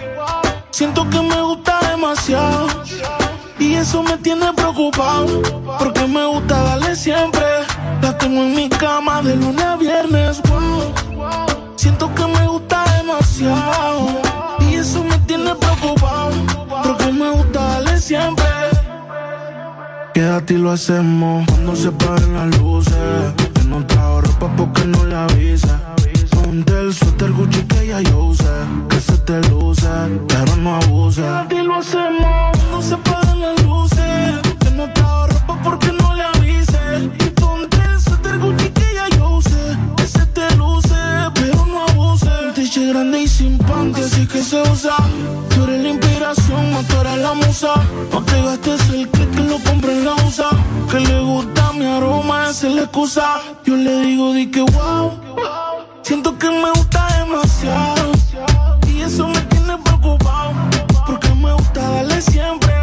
siento 0.71 1.09
que 1.11 1.21
me 1.21 1.43
gusta 1.43 1.79
demasiado. 1.91 2.69
Y 3.59 3.75
eso 3.75 4.03
me 4.03 4.17
tiene 4.17 4.51
preocupado. 4.55 5.43
Porque 5.79 6.07
me 6.07 6.25
gusta 6.25 6.63
darle 6.63 6.97
siempre. 6.97 7.45
La 8.01 8.17
tengo 8.17 8.41
en 8.41 8.55
mi 8.55 8.69
cama 8.71 9.21
de 9.21 9.37
lunes 9.37 9.65
a 9.65 9.77
viernes. 9.77 10.41
Wow, 10.49 10.95
siento 11.77 12.15
que 12.15 12.27
me 12.27 12.47
gusta 12.49 12.83
demasiado. 12.97 14.12
Quédate 20.15 20.55
y 20.55 20.59
lo 20.59 20.71
hacemos 20.71 21.47
cuando 21.49 21.75
se 21.75 21.91
paren 21.91 22.35
las 22.35 22.59
luces. 22.59 22.95
Que 23.55 23.65
no 23.65 23.87
trajo 23.87 24.21
ropa 24.21 24.51
porque 24.57 24.85
no 24.85 25.05
le 25.05 25.15
avisa. 25.15 25.81
Ponte 26.31 26.79
el 26.81 26.93
suéter 26.93 27.33
Gucci 27.33 27.63
que 27.63 27.87
ya 27.87 28.01
yo 28.03 28.25
usé. 28.27 28.45
Que 28.91 29.01
se 29.01 29.17
te 29.19 29.41
luce, 29.49 29.89
pero 30.29 30.57
no 30.57 30.77
abuse. 30.77 31.23
Quédate 31.23 31.55
y 31.55 31.63
lo 31.65 31.77
hacemos 31.77 32.59
cuando 32.59 32.83
se 32.83 32.97
paren 32.99 33.41
las 33.41 33.63
luces. 33.65 34.41
Que 34.61 34.71
no 34.73 34.93
trajo 34.93 35.29
ropa 35.29 35.61
porque 35.65 35.93
no 35.93 36.02
grande 42.93 43.23
y 43.23 43.29
sin 43.29 43.57
panty, 43.59 44.01
así 44.01 44.27
que 44.27 44.43
se 44.43 44.61
usa. 44.61 44.97
Tú 45.55 45.65
eres 45.65 45.83
la 45.83 45.89
inspiración, 45.91 46.65
eres 47.01 47.19
la 47.19 47.33
musa. 47.35 47.75
No 48.13 48.23
te 48.23 48.43
gastes 48.43 48.81
el 48.91 49.09
que 49.09 49.43
lo 49.51 49.59
compré 49.61 49.93
en 49.93 50.05
la 50.05 50.15
USA. 50.27 50.51
Que 50.91 51.01
le 51.01 51.21
gusta 51.21 51.73
mi 51.73 51.87
aroma, 51.87 52.51
esa 52.51 52.69
es 52.69 52.75
la 52.75 52.83
excusa. 52.83 53.41
Yo 53.65 53.77
le 53.77 54.01
digo, 54.01 54.33
di 54.35 54.51
que 54.51 54.61
wow. 54.61 55.13
Siento 56.03 56.37
que 56.39 56.51
me 56.51 56.71
gusta 56.71 57.01
demasiado. 57.19 58.13
Y 58.89 59.01
eso 59.01 59.27
me 59.27 59.41
tiene 59.53 59.79
preocupado. 59.79 60.53
Porque 61.07 61.29
me 61.35 61.53
gusta 61.55 61.81
darle 61.81 62.21
siempre. 62.21 62.75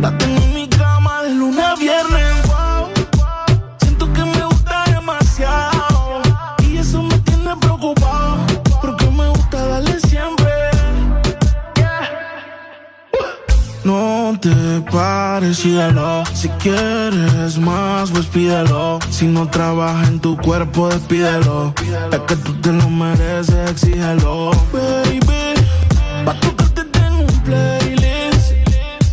La 0.00 0.16
tengo 0.18 0.42
en 0.42 0.54
mi 0.54 0.68
cama 0.68 1.22
de 1.22 1.30
lunes 1.30 1.64
a 1.64 1.74
viernes. 1.76 2.33
No 13.84 14.34
te 14.40 14.48
pares 14.90 15.62
y 15.66 15.74
dalo. 15.74 16.24
Si 16.32 16.48
quieres 16.48 17.58
más, 17.58 18.10
pues 18.10 18.24
pídelo. 18.26 18.98
Si 19.10 19.26
no 19.26 19.46
trabaja 19.48 20.06
en 20.06 20.20
tu 20.20 20.38
cuerpo, 20.38 20.88
despídelo. 20.88 21.74
Es 22.10 22.18
que 22.20 22.36
tú 22.36 22.54
te 22.62 22.72
lo 22.72 22.88
mereces, 22.88 23.70
exígelo. 23.70 24.52
Baby, 24.72 25.52
pa' 26.24 26.34
tocarte 26.40 26.84
tengo 26.84 27.24
un 27.24 27.40
playlist. 27.42 28.52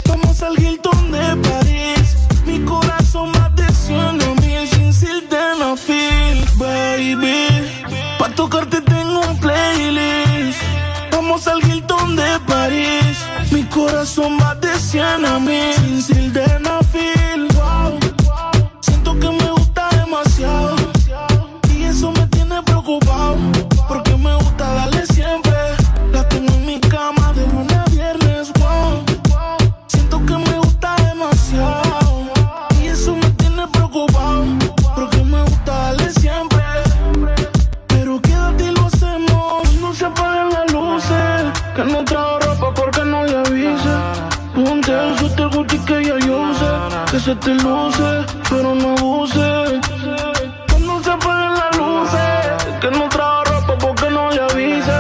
Vamos 0.08 0.42
al 0.42 0.58
Hilton 0.58 1.12
de 1.12 1.50
París. 1.50 2.16
Mi 2.46 2.60
corazón 2.62 3.32
más 3.34 3.54
de 3.58 3.68
100 3.74 4.18
mil 4.40 4.68
sin 4.70 4.94
feel. 5.76 6.46
Baby, 6.58 7.48
pa' 8.18 8.30
tocarte 8.30 8.80
tengo 8.80 9.20
un 9.20 9.38
playlist. 9.38 10.62
Vamos 11.12 11.46
al 11.48 11.60
Hilton 11.62 12.16
de 12.16 12.40
París 12.48 13.18
corazón 13.82 14.38
más 14.38 14.60
de 14.62 14.74
100 14.76 15.26
a 15.26 15.40
mí. 15.40 15.62
Sin 15.76 16.02
sildenas 16.02 16.86
se 47.32 47.36
te 47.38 47.54
luce, 47.56 48.26
pero 48.50 48.76
no 48.76 48.90
abuse. 48.98 49.80
Cuando 50.70 51.02
se 51.02 51.12
apaguen 51.12 51.54
las 51.62 51.78
luces, 51.78 52.78
que 52.82 52.92
no 52.92 53.08
trajo 53.08 53.44
ropa 53.46 53.78
porque 53.78 54.10
no 54.10 54.32
le 54.32 54.42
avise. 54.42 55.00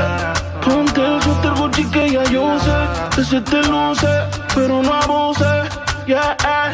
Ponte 0.63 1.01
el 1.05 1.21
suéter 1.21 1.53
Gucci 1.59 1.85
que 1.91 2.11
ya 2.11 2.23
yo 2.23 2.57
sé, 2.59 2.77
que 3.15 3.23
se 3.25 3.41
te 3.41 3.61
luce, 3.63 4.07
pero 4.55 4.81
no 4.81 4.93
abuse. 4.93 5.51
Yeah, 6.07 6.37
yeah, 6.39 6.71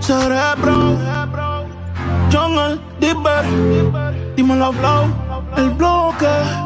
Cerebro, 0.00 0.96
John 2.32 2.58
el 2.58 2.80
Dipper, 3.00 3.44
dímelo 4.34 4.72
flow, 4.72 5.04
el 5.56 5.70
bloque. 5.70 6.65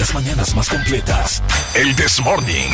las 0.00 0.14
mañanas 0.14 0.54
más 0.54 0.70
completas. 0.70 1.42
El 1.74 1.94
This 1.94 2.22
Morning. 2.22 2.70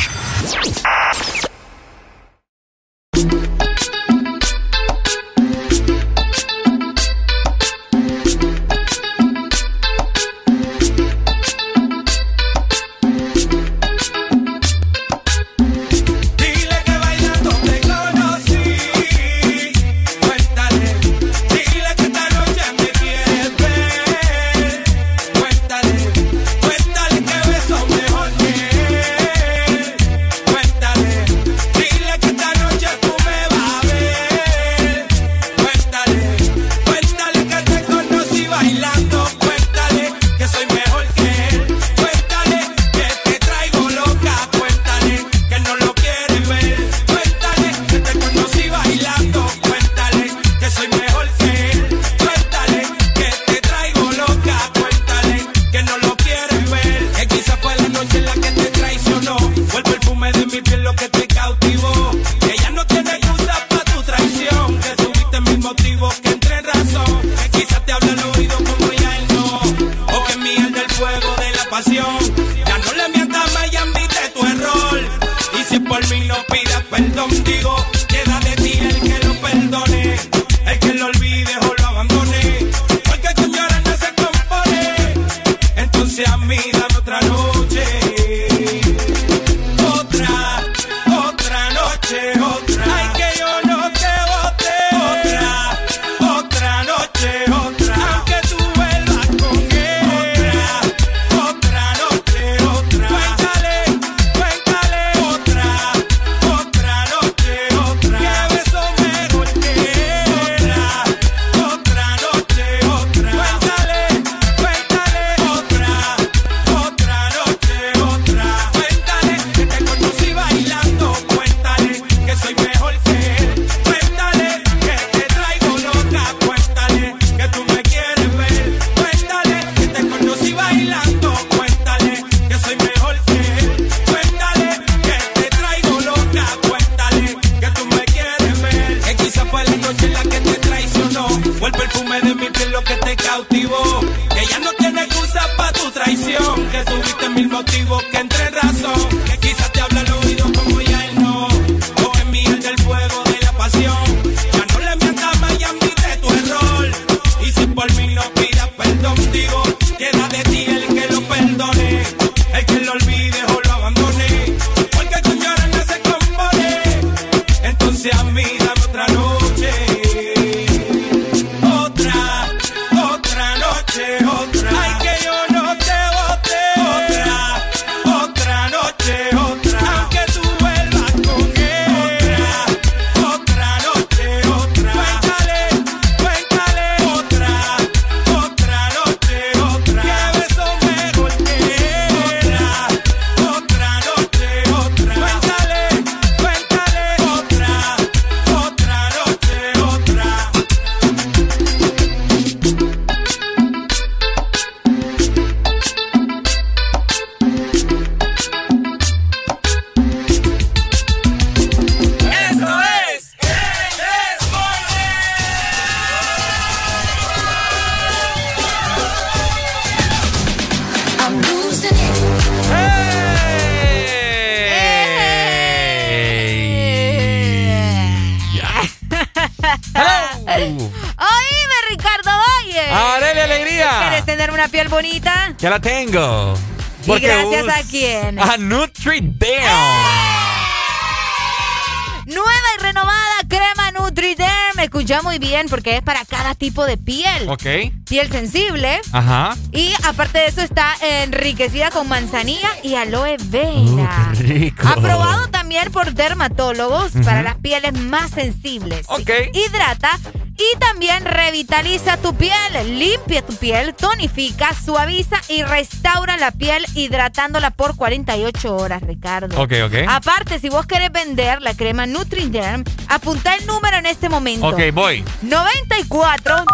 Ok. 247.57 247.91
Piel 248.07 248.31
sensible. 248.31 249.01
Ajá. 249.11 249.57
Y 249.71 249.91
aparte 250.03 250.37
de 250.39 250.45
eso 250.47 250.61
está 250.61 250.93
enriquecida 251.01 251.89
con 251.89 252.07
manzanilla 252.07 252.69
y 252.83 252.95
aloe 252.95 253.37
vera. 253.45 254.31
Qué 254.37 254.43
rico. 254.43 254.87
Aprobado 254.87 255.47
también 255.47 255.91
por 255.91 256.13
dermatólogos 256.13 257.13
para 257.23 257.41
las 257.41 257.55
pieles 257.55 257.93
más 257.93 258.29
sensibles. 258.31 259.05
Ok. 259.09 259.29
Hidrata 259.53 260.19
y 260.57 260.79
también 260.79 261.23
revitaliza 261.23 262.17
tu 262.17 262.33
piel, 262.35 262.97
limpia 262.97 263.43
tu 263.43 263.53
piel, 263.55 263.93
tonifica, 263.93 264.73
suaviza 264.73 265.37
y 265.49 265.61
restaura 265.61 266.35
la 266.37 266.49
piel 266.51 266.83
hidratándola 266.95 267.69
por 267.69 267.95
48 267.95 268.75
horas, 268.75 269.03
Ricardo. 269.03 269.61
Ok, 269.61 269.73
ok. 269.85 269.93
Aparte, 270.07 270.59
si 270.59 270.69
vos 270.69 270.87
querés 270.87 271.11
vender 271.11 271.61
la 271.61 271.75
crema 271.75 272.07
NutriDerm, 272.07 272.83
apunta 273.07 273.53
el 273.53 273.67
número 273.67 273.97
en 273.97 274.07
este 274.07 274.29
momento. 274.29 274.67
Ok, 274.67 274.79
voy. 274.93 275.23
94 275.43 276.65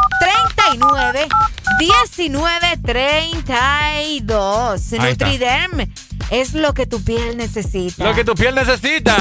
39 1.13 1.29
19 1.79 2.77
32. 2.83 4.93
Ahí 4.93 5.11
está. 5.11 5.25
NutriDerm 5.25 5.91
es 6.31 6.53
lo 6.53 6.73
que 6.73 6.85
tu 6.87 7.03
piel 7.03 7.37
necesita. 7.37 8.03
Lo 8.03 8.13
que 8.15 8.23
tu 8.23 8.33
piel 8.35 8.55
necesita. 8.55 9.15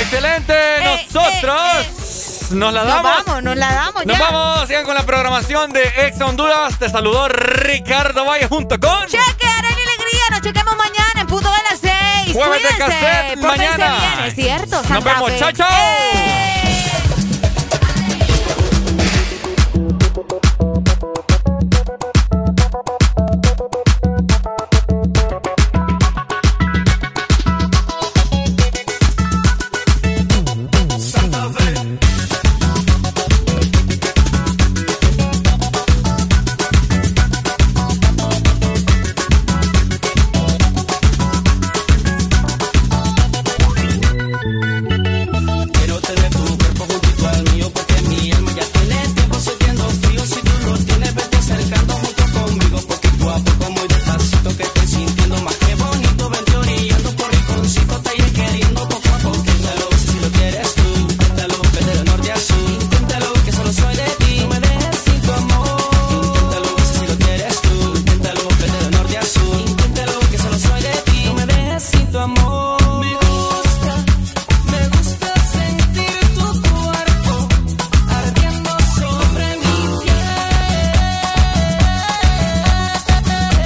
Excelente. 0.00 0.54
Nosotros 0.84 2.50
nos 2.52 2.72
la 2.72 2.82
Eh, 2.82 2.84
Nos 2.84 2.94
damos. 2.94 3.24
vamos, 3.26 3.42
nos 3.42 3.56
la 3.56 3.74
damos 3.74 4.06
Nos 4.06 4.18
ya. 4.18 4.30
vamos. 4.30 4.68
Sigan 4.68 4.84
con 4.84 4.94
la 4.94 5.04
programación 5.04 5.72
de 5.72 5.82
Ex 6.06 6.20
Honduras. 6.20 6.78
Te 6.78 6.88
saludó 6.88 7.28
Ricardo 7.28 8.24
Valle 8.24 8.46
junto 8.48 8.78
con. 8.80 9.06
Cheque, 9.06 9.46
Arely 9.46 9.82
Alegría. 9.82 10.22
Nos 10.30 10.40
chequemos 10.42 10.76
mañana 10.76 11.20
en 11.20 11.26
punto 11.26 11.50
de 11.50 11.58
las 11.70 11.80
6. 12.24 12.32
Jueves 12.34 12.62
de 12.62 12.78
cassette 12.78 13.38
mañana. 13.40 13.96
bien, 13.98 14.20
es 14.28 14.34
cierto. 14.34 14.82
Nos 14.88 15.04
vemos. 15.04 15.32
Chao, 15.38 15.52
chao. 15.52 16.55